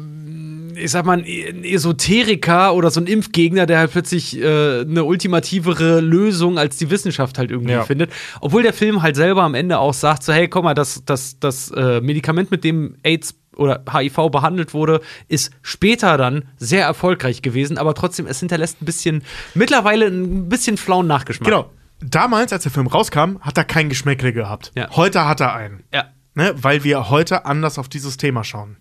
ich 0.82 0.92
sag 0.92 1.06
mal, 1.06 1.18
ein 1.18 1.64
Esoteriker 1.66 2.74
oder 2.74 2.90
so 2.90 3.02
ein 3.02 3.08
Impfgegner, 3.08 3.66
der 3.66 3.80
halt 3.80 3.92
plötzlich 3.92 4.40
äh, 4.40 4.82
eine 4.82 5.04
ultimativere 5.04 6.00
Lösung 6.00 6.58
als 6.58 6.78
die 6.78 6.90
Wissenschaft 6.90 7.38
halt 7.38 7.52
irgendwie 7.52 7.74
Ja. 7.74 7.84
findet. 7.84 8.12
Obwohl 8.40 8.64
der 8.64 8.72
Film 8.72 9.02
halt 9.02 9.18
selber 9.18 9.44
am 9.44 9.56
Ende 9.56 9.78
auch 9.80 9.94
sagt: 9.94 10.24
so, 10.24 10.32
hey, 10.32 10.48
guck 10.48 10.64
mal, 10.64 10.74
das, 10.76 11.04
das, 11.06 11.38
das 11.40 11.70
äh, 11.72 12.00
Medikament, 12.00 12.50
mit 12.52 12.64
dem 12.64 12.96
AIDS 13.04 13.36
oder 13.60 13.84
HIV 13.92 14.30
behandelt 14.32 14.74
wurde, 14.74 15.02
ist 15.28 15.52
später 15.62 16.18
dann 16.18 16.46
sehr 16.58 16.86
erfolgreich 16.86 17.42
gewesen, 17.42 17.78
aber 17.78 17.94
trotzdem, 17.94 18.26
es 18.26 18.40
hinterlässt 18.40 18.82
ein 18.82 18.86
bisschen, 18.86 19.24
mittlerweile 19.54 20.08
ein 20.08 20.50
bisschen 20.50 20.78
flauen 20.78 21.08
Nachgeschmack. 21.08 21.46
Genau. 21.46 21.70
Damals, 22.02 22.54
als 22.54 22.64
der 22.64 22.72
Film 22.72 22.88
rauskam, 22.88 23.40
hat 23.42 23.58
er 23.58 23.66
kein 23.66 23.90
Geschmäckle 23.90 24.32
gehabt. 24.32 24.72
Ja. 24.76 24.90
Heute 24.96 25.28
hat 25.28 25.42
er 25.42 25.54
einen. 25.54 25.84
Ja. 25.94 26.06
Ne? 26.34 26.54
Weil 26.56 26.84
wir 26.84 27.10
heute 27.10 27.46
anders 27.46 27.78
auf 27.78 27.90
dieses 27.90 28.16
Thema 28.18 28.44
schauen. 28.44 28.78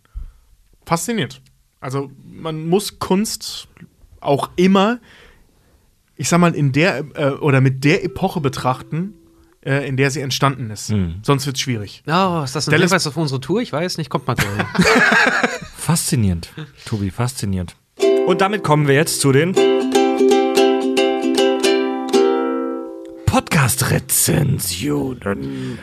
Fasziniert. 0.87 1.43
Also, 1.81 2.11
man 2.25 2.69
muss 2.69 2.99
Kunst 2.99 3.69
auch 4.21 4.51
immer, 4.57 5.01
ich 6.17 6.29
sag 6.29 6.39
mal, 6.39 6.55
in 6.55 6.73
der 6.73 7.05
äh, 7.15 7.31
oder 7.31 7.61
mit 7.61 7.85
der 7.85 8.05
Epoche 8.05 8.41
betrachten, 8.41 9.15
äh, 9.69 9.87
in 9.87 9.97
der 9.99 10.11
sie 10.11 10.23
entstanden 10.23 10.71
ist. 10.71 10.93
Sonst 11.23 11.45
wird's 11.47 11.61
schwierig. 11.61 12.03
Oh, 12.07 12.41
ist 12.43 12.57
das 12.57 12.67
ein 12.67 12.71
Dallas- 12.73 12.91
Hinweis 12.91 13.07
auf 13.07 13.17
unsere 13.19 13.39
Tour? 13.41 13.61
Ich 13.61 13.71
weiß 13.73 13.99
nicht, 13.99 14.09
kommt 14.09 14.27
mal 14.27 14.35
drin. 14.35 14.49
Faszinierend, 15.77 16.49
Tobi, 16.87 17.11
faszinierend. 17.11 17.77
Und 18.27 18.41
damit 18.41 18.65
kommen 18.65 18.89
wir 18.89 18.95
jetzt 18.95 19.21
zu 19.21 19.31
den 19.33 19.55
Podcast-Rezensionen. 23.27 25.79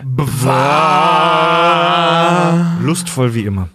Lustvoll 2.81 3.33
wie 3.33 3.45
immer. 3.45 3.69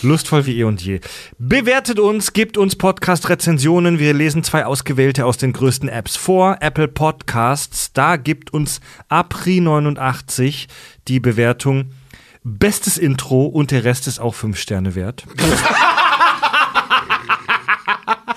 Lustvoll 0.00 0.46
wie 0.46 0.58
eh 0.58 0.64
und 0.64 0.82
je. 0.82 1.00
Bewertet 1.38 1.98
uns, 1.98 2.32
gebt 2.32 2.56
uns 2.56 2.76
Podcast-Rezensionen. 2.76 3.98
Wir 3.98 4.14
lesen 4.14 4.42
zwei 4.42 4.64
ausgewählte 4.64 5.26
aus 5.26 5.36
den 5.36 5.52
größten 5.52 5.88
Apps 5.88 6.16
vor. 6.16 6.56
Apple 6.60 6.88
Podcasts, 6.88 7.92
da 7.92 8.16
gibt 8.16 8.52
uns 8.52 8.80
Apri89 9.10 10.68
die 11.08 11.20
Bewertung. 11.20 11.90
Bestes 12.44 12.98
Intro 12.98 13.44
und 13.46 13.70
der 13.70 13.84
Rest 13.84 14.08
ist 14.08 14.18
auch 14.18 14.34
fünf 14.34 14.58
Sterne 14.58 14.94
wert. 14.94 15.26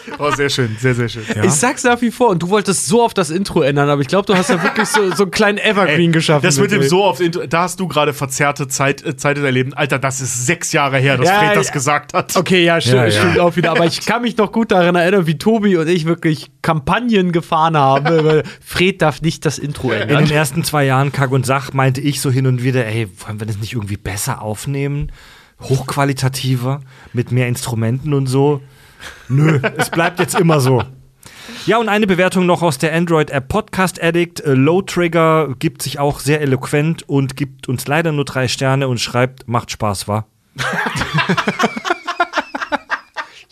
Oh, 0.19 0.31
sehr 0.31 0.49
schön, 0.49 0.75
sehr, 0.79 0.95
sehr 0.95 1.09
schön. 1.09 1.23
Ich 1.43 1.51
sag's 1.51 1.83
nach 1.83 2.01
wie 2.01 2.11
vor, 2.11 2.29
und 2.29 2.41
du 2.43 2.49
wolltest 2.49 2.87
so 2.87 3.03
oft 3.03 3.17
das 3.17 3.29
Intro 3.29 3.61
ändern, 3.61 3.89
aber 3.89 4.01
ich 4.01 4.07
glaube, 4.07 4.25
du 4.25 4.35
hast 4.37 4.49
ja 4.49 4.61
wirklich 4.61 4.87
so, 4.87 5.13
so 5.15 5.23
einen 5.23 5.31
kleinen 5.31 5.57
Evergreen 5.57 6.11
geschaffen. 6.11 6.43
Das 6.45 6.57
mit 6.59 6.71
dem 6.71 6.81
ey. 6.81 6.87
so 6.87 7.03
aufs 7.03 7.19
Intro, 7.19 7.45
da 7.47 7.63
hast 7.63 7.79
du 7.79 7.87
gerade 7.87 8.13
verzerrte 8.13 8.67
Zeit, 8.67 9.03
äh, 9.05 9.15
Zeit 9.17 9.37
in 9.37 9.43
Leben. 9.45 9.73
Alter, 9.73 9.99
das 9.99 10.21
ist 10.21 10.45
sechs 10.45 10.71
Jahre 10.71 10.97
her, 10.99 11.17
dass 11.17 11.27
Ja, 11.27 11.39
Fred 11.39 11.57
das 11.57 11.67
ja. 11.67 11.73
gesagt 11.73 12.13
hat. 12.13 12.35
Okay, 12.35 12.63
ja, 12.63 12.79
stimmt, 12.79 12.95
Ja, 12.97 13.05
ja. 13.05 13.11
stimmt 13.11 13.39
auch 13.39 13.55
wieder. 13.55 13.71
Aber 13.71 13.85
ich 13.85 14.05
kann 14.05 14.21
mich 14.21 14.37
noch 14.37 14.51
gut 14.51 14.71
daran 14.71 14.95
erinnern, 14.95 15.27
wie 15.27 15.37
Tobi 15.37 15.75
und 15.77 15.87
ich 15.87 16.05
wirklich 16.05 16.51
Kampagnen 16.61 17.31
gefahren 17.31 17.75
haben. 17.77 18.05
weil 18.25 18.43
Fred 18.63 19.01
darf 19.01 19.21
nicht 19.21 19.45
das 19.45 19.57
Intro 19.59 19.91
In 19.91 20.01
ändern. 20.01 20.25
den 20.25 20.31
ersten 20.31 20.63
zwei 20.63 20.85
Jahren 20.85 21.11
Kack 21.11 21.31
und 21.31 21.45
Sach 21.45 21.73
meinte 21.73 22.01
ich 22.01 22.21
so 22.21 22.31
hin 22.31 22.47
und 22.47 22.63
wieder, 22.63 22.85
ey, 22.85 23.07
wollen 23.25 23.39
wir 23.39 23.47
das 23.47 23.57
nicht 23.57 23.73
irgendwie 23.73 23.97
besser 23.97 24.41
aufnehmen? 24.41 25.11
Hochqualitativer, 25.61 26.81
mit 27.13 27.31
mehr 27.31 27.47
Instrumenten 27.47 28.13
und 28.13 28.27
so? 28.27 28.61
Nö, 29.27 29.59
es 29.77 29.89
bleibt 29.89 30.19
jetzt 30.19 30.39
immer 30.39 30.59
so. 30.59 30.83
Ja, 31.65 31.77
und 31.77 31.89
eine 31.89 32.05
Bewertung 32.07 32.45
noch 32.45 32.61
aus 32.61 32.77
der 32.77 32.93
Android-App 32.93 33.47
Podcast 33.47 34.01
Addict. 34.01 34.41
Äh, 34.41 34.53
Low 34.53 34.81
Trigger 34.81 35.55
gibt 35.57 35.81
sich 35.81 35.99
auch 35.99 36.19
sehr 36.19 36.41
eloquent 36.41 37.07
und 37.07 37.35
gibt 37.35 37.67
uns 37.67 37.87
leider 37.87 38.11
nur 38.11 38.25
drei 38.25 38.47
Sterne 38.47 38.87
und 38.87 38.99
schreibt, 38.99 39.47
macht 39.47 39.71
Spaß, 39.71 40.07
war. 40.07 40.27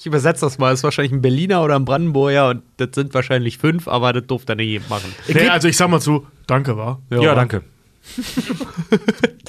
Ich 0.03 0.07
übersetze 0.07 0.41
das 0.41 0.57
mal. 0.57 0.71
Das 0.71 0.79
ist 0.79 0.83
wahrscheinlich 0.83 1.13
ein 1.13 1.21
Berliner 1.21 1.63
oder 1.63 1.75
ein 1.75 1.85
Brandenburger 1.85 2.49
und 2.49 2.63
das 2.75 2.89
sind 2.93 3.13
wahrscheinlich 3.13 3.57
fünf, 3.57 3.87
aber 3.87 4.11
das 4.11 4.27
durfte 4.27 4.51
er 4.51 4.55
nicht 4.57 4.67
jedem 4.67 4.89
machen. 4.89 5.15
Nee, 5.29 5.47
also 5.47 5.69
ich 5.69 5.77
sag 5.77 5.89
mal 5.89 6.01
zu, 6.01 6.27
danke, 6.45 6.75
war. 6.75 7.01
Ja, 7.09 7.33
danke. 7.33 7.63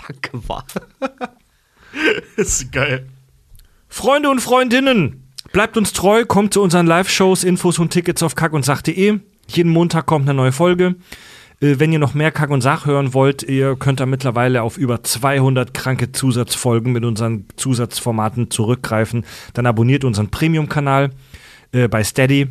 Danke, 0.06 0.48
war. 0.48 0.64
ist 2.36 2.70
geil. 2.70 3.08
Freunde 3.88 4.30
und 4.30 4.40
Freundinnen, 4.40 5.23
bleibt 5.54 5.76
uns 5.76 5.92
treu, 5.92 6.24
kommt 6.26 6.52
zu 6.52 6.60
unseren 6.60 6.86
Live-Shows, 6.86 7.44
Infos 7.44 7.78
und 7.78 7.90
Tickets 7.90 8.24
auf 8.24 8.34
kackundsach.de. 8.34 9.20
Jeden 9.46 9.70
Montag 9.70 10.04
kommt 10.04 10.28
eine 10.28 10.36
neue 10.36 10.50
Folge. 10.50 10.96
Äh, 11.60 11.76
Wenn 11.78 11.92
ihr 11.92 12.00
noch 12.00 12.12
mehr 12.12 12.32
Kack 12.32 12.50
und 12.50 12.60
Sach 12.60 12.86
hören 12.86 13.14
wollt, 13.14 13.44
ihr 13.44 13.76
könnt 13.76 14.00
da 14.00 14.06
mittlerweile 14.06 14.62
auf 14.62 14.76
über 14.76 15.04
200 15.04 15.72
kranke 15.72 16.10
Zusatzfolgen 16.10 16.92
mit 16.92 17.04
unseren 17.04 17.46
Zusatzformaten 17.54 18.50
zurückgreifen. 18.50 19.24
Dann 19.52 19.66
abonniert 19.66 20.02
unseren 20.02 20.28
Premium-Kanal 20.28 21.10
äh, 21.70 21.86
bei 21.86 22.02
Steady. 22.02 22.48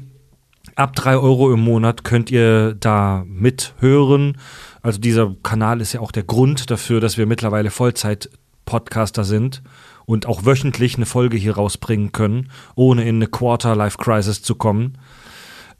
Ab 0.75 0.95
3 0.95 1.17
Euro 1.17 1.53
im 1.53 1.59
Monat 1.59 2.05
könnt 2.05 2.31
ihr 2.31 2.73
da 2.73 3.25
mithören. 3.27 4.38
Also 4.81 5.01
dieser 5.01 5.35
Kanal 5.43 5.81
ist 5.81 5.91
ja 5.91 5.99
auch 5.99 6.13
der 6.13 6.23
Grund 6.23 6.71
dafür, 6.71 7.01
dass 7.01 7.17
wir 7.17 7.25
mittlerweile 7.25 7.69
Vollzeit-Podcaster 7.69 9.25
sind 9.25 9.61
und 10.05 10.25
auch 10.25 10.45
wöchentlich 10.45 10.95
eine 10.95 11.05
Folge 11.05 11.38
hier 11.38 11.55
rausbringen 11.55 12.11
können, 12.11 12.51
ohne 12.75 13.03
in 13.03 13.17
eine 13.17 13.27
Quarter-Life-Crisis 13.27 14.41
zu 14.41 14.55
kommen. 14.55 14.97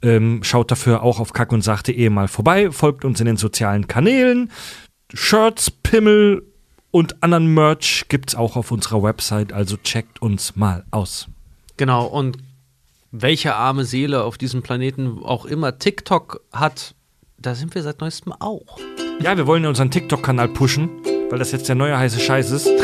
Ähm, 0.02 0.42
schaut 0.42 0.70
dafür 0.70 1.02
auch 1.02 1.20
auf 1.20 1.32
kackundsach.de 1.32 2.10
mal 2.10 2.28
vorbei, 2.28 2.70
folgt 2.70 3.04
uns 3.04 3.20
in 3.20 3.26
den 3.26 3.36
sozialen 3.36 3.86
Kanälen. 3.86 4.50
Shirts, 5.12 5.70
Pimmel 5.70 6.42
und 6.90 7.22
anderen 7.22 7.52
Merch 7.52 8.06
gibt's 8.08 8.34
auch 8.34 8.56
auf 8.56 8.70
unserer 8.70 9.02
Website, 9.02 9.52
also 9.52 9.76
checkt 9.78 10.20
uns 10.20 10.56
mal 10.56 10.84
aus. 10.90 11.28
Genau, 11.76 12.06
und 12.06 12.38
welche 13.10 13.54
arme 13.54 13.84
Seele 13.84 14.24
auf 14.24 14.38
diesem 14.38 14.62
Planeten 14.62 15.20
auch 15.22 15.44
immer 15.44 15.78
TikTok 15.78 16.40
hat, 16.52 16.94
da 17.38 17.54
sind 17.54 17.74
wir 17.74 17.82
seit 17.82 18.00
neuestem 18.00 18.32
auch. 18.32 18.78
Ja, 19.20 19.36
wir 19.36 19.46
wollen 19.46 19.66
unseren 19.66 19.90
TikTok-Kanal 19.90 20.48
pushen, 20.48 20.90
weil 21.30 21.38
das 21.38 21.52
jetzt 21.52 21.68
der 21.68 21.74
neue 21.74 21.96
heiße 21.96 22.20
Scheiß 22.20 22.50
ist. 22.50 22.68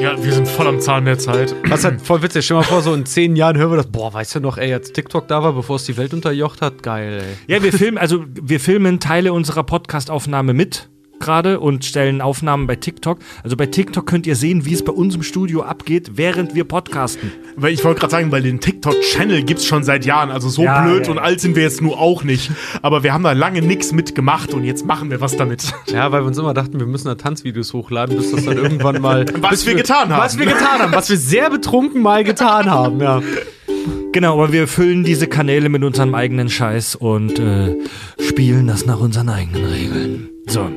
Ja, 0.00 0.14
wir 0.22 0.32
sind 0.32 0.46
voll 0.46 0.68
am 0.68 0.78
Zahn 0.78 1.06
der 1.06 1.18
Zeit. 1.18 1.56
Was 1.66 1.84
halt 1.84 2.00
voll 2.00 2.22
witzig. 2.22 2.44
Stell 2.44 2.58
dir 2.58 2.60
mal 2.60 2.68
vor, 2.68 2.82
so 2.82 2.94
in 2.94 3.04
zehn 3.04 3.34
Jahren 3.34 3.56
hören 3.56 3.72
wir 3.72 3.78
das. 3.78 3.88
Boah, 3.88 4.14
weißt 4.14 4.36
du 4.36 4.40
noch, 4.40 4.56
ey, 4.56 4.72
als 4.72 4.92
TikTok 4.92 5.26
da 5.26 5.42
war, 5.42 5.52
bevor 5.54 5.74
es 5.74 5.86
die 5.86 5.96
Welt 5.96 6.14
unterjocht 6.14 6.62
hat? 6.62 6.84
Geil, 6.84 7.20
ey. 7.20 7.52
Ja, 7.52 7.64
wir 7.64 7.72
filmen, 7.72 7.98
also 7.98 8.24
wir 8.28 8.60
filmen 8.60 9.00
Teile 9.00 9.32
unserer 9.32 9.64
Podcast-Aufnahme 9.64 10.54
mit 10.54 10.88
gerade 11.20 11.60
und 11.60 11.84
stellen 11.84 12.20
Aufnahmen 12.20 12.66
bei 12.66 12.76
TikTok. 12.76 13.18
Also 13.42 13.56
bei 13.56 13.66
TikTok 13.66 14.06
könnt 14.06 14.26
ihr 14.26 14.36
sehen, 14.36 14.64
wie 14.64 14.74
es 14.74 14.84
bei 14.84 14.92
uns 14.92 15.14
im 15.14 15.22
Studio 15.22 15.62
abgeht, 15.62 16.12
während 16.14 16.54
wir 16.54 16.64
podcasten. 16.64 17.32
Weil 17.56 17.72
ich 17.72 17.84
wollte 17.84 18.00
gerade 18.00 18.10
sagen, 18.10 18.32
weil 18.32 18.42
den 18.42 18.60
TikTok-Channel 18.60 19.42
gibt's 19.42 19.66
schon 19.66 19.84
seit 19.84 20.04
Jahren. 20.04 20.30
Also 20.30 20.48
so 20.48 20.62
Ja, 20.62 20.82
blöd 20.82 21.06
ja, 21.06 21.12
und 21.12 21.18
alt 21.18 21.40
sind 21.40 21.56
wir 21.56 21.62
jetzt 21.62 21.82
nur 21.82 21.98
auch 21.98 22.24
nicht. 22.24 22.50
Aber 22.82 23.02
wir 23.02 23.12
haben 23.12 23.24
da 23.24 23.32
lange 23.32 23.62
nichts 23.62 23.92
mitgemacht 23.92 24.54
und 24.54 24.64
jetzt 24.64 24.86
machen 24.86 25.10
wir 25.10 25.20
was 25.20 25.36
damit. 25.36 25.72
Ja, 25.86 26.12
weil 26.12 26.22
wir 26.22 26.26
uns 26.26 26.38
immer 26.38 26.54
dachten, 26.54 26.78
wir 26.78 26.86
müssen 26.86 27.08
da 27.08 27.14
Tanzvideos 27.14 27.72
hochladen, 27.72 28.16
bis 28.16 28.30
das 28.30 28.44
dann 28.44 28.56
irgendwann 28.56 29.00
mal. 29.00 29.26
Was 29.40 29.50
bis 29.50 29.66
wir 29.66 29.74
getan 29.74 30.10
haben. 30.10 30.22
Was 30.22 30.38
wir 30.38 30.46
getan 30.46 30.80
haben. 30.80 30.92
Was 30.92 31.10
wir 31.10 31.16
sehr 31.16 31.50
betrunken 31.50 32.02
mal 32.02 32.24
getan 32.24 32.70
haben, 32.70 33.00
ja. 33.00 33.22
Genau, 34.12 34.34
aber 34.34 34.52
wir 34.52 34.68
füllen 34.68 35.04
diese 35.04 35.26
Kanäle 35.26 35.68
mit 35.68 35.84
unserem 35.84 36.14
eigenen 36.14 36.48
Scheiß 36.48 36.94
und 36.94 37.38
äh, 37.38 37.76
spielen 38.20 38.66
das 38.66 38.86
nach 38.86 39.00
unseren 39.00 39.28
eigenen 39.28 39.64
Regeln. 39.64 40.30
So. 40.46 40.70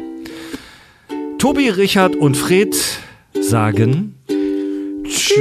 Tobi, 1.41 1.69
Richard 1.69 2.15
und 2.15 2.37
Fred 2.37 2.75
sagen 3.33 4.13
Tschüss. 5.03 5.39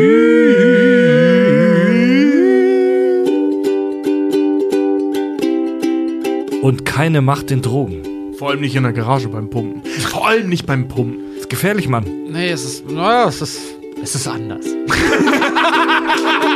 Und 6.63 6.87
keine 6.87 7.21
Macht 7.21 7.51
den 7.51 7.61
Drogen. 7.61 8.33
Vor 8.39 8.49
allem 8.49 8.61
nicht 8.61 8.75
in 8.77 8.85
der 8.85 8.95
Garage 8.95 9.29
beim 9.29 9.51
Pumpen. 9.51 9.83
Vor 9.85 10.27
allem 10.27 10.49
nicht 10.49 10.65
beim 10.65 10.89
Pumpen. 10.89 11.37
ist 11.37 11.51
gefährlich, 11.51 11.87
Mann. 11.87 12.07
Nee, 12.31 12.49
es 12.49 12.65
ist. 12.65 12.91
Naja, 12.91 13.29
es 13.29 13.43
ist. 13.43 13.61
Es 14.03 14.15
ist 14.15 14.27
anders. 14.27 14.65